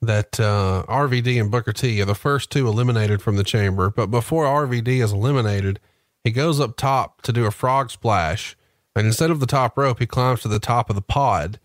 that 0.00 0.40
uh, 0.40 0.84
RVD 0.88 1.40
and 1.40 1.50
Booker 1.50 1.72
T 1.72 2.00
are 2.02 2.06
the 2.06 2.14
first 2.14 2.50
two 2.50 2.66
eliminated 2.66 3.22
from 3.22 3.36
the 3.36 3.44
chamber. 3.44 3.90
But 3.90 4.06
before 4.06 4.44
RVD 4.44 5.02
is 5.02 5.12
eliminated, 5.12 5.80
he 6.24 6.30
goes 6.30 6.60
up 6.60 6.76
top 6.76 7.22
to 7.22 7.32
do 7.32 7.46
a 7.46 7.50
frog 7.50 7.90
splash. 7.90 8.56
And 8.96 9.06
instead 9.06 9.30
of 9.30 9.40
the 9.40 9.46
top 9.46 9.78
rope, 9.78 10.00
he 10.00 10.06
climbs 10.06 10.40
to 10.42 10.48
the 10.48 10.58
top 10.58 10.90
of 10.90 10.96
the 10.96 11.02
pod, 11.02 11.58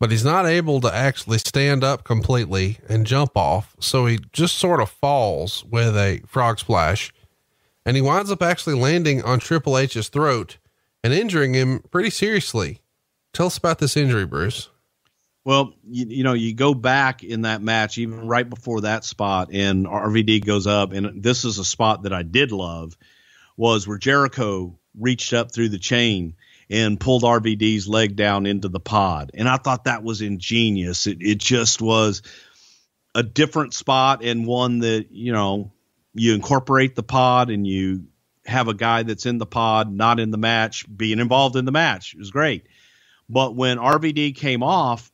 but 0.00 0.10
he's 0.10 0.24
not 0.24 0.46
able 0.46 0.80
to 0.80 0.92
actually 0.92 1.38
stand 1.38 1.84
up 1.84 2.02
completely 2.02 2.78
and 2.88 3.06
jump 3.06 3.36
off. 3.36 3.76
So 3.78 4.06
he 4.06 4.18
just 4.32 4.56
sort 4.56 4.80
of 4.80 4.90
falls 4.90 5.64
with 5.66 5.96
a 5.96 6.22
frog 6.26 6.58
splash 6.58 7.12
and 7.84 7.96
he 7.96 8.02
winds 8.02 8.30
up 8.30 8.42
actually 8.42 8.74
landing 8.74 9.22
on 9.22 9.38
Triple 9.38 9.76
H's 9.78 10.08
throat 10.08 10.56
and 11.04 11.12
injuring 11.12 11.54
him 11.54 11.84
pretty 11.90 12.10
seriously. 12.10 12.80
Tell 13.32 13.46
us 13.46 13.58
about 13.58 13.78
this 13.78 13.96
injury, 13.96 14.26
Bruce. 14.26 14.70
Well, 15.44 15.74
you, 15.86 16.06
you, 16.08 16.24
know, 16.24 16.34
you 16.34 16.54
go 16.54 16.74
back 16.74 17.22
in 17.22 17.42
that 17.42 17.62
match, 17.62 17.96
even 17.98 18.26
right 18.26 18.48
before 18.48 18.82
that 18.82 19.04
spot, 19.04 19.50
and 19.52 19.86
RVD 19.86 20.44
goes 20.44 20.66
up, 20.66 20.92
and 20.92 21.22
this 21.22 21.44
is 21.44 21.58
a 21.58 21.64
spot 21.64 22.02
that 22.02 22.12
I 22.12 22.22
did 22.22 22.52
love, 22.52 22.96
was 23.56 23.88
where 23.88 23.96
Jericho 23.96 24.78
reached 24.98 25.32
up 25.32 25.52
through 25.52 25.70
the 25.70 25.78
chain 25.78 26.34
and 26.70 27.00
pulled 27.00 27.24
RVD's 27.24 27.88
leg 27.88 28.16
down 28.16 28.46
into 28.46 28.68
the 28.68 28.80
pod, 28.80 29.32
and 29.34 29.48
I 29.48 29.56
thought 29.56 29.84
that 29.84 30.04
was 30.04 30.22
ingenious. 30.22 31.06
It 31.06 31.18
it 31.20 31.38
just 31.38 31.82
was 31.82 32.22
a 33.14 33.22
different 33.22 33.74
spot 33.74 34.22
and 34.24 34.46
one 34.46 34.78
that 34.80 35.08
you 35.10 35.32
know 35.32 35.72
you 36.14 36.34
incorporate 36.34 36.94
the 36.94 37.02
pod 37.02 37.50
and 37.50 37.66
you 37.66 38.04
have 38.46 38.68
a 38.68 38.74
guy 38.74 39.02
that's 39.02 39.26
in 39.26 39.38
the 39.38 39.46
pod, 39.46 39.92
not 39.92 40.18
in 40.20 40.30
the 40.30 40.38
match, 40.38 40.84
being 40.94 41.18
involved 41.18 41.56
in 41.56 41.64
the 41.64 41.72
match. 41.72 42.14
It 42.14 42.18
was 42.18 42.30
great. 42.30 42.66
But 43.28 43.54
when 43.54 43.78
RVD 43.78 44.34
came 44.34 44.62
off, 44.62 45.10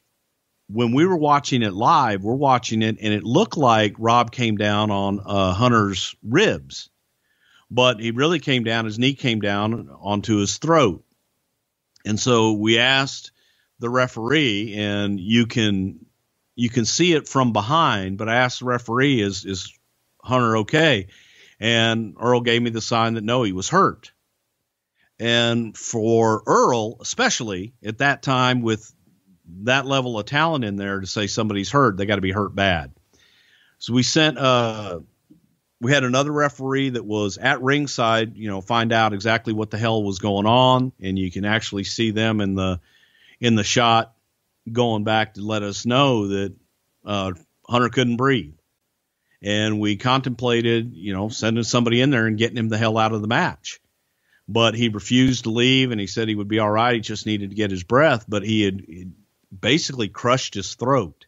when 0.68 0.92
we 0.92 1.04
were 1.06 1.16
watching 1.16 1.62
it 1.62 1.74
live, 1.74 2.22
we're 2.24 2.34
watching 2.34 2.82
it 2.82 2.96
and 3.00 3.12
it 3.12 3.24
looked 3.24 3.56
like 3.56 3.94
Rob 3.98 4.32
came 4.32 4.56
down 4.56 4.90
on 4.90 5.20
uh, 5.24 5.52
Hunter's 5.52 6.14
ribs, 6.22 6.88
but 7.70 8.00
he 8.00 8.10
really 8.10 8.40
came 8.40 8.64
down, 8.64 8.86
his 8.86 8.98
knee 8.98 9.14
came 9.14 9.40
down 9.40 9.90
onto 10.00 10.36
his 10.38 10.58
throat. 10.58 11.04
And 12.06 12.18
so 12.18 12.52
we 12.52 12.78
asked 12.78 13.32
the 13.80 13.90
referee, 13.90 14.74
and 14.76 15.20
you 15.20 15.46
can 15.46 16.06
you 16.54 16.70
can 16.70 16.86
see 16.86 17.12
it 17.12 17.28
from 17.28 17.52
behind, 17.52 18.16
but 18.16 18.28
I 18.28 18.36
asked 18.36 18.60
the 18.60 18.66
referee, 18.66 19.20
is 19.20 19.44
is 19.44 19.72
Hunter 20.22 20.58
okay? 20.58 21.08
And 21.60 22.14
Earl 22.20 22.40
gave 22.40 22.62
me 22.62 22.70
the 22.70 22.80
sign 22.80 23.14
that 23.14 23.24
no, 23.24 23.42
he 23.42 23.52
was 23.52 23.68
hurt. 23.68 24.12
And 25.18 25.76
for 25.76 26.42
Earl, 26.46 26.98
especially 27.00 27.74
at 27.84 27.98
that 27.98 28.22
time 28.22 28.62
with 28.62 28.92
that 29.62 29.86
level 29.86 30.18
of 30.18 30.26
talent 30.26 30.64
in 30.64 30.76
there 30.76 31.00
to 31.00 31.06
say 31.06 31.26
somebody's 31.26 31.70
hurt, 31.70 31.96
they 31.96 32.06
got 32.06 32.16
to 32.16 32.20
be 32.20 32.32
hurt 32.32 32.54
bad. 32.54 32.92
So 33.78 33.92
we 33.92 34.02
sent 34.02 34.38
uh 34.38 35.00
we 35.80 35.92
had 35.92 36.04
another 36.04 36.32
referee 36.32 36.90
that 36.90 37.04
was 37.04 37.38
at 37.38 37.62
ringside, 37.62 38.36
you 38.36 38.48
know, 38.48 38.60
find 38.60 38.92
out 38.92 39.12
exactly 39.12 39.52
what 39.52 39.70
the 39.70 39.78
hell 39.78 40.02
was 40.02 40.18
going 40.18 40.46
on, 40.46 40.92
and 41.00 41.18
you 41.18 41.30
can 41.30 41.44
actually 41.44 41.84
see 41.84 42.10
them 42.10 42.40
in 42.40 42.54
the 42.54 42.80
in 43.40 43.54
the 43.54 43.64
shot 43.64 44.14
going 44.70 45.04
back 45.04 45.34
to 45.34 45.42
let 45.42 45.62
us 45.62 45.86
know 45.86 46.28
that 46.28 46.54
uh, 47.04 47.32
Hunter 47.68 47.88
couldn't 47.90 48.16
breathe 48.16 48.54
and 49.42 49.78
we 49.78 49.96
contemplated, 49.96 50.94
you 50.94 51.12
know, 51.12 51.28
sending 51.28 51.64
somebody 51.64 52.00
in 52.00 52.10
there 52.10 52.26
and 52.26 52.38
getting 52.38 52.56
him 52.56 52.68
the 52.68 52.78
hell 52.78 52.98
out 52.98 53.12
of 53.12 53.22
the 53.22 53.28
match. 53.28 53.80
But 54.48 54.74
he 54.74 54.88
refused 54.88 55.44
to 55.44 55.50
leave, 55.50 55.90
and 55.90 56.00
he 56.00 56.06
said 56.06 56.28
he 56.28 56.34
would 56.34 56.48
be 56.48 56.60
all 56.60 56.70
right. 56.70 56.94
He 56.94 57.00
just 57.00 57.26
needed 57.26 57.50
to 57.50 57.56
get 57.56 57.70
his 57.70 57.82
breath, 57.82 58.24
but 58.28 58.44
he 58.44 58.62
had 58.62 58.84
basically 59.58 60.08
crushed 60.08 60.54
his 60.54 60.74
throat, 60.74 61.25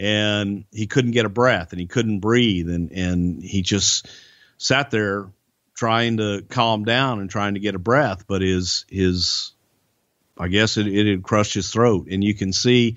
and 0.00 0.64
he 0.72 0.86
couldn't 0.86 1.10
get 1.10 1.26
a 1.26 1.30
breath, 1.30 1.72
and 1.72 1.80
he 1.80 1.86
couldn't 1.86 2.20
breathe, 2.20 2.70
and 2.70 2.90
and 2.90 3.42
he 3.42 3.60
just 3.60 4.08
sat 4.56 4.90
there 4.90 5.28
trying 5.74 6.16
to 6.16 6.42
calm 6.48 6.84
down 6.84 7.20
and 7.20 7.28
trying 7.28 7.54
to 7.54 7.60
get 7.60 7.74
a 7.74 7.78
breath, 7.78 8.26
but 8.26 8.40
his 8.40 8.86
his 8.88 9.52
I 10.38 10.48
guess 10.48 10.78
it, 10.78 10.86
it 10.86 11.06
had 11.06 11.22
crushed 11.22 11.52
his 11.52 11.70
throat, 11.70 12.08
and 12.10 12.24
you 12.24 12.34
can 12.34 12.54
see 12.54 12.96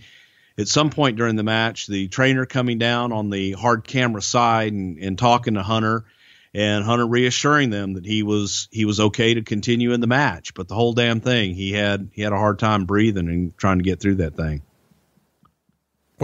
at 0.58 0.70
some 0.70 0.92
point 0.92 1.18
during 1.18 1.36
the 1.36 1.44
match, 1.44 1.88
the 1.88 2.08
trainer 2.08 2.46
coming 2.46 2.78
down 2.78 3.12
on 3.12 3.30
the 3.30 3.52
hard 3.52 3.84
camera 3.84 4.22
side 4.22 4.72
and, 4.72 4.98
and 4.98 5.18
talking 5.18 5.56
to 5.56 5.64
Hunter, 5.64 6.06
and 6.54 6.86
Hunter 6.86 7.08
reassuring 7.08 7.70
them 7.70 7.96
that 7.96 8.06
he 8.06 8.24
was 8.24 8.70
he 8.72 8.86
was 8.86 9.02
okay 9.02 9.34
to 9.34 9.42
continue 9.42 9.92
in 9.92 10.00
the 10.00 10.08
match. 10.08 10.54
But 10.54 10.70
the 10.70 10.76
whole 10.76 10.94
damn 10.94 11.20
thing, 11.20 11.54
he 11.54 11.74
had 11.74 12.12
he 12.14 12.22
had 12.22 12.32
a 12.32 12.38
hard 12.38 12.60
time 12.60 12.86
breathing 12.86 13.28
and 13.28 13.58
trying 13.58 13.80
to 13.80 13.84
get 13.84 14.00
through 14.00 14.16
that 14.16 14.38
thing. 14.38 14.62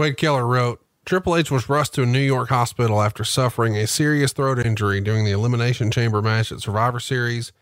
Wade 0.00 0.16
Keller 0.16 0.46
wrote, 0.46 0.84
Triple 1.04 1.36
H 1.36 1.50
was 1.50 1.68
rushed 1.68 1.94
to 1.94 2.02
a 2.02 2.06
New 2.06 2.18
York 2.18 2.48
hospital 2.48 3.00
after 3.02 3.22
suffering 3.22 3.76
a 3.76 3.86
serious 3.86 4.32
throat 4.32 4.58
injury 4.58 5.00
during 5.00 5.24
the 5.24 5.30
Elimination 5.30 5.90
Chamber 5.90 6.20
match 6.20 6.50
at 6.50 6.60
Survivor 6.60 7.00
Series 7.00 7.52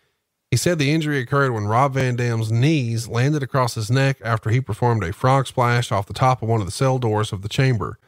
he 0.50 0.56
said 0.56 0.78
the 0.78 0.92
injury 0.92 1.18
occurred 1.18 1.52
when 1.52 1.66
Rob 1.66 1.94
Van 1.94 2.16
Dam's 2.16 2.50
knees 2.50 3.06
landed 3.06 3.42
across 3.42 3.74
his 3.74 3.90
neck 3.90 4.18
after 4.24 4.48
he 4.48 4.60
performed 4.60 5.04
a 5.04 5.12
frog 5.12 5.46
splash 5.46 5.92
off 5.92 6.06
the 6.06 6.14
top 6.14 6.42
of 6.42 6.48
one 6.48 6.60
of 6.60 6.66
the 6.66 6.72
cell 6.72 6.98
doors 6.98 7.32
of 7.32 7.42
the 7.42 7.50
chamber. 7.50 7.98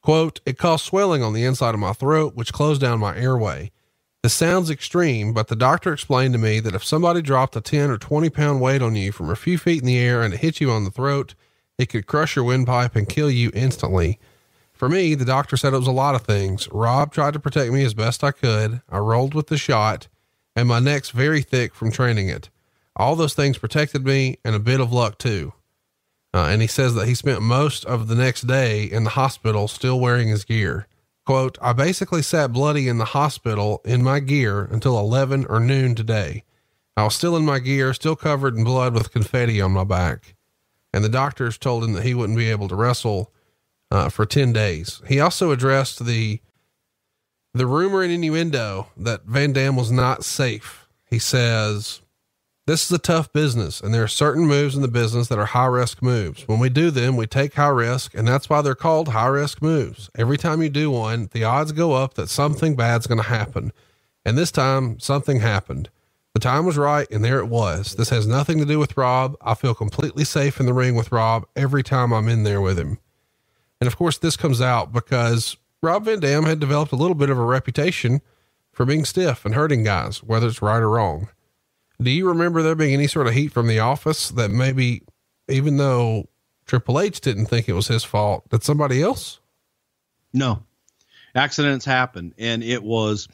Quote, 0.00 0.40
it 0.46 0.58
caused 0.58 0.84
swelling 0.84 1.24
on 1.24 1.32
the 1.32 1.44
inside 1.44 1.74
of 1.74 1.80
my 1.80 1.92
throat, 1.92 2.36
which 2.36 2.52
closed 2.52 2.80
down 2.80 3.00
my 3.00 3.16
airway. 3.16 3.72
This 4.22 4.32
sounds 4.32 4.70
extreme, 4.70 5.32
but 5.32 5.48
the 5.48 5.56
doctor 5.56 5.92
explained 5.92 6.34
to 6.34 6.38
me 6.38 6.60
that 6.60 6.74
if 6.74 6.84
somebody 6.84 7.20
dropped 7.20 7.56
a 7.56 7.60
10 7.60 7.90
or 7.90 7.98
20 7.98 8.30
pound 8.30 8.60
weight 8.60 8.80
on 8.80 8.94
you 8.94 9.10
from 9.10 9.28
a 9.28 9.36
few 9.36 9.58
feet 9.58 9.80
in 9.80 9.86
the 9.86 9.98
air 9.98 10.22
and 10.22 10.32
it 10.32 10.40
hit 10.40 10.60
you 10.60 10.70
on 10.70 10.84
the 10.84 10.90
throat, 10.90 11.34
it 11.78 11.86
could 11.86 12.06
crush 12.06 12.36
your 12.36 12.44
windpipe 12.44 12.96
and 12.96 13.08
kill 13.08 13.30
you 13.30 13.50
instantly. 13.54 14.18
For 14.72 14.88
me, 14.88 15.14
the 15.14 15.24
doctor 15.24 15.56
said 15.56 15.72
it 15.72 15.78
was 15.78 15.86
a 15.86 15.92
lot 15.92 16.14
of 16.14 16.22
things. 16.22 16.68
Rob 16.70 17.12
tried 17.12 17.32
to 17.32 17.40
protect 17.40 17.72
me 17.72 17.84
as 17.84 17.94
best 17.94 18.22
I 18.22 18.32
could. 18.32 18.82
I 18.88 18.98
rolled 18.98 19.34
with 19.34 19.46
the 19.46 19.56
shot 19.56 20.08
and 20.58 20.66
my 20.66 20.80
neck's 20.80 21.10
very 21.10 21.40
thick 21.40 21.72
from 21.72 21.92
training 21.92 22.28
it. 22.28 22.50
All 22.96 23.14
those 23.14 23.34
things 23.34 23.58
protected 23.58 24.04
me 24.04 24.38
and 24.44 24.56
a 24.56 24.60
bit 24.60 24.80
of 24.80 24.92
luck 24.92 25.16
too. 25.16 25.52
Uh, 26.34 26.46
and 26.50 26.60
he 26.60 26.66
says 26.66 26.96
that 26.96 27.06
he 27.06 27.14
spent 27.14 27.42
most 27.42 27.84
of 27.84 28.08
the 28.08 28.16
next 28.16 28.42
day 28.42 28.82
in 28.82 29.04
the 29.04 29.10
hospital 29.10 29.68
still 29.68 30.00
wearing 30.00 30.26
his 30.26 30.44
gear. 30.44 30.88
Quote, 31.24 31.58
I 31.62 31.72
basically 31.74 32.22
sat 32.22 32.52
bloody 32.52 32.88
in 32.88 32.98
the 32.98 33.04
hospital 33.04 33.80
in 33.84 34.02
my 34.02 34.18
gear 34.18 34.64
until 34.64 34.98
11 34.98 35.46
or 35.48 35.60
noon 35.60 35.94
today. 35.94 36.42
I 36.96 37.04
was 37.04 37.14
still 37.14 37.36
in 37.36 37.44
my 37.44 37.60
gear, 37.60 37.94
still 37.94 38.16
covered 38.16 38.56
in 38.56 38.64
blood 38.64 38.94
with 38.94 39.12
confetti 39.12 39.60
on 39.60 39.70
my 39.70 39.84
back. 39.84 40.34
And 40.98 41.04
the 41.04 41.08
doctors 41.08 41.56
told 41.56 41.84
him 41.84 41.92
that 41.92 42.02
he 42.02 42.12
wouldn't 42.12 42.36
be 42.36 42.50
able 42.50 42.66
to 42.66 42.74
wrestle 42.74 43.32
uh, 43.88 44.08
for 44.08 44.26
10 44.26 44.52
days. 44.52 45.00
He 45.06 45.20
also 45.20 45.52
addressed 45.52 46.04
the 46.04 46.40
the 47.54 47.68
rumor 47.68 48.02
and 48.02 48.10
innuendo 48.10 48.88
that 48.96 49.22
Van 49.22 49.52
Dam 49.52 49.76
was 49.76 49.92
not 49.92 50.24
safe. 50.24 50.88
He 51.08 51.20
says, 51.20 52.00
This 52.66 52.84
is 52.84 52.90
a 52.90 52.98
tough 52.98 53.32
business, 53.32 53.80
and 53.80 53.94
there 53.94 54.02
are 54.02 54.08
certain 54.08 54.44
moves 54.44 54.74
in 54.74 54.82
the 54.82 54.88
business 54.88 55.28
that 55.28 55.38
are 55.38 55.46
high 55.46 55.66
risk 55.66 56.02
moves. 56.02 56.42
When 56.48 56.58
we 56.58 56.68
do 56.68 56.90
them, 56.90 57.16
we 57.16 57.28
take 57.28 57.54
high 57.54 57.68
risk, 57.68 58.12
and 58.12 58.26
that's 58.26 58.50
why 58.50 58.60
they're 58.60 58.74
called 58.74 59.10
high 59.10 59.28
risk 59.28 59.62
moves. 59.62 60.10
Every 60.16 60.36
time 60.36 60.62
you 60.62 60.68
do 60.68 60.90
one, 60.90 61.28
the 61.30 61.44
odds 61.44 61.70
go 61.70 61.92
up 61.92 62.14
that 62.14 62.28
something 62.28 62.74
bad's 62.74 63.06
going 63.06 63.22
to 63.22 63.28
happen. 63.28 63.72
And 64.24 64.36
this 64.36 64.50
time, 64.50 64.98
something 64.98 65.38
happened. 65.38 65.90
The 66.38 66.42
time 66.42 66.66
was 66.66 66.78
right, 66.78 67.10
and 67.10 67.24
there 67.24 67.40
it 67.40 67.48
was. 67.48 67.96
This 67.96 68.10
has 68.10 68.24
nothing 68.24 68.58
to 68.58 68.64
do 68.64 68.78
with 68.78 68.96
Rob. 68.96 69.36
I 69.40 69.54
feel 69.54 69.74
completely 69.74 70.22
safe 70.22 70.60
in 70.60 70.66
the 70.66 70.72
ring 70.72 70.94
with 70.94 71.10
Rob 71.10 71.44
every 71.56 71.82
time 71.82 72.12
I'm 72.12 72.28
in 72.28 72.44
there 72.44 72.60
with 72.60 72.78
him. 72.78 72.98
And 73.80 73.88
of 73.88 73.96
course, 73.96 74.18
this 74.18 74.36
comes 74.36 74.60
out 74.60 74.92
because 74.92 75.56
Rob 75.82 76.04
Van 76.04 76.20
Dam 76.20 76.44
had 76.44 76.60
developed 76.60 76.92
a 76.92 76.96
little 76.96 77.16
bit 77.16 77.28
of 77.28 77.40
a 77.40 77.44
reputation 77.44 78.20
for 78.70 78.86
being 78.86 79.04
stiff 79.04 79.44
and 79.44 79.56
hurting 79.56 79.82
guys, 79.82 80.22
whether 80.22 80.46
it's 80.46 80.62
right 80.62 80.78
or 80.78 80.90
wrong. 80.90 81.28
Do 82.00 82.08
you 82.08 82.28
remember 82.28 82.62
there 82.62 82.76
being 82.76 82.94
any 82.94 83.08
sort 83.08 83.26
of 83.26 83.34
heat 83.34 83.50
from 83.50 83.66
the 83.66 83.80
office 83.80 84.28
that 84.28 84.52
maybe, 84.52 85.02
even 85.48 85.76
though 85.76 86.28
Triple 86.66 87.00
H 87.00 87.20
didn't 87.20 87.46
think 87.46 87.68
it 87.68 87.72
was 87.72 87.88
his 87.88 88.04
fault, 88.04 88.48
did 88.48 88.62
somebody 88.62 89.02
else? 89.02 89.40
No, 90.32 90.62
accidents 91.34 91.84
happen, 91.84 92.32
and 92.38 92.62
it 92.62 92.84
was 92.84 93.26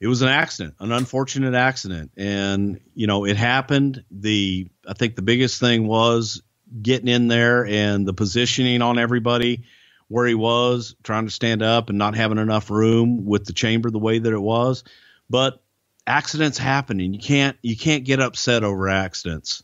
it 0.00 0.06
was 0.06 0.22
an 0.22 0.28
accident, 0.28 0.74
an 0.80 0.92
unfortunate 0.92 1.54
accident, 1.54 2.12
and 2.16 2.80
you 2.94 3.06
know 3.06 3.26
it 3.26 3.36
happened. 3.36 4.02
The 4.10 4.68
I 4.88 4.94
think 4.94 5.14
the 5.14 5.22
biggest 5.22 5.60
thing 5.60 5.86
was 5.86 6.42
getting 6.80 7.08
in 7.08 7.28
there 7.28 7.66
and 7.66 8.06
the 8.06 8.14
positioning 8.14 8.80
on 8.80 8.98
everybody 8.98 9.64
where 10.08 10.26
he 10.26 10.34
was, 10.34 10.96
trying 11.04 11.26
to 11.26 11.30
stand 11.30 11.62
up 11.62 11.88
and 11.88 11.98
not 11.98 12.16
having 12.16 12.38
enough 12.38 12.70
room 12.70 13.24
with 13.26 13.44
the 13.44 13.52
chamber 13.52 13.90
the 13.90 13.98
way 13.98 14.18
that 14.18 14.32
it 14.32 14.40
was. 14.40 14.82
But 15.28 15.62
accidents 16.06 16.58
happen 16.58 17.00
and 17.00 17.14
you 17.14 17.20
can't 17.20 17.56
you 17.62 17.76
can't 17.76 18.04
get 18.04 18.20
upset 18.20 18.64
over 18.64 18.88
accidents. 18.88 19.62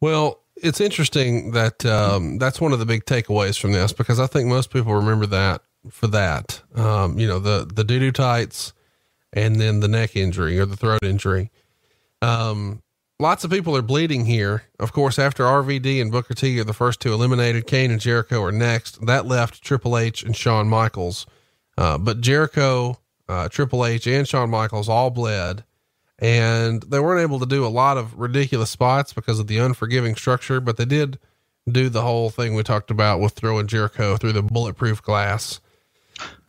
Well, 0.00 0.42
it's 0.54 0.80
interesting 0.80 1.50
that 1.52 1.84
um, 1.84 2.38
that's 2.38 2.60
one 2.60 2.72
of 2.72 2.78
the 2.78 2.86
big 2.86 3.04
takeaways 3.04 3.58
from 3.58 3.72
this 3.72 3.92
because 3.92 4.20
I 4.20 4.26
think 4.26 4.48
most 4.48 4.70
people 4.70 4.94
remember 4.94 5.26
that 5.26 5.62
for 5.90 6.06
that. 6.08 6.62
Um, 6.74 7.18
you 7.18 7.26
know, 7.26 7.38
the 7.38 7.70
the 7.72 7.84
doo 7.84 7.98
doo 7.98 8.12
tights 8.12 8.72
and 9.32 9.60
then 9.60 9.80
the 9.80 9.88
neck 9.88 10.16
injury 10.16 10.58
or 10.58 10.66
the 10.66 10.76
throat 10.76 11.02
injury. 11.02 11.50
Um, 12.22 12.82
lots 13.18 13.44
of 13.44 13.50
people 13.50 13.76
are 13.76 13.82
bleeding 13.82 14.24
here. 14.24 14.64
Of 14.78 14.92
course, 14.92 15.18
after 15.18 15.44
RVD 15.44 16.00
and 16.00 16.10
Booker 16.10 16.34
T 16.34 16.58
are 16.60 16.64
the 16.64 16.72
first 16.72 17.00
two 17.00 17.12
eliminated, 17.12 17.66
Kane 17.66 17.90
and 17.90 18.00
Jericho 18.00 18.42
are 18.42 18.52
next. 18.52 19.04
That 19.04 19.26
left 19.26 19.62
Triple 19.62 19.98
H 19.98 20.22
and 20.22 20.36
Shawn 20.36 20.68
Michaels. 20.68 21.26
Uh, 21.78 21.98
but 21.98 22.20
Jericho, 22.20 22.98
uh, 23.28 23.48
Triple 23.48 23.84
H, 23.84 24.06
and 24.06 24.26
Shawn 24.26 24.48
Michaels 24.50 24.88
all 24.88 25.10
bled, 25.10 25.64
and 26.18 26.82
they 26.84 26.98
weren't 26.98 27.20
able 27.20 27.38
to 27.40 27.46
do 27.46 27.66
a 27.66 27.68
lot 27.68 27.98
of 27.98 28.18
ridiculous 28.18 28.70
spots 28.70 29.12
because 29.12 29.38
of 29.38 29.46
the 29.46 29.58
unforgiving 29.58 30.16
structure, 30.16 30.60
but 30.60 30.78
they 30.78 30.86
did 30.86 31.18
do 31.70 31.88
the 31.88 32.02
whole 32.02 32.30
thing 32.30 32.54
we 32.54 32.62
talked 32.62 32.90
about 32.90 33.20
with 33.20 33.32
throwing 33.32 33.66
Jericho 33.66 34.16
through 34.16 34.32
the 34.32 34.42
bulletproof 34.42 35.02
glass. 35.02 35.60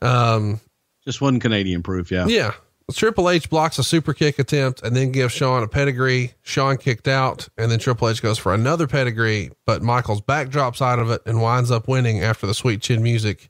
Um, 0.01 0.59
just 1.03 1.21
wasn't 1.21 1.41
Canadian 1.41 1.83
proof. 1.83 2.11
Yeah. 2.11 2.27
Yeah. 2.27 2.53
Triple 2.93 3.29
H 3.29 3.49
blocks 3.49 3.79
a 3.79 3.83
super 3.83 4.13
kick 4.13 4.39
attempt 4.39 4.81
and 4.81 4.95
then 4.95 5.11
gives 5.11 5.33
Shawn 5.33 5.61
a 5.61 5.67
pedigree. 5.67 6.33
Shawn 6.41 6.77
kicked 6.77 7.07
out, 7.07 7.49
and 7.57 7.69
then 7.69 7.79
Triple 7.79 8.07
H 8.07 8.21
goes 8.21 8.37
for 8.37 8.53
another 8.53 8.87
pedigree, 8.87 9.51
but 9.65 9.81
Michaels 9.83 10.21
backdrops 10.21 10.81
out 10.81 10.99
of 10.99 11.11
it 11.11 11.21
and 11.25 11.41
winds 11.41 11.69
up 11.69 11.89
winning 11.89 12.21
after 12.21 12.47
the 12.47 12.53
sweet 12.53 12.81
chin 12.81 13.03
music. 13.03 13.49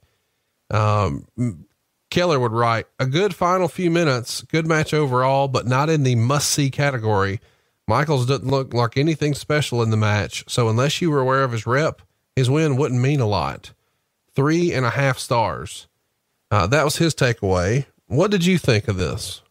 Um, 0.72 1.28
Keller 2.10 2.40
would 2.40 2.52
write 2.52 2.88
a 3.00 3.06
good 3.06 3.36
final 3.36 3.68
few 3.68 3.92
minutes, 3.92 4.42
good 4.42 4.66
match 4.66 4.94
overall, 4.94 5.48
but 5.48 5.68
not 5.68 5.90
in 5.90 6.02
the 6.02 6.16
must 6.16 6.50
see 6.50 6.72
category. 6.72 7.40
Michaels 7.88 8.26
doesn't 8.26 8.48
look 8.48 8.74
like 8.74 8.98
anything 8.98 9.34
special 9.36 9.84
in 9.84 9.92
the 9.92 9.98
match, 9.98 10.44
so 10.48 10.68
unless 10.68 11.00
you 11.00 11.12
were 11.12 11.20
aware 11.20 11.44
of 11.44 11.52
his 11.52 11.68
rep, 11.68 12.02
his 12.36 12.50
win 12.50 12.76
wouldn't 12.76 13.02
mean 13.02 13.20
a 13.20 13.28
lot. 13.28 13.72
Three 14.36 14.74
and 14.74 14.86
a 14.86 14.90
half 14.90 15.20
stars. 15.20 15.88
Uh, 16.50 16.68
that 16.68 16.86
was 16.86 16.98
his 16.98 17.14
takeaway. 17.14 17.86
What 18.08 18.32
did 18.32 18.46
you 18.46 18.58
think 18.58 18.88
of 18.88 18.98
this? 18.98 19.42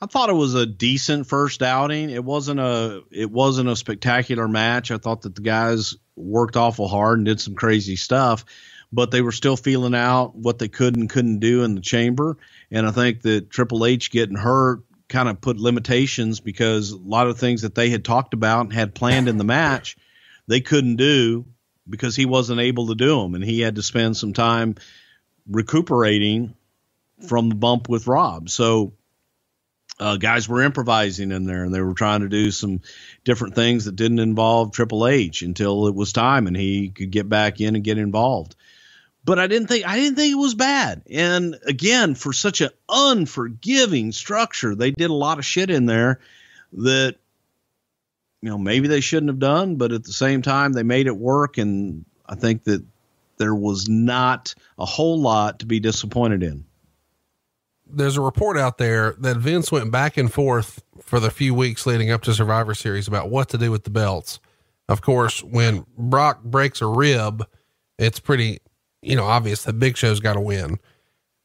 I 0.00 0.06
thought 0.06 0.30
it 0.30 0.34
was 0.34 0.54
a 0.54 0.66
decent 0.66 1.28
first 1.28 1.62
outing. 1.62 2.10
It 2.10 2.24
wasn't 2.24 2.58
a 2.58 3.02
it 3.12 3.30
wasn't 3.30 3.68
a 3.68 3.76
spectacular 3.76 4.48
match. 4.48 4.90
I 4.90 4.98
thought 4.98 5.22
that 5.22 5.36
the 5.36 5.42
guys 5.42 5.96
worked 6.16 6.56
awful 6.56 6.88
hard 6.88 7.18
and 7.18 7.26
did 7.26 7.40
some 7.40 7.54
crazy 7.54 7.94
stuff, 7.94 8.44
but 8.92 9.12
they 9.12 9.22
were 9.22 9.32
still 9.32 9.56
feeling 9.56 9.94
out 9.94 10.34
what 10.34 10.58
they 10.58 10.66
could 10.66 10.96
and 10.96 11.08
couldn't 11.08 11.38
do 11.38 11.62
in 11.62 11.76
the 11.76 11.80
chamber. 11.80 12.36
And 12.72 12.86
I 12.86 12.90
think 12.90 13.22
that 13.22 13.50
Triple 13.50 13.86
H 13.86 14.10
getting 14.10 14.36
hurt 14.36 14.82
kind 15.08 15.28
of 15.28 15.40
put 15.40 15.58
limitations 15.58 16.40
because 16.40 16.90
a 16.90 16.96
lot 16.96 17.28
of 17.28 17.38
things 17.38 17.62
that 17.62 17.76
they 17.76 17.90
had 17.90 18.04
talked 18.04 18.34
about 18.34 18.62
and 18.62 18.72
had 18.72 18.94
planned 18.96 19.28
in 19.28 19.36
the 19.38 19.44
match, 19.44 19.96
they 20.48 20.60
couldn't 20.60 20.96
do 20.96 21.46
because 21.88 22.16
he 22.16 22.26
wasn't 22.26 22.60
able 22.60 22.88
to 22.88 22.94
do 22.96 23.20
them, 23.20 23.36
and 23.36 23.44
he 23.44 23.60
had 23.60 23.76
to 23.76 23.82
spend 23.82 24.16
some 24.16 24.32
time 24.32 24.74
recuperating 25.48 26.54
from 27.28 27.48
the 27.48 27.54
bump 27.54 27.88
with 27.88 28.06
Rob. 28.06 28.48
So 28.50 28.92
uh, 29.98 30.16
guys 30.16 30.48
were 30.48 30.62
improvising 30.62 31.30
in 31.30 31.44
there 31.44 31.64
and 31.64 31.74
they 31.74 31.80
were 31.80 31.94
trying 31.94 32.20
to 32.20 32.28
do 32.28 32.50
some 32.50 32.80
different 33.24 33.54
things 33.54 33.84
that 33.84 33.96
didn't 33.96 34.18
involve 34.18 34.72
Triple 34.72 35.06
H 35.06 35.42
until 35.42 35.86
it 35.86 35.94
was 35.94 36.12
time 36.12 36.46
and 36.46 36.56
he 36.56 36.88
could 36.88 37.10
get 37.10 37.28
back 37.28 37.60
in 37.60 37.74
and 37.74 37.84
get 37.84 37.98
involved. 37.98 38.56
But 39.24 39.38
I 39.38 39.46
didn't 39.46 39.68
think 39.68 39.86
I 39.86 39.96
didn't 39.96 40.16
think 40.16 40.32
it 40.32 40.36
was 40.38 40.54
bad. 40.54 41.02
And 41.08 41.56
again, 41.64 42.16
for 42.16 42.32
such 42.32 42.60
an 42.60 42.70
unforgiving 42.88 44.10
structure, 44.10 44.74
they 44.74 44.90
did 44.90 45.10
a 45.10 45.14
lot 45.14 45.38
of 45.38 45.44
shit 45.44 45.70
in 45.70 45.86
there 45.86 46.18
that 46.72 47.16
you 48.40 48.50
know 48.50 48.58
maybe 48.58 48.88
they 48.88 49.00
shouldn't 49.00 49.30
have 49.30 49.38
done, 49.38 49.76
but 49.76 49.92
at 49.92 50.02
the 50.02 50.12
same 50.12 50.42
time 50.42 50.72
they 50.72 50.82
made 50.82 51.06
it 51.06 51.16
work 51.16 51.58
and 51.58 52.04
I 52.26 52.34
think 52.34 52.64
that 52.64 52.82
there 53.42 53.54
was 53.54 53.88
not 53.88 54.54
a 54.78 54.84
whole 54.86 55.20
lot 55.20 55.58
to 55.58 55.66
be 55.66 55.80
disappointed 55.80 56.42
in 56.42 56.64
there's 57.92 58.16
a 58.16 58.20
report 58.20 58.56
out 58.56 58.78
there 58.78 59.14
that 59.18 59.36
Vince 59.36 59.70
went 59.70 59.90
back 59.90 60.16
and 60.16 60.32
forth 60.32 60.82
for 61.00 61.20
the 61.20 61.30
few 61.30 61.54
weeks 61.54 61.86
leading 61.86 62.10
up 62.10 62.22
to 62.22 62.34
Survivor 62.34 62.74
Series 62.74 63.06
about 63.06 63.30
what 63.30 63.48
to 63.50 63.58
do 63.58 63.70
with 63.70 63.84
the 63.84 63.90
belts. 63.90 64.40
Of 64.88 65.02
course, 65.02 65.42
when 65.42 65.84
Brock 65.96 66.42
breaks 66.42 66.80
a 66.80 66.86
rib, 66.86 67.46
it's 67.98 68.18
pretty, 68.18 68.58
you 69.02 69.16
know, 69.16 69.24
obvious 69.24 69.64
that 69.64 69.74
Big 69.74 69.96
Show's 69.96 70.20
got 70.20 70.34
to 70.34 70.40
win. 70.40 70.78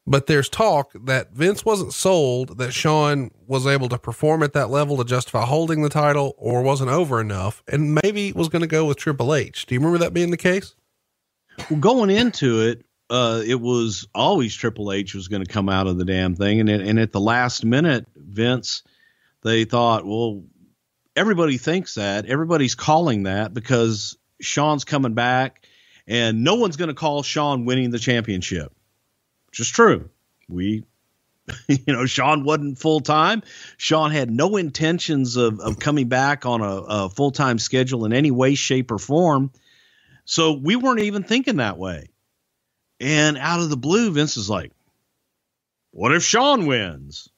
But 0.06 0.26
there's 0.26 0.48
talk 0.48 0.92
that 1.04 1.32
Vince 1.32 1.66
wasn't 1.66 1.92
sold 1.92 2.56
that 2.56 2.72
Shawn 2.72 3.30
was 3.46 3.66
able 3.66 3.90
to 3.90 3.98
perform 3.98 4.42
at 4.42 4.54
that 4.54 4.70
level 4.70 4.96
to 4.96 5.04
justify 5.04 5.44
holding 5.44 5.82
the 5.82 5.90
title 5.90 6.34
or 6.38 6.62
wasn't 6.62 6.90
over 6.90 7.20
enough 7.20 7.62
and 7.68 7.94
maybe 8.02 8.32
was 8.32 8.48
going 8.48 8.62
to 8.62 8.68
go 8.68 8.86
with 8.86 8.96
Triple 8.96 9.34
H. 9.34 9.66
Do 9.66 9.74
you 9.74 9.80
remember 9.80 9.98
that 9.98 10.14
being 10.14 10.30
the 10.30 10.38
case? 10.38 10.74
Well, 11.70 11.80
going 11.80 12.10
into 12.10 12.62
it, 12.62 12.84
uh, 13.10 13.42
it 13.44 13.60
was 13.60 14.06
always 14.14 14.54
Triple 14.54 14.92
H 14.92 15.14
was 15.14 15.28
going 15.28 15.44
to 15.44 15.50
come 15.50 15.68
out 15.68 15.86
of 15.86 15.98
the 15.98 16.04
damn 16.04 16.34
thing, 16.34 16.60
and 16.60 16.68
and 16.68 16.98
at 16.98 17.12
the 17.12 17.20
last 17.20 17.64
minute, 17.64 18.06
Vince, 18.14 18.82
they 19.42 19.64
thought, 19.64 20.04
well, 20.04 20.44
everybody 21.16 21.56
thinks 21.56 21.94
that, 21.94 22.26
everybody's 22.26 22.74
calling 22.74 23.24
that 23.24 23.54
because 23.54 24.16
Shawn's 24.40 24.84
coming 24.84 25.14
back, 25.14 25.66
and 26.06 26.44
no 26.44 26.56
one's 26.56 26.76
going 26.76 26.88
to 26.88 26.94
call 26.94 27.22
Shawn 27.22 27.64
winning 27.64 27.90
the 27.90 27.98
championship, 27.98 28.72
which 29.46 29.60
is 29.60 29.68
true. 29.68 30.10
We, 30.48 30.84
you 31.68 31.78
know, 31.92 32.04
Shawn 32.04 32.44
wasn't 32.44 32.78
full 32.78 33.00
time. 33.00 33.42
Shawn 33.78 34.10
had 34.10 34.30
no 34.30 34.56
intentions 34.56 35.36
of 35.36 35.60
of 35.60 35.78
coming 35.78 36.08
back 36.08 36.44
on 36.44 36.60
a, 36.60 36.76
a 36.76 37.08
full 37.08 37.30
time 37.30 37.58
schedule 37.58 38.04
in 38.04 38.12
any 38.12 38.30
way, 38.30 38.54
shape, 38.54 38.90
or 38.90 38.98
form. 38.98 39.50
So 40.28 40.52
we 40.52 40.76
weren't 40.76 41.00
even 41.00 41.22
thinking 41.22 41.56
that 41.56 41.78
way. 41.78 42.10
And 43.00 43.38
out 43.38 43.60
of 43.60 43.70
the 43.70 43.78
blue, 43.78 44.10
Vince 44.10 44.36
is 44.36 44.50
like, 44.50 44.72
what 45.90 46.12
if 46.12 46.22
Shawn 46.22 46.66
wins? 46.66 47.30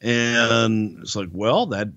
And 0.00 1.00
it's 1.00 1.16
like, 1.16 1.30
well, 1.32 1.66
that 1.66 1.88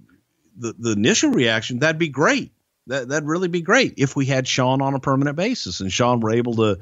the, 0.57 0.73
the 0.73 0.91
initial 0.93 1.29
reaction, 1.29 1.77
that'd 1.77 1.99
be 1.99 2.09
great. 2.09 2.51
That 2.87 3.09
that'd 3.09 3.29
really 3.29 3.49
be 3.49 3.61
great 3.61 3.93
if 3.97 4.15
we 4.15 4.25
had 4.25 4.47
Shawn 4.47 4.81
on 4.81 4.95
a 4.95 4.99
permanent 4.99 5.37
basis 5.37 5.79
and 5.79 5.93
Shawn 5.93 6.21
were 6.21 6.31
able 6.31 6.55
to 6.55 6.79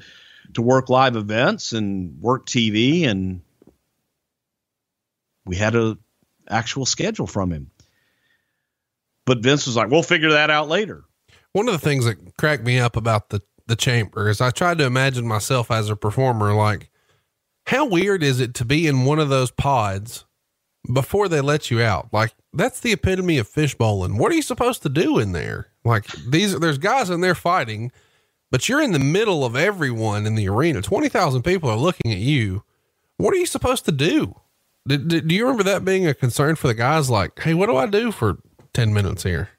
to 0.54 0.62
work 0.62 0.88
live 0.90 1.18
events 1.18 1.74
and 1.74 2.22
work 2.22 2.46
TV 2.46 3.06
and 3.06 3.42
we 5.46 5.58
had 5.58 5.76
a 5.76 5.98
actual 6.50 6.86
schedule 6.86 7.28
from 7.28 7.52
him. 7.52 7.72
But 9.26 9.40
Vince 9.40 9.68
was 9.68 9.76
like, 9.76 9.90
we'll 9.90 10.02
figure 10.02 10.32
that 10.32 10.50
out 10.50 10.70
later. 10.70 11.04
One 11.54 11.68
of 11.68 11.74
the 11.74 11.80
things 11.80 12.06
that 12.06 12.38
cracked 12.38 12.64
me 12.64 12.80
up 12.80 12.96
about 12.96 13.30
the 13.30 13.42
the 13.70 13.76
chamber 13.76 14.28
is 14.28 14.42
I 14.42 14.50
tried 14.50 14.80
to 14.80 14.86
imagine 14.86 15.26
myself 15.26 15.72
as 15.72 15.90
a 15.90 15.96
performer. 15.96 16.54
Like, 16.54 16.90
how 17.68 17.86
weird 17.86 18.24
is 18.24 18.42
it 18.42 18.54
to 18.56 18.66
be 18.66 18.88
in 18.88 19.06
one 19.06 19.20
of 19.20 19.30
those 19.30 19.52
pods 19.52 20.26
before 20.92 21.30
they 21.30 21.40
let 21.40 21.72
you 21.72 21.82
out? 21.82 22.10
Like, 22.12 22.34
that's 22.52 22.82
the 22.82 22.92
epitome 22.92 23.38
of 23.38 23.48
fishbowling. 23.48 24.18
What 24.18 24.32
are 24.32 24.36
you 24.36 24.42
supposed 24.42 24.82
to 24.84 24.90
do 24.90 25.20
in 25.20 25.32
there? 25.32 25.68
Like, 25.86 26.06
these, 26.28 26.60
there's 26.60 26.80
guys 26.80 27.10
in 27.10 27.22
there 27.22 27.36
fighting, 27.36 27.92
but 28.52 28.68
you're 28.68 28.82
in 28.82 28.92
the 28.92 29.00
middle 29.00 29.46
of 29.46 29.56
everyone 29.56 30.26
in 30.26 30.36
the 30.36 30.50
arena. 30.50 30.82
20,000 30.82 31.44
people 31.44 31.70
are 31.70 31.78
looking 31.78 32.12
at 32.12 32.18
you. 32.18 32.64
What 33.18 33.34
are 33.34 33.38
you 33.38 33.46
supposed 33.46 33.86
to 33.86 33.92
do? 33.92 34.36
Do 34.88 35.22
you 35.28 35.44
remember 35.44 35.64
that 35.64 35.86
being 35.86 36.08
a 36.08 36.16
concern 36.16 36.56
for 36.56 36.68
the 36.68 36.74
guys? 36.74 37.10
Like, 37.10 37.40
hey, 37.40 37.54
what 37.54 37.68
do 37.68 37.78
I 37.78 37.86
do 37.86 38.12
for 38.12 38.40
10 38.74 38.94
minutes 38.94 39.24
here? 39.24 39.50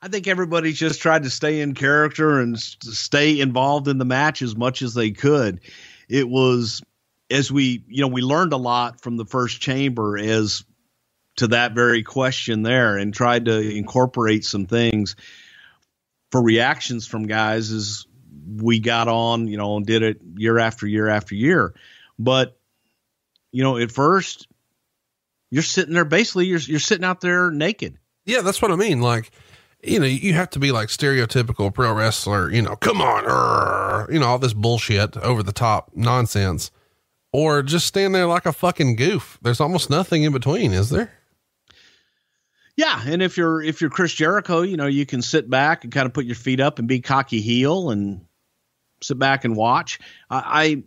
I 0.00 0.08
think 0.08 0.28
everybody's 0.28 0.78
just 0.78 1.00
tried 1.00 1.24
to 1.24 1.30
stay 1.30 1.60
in 1.60 1.74
character 1.74 2.38
and 2.38 2.58
stay 2.58 3.40
involved 3.40 3.88
in 3.88 3.98
the 3.98 4.04
match 4.04 4.42
as 4.42 4.54
much 4.54 4.82
as 4.82 4.94
they 4.94 5.10
could. 5.10 5.60
It 6.08 6.28
was 6.28 6.82
as 7.30 7.50
we, 7.50 7.84
you 7.88 8.02
know, 8.02 8.08
we 8.08 8.22
learned 8.22 8.52
a 8.52 8.58
lot 8.58 9.00
from 9.00 9.16
the 9.16 9.24
first 9.24 9.60
chamber 9.60 10.16
as 10.16 10.64
to 11.36 11.48
that 11.48 11.72
very 11.72 12.02
question 12.02 12.62
there 12.62 12.96
and 12.96 13.12
tried 13.12 13.46
to 13.46 13.60
incorporate 13.60 14.44
some 14.44 14.66
things 14.66 15.16
for 16.30 16.42
reactions 16.42 17.06
from 17.06 17.26
guys 17.26 17.70
as 17.70 18.06
we 18.56 18.80
got 18.80 19.08
on, 19.08 19.48
you 19.48 19.56
know, 19.56 19.76
and 19.76 19.86
did 19.86 20.02
it 20.02 20.20
year 20.36 20.58
after 20.58 20.86
year 20.86 21.08
after 21.08 21.34
year. 21.34 21.74
But, 22.18 22.56
you 23.52 23.62
know, 23.62 23.78
at 23.78 23.90
first 23.90 24.48
you're 25.50 25.62
sitting 25.62 25.94
there 25.94 26.04
basically 26.04 26.46
you're 26.46 26.60
you're 26.60 26.80
sitting 26.80 27.04
out 27.04 27.20
there 27.20 27.50
naked. 27.50 27.98
Yeah, 28.24 28.42
that's 28.42 28.60
what 28.60 28.70
I 28.70 28.76
mean. 28.76 29.00
Like 29.00 29.30
you 29.82 30.00
know, 30.00 30.06
you 30.06 30.34
have 30.34 30.50
to 30.50 30.58
be 30.58 30.72
like 30.72 30.88
stereotypical 30.88 31.72
pro 31.72 31.92
wrestler, 31.92 32.50
you 32.50 32.62
know, 32.62 32.76
come 32.76 33.00
on, 33.00 34.12
you 34.12 34.18
know, 34.18 34.26
all 34.26 34.38
this 34.38 34.52
bullshit 34.54 35.16
over 35.18 35.42
the 35.42 35.52
top 35.52 35.90
nonsense, 35.94 36.70
or 37.32 37.62
just 37.62 37.86
stand 37.86 38.14
there 38.14 38.26
like 38.26 38.46
a 38.46 38.52
fucking 38.52 38.96
goof. 38.96 39.38
There's 39.42 39.60
almost 39.60 39.90
nothing 39.90 40.24
in 40.24 40.32
between, 40.32 40.72
is 40.72 40.90
there? 40.90 41.12
Yeah, 42.76 43.02
and 43.06 43.22
if 43.22 43.36
you're 43.36 43.60
if 43.60 43.80
you're 43.80 43.90
Chris 43.90 44.12
Jericho, 44.14 44.62
you 44.62 44.76
know, 44.76 44.86
you 44.86 45.04
can 45.04 45.20
sit 45.20 45.50
back 45.50 45.82
and 45.84 45.92
kind 45.92 46.06
of 46.06 46.12
put 46.12 46.26
your 46.26 46.36
feet 46.36 46.60
up 46.60 46.78
and 46.78 46.86
be 46.86 47.00
cocky 47.00 47.40
heel 47.40 47.90
and 47.90 48.24
sit 49.02 49.18
back 49.18 49.44
and 49.44 49.56
watch. 49.56 49.98
I 50.30 50.84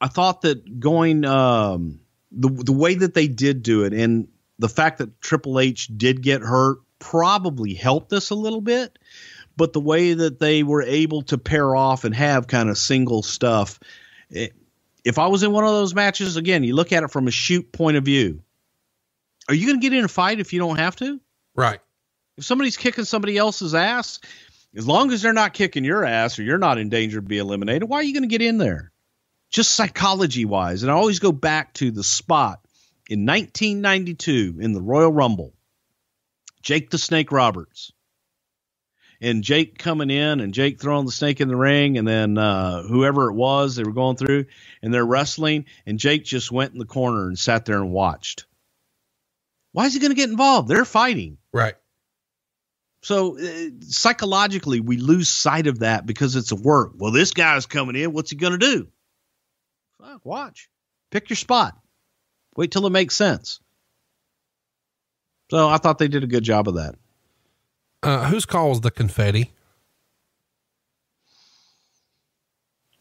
I, 0.00 0.06
I 0.06 0.08
thought 0.08 0.42
that 0.42 0.80
going 0.80 1.24
um, 1.26 2.00
the 2.30 2.48
the 2.48 2.72
way 2.72 2.94
that 2.94 3.12
they 3.12 3.28
did 3.28 3.62
do 3.62 3.84
it 3.84 3.92
and 3.92 4.28
the 4.58 4.68
fact 4.68 4.98
that 4.98 5.20
Triple 5.20 5.60
H 5.60 5.90
did 5.94 6.22
get 6.22 6.40
hurt 6.40 6.78
probably 7.04 7.74
helped 7.74 8.12
us 8.12 8.30
a 8.30 8.34
little 8.34 8.62
bit. 8.62 8.98
But 9.56 9.72
the 9.72 9.80
way 9.80 10.14
that 10.14 10.40
they 10.40 10.62
were 10.62 10.82
able 10.82 11.22
to 11.24 11.38
pair 11.38 11.76
off 11.76 12.04
and 12.04 12.14
have 12.14 12.48
kind 12.48 12.68
of 12.68 12.78
single 12.78 13.22
stuff, 13.22 13.78
it, 14.30 14.52
if 15.04 15.18
I 15.18 15.28
was 15.28 15.42
in 15.42 15.52
one 15.52 15.64
of 15.64 15.70
those 15.70 15.94
matches, 15.94 16.36
again, 16.36 16.64
you 16.64 16.74
look 16.74 16.92
at 16.92 17.04
it 17.04 17.10
from 17.10 17.28
a 17.28 17.30
shoot 17.30 17.70
point 17.70 17.96
of 17.96 18.04
view. 18.04 18.42
Are 19.48 19.54
you 19.54 19.66
going 19.66 19.80
to 19.80 19.88
get 19.88 19.96
in 19.96 20.04
a 20.04 20.08
fight 20.08 20.40
if 20.40 20.52
you 20.52 20.58
don't 20.58 20.78
have 20.78 20.96
to? 20.96 21.20
Right. 21.54 21.78
If 22.36 22.44
somebody's 22.44 22.78
kicking 22.78 23.04
somebody 23.04 23.36
else's 23.36 23.74
ass, 23.74 24.18
as 24.74 24.88
long 24.88 25.12
as 25.12 25.22
they're 25.22 25.32
not 25.32 25.52
kicking 25.52 25.84
your 25.84 26.04
ass 26.04 26.38
or 26.38 26.42
you're 26.42 26.58
not 26.58 26.78
in 26.78 26.88
danger 26.88 27.20
of 27.20 27.28
being 27.28 27.42
eliminated, 27.42 27.88
why 27.88 27.98
are 27.98 28.02
you 28.02 28.14
going 28.14 28.28
to 28.28 28.38
get 28.38 28.42
in 28.42 28.58
there? 28.58 28.90
Just 29.50 29.72
psychology 29.72 30.46
wise. 30.46 30.82
And 30.82 30.90
I 30.90 30.94
always 30.94 31.20
go 31.20 31.30
back 31.30 31.74
to 31.74 31.92
the 31.92 32.02
spot 32.02 32.60
in 33.08 33.24
1992 33.26 34.56
in 34.58 34.72
the 34.72 34.82
Royal 34.82 35.12
Rumble. 35.12 35.52
Jake 36.64 36.90
the 36.90 36.98
Snake 36.98 37.30
Roberts. 37.30 37.92
And 39.20 39.44
Jake 39.44 39.78
coming 39.78 40.10
in 40.10 40.40
and 40.40 40.52
Jake 40.52 40.80
throwing 40.80 41.06
the 41.06 41.12
snake 41.12 41.40
in 41.40 41.48
the 41.48 41.56
ring, 41.56 41.98
and 41.98 42.08
then 42.08 42.36
uh, 42.36 42.82
whoever 42.82 43.30
it 43.30 43.34
was 43.34 43.76
they 43.76 43.84
were 43.84 43.92
going 43.92 44.16
through, 44.16 44.46
and 44.82 44.92
they're 44.92 45.06
wrestling, 45.06 45.66
and 45.86 45.98
Jake 45.98 46.24
just 46.24 46.50
went 46.50 46.72
in 46.72 46.78
the 46.78 46.84
corner 46.84 47.28
and 47.28 47.38
sat 47.38 47.64
there 47.64 47.76
and 47.76 47.92
watched. 47.92 48.46
Why 49.72 49.86
is 49.86 49.94
he 49.94 50.00
going 50.00 50.10
to 50.10 50.16
get 50.16 50.30
involved? 50.30 50.68
They're 50.68 50.84
fighting. 50.84 51.38
Right. 51.52 51.74
So 53.02 53.38
uh, 53.38 53.70
psychologically, 53.80 54.80
we 54.80 54.96
lose 54.96 55.28
sight 55.28 55.66
of 55.66 55.80
that 55.80 56.06
because 56.06 56.36
it's 56.36 56.52
a 56.52 56.56
work. 56.56 56.92
Well, 56.96 57.12
this 57.12 57.32
guy's 57.32 57.66
coming 57.66 57.96
in. 57.96 58.12
What's 58.12 58.30
he 58.30 58.36
going 58.36 58.58
to 58.58 58.58
do? 58.58 58.88
Fuck, 60.00 60.24
watch. 60.24 60.68
Pick 61.10 61.28
your 61.28 61.36
spot. 61.36 61.78
Wait 62.56 62.70
till 62.70 62.86
it 62.86 62.90
makes 62.90 63.16
sense. 63.16 63.60
So 65.54 65.68
I 65.68 65.76
thought 65.76 65.98
they 65.98 66.08
did 66.08 66.24
a 66.24 66.26
good 66.26 66.42
job 66.42 66.66
of 66.66 66.74
that. 66.74 66.96
Uh, 68.02 68.24
whose 68.24 68.44
call 68.44 68.70
was 68.70 68.80
the 68.80 68.90
confetti? 68.90 69.52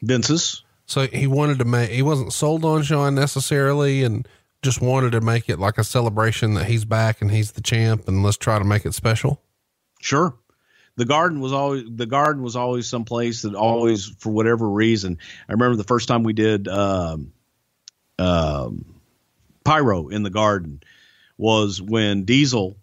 Vince's. 0.04 0.64
So 0.86 1.08
he 1.08 1.26
wanted 1.26 1.58
to 1.58 1.66
make, 1.66 1.90
he 1.90 2.04
wasn't 2.04 2.32
sold 2.32 2.64
on 2.64 2.84
Shawn 2.84 3.16
necessarily 3.16 4.04
and 4.04 4.28
just 4.62 4.84
wanted 4.84 5.14
to 5.14 5.22
make 5.22 5.50
it 5.50 5.58
like 5.58 5.80
a 5.80 5.84
celebration 5.84 6.54
that 6.54 6.66
he's 6.66 6.86
back 6.86 7.24
and 7.24 7.32
he's 7.32 7.54
the 7.54 7.62
champ 7.62 8.08
and 8.08 8.22
let's 8.22 8.38
try 8.38 8.60
to 8.60 8.66
make 8.66 8.86
it 8.86 8.94
special. 8.94 9.42
Sure. 10.00 10.36
The 10.96 11.06
garden 11.06 11.40
was 11.40 11.54
always 11.54 11.86
the 11.90 12.06
garden 12.06 12.44
was 12.44 12.56
always 12.56 12.88
someplace 12.88 13.42
that 13.42 13.56
always 13.56 14.14
for 14.20 14.32
whatever 14.32 14.70
reason. 14.70 15.18
I 15.50 15.54
remember 15.54 15.76
the 15.76 15.84
first 15.84 16.08
time 16.08 16.22
we 16.22 16.34
did 16.34 16.68
um, 16.68 17.34
um, 18.20 19.02
pyro 19.64 20.10
in 20.10 20.22
the 20.22 20.30
garden 20.30 20.84
was 21.38 21.82
when 21.82 22.24
Diesel 22.26 22.78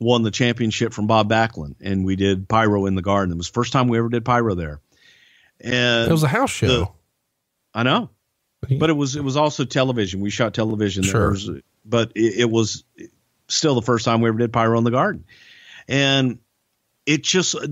won 0.00 0.22
the 0.22 0.30
championship 0.30 0.92
from 0.92 1.06
Bob 1.06 1.28
Backlund, 1.30 1.76
and 1.80 2.04
we 2.04 2.16
did 2.16 2.48
pyro 2.48 2.86
in 2.86 2.94
the 2.94 3.02
garden. 3.02 3.32
It 3.34 3.38
was 3.38 3.48
the 3.48 3.52
first 3.54 3.72
time 3.72 3.88
we 3.88 3.98
ever 3.98 4.08
did 4.08 4.24
pyro 4.24 4.54
there. 4.54 4.80
And 5.60 6.08
It 6.08 6.12
was 6.12 6.22
a 6.22 6.28
house 6.28 6.50
show. 6.50 6.66
the- 6.66 6.88
I 7.74 7.82
know, 7.82 8.10
but 8.78 8.90
it 8.90 8.94
was 8.94 9.16
it 9.16 9.22
was 9.24 9.36
also 9.36 9.64
television. 9.64 10.20
We 10.20 10.30
shot 10.30 10.54
television. 10.54 11.02
There 11.02 11.10
Sure. 11.12 11.30
was- 11.30 11.50
but 11.84 12.12
it, 12.14 12.40
it 12.40 12.50
was 12.50 12.84
still 13.48 13.74
the 13.74 13.82
first 13.82 14.04
time 14.04 14.20
we 14.20 14.28
ever 14.28 14.38
did 14.38 14.52
pyro 14.52 14.78
in 14.78 14.84
the 14.84 14.90
garden, 14.90 15.24
and 15.88 16.38
it 17.06 17.22
just 17.24 17.54
uh, 17.54 17.66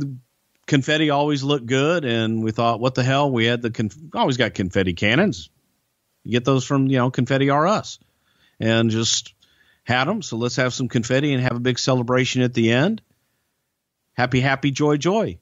confetti 0.66 1.10
always 1.10 1.42
looked 1.42 1.66
good. 1.66 2.04
And 2.04 2.42
we 2.42 2.50
thought, 2.50 2.80
what 2.80 2.94
the 2.94 3.02
hell? 3.04 3.30
We 3.30 3.44
had 3.46 3.62
the 3.62 3.70
conf- 3.70 3.96
always 4.14 4.36
got 4.36 4.54
confetti 4.54 4.94
cannons. 4.94 5.48
You 6.24 6.32
get 6.32 6.44
those 6.44 6.64
from 6.64 6.88
you 6.88 6.98
know 6.98 7.10
Confetti 7.10 7.50
R 7.50 7.66
Us, 7.66 7.98
and 8.60 8.90
just 8.90 9.32
had 9.86 10.06
them. 10.06 10.20
So 10.20 10.36
let's 10.36 10.56
have 10.56 10.74
some 10.74 10.88
confetti 10.88 11.32
and 11.32 11.42
have 11.42 11.56
a 11.56 11.60
big 11.60 11.78
celebration 11.78 12.42
at 12.42 12.54
the 12.54 12.72
end. 12.72 13.00
Happy, 14.14 14.40
happy, 14.40 14.70
joy, 14.70 14.96
joy. 14.96 15.38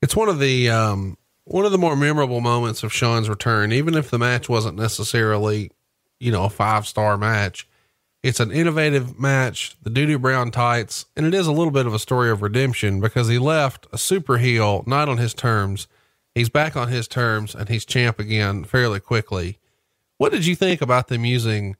It's 0.00 0.16
one 0.16 0.28
of 0.28 0.38
the, 0.38 0.70
um, 0.70 1.18
one 1.44 1.64
of 1.64 1.72
the 1.72 1.78
more 1.78 1.96
memorable 1.96 2.40
moments 2.40 2.82
of 2.82 2.92
Shawn's 2.92 3.28
return, 3.28 3.72
even 3.72 3.94
if 3.94 4.10
the 4.10 4.18
match 4.18 4.48
wasn't 4.48 4.78
necessarily, 4.78 5.70
you 6.18 6.32
know, 6.32 6.44
a 6.44 6.50
five 6.50 6.86
star 6.86 7.18
match. 7.18 7.68
It's 8.22 8.40
an 8.40 8.50
innovative 8.50 9.18
match, 9.18 9.76
the 9.82 9.90
Doodoo 9.90 10.20
Brown 10.20 10.50
tights, 10.50 11.06
and 11.16 11.24
it 11.24 11.34
is 11.34 11.46
a 11.46 11.52
little 11.52 11.70
bit 11.70 11.86
of 11.86 11.94
a 11.94 12.00
story 12.00 12.30
of 12.30 12.42
redemption 12.42 13.00
because 13.00 13.28
he 13.28 13.38
left 13.38 13.86
a 13.92 13.98
super 13.98 14.38
heel, 14.38 14.82
not 14.86 15.08
on 15.08 15.18
his 15.18 15.34
terms. 15.34 15.86
He's 16.34 16.48
back 16.48 16.74
on 16.74 16.88
his 16.88 17.06
terms 17.06 17.54
and 17.54 17.68
he's 17.68 17.84
champ 17.84 18.18
again 18.18 18.64
fairly 18.64 18.98
quickly. 18.98 19.58
What 20.16 20.32
did 20.32 20.46
you 20.46 20.56
think 20.56 20.80
about 20.80 21.08
them 21.08 21.24
using 21.24 21.76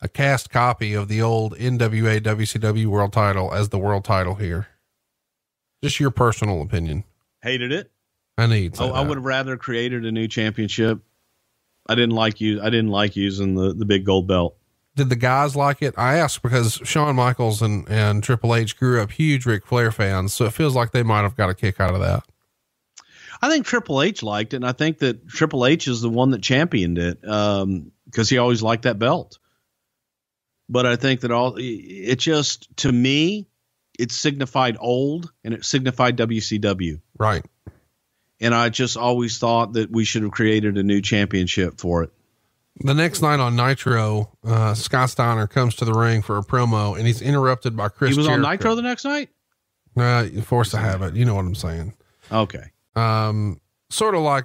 a 0.00 0.08
cast 0.08 0.50
copy 0.50 0.94
of 0.94 1.08
the 1.08 1.22
old 1.22 1.56
NWA 1.56 2.20
WCW 2.20 2.86
world 2.86 3.12
title 3.12 3.52
as 3.52 3.70
the 3.70 3.78
world 3.78 4.04
title 4.04 4.34
here? 4.34 4.68
Just 5.82 6.00
your 6.00 6.10
personal 6.10 6.62
opinion. 6.62 7.04
Hated 7.42 7.72
it. 7.72 7.90
I 8.38 8.46
need. 8.46 8.74
Oh, 8.78 8.92
I 8.92 9.00
would 9.00 9.16
have 9.16 9.24
rather 9.24 9.56
created 9.56 10.04
a 10.04 10.12
new 10.12 10.28
championship. 10.28 11.00
I 11.88 11.94
didn't 11.94 12.14
like 12.14 12.40
you. 12.40 12.60
I 12.60 12.70
didn't 12.70 12.90
like 12.90 13.16
using 13.16 13.54
the 13.54 13.72
the 13.72 13.84
big 13.84 14.04
gold 14.04 14.26
belt. 14.26 14.56
Did 14.96 15.10
the 15.10 15.16
guys 15.16 15.54
like 15.54 15.82
it? 15.82 15.94
I 15.98 16.16
asked 16.16 16.42
because 16.42 16.80
Shawn 16.84 17.16
Michaels 17.16 17.60
and, 17.60 17.86
and 17.88 18.22
Triple 18.22 18.54
H 18.54 18.78
grew 18.78 19.02
up 19.02 19.10
huge 19.10 19.44
Ric 19.44 19.66
Flair 19.66 19.92
fans. 19.92 20.32
So 20.32 20.46
it 20.46 20.54
feels 20.54 20.74
like 20.74 20.92
they 20.92 21.02
might 21.02 21.20
have 21.20 21.36
got 21.36 21.50
a 21.50 21.54
kick 21.54 21.80
out 21.80 21.94
of 21.94 22.00
that. 22.00 22.24
I 23.42 23.50
think 23.50 23.66
Triple 23.66 24.00
H 24.00 24.22
liked 24.22 24.54
it, 24.54 24.56
and 24.56 24.66
I 24.66 24.72
think 24.72 24.98
that 24.98 25.28
Triple 25.28 25.66
H 25.66 25.86
is 25.86 26.00
the 26.00 26.08
one 26.08 26.30
that 26.30 26.42
championed 26.42 26.96
it 26.96 27.26
um, 27.28 27.92
because 28.06 28.30
he 28.30 28.38
always 28.38 28.62
liked 28.62 28.84
that 28.84 28.98
belt. 28.98 29.38
But 30.68 30.86
I 30.86 30.96
think 30.96 31.20
that 31.20 31.30
all 31.30 31.54
it 31.58 32.16
just 32.16 32.74
to 32.78 32.90
me, 32.92 33.46
it 33.98 34.10
signified 34.12 34.76
old 34.80 35.30
and 35.44 35.54
it 35.54 35.64
signified 35.64 36.16
WCW. 36.16 37.00
Right. 37.18 37.44
And 38.40 38.54
I 38.54 38.68
just 38.68 38.96
always 38.96 39.38
thought 39.38 39.74
that 39.74 39.90
we 39.90 40.04
should 40.04 40.22
have 40.22 40.32
created 40.32 40.76
a 40.76 40.82
new 40.82 41.00
championship 41.00 41.80
for 41.80 42.02
it. 42.02 42.10
The 42.80 42.92
next 42.92 43.22
night 43.22 43.40
on 43.40 43.56
Nitro, 43.56 44.36
uh, 44.44 44.74
Scott 44.74 45.08
Steiner 45.08 45.46
comes 45.46 45.76
to 45.76 45.86
the 45.86 45.94
ring 45.94 46.20
for 46.20 46.36
a 46.36 46.42
promo 46.42 46.96
and 46.98 47.06
he's 47.06 47.22
interrupted 47.22 47.74
by 47.74 47.88
Chris. 47.88 48.12
he 48.12 48.18
was 48.18 48.28
on 48.28 48.42
Nitro 48.42 48.74
the 48.74 48.82
next 48.82 49.04
night. 49.04 49.30
Uh, 49.96 50.26
forced 50.42 50.72
to 50.72 50.76
have 50.76 51.00
it. 51.00 51.14
You 51.14 51.24
know 51.24 51.34
what 51.34 51.46
I'm 51.46 51.54
saying? 51.54 51.94
Okay. 52.30 52.64
Um, 52.94 53.60
sort 53.88 54.14
of 54.14 54.20
like, 54.20 54.44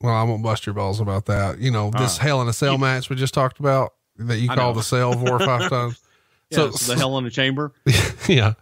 well, 0.00 0.14
I 0.14 0.22
won't 0.22 0.44
bust 0.44 0.66
your 0.66 0.74
balls 0.74 1.00
about 1.00 1.26
that. 1.26 1.58
You 1.58 1.72
know, 1.72 1.90
this 1.90 2.18
Uh, 2.18 2.22
Hell 2.22 2.42
in 2.42 2.48
a 2.48 2.52
Cell 2.52 2.78
match 2.78 3.10
we 3.10 3.16
just 3.16 3.34
talked 3.34 3.58
about 3.58 3.94
that 4.18 4.38
you 4.38 4.48
call 4.48 4.72
the 4.72 4.82
cell 4.82 5.12
four 5.12 5.34
or 5.34 5.38
five 5.40 5.68
times. 5.70 6.00
Yeah, 6.50 6.70
so, 6.70 6.92
the 6.92 6.98
hell 6.98 7.18
in 7.18 7.24
the 7.24 7.30
chamber. 7.30 7.72
yeah. 8.28 8.54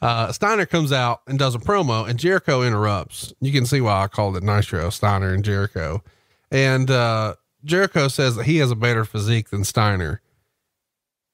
Uh, 0.00 0.32
Steiner 0.32 0.66
comes 0.66 0.90
out 0.92 1.20
and 1.26 1.38
does 1.38 1.54
a 1.54 1.58
promo 1.58 2.08
and 2.08 2.18
Jericho 2.18 2.62
interrupts. 2.62 3.32
You 3.40 3.52
can 3.52 3.66
see 3.66 3.80
why 3.80 4.02
I 4.02 4.08
called 4.08 4.36
it 4.36 4.42
Nitro, 4.42 4.90
Steiner 4.90 5.32
and 5.32 5.44
Jericho. 5.44 6.02
And, 6.50 6.90
uh, 6.90 7.34
Jericho 7.64 8.08
says 8.08 8.36
that 8.36 8.44
he 8.44 8.58
has 8.58 8.70
a 8.70 8.76
better 8.76 9.04
physique 9.04 9.50
than 9.50 9.64
Steiner. 9.64 10.22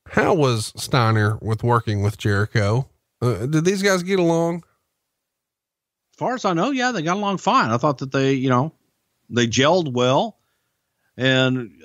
How 0.09 0.35
was 0.35 0.73
Steiner 0.77 1.39
with 1.41 1.63
working 1.63 2.03
with 2.03 2.19
Jericho? 2.19 2.89
Uh, 3.21 3.47
did 3.47 3.65
these 3.65 3.83
guys 3.83 4.03
get 4.03 4.19
along? 4.19 4.65
As 6.13 6.17
far 6.17 6.35
as 6.35 6.45
I 6.45 6.55
know, 6.55 6.71
yeah, 6.71 6.93
they 6.93 7.03
got 7.03 7.17
along 7.17 7.39
fine. 7.39 7.71
I 7.71 7.77
thought 7.77 7.99
that 7.99 8.13
they, 8.13 8.33
you 8.33 8.49
know, 8.49 8.73
they 9.31 9.47
gelled 9.47 9.93
well. 9.93 10.39
And, 11.17 11.83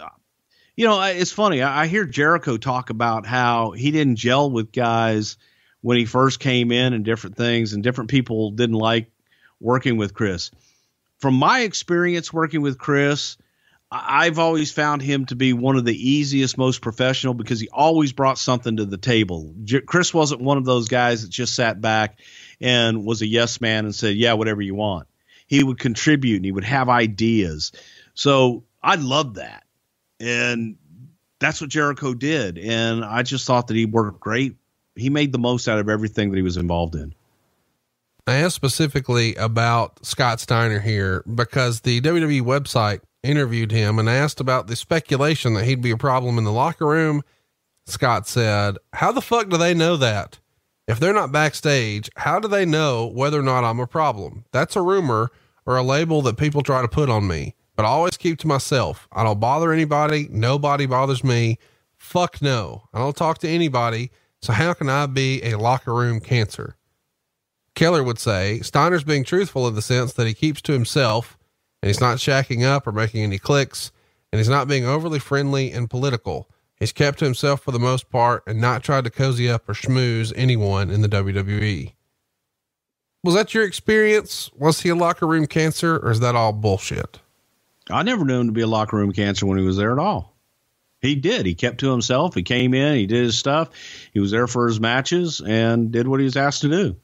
you 0.77 0.85
know, 0.85 1.01
it's 1.01 1.31
funny. 1.31 1.61
I, 1.61 1.83
I 1.83 1.87
hear 1.87 2.05
Jericho 2.05 2.55
talk 2.55 2.89
about 2.91 3.25
how 3.25 3.71
he 3.71 3.91
didn't 3.91 4.15
gel 4.15 4.49
with 4.49 4.71
guys 4.71 5.37
when 5.81 5.97
he 5.97 6.05
first 6.05 6.39
came 6.39 6.71
in 6.71 6.93
and 6.93 7.03
different 7.03 7.35
things, 7.35 7.73
and 7.73 7.83
different 7.83 8.09
people 8.09 8.51
didn't 8.51 8.75
like 8.75 9.11
working 9.59 9.97
with 9.97 10.13
Chris. 10.13 10.51
From 11.19 11.33
my 11.33 11.61
experience 11.61 12.31
working 12.31 12.61
with 12.61 12.77
Chris, 12.77 13.37
I've 13.89 14.37
always 14.37 14.71
found 14.71 15.01
him 15.01 15.25
to 15.27 15.35
be 15.35 15.53
one 15.53 15.77
of 15.77 15.85
the 15.85 16.09
easiest, 16.09 16.57
most 16.57 16.81
professional 16.81 17.33
because 17.33 17.59
he 17.59 17.69
always 17.69 18.11
brought 18.11 18.37
something 18.37 18.77
to 18.77 18.85
the 18.85 18.97
table. 18.97 19.55
J- 19.63 19.81
Chris 19.81 20.13
wasn't 20.13 20.41
one 20.41 20.57
of 20.57 20.65
those 20.65 20.89
guys 20.89 21.23
that 21.23 21.29
just 21.31 21.55
sat 21.55 21.81
back 21.81 22.19
and 22.61 23.05
was 23.05 23.21
a 23.21 23.27
yes 23.27 23.61
man 23.61 23.85
and 23.85 23.95
said, 23.95 24.15
"Yeah, 24.15 24.33
whatever 24.33 24.61
you 24.61 24.75
want." 24.75 25.07
He 25.47 25.63
would 25.63 25.79
contribute 25.79 26.35
and 26.35 26.45
he 26.45 26.51
would 26.51 26.65
have 26.65 26.89
ideas. 26.89 27.71
So 28.13 28.65
I 28.83 28.95
love 28.95 29.35
that, 29.35 29.63
and 30.19 30.77
that's 31.39 31.61
what 31.61 31.69
Jericho 31.69 32.13
did. 32.13 32.57
And 32.57 33.03
I 33.05 33.23
just 33.23 33.45
thought 33.45 33.67
that 33.67 33.75
he 33.75 33.85
worked 33.85 34.19
great. 34.19 34.55
He 34.95 35.09
made 35.09 35.31
the 35.31 35.39
most 35.39 35.67
out 35.67 35.79
of 35.79 35.89
everything 35.89 36.31
that 36.31 36.37
he 36.37 36.41
was 36.41 36.57
involved 36.57 36.95
in. 36.95 37.13
I 38.25 38.37
asked 38.37 38.55
specifically 38.55 39.35
about 39.35 40.05
Scott 40.05 40.39
Steiner 40.39 40.79
here 40.79 41.23
because 41.33 41.81
the 41.81 42.01
WWE 42.01 42.41
website 42.41 42.99
interviewed 43.23 43.71
him 43.71 43.99
and 43.99 44.09
asked 44.09 44.41
about 44.41 44.67
the 44.67 44.75
speculation 44.75 45.53
that 45.53 45.65
he'd 45.65 45.81
be 45.81 45.91
a 45.91 45.97
problem 45.97 46.37
in 46.37 46.43
the 46.43 46.51
locker 46.51 46.85
room. 46.85 47.23
Scott 47.85 48.27
said, 48.27 48.77
How 48.93 49.11
the 49.11 49.21
fuck 49.21 49.49
do 49.49 49.57
they 49.57 49.73
know 49.73 49.95
that? 49.97 50.39
If 50.87 50.99
they're 50.99 51.13
not 51.13 51.31
backstage, 51.31 52.09
how 52.15 52.39
do 52.39 52.47
they 52.47 52.65
know 52.65 53.07
whether 53.07 53.39
or 53.39 53.43
not 53.43 53.63
I'm 53.63 53.79
a 53.79 53.87
problem? 53.87 54.45
That's 54.51 54.75
a 54.75 54.81
rumor 54.81 55.31
or 55.65 55.75
a 55.75 55.83
label 55.83 56.21
that 56.23 56.37
people 56.37 56.63
try 56.63 56.81
to 56.81 56.87
put 56.87 57.09
on 57.09 57.27
me, 57.27 57.55
but 57.77 57.85
I 57.85 57.89
always 57.89 58.17
keep 58.17 58.39
to 58.39 58.47
myself. 58.47 59.07
I 59.13 59.23
don't 59.23 59.39
bother 59.39 59.71
anybody. 59.71 60.27
Nobody 60.31 60.87
bothers 60.87 61.23
me. 61.23 61.59
Fuck 61.95 62.41
no. 62.41 62.89
I 62.93 62.97
don't 62.97 63.15
talk 63.15 63.37
to 63.39 63.47
anybody. 63.47 64.11
So 64.41 64.51
how 64.51 64.73
can 64.73 64.89
I 64.89 65.05
be 65.05 65.41
a 65.43 65.57
locker 65.57 65.93
room 65.93 66.19
cancer? 66.19 66.75
Keller 67.75 68.03
would 68.03 68.17
say 68.17 68.59
Steiner's 68.59 69.03
being 69.03 69.23
truthful 69.23 69.67
in 69.67 69.75
the 69.75 69.81
sense 69.83 70.13
that 70.13 70.25
he 70.25 70.33
keeps 70.33 70.61
to 70.63 70.73
himself 70.73 71.37
and 71.81 71.87
he's 71.87 72.01
not 72.01 72.17
shacking 72.17 72.63
up 72.63 72.87
or 72.87 72.91
making 72.91 73.21
any 73.21 73.37
clicks, 73.37 73.91
and 74.31 74.39
he's 74.39 74.49
not 74.49 74.67
being 74.67 74.85
overly 74.85 75.19
friendly 75.19 75.71
and 75.71 75.89
political. 75.89 76.49
He's 76.75 76.91
kept 76.91 77.19
to 77.19 77.25
himself 77.25 77.61
for 77.61 77.71
the 77.71 77.79
most 77.79 78.09
part 78.09 78.43
and 78.47 78.59
not 78.59 78.83
tried 78.83 79.03
to 79.03 79.11
cozy 79.11 79.47
up 79.47 79.69
or 79.69 79.73
schmooze 79.73 80.33
anyone 80.35 80.89
in 80.89 81.01
the 81.01 81.09
WWE. 81.09 81.93
Was 83.23 83.35
that 83.35 83.53
your 83.53 83.63
experience? 83.63 84.49
Was 84.55 84.81
he 84.81 84.89
a 84.89 84.95
locker 84.95 85.27
room 85.27 85.45
cancer 85.45 85.97
or 85.97 86.11
is 86.11 86.19
that 86.19 86.35
all 86.35 86.53
bullshit? 86.53 87.19
I 87.89 88.03
never 88.03 88.25
knew 88.25 88.39
him 88.39 88.47
to 88.47 88.53
be 88.53 88.61
a 88.61 88.67
locker 88.67 88.97
room 88.97 89.11
cancer 89.11 89.45
when 89.45 89.57
he 89.57 89.65
was 89.65 89.77
there 89.77 89.91
at 89.91 89.99
all. 89.99 90.35
He 90.99 91.15
did. 91.15 91.45
He 91.45 91.53
kept 91.53 91.79
to 91.79 91.91
himself. 91.91 92.33
He 92.33 92.43
came 92.43 92.73
in, 92.73 92.95
he 92.95 93.05
did 93.05 93.23
his 93.23 93.37
stuff. 93.37 93.69
He 94.13 94.19
was 94.19 94.31
there 94.31 94.47
for 94.47 94.67
his 94.67 94.79
matches 94.79 95.41
and 95.45 95.91
did 95.91 96.07
what 96.07 96.19
he 96.19 96.23
was 96.23 96.37
asked 96.37 96.61
to 96.61 96.69
do. 96.69 96.95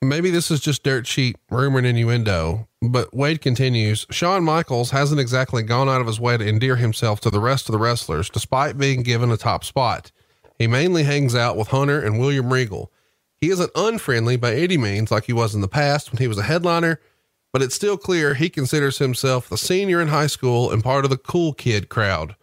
Maybe 0.00 0.30
this 0.30 0.52
is 0.52 0.60
just 0.60 0.84
dirt 0.84 1.08
sheet 1.08 1.36
rumor 1.50 1.78
and 1.78 1.86
innuendo, 1.86 2.68
but 2.80 3.12
Wade 3.12 3.40
continues 3.40 4.06
Shawn 4.10 4.44
Michaels 4.44 4.92
hasn't 4.92 5.20
exactly 5.20 5.64
gone 5.64 5.88
out 5.88 6.00
of 6.00 6.06
his 6.06 6.20
way 6.20 6.36
to 6.36 6.48
endear 6.48 6.76
himself 6.76 7.20
to 7.22 7.30
the 7.30 7.40
rest 7.40 7.68
of 7.68 7.72
the 7.72 7.80
wrestlers, 7.80 8.30
despite 8.30 8.78
being 8.78 9.02
given 9.02 9.32
a 9.32 9.36
top 9.36 9.64
spot. 9.64 10.12
He 10.56 10.68
mainly 10.68 11.02
hangs 11.02 11.34
out 11.34 11.56
with 11.56 11.68
Hunter 11.68 12.00
and 12.00 12.20
William 12.20 12.52
Regal. 12.52 12.92
He 13.40 13.50
isn't 13.50 13.72
unfriendly 13.74 14.36
by 14.36 14.54
any 14.54 14.76
means 14.76 15.10
like 15.10 15.24
he 15.24 15.32
was 15.32 15.52
in 15.52 15.62
the 15.62 15.68
past 15.68 16.12
when 16.12 16.18
he 16.18 16.28
was 16.28 16.38
a 16.38 16.44
headliner, 16.44 17.00
but 17.52 17.62
it's 17.62 17.74
still 17.74 17.96
clear 17.96 18.34
he 18.34 18.48
considers 18.48 18.98
himself 18.98 19.48
the 19.48 19.58
senior 19.58 20.00
in 20.00 20.08
high 20.08 20.26
school 20.26 20.70
and 20.70 20.82
part 20.82 21.04
of 21.04 21.10
the 21.10 21.16
cool 21.16 21.52
kid 21.52 21.88
crowd, 21.88 22.36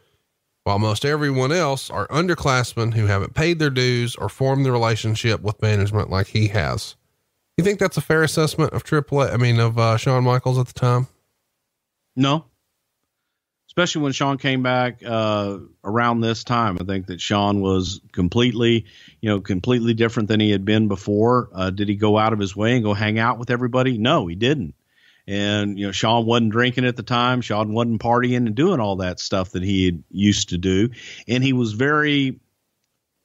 while 0.64 0.80
most 0.80 1.06
everyone 1.06 1.52
else 1.52 1.90
are 1.90 2.08
underclassmen 2.08 2.94
who 2.94 3.06
haven't 3.06 3.34
paid 3.36 3.60
their 3.60 3.70
dues 3.70 4.16
or 4.16 4.30
formed 4.30 4.66
the 4.66 4.72
relationship 4.72 5.42
with 5.42 5.62
management 5.62 6.10
like 6.10 6.28
he 6.28 6.48
has. 6.50 6.96
You 7.58 7.64
think 7.64 7.80
that's 7.80 7.98
a 7.98 8.02
fair 8.02 8.24
assessment 8.24 8.74
of 8.74 8.84
Triple? 8.84 9.22
I 9.22 9.38
mean, 9.38 9.60
of 9.60 9.78
uh, 9.78 9.98
Shawn 9.98 10.24
Michaels 10.24 10.58
at 10.58 10.68
the 10.68 10.74
time? 10.74 11.08
No, 12.16 12.46
especially 13.76 14.04
when 14.04 14.14
Shawn 14.14 14.38
came 14.38 14.64
back 14.64 15.02
uh, 15.06 15.58
around 15.84 16.22
this 16.22 16.46
time. 16.46 16.78
I 16.80 16.86
think 16.86 17.08
that 17.08 17.20
Shawn 17.20 17.60
was 17.60 18.00
completely, 18.14 18.86
you 19.20 19.30
know, 19.30 19.42
completely 19.42 19.94
different 19.94 20.30
than 20.30 20.40
he 20.40 20.50
had 20.50 20.64
been 20.64 20.88
before. 20.88 21.50
Uh, 21.54 21.72
did 21.72 21.90
he 21.90 21.96
go 21.96 22.18
out 22.18 22.32
of 22.32 22.40
his 22.40 22.56
way 22.56 22.76
and 22.76 22.86
go 22.86 22.94
hang 22.94 23.20
out 23.20 23.38
with 23.38 23.52
everybody? 23.52 23.98
No, 23.98 24.28
he 24.28 24.36
didn't. 24.36 24.76
And 25.28 25.80
you 25.80 25.88
know, 25.88 25.92
Shawn 25.92 26.26
wasn't 26.26 26.52
drinking 26.52 26.86
at 26.86 26.96
the 26.96 27.04
time. 27.04 27.42
Shawn 27.42 27.74
wasn't 27.74 28.02
partying 28.02 28.38
and 28.38 28.56
doing 28.56 28.80
all 28.80 28.98
that 28.98 29.20
stuff 29.20 29.52
that 29.52 29.64
he 29.64 30.04
used 30.10 30.50
to 30.50 30.58
do. 30.58 30.90
And 31.28 31.44
he 31.44 31.54
was 31.54 31.74
very, 31.74 32.40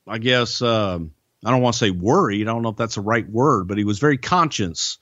I 0.07 0.19
guess. 0.19 0.63
Um, 0.63 1.13
I 1.45 1.51
don't 1.51 1.63
want 1.63 1.75
to 1.75 1.79
say 1.79 1.91
worried. 1.91 2.49
I 2.49 2.53
don't 2.53 2.63
know 2.63 2.71
if 2.71 2.77
that's 2.77 2.97
the 2.97 3.01
right 3.01 3.29
word, 3.29 3.69
but 3.69 3.79
he 3.79 3.85
was 3.85 3.99
very 3.99 4.19
conscious 4.19 4.99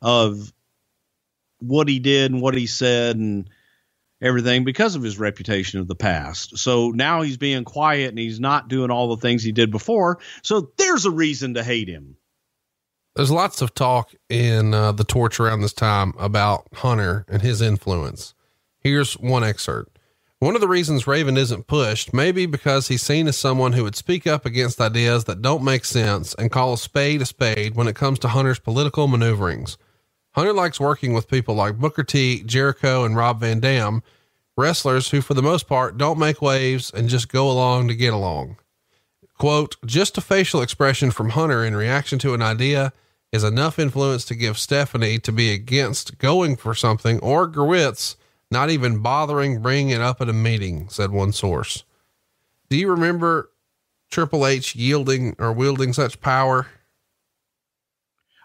of 0.00 0.52
what 1.58 1.88
he 1.88 1.98
did 1.98 2.32
and 2.32 2.40
what 2.40 2.54
he 2.54 2.66
said 2.66 3.16
and 3.16 3.48
everything 4.20 4.64
because 4.64 4.94
of 4.94 5.02
his 5.02 5.18
reputation 5.18 5.80
of 5.80 5.88
the 5.88 5.96
past. 5.96 6.58
So 6.58 6.90
now 6.90 7.22
he's 7.22 7.36
being 7.36 7.64
quiet 7.64 8.10
and 8.10 8.18
he's 8.18 8.38
not 8.38 8.68
doing 8.68 8.90
all 8.90 9.08
the 9.08 9.20
things 9.20 9.42
he 9.42 9.52
did 9.52 9.70
before. 9.70 10.20
So 10.42 10.70
there's 10.76 11.04
a 11.04 11.10
reason 11.10 11.54
to 11.54 11.64
hate 11.64 11.88
him. 11.88 12.16
There's 13.14 13.30
lots 13.30 13.60
of 13.60 13.74
talk 13.74 14.14
in 14.30 14.72
uh, 14.72 14.92
the 14.92 15.04
torch 15.04 15.38
around 15.38 15.60
this 15.60 15.74
time 15.74 16.14
about 16.18 16.66
Hunter 16.72 17.26
and 17.28 17.42
his 17.42 17.60
influence. 17.60 18.32
Here's 18.78 19.14
one 19.14 19.44
excerpt. 19.44 19.98
One 20.38 20.54
of 20.54 20.60
the 20.60 20.68
reasons 20.68 21.06
Raven 21.06 21.36
isn't 21.36 21.66
pushed 21.66 22.14
may 22.14 22.32
be 22.32 22.46
because 22.46 22.88
he's 22.88 23.02
seen 23.02 23.28
as 23.28 23.36
someone 23.36 23.74
who 23.74 23.84
would 23.84 23.94
speak 23.94 24.26
up 24.26 24.46
against 24.46 24.80
ideas 24.80 25.24
that 25.24 25.42
don't 25.42 25.62
make 25.62 25.84
sense 25.84 26.34
and 26.34 26.50
call 26.50 26.72
a 26.72 26.78
spade 26.78 27.22
a 27.22 27.26
spade 27.26 27.76
when 27.76 27.86
it 27.86 27.94
comes 27.94 28.18
to 28.20 28.28
Hunter's 28.28 28.58
political 28.58 29.06
maneuverings. 29.06 29.76
Hunter 30.34 30.54
likes 30.54 30.80
working 30.80 31.12
with 31.12 31.28
people 31.28 31.54
like 31.54 31.78
Booker 31.78 32.02
T, 32.02 32.42
Jericho, 32.42 33.04
and 33.04 33.14
Rob 33.14 33.40
Van 33.40 33.60
Dam, 33.60 34.02
wrestlers 34.56 35.10
who, 35.10 35.20
for 35.20 35.34
the 35.34 35.42
most 35.42 35.68
part, 35.68 35.98
don't 35.98 36.18
make 36.18 36.40
waves 36.40 36.90
and 36.90 37.10
just 37.10 37.28
go 37.28 37.50
along 37.50 37.88
to 37.88 37.94
get 37.94 38.14
along. 38.14 38.56
Quote, 39.42 39.74
just 39.84 40.16
a 40.16 40.20
facial 40.20 40.62
expression 40.62 41.10
from 41.10 41.30
Hunter 41.30 41.64
in 41.64 41.74
reaction 41.74 42.16
to 42.20 42.32
an 42.32 42.40
idea 42.40 42.92
is 43.32 43.42
enough 43.42 43.76
influence 43.76 44.24
to 44.26 44.36
give 44.36 44.56
Stephanie 44.56 45.18
to 45.18 45.32
be 45.32 45.52
against 45.52 46.16
going 46.18 46.54
for 46.54 46.76
something 46.76 47.18
or 47.18 47.50
Gewirtz 47.50 48.14
not 48.52 48.70
even 48.70 49.00
bothering 49.00 49.60
bringing 49.60 49.90
it 49.90 50.00
up 50.00 50.20
at 50.20 50.28
a 50.28 50.32
meeting, 50.32 50.88
said 50.90 51.10
one 51.10 51.32
source. 51.32 51.82
Do 52.68 52.76
you 52.76 52.88
remember 52.88 53.50
Triple 54.12 54.46
H 54.46 54.76
yielding 54.76 55.34
or 55.40 55.52
wielding 55.52 55.92
such 55.92 56.20
power? 56.20 56.68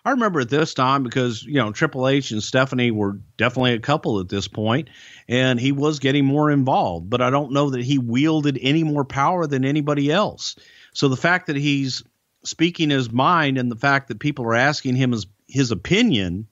I 0.04 0.10
remember 0.10 0.40
at 0.40 0.50
this 0.50 0.74
time 0.74 1.04
because, 1.04 1.44
you 1.44 1.56
know, 1.62 1.72
Triple 1.72 2.08
H 2.08 2.32
and 2.32 2.42
Stephanie 2.42 2.90
were 2.90 3.20
definitely 3.38 3.74
a 3.74 3.80
couple 3.80 4.20
at 4.20 4.30
this 4.30 4.48
point, 4.48 4.90
and 5.28 5.60
he 5.60 5.72
was 5.72 6.00
getting 6.00 6.26
more 6.26 6.50
involved, 6.50 7.08
but 7.08 7.22
I 7.22 7.30
don't 7.30 7.52
know 7.52 7.70
that 7.70 7.84
he 7.84 8.00
wielded 8.00 8.58
any 8.64 8.84
more 8.84 9.06
power 9.06 9.46
than 9.46 9.64
anybody 9.64 10.12
else. 10.12 10.56
So 10.98 11.10
the 11.10 11.16
fact 11.16 11.46
that 11.46 11.56
he's 11.56 12.02
speaking 12.44 12.90
his 12.90 13.12
mind 13.12 13.60
and 13.60 13.72
the 13.72 13.76
fact 13.76 14.08
that 14.08 14.20
people 14.20 14.46
are 14.46 14.56
asking 14.56 14.96
him 14.96 15.12
his, 15.12 15.28
his 15.48 15.70
opinion 15.70 16.48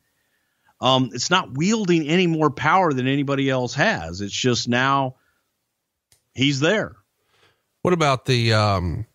um, 0.82 1.10
it's 1.14 1.32
not 1.32 1.54
wielding 1.54 2.08
any 2.08 2.28
more 2.28 2.52
power 2.52 2.94
than 2.94 3.08
anybody 3.08 3.50
else 3.50 3.74
has. 3.74 4.22
It's 4.22 4.36
just 4.36 4.68
now 4.68 5.16
he's 6.36 6.60
there. 6.60 6.96
What 7.82 7.94
about 7.94 8.26
the 8.26 8.54
um, 8.54 9.08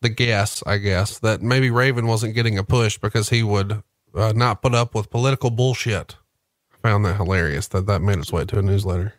the 0.00 0.08
guess? 0.08 0.62
I 0.66 0.78
guess 0.78 1.20
that 1.20 1.40
maybe 1.40 1.70
Raven 1.70 2.08
wasn't 2.08 2.34
getting 2.34 2.58
a 2.58 2.64
push 2.64 2.98
because 2.98 3.28
he 3.28 3.44
would 3.44 3.80
uh, 4.12 4.32
not 4.34 4.60
put 4.60 4.74
up 4.74 4.92
with 4.92 5.08
political 5.10 5.50
bullshit. 5.50 6.16
I 6.72 6.88
found 6.88 7.04
that 7.04 7.16
hilarious 7.16 7.68
that 7.68 7.86
that 7.86 8.02
made 8.02 8.18
its 8.18 8.32
way 8.32 8.44
to 8.46 8.58
a 8.58 8.62
newsletter. 8.62 9.14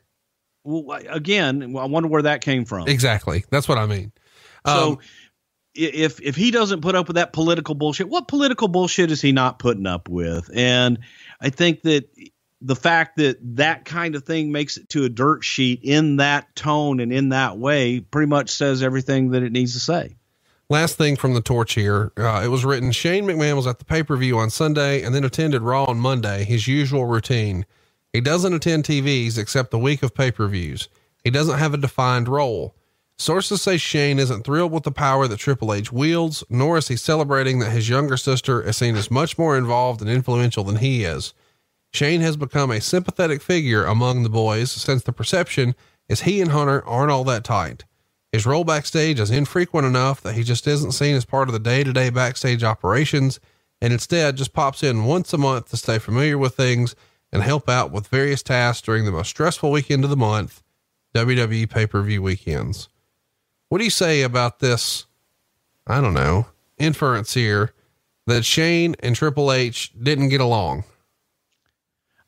Well, 0.66 1.00
again, 1.08 1.77
I 1.77 1.85
wonder 1.85 2.10
where 2.10 2.24
that 2.24 2.42
came 2.42 2.66
from. 2.66 2.90
Exactly. 2.90 3.45
That's 3.52 3.69
what 3.69 3.77
I 3.77 3.85
mean. 3.85 4.11
So 4.66 4.93
um, 4.93 5.00
if 5.75 6.22
if 6.22 6.35
he 6.35 6.51
doesn't 6.51 6.82
put 6.82 6.95
up 6.95 7.08
with 7.08 7.16
that 7.16 7.33
political 7.33 7.75
bullshit, 7.75 8.09
what 8.09 8.27
political 8.27 8.67
bullshit 8.67 9.11
is 9.11 9.22
he 9.22 9.32
not 9.32 9.59
putting 9.59 9.88
up 9.88 10.09
with? 10.09 10.50
And 10.53 11.00
I 11.42 11.50
think 11.50 11.82
that 11.83 12.09
the 12.61 12.75
fact 12.75 13.17
that 13.17 13.38
that 13.58 13.83
kind 13.83 14.16
of 14.16 14.24
thing 14.24 14.51
makes 14.51 14.77
it 14.77 14.90
to 14.90 15.03
a 15.03 15.09
dirt 15.09 15.43
sheet 15.43 15.82
in 15.83 16.17
that 16.17 16.56
tone 16.56 17.00
and 17.00 17.11
in 17.11 17.30
that 17.30 17.58
way 17.58 18.00
pretty 18.00 18.30
much 18.30 18.51
says 18.51 18.82
everything 18.82 19.32
that 19.32 19.43
it 19.43 19.51
needs 19.51 19.74
to 19.74 19.80
say. 19.80 20.16
Last 20.69 20.98
thing 20.98 21.17
from 21.17 21.33
the 21.33 21.42
torch 21.42 21.74
here. 21.74 22.14
Uh, 22.16 22.42
it 22.43 22.48
was 22.48 22.64
written 22.64 22.92
Shane 22.92 23.25
McMahon 23.25 23.58
was 23.58 23.67
at 23.67 23.80
the 23.80 23.85
pay 23.85 24.01
per 24.01 24.16
view 24.16 24.38
on 24.38 24.50
Sunday 24.50 25.03
and 25.03 25.14
then 25.14 25.24
attended 25.24 25.61
Raw 25.61 25.85
on 25.85 26.00
Monday, 26.00 26.45
his 26.45 26.67
usual 26.67 27.06
routine. 27.06 27.66
He 28.14 28.22
doesn't 28.22 28.53
attend 28.53 28.85
TVs 28.85 29.38
except 29.38 29.72
the 29.72 29.80
week 29.80 30.01
of 30.03 30.16
pay 30.16 30.32
per 30.32 30.48
views. 30.48 30.88
He 31.24 31.30
doesn't 31.30 31.59
have 31.59 31.74
a 31.74 31.77
defined 31.77 32.27
role. 32.27 32.75
Sources 33.17 33.61
say 33.61 33.77
Shane 33.77 34.19
isn't 34.19 34.43
thrilled 34.43 34.72
with 34.72 34.83
the 34.83 34.92
power 34.92 35.27
that 35.27 35.38
Triple 35.38 35.74
H 35.74 35.92
wields, 35.92 36.43
nor 36.50 36.77
is 36.77 36.88
he 36.88 36.95
celebrating 36.95 37.59
that 37.59 37.72
his 37.72 37.88
younger 37.88 38.17
sister 38.17 38.61
is 38.61 38.77
seen 38.77 38.95
as 38.95 39.11
much 39.11 39.38
more 39.38 39.58
involved 39.58 40.01
and 40.01 40.09
influential 40.09 40.64
than 40.64 40.77
he 40.77 41.03
is. 41.03 41.33
Shane 41.93 42.22
has 42.22 42.38
become 42.38 42.72
a 42.72 42.82
sympathetic 42.82 43.42
figure 43.42 43.85
among 43.85 44.24
the 44.24 44.30
boys 44.30 44.72
since 44.72 45.03
the 45.03 45.14
perception 45.14 45.75
is 46.09 46.22
he 46.22 46.42
and 46.42 46.51
Hunter 46.51 46.85
aren't 46.85 47.11
all 47.11 47.24
that 47.25 47.43
tight. 47.43 47.85
His 48.32 48.48
role 48.48 48.64
backstage 48.64 49.19
is 49.19 49.30
infrequent 49.30 49.85
enough 49.85 50.19
that 50.22 50.33
he 50.33 50.43
just 50.43 50.66
isn't 50.66 50.93
seen 50.93 51.16
as 51.16 51.24
part 51.24 51.48
of 51.48 51.53
the 51.53 51.59
day 51.59 51.83
to 51.83 51.93
day 51.93 52.09
backstage 52.09 52.64
operations 52.64 53.40
and 53.80 53.93
instead 53.93 54.38
just 54.38 54.53
pops 54.53 54.82
in 54.82 55.06
once 55.06 55.32
a 55.33 55.38
month 55.38 55.69
to 55.69 55.77
stay 55.77 56.00
familiar 56.00 56.38
with 56.38 56.56
things 56.56 56.95
and 57.32 57.43
help 57.43 57.69
out 57.69 57.92
with 57.92 58.08
various 58.08 58.42
tasks 58.42 58.82
during 58.82 59.06
the 59.06 59.11
most 59.11 59.30
stressful 59.30 59.72
weekend 59.72 60.03
of 60.03 60.09
the 60.09 60.17
month, 60.17 60.64
WWE 61.16 61.69
pay 61.69 61.85
per 61.85 62.01
view 62.01 62.24
weekends. 62.24 62.90
What 63.74 63.80
do 63.80 63.85
you 63.85 63.90
say 63.90 64.22
about 64.22 64.60
this? 64.60 65.08
I 65.88 66.00
don't 66.00 66.14
know, 66.14 66.45
inference 66.77 67.34
here 67.34 67.74
that 68.27 68.45
Shane 68.45 68.95
and 69.00 69.16
Triple 69.16 69.52
H 69.52 69.92
didn't 70.00 70.30
get 70.30 70.42
along. 70.42 70.84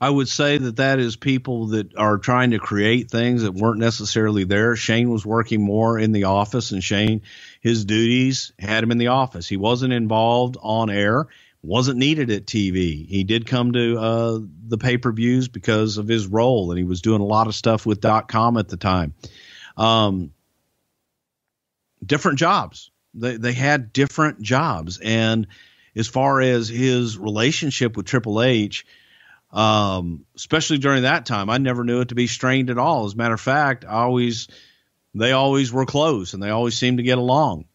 I 0.01 0.09
would 0.09 0.27
say 0.27 0.57
that 0.57 0.77
that 0.77 0.97
is 0.97 1.15
people 1.15 1.67
that 1.67 1.95
are 1.97 2.17
trying 2.17 2.49
to 2.49 2.57
create 2.57 3.11
things 3.11 3.43
that 3.43 3.53
weren't 3.53 3.77
necessarily 3.77 4.43
there. 4.43 4.75
Shane 4.75 5.11
was 5.11 5.23
working 5.23 5.61
more 5.61 5.99
in 5.99 6.13
the 6.13 6.23
office, 6.23 6.71
and 6.71 6.83
Shane, 6.83 7.21
his 7.61 7.85
duties 7.85 8.51
had 8.57 8.83
him 8.83 8.89
in 8.89 8.97
the 8.97 9.09
office. 9.09 9.47
He 9.47 9.55
wasn't 9.55 9.93
involved 9.93 10.57
on 10.63 10.89
air, 10.89 11.27
wasn't 11.61 11.99
needed 11.99 12.31
at 12.31 12.47
TV. 12.47 13.07
He 13.07 13.23
did 13.23 13.45
come 13.45 13.71
to 13.73 13.99
uh, 13.99 14.39
the 14.67 14.79
pay 14.79 14.97
per 14.97 15.11
views 15.11 15.47
because 15.47 15.99
of 15.99 16.07
his 16.07 16.25
role, 16.25 16.71
and 16.71 16.79
he 16.79 16.83
was 16.83 17.03
doing 17.03 17.21
a 17.21 17.25
lot 17.25 17.45
of 17.45 17.53
stuff 17.53 17.85
with 17.85 18.01
dot 18.01 18.29
com 18.29 18.57
at 18.57 18.67
the 18.67 18.77
time. 18.77 19.13
Um, 19.77 20.31
different 22.07 22.39
jobs. 22.39 22.91
They 23.13 23.37
they 23.37 23.53
had 23.53 23.93
different 23.93 24.41
jobs, 24.41 24.99
and 25.01 25.47
as 25.95 26.07
far 26.07 26.41
as 26.41 26.67
his 26.67 27.17
relationship 27.17 27.95
with 27.95 28.05
Triple 28.05 28.41
H, 28.41 28.85
um, 29.51 30.25
especially 30.35 30.79
during 30.79 31.03
that 31.03 31.25
time, 31.25 31.49
I 31.49 31.57
never 31.57 31.83
knew 31.83 32.01
it 32.01 32.09
to 32.09 32.15
be 32.15 32.27
strained 32.27 32.69
at 32.69 32.77
all. 32.77 33.05
As 33.05 33.13
a 33.13 33.17
matter 33.17 33.33
of 33.33 33.41
fact, 33.41 33.85
I 33.85 34.03
always 34.03 34.47
they 35.13 35.31
always 35.31 35.71
were 35.71 35.85
close, 35.85 36.33
and 36.33 36.43
they 36.43 36.49
always 36.49 36.77
seemed 36.77 36.97
to 36.97 37.03
get 37.03 37.17
along. 37.17 37.65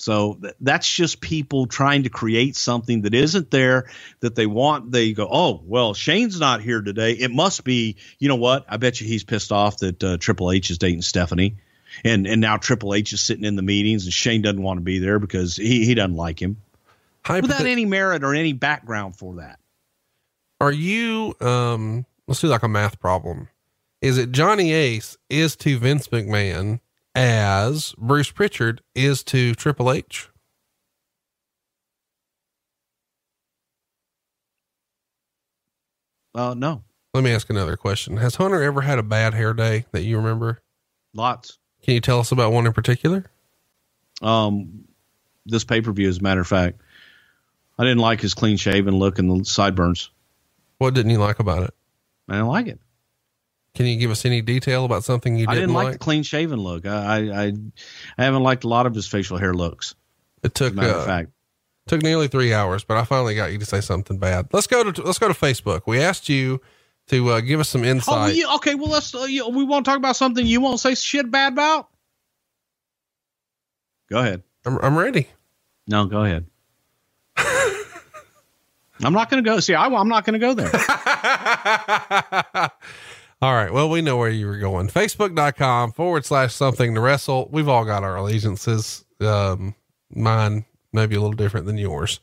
So 0.00 0.38
th- 0.40 0.54
that's 0.60 0.90
just 0.90 1.20
people 1.20 1.66
trying 1.66 2.04
to 2.04 2.08
create 2.08 2.56
something 2.56 3.02
that 3.02 3.12
isn't 3.12 3.50
there 3.50 3.90
that 4.20 4.34
they 4.34 4.46
want. 4.46 4.90
They 4.90 5.12
go, 5.12 5.28
oh, 5.30 5.60
well, 5.62 5.92
Shane's 5.92 6.40
not 6.40 6.62
here 6.62 6.80
today. 6.80 7.12
It 7.12 7.30
must 7.30 7.64
be, 7.64 7.96
you 8.18 8.28
know 8.28 8.36
what? 8.36 8.64
I 8.66 8.78
bet 8.78 9.00
you 9.00 9.06
he's 9.06 9.24
pissed 9.24 9.52
off 9.52 9.78
that 9.78 10.02
uh, 10.02 10.16
Triple 10.16 10.52
H 10.52 10.70
is 10.70 10.78
dating 10.78 11.02
Stephanie. 11.02 11.58
And, 12.04 12.26
and 12.26 12.40
now 12.40 12.56
Triple 12.56 12.94
H 12.94 13.12
is 13.12 13.20
sitting 13.20 13.44
in 13.44 13.56
the 13.56 13.62
meetings 13.62 14.04
and 14.04 14.12
Shane 14.12 14.42
doesn't 14.42 14.62
want 14.62 14.78
to 14.78 14.82
be 14.82 14.98
there 14.98 15.18
because 15.18 15.56
he, 15.56 15.84
he 15.84 15.94
doesn't 15.94 16.16
like 16.16 16.40
him 16.40 16.56
without 17.28 17.66
any 17.66 17.84
merit 17.84 18.24
or 18.24 18.34
any 18.34 18.52
background 18.52 19.16
for 19.16 19.36
that. 19.36 19.58
Are 20.60 20.72
you, 20.72 21.34
um, 21.40 22.06
let's 22.26 22.40
do 22.40 22.48
like 22.48 22.62
a 22.62 22.68
math 22.68 23.00
problem. 23.00 23.48
Is 24.00 24.18
it 24.18 24.32
Johnny 24.32 24.72
Ace 24.72 25.18
is 25.28 25.56
to 25.56 25.78
Vince 25.78 26.08
McMahon 26.08 26.80
as 27.14 27.94
Bruce 27.98 28.30
Pritchard 28.30 28.82
is 28.94 29.22
to 29.24 29.54
Triple 29.54 29.92
H? 29.92 30.28
Uh, 36.34 36.54
no. 36.54 36.82
Let 37.12 37.24
me 37.24 37.32
ask 37.32 37.50
another 37.50 37.76
question. 37.76 38.18
Has 38.18 38.36
Hunter 38.36 38.62
ever 38.62 38.82
had 38.82 38.98
a 38.98 39.02
bad 39.02 39.34
hair 39.34 39.52
day 39.52 39.84
that 39.92 40.04
you 40.04 40.16
remember? 40.16 40.60
Lots. 41.12 41.58
Can 41.82 41.94
you 41.94 42.00
tell 42.00 42.20
us 42.20 42.32
about 42.32 42.52
one 42.52 42.66
in 42.66 42.72
particular? 42.72 43.24
Um, 44.22 44.84
this 45.46 45.64
pay 45.64 45.80
per 45.80 45.92
view, 45.92 46.08
as 46.08 46.18
a 46.18 46.22
matter 46.22 46.40
of 46.40 46.46
fact, 46.46 46.80
I 47.78 47.84
didn't 47.84 47.98
like 48.00 48.20
his 48.20 48.34
clean 48.34 48.56
shaven 48.56 48.98
look 48.98 49.18
and 49.18 49.30
the 49.30 49.44
sideburns. 49.44 50.10
What 50.78 50.94
didn't 50.94 51.10
you 51.10 51.18
like 51.18 51.38
about 51.38 51.62
it? 51.62 51.74
I 52.28 52.34
didn't 52.34 52.48
like 52.48 52.66
it. 52.66 52.80
Can 53.74 53.86
you 53.86 53.98
give 53.98 54.10
us 54.10 54.24
any 54.24 54.42
detail 54.42 54.84
about 54.84 55.04
something 55.04 55.36
you 55.36 55.46
didn't, 55.46 55.50
I 55.50 55.60
didn't 55.60 55.74
like, 55.74 55.84
like? 55.84 55.92
the 55.94 55.98
clean 55.98 56.22
shaven 56.22 56.58
look. 56.58 56.86
I, 56.86 57.28
I 57.28 57.44
I 57.44 57.52
I 58.18 58.24
haven't 58.24 58.42
liked 58.42 58.64
a 58.64 58.68
lot 58.68 58.86
of 58.86 58.94
his 58.94 59.06
facial 59.06 59.38
hair 59.38 59.54
looks. 59.54 59.94
It 60.42 60.54
took 60.54 60.72
as 60.72 60.72
a 60.72 60.76
matter 60.76 60.94
uh, 60.94 60.98
of 61.00 61.06
fact. 61.06 61.30
took 61.86 62.02
nearly 62.02 62.28
three 62.28 62.52
hours, 62.52 62.82
but 62.82 62.96
I 62.96 63.04
finally 63.04 63.34
got 63.34 63.52
you 63.52 63.58
to 63.58 63.66
say 63.66 63.80
something 63.80 64.18
bad. 64.18 64.48
Let's 64.52 64.66
go 64.66 64.90
to 64.90 65.02
let's 65.02 65.18
go 65.18 65.28
to 65.28 65.34
Facebook. 65.34 65.82
We 65.86 66.00
asked 66.00 66.28
you 66.28 66.60
to 67.10 67.30
uh, 67.30 67.40
give 67.40 67.60
us 67.60 67.68
some 67.68 67.82
Oh, 67.82 67.86
insight. 67.86 68.14
well, 68.14 68.32
you, 68.32 68.54
okay. 68.56 68.74
Well, 68.74 68.90
let's. 68.90 69.14
Uh, 69.14 69.24
you, 69.24 69.48
we 69.48 69.64
want 69.64 69.84
to 69.84 69.90
talk 69.90 69.98
about 69.98 70.16
something 70.16 70.44
you 70.46 70.60
won't 70.60 70.80
say 70.80 70.94
shit 70.94 71.30
bad 71.30 71.52
about. 71.52 71.88
Go 74.10 74.18
ahead. 74.18 74.42
I'm, 74.64 74.78
I'm 74.78 74.98
ready. 74.98 75.28
No, 75.86 76.06
go 76.06 76.24
ahead. 76.24 76.46
I'm 79.02 79.14
not 79.14 79.30
going 79.30 79.42
to 79.42 79.50
go. 79.50 79.60
See, 79.60 79.72
I, 79.74 79.86
I'm 79.86 80.08
not 80.08 80.26
going 80.26 80.38
to 80.38 80.46
go 80.46 80.52
there. 80.52 80.66
All 83.42 83.54
right. 83.54 83.72
Well, 83.72 83.88
we 83.88 84.02
know 84.02 84.18
where 84.18 84.28
you 84.28 84.46
were 84.46 84.58
going. 84.58 84.88
Facebook.com 84.88 85.92
forward 85.92 86.26
slash 86.26 86.52
something 86.54 86.94
to 86.94 87.00
wrestle. 87.00 87.48
We've 87.50 87.68
all 87.68 87.86
got 87.86 88.04
our 88.04 88.16
allegiances. 88.16 89.06
Um, 89.20 89.74
mine 90.10 90.66
maybe 90.92 91.16
a 91.16 91.20
little 91.20 91.32
different 91.32 91.64
than 91.64 91.78
yours. 91.78 92.20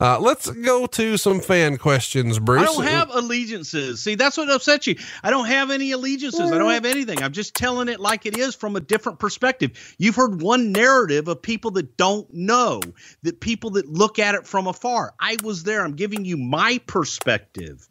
Uh, 0.00 0.16
let's 0.20 0.48
go 0.48 0.86
to 0.86 1.16
some 1.16 1.40
fan 1.40 1.76
questions, 1.76 2.38
Bruce. 2.38 2.62
I 2.62 2.64
don't 2.66 2.84
have 2.84 3.10
allegiances. 3.10 4.00
See, 4.00 4.14
that's 4.14 4.36
what 4.36 4.48
upsets 4.48 4.86
you. 4.86 4.94
I 5.24 5.30
don't 5.30 5.46
have 5.46 5.72
any 5.72 5.90
allegiances. 5.90 6.52
I 6.52 6.56
don't 6.56 6.70
have 6.70 6.84
anything. 6.84 7.20
I'm 7.20 7.32
just 7.32 7.56
telling 7.56 7.88
it 7.88 7.98
like 7.98 8.24
it 8.24 8.38
is 8.38 8.54
from 8.54 8.76
a 8.76 8.80
different 8.80 9.18
perspective. 9.18 9.96
You've 9.98 10.14
heard 10.14 10.40
one 10.40 10.70
narrative 10.70 11.26
of 11.26 11.42
people 11.42 11.72
that 11.72 11.96
don't 11.96 12.32
know, 12.32 12.80
that 13.24 13.40
people 13.40 13.70
that 13.70 13.88
look 13.88 14.20
at 14.20 14.36
it 14.36 14.46
from 14.46 14.68
afar. 14.68 15.14
I 15.18 15.36
was 15.42 15.64
there. 15.64 15.84
I'm 15.84 15.96
giving 15.96 16.24
you 16.24 16.36
my 16.36 16.80
perspective. 16.86 17.88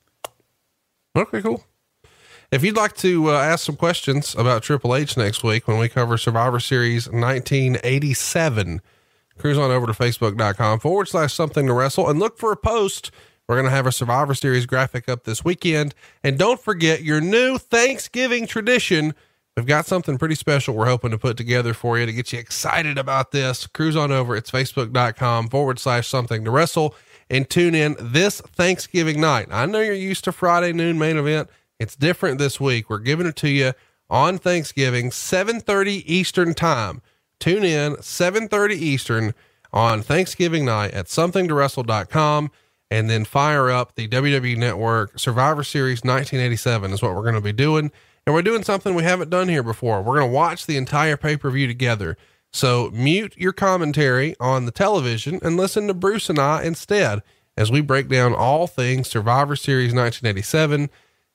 Okay, 1.13 1.41
cool. 1.41 1.65
If 2.51 2.63
you'd 2.63 2.77
like 2.77 2.95
to 2.97 3.31
uh, 3.31 3.33
ask 3.33 3.65
some 3.65 3.75
questions 3.75 4.33
about 4.33 4.63
Triple 4.63 4.95
H 4.95 5.17
next 5.17 5.43
week 5.43 5.67
when 5.67 5.77
we 5.77 5.89
cover 5.89 6.17
Survivor 6.17 6.61
Series 6.61 7.07
1987, 7.07 8.81
cruise 9.37 9.57
on 9.57 9.71
over 9.71 9.87
to 9.87 9.93
facebook.com 9.93 10.79
forward 10.79 11.07
slash 11.07 11.33
something 11.33 11.67
to 11.67 11.73
wrestle 11.73 12.09
and 12.09 12.19
look 12.19 12.37
for 12.37 12.51
a 12.51 12.57
post. 12.57 13.11
We're 13.47 13.55
going 13.55 13.65
to 13.65 13.71
have 13.71 13.87
a 13.87 13.91
Survivor 13.91 14.33
Series 14.33 14.65
graphic 14.65 15.07
up 15.07 15.23
this 15.23 15.45
weekend. 15.45 15.95
And 16.23 16.37
don't 16.37 16.59
forget 16.59 17.03
your 17.03 17.21
new 17.21 17.57
Thanksgiving 17.57 18.45
tradition. 18.45 19.15
We've 19.55 19.65
got 19.65 19.85
something 19.85 20.17
pretty 20.17 20.35
special 20.35 20.75
we're 20.75 20.85
hoping 20.85 21.11
to 21.11 21.17
put 21.17 21.37
together 21.37 21.73
for 21.73 21.97
you 21.97 22.05
to 22.05 22.13
get 22.13 22.33
you 22.33 22.39
excited 22.39 22.97
about 22.97 23.31
this. 23.31 23.65
Cruise 23.65 23.95
on 23.95 24.11
over. 24.11 24.35
It's 24.35 24.51
facebook.com 24.51 25.47
forward 25.47 25.79
slash 25.79 26.07
something 26.07 26.43
to 26.43 26.51
wrestle 26.51 26.93
and 27.29 27.49
tune 27.49 27.73
in 27.73 27.95
this 27.99 28.41
Thanksgiving 28.41 29.19
night. 29.21 29.47
I 29.49 29.65
know 29.65 29.79
you're 29.79 29.93
used 29.93 30.25
to 30.25 30.31
Friday 30.31 30.73
noon 30.73 30.99
main 30.99 31.17
event. 31.17 31.49
It's 31.79 31.95
different 31.95 32.39
this 32.39 32.59
week. 32.59 32.89
We're 32.89 32.99
giving 32.99 33.27
it 33.27 33.35
to 33.37 33.49
you 33.49 33.73
on 34.09 34.37
Thanksgiving, 34.37 35.09
7:30 35.09 36.03
Eastern 36.05 36.53
time. 36.53 37.01
Tune 37.39 37.63
in 37.63 37.95
7:30 37.97 38.75
Eastern 38.75 39.33
on 39.73 40.01
Thanksgiving 40.01 40.65
night 40.65 40.93
at 40.93 41.07
somethingtowrestle.com 41.07 42.51
and 42.89 43.09
then 43.09 43.25
fire 43.25 43.69
up 43.69 43.95
the 43.95 44.07
WWE 44.07 44.57
Network 44.57 45.19
Survivor 45.19 45.63
Series 45.63 46.03
1987 46.03 46.93
is 46.93 47.01
what 47.01 47.13
we're 47.15 47.21
going 47.21 47.35
to 47.35 47.41
be 47.41 47.51
doing. 47.51 47.91
And 48.25 48.33
we're 48.33 48.41
doing 48.41 48.63
something 48.63 48.95
we 48.95 49.03
haven't 49.03 49.29
done 49.29 49.47
here 49.47 49.63
before. 49.63 50.01
We're 50.01 50.19
going 50.19 50.29
to 50.29 50.35
watch 50.35 50.65
the 50.65 50.77
entire 50.77 51.15
pay-per-view 51.17 51.67
together. 51.67 52.17
So 52.51 52.89
mute 52.93 53.33
your 53.37 53.53
commentary 53.53 54.35
on 54.39 54.65
the 54.65 54.71
television 54.71 55.39
and 55.41 55.57
listen 55.57 55.87
to 55.87 55.93
Bruce 55.93 56.29
and 56.29 56.39
I 56.39 56.63
instead 56.63 57.21
as 57.55 57.71
we 57.71 57.81
break 57.81 58.07
down 58.07 58.33
all 58.33 58.67
things 58.67 59.09
Survivor 59.09 59.55
Series 59.55 59.93
1987. 59.93 60.89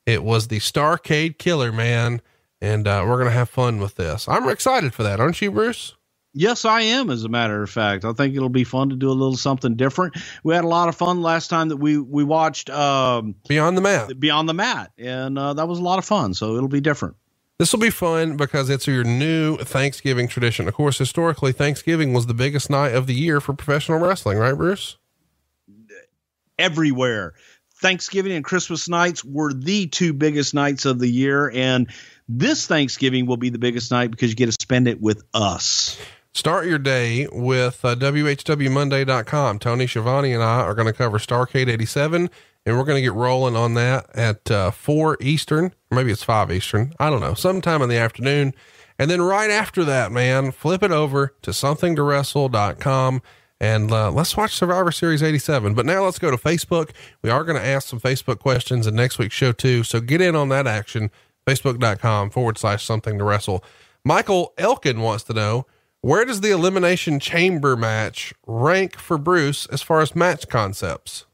It 0.05 0.23
was 0.23 0.47
the 0.47 0.59
Starrcade 0.59 1.37
Killer, 1.37 1.71
man. 1.71 2.21
And 2.63 2.87
uh, 2.87 3.03
we're 3.05 3.17
going 3.17 3.27
to 3.27 3.31
have 3.31 3.49
fun 3.49 3.79
with 3.79 3.95
this. 3.95 4.25
I'm 4.29 4.47
excited 4.47 4.93
for 4.93 5.03
that, 5.03 5.19
aren't 5.19 5.41
you, 5.41 5.51
Bruce? 5.51 5.95
Yes, 6.33 6.63
I 6.63 6.79
am. 6.79 7.09
As 7.09 7.25
a 7.25 7.29
matter 7.29 7.61
of 7.61 7.69
fact, 7.69 8.05
I 8.05 8.13
think 8.13 8.37
it'll 8.37 8.47
be 8.47 8.63
fun 8.63 8.89
to 8.89 8.95
do 8.95 9.09
a 9.09 9.11
little 9.11 9.35
something 9.35 9.75
different. 9.75 10.15
We 10.45 10.55
had 10.55 10.63
a 10.63 10.67
lot 10.69 10.87
of 10.87 10.95
fun 10.95 11.21
last 11.21 11.49
time 11.49 11.67
that 11.69 11.77
we 11.77 11.99
we 11.99 12.23
watched 12.23 12.69
um, 12.69 13.35
Beyond 13.49 13.75
the 13.75 13.81
Mat. 13.81 14.17
Beyond 14.17 14.47
the 14.47 14.53
Mat, 14.53 14.93
and 14.97 15.37
uh, 15.37 15.53
that 15.55 15.67
was 15.67 15.77
a 15.77 15.81
lot 15.81 15.99
of 15.99 16.05
fun. 16.05 16.33
So 16.33 16.55
it'll 16.55 16.69
be 16.69 16.79
different. 16.79 17.17
This 17.59 17.73
will 17.73 17.81
be 17.81 17.89
fun 17.89 18.37
because 18.37 18.69
it's 18.69 18.87
your 18.87 19.03
new 19.03 19.57
Thanksgiving 19.57 20.29
tradition. 20.29 20.69
Of 20.69 20.73
course, 20.73 20.97
historically, 20.97 21.51
Thanksgiving 21.51 22.13
was 22.13 22.27
the 22.27 22.33
biggest 22.33 22.69
night 22.69 22.95
of 22.95 23.07
the 23.07 23.13
year 23.13 23.41
for 23.41 23.53
professional 23.53 23.99
wrestling, 23.99 24.37
right, 24.37 24.55
Bruce? 24.55 24.97
Everywhere, 26.57 27.33
Thanksgiving 27.75 28.31
and 28.31 28.45
Christmas 28.45 28.87
nights 28.87 29.25
were 29.25 29.53
the 29.53 29.87
two 29.87 30.13
biggest 30.13 30.53
nights 30.53 30.85
of 30.85 30.99
the 30.99 31.09
year, 31.09 31.51
and 31.53 31.89
this 32.27 32.67
Thanksgiving 32.67 33.25
will 33.25 33.37
be 33.37 33.49
the 33.49 33.59
biggest 33.59 33.91
night 33.91 34.11
because 34.11 34.29
you 34.29 34.35
get 34.35 34.47
to 34.47 34.51
spend 34.51 34.87
it 34.87 35.01
with 35.01 35.23
us. 35.33 35.97
Start 36.33 36.65
your 36.65 36.79
day 36.79 37.27
with 37.31 37.85
uh, 37.85 37.95
WHWMonday.com. 37.95 39.59
Tony 39.59 39.85
Schiavone 39.85 40.33
and 40.33 40.41
I 40.41 40.61
are 40.61 40.73
going 40.73 40.87
to 40.87 40.93
cover 40.93 41.19
Starrcade 41.19 41.67
87, 41.67 42.29
and 42.65 42.77
we're 42.77 42.85
going 42.85 42.97
to 42.97 43.03
get 43.03 43.13
rolling 43.13 43.55
on 43.55 43.75
that 43.75 44.07
at 44.15 44.49
uh, 44.49 44.71
4 44.71 45.17
Eastern, 45.21 45.65
or 45.91 45.95
maybe 45.95 46.11
it's 46.11 46.23
5 46.23 46.51
Eastern. 46.51 46.93
I 46.99 47.09
don't 47.11 47.21
know, 47.21 47.35
sometime 47.35 47.83
in 47.83 47.89
the 47.89 47.97
afternoon. 47.97 48.53
And 48.97 49.11
then 49.11 49.21
right 49.21 49.51
after 49.51 49.83
that, 49.83 50.11
man, 50.11 50.51
flip 50.51 50.81
it 50.81 50.91
over 50.91 51.35
to 51.43 51.51
somethingtowrestle.com 51.51 53.21
and 53.63 53.93
uh, 53.93 54.11
let's 54.11 54.35
watch 54.35 54.55
Survivor 54.55 54.91
Series 54.91 55.23
87. 55.23 55.73
But 55.73 55.85
now 55.85 56.03
let's 56.03 56.19
go 56.19 56.29
to 56.29 56.37
Facebook. 56.37 56.89
We 57.21 57.29
are 57.29 57.45
going 57.45 57.57
to 57.57 57.65
ask 57.65 57.87
some 57.87 57.99
Facebook 57.99 58.39
questions 58.39 58.87
in 58.87 58.95
next 58.95 59.17
week's 59.17 59.35
show, 59.35 59.53
too. 59.53 59.83
So 59.83 60.01
get 60.01 60.19
in 60.19 60.35
on 60.35 60.49
that 60.49 60.67
action. 60.67 61.11
Facebook.com 61.45 62.29
forward 62.29 62.57
slash 62.57 62.85
something 62.85 63.17
to 63.17 63.23
wrestle. 63.23 63.63
Michael 64.03 64.53
Elkin 64.57 65.01
wants 65.01 65.23
to 65.25 65.33
know 65.33 65.65
where 66.01 66.25
does 66.25 66.41
the 66.41 66.51
Elimination 66.51 67.19
Chamber 67.19 67.77
match 67.77 68.33
rank 68.45 68.97
for 68.97 69.17
Bruce 69.17 69.65
as 69.67 69.81
far 69.81 70.01
as 70.01 70.15
match 70.15 70.49
concepts? 70.49 71.25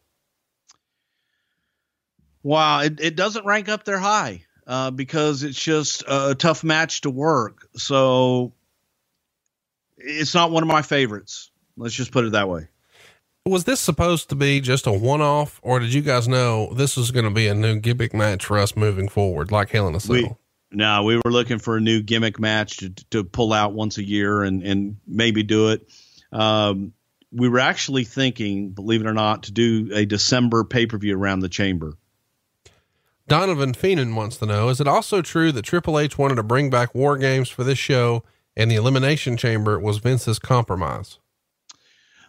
Wow, 2.44 2.82
it, 2.82 3.00
it 3.00 3.16
doesn't 3.16 3.46
rank 3.46 3.68
up 3.68 3.84
there 3.84 4.00
high 4.00 4.46
uh, 4.68 4.92
because 4.92 5.44
it's 5.44 5.62
just 5.62 6.04
a 6.08 6.36
tough 6.36 6.64
match 6.64 7.02
to 7.02 7.10
work. 7.10 7.68
So 7.76 8.54
it's 9.98 10.36
not 10.36 10.52
one 10.52 10.64
of 10.64 10.70
my 10.70 10.84
favorites. 10.84 11.52
Let's 11.76 11.96
just 11.96 12.12
put 12.12 12.26
it 12.26 12.34
that 12.34 12.48
way. 12.48 12.68
Was 13.46 13.64
this 13.64 13.80
supposed 13.80 14.30
to 14.30 14.36
be 14.36 14.60
just 14.60 14.86
a 14.86 14.92
one 14.92 15.22
off, 15.22 15.60
or 15.64 15.80
did 15.80 15.94
you 15.94 16.02
guys 16.02 16.28
know 16.28 16.74
this 16.74 16.96
was 16.96 17.12
going 17.12 17.26
to 17.26 17.32
be 17.32 17.48
a 17.48 17.56
new 17.56 17.80
gimmick 17.80 18.14
match 18.14 18.46
for 18.46 18.58
us 18.60 18.76
moving 18.76 19.08
forward, 19.08 19.52
like 19.52 19.70
Hell 19.70 19.88
in 19.88 19.96
a 19.96 20.00
Cell? 20.00 20.16
We, 20.16 20.30
no, 20.72 21.04
we 21.04 21.18
were 21.18 21.32
looking 21.32 21.58
for 21.58 21.78
a 21.78 21.82
new 21.82 22.02
gimmick 22.02 22.40
match 22.40 22.78
to, 22.78 22.90
to 23.10 23.24
pull 23.24 23.54
out 23.54 23.74
once 23.74 23.98
a 23.98 24.04
year 24.04 24.44
and, 24.44 24.62
and 24.62 24.98
maybe 25.08 25.42
do 25.44 25.70
it. 25.70 25.90
Um, 26.32 26.94
we 27.32 27.50
were 27.50 27.60
actually 27.60 28.04
thinking, 28.04 28.72
believe 28.72 29.02
it 29.02 29.08
or 29.08 29.14
not, 29.14 29.44
to 29.44 29.52
do 29.52 29.90
a 29.94 30.06
December 30.06 30.64
pay 30.64 30.86
per 30.86 30.98
view 30.98 31.18
around 31.18 31.40
the 31.40 31.50
chamber. 31.50 31.94
Donovan 33.28 33.74
Feenan 33.74 34.16
wants 34.16 34.38
to 34.38 34.48
know 34.48 34.70
Is 34.70 34.82
it 34.82 34.88
also 34.88 35.22
true 35.22 35.52
that 35.52 35.62
Triple 35.62 36.00
H 36.00 36.18
wanted 36.18 36.36
to 36.36 36.44
bring 36.44 36.70
back 36.70 36.96
War 36.96 37.18
Games 37.18 37.48
for 37.48 37.64
this 37.64 37.78
show 37.78 38.24
and 38.58 38.70
the 38.70 38.76
Elimination 38.76 39.38
Chamber 39.38 39.80
was 39.80 40.00
Vince's 40.00 40.40
compromise? 40.40 41.19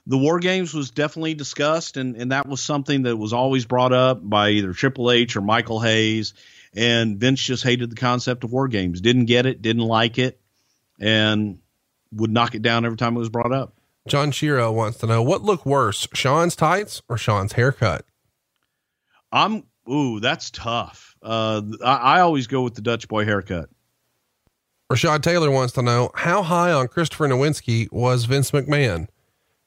The 0.07 0.19
War 0.19 0.39
Games 0.41 0.75
was 0.75 0.91
definitely 0.91 1.35
discussed, 1.35 1.97
and, 1.97 2.17
and 2.17 2.33
that 2.33 2.49
was 2.49 2.61
something 2.61 3.03
that 3.03 3.17
was 3.17 3.33
always 3.33 3.65
brought 3.65 3.93
up 3.93 4.19
by 4.23 4.51
either 4.51 4.73
Triple 4.73 5.11
H 5.11 5.37
or 5.37 5.41
Michael 5.41 5.81
Hayes. 5.81 6.35
And 6.75 7.19
Vince 7.19 7.43
just 7.43 7.65
hated 7.65 7.91
the 7.91 7.97
concept 7.97 8.45
of 8.45 8.53
War 8.53 8.69
Games, 8.69 9.01
didn't 9.01 9.27
get 9.27 9.47
it, 9.47 9.61
didn't 9.61 9.83
like 9.83 10.19
it, 10.19 10.41
and 11.01 11.59
would 12.13 12.31
knock 12.31 12.55
it 12.55 12.63
down 12.63 12.85
every 12.85 12.97
time 12.97 13.17
it 13.17 13.19
was 13.19 13.29
brought 13.29 13.53
up. 13.53 13.75
John 14.09 14.31
Shiro 14.31 14.73
wants 14.73 14.99
to 14.99 15.07
know 15.07 15.23
what 15.23 15.43
looked 15.43 15.67
worse, 15.67 16.09
Shawn's 16.15 16.57
tights 16.57 17.03
or 17.09 17.19
Shawn's 17.19 17.53
haircut? 17.53 18.05
I'm 19.33 19.65
ooh, 19.89 20.21
that's 20.21 20.51
tough. 20.51 21.17
Uh, 21.23 21.63
I, 21.85 21.97
I 21.97 22.21
always 22.21 22.47
go 22.47 22.63
with 22.63 22.75
the 22.75 22.83
Dutch 22.83 23.09
boy 23.09 23.25
haircut. 23.25 23.69
Rashad 24.91 25.23
Taylor 25.23 25.51
wants 25.51 25.73
to 25.75 25.83
know 25.83 26.11
how 26.15 26.43
high 26.43 26.73
on 26.73 26.89
Christopher 26.89 27.29
Nowinski 27.29 27.91
was 27.93 28.25
Vince 28.25 28.51
McMahon. 28.51 29.07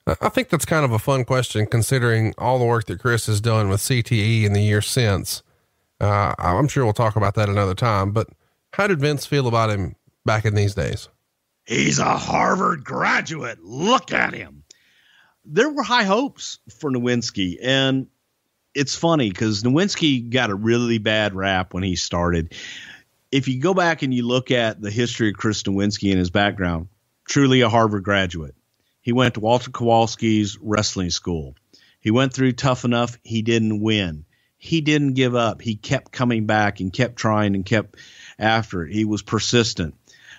I 0.05 0.29
think 0.29 0.49
that's 0.49 0.65
kind 0.65 0.83
of 0.83 0.91
a 0.91 0.99
fun 0.99 1.23
question 1.23 1.65
considering 1.65 2.33
all 2.37 2.59
the 2.59 2.65
work 2.65 2.85
that 2.87 2.99
Chris 2.99 3.27
has 3.27 3.39
done 3.39 3.69
with 3.69 3.79
CTE 3.79 4.43
in 4.43 4.53
the 4.53 4.61
years 4.61 4.87
since. 4.87 5.43
Uh, 6.01 6.33
I'm 6.37 6.67
sure 6.67 6.83
we'll 6.83 6.93
talk 6.93 7.15
about 7.15 7.35
that 7.35 7.47
another 7.47 7.73
time, 7.73 8.11
but 8.11 8.27
how 8.73 8.87
did 8.87 8.99
Vince 8.99 9.25
feel 9.25 9.47
about 9.47 9.69
him 9.69 9.95
back 10.25 10.43
in 10.43 10.55
these 10.55 10.75
days? 10.75 11.07
He's 11.65 11.99
a 11.99 12.17
Harvard 12.17 12.83
graduate. 12.83 13.63
Look 13.63 14.11
at 14.11 14.33
him. 14.33 14.63
There 15.45 15.69
were 15.69 15.83
high 15.83 16.03
hopes 16.03 16.59
for 16.79 16.91
Nowinski, 16.91 17.57
and 17.61 18.07
it's 18.75 18.95
funny 18.95 19.29
because 19.29 19.63
Nowinski 19.63 20.29
got 20.29 20.49
a 20.49 20.55
really 20.55 20.97
bad 20.97 21.33
rap 21.33 21.73
when 21.73 21.83
he 21.83 21.95
started. 21.95 22.53
If 23.31 23.47
you 23.47 23.61
go 23.61 23.73
back 23.73 24.01
and 24.01 24.13
you 24.13 24.27
look 24.27 24.51
at 24.51 24.81
the 24.81 24.91
history 24.91 25.29
of 25.29 25.37
Chris 25.37 25.63
Nowinski 25.63 26.09
and 26.09 26.19
his 26.19 26.29
background, 26.29 26.89
truly 27.25 27.61
a 27.61 27.69
Harvard 27.69 28.03
graduate. 28.03 28.55
He 29.03 29.11
went 29.11 29.35
to 29.35 29.41
Walter 29.41 29.69
Kowalski's 29.69 30.57
wrestling 30.59 31.11
school. 31.11 31.55
He 31.99 32.09
went 32.09 32.33
through 32.33 32.53
tough 32.53 32.85
enough. 32.85 33.19
He 33.21 33.43
didn't 33.43 33.81
win. 33.81 34.25
He 34.57 34.79
didn't 34.79 35.13
give 35.13 35.35
up. 35.35 35.61
He 35.61 35.75
kept 35.75 36.13
coming 36.13 36.45
back 36.45 36.79
and 36.79 36.91
kept 36.91 37.17
trying 37.17 37.53
and 37.53 37.65
kept 37.65 37.97
after 38.39 38.85
it. 38.85 38.93
He 38.93 39.03
was 39.03 39.21
persistent. 39.21 39.95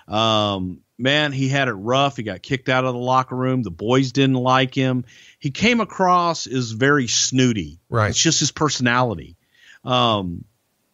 Um, 0.07 0.81
man, 0.97 1.31
he 1.31 1.47
had 1.47 1.67
it 1.67 1.73
rough. 1.73 2.17
He 2.17 2.23
got 2.23 2.41
kicked 2.41 2.67
out 2.67 2.85
of 2.85 2.93
the 2.93 2.99
locker 2.99 3.35
room. 3.35 3.61
The 3.61 3.69
boys 3.69 4.11
didn't 4.11 4.35
like 4.35 4.73
him. 4.73 5.05
He 5.37 5.51
came 5.51 5.79
across 5.79 6.47
as 6.47 6.71
very 6.71 7.07
snooty. 7.07 7.79
Right. 7.87 8.09
It's 8.09 8.21
just 8.21 8.39
his 8.39 8.51
personality. 8.51 9.37
Um, 9.83 10.45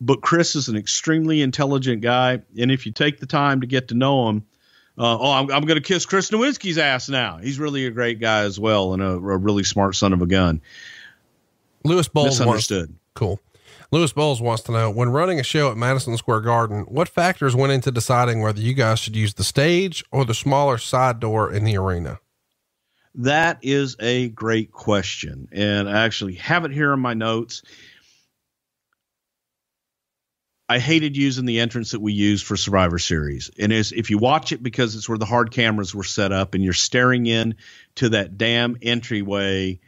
but 0.01 0.21
Chris 0.21 0.55
is 0.57 0.67
an 0.67 0.75
extremely 0.75 1.41
intelligent 1.41 2.01
guy. 2.01 2.41
And 2.59 2.69
if 2.69 2.85
you 2.85 2.91
take 2.91 3.19
the 3.19 3.27
time 3.27 3.61
to 3.61 3.67
get 3.67 3.89
to 3.89 3.95
know 3.95 4.27
him, 4.27 4.45
uh, 4.97 5.17
oh, 5.19 5.31
I'm, 5.31 5.51
I'm 5.51 5.65
going 5.65 5.81
to 5.81 5.81
kiss 5.81 6.05
Chris 6.05 6.29
Nowinski's 6.29 6.77
ass 6.77 7.09
now. 7.09 7.37
He's 7.37 7.59
really 7.59 7.85
a 7.85 7.91
great 7.91 8.19
guy 8.19 8.41
as 8.41 8.59
well 8.59 8.93
and 8.93 9.01
a, 9.01 9.11
a 9.11 9.37
really 9.37 9.63
smart 9.63 9.95
son 9.95 10.13
of 10.13 10.21
a 10.21 10.27
gun. 10.27 10.61
Lewis 11.83 12.07
Bowles 12.07 12.39
misunderstood. 12.39 12.89
Wants, 12.89 13.01
cool. 13.15 13.39
Lewis 13.91 14.13
Bowles 14.13 14.41
wants 14.41 14.63
to 14.63 14.71
know 14.71 14.89
when 14.89 15.09
running 15.09 15.39
a 15.39 15.43
show 15.43 15.69
at 15.69 15.77
Madison 15.77 16.15
Square 16.15 16.41
Garden, 16.41 16.85
what 16.87 17.09
factors 17.09 17.55
went 17.55 17.73
into 17.73 17.91
deciding 17.91 18.41
whether 18.41 18.61
you 18.61 18.73
guys 18.73 18.99
should 18.99 19.15
use 19.15 19.33
the 19.33 19.43
stage 19.43 20.03
or 20.11 20.23
the 20.23 20.33
smaller 20.33 20.77
side 20.77 21.19
door 21.19 21.51
in 21.51 21.65
the 21.65 21.75
arena? 21.77 22.19
That 23.15 23.59
is 23.61 23.97
a 23.99 24.29
great 24.29 24.71
question. 24.71 25.49
And 25.51 25.89
I 25.89 26.05
actually 26.05 26.35
have 26.35 26.63
it 26.63 26.71
here 26.71 26.93
in 26.93 27.01
my 27.01 27.13
notes. 27.13 27.63
I 30.71 30.79
hated 30.79 31.17
using 31.17 31.43
the 31.43 31.59
entrance 31.59 31.91
that 31.91 31.99
we 31.99 32.13
used 32.13 32.45
for 32.45 32.55
Survivor 32.55 32.97
Series. 32.97 33.51
And 33.59 33.73
is 33.73 33.91
if 33.91 34.09
you 34.09 34.17
watch 34.17 34.53
it 34.53 34.63
because 34.63 34.95
it's 34.95 35.09
where 35.09 35.17
the 35.17 35.25
hard 35.25 35.51
cameras 35.51 35.93
were 35.93 36.05
set 36.05 36.31
up 36.31 36.53
and 36.53 36.63
you're 36.63 36.71
staring 36.71 37.25
in 37.25 37.55
to 37.95 38.07
that 38.09 38.37
damn 38.37 38.77
entryway. 38.81 39.81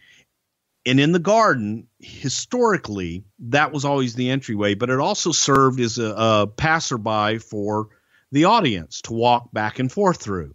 And 0.85 0.99
in 0.99 1.13
the 1.13 1.19
garden, 1.19 1.87
historically, 1.99 3.23
that 3.39 3.71
was 3.71 3.85
always 3.85 4.15
the 4.15 4.29
entryway, 4.29 4.73
but 4.73 4.89
it 4.89 4.99
also 4.99 5.31
served 5.31 5.79
as 5.79 5.99
a, 5.99 6.13
a 6.17 6.47
passerby 6.47 7.37
for 7.37 7.87
the 8.33 8.43
audience 8.43 9.03
to 9.03 9.13
walk 9.13 9.53
back 9.53 9.79
and 9.79 9.89
forth 9.89 10.21
through. 10.21 10.53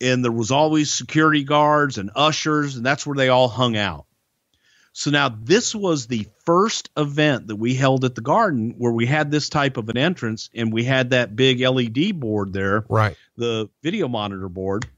And 0.00 0.24
there 0.24 0.32
was 0.32 0.50
always 0.50 0.92
security 0.92 1.44
guards 1.44 1.96
and 1.96 2.10
ushers, 2.16 2.74
and 2.74 2.84
that's 2.84 3.06
where 3.06 3.16
they 3.16 3.28
all 3.28 3.46
hung 3.46 3.76
out. 3.76 4.06
So 4.92 5.10
now 5.10 5.28
this 5.28 5.74
was 5.74 6.06
the 6.06 6.26
first 6.44 6.90
event 6.96 7.46
that 7.46 7.56
we 7.56 7.74
held 7.74 8.04
at 8.04 8.14
the 8.14 8.20
garden 8.20 8.74
where 8.76 8.92
we 8.92 9.06
had 9.06 9.30
this 9.30 9.48
type 9.48 9.76
of 9.76 9.88
an 9.88 9.96
entrance 9.96 10.50
and 10.54 10.72
we 10.72 10.84
had 10.84 11.10
that 11.10 11.36
big 11.36 11.60
LED 11.60 12.18
board 12.18 12.52
there. 12.52 12.84
Right. 12.88 13.16
The 13.36 13.70
video 13.82 14.08
monitor 14.08 14.48
board. 14.48 14.88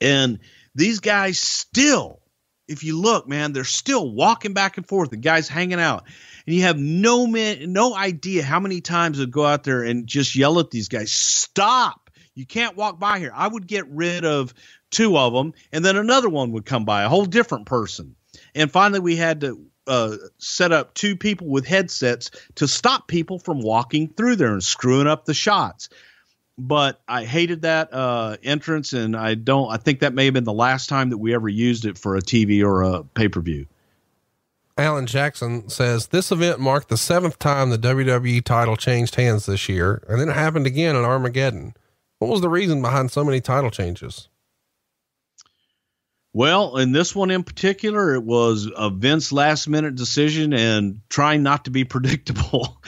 And 0.00 0.40
these 0.74 1.00
guys 1.00 1.38
still, 1.38 2.20
if 2.68 2.84
you 2.84 3.00
look, 3.00 3.26
man, 3.26 3.52
they're 3.52 3.64
still 3.64 4.12
walking 4.12 4.52
back 4.52 4.76
and 4.76 4.86
forth. 4.86 5.10
The 5.10 5.16
guys 5.16 5.48
hanging 5.48 5.80
out. 5.80 6.04
And 6.46 6.54
you 6.54 6.62
have 6.62 6.78
no 6.78 7.26
man, 7.26 7.72
no 7.72 7.94
idea 7.96 8.42
how 8.42 8.60
many 8.60 8.82
times 8.82 9.18
they'd 9.18 9.30
go 9.30 9.44
out 9.44 9.64
there 9.64 9.82
and 9.82 10.06
just 10.06 10.36
yell 10.36 10.60
at 10.60 10.70
these 10.70 10.88
guys, 10.88 11.10
stop. 11.10 12.10
You 12.34 12.46
can't 12.46 12.76
walk 12.76 13.00
by 13.00 13.18
here. 13.18 13.32
I 13.34 13.48
would 13.48 13.66
get 13.66 13.88
rid 13.88 14.24
of 14.24 14.54
two 14.90 15.18
of 15.18 15.32
them, 15.32 15.54
and 15.72 15.84
then 15.84 15.96
another 15.96 16.28
one 16.28 16.52
would 16.52 16.64
come 16.64 16.84
by, 16.84 17.02
a 17.02 17.08
whole 17.08 17.26
different 17.26 17.66
person. 17.66 18.14
And 18.54 18.70
finally, 18.70 19.00
we 19.00 19.16
had 19.16 19.40
to 19.42 19.60
uh, 19.86 20.16
set 20.38 20.72
up 20.72 20.94
two 20.94 21.16
people 21.16 21.48
with 21.48 21.66
headsets 21.66 22.30
to 22.56 22.68
stop 22.68 23.08
people 23.08 23.38
from 23.38 23.60
walking 23.60 24.08
through 24.08 24.36
there 24.36 24.52
and 24.52 24.62
screwing 24.62 25.06
up 25.06 25.24
the 25.24 25.34
shots. 25.34 25.88
But 26.58 27.00
I 27.06 27.24
hated 27.24 27.62
that 27.62 27.92
uh, 27.92 28.36
entrance, 28.42 28.92
and 28.92 29.16
I 29.16 29.34
don't. 29.34 29.70
I 29.70 29.76
think 29.76 30.00
that 30.00 30.12
may 30.12 30.24
have 30.24 30.34
been 30.34 30.44
the 30.44 30.52
last 30.52 30.88
time 30.88 31.10
that 31.10 31.18
we 31.18 31.32
ever 31.32 31.48
used 31.48 31.84
it 31.84 31.96
for 31.96 32.16
a 32.16 32.20
TV 32.20 32.64
or 32.64 32.82
a 32.82 33.04
pay 33.04 33.28
per 33.28 33.40
view. 33.40 33.66
Alan 34.76 35.06
Jackson 35.06 35.68
says 35.68 36.08
this 36.08 36.30
event 36.30 36.60
marked 36.60 36.88
the 36.88 36.96
seventh 36.96 37.38
time 37.38 37.70
the 37.70 37.78
WWE 37.78 38.44
title 38.44 38.76
changed 38.76 39.16
hands 39.16 39.46
this 39.46 39.68
year, 39.68 40.02
and 40.08 40.20
then 40.20 40.28
it 40.28 40.34
happened 40.34 40.66
again 40.66 40.96
at 40.96 41.04
Armageddon. 41.04 41.74
What 42.18 42.30
was 42.30 42.40
the 42.40 42.48
reason 42.48 42.82
behind 42.82 43.10
so 43.10 43.24
many 43.24 43.40
title 43.40 43.70
changes? 43.70 44.28
Well, 46.38 46.76
in 46.76 46.92
this 46.92 47.16
one 47.16 47.32
in 47.32 47.42
particular, 47.42 48.14
it 48.14 48.22
was 48.22 48.70
a 48.76 48.90
Vince 48.90 49.32
last 49.32 49.68
minute 49.68 49.96
decision 49.96 50.52
and 50.52 51.00
trying 51.08 51.42
not 51.42 51.64
to 51.64 51.72
be 51.72 51.82
predictable. 51.96 52.80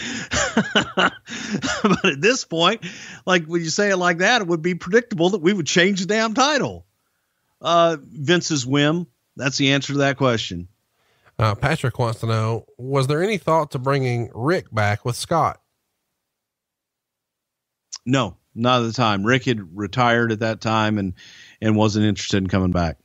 but 0.55 2.05
at 2.05 2.21
this 2.21 2.45
point, 2.45 2.87
like 3.27 3.47
when 3.47 3.61
you 3.61 3.71
say 3.71 3.91
it 3.91 3.97
like 3.97 4.19
that, 4.19 4.43
it 4.43 4.47
would 4.47 4.63
be 4.63 4.77
predictable 4.77 5.31
that 5.31 5.41
we 5.41 5.53
would 5.53 5.67
change 5.67 5.99
the 5.99 6.07
damn 6.07 6.33
title. 6.33 6.87
Uh, 7.61 7.97
Vince's 8.01 8.65
whim. 8.65 9.09
That's 9.35 9.59
the 9.59 9.73
answer 9.73 9.95
to 9.95 9.99
that 9.99 10.17
question. 10.17 10.69
Uh, 11.37 11.57
Patrick 11.57 11.99
wants 11.99 12.21
to 12.21 12.27
know 12.27 12.67
Was 12.79 13.09
there 13.09 13.21
any 13.21 13.37
thought 13.37 13.73
to 13.73 13.81
bringing 13.81 14.31
Rick 14.33 14.73
back 14.73 15.05
with 15.05 15.17
Scott? 15.17 15.61
No, 18.07 18.37
not 18.55 18.83
at 18.83 18.87
the 18.87 18.93
time. 18.93 19.27
Rick 19.27 19.47
had 19.47 19.77
retired 19.77 20.31
at 20.31 20.39
that 20.39 20.61
time 20.61 20.99
and, 20.99 21.15
and 21.61 21.75
wasn't 21.75 22.07
interested 22.07 22.37
in 22.37 22.49
coming 22.49 22.71
back. 22.71 22.99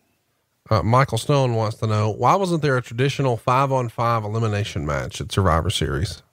Uh, 0.70 0.82
Michael 0.82 1.20
Stone 1.20 1.54
wants 1.54 1.78
to 1.78 1.88
know 1.88 2.10
why 2.10 2.36
wasn't 2.36 2.64
there 2.64 2.78
a 2.78 2.82
traditional 2.82 3.38
five 3.38 3.72
on 3.72 3.88
five 3.90 4.24
elimination 4.24 4.86
match 4.86 5.22
at 5.22 5.32
Survivor 5.32 5.70
Series? 5.70 6.24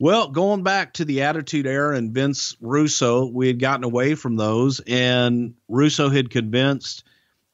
Well, 0.00 0.28
going 0.28 0.62
back 0.62 0.94
to 0.94 1.04
the 1.04 1.22
Attitude 1.22 1.66
Era 1.66 1.96
and 1.96 2.12
Vince 2.12 2.56
Russo, 2.60 3.26
we 3.26 3.46
had 3.46 3.60
gotten 3.60 3.84
away 3.84 4.14
from 4.14 4.36
those, 4.36 4.80
and 4.80 5.54
Russo 5.68 6.08
had 6.08 6.30
convinced 6.30 7.04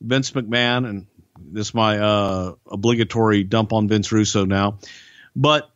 Vince 0.00 0.30
McMahon, 0.30 0.88
and 0.88 1.06
this 1.38 1.68
is 1.68 1.74
my 1.74 1.98
uh, 1.98 2.54
obligatory 2.70 3.42
dump 3.42 3.72
on 3.72 3.88
Vince 3.88 4.12
Russo 4.12 4.44
now, 4.46 4.78
but 5.34 5.68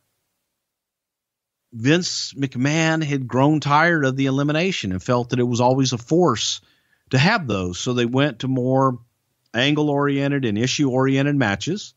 Vince 1.73 2.33
McMahon 2.35 3.05
had 3.05 3.29
grown 3.29 3.61
tired 3.61 4.05
of 4.05 4.17
the 4.17 4.27
elimination 4.27 4.93
and 4.93 5.03
felt 5.03 5.31
that 5.31 5.41
it 5.41 5.45
was 5.45 5.61
always 5.61 5.93
a 5.93 5.99
force 5.99 6.61
to 7.11 7.19
have 7.19 7.47
those. 7.47 7.79
So 7.79 7.93
they 7.93 8.07
went 8.07 8.41
to 8.41 8.49
more 8.49 8.99
angle 9.55 9.91
oriented 9.91 10.45
and 10.45 10.59
issue 10.59 10.91
oriented 10.91 11.37
matches. 11.37 11.95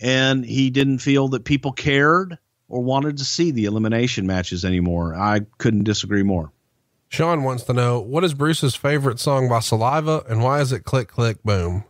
And 0.00 0.44
he 0.44 0.70
didn't 0.70 0.98
feel 0.98 1.28
that 1.28 1.44
people 1.44 1.72
cared 1.72 2.38
or 2.68 2.82
wanted 2.82 3.18
to 3.18 3.24
see 3.24 3.50
the 3.50 3.64
elimination 3.64 4.26
matches 4.26 4.64
anymore. 4.64 5.14
I 5.14 5.40
couldn't 5.58 5.84
disagree 5.84 6.22
more. 6.22 6.52
Sean 7.08 7.42
wants 7.42 7.64
to 7.64 7.72
know 7.72 8.00
what 8.00 8.22
is 8.22 8.34
Bruce's 8.34 8.74
favorite 8.74 9.18
song 9.18 9.48
by 9.48 9.60
Saliva 9.60 10.24
and 10.28 10.42
why 10.42 10.60
is 10.60 10.72
it 10.72 10.84
Click 10.84 11.08
Click 11.08 11.42
Boom? 11.42 11.84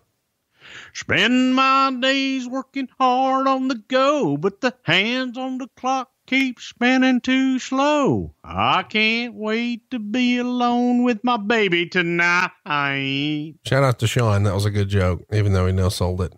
Spend 0.95 1.55
my 1.55 1.93
days 2.01 2.47
working 2.47 2.89
hard 2.99 3.47
on 3.49 3.69
the 3.69 3.83
go, 3.89 4.37
but 4.37 4.61
the 4.61 4.75
hands 4.83 5.37
on 5.37 5.59
the 5.59 5.69
clock 5.77 6.11
keep 6.29 6.61
spinning 6.61 7.21
too 7.21 7.59
slow. 7.59 8.35
I 8.45 8.83
can't 8.83 9.35
wait 9.35 9.91
to 9.91 9.99
be 9.99 10.39
alone 10.39 11.03
with 11.03 11.25
my 11.25 11.39
baby 11.39 11.87
tonight. 11.89 13.55
Shout 13.65 13.83
out 13.83 13.99
to 14.01 14.07
Sean. 14.07 14.43
That 14.43 14.55
was 14.55 14.67
a 14.67 14.71
good 14.71 14.89
joke, 14.89 15.25
even 15.33 15.55
though 15.55 15.67
he 15.67 15.73
no 15.73 15.89
sold 15.89 16.21
it. 16.21 16.35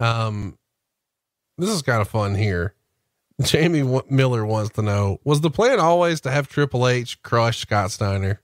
Um, 0.00 0.58
this 1.56 1.70
is 1.70 1.82
kind 1.82 2.00
of 2.00 2.08
fun 2.08 2.34
here. 2.34 2.74
Jamie 3.40 3.80
w- 3.80 4.02
Miller 4.10 4.44
wants 4.44 4.72
to 4.72 4.82
know 4.82 5.18
Was 5.24 5.40
the 5.40 5.50
plan 5.50 5.80
always 5.80 6.20
to 6.22 6.30
have 6.30 6.48
Triple 6.48 6.86
H 6.86 7.22
crush 7.22 7.60
Scott 7.60 7.90
Steiner? 7.90 8.42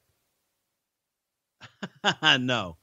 no. 2.40 2.76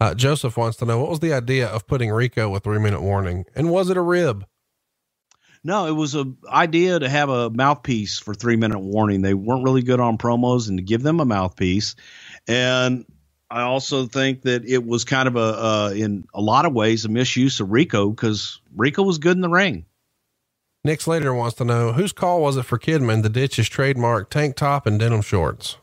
Uh, 0.00 0.14
Joseph 0.14 0.56
wants 0.56 0.78
to 0.78 0.86
know 0.86 0.98
what 0.98 1.10
was 1.10 1.20
the 1.20 1.34
idea 1.34 1.68
of 1.68 1.86
putting 1.86 2.10
Rico 2.10 2.48
with 2.48 2.64
three 2.64 2.78
minute 2.78 3.02
warning, 3.02 3.44
and 3.54 3.70
was 3.70 3.90
it 3.90 3.98
a 3.98 4.02
rib? 4.02 4.46
No, 5.62 5.86
it 5.86 5.92
was 5.92 6.14
a 6.14 6.32
idea 6.48 6.98
to 6.98 7.08
have 7.08 7.28
a 7.28 7.50
mouthpiece 7.50 8.18
for 8.18 8.32
three 8.34 8.56
minute 8.56 8.78
warning. 8.78 9.20
They 9.20 9.34
weren't 9.34 9.64
really 9.64 9.82
good 9.82 10.00
on 10.00 10.16
promos, 10.16 10.68
and 10.68 10.78
to 10.78 10.82
give 10.82 11.02
them 11.02 11.20
a 11.20 11.24
mouthpiece, 11.24 11.96
and 12.48 13.04
I 13.50 13.62
also 13.62 14.06
think 14.06 14.42
that 14.42 14.64
it 14.64 14.86
was 14.86 15.04
kind 15.04 15.26
of 15.26 15.36
a, 15.36 15.40
uh, 15.40 15.92
in 15.94 16.24
a 16.32 16.40
lot 16.40 16.66
of 16.66 16.72
ways, 16.72 17.04
a 17.04 17.08
misuse 17.08 17.58
of 17.58 17.70
Rico 17.70 18.08
because 18.08 18.60
Rico 18.74 19.02
was 19.02 19.18
good 19.18 19.36
in 19.36 19.40
the 19.40 19.48
ring. 19.48 19.86
Nick 20.84 21.00
Slater 21.00 21.34
wants 21.34 21.56
to 21.56 21.64
know 21.64 21.92
whose 21.92 22.12
call 22.12 22.40
was 22.40 22.56
it 22.56 22.62
for 22.62 22.78
Kidman 22.78 23.22
to 23.22 23.28
ditch 23.28 23.56
his 23.56 23.68
trademark 23.68 24.30
tank 24.30 24.56
top 24.56 24.86
and 24.86 24.98
denim 24.98 25.20
shorts? 25.20 25.76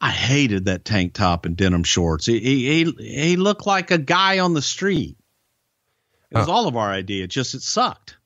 I 0.00 0.10
hated 0.10 0.64
that 0.64 0.84
tank 0.84 1.12
top 1.12 1.46
and 1.46 1.56
denim 1.56 1.84
shorts. 1.84 2.26
He 2.26 2.40
he 2.40 2.84
he, 2.84 2.92
he 2.98 3.36
looked 3.36 3.66
like 3.66 3.90
a 3.90 3.98
guy 3.98 4.40
on 4.40 4.54
the 4.54 4.62
street. 4.62 5.16
It 6.30 6.38
was 6.38 6.48
all 6.48 6.66
of 6.66 6.76
our 6.76 6.90
idea. 6.90 7.28
Just 7.28 7.54
it 7.54 7.62
sucked. 7.62 8.16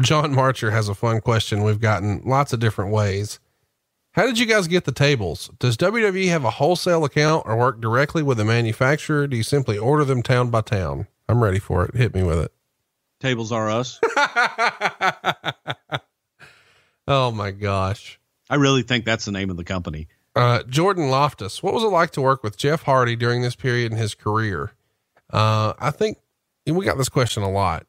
John 0.00 0.34
Marcher 0.34 0.70
has 0.70 0.88
a 0.88 0.94
fun 0.94 1.20
question. 1.20 1.62
We've 1.62 1.80
gotten 1.80 2.22
lots 2.24 2.52
of 2.52 2.60
different 2.60 2.90
ways. 2.92 3.38
How 4.12 4.24
did 4.24 4.38
you 4.38 4.46
guys 4.46 4.66
get 4.66 4.84
the 4.84 4.92
tables? 4.92 5.50
Does 5.58 5.76
WWE 5.76 6.28
have 6.28 6.44
a 6.44 6.50
wholesale 6.50 7.04
account 7.04 7.44
or 7.46 7.56
work 7.56 7.80
directly 7.80 8.22
with 8.22 8.38
the 8.38 8.44
manufacturer? 8.44 9.26
Do 9.26 9.36
you 9.36 9.42
simply 9.42 9.76
order 9.76 10.04
them 10.04 10.22
town 10.22 10.50
by 10.50 10.62
town? 10.62 11.06
I'm 11.28 11.42
ready 11.42 11.58
for 11.58 11.84
it. 11.84 11.94
Hit 11.94 12.14
me 12.14 12.22
with 12.22 12.38
it. 12.38 12.52
Tables 13.20 13.52
are 13.52 13.70
us. 13.70 14.00
Oh 17.08 17.30
my 17.30 17.50
gosh. 17.50 18.18
I 18.50 18.56
really 18.56 18.82
think 18.82 19.04
that's 19.04 19.24
the 19.24 19.32
name 19.32 19.50
of 19.50 19.56
the 19.56 19.64
company. 19.64 20.08
Uh, 20.34 20.62
Jordan 20.64 21.08
Loftus, 21.08 21.62
what 21.62 21.72
was 21.72 21.82
it 21.82 21.88
like 21.88 22.10
to 22.12 22.20
work 22.20 22.42
with 22.42 22.56
Jeff 22.56 22.82
Hardy 22.82 23.16
during 23.16 23.42
this 23.42 23.56
period 23.56 23.92
in 23.92 23.98
his 23.98 24.14
career? 24.14 24.72
Uh, 25.32 25.72
I 25.78 25.90
think 25.90 26.18
we 26.66 26.84
got 26.84 26.98
this 26.98 27.08
question 27.08 27.42
a 27.42 27.50
lot. 27.50 27.86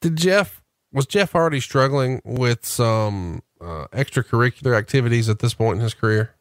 Did 0.00 0.16
Jeff, 0.16 0.62
was 0.94 1.06
Jeff 1.06 1.32
Hardy 1.32 1.60
struggling 1.60 2.22
with 2.24 2.64
some 2.64 3.42
uh, 3.60 3.88
extracurricular 3.92 4.78
activities 4.78 5.28
at 5.28 5.40
this 5.40 5.52
point 5.52 5.78
in 5.78 5.82
his 5.82 5.92
career? 5.92 6.34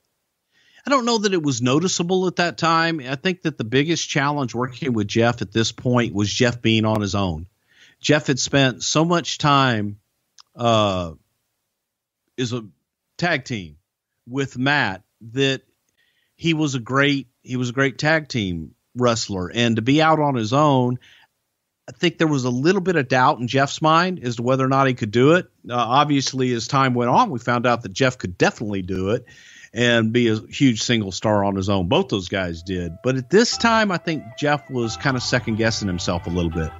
I 0.85 0.89
don't 0.89 1.05
know 1.05 1.17
that 1.17 1.33
it 1.33 1.41
was 1.41 1.61
noticeable 1.61 2.27
at 2.27 2.35
that 2.35 2.57
time. 2.57 2.99
I 2.99 3.15
think 3.15 3.41
that 3.41 3.57
the 3.57 3.63
biggest 3.63 4.07
challenge 4.07 4.53
working 4.53 4.93
with 4.93 5.07
Jeff 5.07 5.41
at 5.41 5.51
this 5.51 5.71
point 5.71 6.13
was 6.13 6.31
Jeff 6.31 6.61
being 6.61 6.85
on 6.85 7.01
his 7.01 7.15
own. 7.15 7.47
Jeff 7.99 8.27
had 8.27 8.39
spent 8.39 8.83
so 8.83 9.03
much 9.03 9.37
time 9.37 9.99
uh, 10.55 11.13
as 12.37 12.53
a 12.53 12.65
tag 13.17 13.45
team 13.45 13.77
with 14.27 14.57
Matt 14.57 15.03
that 15.31 15.63
he 16.35 16.53
was 16.53 16.75
a 16.75 16.79
great 16.79 17.27
he 17.41 17.55
was 17.55 17.69
a 17.69 17.73
great 17.73 17.97
tag 17.97 18.27
team 18.27 18.75
wrestler, 18.95 19.49
and 19.53 19.77
to 19.77 19.81
be 19.81 20.01
out 20.01 20.19
on 20.19 20.35
his 20.35 20.53
own, 20.53 20.99
I 21.87 21.91
think 21.91 22.17
there 22.17 22.27
was 22.27 22.45
a 22.45 22.49
little 22.49 22.81
bit 22.81 22.95
of 22.95 23.09
doubt 23.09 23.39
in 23.39 23.47
Jeff's 23.47 23.81
mind 23.81 24.23
as 24.23 24.37
to 24.37 24.43
whether 24.43 24.63
or 24.63 24.69
not 24.69 24.87
he 24.87 24.93
could 24.93 25.11
do 25.11 25.33
it. 25.33 25.47
Uh, 25.69 25.75
obviously, 25.75 26.53
as 26.53 26.67
time 26.67 26.93
went 26.93 27.09
on, 27.09 27.29
we 27.29 27.39
found 27.39 27.65
out 27.65 27.81
that 27.81 27.91
Jeff 27.91 28.17
could 28.17 28.37
definitely 28.37 28.81
do 28.81 29.09
it 29.09 29.25
and 29.73 30.13
be 30.13 30.29
a 30.29 30.35
huge 30.35 30.83
single 30.83 31.11
star 31.11 31.43
on 31.43 31.55
his 31.55 31.67
own. 31.67 31.89
Both 31.89 32.09
those 32.09 32.29
guys 32.29 32.63
did. 32.63 32.93
But 33.03 33.17
at 33.17 33.29
this 33.29 33.57
time, 33.57 33.91
I 33.91 33.97
think 33.97 34.23
Jeff 34.37 34.69
was 34.69 34.95
kind 34.95 35.17
of 35.17 35.23
second 35.23 35.55
guessing 35.57 35.87
himself 35.87 36.25
a 36.25 36.29
little 36.29 36.51
bit. 36.51 36.71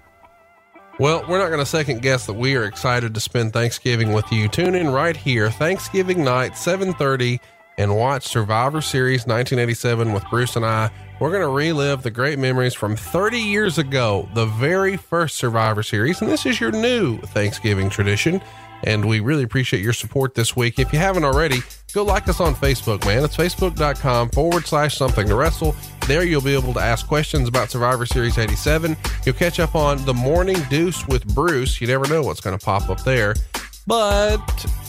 Well, 1.00 1.26
we're 1.28 1.40
not 1.40 1.48
going 1.48 1.60
to 1.60 1.66
second 1.66 2.04
guess 2.04 2.28
that 2.28 2.34
we 2.34 2.56
are 2.56 2.66
excited 2.66 3.16
to 3.16 3.20
spend 3.20 3.52
Thanksgiving 3.52 4.14
with 4.14 4.32
you. 4.32 4.48
Tune 4.48 4.76
in 4.76 4.90
right 4.90 5.18
here, 5.18 5.50
Thanksgiving 5.50 6.24
night, 6.24 6.54
7:30, 6.54 7.40
and 7.78 7.96
watch 7.96 8.28
Survivor 8.28 8.82
Series 8.82 9.22
1987 9.22 10.14
with 10.14 10.24
Bruce 10.30 10.56
and 10.56 10.66
I. 10.66 10.90
We're 11.20 11.30
going 11.30 11.42
to 11.42 11.48
relive 11.48 12.04
the 12.04 12.12
great 12.12 12.40
memories 12.40 12.74
from 12.74 12.96
30 12.96 13.40
years 13.40 13.78
ago, 13.78 14.28
the 14.34 14.46
very 14.46 14.98
first 14.98 15.38
Survivor 15.38 15.84
Series, 15.84 16.22
and 16.22 16.30
this 16.30 16.46
is 16.46 16.60
your 16.60 16.72
new 16.72 17.18
Thanksgiving 17.20 17.90
tradition. 17.90 18.42
And 18.86 19.06
we 19.06 19.22
really 19.22 19.44
appreciate 19.44 19.82
your 19.82 19.94
support 19.94 20.36
this 20.36 20.56
week. 20.56 20.78
If 20.78 20.92
you 20.92 21.00
haven't 21.00 21.24
already, 21.24 21.60
go 21.94 22.04
like 22.04 22.28
us 22.28 22.42
on 22.42 22.54
Facebook, 22.54 23.06
man. 23.06 23.24
It's 23.24 23.38
facebook.com 23.38 24.30
forward 24.32 24.66
slash 24.66 24.98
something 24.98 25.26
to 25.28 25.36
wrestle. 25.36 25.74
There 26.08 26.26
you'll 26.26 26.42
be 26.42 26.54
able 26.54 26.74
to 26.74 26.82
ask 26.82 27.08
questions 27.08 27.48
about 27.48 27.70
Survivor 27.70 28.06
Series 28.06 28.38
87. 28.38 28.98
You'll 29.26 29.36
catch 29.36 29.62
up 29.62 29.76
on 29.76 30.04
the 30.04 30.14
morning 30.14 30.58
deuce 30.70 31.08
with 31.08 31.26
Bruce. 31.34 31.80
You 31.80 31.88
never 31.88 32.08
know 32.08 32.24
what's 32.24 32.42
going 32.42 32.58
to 32.58 32.64
pop 32.64 32.90
up 32.90 33.02
there. 33.04 33.36
But 33.86 34.40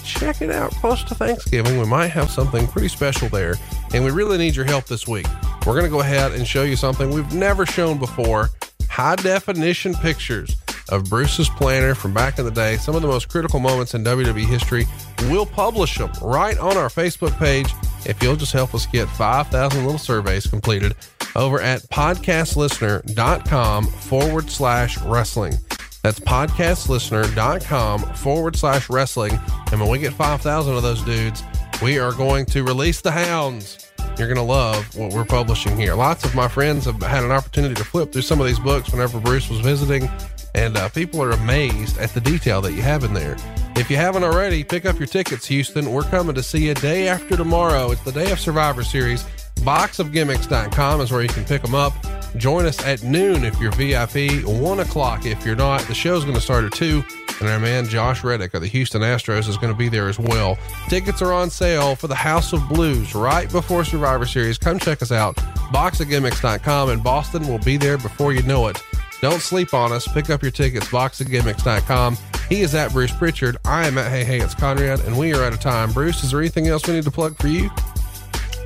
check 0.05 0.41
it 0.43 0.51
out 0.51 0.71
close 0.73 1.03
to 1.05 1.15
Thanksgiving. 1.15 1.79
We 1.79 1.87
might 1.87 2.09
have 2.09 2.31
something 2.31 2.67
pretty 2.69 2.89
special 2.89 3.29
there. 3.29 3.55
And 3.93 4.05
we 4.05 4.11
really 4.11 4.39
need 4.39 4.57
your 4.57 4.65
help 4.65 4.87
this 4.87 5.09
week. 5.09 5.27
We're 5.67 5.73
going 5.73 5.85
to 5.85 5.91
go 5.91 6.01
ahead 6.01 6.33
and 6.33 6.47
show 6.47 6.63
you 6.63 6.77
something 6.77 7.11
we've 7.11 7.35
never 7.35 7.67
shown 7.67 7.99
before 7.99 8.51
high 8.89 9.17
definition 9.17 9.95
pictures 9.95 10.57
of 10.91 11.09
Bruce's 11.09 11.49
planner 11.49 11.95
from 11.95 12.13
back 12.13 12.39
in 12.39 12.45
the 12.45 12.51
day, 12.51 12.77
some 12.77 12.95
of 12.95 13.03
the 13.03 13.09
most 13.09 13.29
critical 13.29 13.59
moments 13.59 13.95
in 13.95 14.05
WWE 14.05 14.45
history. 14.45 14.87
We'll 15.23 15.47
publish 15.47 15.97
them 15.97 16.13
right 16.23 16.59
on 16.59 16.77
our 16.77 16.89
Facebook 16.89 17.37
page 17.39 17.73
if 18.07 18.23
you'll 18.23 18.37
just 18.37 18.53
help 18.53 18.75
us 18.75 18.87
get 18.87 19.09
5,000 19.09 19.85
little 19.85 19.99
surveys 19.99 20.47
completed 20.47 20.95
over 21.35 21.61
at 21.61 21.81
podcastlistener.com 21.83 23.87
forward 23.87 24.51
slash 24.51 25.01
wrestling. 25.03 25.55
That's 26.05 26.20
podcastlistener.com 26.20 28.00
forward 28.15 28.57
slash 28.57 28.91
wrestling. 28.91 29.41
And 29.73 29.81
when 29.81 29.89
we 29.89 29.99
get 29.99 30.12
5,000 30.12 30.76
of 30.76 30.83
those 30.83 31.00
dudes, 31.00 31.42
we 31.83 31.99
are 31.99 32.12
going 32.12 32.44
to 32.47 32.62
release 32.62 33.00
the 33.00 33.10
hounds. 33.10 33.91
You're 34.18 34.28
going 34.28 34.36
to 34.36 34.42
love 34.42 34.94
what 34.99 35.15
we're 35.15 35.24
publishing 35.24 35.78
here. 35.78 35.94
Lots 35.94 36.23
of 36.23 36.34
my 36.34 36.47
friends 36.47 36.84
have 36.84 37.02
had 37.02 37.24
an 37.24 37.33
opportunity 37.33 37.74
to 37.76 37.84
flip 37.84 38.12
through 38.12 38.20
some 38.20 38.39
of 38.39 38.47
these 38.47 38.58
books 38.58 38.92
whenever 38.92 39.18
Bruce 39.18 39.49
was 39.49 39.60
visiting, 39.60 40.10
and 40.55 40.76
uh, 40.76 40.91
people 40.91 41.23
are 41.23 41.31
amazed 41.31 41.97
at 41.97 42.10
the 42.10 42.20
detail 42.20 42.60
that 42.60 42.73
you 42.73 42.83
have 42.83 43.02
in 43.02 43.15
there. 43.15 43.36
If 43.74 43.91
you 43.91 43.97
haven't 43.97 44.24
already, 44.24 44.62
pick 44.62 44.84
up 44.84 44.99
your 44.99 45.08
tickets, 45.08 45.47
Houston. 45.47 45.91
We're 45.91 46.02
coming 46.02 46.34
to 46.34 46.42
see 46.42 46.66
you 46.66 46.74
day 46.74 47.08
after 47.08 47.34
tomorrow. 47.34 47.92
It's 47.92 48.02
the 48.02 48.12
day 48.12 48.31
of 48.31 48.39
Survivor 48.39 48.84
Series. 48.84 49.24
Boxofgimmicks.com 49.57 51.00
is 51.00 51.10
where 51.10 51.23
you 51.23 51.28
can 51.28 51.44
pick 51.44 51.62
them 51.62 51.74
up. 51.74 51.92
Join 52.36 52.66
us 52.66 52.84
at 52.84 53.02
noon 53.02 53.44
if 53.44 53.58
you're 53.60 53.73
VIP, 53.73 54.44
1 54.44 54.81
o'clock 54.81 55.24
if 55.24 55.44
you're 55.47 55.57
not. 55.57 55.81
The 55.83 55.94
show's 55.94 56.24
going 56.24 56.34
to 56.34 56.41
start 56.41 56.65
at 56.65 56.73
2, 56.73 57.02
and 57.41 57.49
our 57.49 57.60
man 57.60 57.86
Josh 57.86 58.24
Reddick 58.24 58.55
of 58.55 58.60
the 58.60 58.66
Houston 58.66 59.02
Astros 59.02 59.49
is 59.49 59.57
going 59.57 59.73
to 59.73 59.78
be 59.78 59.89
there 59.89 60.08
as 60.08 60.18
well. 60.18 60.58
Tickets 60.89 61.23
are 61.23 61.33
on 61.33 61.49
sale 61.49 61.94
for 61.94 62.08
the 62.08 62.15
House 62.15 62.52
of 62.52 62.68
Blues 62.68 63.15
right 63.15 63.50
before 63.50 63.84
Survivor 63.84 64.26
Series. 64.26 64.58
Come 64.58 64.78
check 64.78 65.00
us 65.00 65.12
out. 65.12 65.36
Boxofgimmicks.com 65.36 66.91
in 66.91 67.00
Boston 67.00 67.47
will 67.47 67.58
be 67.60 67.76
there 67.76 67.99
before 67.99 68.33
you 68.33 68.42
know 68.42 68.66
it. 68.66 68.83
Don't 69.20 69.41
sleep 69.41 69.73
on 69.73 69.92
us. 69.92 70.07
Pick 70.08 70.28
up 70.28 70.42
your 70.42 70.50
tickets, 70.50 70.89
boxofgimmicks.com. 70.89 72.18
He 72.49 72.60
is 72.60 72.74
at 72.74 72.92
Bruce 72.92 73.12
Pritchard. 73.16 73.57
I 73.65 73.86
am 73.86 73.97
at 73.97 74.10
Hey 74.10 74.24
Hey 74.24 74.41
It's 74.41 74.55
Conrad, 74.55 75.00
and 75.00 75.16
we 75.16 75.33
are 75.33 75.42
out 75.42 75.52
of 75.52 75.60
time. 75.60 75.92
Bruce, 75.92 76.23
is 76.24 76.33
there 76.33 76.41
anything 76.41 76.66
else 76.66 76.86
we 76.86 76.94
need 76.94 77.05
to 77.05 77.10
plug 77.10 77.36
for 77.39 77.49
you? 77.49 77.70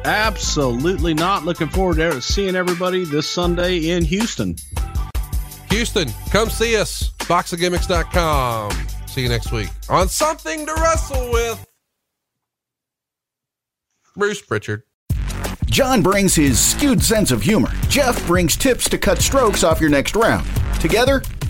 Absolutely 0.04 1.14
not. 1.14 1.44
Looking 1.44 1.68
forward 1.68 1.96
to 1.96 2.20
seeing 2.20 2.56
everybody 2.56 3.04
this 3.04 3.28
Sunday 3.28 3.90
in 3.90 4.04
Houston. 4.04 4.56
Houston, 5.70 6.08
come 6.30 6.48
see 6.50 6.76
us. 6.76 7.10
Boxofgimmicks.com. 7.18 8.70
See 9.06 9.22
you 9.22 9.28
next 9.28 9.52
week 9.52 9.68
on 9.88 10.08
Something 10.08 10.66
to 10.66 10.74
Wrestle 10.74 11.30
with. 11.32 11.66
Bruce 14.16 14.42
Pritchard. 14.42 14.82
John 15.66 16.02
brings 16.02 16.34
his 16.34 16.58
skewed 16.58 17.02
sense 17.02 17.30
of 17.30 17.42
humor. 17.42 17.70
Jeff 17.88 18.26
brings 18.26 18.56
tips 18.56 18.88
to 18.88 18.98
cut 18.98 19.18
strokes 19.18 19.62
off 19.62 19.80
your 19.80 19.90
next 19.90 20.16
round. 20.16 20.46
Together, 20.80 21.22